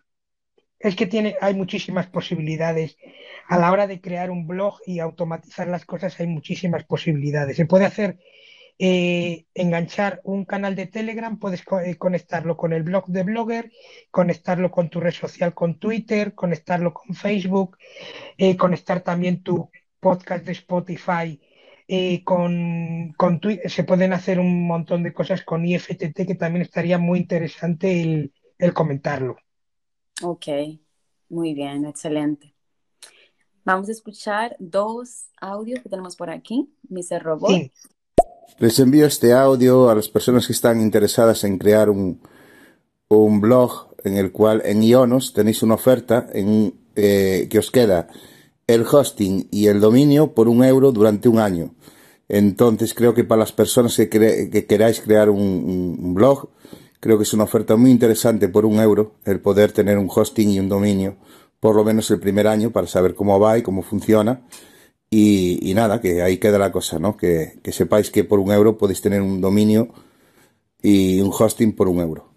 es 0.80 0.95
que 0.95 1.07
tiene, 1.07 1.35
hay 1.41 1.53
muchísimas 1.55 2.07
posibilidades. 2.07 2.97
A 3.47 3.57
la 3.57 3.72
hora 3.72 3.88
de 3.88 4.01
crear 4.01 4.30
un 4.30 4.45
blog 4.47 4.80
y 4.85 4.99
automatizar 4.99 5.67
las 5.67 5.85
cosas 5.85 6.19
hay 6.19 6.27
muchísimas 6.27 6.83
posibilidades. 6.83 7.57
Se 7.57 7.65
puede 7.65 7.85
hacer, 7.85 8.19
eh, 8.77 9.45
enganchar 9.53 10.22
un 10.23 10.43
canal 10.43 10.75
de 10.75 10.88
Telegram, 10.88 11.39
puedes 11.39 11.64
eh, 11.85 11.95
conectarlo 11.95 12.57
con 12.57 12.73
el 12.73 12.83
blog 12.83 13.07
de 13.07 13.23
Blogger, 13.23 13.72
conectarlo 14.11 14.69
con 14.69 14.89
tu 14.89 14.99
red 14.99 15.14
social, 15.14 15.53
con 15.53 15.80
Twitter, 15.80 16.33
conectarlo 16.33 16.93
con 16.93 17.15
Facebook, 17.15 17.77
eh, 18.38 18.57
conectar 18.57 19.01
también 19.01 19.43
tu 19.43 19.69
podcast 19.99 20.45
de 20.45 20.51
Spotify. 20.51 21.39
Con, 22.23 23.14
con 23.17 23.39
Twitter, 23.39 23.69
se 23.69 23.83
pueden 23.83 24.14
hacer 24.14 24.39
un 24.39 24.67
montón 24.67 25.03
de 25.03 25.14
cosas 25.14 25.43
con 25.43 25.65
IFTT 25.65 26.25
que 26.25 26.35
también 26.35 26.64
estaría 26.64 26.97
muy 26.97 27.19
interesante 27.19 28.31
el 28.57 28.73
comentarlo. 28.73 29.38
Ok, 30.23 30.47
muy 31.30 31.53
bien, 31.53 31.85
excelente. 31.85 32.55
Vamos 33.65 33.89
a 33.89 33.93
escuchar 33.93 34.55
dos 34.59 35.25
audios 35.41 35.81
que 35.81 35.89
tenemos 35.89 36.15
por 36.15 36.30
aquí. 36.30 36.69
Mr. 36.88 37.22
Robot. 37.23 37.72
Les 38.59 38.80
envío 38.80 39.07
este 39.07 39.33
audio 39.33 39.89
a 39.89 39.95
las 39.95 40.07
personas 40.07 40.45
que 40.45 40.53
están 40.53 40.80
interesadas 40.80 41.43
en 41.43 41.57
crear 41.57 41.89
un, 41.89 42.22
un 43.09 43.41
blog 43.41 43.95
en 44.03 44.17
el 44.17 44.31
cual 44.31 44.61
en 44.65 44.83
Ionos 44.83 45.33
tenéis 45.33 45.64
una 45.64 45.73
oferta 45.73 46.27
en, 46.31 46.75
eh, 46.95 47.47
que 47.49 47.57
os 47.57 47.72
queda 47.72 48.07
el 48.68 48.85
hosting 48.90 49.48
y 49.52 49.68
el 49.68 49.80
dominio 49.80 50.34
por 50.34 50.48
un 50.48 50.64
euro 50.64 50.92
durante 50.92 51.30
un 51.30 51.40
año. 51.40 51.74
Entonces 52.27 52.94
creo 52.94 53.14
que 53.14 53.24
para 53.24 53.40
las 53.40 53.52
personas 53.52 53.95
que, 53.95 54.10
que 54.10 54.66
queráis 54.66 55.02
crear 55.02 55.30
un 55.30 56.14
blog, 56.14 56.50
Creo 57.06 57.18
que 57.18 57.24
es 57.24 57.34
una 57.34 57.44
oferta 57.44 57.76
muy 57.76 57.92
interesante 57.92 58.50
por 58.50 58.66
un 58.66 58.80
euro 58.80 59.14
el 59.26 59.40
poder 59.40 59.72
tener 59.72 60.00
un 60.00 60.10
hosting 60.10 60.50
y 60.50 60.60
un 60.60 60.68
dominio, 60.68 61.18
por 61.60 61.76
lo 61.76 61.84
menos 61.84 62.10
el 62.10 62.19
primer 62.19 62.48
año, 62.48 62.72
para 62.72 62.88
saber 62.88 63.14
cómo 63.14 63.40
va 63.40 63.60
y 63.60 63.61
cómo 63.61 63.84
funciona. 63.84 64.42
Y, 65.11 65.72
nada, 65.76 66.02
que 66.02 66.24
ahí 66.24 66.40
queda 66.40 66.58
la 66.58 66.72
cosa, 66.72 66.98
¿no? 66.98 67.16
Que, 67.16 67.60
sepáis 67.72 68.10
que 68.10 68.24
por 68.24 68.40
un 68.40 68.52
euro 68.52 68.76
podéis 68.80 69.02
tener 69.02 69.22
un 69.22 69.40
dominio 69.40 69.90
y 70.82 71.22
un 71.22 71.30
hosting 71.32 71.76
por 71.76 71.90
un 71.90 72.00
euro. 72.00 72.34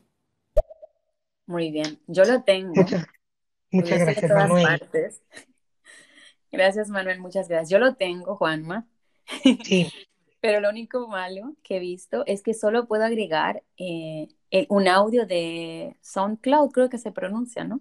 Muy 1.46 1.70
bien, 1.70 1.98
yo 2.06 2.26
lo 2.26 2.42
tengo. 2.42 2.74
Muchas, 3.72 4.00
gracias, 4.00 4.30
Manuel. 4.30 4.80
Gracias, 6.50 6.88
Manuel, 6.88 7.20
muchas 7.20 7.48
gracias. 7.48 7.70
Yo 7.70 7.78
lo 7.78 7.94
tengo, 7.94 8.36
Juanma. 8.36 8.86
Sí. 9.64 9.90
Pero 10.40 10.60
lo 10.60 10.70
único 10.70 11.08
malo 11.08 11.56
que 11.62 11.76
he 11.76 11.80
visto 11.80 12.22
es 12.26 12.42
que 12.42 12.54
solo 12.54 12.86
puedo 12.86 13.04
agregar 13.04 13.64
eh, 13.76 14.28
un 14.68 14.86
audio 14.86 15.26
de 15.26 15.96
SoundCloud, 16.00 16.70
creo 16.70 16.88
que 16.88 16.98
se 16.98 17.10
pronuncia, 17.10 17.64
¿no? 17.64 17.80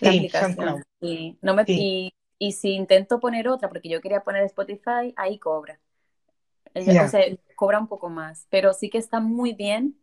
La 0.00 0.10
sí, 0.10 0.18
aplicación. 0.18 0.82
Y, 1.00 1.38
no 1.42 1.54
me, 1.54 1.64
y, 1.68 2.12
si 2.52 2.72
intento 2.72 3.20
poner 3.20 3.46
otra, 3.46 3.68
porque 3.68 3.90
yo 3.90 4.00
quería 4.00 4.22
poner 4.22 4.42
Spotify, 4.44 5.12
ahí 5.16 5.38
cobra. 5.38 5.78
O 6.74 7.08
sea, 7.08 7.24
cobra 7.56 7.78
un 7.78 7.88
poco 7.88 8.08
más, 8.08 8.46
pero 8.48 8.72
sí 8.72 8.88
que 8.88 8.96
está 8.96 9.20
muy 9.20 9.52
bien 9.52 9.98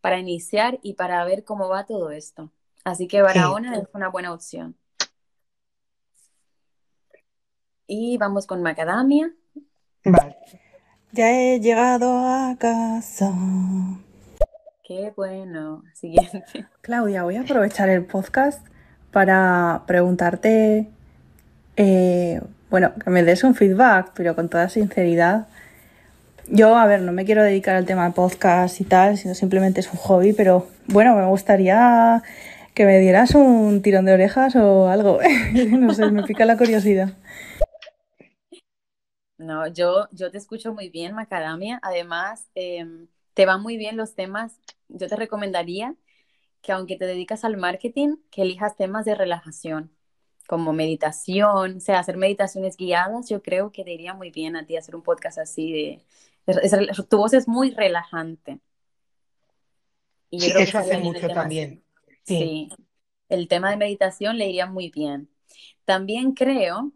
para 0.00 0.20
iniciar 0.20 0.78
y 0.82 0.94
para 0.94 1.24
ver 1.24 1.42
cómo 1.42 1.68
va 1.68 1.86
todo 1.86 2.10
esto. 2.10 2.52
Así 2.84 3.08
que 3.08 3.20
Barahona 3.20 3.76
es 3.76 3.88
una 3.92 4.08
buena 4.08 4.32
opción. 4.32 4.76
Y 7.94 8.16
vamos 8.16 8.46
con 8.46 8.62
Macadamia. 8.62 9.34
Vale. 10.02 10.38
Ya 11.12 11.30
he 11.30 11.60
llegado 11.60 12.26
a 12.26 12.56
casa. 12.58 13.30
Qué 14.82 15.12
bueno. 15.14 15.82
Siguiente. 15.92 16.42
Claudia, 16.80 17.22
voy 17.22 17.36
a 17.36 17.42
aprovechar 17.42 17.90
el 17.90 18.06
podcast 18.06 18.66
para 19.10 19.82
preguntarte, 19.86 20.88
eh, 21.76 22.40
bueno, 22.70 22.94
que 22.94 23.10
me 23.10 23.22
des 23.24 23.44
un 23.44 23.54
feedback, 23.54 24.12
pero 24.14 24.34
con 24.34 24.48
toda 24.48 24.70
sinceridad. 24.70 25.48
Yo, 26.48 26.74
a 26.74 26.86
ver, 26.86 27.02
no 27.02 27.12
me 27.12 27.26
quiero 27.26 27.44
dedicar 27.44 27.76
al 27.76 27.84
tema 27.84 28.06
de 28.06 28.14
podcast 28.14 28.80
y 28.80 28.84
tal, 28.84 29.18
sino 29.18 29.34
simplemente 29.34 29.80
es 29.80 29.92
un 29.92 29.98
hobby, 29.98 30.32
pero 30.32 30.66
bueno, 30.86 31.14
me 31.14 31.26
gustaría 31.26 32.22
que 32.72 32.86
me 32.86 32.98
dieras 33.00 33.34
un 33.34 33.82
tirón 33.82 34.06
de 34.06 34.14
orejas 34.14 34.56
o 34.56 34.88
algo. 34.88 35.18
no 35.78 35.92
sé, 35.92 36.10
me 36.10 36.22
pica 36.22 36.46
la 36.46 36.56
curiosidad. 36.56 37.10
No, 39.42 39.66
yo, 39.66 40.08
yo 40.12 40.30
te 40.30 40.38
escucho 40.38 40.72
muy 40.72 40.88
bien, 40.88 41.14
Macadamia. 41.14 41.80
Además, 41.82 42.48
em, 42.54 43.08
te 43.34 43.46
van 43.46 43.62
muy 43.62 43.76
bien 43.76 43.96
los 43.96 44.14
temas. 44.14 44.58
Yo 44.88 45.08
te 45.08 45.16
recomendaría 45.16 45.96
que 46.62 46.72
aunque 46.72 46.96
te 46.96 47.06
dedicas 47.06 47.44
al 47.44 47.56
marketing, 47.56 48.16
que 48.30 48.42
elijas 48.42 48.76
temas 48.76 49.04
de 49.04 49.14
relajación. 49.14 49.92
como 50.48 50.72
meditación, 50.74 51.78
o 51.78 51.80
sea, 51.80 52.00
hacer 52.00 52.18
meditaciones 52.18 52.76
guiadas, 52.76 53.28
yo 53.30 53.42
creo 53.42 53.72
que 53.72 53.84
te 53.84 53.92
iría 53.92 54.14
muy 54.14 54.30
bien 54.30 54.56
a 54.56 54.66
ti 54.66 54.76
hacer 54.76 54.96
un 54.96 55.02
podcast 55.02 55.38
así 55.38 55.72
de... 55.72 56.04
tu 57.08 57.16
voz 57.18 57.32
es 57.34 57.48
muy 57.48 57.70
relajante. 57.72 58.60
Y 60.30 60.38
yo 60.38 60.46
sí, 60.56 60.62
eso 60.62 60.78
hace 60.78 60.98
mucho 60.98 61.28
también. 61.28 61.84
Sí. 62.24 62.70
el 63.28 63.48
tema 63.48 63.70
de 63.70 63.76
meditación 63.76 64.38
le 64.38 64.48
iría 64.48 64.66
muy 64.66 64.90
bien. 64.90 65.30
También 65.84 66.32
creo 66.32 66.92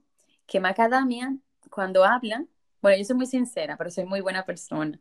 que 0.46 0.60
Macadamia, 0.60 1.36
cuando 1.76 2.04
habla, 2.04 2.46
bueno, 2.80 2.98
yo 2.98 3.04
soy 3.04 3.16
muy 3.16 3.26
sincera, 3.26 3.76
pero 3.76 3.90
soy 3.90 4.06
muy 4.06 4.22
buena 4.22 4.46
persona. 4.46 4.98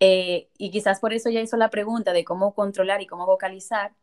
Eh, 0.00 0.50
y 0.58 0.70
quizás 0.72 1.00
por 1.00 1.12
eso 1.12 1.30
ya 1.30 1.40
hizo 1.40 1.56
la 1.56 1.70
pregunta 1.70 2.12
de 2.12 2.24
cómo 2.24 2.54
controlar 2.54 3.00
y 3.00 3.06
cómo 3.06 3.26
vocalizar, 3.26 3.94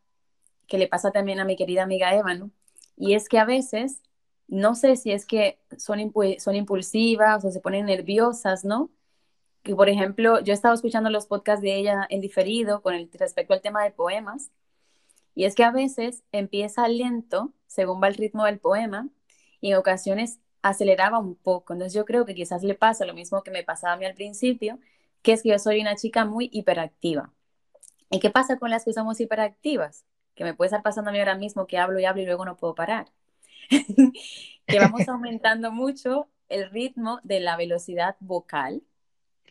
que 0.66 0.78
le 0.78 0.88
pasa 0.88 1.12
también 1.12 1.38
a 1.38 1.44
mi 1.44 1.54
querida 1.56 1.82
amiga 1.82 2.14
Eva, 2.14 2.34
¿no? 2.34 2.50
Y 2.96 3.14
es 3.14 3.28
que 3.28 3.38
a 3.38 3.44
veces, 3.44 4.02
no 4.48 4.74
sé 4.74 4.96
si 4.96 5.12
es 5.12 5.26
que 5.26 5.58
son, 5.76 6.12
son 6.38 6.54
impulsivas 6.56 7.44
o 7.44 7.50
se 7.50 7.60
ponen 7.60 7.86
nerviosas, 7.86 8.64
¿no? 8.64 8.90
Que 9.62 9.74
por 9.74 9.90
ejemplo, 9.90 10.40
yo 10.40 10.54
he 10.54 10.74
escuchando 10.74 11.10
los 11.10 11.26
podcasts 11.26 11.62
de 11.62 11.76
ella 11.76 12.06
en 12.08 12.22
diferido 12.22 12.82
con 12.82 12.94
respecto 13.12 13.52
al 13.52 13.60
tema 13.60 13.84
de 13.84 13.90
poemas, 13.90 14.50
y 15.34 15.44
es 15.44 15.54
que 15.54 15.64
a 15.64 15.72
veces 15.72 16.24
empieza 16.32 16.88
lento, 16.88 17.52
según 17.66 18.02
va 18.02 18.08
el 18.08 18.14
ritmo 18.14 18.44
del 18.46 18.60
poema, 18.60 19.10
y 19.60 19.72
en 19.72 19.76
ocasiones 19.76 20.40
aceleraba 20.68 21.18
un 21.18 21.34
poco. 21.34 21.72
Entonces 21.72 21.94
yo 21.94 22.04
creo 22.04 22.24
que 22.26 22.34
quizás 22.34 22.62
le 22.62 22.74
pasa 22.74 23.04
lo 23.04 23.14
mismo 23.14 23.42
que 23.42 23.50
me 23.50 23.64
pasaba 23.64 23.94
a 23.94 23.96
mí 23.96 24.04
al 24.04 24.14
principio, 24.14 24.78
que 25.22 25.32
es 25.32 25.42
que 25.42 25.50
yo 25.50 25.58
soy 25.58 25.80
una 25.80 25.96
chica 25.96 26.24
muy 26.24 26.48
hiperactiva. 26.52 27.32
¿Y 28.10 28.20
qué 28.20 28.30
pasa 28.30 28.58
con 28.58 28.70
las 28.70 28.84
que 28.84 28.92
somos 28.92 29.20
hiperactivas? 29.20 30.04
Que 30.34 30.44
me 30.44 30.54
puede 30.54 30.68
estar 30.68 30.82
pasando 30.82 31.10
a 31.10 31.12
mí 31.12 31.18
ahora 31.18 31.36
mismo 31.36 31.66
que 31.66 31.78
hablo 31.78 31.98
y 31.98 32.04
hablo 32.04 32.22
y 32.22 32.26
luego 32.26 32.44
no 32.44 32.56
puedo 32.56 32.74
parar. 32.74 33.06
que 34.66 34.78
vamos 34.78 35.08
aumentando 35.08 35.72
mucho 35.72 36.28
el 36.48 36.70
ritmo 36.70 37.20
de 37.24 37.40
la 37.40 37.56
velocidad 37.56 38.16
vocal. 38.20 38.82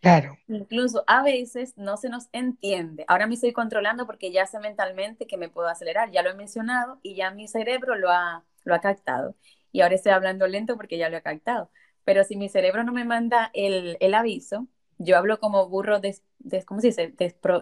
Claro. 0.01 0.37
Incluso 0.47 1.03
a 1.07 1.23
veces 1.23 1.73
no 1.77 1.97
se 1.97 2.09
nos 2.09 2.27
entiende. 2.31 3.05
Ahora 3.07 3.27
me 3.27 3.33
estoy 3.33 3.53
controlando 3.53 4.05
porque 4.05 4.31
ya 4.31 4.45
sé 4.45 4.59
mentalmente 4.59 5.25
que 5.25 5.37
me 5.37 5.49
puedo 5.49 5.67
acelerar. 5.67 6.11
Ya 6.11 6.21
lo 6.21 6.29
he 6.29 6.35
mencionado 6.35 6.99
y 7.01 7.15
ya 7.15 7.31
mi 7.31 7.47
cerebro 7.47 7.95
lo 7.95 8.11
ha, 8.11 8.43
lo 8.63 8.75
ha 8.75 8.79
captado 8.79 9.35
y 9.75 9.81
ahora 9.81 9.95
estoy 9.95 10.13
hablando 10.13 10.47
lento 10.47 10.77
porque 10.77 10.97
ya 10.97 11.09
lo 11.09 11.17
he 11.17 11.21
captado. 11.21 11.69
Pero 12.05 12.23
si 12.23 12.37
mi 12.37 12.47
cerebro 12.47 12.85
no 12.85 12.93
me 12.93 13.03
manda 13.03 13.51
el, 13.53 13.97
el 13.99 14.13
aviso, 14.13 14.69
yo 14.97 15.17
hablo 15.17 15.37
como 15.41 15.67
burro, 15.67 15.99
des, 15.99 16.23
¿cómo 16.65 16.79
se 16.79 16.87
dice? 16.87 17.13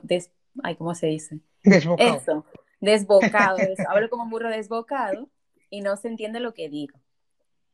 des, 0.03 0.32
ay, 0.61 0.75
¿cómo 0.75 0.93
se 0.93 1.08
dice? 1.08 1.40
Desbocado. 1.64 2.16
Eso, 2.16 2.45
desbocado. 2.80 3.58
hablo 3.90 4.11
como 4.11 4.30
burro 4.30 4.51
desbocado 4.51 5.27
y 5.72 5.82
no 5.82 5.98
se 5.98 6.08
entiende 6.08 6.40
lo 6.40 6.53
que 6.53 6.69
digo. 6.69 7.00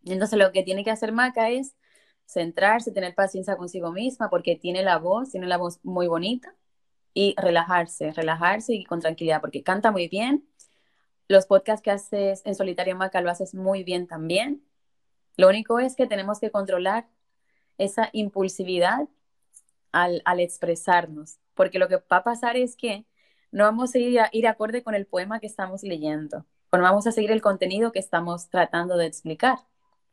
Entonces 0.06 0.40
lo 0.40 0.53
que 0.53 0.64
tiene 0.64 0.85
que 0.85 0.92
hacer 0.92 1.11
Maca 1.11 1.50
es 1.50 1.76
centrarse, 2.26 2.93
tener 2.93 3.16
paciencia 3.16 3.58
consigo 3.58 3.92
misma 3.92 4.30
porque 4.30 4.56
tiene 4.56 4.84
la 4.84 5.00
voz, 5.00 5.32
tiene 5.32 5.48
la 5.48 5.58
voz 5.58 5.82
muy 5.84 6.08
bonita 6.08 6.56
y 7.14 7.35
relajarse, 7.35 8.14
relajarse 8.14 8.74
y 8.74 8.85
con 8.85 9.01
tranquilidad 9.01 9.42
porque 9.42 9.64
canta 9.64 9.92
muy 9.92 10.08
bien 10.08 10.48
los 11.30 11.45
podcasts 11.45 11.83
que 11.83 11.91
haces 11.91 12.41
en 12.43 12.56
Solitario 12.56 12.95
Maca 12.95 13.22
lo 13.22 13.30
haces 13.30 13.53
muy 13.53 13.83
bien 13.83 14.08
también. 14.08 14.66
Lo 15.38 15.48
único 15.48 15.80
es 15.80 15.95
que 15.95 16.08
tenemos 16.08 16.40
que 16.40 16.51
controlar 16.51 17.08
esa 17.77 18.09
impulsividad 18.11 19.08
al, 19.91 20.22
expresarnos, 20.40 21.38
porque 21.53 21.80
lo 21.80 21.88
que 21.88 21.98
va 21.98 22.17
a 22.17 22.24
pasar 22.24 22.58
es 22.58 22.75
que 22.75 23.06
no 23.51 23.64
vamos 23.64 23.95
a 23.95 23.99
ir, 23.99 24.19
a 24.19 24.30
ir 24.32 24.48
acorde 24.48 24.83
con 24.83 24.95
el 24.95 25.06
poema 25.06 25.40
que 25.40 25.48
estamos 25.48 25.83
leyendo, 25.83 26.45
o 26.72 26.77
no 26.77 26.83
vamos 26.83 27.08
a 27.08 27.11
seguir 27.11 27.32
el 27.32 27.41
contenido 27.41 27.91
que 27.91 27.99
estamos 27.99 28.49
tratando 28.49 28.98
de 28.98 29.06
explicar, 29.06 29.59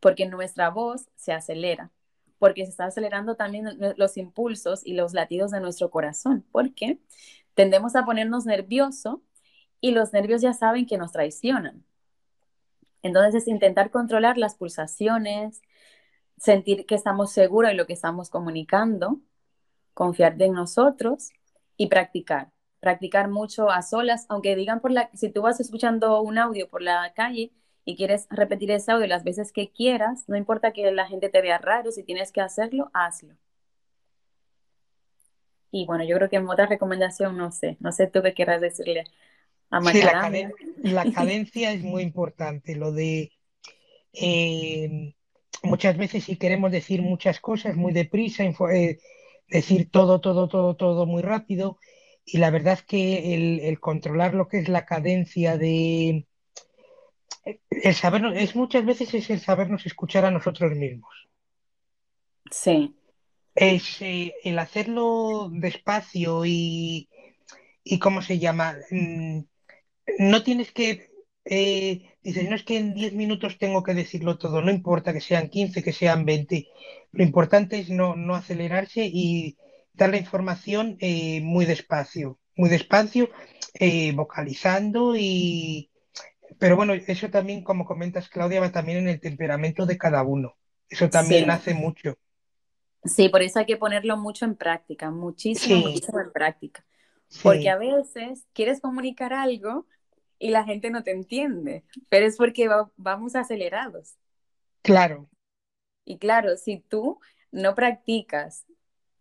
porque 0.01 0.27
nuestra 0.27 0.71
voz 0.71 1.09
se 1.17 1.33
acelera, 1.33 1.91
porque 2.39 2.65
se 2.65 2.71
está 2.71 2.85
acelerando 2.87 3.37
también 3.37 3.79
los 3.97 4.17
impulsos 4.19 4.87
y 4.87 4.95
los 4.95 5.15
latidos 5.15 5.51
de 5.51 5.61
nuestro 5.61 5.91
corazón, 5.91 6.45
porque 6.53 7.01
tendemos 7.55 7.97
a 7.97 8.05
ponernos 8.05 8.45
nervioso 8.45 9.23
y 9.81 9.93
los 9.93 10.13
nervios 10.13 10.43
ya 10.43 10.53
saben 10.53 10.87
que 10.87 10.99
nos 10.99 11.13
traicionan. 11.13 11.85
Entonces 13.03 13.43
es 13.43 13.49
intentar 13.49 13.91
controlar 13.91 14.39
las 14.39 14.57
pulsaciones, 14.57 15.63
sentir 16.39 16.87
que 16.87 16.95
estamos 16.95 17.33
seguros 17.33 17.71
de 17.71 17.77
lo 17.77 17.87
que 17.87 17.93
estamos 17.93 18.31
comunicando, 18.31 19.21
confiar 19.95 20.41
en 20.43 20.53
nosotros 20.53 21.31
y 21.77 21.89
practicar. 21.89 22.51
Practicar 22.81 23.29
mucho 23.29 23.71
a 23.71 23.83
solas, 23.83 24.27
aunque 24.29 24.55
digan 24.55 24.81
por 24.81 24.91
la, 24.93 25.11
si 25.15 25.31
tú 25.31 25.43
vas 25.43 25.61
escuchando 25.61 26.21
un 26.21 26.39
audio 26.39 26.69
por 26.69 26.83
la 26.83 27.13
calle 27.15 27.53
y 27.85 27.97
quieres 27.97 28.27
repetir 28.31 28.71
ese 28.71 28.93
audio 28.93 29.07
las 29.07 29.25
veces 29.25 29.53
que 29.53 29.71
quieras, 29.71 30.29
no 30.29 30.37
importa 30.37 30.73
que 30.73 30.91
la 30.93 31.07
gente 31.07 31.29
te 31.29 31.41
vea 31.41 31.59
raro, 31.59 31.91
si 31.93 32.03
tienes 32.03 32.33
que 32.33 32.41
hacerlo, 32.41 32.91
hazlo. 32.93 33.35
Y 35.71 35.87
bueno, 35.87 36.05
yo 36.05 36.17
creo 36.17 36.29
que 36.29 36.37
en 36.37 36.49
otra 36.49 36.67
recomendación, 36.67 37.37
no 37.37 37.51
sé, 37.53 37.77
no 37.81 37.93
sé 37.93 38.07
tú 38.07 38.23
qué 38.23 38.35
quieras 38.35 38.61
decirle 38.61 39.05
Sí, 39.93 40.01
la, 40.83 41.13
cadencia 41.13 41.73
es 41.73 41.83
muy 41.83 42.03
importante. 42.03 42.77
Lo 42.77 42.93
de 42.93 43.33
eh, 44.13 45.15
muchas 45.63 45.97
veces 45.97 46.25
si 46.25 46.37
queremos 46.37 46.71
decir 46.71 47.03
muchas 47.03 47.41
cosas 47.41 47.77
muy 47.77 47.93
deprisa, 47.93 48.45
eh, 48.45 48.99
decir 49.49 49.91
todo, 49.91 50.21
todo, 50.21 50.49
todo, 50.49 50.77
todo 50.77 51.07
muy 51.07 51.23
rápido. 51.23 51.79
Y 52.25 52.39
la 52.39 52.51
verdad 52.51 52.75
es 52.75 52.83
que 52.83 53.35
el, 53.69 53.81
controlar 53.81 54.35
lo 54.35 54.49
que 54.49 54.59
es 54.59 54.69
la 54.69 54.85
cadencia 54.85 55.57
de 55.57 56.27
el 57.71 57.95
sabernos, 57.95 58.35
es 58.37 58.57
muchas 58.57 58.85
veces 58.85 59.15
es 59.15 59.31
el 59.31 59.39
sabernos 59.41 59.87
escuchar 59.87 60.25
a 60.25 60.33
nosotros 60.33 60.73
mismos. 60.75 61.15
Sí. 62.51 62.97
Es 63.55 64.03
eh, 64.03 64.35
el 64.43 64.59
hacerlo 64.59 65.49
despacio 65.53 66.45
y, 66.45 67.09
y 67.85 67.99
¿cómo 68.01 68.23
se 68.23 68.39
llama? 68.41 68.77
Mm, 68.91 69.43
no 70.19 70.43
tienes 70.43 70.73
que, 70.73 71.11
eh, 71.45 72.17
dices, 72.23 72.49
no 72.49 72.57
es 72.57 72.65
que 72.65 72.79
en 72.79 72.95
10 72.95 73.15
minutos 73.15 73.59
tengo 73.59 73.83
que 73.83 73.95
decirlo 73.95 74.39
todo, 74.39 74.63
no 74.63 74.71
importa 74.71 75.13
que 75.13 75.21
sean 75.21 75.49
15, 75.49 75.83
que 75.83 75.93
sean 75.93 76.25
20, 76.25 76.69
lo 77.13 77.25
importante 77.25 77.79
es 77.79 77.91
no, 77.91 78.17
no 78.17 78.35
acelerarse 78.35 79.09
y 79.11 79.57
dar 79.93 80.11
la 80.11 80.19
información 80.19 80.97
eh, 81.01 81.41
muy 81.43 81.65
despacio, 81.65 82.39
muy 82.57 82.69
despacio, 82.69 83.31
eh, 83.75 84.13
vocalizando 84.13 85.15
y... 85.17 85.91
Pero 86.59 86.77
bueno, 86.77 86.95
eso 86.95 87.29
también, 87.29 87.63
como 87.63 87.85
comentas 87.85 88.29
Claudia, 88.29 88.61
va 88.61 88.73
también 88.73 88.99
en 88.99 89.09
el 89.09 89.21
temperamento 89.21 89.85
de 89.85 89.99
cada 89.99 90.23
uno. 90.23 90.57
Eso 90.89 91.11
también 91.11 91.51
hace 91.51 91.75
mucho. 91.75 92.17
Sí, 93.05 93.29
por 93.29 93.43
eso 93.43 93.59
hay 93.59 93.67
que 93.67 93.77
ponerlo 93.77 94.17
mucho 94.17 94.45
en 94.45 94.57
práctica, 94.57 95.11
muchísimo, 95.11 95.81
muchísimo 95.81 96.21
en 96.21 96.33
práctica. 96.33 96.87
Porque 97.43 97.69
a 97.69 97.77
veces 97.77 98.47
quieres 98.53 98.81
comunicar 98.81 99.33
algo 99.33 99.87
y 100.39 100.51
la 100.51 100.65
gente 100.65 100.91
no 100.91 101.03
te 101.03 101.13
entiende, 101.13 101.85
pero 102.09 102.27
es 102.27 102.37
porque 102.37 102.69
vamos 102.97 103.37
acelerados. 103.37 104.17
Claro. 104.83 105.29
Y 106.05 106.19
claro, 106.19 106.57
si 106.57 106.79
tú 106.79 107.19
no 107.51 107.75
practicas 107.75 108.67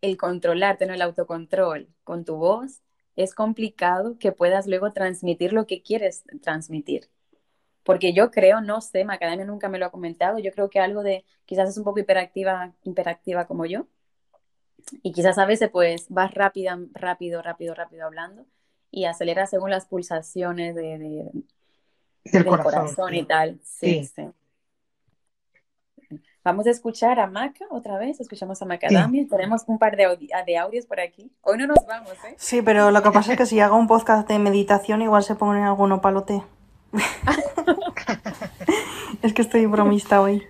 el 0.02 0.18
controlarte, 0.18 0.86
no 0.86 0.94
el 0.94 1.02
autocontrol 1.02 1.90
con 2.04 2.26
tu 2.26 2.36
voz, 2.36 2.82
es 3.16 3.34
complicado 3.34 4.18
que 4.20 4.32
puedas 4.32 4.68
luego 4.68 4.92
transmitir 4.92 5.54
lo 5.54 5.68
que 5.68 5.82
quieres 5.82 6.24
transmitir. 6.42 7.10
Porque 7.84 8.14
yo 8.14 8.32
creo, 8.32 8.62
no 8.62 8.82
sé, 8.82 9.06
Macadamia 9.06 9.46
nunca 9.46 9.70
me 9.70 9.80
lo 9.80 9.86
ha 9.86 9.92
comentado, 9.92 10.40
yo 10.40 10.52
creo 10.52 10.70
que 10.70 10.80
algo 10.80 11.04
de, 11.04 11.24
quizás 11.46 11.70
es 11.70 11.78
un 11.78 11.84
poco 11.84 12.00
hiperactiva, 12.00 12.74
hiperactiva 12.84 13.46
como 13.46 13.66
yo, 13.66 13.88
y 15.02 15.12
quizás 15.12 15.38
a 15.38 15.46
veces 15.46 15.70
pues 15.72 16.08
vas 16.10 16.34
rápida, 16.34 16.80
rápido, 16.94 17.42
rápido, 17.42 17.74
rápido 17.74 18.06
hablando, 18.06 18.46
y 18.92 19.06
acelera 19.06 19.48
según 19.48 19.70
las 19.70 19.86
pulsaciones 19.86 20.76
de, 20.76 21.32
del, 22.26 22.46
corazón, 22.46 23.14
y 23.14 23.26
tal. 23.26 23.60
Sí, 23.64 24.06
sí, 24.06 24.30
Vamos 26.44 26.68
a 26.68 26.70
escuchar 26.70 27.20
a 27.20 27.26
Maca 27.26 27.66
otra 27.72 27.98
vez, 27.98 28.20
escuchamos 28.20 28.62
a 28.62 28.66
Macadamia, 28.66 29.26
tenemos 29.28 29.64
un 29.66 29.80
par 29.80 29.98
de, 29.98 30.30
de, 30.46 30.58
audios 30.58 30.86
por 30.86 31.00
aquí. 31.00 31.32
Hoy 31.42 31.58
no 31.58 31.66
nos 31.66 31.84
vamos, 31.88 32.14
¿eh? 32.24 32.36
Sí, 32.38 32.62
pero 32.62 32.92
lo 32.92 33.02
que 33.02 33.10
pasa 33.10 33.32
es 33.32 33.38
que 33.40 33.48
si 33.48 33.60
hago 33.60 33.76
un 33.76 33.88
podcast 33.88 34.28
de 34.28 34.38
meditación 34.38 35.02
igual 35.02 35.24
se 35.24 35.34
ponen 35.34 35.64
alguno 35.64 36.02
palote. 36.02 36.44
es 39.24 39.34
que 39.34 39.42
estoy 39.42 39.66
bromista 39.66 40.22
hoy. 40.22 40.44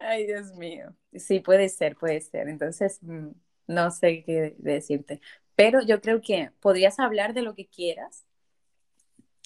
Ay, 0.00 0.26
Dios 0.26 0.52
mío. 0.54 0.94
Sí, 1.14 1.40
puede 1.40 1.68
ser, 1.68 1.96
puede 1.96 2.20
ser. 2.20 2.48
Entonces, 2.48 2.98
mm, 3.02 3.28
no 3.68 3.92
sé 3.92 4.24
qué 4.24 4.56
decirte. 4.58 5.20
Pero 5.54 5.82
yo 5.82 6.00
creo 6.00 6.20
que 6.20 6.50
podrías 6.60 6.98
hablar 6.98 7.34
de 7.34 7.42
lo 7.42 7.54
que 7.54 7.66
quieras 7.66 8.24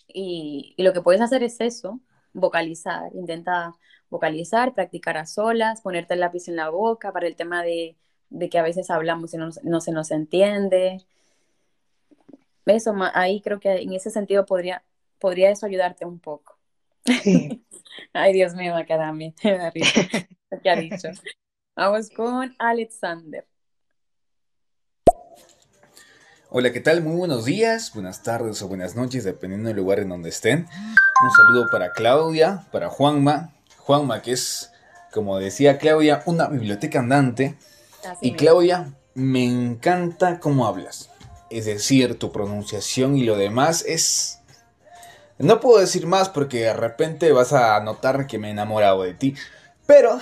y, 0.09 0.75
lo 0.79 0.93
que 0.93 1.03
puedes 1.03 1.21
hacer 1.21 1.43
es 1.43 1.61
eso, 1.61 2.01
vocalizar. 2.33 3.15
Intenta 3.15 3.75
vocalizar, 4.11 4.75
practicar 4.75 5.17
a 5.17 5.27
solas, 5.27 5.81
ponerte 5.83 6.15
el 6.15 6.21
lápiz 6.21 6.49
en 6.49 6.57
la 6.57 6.71
boca 6.71 7.13
para 7.13 7.27
el 7.27 7.37
tema 7.37 7.63
de, 7.63 7.97
que 8.51 8.59
a 8.59 8.63
veces 8.63 8.91
hablamos 8.91 9.35
y 9.35 9.39
no, 9.39 9.81
se 9.81 9.93
nos 9.93 10.11
entiende. 10.11 10.99
Eso, 12.67 12.95
ahí 13.15 13.41
creo 13.41 13.59
que 13.61 13.73
en 13.83 13.93
ese 13.93 14.11
sentido 14.11 14.47
podría, 14.47 14.85
podría 15.19 15.51
eso 15.51 15.67
ayudarte 15.67 16.05
un 16.05 16.21
poco. 16.21 16.59
Ay, 18.13 18.33
Dios 18.33 18.55
mío, 18.55 18.75
Macadamia, 18.75 19.33
me 19.43 19.59
da 19.59 19.71
risa. 19.71 20.01
¿Qué 20.63 20.71
ha 20.71 20.77
dicho? 20.77 21.09
Vamos 21.77 22.11
con 22.11 22.55
Alexander. 22.59 23.47
Hola, 26.55 26.71
¿qué 26.71 26.81
tal? 26.81 27.03
Muy 27.03 27.17
buenos 27.17 27.47
días, 27.47 27.93
buenas 27.95 28.23
tardes 28.23 28.61
o 28.61 28.69
buenas 28.69 28.95
noches, 28.95 29.25
dependiendo 29.25 29.69
del 29.69 29.79
lugar 29.79 30.01
en 30.01 30.11
donde 30.11 30.29
estén. 30.29 30.69
Un 31.25 31.31
saludo 31.31 31.67
para 31.73 31.93
Claudia, 31.93 32.67
para 32.71 32.91
Juanma. 32.91 33.55
Juanma, 33.79 34.21
que 34.21 34.33
es, 34.33 34.71
como 35.15 35.39
decía 35.39 35.79
Claudia, 35.79 36.23
una 36.27 36.49
biblioteca 36.49 36.99
andante. 36.99 37.57
y 38.21 38.35
Claudia, 38.35 38.93
me 39.15 39.47
encanta 39.47 40.41
cómo 40.41 40.67
hablas. 40.67 41.09
Es 41.49 41.65
decir, 41.65 42.19
tu 42.19 42.33
pronunciación 42.33 43.17
y 43.17 43.25
lo 43.25 43.39
demás 43.39 43.83
es... 43.89 44.41
No 45.39 45.59
puedo 45.59 45.81
decir 45.81 46.07
más 46.07 46.29
porque 46.29 46.65
de 46.65 46.75
repente 46.75 47.33
vas 47.33 47.55
a 47.55 47.81
notar 47.81 48.27
que 48.27 48.39
me 48.39 48.49
he 48.49 48.51
enamorado 48.51 49.05
de 49.05 49.15
ti. 49.15 49.35
Pero 49.87 50.19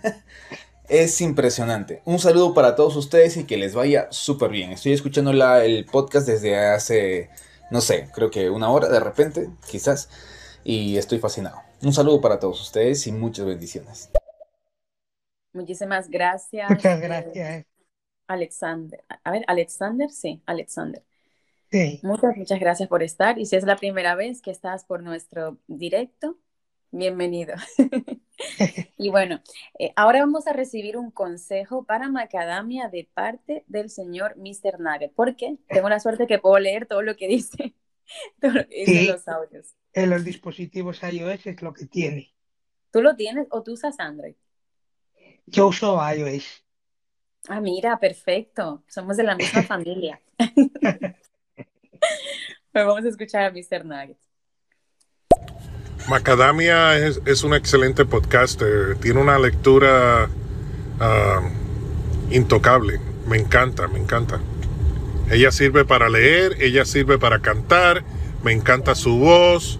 es 0.92 1.22
impresionante. 1.22 2.02
Un 2.04 2.18
saludo 2.18 2.52
para 2.52 2.76
todos 2.76 2.96
ustedes 2.96 3.38
y 3.38 3.44
que 3.44 3.56
les 3.56 3.74
vaya 3.74 4.08
súper 4.10 4.50
bien. 4.50 4.72
Estoy 4.72 4.92
escuchando 4.92 5.30
el 5.30 5.86
podcast 5.86 6.26
desde 6.26 6.54
hace, 6.54 7.30
no 7.70 7.80
sé, 7.80 8.10
creo 8.14 8.30
que 8.30 8.50
una 8.50 8.68
hora 8.68 8.90
de 8.90 9.00
repente, 9.00 9.48
quizás, 9.70 10.10
y 10.64 10.98
estoy 10.98 11.18
fascinado. 11.18 11.56
Un 11.82 11.94
saludo 11.94 12.20
para 12.20 12.38
todos 12.38 12.60
ustedes 12.60 13.06
y 13.06 13.12
muchas 13.12 13.46
bendiciones. 13.46 14.10
Muchísimas 15.54 16.10
gracias. 16.10 16.68
Muchas 16.68 17.00
gracias. 17.00 17.64
Alexander. 18.26 19.02
A 19.24 19.30
ver, 19.30 19.44
Alexander, 19.46 20.10
sí, 20.10 20.42
Alexander. 20.44 21.02
Sí. 21.70 22.00
Muchas, 22.02 22.36
muchas 22.36 22.60
gracias 22.60 22.90
por 22.90 23.02
estar. 23.02 23.38
Y 23.38 23.46
si 23.46 23.56
es 23.56 23.64
la 23.64 23.76
primera 23.76 24.14
vez 24.14 24.42
que 24.42 24.50
estás 24.50 24.84
por 24.84 25.02
nuestro 25.02 25.56
directo, 25.68 26.36
bienvenido. 26.92 27.54
y 28.98 29.10
bueno, 29.10 29.40
eh, 29.78 29.92
ahora 29.96 30.20
vamos 30.20 30.46
a 30.46 30.52
recibir 30.52 30.96
un 30.96 31.10
consejo 31.10 31.84
para 31.84 32.08
Macadamia 32.08 32.88
de 32.88 33.08
parte 33.12 33.64
del 33.66 33.90
señor 33.90 34.36
Mr. 34.36 34.78
Nugget, 34.78 35.12
porque 35.14 35.58
tengo 35.68 35.88
la 35.88 35.98
suerte 35.98 36.26
que 36.26 36.38
puedo 36.38 36.58
leer 36.58 36.86
todo 36.86 37.02
lo 37.02 37.16
que 37.16 37.26
dice, 37.26 37.74
todo 38.40 38.52
lo 38.52 38.68
que 38.68 38.84
dice 38.84 39.12
los 39.12 39.26
audios. 39.26 39.74
En 39.92 40.10
los 40.10 40.24
dispositivos 40.24 41.02
iOS 41.02 41.46
es 41.46 41.62
lo 41.62 41.72
que 41.72 41.86
tiene. 41.86 42.32
¿Tú 42.90 43.02
lo 43.02 43.16
tienes 43.16 43.48
o 43.50 43.62
tú 43.62 43.72
usas 43.72 43.98
Android? 43.98 44.34
Yo 45.46 45.68
uso 45.68 45.98
iOS. 46.14 46.64
Ah, 47.48 47.60
mira, 47.60 47.98
perfecto. 47.98 48.84
Somos 48.86 49.16
de 49.16 49.24
la 49.24 49.34
misma 49.34 49.62
familia. 49.64 50.20
pues 50.36 51.16
vamos 52.72 53.04
a 53.04 53.08
escuchar 53.08 53.44
a 53.44 53.50
Mr. 53.50 53.84
Nugget. 53.84 54.18
Macadamia 56.08 56.96
es, 56.96 57.44
un 57.44 57.54
excelente 57.54 58.04
podcaster, 58.04 58.96
tiene 59.00 59.20
una 59.20 59.38
lectura 59.38 60.28
ah, 61.00 61.40
intocable, 62.30 63.00
me 63.28 63.38
encanta, 63.38 63.88
me 63.88 63.98
encanta. 63.98 64.40
Ella 65.30 65.52
sirve 65.52 65.84
para 65.84 66.08
leer, 66.08 66.56
ella 66.60 66.84
sirve 66.84 67.18
para 67.18 67.40
cantar, 67.40 68.04
me 68.42 68.52
encanta 68.52 68.94
su 68.94 69.16
voz. 69.18 69.78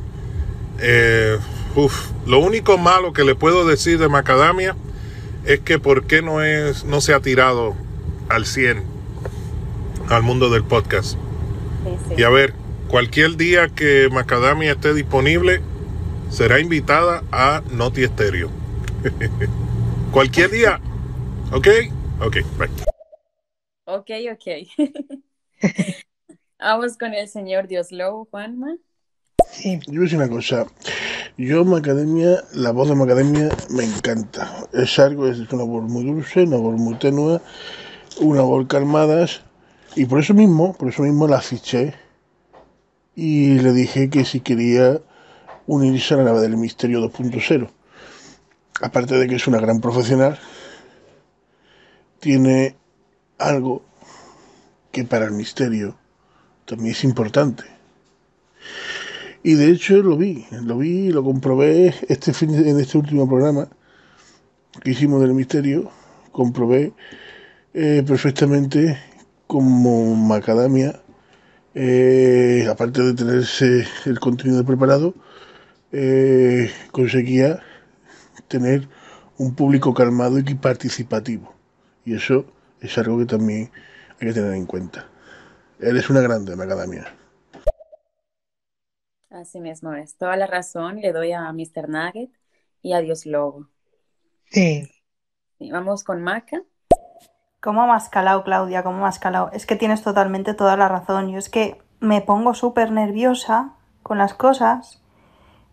Eh, 0.81 1.39
lo 2.27 2.39
único 2.39 2.79
malo 2.79 3.13
que 3.13 3.25
le 3.25 3.35
puedo 3.35 3.67
decir 3.67 3.99
de 3.99 4.09
Macadamia 4.09 4.77
es 5.45 5.61
que 5.61 5.79
por 5.79 6.05
qué 6.05 6.23
no, 6.23 6.43
es, 6.43 6.85
no 6.85 7.01
se 7.01 7.15
ha 7.15 7.21
tirado 7.21 7.75
al 8.29 8.47
100 8.47 8.83
al 10.09 10.23
mundo 10.23 10.51
del 10.51 10.65
podcast. 10.65 11.17
Y 12.17 12.23
a 12.23 12.29
ver, 12.29 12.55
cualquier 12.89 13.37
día 13.37 13.69
que 13.69 14.09
Macadamia 14.11 14.73
esté 14.73 14.95
disponible, 14.95 15.61
será 16.33 16.59
invitada 16.59 17.23
a 17.31 17.63
Noti 17.71 18.05
Estéreo. 18.05 18.51
Cualquier 20.13 20.51
día. 20.51 20.81
¿Ok? 21.53 21.69
Ok, 22.21 22.37
bye. 22.59 22.71
Ok, 23.85 24.11
ok. 24.33 24.47
Vamos 26.59 26.97
con 26.97 27.13
el 27.13 27.29
señor 27.29 27.69
Dioslo, 27.69 28.27
Juanma. 28.31 28.77
Sí, 29.51 29.79
yo 29.87 29.93
voy 29.93 29.99
a 29.99 30.03
decir 30.03 30.19
una 30.19 30.31
cosa. 30.31 30.67
Yo, 31.37 31.65
Macademia, 31.67 32.43
la 32.55 32.71
voz 32.71 32.89
de 32.89 32.95
Macademia 32.95 33.51
me 33.69 33.85
encanta. 33.85 34.67
Es 34.73 34.99
algo, 34.99 35.29
es 35.29 35.39
una 35.53 35.65
voz 35.65 35.85
muy 35.91 36.05
dulce, 36.05 36.45
una 36.45 36.57
voz 36.57 36.81
muy 36.81 36.95
tenue, 36.95 37.41
una 38.21 38.41
voz 38.41 38.67
calmada. 38.69 39.27
Y 39.97 40.07
por 40.07 40.21
eso 40.21 40.33
mismo, 40.33 40.73
por 40.73 40.89
eso 40.89 41.03
mismo 41.03 41.29
la 41.29 41.43
fiché. 41.43 41.95
Y 43.15 43.59
le 43.59 43.73
dije 43.73 44.09
que 44.09 44.25
si 44.25 44.41
quería 44.41 45.03
unirse 45.67 46.15
a 46.15 46.19
la 46.19 46.25
nave 46.25 46.41
del 46.41 46.57
Misterio 46.57 47.01
2.0. 47.01 47.69
Aparte 48.81 49.17
de 49.17 49.29
que 49.29 49.37
es 49.37 49.47
una 49.47 49.61
gran 49.61 49.81
profesional, 49.81 50.39
tiene 52.21 52.77
algo 53.39 53.83
que 54.91 55.05
para 55.05 55.25
el 55.25 55.33
misterio 55.33 55.97
también 56.65 56.93
es 56.93 57.05
importante. 57.05 57.65
Y 59.43 59.55
de 59.55 59.71
hecho 59.71 60.03
lo 60.03 60.17
vi, 60.17 60.47
lo 60.53 60.79
vi, 60.79 61.11
lo 61.11 61.25
comprobé 61.25 61.95
este 62.09 62.33
fin 62.33 62.55
en 62.55 62.79
este 62.79 62.99
último 62.99 63.29
programa 63.29 63.69
que 64.81 64.93
hicimos 64.93 65.21
del 65.21 65.35
misterio, 65.35 65.91
comprobé 66.31 66.93
eh, 67.75 68.05
perfectamente 68.07 68.99
como 69.47 70.15
Macadamia, 70.15 71.01
eh, 71.75 72.67
aparte 72.71 73.03
de 73.03 73.15
tenerse 73.15 73.85
el 74.07 74.21
contenido 74.21 74.65
preparado, 74.65 75.15
eh, 75.93 76.71
conseguía 76.91 77.61
tener 78.49 78.89
un 79.39 79.55
público 79.55 79.95
calmado 79.95 80.39
y 80.39 80.55
participativo. 80.55 81.55
Y 82.05 82.15
eso 82.15 82.47
es 82.81 82.97
algo 82.99 83.19
que 83.19 83.27
también 83.27 83.71
hay 84.21 84.29
que 84.29 84.35
tener 84.35 84.55
en 84.55 84.67
cuenta. 84.67 85.09
Eres 85.79 86.09
una 86.11 86.21
grande, 86.21 86.57
Macadamia. 86.57 87.07
Así 89.31 89.61
mismo 89.61 89.95
es. 89.95 90.17
Toda 90.17 90.37
la 90.37 90.47
razón 90.47 91.01
le 91.01 91.13
doy 91.13 91.33
a 91.33 91.51
Mr. 91.53 91.89
Nugget 91.89 92.31
y 92.83 92.93
a 92.93 93.01
Dios 93.01 93.27
Lobo. 93.27 93.69
Sí. 94.51 94.89
Vamos 95.59 96.05
con 96.05 96.23
Maca. 96.23 96.63
¿Cómo 97.61 97.87
más 97.87 98.09
calado, 98.09 98.45
Claudia? 98.45 98.83
¿Cómo 98.83 99.01
más 99.01 99.19
calado? 99.19 99.51
Es 99.53 99.67
que 99.67 99.77
tienes 99.77 100.03
totalmente 100.03 100.55
toda 100.55 100.77
la 100.77 100.89
razón. 100.89 101.31
Yo 101.31 101.39
es 101.39 101.49
que 101.49 101.81
me 102.01 102.21
pongo 102.21 102.55
súper 102.55 102.91
nerviosa 102.91 103.75
con 104.03 104.19
las 104.19 104.35
cosas 104.35 105.02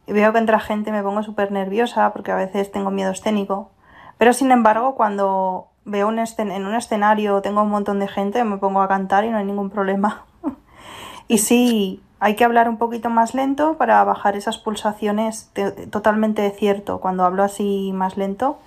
y 0.09 0.11
veo 0.11 0.33
que 0.33 0.39
entra 0.39 0.59
gente 0.59 0.91
me 0.91 1.03
pongo 1.03 1.21
súper 1.21 1.51
nerviosa 1.51 2.11
porque 2.13 2.31
a 2.31 2.35
veces 2.35 2.71
tengo 2.71 2.89
miedo 2.89 3.11
escénico. 3.11 3.69
Pero 4.17 4.33
sin 4.33 4.51
embargo, 4.51 4.95
cuando 4.95 5.67
veo 5.85 6.07
un 6.07 6.17
en 6.17 6.65
un 6.65 6.73
escenario 6.73 7.43
tengo 7.43 7.61
un 7.61 7.69
montón 7.69 7.99
de 7.99 8.07
gente, 8.07 8.43
me 8.43 8.57
pongo 8.57 8.81
a 8.81 8.87
cantar 8.87 9.23
y 9.23 9.29
no 9.29 9.37
hay 9.37 9.45
ningún 9.45 9.69
problema. 9.69 10.25
y 11.27 11.37
sí, 11.37 12.01
hay 12.19 12.35
que 12.35 12.43
hablar 12.43 12.69
un 12.69 12.77
poquito 12.77 13.11
más 13.11 13.35
lento 13.35 13.77
para 13.77 14.03
bajar 14.03 14.35
esas 14.35 14.57
pulsaciones 14.57 15.51
totalmente 15.91 16.49
cierto. 16.49 16.99
Cuando 16.99 17.23
hablo 17.23 17.43
así 17.43 17.91
más 17.93 18.17
lento, 18.17 18.57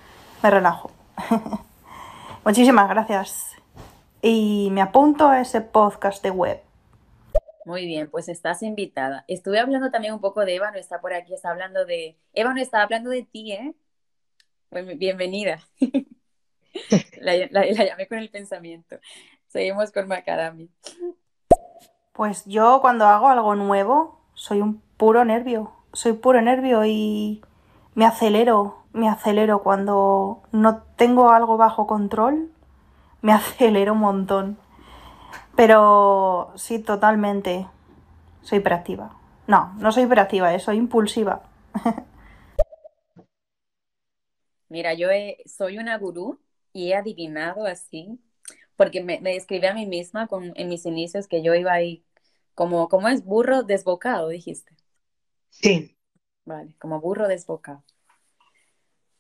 me 0.45 0.51
relajo. 0.51 0.93
Muchísimas 2.45 2.89
gracias. 2.89 3.57
Y 4.23 4.69
me 4.71 4.81
apunto 4.81 5.27
a 5.27 5.41
ese 5.41 5.61
podcast 5.61 6.23
de 6.23 6.31
web. 6.31 6.63
Muy 7.65 7.87
bien, 7.87 8.11
pues 8.11 8.29
estás 8.29 8.63
invitada. 8.63 9.25
Estuve 9.29 9.61
hablando 9.61 9.91
también 9.91 10.15
un 10.15 10.21
poco 10.21 10.45
de 10.45 10.57
Eva, 10.57 10.71
no 10.71 10.79
está 10.79 11.01
por 11.01 11.15
aquí, 11.15 11.33
está 11.35 11.51
hablando 11.51 11.85
de... 11.85 12.19
Eva 12.33 12.53
no 12.53 12.61
está 12.61 12.83
hablando 12.83 13.11
de 13.11 13.23
ti, 13.23 13.53
¿eh? 13.53 13.75
Pues 14.69 14.99
bienvenida. 14.99 15.61
la, 17.21 17.67
llamé 17.67 18.09
con 18.09 18.19
el 18.19 18.31
pensamiento. 18.31 18.99
Seguimos 19.47 19.93
con 19.93 20.09
Macadami. 20.09 20.71
Pues 22.13 22.45
yo 22.47 22.81
cuando 22.81 23.07
hago 23.07 23.29
algo 23.29 23.55
nuevo 23.55 24.21
soy 24.35 24.61
un 24.61 24.81
puro 24.97 25.25
nervio, 25.25 25.73
soy 25.93 26.15
puro 26.15 26.41
nervio 26.43 26.85
y 26.85 27.43
me 27.95 28.07
acelero, 28.07 28.85
me 28.93 29.09
acelero 29.09 29.63
cuando 29.63 30.43
no 30.53 30.83
tengo 30.97 31.31
algo 31.31 31.57
bajo 31.57 31.87
control, 31.87 32.51
me 33.21 33.33
acelero 33.33 33.93
un 33.93 34.01
montón. 34.01 34.59
Pero 35.57 36.53
sí, 36.57 36.79
totalmente. 36.79 37.67
Soy 38.43 38.59
hiperactiva. 38.59 39.17
No, 39.47 39.75
no 39.79 39.93
soy 39.93 40.05
hiperactiva, 40.05 40.55
eh, 40.55 40.61
soy 40.61 40.77
impulsiva. 40.77 41.43
Mira, 44.69 44.95
yo 44.95 45.09
soy 45.45 45.79
una 45.79 45.99
gurú 45.99 46.41
y 46.73 46.93
he 46.93 46.95
adivinado 46.97 47.67
así, 47.67 48.19
porque 48.77 49.03
me, 49.03 49.21
me 49.21 49.35
describí 49.35 49.67
a 49.67 49.75
mí 49.75 49.87
misma 49.87 50.27
con, 50.27 50.53
en 50.57 50.69
mis 50.69 50.87
inicios 50.87 51.29
que 51.29 51.43
yo 51.43 51.55
iba 51.55 51.73
ahí 51.73 52.05
como, 52.55 52.89
como 52.89 53.09
es 53.09 53.25
burro 53.25 53.63
desbocado, 53.63 54.29
dijiste. 54.29 54.75
Sí. 55.51 55.97
Vale, 56.45 56.75
como 56.79 57.01
burro 57.01 57.29
desbocado. 57.29 57.85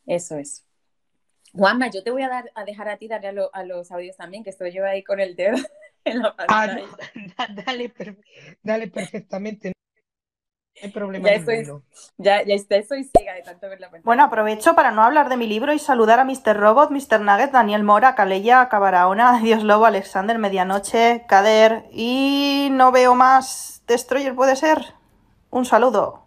Eso 0.07 0.37
es. 0.37 0.65
Juanma, 1.53 1.91
yo 1.91 2.03
te 2.03 2.11
voy 2.11 2.23
a, 2.23 2.29
dar, 2.29 2.51
a 2.55 2.65
dejar 2.65 2.89
a 2.89 2.97
ti 2.97 3.09
darle 3.09 3.49
a, 3.53 3.65
los 3.65 3.93
audios 3.93 4.17
también, 4.17 4.43
que 4.43 4.51
estoy 4.51 4.73
yo 4.73 4.87
ahí 4.87 5.05
con 5.05 5.21
el 5.21 5.37
dedo 5.37 5.57
en 6.05 6.21
la 6.21 6.35
ah, 6.49 6.67
dale, 7.67 7.93
dale 8.63 8.89
perfectamente. 8.89 9.73
hay 10.83 10.91
problema 10.91 11.29
ya 11.29 11.35
estoy, 11.37 11.67
ya, 12.17 12.43
ya 12.43 12.55
estoy 12.55 13.05
ciega 13.05 13.35
de 13.35 13.43
tanto 13.43 13.69
ver 13.69 13.81
la 13.81 13.87
pantalla. 13.87 14.05
Bueno, 14.05 14.25
aprovecho 14.25 14.75
para 14.75 14.91
no 14.91 15.03
hablar 15.03 15.29
de 15.29 15.37
mi 15.37 15.47
libro 15.47 15.73
y 15.73 15.79
saludar 15.79 16.19
a 16.19 16.25
Mr. 16.25 16.57
Robot, 16.57 16.91
Mr. 16.91 17.21
Nugget, 17.21 17.53
Daniel 17.53 17.85
Mora, 17.85 18.15
Caleya, 18.15 18.69
Cabaraona, 18.69 19.41
Dios 19.43 19.63
Lobo, 19.63 19.87
Alexander, 19.87 20.39
Medianoche, 20.39 21.25
Kader 21.29 21.85
y 21.93 22.69
no 22.73 22.91
veo 22.93 23.15
más. 23.15 23.83
Destroyer 23.87 24.35
puede 24.35 24.57
ser. 24.57 24.95
Un 25.51 25.65
saludo. 25.65 26.27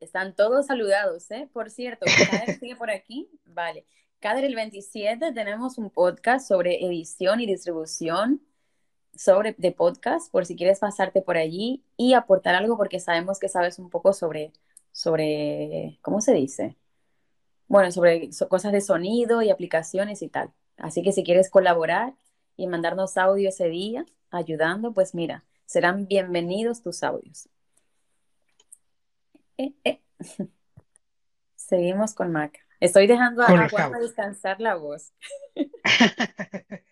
Están 0.00 0.34
todos 0.34 0.66
saludados, 0.66 1.30
¿eh? 1.32 1.48
Por 1.52 1.70
cierto, 1.70 2.06
Kader 2.06 2.58
sigue 2.58 2.76
por 2.76 2.90
aquí. 2.90 3.28
Vale. 3.44 3.84
Kader, 4.20 4.44
el 4.44 4.56
27 4.56 5.32
tenemos 5.32 5.78
un 5.78 5.90
podcast 5.90 6.48
sobre 6.48 6.84
edición 6.84 7.40
y 7.40 7.46
distribución 7.46 8.42
sobre 9.14 9.54
de 9.58 9.72
podcast, 9.72 10.30
por 10.32 10.44
si 10.46 10.56
quieres 10.56 10.80
pasarte 10.80 11.22
por 11.22 11.36
allí 11.36 11.84
y 11.96 12.14
aportar 12.14 12.54
algo, 12.56 12.76
porque 12.76 13.00
sabemos 13.00 13.38
que 13.38 13.48
sabes 13.48 13.78
un 13.78 13.90
poco 13.90 14.12
sobre, 14.12 14.52
sobre 14.92 15.98
¿cómo 16.02 16.20
se 16.20 16.34
dice? 16.34 16.76
Bueno, 17.68 17.92
sobre 17.92 18.30
cosas 18.48 18.72
de 18.72 18.80
sonido 18.80 19.42
y 19.42 19.50
aplicaciones 19.50 20.22
y 20.22 20.28
tal. 20.28 20.52
Así 20.78 21.02
que 21.02 21.12
si 21.12 21.24
quieres 21.24 21.50
colaborar 21.50 22.14
y 22.56 22.66
mandarnos 22.66 23.16
audio 23.16 23.48
ese 23.50 23.68
día, 23.68 24.04
ayudando, 24.30 24.92
pues 24.92 25.14
mira, 25.14 25.44
serán 25.66 26.08
bienvenidos 26.08 26.82
tus 26.82 27.02
audios. 27.04 27.48
Eh, 29.58 29.74
eh. 29.84 30.00
Seguimos 31.56 32.14
con 32.14 32.32
Maca. 32.32 32.67
Estoy 32.80 33.06
dejando 33.06 33.42
a, 33.42 33.46
a 33.48 33.98
descansar 34.00 34.60
la 34.60 34.76
voz. 34.76 35.12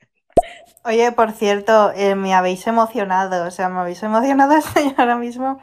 Oye, 0.85 1.11
por 1.11 1.33
cierto, 1.33 1.91
eh, 1.97 2.15
me 2.15 2.33
habéis 2.33 2.65
emocionado, 2.69 3.45
o 3.45 3.51
sea, 3.51 3.69
me 3.69 3.81
habéis 3.81 4.03
emocionado 4.05 4.55
ahora 4.97 5.17
mismo 5.17 5.59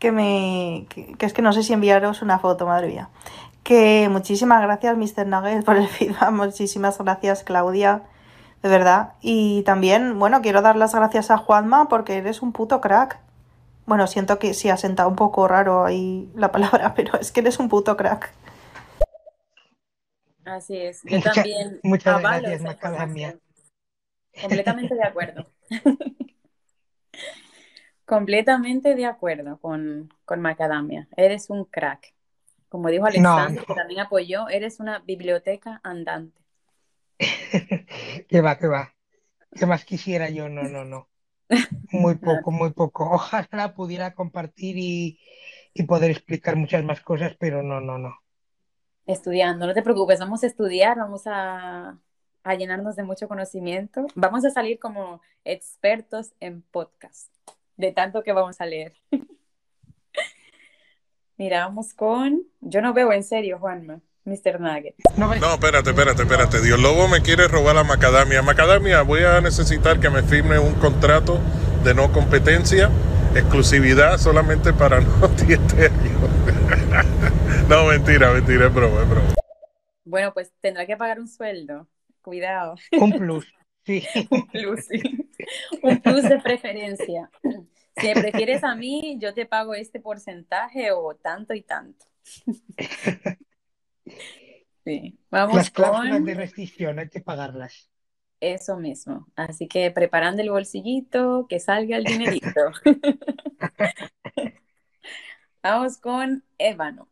que 0.00 0.10
me 0.12 0.86
que, 0.88 1.16
es 1.20 1.32
que 1.32 1.42
no 1.42 1.52
sé 1.52 1.62
si 1.62 1.72
enviaros 1.72 2.22
una 2.22 2.40
foto, 2.40 2.66
madre 2.66 2.88
mía. 2.88 3.08
Que 3.62 4.08
muchísimas 4.10 4.60
gracias, 4.62 4.96
Mr. 4.96 5.26
Nugget, 5.26 5.64
por 5.64 5.76
el 5.76 5.88
feedback, 5.96 6.30
muchísimas 6.32 6.98
gracias, 6.98 7.44
Claudia, 7.44 8.02
de 8.62 8.68
verdad. 8.68 9.12
Y 9.20 9.62
también, 9.62 10.18
bueno, 10.18 10.42
quiero 10.42 10.60
dar 10.60 10.76
las 10.76 10.94
gracias 10.94 11.30
a 11.30 11.38
Juanma 11.38 11.88
porque 11.88 12.16
eres 12.18 12.42
un 12.42 12.52
puto 12.52 12.80
crack. 12.80 13.20
Bueno, 13.86 14.06
siento 14.08 14.38
que 14.38 14.54
sí 14.54 14.70
ha 14.70 14.76
sentado 14.76 15.08
un 15.08 15.16
poco 15.16 15.46
raro 15.46 15.84
ahí 15.84 16.28
la 16.34 16.50
palabra, 16.52 16.94
pero 16.96 17.18
es 17.20 17.30
que 17.32 17.40
eres 17.40 17.58
un 17.60 17.68
puto 17.68 17.96
crack. 17.96 18.32
Así 20.44 20.76
es, 20.76 21.02
yo 21.04 21.20
también. 21.20 21.80
Muchas 21.82 22.20
gracias, 22.20 22.62
Macadamia. 22.62 23.38
Completamente 24.40 24.94
de 24.94 25.04
acuerdo. 25.04 25.46
Completamente 28.04 28.94
de 28.94 29.06
acuerdo 29.06 29.58
con, 29.58 30.12
con, 30.24 30.40
Macadamia. 30.40 31.08
Eres 31.16 31.48
un 31.48 31.64
crack. 31.64 32.12
Como 32.68 32.88
dijo 32.88 33.06
Alexander, 33.06 33.64
que 33.64 33.74
también 33.74 34.00
apoyó, 34.00 34.48
eres 34.48 34.80
una 34.80 34.98
biblioteca 34.98 35.80
andante. 35.82 36.42
que 38.28 38.40
va, 38.40 38.58
que 38.58 38.66
va. 38.66 38.94
¿Qué 39.52 39.64
más 39.64 39.84
quisiera 39.84 40.28
yo? 40.28 40.48
No, 40.48 40.64
no, 40.64 40.84
no. 40.84 41.08
Muy 41.92 42.14
poco, 42.16 42.50
muy 42.50 42.72
poco. 42.72 43.08
Ojalá 43.10 43.74
pudiera 43.74 44.14
compartir 44.14 44.76
y, 44.76 45.20
y 45.72 45.84
poder 45.84 46.10
explicar 46.10 46.56
muchas 46.56 46.84
más 46.84 47.00
cosas, 47.00 47.36
pero 47.38 47.62
no, 47.62 47.80
no, 47.80 47.96
no. 47.98 48.23
Estudiando, 49.06 49.66
no 49.66 49.74
te 49.74 49.82
preocupes, 49.82 50.18
vamos 50.18 50.42
a 50.44 50.46
estudiar, 50.46 50.96
vamos 50.96 51.22
a, 51.26 51.98
a 52.42 52.54
llenarnos 52.54 52.96
de 52.96 53.02
mucho 53.02 53.28
conocimiento. 53.28 54.06
Vamos 54.14 54.44
a 54.44 54.50
salir 54.50 54.78
como 54.78 55.20
expertos 55.44 56.32
en 56.40 56.62
podcast, 56.62 57.30
de 57.76 57.92
tanto 57.92 58.22
que 58.22 58.32
vamos 58.32 58.60
a 58.60 58.66
leer. 58.66 58.94
Mira, 61.36 61.66
vamos 61.66 61.92
con... 61.94 62.42
Yo 62.60 62.80
no 62.80 62.92
veo 62.94 63.12
en 63.12 63.24
serio, 63.24 63.58
Juanma. 63.58 64.00
Mr. 64.24 64.58
Nugget. 64.58 64.94
No, 65.16 65.34
espérate, 65.34 65.90
espérate, 65.90 66.22
espérate. 66.22 66.62
Dios 66.62 66.80
Lobo 66.80 67.08
me 67.08 67.20
quiere 67.20 67.46
robar 67.46 67.74
la 67.74 67.84
macadamia. 67.84 68.40
Macadamia, 68.40 69.02
voy 69.02 69.22
a 69.22 69.40
necesitar 69.42 70.00
que 70.00 70.08
me 70.08 70.22
firme 70.22 70.58
un 70.58 70.74
contrato 70.74 71.40
de 71.82 71.92
no 71.94 72.10
competencia, 72.10 72.90
exclusividad 73.34 74.16
solamente 74.18 74.72
para 74.72 75.00
no 75.20 75.28
no, 77.68 77.86
mentira, 77.86 78.32
mentira, 78.32 78.66
es 78.66 78.74
broma, 78.74 79.02
es 79.02 79.10
broma. 79.10 79.34
Bueno, 80.04 80.32
pues 80.34 80.52
tendrá 80.60 80.86
que 80.86 80.96
pagar 80.96 81.18
un 81.18 81.28
sueldo. 81.28 81.88
Cuidado. 82.22 82.76
Un 82.92 83.12
plus, 83.12 83.46
sí. 83.84 84.04
Un 84.30 84.46
plus, 84.48 84.86
sí. 84.86 85.02
Un 85.82 86.00
plus 86.00 86.22
de 86.22 86.40
preferencia. 86.40 87.30
Si 87.96 88.06
me 88.08 88.14
prefieres 88.14 88.64
a 88.64 88.74
mí, 88.74 89.18
yo 89.20 89.34
te 89.34 89.46
pago 89.46 89.74
este 89.74 90.00
porcentaje 90.00 90.92
o 90.92 91.14
tanto 91.16 91.54
y 91.54 91.62
tanto. 91.62 92.06
Sí, 94.84 95.18
vamos 95.30 95.56
Las 95.56 95.70
cláusulas 95.70 96.24
de 96.24 96.34
restricción 96.34 96.98
hay 96.98 97.08
que 97.08 97.20
pagarlas. 97.20 97.90
Eso 98.40 98.76
mismo. 98.76 99.26
Así 99.34 99.66
que 99.66 99.90
preparando 99.90 100.42
el 100.42 100.50
bolsillito, 100.50 101.46
que 101.48 101.58
salga 101.58 101.96
el 101.96 102.04
dinerito. 102.04 102.72
Vamos 105.62 105.96
con 105.96 106.44
Ébano. 106.58 107.08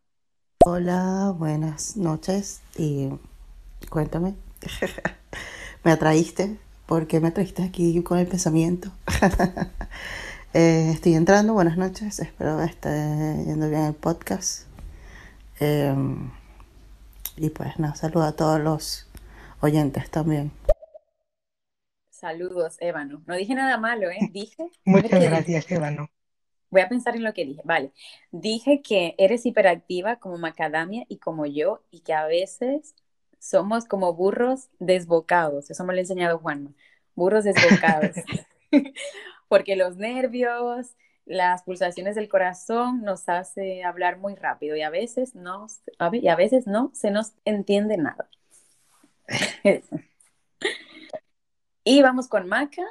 Hola, 0.65 1.35
buenas 1.37 1.97
noches 1.97 2.63
y 2.79 3.09
cuéntame, 3.91 4.37
me 5.85 5.91
atraíste, 5.91 6.57
porque 6.87 7.19
me 7.19 7.29
atraíste 7.29 7.65
aquí 7.65 8.01
con 8.03 8.19
el 8.19 8.27
pensamiento. 8.27 8.91
Eh, 10.55 10.91
estoy 10.93 11.15
entrando, 11.15 11.55
buenas 11.55 11.79
noches, 11.79 12.19
espero 12.19 12.59
que 12.59 12.65
esté 12.65 13.43
yendo 13.47 13.71
bien 13.71 13.85
el 13.85 13.95
podcast. 13.95 14.67
Em, 15.61 16.31
y 17.39 17.49
pues 17.49 17.79
nada, 17.79 17.95
saludo 17.95 18.25
a 18.25 18.33
todos 18.33 18.61
los 18.61 19.09
oyentes 19.63 20.11
también. 20.11 20.53
Saludos, 22.11 22.77
Ébano. 22.81 23.23
No 23.27 23.35
dije 23.35 23.55
nada 23.55 23.79
malo, 23.79 24.11
¿eh? 24.11 24.29
Dije. 24.31 24.69
Muchas 24.85 25.23
gracias, 25.23 25.71
Ébano. 25.73 26.11
Voy 26.73 26.81
a 26.81 26.89
pensar 26.89 27.15
en 27.15 27.23
lo 27.23 27.35
que 27.35 27.45
dije. 27.45 27.61
Vale. 27.65 27.93
Dije 28.31 28.81
que 28.83 29.15
eres 29.19 29.45
hiperactiva 29.47 30.17
como 30.17 30.39
Macadamia 30.39 31.05
y 31.07 31.19
como 31.19 31.45
yo, 31.47 31.85
y 31.91 32.01
que 32.01 32.15
a 32.15 32.27
veces 32.27 32.95
somos 33.39 33.85
como 33.85 34.15
burros 34.15 34.71
desbocados, 34.79 35.71
eso 35.71 35.85
me 35.85 35.93
lo 35.93 35.99
ha 35.99 36.01
enseñado 36.01 36.39
Juanma, 36.39 36.73
burros 37.15 37.45
desbocados, 37.45 38.17
porque 39.49 39.77
los 39.77 39.97
nervios, 39.97 40.95
las 41.27 41.63
pulsaciones 41.65 42.15
del 42.15 42.29
corazón 42.29 43.03
nos 43.03 43.29
hace 43.29 43.85
hablar 43.85 44.19
muy 44.19 44.35
rápido 44.35 44.77
y 44.77 44.83
a 44.83 44.91
veces 44.91 45.35
no, 45.35 45.67
y 46.13 46.29
a 46.29 46.37
veces 46.37 46.67
no 46.67 46.91
se 46.95 47.11
nos 47.11 47.33
entiende 47.45 47.99
nada. 47.99 48.29
y 51.85 52.01
vamos 52.01 52.29
con 52.29 52.49
Maca. 52.49 52.87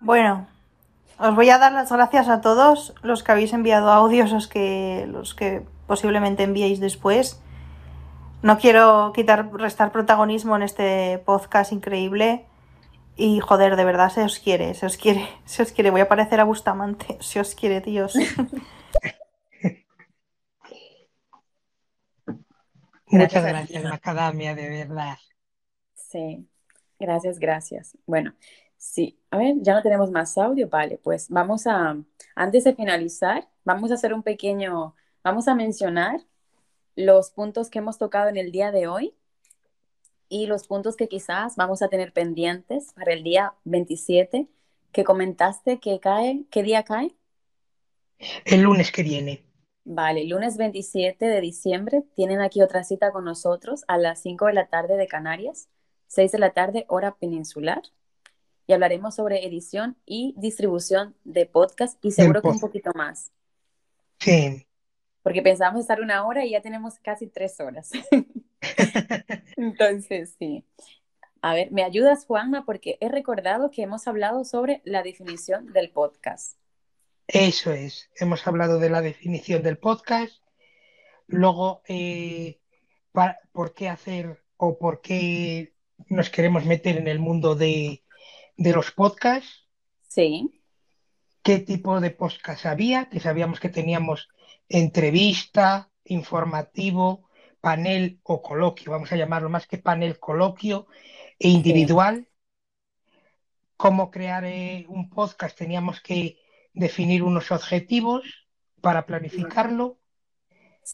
Bueno, 0.00 0.46
os 1.20 1.34
voy 1.34 1.50
a 1.50 1.58
dar 1.58 1.72
las 1.72 1.92
gracias 1.92 2.28
a 2.28 2.40
todos 2.40 2.94
los 3.02 3.22
que 3.22 3.32
habéis 3.32 3.52
enviado 3.52 3.90
audios, 3.90 4.32
los 4.32 4.48
que, 4.48 5.06
los 5.06 5.34
que 5.34 5.62
posiblemente 5.86 6.44
enviéis 6.44 6.80
después. 6.80 7.42
No 8.42 8.56
quiero 8.56 9.12
quitar, 9.14 9.52
restar 9.52 9.92
protagonismo 9.92 10.56
en 10.56 10.62
este 10.62 11.18
podcast 11.26 11.72
increíble. 11.72 12.46
Y 13.16 13.40
joder, 13.40 13.76
de 13.76 13.84
verdad 13.84 14.08
se 14.08 14.22
os 14.24 14.38
quiere, 14.38 14.72
se 14.72 14.86
os 14.86 14.96
quiere, 14.96 15.28
se 15.44 15.62
os 15.62 15.72
quiere. 15.72 15.90
Voy 15.90 16.00
a 16.00 16.08
parecer 16.08 16.40
a 16.40 16.44
Bustamante, 16.44 17.18
se 17.20 17.38
os 17.38 17.54
quiere, 17.54 17.82
tíos. 17.82 18.14
Muchas 23.08 23.44
gracias, 23.44 23.84
Macadamia, 23.84 24.54
de 24.54 24.68
verdad. 24.70 25.18
Sí, 25.94 26.48
gracias, 26.98 27.40
gracias. 27.40 27.98
Bueno, 28.06 28.32
sí, 28.80 29.20
a 29.30 29.36
ver, 29.36 29.56
ya 29.60 29.74
no 29.74 29.82
tenemos 29.82 30.10
más 30.10 30.36
audio, 30.38 30.68
vale, 30.68 30.98
pues 30.98 31.28
vamos 31.28 31.66
a, 31.66 32.02
antes 32.34 32.64
de 32.64 32.74
finalizar, 32.74 33.48
vamos 33.62 33.90
a 33.90 33.94
hacer 33.94 34.14
un 34.14 34.22
pequeño, 34.22 34.96
vamos 35.22 35.48
a 35.48 35.54
mencionar 35.54 36.20
los 36.96 37.30
puntos 37.30 37.68
que 37.68 37.78
hemos 37.78 37.98
tocado 37.98 38.30
en 38.30 38.38
el 38.38 38.50
día 38.52 38.72
de 38.72 38.88
hoy 38.88 39.14
y 40.30 40.46
los 40.46 40.66
puntos 40.66 40.96
que 40.96 41.08
quizás 41.08 41.56
vamos 41.56 41.82
a 41.82 41.88
tener 41.88 42.12
pendientes 42.14 42.92
para 42.94 43.12
el 43.12 43.22
día 43.22 43.54
27 43.64 44.48
que 44.92 45.04
comentaste 45.04 45.78
que 45.78 46.00
cae, 46.00 46.46
¿qué 46.50 46.62
día 46.62 46.82
cae? 46.82 47.14
El 48.46 48.62
lunes 48.62 48.90
que 48.90 49.02
viene. 49.02 49.44
Vale, 49.84 50.24
lunes 50.24 50.56
27 50.56 51.26
de 51.26 51.40
diciembre 51.40 52.02
tienen 52.14 52.40
aquí 52.40 52.62
otra 52.62 52.82
cita 52.82 53.12
con 53.12 53.24
nosotros 53.24 53.84
a 53.88 53.98
las 53.98 54.22
5 54.22 54.46
de 54.46 54.54
la 54.54 54.68
tarde 54.68 54.96
de 54.96 55.06
Canarias, 55.06 55.68
6 56.06 56.32
de 56.32 56.38
la 56.38 56.50
tarde 56.52 56.86
hora 56.88 57.16
peninsular. 57.16 57.82
Y 58.70 58.72
hablaremos 58.72 59.16
sobre 59.16 59.44
edición 59.44 59.96
y 60.06 60.32
distribución 60.38 61.16
de 61.24 61.44
podcast 61.44 61.98
y 62.04 62.12
seguro 62.12 62.40
que 62.40 62.46
un 62.46 62.60
poquito 62.60 62.92
más. 62.94 63.32
Sí 64.20 64.64
porque 65.22 65.42
pensábamos 65.42 65.82
estar 65.82 66.00
una 66.00 66.26
hora 66.26 66.44
y 66.44 66.52
ya 66.52 66.62
tenemos 66.62 66.98
casi 66.98 67.26
tres 67.26 67.60
horas. 67.60 67.90
Entonces, 69.56 70.34
sí. 70.38 70.64
A 71.42 71.54
ver, 71.54 71.70
¿me 71.72 71.84
ayudas, 71.84 72.24
Juanma? 72.26 72.64
Porque 72.64 72.96
he 73.00 73.08
recordado 73.08 73.70
que 73.70 73.82
hemos 73.82 74.06
hablado 74.06 74.44
sobre 74.44 74.82
la 74.84 75.02
definición 75.02 75.72
del 75.72 75.90
podcast. 75.90 76.58
Eso 77.26 77.72
es, 77.72 78.10
hemos 78.16 78.46
hablado 78.46 78.78
de 78.78 78.90
la 78.90 79.02
definición 79.02 79.62
del 79.62 79.78
podcast. 79.78 80.42
Luego, 81.26 81.82
eh, 81.86 82.60
¿por 83.52 83.74
qué 83.74 83.88
hacer 83.88 84.42
o 84.56 84.78
por 84.78 85.00
qué 85.00 85.74
nos 86.08 86.30
queremos 86.30 86.64
meter 86.64 86.96
en 86.96 87.08
el 87.08 87.18
mundo 87.18 87.54
de, 87.54 88.02
de 88.60 88.72
los 88.74 88.92
podcasts? 88.92 89.66
Sí. 90.06 90.62
¿Qué 91.42 91.60
tipo 91.60 91.98
de 91.98 92.10
podcast 92.10 92.66
había? 92.66 93.08
Que 93.08 93.18
sabíamos 93.18 93.58
que 93.58 93.70
teníamos 93.70 94.28
entrevista, 94.68 95.90
informativo, 96.04 97.30
panel 97.62 98.20
o 98.22 98.42
coloquio, 98.42 98.92
vamos 98.92 99.10
a 99.12 99.16
llamarlo 99.16 99.48
más 99.48 99.66
que 99.66 99.78
panel, 99.78 100.18
coloquio 100.18 100.86
e 101.38 101.48
individual. 101.48 102.28
Cómo 103.78 104.10
crear 104.10 104.44
eh, 104.44 104.84
un 104.90 105.08
podcast, 105.08 105.56
teníamos 105.56 106.02
que 106.02 106.38
definir 106.74 107.22
unos 107.22 107.50
objetivos 107.50 108.46
para 108.82 109.06
planificarlo, 109.06 110.00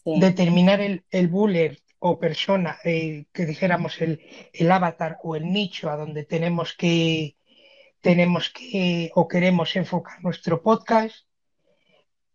determinar 0.05 0.79
el, 0.79 1.03
el 1.09 1.27
bullet 1.27 1.83
o 1.99 2.17
persona, 2.17 2.77
eh, 2.85 3.25
que 3.33 3.45
dijéramos 3.45 4.01
el, 4.01 4.21
el, 4.53 4.71
avatar 4.71 5.17
o 5.21 5.35
el 5.35 5.51
nicho 5.51 5.89
a 5.89 5.97
donde 5.97 6.23
tenemos 6.23 6.73
que, 6.73 7.36
tenemos 8.01 8.49
que 8.49 9.11
o 9.15 9.27
queremos 9.27 9.75
enfocar 9.75 10.23
nuestro 10.23 10.61
podcast, 10.61 11.27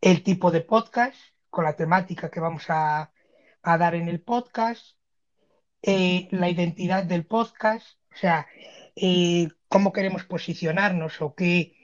el 0.00 0.22
tipo 0.22 0.50
de 0.50 0.60
podcast 0.60 1.16
con 1.50 1.64
la 1.64 1.76
temática 1.76 2.30
que 2.30 2.40
vamos 2.40 2.64
a, 2.68 3.12
a 3.62 3.78
dar 3.78 3.94
en 3.94 4.08
el 4.08 4.20
podcast, 4.20 4.96
eh, 5.82 6.28
la 6.30 6.48
identidad 6.48 7.04
del 7.04 7.26
podcast, 7.26 7.98
o 8.12 8.16
sea, 8.16 8.46
eh, 8.96 9.48
cómo 9.68 9.92
queremos 9.92 10.24
posicionarnos 10.24 11.20
o 11.22 11.34
qué, 11.34 11.74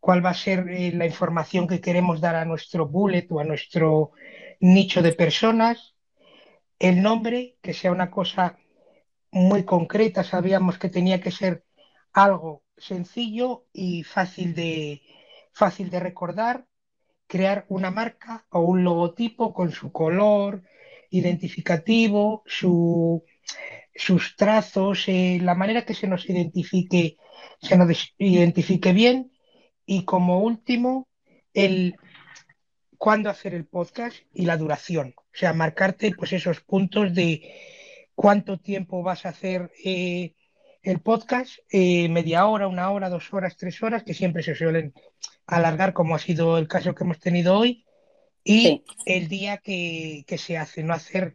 cuál 0.00 0.24
va 0.24 0.30
a 0.30 0.34
ser 0.34 0.68
eh, 0.68 0.92
la 0.92 1.06
información 1.06 1.66
que 1.66 1.80
queremos 1.80 2.20
dar 2.20 2.36
a 2.36 2.44
nuestro 2.44 2.86
bullet 2.88 3.26
o 3.30 3.40
a 3.40 3.44
nuestro 3.44 4.12
nicho 4.60 5.02
de 5.02 5.12
personas, 5.12 5.94
el 6.78 7.02
nombre, 7.02 7.56
que 7.62 7.74
sea 7.74 7.92
una 7.92 8.10
cosa 8.10 8.58
muy 9.30 9.64
concreta, 9.64 10.24
sabíamos 10.24 10.78
que 10.78 10.88
tenía 10.88 11.20
que 11.20 11.30
ser 11.30 11.64
algo 12.12 12.62
sencillo 12.80 13.66
y 13.72 14.02
fácil 14.02 14.54
de, 14.54 15.02
fácil 15.52 15.90
de 15.90 16.00
recordar, 16.00 16.66
crear 17.26 17.66
una 17.68 17.90
marca 17.90 18.46
o 18.50 18.60
un 18.60 18.84
logotipo 18.84 19.52
con 19.52 19.72
su 19.72 19.92
color 19.92 20.62
identificativo, 21.10 22.42
su, 22.46 23.24
sus 23.94 24.36
trazos, 24.36 25.08
eh, 25.08 25.38
la 25.42 25.54
manera 25.54 25.84
que 25.84 25.94
se 25.94 26.06
nos 26.06 26.28
identifique, 26.28 27.16
se 27.60 27.76
nos 27.76 28.14
identifique 28.18 28.92
bien. 28.92 29.32
Y 29.86 30.04
como 30.04 30.40
último, 30.40 31.08
el 31.54 31.96
cuándo 32.98 33.30
hacer 33.30 33.54
el 33.54 33.64
podcast 33.64 34.16
y 34.34 34.44
la 34.44 34.56
duración. 34.56 35.14
O 35.16 35.36
sea, 35.36 35.52
marcarte 35.52 36.12
pues 36.14 36.32
esos 36.32 36.60
puntos 36.60 37.14
de 37.14 37.54
cuánto 38.14 38.58
tiempo 38.58 39.02
vas 39.02 39.24
a 39.24 39.30
hacer 39.30 39.70
eh, 39.84 40.34
el 40.82 41.00
podcast, 41.00 41.58
eh, 41.70 42.08
media 42.08 42.46
hora, 42.46 42.68
una 42.68 42.90
hora, 42.90 43.08
dos 43.08 43.32
horas, 43.32 43.56
tres 43.56 43.82
horas, 43.82 44.02
que 44.04 44.14
siempre 44.14 44.42
se 44.42 44.54
suelen 44.54 44.94
alargar, 45.46 45.92
como 45.92 46.14
ha 46.14 46.18
sido 46.18 46.58
el 46.58 46.68
caso 46.68 46.94
que 46.94 47.04
hemos 47.04 47.18
tenido 47.18 47.58
hoy, 47.58 47.84
y 48.44 48.84
el 49.04 49.28
día 49.28 49.58
que, 49.58 50.24
que, 50.26 50.38
se 50.38 50.56
hace, 50.56 50.82
no 50.82 50.94
hacer 50.94 51.34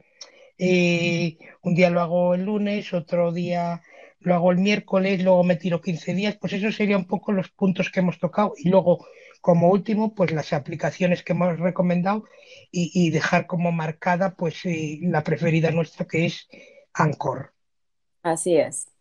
eh, 0.58 1.38
un 1.62 1.76
día 1.76 1.90
lo 1.90 2.02
hago 2.02 2.36
el 2.36 2.46
lunes, 2.46 2.94
otro 2.94 3.32
día 3.32 3.82
lo 4.20 4.36
hago 4.36 4.52
el 4.52 4.58
miércoles, 4.58 5.24
luego 5.24 5.44
me 5.44 5.58
tiro 5.58 5.82
15 5.82 6.14
días, 6.14 6.38
pues 6.40 6.54
eso 6.54 6.72
sería 6.72 6.98
un 6.98 7.06
poco 7.06 7.32
los 7.32 7.50
puntos 7.50 7.90
que 7.90 8.00
hemos 8.00 8.20
tocado 8.20 8.54
y 8.58 8.70
luego 8.70 9.06
como 9.42 9.70
último 9.70 10.16
pues 10.16 10.32
las 10.32 10.54
aplicaciones 10.54 11.24
que 11.24 11.34
hemos 11.34 11.60
recomendado 11.60 12.24
y, 12.72 13.10
dejar 13.10 13.46
como 13.46 13.72
marcada 13.72 14.36
pues 14.36 14.66
eh, 14.66 15.00
la 15.02 15.24
preferida 15.24 15.72
nuestra 15.72 16.08
que 16.08 16.26
es 16.26 16.48
Anchor. 16.94 17.54
Así 18.22 18.56
es. 18.56 18.93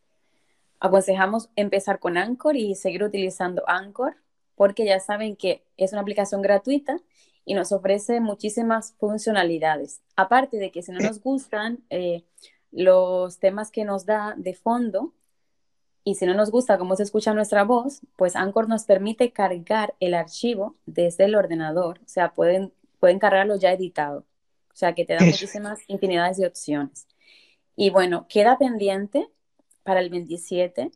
Aconsejamos 0.83 1.49
empezar 1.55 2.01
con 2.01 2.17
Anchor 2.17 2.57
y 2.57 2.75
seguir 2.75 3.05
utilizando 3.05 3.63
Anchor 3.69 4.17
porque 4.57 4.85
ya 4.85 4.99
saben 4.99 5.37
que 5.37 5.63
es 5.77 5.93
una 5.93 6.03
aplicación 6.03 6.43
gratuita 6.43 6.99
y 7.45 7.55
nos 7.55 7.71
ofrece 7.71 8.19
muchísimas 8.19 8.93
funcionalidades. 8.99 10.01
Aparte 10.17 10.57
de 10.57 10.73
que 10.73 10.83
si 10.83 10.91
no 10.91 10.99
nos 10.99 11.23
gustan 11.23 11.85
eh, 11.89 12.25
los 12.73 13.39
temas 13.39 13.71
que 13.71 13.85
nos 13.85 14.07
da 14.07 14.35
de 14.37 14.55
fondo 14.55 15.15
y 16.03 16.17
si 16.17 16.27
no 16.27 16.35
nos 16.35 16.51
gusta 16.51 16.79
cómo 16.79 16.97
se 16.97 17.05
escucha 17.05 17.33
nuestra 17.33 17.63
voz, 17.63 18.01
pues 18.17 18.35
Anchor 18.35 18.69
nos 18.69 18.83
permite 18.83 19.31
cargar 19.31 19.95
el 20.01 20.15
archivo 20.15 20.75
desde 20.85 21.27
el 21.27 21.37
ordenador, 21.37 22.01
o 22.05 22.09
sea, 22.09 22.33
pueden, 22.33 22.73
pueden 22.99 23.21
cargarlo 23.21 23.55
ya 23.55 23.71
editado, 23.71 24.27
o 24.73 24.75
sea, 24.75 24.97
que 24.97 25.05
te 25.05 25.15
da 25.15 25.21
muchísimas 25.25 25.79
infinidades 25.87 26.39
de 26.39 26.49
opciones. 26.49 27.07
Y 27.77 27.91
bueno, 27.91 28.27
queda 28.29 28.59
pendiente 28.59 29.31
para 29.83 30.01
el 30.01 30.11
27 30.11 30.91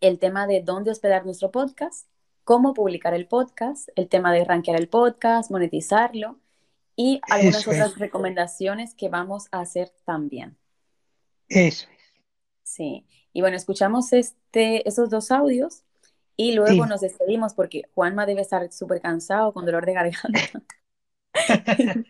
el 0.00 0.18
tema 0.18 0.46
de 0.46 0.62
dónde 0.62 0.90
hospedar 0.90 1.24
nuestro 1.24 1.50
podcast 1.50 2.06
cómo 2.50 2.74
publicar 2.74 3.14
el 3.14 3.28
podcast, 3.28 3.88
el 3.94 4.08
tema 4.08 4.32
de 4.32 4.44
rankear 4.44 4.76
el 4.76 4.88
podcast, 4.88 5.52
monetizarlo 5.52 6.40
y 6.96 7.20
algunas 7.30 7.64
otras 7.66 7.96
recomendaciones 7.96 8.96
que 8.96 9.08
vamos 9.08 9.46
a 9.52 9.60
hacer 9.60 9.92
también. 10.04 10.56
Eso 11.48 11.86
es. 11.88 12.12
Sí. 12.64 13.06
Y 13.32 13.40
bueno, 13.40 13.56
escuchamos 13.56 14.12
este, 14.12 14.88
esos 14.88 15.10
dos 15.10 15.30
audios 15.30 15.84
y 16.36 16.52
luego 16.52 16.86
nos 16.86 17.02
despedimos 17.02 17.54
porque 17.54 17.82
Juanma 17.94 18.26
debe 18.26 18.40
estar 18.40 18.72
súper 18.72 19.00
cansado 19.00 19.52
con 19.52 19.64
dolor 19.64 19.86
de 19.86 19.92
garganta. 19.92 20.62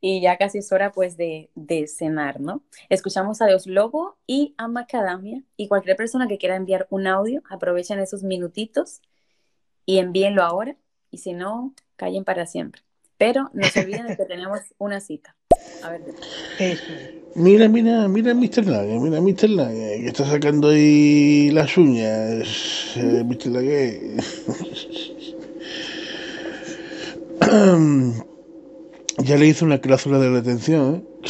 y 0.00 0.20
ya 0.20 0.36
casi 0.36 0.58
es 0.58 0.72
hora 0.72 0.92
pues 0.92 1.16
de, 1.16 1.50
de, 1.54 1.86
cenar, 1.86 2.40
¿no? 2.40 2.62
Escuchamos 2.88 3.40
a 3.40 3.46
Dios 3.46 3.66
Lobo 3.66 4.16
y 4.26 4.54
a 4.58 4.68
Macadamia 4.68 5.42
y 5.56 5.68
cualquier 5.68 5.96
persona 5.96 6.28
que 6.28 6.38
quiera 6.38 6.56
enviar 6.56 6.86
un 6.90 7.06
audio, 7.06 7.42
aprovechen 7.48 7.98
esos 7.98 8.22
minutitos 8.22 9.00
y 9.84 9.98
envíenlo 9.98 10.42
ahora 10.42 10.76
y 11.10 11.18
si 11.18 11.32
no, 11.32 11.74
callen 11.96 12.24
para 12.24 12.46
siempre. 12.46 12.82
Pero 13.18 13.50
no 13.54 13.66
se 13.68 13.80
olviden 13.80 14.06
de 14.06 14.16
que 14.16 14.24
tenemos 14.28 14.60
una 14.78 15.00
cita. 15.00 15.34
A 15.82 15.90
ver. 15.90 16.02
Mira, 17.34 17.68
mira, 17.68 18.08
mira 18.08 18.34
Mr. 18.34 18.66
Lage, 18.66 18.98
mira 18.98 19.20
Mr. 19.20 19.48
Lage, 19.48 20.00
que 20.00 20.06
está 20.06 20.24
sacando 20.26 20.68
ahí 20.68 21.50
las 21.50 21.76
uñas, 21.76 22.96
eh, 22.96 23.24
Mr. 23.24 23.50
Ya 29.18 29.36
le 29.36 29.46
hizo 29.46 29.64
una 29.64 29.78
cláusula 29.78 30.18
de 30.18 30.28
retención, 30.28 30.96
¿eh? 30.96 31.26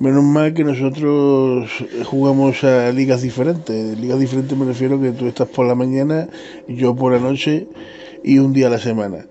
Menos 0.00 0.24
mal 0.24 0.52
que 0.52 0.64
nosotros 0.64 1.70
jugamos 2.04 2.62
a 2.62 2.90
ligas 2.92 3.22
diferentes. 3.22 3.98
Ligas 3.98 4.18
diferentes 4.18 4.58
me 4.58 4.66
refiero 4.66 5.00
que 5.00 5.12
tú 5.12 5.26
estás 5.26 5.48
por 5.48 5.66
la 5.66 5.74
mañana, 5.74 6.28
yo 6.68 6.94
por 6.94 7.12
la 7.12 7.20
noche 7.20 7.68
y 8.22 8.38
un 8.38 8.52
día 8.52 8.66
a 8.66 8.70
la 8.70 8.78
semana. 8.78 9.24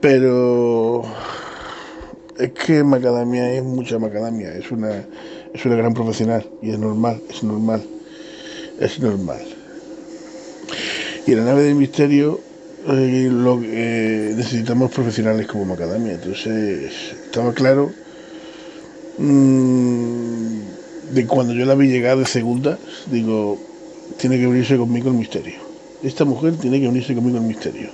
Pero 0.00 1.02
es 2.38 2.50
que 2.52 2.82
macadamia 2.82 3.52
es 3.52 3.62
mucha 3.62 3.98
macadamia, 3.98 4.54
es 4.54 4.70
una, 4.72 5.04
es 5.52 5.64
una 5.64 5.76
gran 5.76 5.94
profesional 5.94 6.44
y 6.62 6.70
es 6.70 6.78
normal, 6.78 7.20
es 7.28 7.44
normal, 7.44 7.82
es 8.80 8.98
normal. 8.98 9.42
Y 11.26 11.34
la 11.34 11.44
nave 11.44 11.62
del 11.62 11.74
misterio 11.74 12.40
eh, 12.88 13.28
lo, 13.30 13.60
eh, 13.62 14.32
necesitamos 14.36 14.90
profesionales 14.90 15.46
como 15.46 15.64
macadamia, 15.64 16.14
entonces 16.14 16.92
estaba 17.24 17.52
claro 17.52 17.92
Mm, 19.22 20.62
de 21.12 21.26
cuando 21.26 21.52
yo 21.52 21.66
la 21.66 21.74
vi 21.74 21.88
llegar 21.88 22.16
de 22.16 22.24
segunda, 22.24 22.78
digo, 23.10 23.58
tiene 24.16 24.38
que 24.38 24.46
unirse 24.46 24.78
conmigo 24.78 25.10
el 25.10 25.16
misterio. 25.16 25.60
Esta 26.02 26.24
mujer 26.24 26.56
tiene 26.56 26.80
que 26.80 26.88
unirse 26.88 27.14
conmigo 27.14 27.36
el 27.36 27.44
misterio. 27.44 27.90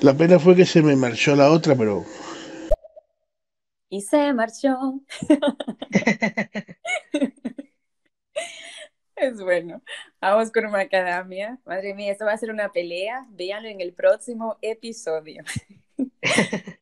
La 0.00 0.14
pena 0.14 0.38
fue 0.38 0.54
que 0.54 0.64
se 0.64 0.80
me 0.80 0.94
marchó 0.94 1.34
la 1.34 1.50
otra, 1.50 1.74
pero... 1.74 2.04
Y 3.88 4.02
se 4.02 4.32
marchó. 4.32 5.00
es 9.22 9.40
bueno. 9.42 9.82
Vamos 10.20 10.50
con 10.50 10.70
macadamia. 10.70 11.58
Madre 11.64 11.94
mía, 11.94 12.12
esto 12.12 12.24
va 12.24 12.32
a 12.32 12.38
ser 12.38 12.50
una 12.50 12.70
pelea. 12.70 13.26
Véanlo 13.30 13.68
en 13.68 13.80
el 13.80 13.92
próximo 13.92 14.58
episodio. 14.60 15.42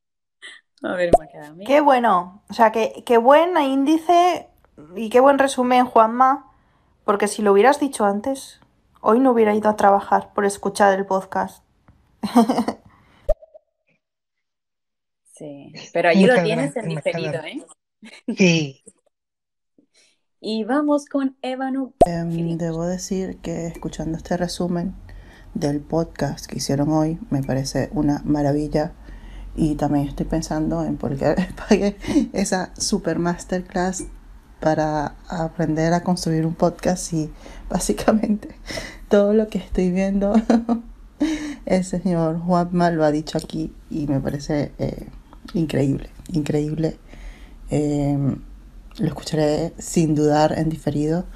A 0.83 0.95
ver, 0.95 1.11
macadamia. 1.19 1.67
Qué 1.67 1.81
bueno. 1.81 2.43
O 2.49 2.55
sea, 2.55 2.73
qué, 2.73 3.03
qué 3.05 3.19
buen 3.19 3.57
índice 3.59 4.49
y 4.97 5.11
qué 5.11 5.21
buen 5.21 5.39
resumen, 5.39 5.85
Juanma. 5.85 6.51
Porque 7.05 7.29
si 7.29 7.43
lo 7.43 7.53
hubieras 7.53 7.79
dicho 7.81 8.05
antes, 8.05 8.61
hoy 9.01 9.21
no 9.21 9.33
hubiera 9.33 9.55
ido 9.55 9.69
a 9.69 9.77
trabajar 9.77 10.33
por 10.33 10.45
escuchar 10.45 10.99
el 10.99 11.07
podcast. 11.07 11.65
sí, 15.35 15.73
pero 15.93 16.09
allí 16.11 16.27
lo 16.27 16.43
tienes 16.43 16.77
en 16.77 16.89
diferido, 16.89 17.43
¿eh? 17.43 17.65
Sí. 18.37 18.83
Y 20.43 20.65
vamos 20.65 21.05
con 21.05 21.37
Ébano. 21.43 21.93
Em, 22.07 22.57
debo 22.57 22.87
decir 22.87 23.37
que 23.43 23.67
escuchando 23.67 24.17
este 24.17 24.39
resumen 24.39 24.95
del 25.53 25.81
podcast 25.81 26.47
que 26.47 26.57
hicieron 26.57 26.89
hoy 26.93 27.19
me 27.29 27.43
parece 27.43 27.91
una 27.93 28.23
maravilla 28.25 28.95
y 29.55 29.75
también 29.75 30.09
estoy 30.09 30.25
pensando 30.25 30.83
en 30.83 30.97
por 30.97 31.15
qué 31.19 31.35
pagué 31.69 31.99
esa 32.33 32.73
super 32.75 33.19
masterclass 33.19 34.05
para 34.61 35.15
aprender 35.29 35.93
a 35.93 36.03
construir 36.03 36.47
un 36.47 36.55
podcast 36.55 37.13
y 37.13 37.31
básicamente 37.69 38.49
todo 39.11 39.35
lo 39.35 39.49
que 39.49 39.59
estoy 39.59 39.91
viendo 39.91 40.33
el 41.67 41.85
señor 41.85 42.39
Juanma 42.39 42.91
lo 42.91 43.05
ha 43.05 43.11
dicho 43.11 43.37
aquí 43.37 43.75
y 43.91 44.07
me 44.07 44.21
parece 44.21 44.73
eh, 44.79 45.07
increíble, 45.53 46.09
increíble. 46.33 46.97
Em, 47.69 48.41
lo 49.01 49.09
escucharé 49.09 49.75
sin 49.79 50.15
dudar 50.17 50.59
en 50.59 50.71
diferido 50.71 51.27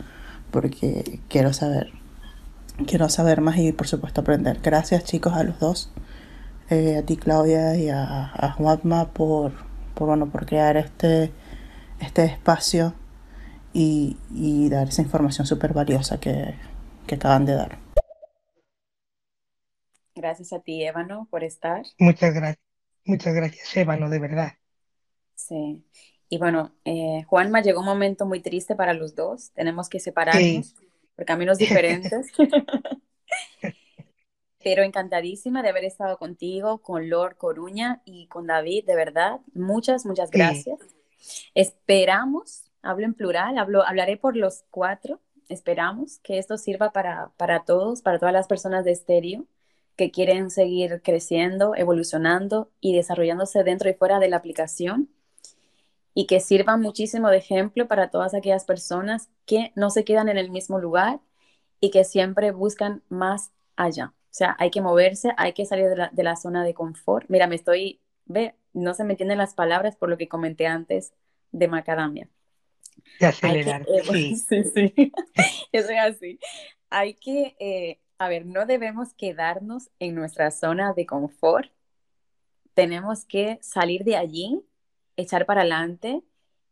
porque 0.52 1.20
quiero 1.28 1.52
saber, 1.54 1.92
quiero 2.86 3.08
saber 3.08 3.40
más 3.40 3.58
y 3.58 3.72
por 3.72 3.88
supuesto 3.88 4.22
aprender. 4.22 4.60
Gracias 4.62 5.04
chicos 5.04 5.34
a 5.34 5.44
los 5.44 5.58
dos, 5.60 5.90
eh, 6.70 6.98
a 6.98 7.02
ti 7.06 7.16
Claudia 7.16 7.76
y 7.76 7.90
a, 7.90 8.32
a 8.34 8.52
Juanma 8.52 9.10
por, 9.12 9.52
por, 9.94 10.08
bueno, 10.08 10.30
por 10.30 10.46
crear 10.46 10.76
este, 10.76 11.32
este 12.00 12.24
espacio 12.24 12.94
y, 13.74 14.16
y 14.34 14.68
dar 14.70 14.88
esa 14.88 15.02
información 15.02 15.46
súper 15.46 15.72
valiosa 15.74 16.20
que, 16.20 16.54
que 17.06 17.16
acaban 17.16 17.46
de 17.46 17.54
dar. 17.54 17.78
Gracias 20.16 20.52
a 20.52 20.60
ti, 20.60 20.82
Ébano, 20.84 21.28
por 21.30 21.44
estar. 21.44 21.84
Muchas 21.98 22.32
gracias. 22.34 22.64
Muchas 23.04 23.34
gracias, 23.34 23.76
Ébano, 23.76 24.08
de 24.10 24.18
verdad. 24.20 24.52
Sí. 25.34 25.84
Y 26.34 26.38
bueno, 26.38 26.72
eh, 26.84 27.22
Juanma, 27.28 27.62
llegó 27.62 27.78
un 27.78 27.86
momento 27.86 28.26
muy 28.26 28.40
triste 28.40 28.74
para 28.74 28.92
los 28.92 29.14
dos. 29.14 29.52
Tenemos 29.52 29.88
que 29.88 30.00
separarnos 30.00 30.74
por 31.14 31.24
caminos 31.24 31.58
diferentes. 31.58 32.32
Pero 34.58 34.82
encantadísima 34.82 35.62
de 35.62 35.68
haber 35.68 35.84
estado 35.84 36.18
contigo, 36.18 36.78
con 36.78 37.08
Lord 37.08 37.36
Coruña 37.36 38.02
y 38.04 38.26
con 38.26 38.48
David, 38.48 38.84
de 38.84 38.96
verdad. 38.96 39.42
Muchas, 39.54 40.06
muchas 40.06 40.32
gracias. 40.32 40.80
Esperamos, 41.54 42.64
hablo 42.82 43.04
en 43.04 43.14
plural, 43.14 43.56
hablo, 43.56 43.86
hablaré 43.86 44.16
por 44.16 44.34
los 44.34 44.64
cuatro. 44.72 45.20
Esperamos 45.48 46.18
que 46.18 46.38
esto 46.38 46.58
sirva 46.58 46.90
para, 46.90 47.30
para 47.36 47.64
todos, 47.64 48.02
para 48.02 48.18
todas 48.18 48.34
las 48.34 48.48
personas 48.48 48.84
de 48.84 48.90
estéreo 48.90 49.46
que 49.94 50.10
quieren 50.10 50.50
seguir 50.50 51.00
creciendo, 51.04 51.76
evolucionando 51.76 52.72
y 52.80 52.96
desarrollándose 52.96 53.62
dentro 53.62 53.88
y 53.88 53.94
fuera 53.94 54.18
de 54.18 54.28
la 54.28 54.38
aplicación 54.38 55.10
y 56.14 56.26
que 56.26 56.40
sirvan 56.40 56.80
muchísimo 56.80 57.28
de 57.28 57.38
ejemplo 57.38 57.88
para 57.88 58.08
todas 58.08 58.34
aquellas 58.34 58.64
personas 58.64 59.28
que 59.46 59.72
no 59.74 59.90
se 59.90 60.04
quedan 60.04 60.28
en 60.28 60.38
el 60.38 60.50
mismo 60.50 60.78
lugar 60.78 61.20
y 61.80 61.90
que 61.90 62.04
siempre 62.04 62.52
buscan 62.52 63.02
más 63.08 63.52
allá. 63.76 64.14
O 64.34 64.36
sea, 64.36 64.56
hay 64.58 64.70
que 64.70 64.80
moverse, 64.80 65.32
hay 65.36 65.52
que 65.52 65.66
salir 65.66 65.86
de 65.88 66.22
la, 66.22 66.36
zona 66.36 66.64
de 66.64 66.74
confort. 66.74 67.26
Mira, 67.28 67.46
me 67.46 67.56
estoy, 67.56 68.00
ve, 68.24 68.54
no 68.72 68.94
se 68.94 69.04
me 69.04 69.12
entienden 69.12 69.38
las 69.38 69.54
palabras 69.54 69.96
por 69.96 70.08
lo 70.08 70.16
que 70.16 70.28
comenté 70.28 70.66
antes 70.66 71.12
de 71.52 71.68
macadamia. 71.68 72.28
De 73.20 73.26
acelerar. 73.26 73.82
Eh, 73.82 74.02
sí. 74.12 74.36
sí, 74.36 74.64
sí. 74.64 75.12
Eso 75.72 75.90
es 75.90 75.98
así. 75.98 76.38
Hay 76.90 77.14
que, 77.14 77.56
eh, 77.58 78.00
a 78.18 78.28
ver, 78.28 78.46
no 78.46 78.66
debemos 78.66 79.14
quedarnos 79.14 79.90
en 79.98 80.14
nuestra 80.14 80.50
zona 80.52 80.94
de 80.94 81.06
confort. 81.06 81.70
Tenemos 82.74 83.24
que 83.24 83.58
salir 83.62 84.04
de 84.04 84.16
allí 84.16 84.64
echar 85.16 85.46
para 85.46 85.62
adelante, 85.62 86.22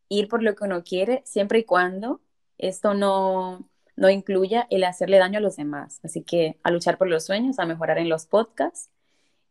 ir 0.08 0.28
por 0.28 0.42
lo 0.42 0.54
que 0.54 0.64
uno 0.64 0.82
quiere, 0.84 1.22
siempre 1.24 1.60
y 1.60 1.64
cuando 1.64 2.20
esto 2.58 2.94
no, 2.94 3.68
no 3.96 4.10
incluya 4.10 4.66
el 4.70 4.84
hacerle 4.84 5.18
daño 5.18 5.38
a 5.38 5.42
los 5.42 5.56
demás. 5.56 6.00
Así 6.02 6.22
que 6.22 6.58
a 6.62 6.70
luchar 6.70 6.98
por 6.98 7.08
los 7.08 7.24
sueños, 7.24 7.58
a 7.58 7.66
mejorar 7.66 7.98
en 7.98 8.08
los 8.08 8.26
podcasts 8.26 8.90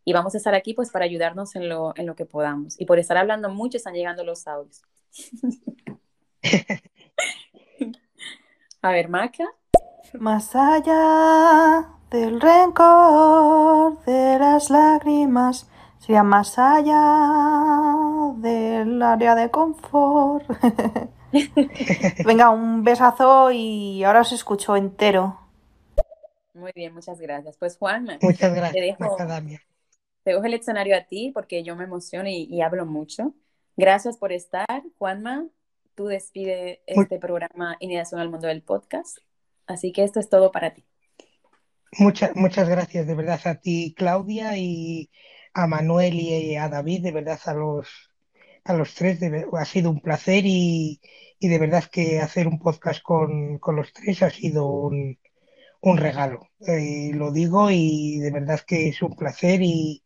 y 0.03 0.13
vamos 0.13 0.33
a 0.33 0.37
estar 0.37 0.55
aquí 0.55 0.73
pues 0.73 0.89
para 0.91 1.05
ayudarnos 1.05 1.55
en 1.55 1.69
lo, 1.69 1.93
en 1.95 2.05
lo 2.05 2.15
que 2.15 2.25
podamos. 2.25 2.79
Y 2.79 2.85
por 2.85 2.99
estar 2.99 3.17
hablando 3.17 3.49
mucho 3.49 3.77
están 3.77 3.93
llegando 3.93 4.23
los 4.23 4.47
audios. 4.47 4.81
a 8.81 8.91
ver, 8.91 9.09
Maca. 9.09 9.45
Más 10.19 10.55
allá 10.55 11.87
del 12.09 12.41
rencor, 12.41 14.03
de 14.03 14.37
las 14.39 14.69
lágrimas, 14.69 15.69
más 16.19 16.59
allá 16.59 18.33
del 18.38 19.01
área 19.01 19.35
de 19.35 19.49
confort. 19.49 20.45
Venga, 22.25 22.49
un 22.49 22.83
besazo 22.83 23.51
y 23.51 24.03
ahora 24.03 24.22
os 24.22 24.31
escucho 24.31 24.75
entero. 24.75 25.40
Muy 26.53 26.72
bien, 26.75 26.93
muchas 26.93 27.19
gracias. 27.19 27.57
Pues 27.57 27.77
Juanma, 27.77 28.17
muchas 28.22 28.53
gracias. 28.53 28.73
Te 28.73 28.81
dejo, 28.81 29.15
te 30.23 30.31
dejo 30.31 30.43
el 30.43 30.53
escenario 30.53 30.98
a 30.98 31.06
ti 31.06 31.31
porque 31.33 31.64
yo 31.64 31.75
me 31.75 31.85
emociono 31.85 32.27
y, 32.27 32.61
hablo 32.61 32.85
mucho. 32.85 33.33
Gracias 33.77 34.17
por 34.17 34.33
estar, 34.33 34.83
Juanma. 34.98 35.48
Tú 35.95 36.07
despide 36.07 36.81
este 36.85 37.19
programa 37.19 37.77
Iniciación 37.80 38.19
al 38.19 38.30
Mundo 38.30 38.48
del 38.48 38.61
Podcast. 38.61 39.19
Así 39.65 39.91
que 39.91 40.03
esto 40.03 40.19
es 40.19 40.30
todo 40.30 40.51
para 40.51 40.73
ti. 40.73 40.83
Muchas, 41.98 42.35
muchas 42.35 42.69
gracias 42.69 43.07
de 43.07 43.15
verdad 43.15 43.40
a 43.45 43.56
ti, 43.56 43.93
Claudia, 43.98 44.57
y 44.57 45.09
a 45.53 45.67
Manuel 45.67 46.15
y 46.15 46.55
a 46.55 46.69
David, 46.69 47.03
de 47.03 47.11
verdad 47.11 47.39
a 47.45 47.53
los, 47.53 47.88
a 48.63 48.73
los 48.73 48.93
tres, 48.95 49.19
ha 49.53 49.65
sido 49.65 49.89
un 49.89 50.01
placer 50.01 50.43
y, 50.45 50.99
de 51.39 51.59
verdad 51.59 51.83
que 51.85 52.19
hacer 52.19 52.47
un 52.47 52.59
podcast 52.59 53.01
con, 53.01 53.59
los 53.75 53.93
tres 53.93 54.23
ha 54.23 54.30
sido 54.30 54.67
un, 54.67 55.17
regalo. 55.97 56.49
Eh, 56.67 57.11
lo 57.13 57.31
digo 57.31 57.71
y 57.71 58.19
de 58.19 58.31
verdad 58.31 58.61
que 58.65 58.89
es 58.89 59.01
un 59.01 59.15
placer 59.15 59.61
y, 59.61 60.03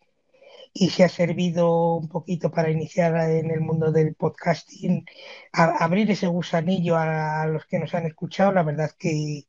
y 0.74 0.90
se 0.90 1.04
ha 1.04 1.10
servido 1.10 1.96
un 1.96 2.10
poquito 2.10 2.52
para 2.52 2.70
iniciar 2.72 3.16
en 3.32 3.52
el 3.52 3.62
mundo 3.62 3.92
del 3.92 4.16
podcasting, 4.16 5.06
abrir 5.54 6.12
ese 6.12 6.28
gusanillo 6.28 6.96
a, 6.98 7.44
a, 7.44 7.48
los 7.48 7.66
que 7.66 7.80
nos 7.80 7.94
han 7.96 8.06
escuchado. 8.06 8.52
La 8.54 8.64
verdad 8.64 8.92
que, 8.98 9.46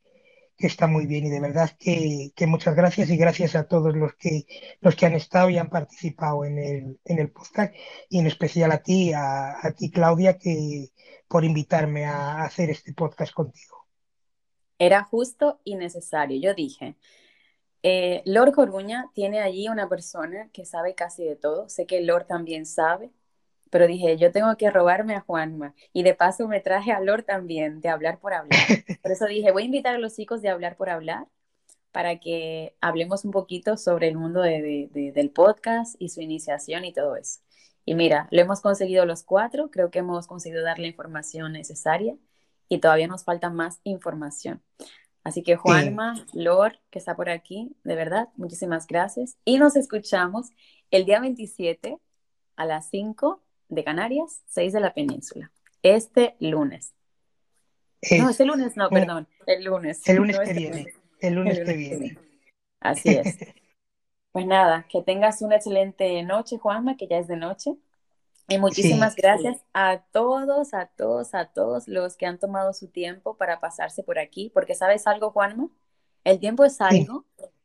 que 0.57 0.67
está 0.67 0.87
muy 0.87 1.07
bien 1.07 1.27
y 1.27 1.31
de 1.31 1.41
verdad 1.41 1.71
que, 1.79 2.33
muchas 2.47 2.75
gracias 2.75 3.11
y 3.11 3.17
gracias 3.17 3.55
a 3.55 3.69
todos 3.69 3.95
los 3.95 4.15
que 4.15 4.47
los 4.81 4.97
que 4.97 5.07
han 5.07 5.15
estado 5.15 5.51
y 5.51 5.59
han 5.59 5.69
participado 5.69 6.45
en 6.45 6.59
el, 6.59 7.01
en 7.05 7.19
el 7.19 7.31
podcast 7.31 7.75
y 8.09 8.19
en 8.19 8.27
especial 8.27 8.73
a 8.73 8.83
ti, 8.83 9.13
a, 9.15 9.57
ti 9.77 9.91
Claudia, 9.91 10.39
que 10.39 10.91
por 11.29 11.45
invitarme 11.45 12.07
a 12.07 12.43
hacer 12.43 12.71
este 12.71 12.95
podcast 12.95 13.33
contigo. 13.33 13.87
Era 14.79 15.03
justo 15.05 15.61
y 15.65 15.75
necesario. 15.75 16.41
Yo 16.41 16.55
dije, 16.55 16.97
eh, 17.83 18.23
Lord 18.25 18.53
Coruña 18.53 19.11
tiene 19.15 19.41
allí 19.41 19.69
una 19.69 19.89
persona 19.89 20.51
que 20.53 20.65
sabe 20.65 20.95
casi 20.95 21.25
de 21.25 21.37
todo. 21.37 21.69
Sé 21.69 21.87
que 21.87 22.01
Lord 22.01 22.27
también 22.27 22.67
sabe, 22.67 23.11
pero 23.71 23.87
dije, 23.87 24.17
yo 24.17 24.33
tengo 24.33 24.57
que 24.57 24.71
robarme 24.71 25.15
a 25.15 25.21
Juanma. 25.21 25.75
Y 25.93 26.03
de 26.03 26.15
paso 26.15 26.49
me 26.49 26.61
traje 26.61 26.93
a 26.93 27.01
Lord 27.01 27.25
también, 27.25 27.81
de 27.81 27.89
hablar 27.89 28.19
por 28.21 28.35
hablar. 28.35 28.61
Por 29.03 29.13
eso 29.13 29.27
dije, 29.27 29.51
voy 29.53 29.63
a 29.63 29.67
invitar 29.67 29.95
a 29.95 29.99
los 29.99 30.15
chicos 30.15 30.43
de 30.43 30.49
hablar 30.49 30.77
por 30.77 30.89
hablar 30.89 31.27
para 31.93 32.19
que 32.21 32.77
hablemos 32.81 33.25
un 33.25 33.31
poquito 33.31 33.77
sobre 33.79 34.09
el 34.09 34.17
mundo 34.17 34.43
del 34.43 35.31
podcast 35.31 35.97
y 35.99 36.11
su 36.11 36.21
iniciación 36.21 36.85
y 36.85 36.93
todo 36.93 37.17
eso. 37.17 37.41
Y 37.87 37.95
mira, 37.95 38.29
lo 38.31 38.41
hemos 38.41 38.61
conseguido 38.61 39.07
los 39.07 39.23
cuatro, 39.23 39.71
creo 39.71 39.91
que 39.91 40.01
hemos 40.01 40.27
conseguido 40.27 40.63
dar 40.63 40.79
la 40.79 40.89
información 40.89 41.53
necesaria 41.53 42.17
y 42.69 42.81
todavía 42.81 43.07
nos 43.07 43.25
falta 43.25 43.49
más 43.49 43.81
información. 43.85 44.63
Así 45.25 45.43
que 45.43 45.57
Juanma, 45.57 46.27
Lord, 46.35 46.79
que 46.91 46.99
está 46.99 47.17
por 47.17 47.31
aquí, 47.31 47.75
de 47.83 47.95
verdad, 47.97 48.29
muchísimas 48.37 48.87
gracias. 48.87 49.39
Y 49.45 49.59
nos 49.59 49.75
escuchamos 49.75 50.51
el 50.91 51.05
día 51.05 51.19
27 51.21 51.99
a 52.57 52.65
las 52.67 52.91
5 52.91 53.43
de 53.69 53.85
Canarias, 53.85 54.43
6 54.47 54.73
de 54.73 54.81
la 54.81 54.95
península. 54.95 55.51
Este 55.83 56.37
lunes. 56.41 56.95
no, 58.19 58.31
este 58.31 58.45
lunes 58.45 58.77
no, 58.77 58.89
perdón, 58.89 59.29
el 59.47 59.65
lunes. 59.65 60.07
El 60.09 60.17
lunes 60.17 60.39
que 60.39 60.45
este 60.45 60.59
viene. 60.59 60.87
El 61.21 61.35
lunes, 61.35 61.61
que 61.61 61.73
viene. 61.73 62.19
Así 62.81 63.11
es. 63.11 63.39
pues 64.33 64.47
nada, 64.47 64.87
que 64.91 65.03
tengas 65.03 65.41
una 65.43 65.57
excelente 65.57 66.23
noche, 66.23 66.59
Juanma, 66.59 66.97
que 66.97 67.07
ya 67.07 67.19
es 67.19 67.27
de 67.29 67.37
noche. 67.37 67.77
Y 68.49 68.59
muchísimas 68.59 69.17
gracias 69.17 69.59
a 69.73 70.03
todos, 70.13 70.73
a 70.73 70.87
todos, 70.87 71.35
a 71.35 71.47
todos 71.47 71.89
los 71.89 72.17
que 72.17 72.27
han 72.27 72.39
tomado 72.39 72.73
su 72.73 72.89
tiempo 72.89 73.37
para 73.37 73.59
pasarse 73.59 74.05
por 74.05 74.21
aquí, 74.21 74.51
porque 74.55 74.77
sabes 74.77 75.07
algo, 75.09 75.31
Juanma, 75.31 75.69
el 76.23 76.39
tiempo 76.39 76.65
es 76.65 76.81
algo 76.81 77.25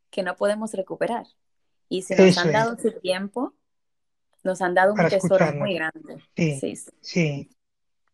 que 0.10 0.24
no 0.24 0.36
podemos 0.36 0.74
recuperar. 0.74 1.28
Y 1.88 2.04
si 2.04 2.16
nos 2.16 2.38
han 2.38 2.52
dado 2.52 2.78
su 2.78 2.92
tiempo, 3.00 3.54
nos 4.44 4.62
han 4.62 4.74
dado 4.74 4.94
un 4.94 5.08
tesoro 5.08 5.54
muy 5.54 5.76
grande. 5.76 6.24
Sí, 6.36 6.76
sí, 7.02 7.50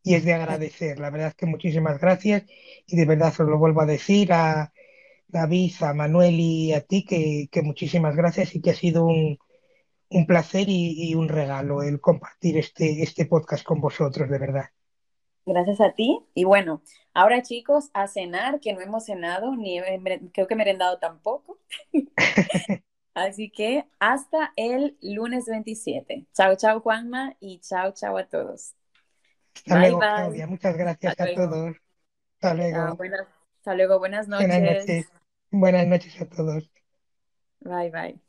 Y 0.04 0.16
es 0.16 0.26
de 0.26 0.34
agradecer. 0.34 1.00
La 1.00 1.10
verdad 1.10 1.30
es 1.30 1.36
que 1.36 1.46
muchísimas 1.46 2.00
gracias 2.00 2.44
y 2.86 2.96
de 2.96 3.06
verdad 3.06 3.34
os 3.40 3.48
lo 3.48 3.58
vuelvo 3.58 3.82
a 3.82 3.86
decir 3.86 4.32
a 4.34 4.74
David, 5.28 5.74
a 5.82 5.94
Manuel 5.94 6.40
y 6.40 6.74
a 6.74 6.82
ti 6.82 7.06
que, 7.06 7.62
muchísimas 7.62 8.16
gracias 8.16 8.56
y 8.56 8.62
que 8.62 8.72
ha 8.72 8.76
sido 8.76 9.06
un, 9.06 9.38
placer 10.26 10.66
y, 10.70 11.14
un 11.16 11.28
regalo 11.28 11.84
el 11.84 12.00
compartir 12.00 12.58
este, 12.58 13.04
este 13.04 13.26
podcast 13.26 13.64
con 13.64 13.82
vosotros, 13.82 14.30
de 14.30 14.40
verdad. 14.40 14.66
Gracias 15.46 15.80
a 15.80 15.94
ti. 15.94 16.20
Y 16.34 16.44
bueno, 16.44 16.82
ahora 17.14 17.42
chicos, 17.42 17.90
a 17.94 18.08
cenar, 18.08 18.60
que 18.60 18.74
no 18.74 18.82
hemos 18.82 19.06
cenado, 19.06 19.56
ni 19.56 19.80
creo 20.34 20.48
que 20.48 20.56
merendado 20.56 21.00
tampoco. 21.00 21.60
Así 23.18 23.50
que 23.50 23.86
hasta 24.00 24.54
el 24.56 24.96
lunes 25.02 25.46
27. 25.48 26.28
Chao, 26.34 26.56
chao 26.56 26.82
Juanma 26.82 27.36
y 27.40 27.60
chao, 27.62 27.92
chao 27.92 28.16
a 28.16 28.28
todos. 28.28 28.76
Hasta 29.56 29.80
luego, 29.80 30.00
Claudia. 30.00 30.46
Muchas 30.46 30.78
gracias 30.78 31.20
a 31.20 31.34
todos. 31.34 31.76
Hasta 32.36 32.54
luego. 32.54 32.96
buenas, 32.96 33.28
hasta 33.58 33.74
luego, 33.74 33.98
buenas 33.98 34.28
noches. 34.28 34.48
Buenas 34.48 34.80
noches. 34.80 35.08
Buenas 35.50 35.88
noches 35.88 36.22
a 36.22 36.26
todos. 36.26 36.70
Bye, 37.64 37.90
bye. 37.90 38.20